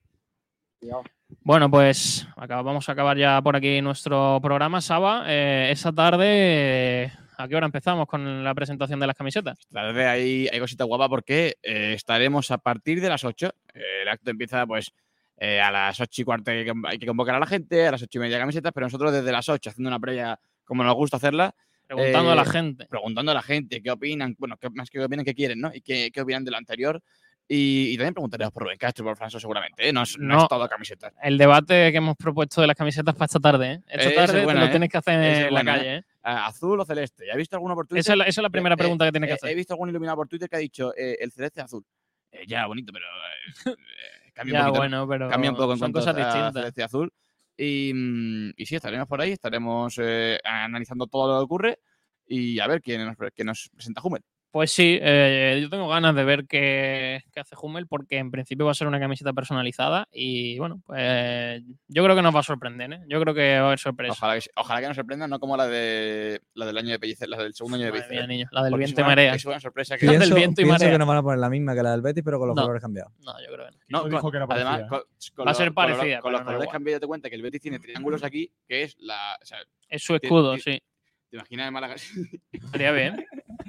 Adiós. 0.82 1.04
Bueno, 1.40 1.70
pues 1.70 2.26
vamos 2.36 2.88
a 2.88 2.92
acabar 2.92 3.16
ya 3.16 3.40
por 3.42 3.56
aquí 3.56 3.80
nuestro 3.80 4.38
programa, 4.42 4.80
Saba. 4.80 5.24
Eh, 5.26 5.68
esa 5.70 5.92
tarde, 5.92 7.04
eh, 7.04 7.12
¿a 7.36 7.48
qué 7.48 7.56
hora 7.56 7.66
empezamos 7.66 8.06
con 8.06 8.44
la 8.44 8.54
presentación 8.54 9.00
de 9.00 9.06
las 9.06 9.16
camisetas? 9.16 9.58
La 9.70 9.82
verdad, 9.82 10.10
hay, 10.10 10.48
hay 10.48 10.60
cosita 10.60 10.84
guapa 10.84 11.08
porque 11.08 11.56
eh, 11.62 11.94
estaremos 11.94 12.50
a 12.50 12.58
partir 12.58 13.00
de 13.00 13.08
las 13.08 13.24
8. 13.24 13.52
Eh, 13.74 13.82
el 14.02 14.08
acto 14.08 14.30
empieza 14.30 14.66
pues 14.66 14.92
eh, 15.36 15.60
a 15.60 15.70
las 15.70 16.00
8 16.00 16.22
y 16.22 16.24
cuarto 16.24 16.50
hay 16.50 16.64
que, 16.64 16.72
hay 16.86 16.98
que 16.98 17.06
convocar 17.06 17.34
a 17.34 17.40
la 17.40 17.46
gente, 17.46 17.86
a 17.86 17.92
las 17.92 18.02
8 18.02 18.18
y 18.18 18.20
media 18.20 18.38
camisetas, 18.38 18.72
pero 18.72 18.86
nosotros 18.86 19.12
desde 19.12 19.32
las 19.32 19.48
8 19.48 19.70
haciendo 19.70 19.88
una 19.88 19.98
previa 19.98 20.38
como 20.64 20.84
nos 20.84 20.94
gusta 20.94 21.16
hacerla. 21.16 21.54
Preguntando 21.86 22.32
a 22.32 22.34
la 22.34 22.44
gente. 22.46 22.86
Preguntando 22.86 23.32
a 23.32 23.34
la 23.34 23.42
gente 23.42 23.82
qué 23.82 23.90
opinan, 23.90 24.34
bueno, 24.38 24.56
qué, 24.56 24.70
más 24.70 24.88
que 24.88 24.98
qué 24.98 25.04
opinan, 25.04 25.24
qué 25.24 25.34
quieren, 25.34 25.60
¿no? 25.60 25.70
Y 25.74 25.82
qué, 25.82 26.10
qué 26.12 26.22
opinan 26.22 26.44
de 26.44 26.50
lo 26.50 26.56
anterior. 26.56 27.02
Y, 27.46 27.90
y 27.92 27.96
también 27.98 28.14
preguntaremos 28.14 28.52
por 28.54 28.62
Rubén 28.62 28.78
Castro 28.78 29.04
y 29.04 29.08
por 29.08 29.18
François 29.18 29.38
seguramente, 29.38 29.86
¿eh? 29.86 29.92
No 29.92 30.02
es, 30.02 30.18
no 30.18 30.36
No. 30.36 30.42
es 30.44 30.48
todo 30.48 30.66
camisetas. 30.66 31.12
El 31.22 31.36
debate 31.36 31.92
que 31.92 31.98
hemos 31.98 32.16
propuesto 32.16 32.62
de 32.62 32.66
las 32.66 32.76
camisetas 32.76 33.14
para 33.14 33.26
esta 33.26 33.38
tarde, 33.40 33.72
¿eh? 33.72 33.80
Esta 33.86 34.08
es 34.08 34.14
tarde 34.14 34.38
te 34.38 34.44
buena, 34.44 34.60
lo 34.60 34.66
¿eh? 34.66 34.70
tienes 34.70 34.88
que 34.88 34.96
hacer 34.96 35.20
es 35.22 35.38
en 35.38 35.44
la 35.44 35.50
buena, 35.50 35.76
calle, 35.76 35.96
¿eh? 35.96 36.02
¿Azul 36.22 36.80
o 36.80 36.84
celeste? 36.86 37.26
¿Ya 37.26 37.32
has 37.32 37.38
visto 37.38 37.56
alguno 37.56 37.74
por 37.74 37.86
Twitter? 37.86 38.00
Esa 38.00 38.12
es 38.12 38.18
la- 38.18 38.24
esa 38.24 38.40
es 38.40 38.42
la 38.42 38.48
primera 38.50 38.76
pregunta 38.78 39.04
que 39.04 39.12
tienes 39.12 39.28
que 39.28 39.32
eh, 39.32 39.36
hacer. 39.36 39.50
He 39.50 39.54
visto 39.54 39.74
algún 39.74 39.90
iluminado 39.90 40.16
por 40.16 40.26
Twitter 40.28 40.48
que 40.48 40.56
ha 40.56 40.58
dicho 40.58 40.94
eh, 40.96 41.18
el 41.20 41.30
celeste 41.32 41.60
azul. 41.60 41.84
Eh, 42.32 42.44
ya, 42.46 42.66
bonito, 42.66 42.92
pero 42.94 43.04
eh, 43.04 43.70
eh, 43.72 44.30
cambia 44.34 44.54
Ya, 44.54 44.60
un 44.60 44.66
poquito. 44.74 44.88
¿no? 44.88 45.06
bueno, 45.06 45.08
pero 45.08 45.28
Cambia 45.30 45.50
un 45.50 45.56
poco 45.56 45.72
en 45.74 45.78
son 45.78 45.92
cuanto 45.92 45.98
cosas 46.00 46.16
distintas. 46.16 46.54
celeste 46.54 46.82
azul. 46.82 47.12
Y, 47.58 47.92
mm, 47.94 48.52
y 48.56 48.64
sí, 48.66 48.74
estaremos 48.76 49.06
por 49.06 49.20
ahí, 49.20 49.32
estaremos 49.32 49.94
eh, 50.02 50.38
analizando 50.42 51.06
todo 51.06 51.28
lo 51.34 51.38
que 51.40 51.44
ocurre 51.44 51.78
y 52.26 52.58
a 52.58 52.66
ver 52.66 52.80
quién 52.80 53.04
nos, 53.04 53.16
quién 53.34 53.46
nos 53.46 53.68
presenta 53.76 54.00
Hummel. 54.02 54.22
Pues 54.54 54.70
sí, 54.70 55.00
eh, 55.02 55.58
yo 55.60 55.68
tengo 55.68 55.88
ganas 55.88 56.14
de 56.14 56.22
ver 56.22 56.46
qué, 56.46 57.24
qué 57.32 57.40
hace 57.40 57.56
Hummel 57.60 57.88
porque 57.88 58.18
en 58.18 58.30
principio 58.30 58.64
va 58.64 58.70
a 58.70 58.74
ser 58.74 58.86
una 58.86 59.00
camiseta 59.00 59.32
personalizada 59.32 60.06
y 60.12 60.56
bueno, 60.60 60.80
pues 60.86 61.60
yo 61.88 62.04
creo 62.04 62.14
que 62.14 62.22
nos 62.22 62.32
va 62.32 62.38
a 62.38 62.42
sorprender, 62.44 62.92
¿eh? 62.92 63.00
Yo 63.08 63.20
creo 63.20 63.34
que 63.34 63.56
va 63.58 63.64
a 63.64 63.66
haber 63.66 63.80
sorpresa. 63.80 64.12
Ojalá 64.12 64.34
que, 64.36 64.40
sí- 64.42 64.50
ojalá 64.54 64.80
que 64.80 64.86
nos 64.86 64.94
sorprenda, 64.96 65.26
no 65.26 65.40
como 65.40 65.56
la 65.56 65.66
de 65.66 66.40
la 66.54 66.66
del 66.66 66.78
año 66.78 66.90
de 66.90 67.00
Pellicer, 67.00 67.28
la 67.28 67.38
del 67.42 67.52
segundo 67.52 67.78
año 67.78 67.86
de 67.86 67.90
Pellicer. 67.94 68.12
mía, 68.12 68.26
niño, 68.28 68.48
la 68.52 68.62
del 68.62 68.70
Porque 68.70 68.84
viento 68.84 69.00
y 69.00 69.04
marea. 69.04 69.34
Es 69.34 69.44
una 69.44 69.58
sorpresa 69.58 69.98
que 69.98 70.06
La 70.06 70.12
del 70.18 70.32
viento 70.32 70.62
y 70.62 70.66
marea. 70.66 70.88
que 70.88 70.98
nos 70.98 71.08
van 71.08 71.16
a 71.16 71.22
poner 71.24 71.40
la 71.40 71.50
misma 71.50 71.74
que 71.74 71.82
la 71.82 71.90
del 71.90 72.02
Betis, 72.02 72.22
pero 72.24 72.38
con 72.38 72.46
los 72.46 72.54
No. 72.56 72.62
colores 72.62 72.80
cambiados. 72.80 73.12
No, 73.24 73.32
yo 73.44 73.52
creo 73.52 73.66
que 73.66 73.72
no. 73.88 74.02
No, 74.04 74.08
dijo 74.08 74.30
que 74.30 74.36
era 74.36 74.46
además, 74.48 74.82
con, 74.88 75.00
con 75.34 75.46
Va 75.48 75.50
a 75.50 75.54
ser 75.54 75.74
parecida, 75.74 76.20
Con 76.20 76.30
los 76.30 76.42
colores 76.42 76.68
cambiados, 76.70 77.00
date 77.00 77.08
cuenta 77.08 77.28
que 77.28 77.34
el 77.34 77.42
Betis 77.42 77.60
tiene 77.60 77.80
triángulos 77.80 78.22
aquí, 78.22 78.52
que 78.68 78.84
es 78.84 78.94
la. 79.00 79.36
O 79.42 79.44
sea, 79.44 79.58
Es 79.88 80.00
su 80.04 80.14
escudo, 80.14 80.56
sí. 80.58 80.80
¿Te 81.28 81.38
imaginas 81.38 81.66
el 81.66 81.72
Málaga? 81.72 81.96
Estaría 82.52 82.92
bien. 82.92 83.26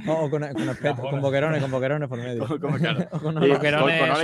O, 0.07 0.11
o 0.11 0.29
con, 0.29 0.41
con, 0.53 0.69
espeto, 0.69 1.01
con 1.09 1.21
boquerones, 1.21 1.61
con 1.61 1.71
boquerones 1.71 2.09
por 2.09 2.17
medio. 2.19 2.45
Claro. 2.45 3.09
Con 3.21 3.43
Y 3.43 3.49
Boquerones 3.49 4.23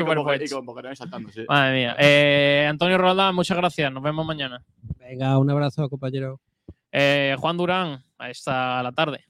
y 0.49 0.53
con 0.53 0.95
saltando, 0.95 1.29
sí. 1.31 1.45
Madre 1.47 1.73
mía. 1.75 1.95
Eh, 1.97 2.67
Antonio 2.69 2.97
Roldán, 2.97 3.33
muchas 3.35 3.57
gracias. 3.57 3.91
Nos 3.91 4.03
vemos 4.03 4.25
mañana. 4.25 4.63
Venga, 4.99 5.37
un 5.37 5.49
abrazo, 5.49 5.89
compañero. 5.89 6.39
Eh, 6.91 7.35
Juan 7.39 7.57
Durán, 7.57 8.03
hasta 8.17 8.83
la 8.83 8.91
tarde. 8.91 9.23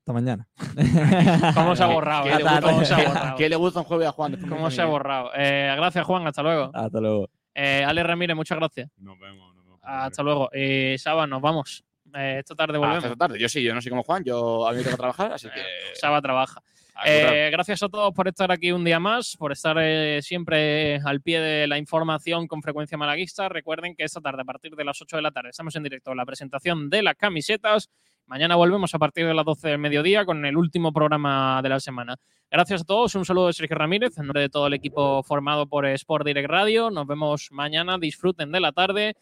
Hasta 0.00 0.12
mañana. 0.12 0.48
¿Cómo 1.54 1.76
se 1.76 1.84
ha 1.84 1.88
¿Qué- 1.88 1.94
borrado? 1.94 2.24
qué 2.24 2.30
eh? 2.30 2.38
le 2.38 2.42
gusta- 2.44 2.60
¿Cómo 2.62 2.84
se 2.84 2.94
ha 2.94 2.96
qué- 2.96 3.06
borrado? 3.08 3.36
¿Qué 3.36 3.48
le 3.48 3.56
gusta 3.56 3.78
un 3.80 3.84
jueves 3.86 4.08
a 4.08 4.12
Juan? 4.12 4.32
después 4.32 4.50
¿Cómo 4.52 4.70
se 4.70 4.82
ha 4.82 4.86
borrado? 4.86 5.30
Eh, 5.36 5.72
gracias, 5.76 6.04
Juan. 6.06 6.26
Hasta 6.26 6.42
luego. 6.42 6.70
Hasta 6.74 7.00
luego. 7.00 7.28
Eh, 7.54 7.84
Ale 7.86 8.02
Ramírez, 8.02 8.34
muchas 8.36 8.58
gracias. 8.58 8.90
Nos 8.98 9.18
vemos. 9.18 9.54
Nos 9.54 9.64
vemos. 9.64 9.80
Hasta 9.82 10.22
luego. 10.22 10.48
Eh, 10.52 10.96
Saba, 10.98 11.26
nos 11.26 11.40
vamos. 11.40 11.84
Eh, 12.14 12.36
esta 12.40 12.54
tarde 12.54 12.76
Ah, 12.76 12.78
volvemos. 12.80 13.04
hasta 13.04 13.16
tarde. 13.16 13.38
Yo 13.38 13.48
sí, 13.48 13.62
yo 13.62 13.74
no 13.74 13.80
soy 13.82 13.90
como 13.90 14.02
Juan, 14.02 14.24
yo 14.24 14.66
a 14.66 14.72
mí 14.72 14.78
me 14.78 14.84
toca 14.84 14.96
trabajar, 14.96 15.32
así 15.32 15.48
que. 15.48 15.60
Saba 15.94 16.20
trabaja. 16.22 16.60
a 16.94 17.02
currar. 17.04 17.34
Eh, 17.34 17.50
gracias 17.50 17.82
a 17.82 17.88
todos 17.88 18.12
por 18.14 18.26
estar 18.28 18.50
aquí 18.50 18.72
un 18.72 18.82
día 18.84 18.98
más, 18.98 19.36
por 19.36 19.52
estar 19.52 19.76
eh, 19.80 20.20
siempre 20.22 20.96
al 21.04 21.20
pie 21.20 21.40
de 21.40 21.66
la 21.66 21.78
información 21.78 22.46
con 22.48 22.62
frecuencia 22.62 22.96
malaguista. 22.98 23.48
Recuerden 23.48 23.94
que 23.94 24.04
esta 24.04 24.20
tarde, 24.20 24.42
a 24.42 24.44
partir 24.44 24.74
de 24.74 24.84
las 24.84 25.00
8 25.00 25.16
de 25.16 25.22
la 25.22 25.30
tarde, 25.30 25.50
estamos 25.50 25.76
en 25.76 25.82
directo 25.84 26.10
en 26.10 26.16
la 26.16 26.26
presentación 26.26 26.88
de 26.90 27.02
las 27.02 27.14
camisetas. 27.14 27.88
Mañana 28.26 28.56
volvemos 28.56 28.94
a 28.94 28.98
partir 28.98 29.26
de 29.26 29.32
las 29.34 29.44
12 29.44 29.68
del 29.68 29.78
mediodía 29.78 30.24
con 30.24 30.44
el 30.44 30.56
último 30.56 30.92
programa 30.92 31.60
de 31.62 31.68
la 31.70 31.80
semana. 31.80 32.16
Gracias 32.50 32.82
a 32.82 32.84
todos, 32.84 33.14
un 33.14 33.24
saludo 33.24 33.46
de 33.46 33.52
Sergio 33.52 33.76
Ramírez, 33.76 34.18
en 34.18 34.26
nombre 34.26 34.40
de 34.42 34.48
todo 34.48 34.66
el 34.66 34.74
equipo 34.74 35.22
formado 35.22 35.66
por 35.66 35.86
Sport 35.86 36.26
Direct 36.26 36.48
Radio. 36.48 36.90
Nos 36.90 37.06
vemos 37.06 37.48
mañana, 37.52 37.96
disfruten 37.98 38.50
de 38.52 38.60
la 38.60 38.72
tarde. 38.72 39.14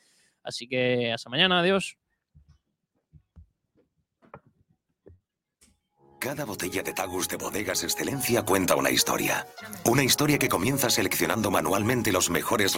Así 0.43 0.67
que 0.69 1.13
hasta 1.13 1.29
mañana, 1.29 1.61
adiós. 1.61 1.97
Cada 6.19 6.47
botella 6.47 6.83
de 6.83 6.95
Tagus 6.95 7.29
de 7.29 7.37
Bodegas 7.37 7.85
Excelencia 7.85 8.43
cuenta 8.43 8.75
una 8.75 8.91
historia. 8.91 9.47
Una 9.85 10.03
historia 10.03 10.39
que 10.39 10.49
comienza 10.49 10.89
seleccionando 10.89 11.51
manualmente 11.51 12.11
los 12.11 12.31
mejores 12.31 12.75